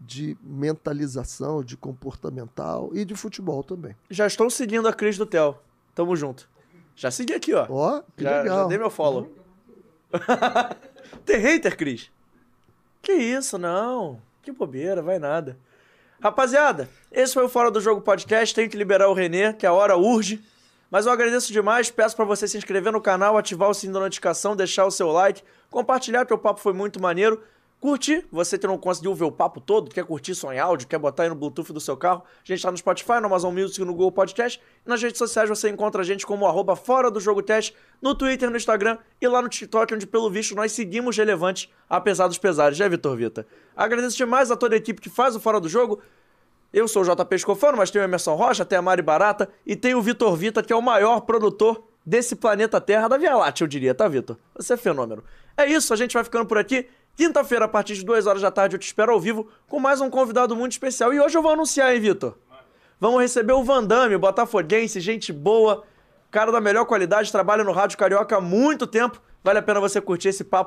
de 0.00 0.36
mentalização, 0.42 1.64
de 1.64 1.76
comportamental 1.76 2.90
e 2.92 3.04
de 3.04 3.14
futebol 3.14 3.64
também. 3.64 3.96
Já 4.10 4.26
estou 4.26 4.48
seguindo 4.50 4.86
a 4.86 4.92
Cris 4.92 5.16
do 5.18 5.26
Tel. 5.26 5.60
Tamo 5.94 6.14
junto. 6.14 6.48
Já 6.94 7.10
segui 7.10 7.34
aqui, 7.34 7.52
ó. 7.54 7.66
Ó, 7.68 8.02
que 8.16 8.22
já, 8.22 8.42
legal. 8.42 8.58
já 8.62 8.66
dei 8.68 8.78
meu 8.78 8.90
follow. 8.90 9.34
Tem 11.24 11.38
hater, 11.38 11.76
Cris? 11.76 12.10
Que 13.02 13.12
isso, 13.12 13.58
não. 13.58 14.20
Que 14.42 14.52
bobeira, 14.52 15.02
vai 15.02 15.18
nada. 15.18 15.58
Rapaziada, 16.20 16.88
esse 17.12 17.34
foi 17.34 17.44
o 17.44 17.48
Fora 17.48 17.70
do 17.70 17.80
Jogo 17.80 18.00
Podcast. 18.00 18.54
Tem 18.54 18.68
que 18.68 18.76
liberar 18.76 19.08
o 19.08 19.12
Renê, 19.12 19.52
que 19.52 19.66
a 19.66 19.72
hora 19.72 19.96
urge. 19.96 20.42
Mas 20.90 21.04
eu 21.04 21.12
agradeço 21.12 21.52
demais. 21.52 21.90
Peço 21.90 22.16
pra 22.16 22.24
você 22.24 22.48
se 22.48 22.56
inscrever 22.56 22.92
no 22.92 23.00
canal, 23.00 23.36
ativar 23.36 23.68
o 23.68 23.74
sininho 23.74 23.94
da 23.94 24.00
notificação, 24.00 24.56
deixar 24.56 24.86
o 24.86 24.90
seu 24.90 25.12
like, 25.12 25.42
compartilhar, 25.70 26.24
que 26.24 26.32
o 26.32 26.38
papo 26.38 26.60
foi 26.60 26.72
muito 26.72 27.00
maneiro. 27.00 27.42
Curtir, 27.86 28.26
você 28.32 28.58
que 28.58 28.66
não 28.66 28.76
conseguiu 28.76 29.14
ver 29.14 29.26
o 29.26 29.30
papo 29.30 29.60
todo, 29.60 29.92
quer 29.92 30.04
curtir 30.04 30.34
só 30.34 30.52
em 30.52 30.58
áudio, 30.58 30.88
quer 30.88 30.98
botar 30.98 31.22
aí 31.22 31.28
no 31.28 31.36
Bluetooth 31.36 31.72
do 31.72 31.78
seu 31.78 31.96
carro, 31.96 32.24
a 32.24 32.44
gente 32.44 32.60
tá 32.60 32.68
no 32.68 32.76
Spotify, 32.76 33.20
no 33.20 33.26
Amazon 33.26 33.54
Music, 33.54 33.78
no 33.84 33.92
Google 33.92 34.10
Podcast. 34.10 34.60
E 34.84 34.88
nas 34.88 35.00
redes 35.00 35.18
sociais 35.18 35.48
você 35.48 35.70
encontra 35.70 36.02
a 36.02 36.04
gente 36.04 36.26
como 36.26 36.48
arroba 36.48 36.74
Fora 36.74 37.12
do 37.12 37.20
Jogo 37.20 37.44
Teste, 37.44 37.76
no 38.02 38.12
Twitter, 38.12 38.50
no 38.50 38.56
Instagram 38.56 38.98
e 39.20 39.28
lá 39.28 39.40
no 39.40 39.48
TikTok, 39.48 39.94
onde 39.94 40.04
pelo 40.04 40.28
visto 40.28 40.52
nós 40.56 40.72
seguimos 40.72 41.16
relevantes, 41.16 41.72
apesar 41.88 42.26
dos 42.26 42.38
pesares, 42.38 42.76
né, 42.76 42.88
Vitor 42.88 43.16
Vita? 43.16 43.46
Agradeço 43.76 44.16
demais 44.16 44.50
a 44.50 44.56
toda 44.56 44.74
a 44.74 44.78
equipe 44.78 45.00
que 45.00 45.08
faz 45.08 45.36
o 45.36 45.40
Fora 45.40 45.60
do 45.60 45.68
Jogo. 45.68 46.02
Eu 46.72 46.88
sou 46.88 47.02
o 47.02 47.04
JP 47.04 47.36
Escofano, 47.36 47.78
mas 47.78 47.92
tem 47.92 48.02
o 48.02 48.04
Emerson 48.04 48.34
Rocha, 48.34 48.64
tem 48.64 48.78
a 48.78 48.82
Mari 48.82 49.00
Barata 49.00 49.48
e 49.64 49.76
tem 49.76 49.94
o 49.94 50.02
Vitor 50.02 50.34
Vita, 50.34 50.60
que 50.60 50.72
é 50.72 50.76
o 50.76 50.82
maior 50.82 51.20
produtor 51.20 51.86
desse 52.04 52.34
planeta 52.34 52.80
Terra, 52.80 53.06
da 53.06 53.16
Via 53.16 53.36
Láctea, 53.36 53.62
eu 53.62 53.68
diria, 53.68 53.94
tá, 53.94 54.08
Vitor? 54.08 54.36
Você 54.56 54.74
é 54.74 54.76
fenômeno. 54.76 55.22
É 55.56 55.66
isso, 55.66 55.94
a 55.94 55.96
gente 55.96 56.14
vai 56.14 56.22
ficando 56.22 56.46
por 56.46 56.58
aqui. 56.58 56.88
Quinta-feira, 57.16 57.64
a 57.64 57.68
partir 57.68 57.94
de 57.94 58.04
2 58.04 58.26
horas 58.26 58.42
da 58.42 58.50
tarde, 58.50 58.76
eu 58.76 58.78
te 58.78 58.86
espero 58.86 59.10
ao 59.10 59.18
vivo 59.18 59.48
com 59.66 59.80
mais 59.80 60.02
um 60.02 60.10
convidado 60.10 60.54
muito 60.54 60.72
especial. 60.72 61.14
E 61.14 61.18
hoje 61.18 61.36
eu 61.36 61.40
vou 61.40 61.50
anunciar, 61.50 61.94
hein, 61.94 61.98
Vitor? 61.98 62.36
Vamos 63.00 63.22
receber 63.22 63.54
o 63.54 63.64
Vandame, 63.64 64.18
botafoguense, 64.18 65.00
gente 65.00 65.32
boa, 65.32 65.82
cara 66.30 66.52
da 66.52 66.60
melhor 66.60 66.84
qualidade, 66.84 67.32
trabalha 67.32 67.64
no 67.64 67.72
Rádio 67.72 67.96
Carioca 67.96 68.36
há 68.36 68.40
muito 68.40 68.86
tempo. 68.86 69.18
Vale 69.42 69.58
a 69.58 69.62
pena 69.62 69.80
você 69.80 69.98
curtir 69.98 70.28
esse 70.28 70.44
papo 70.44 70.64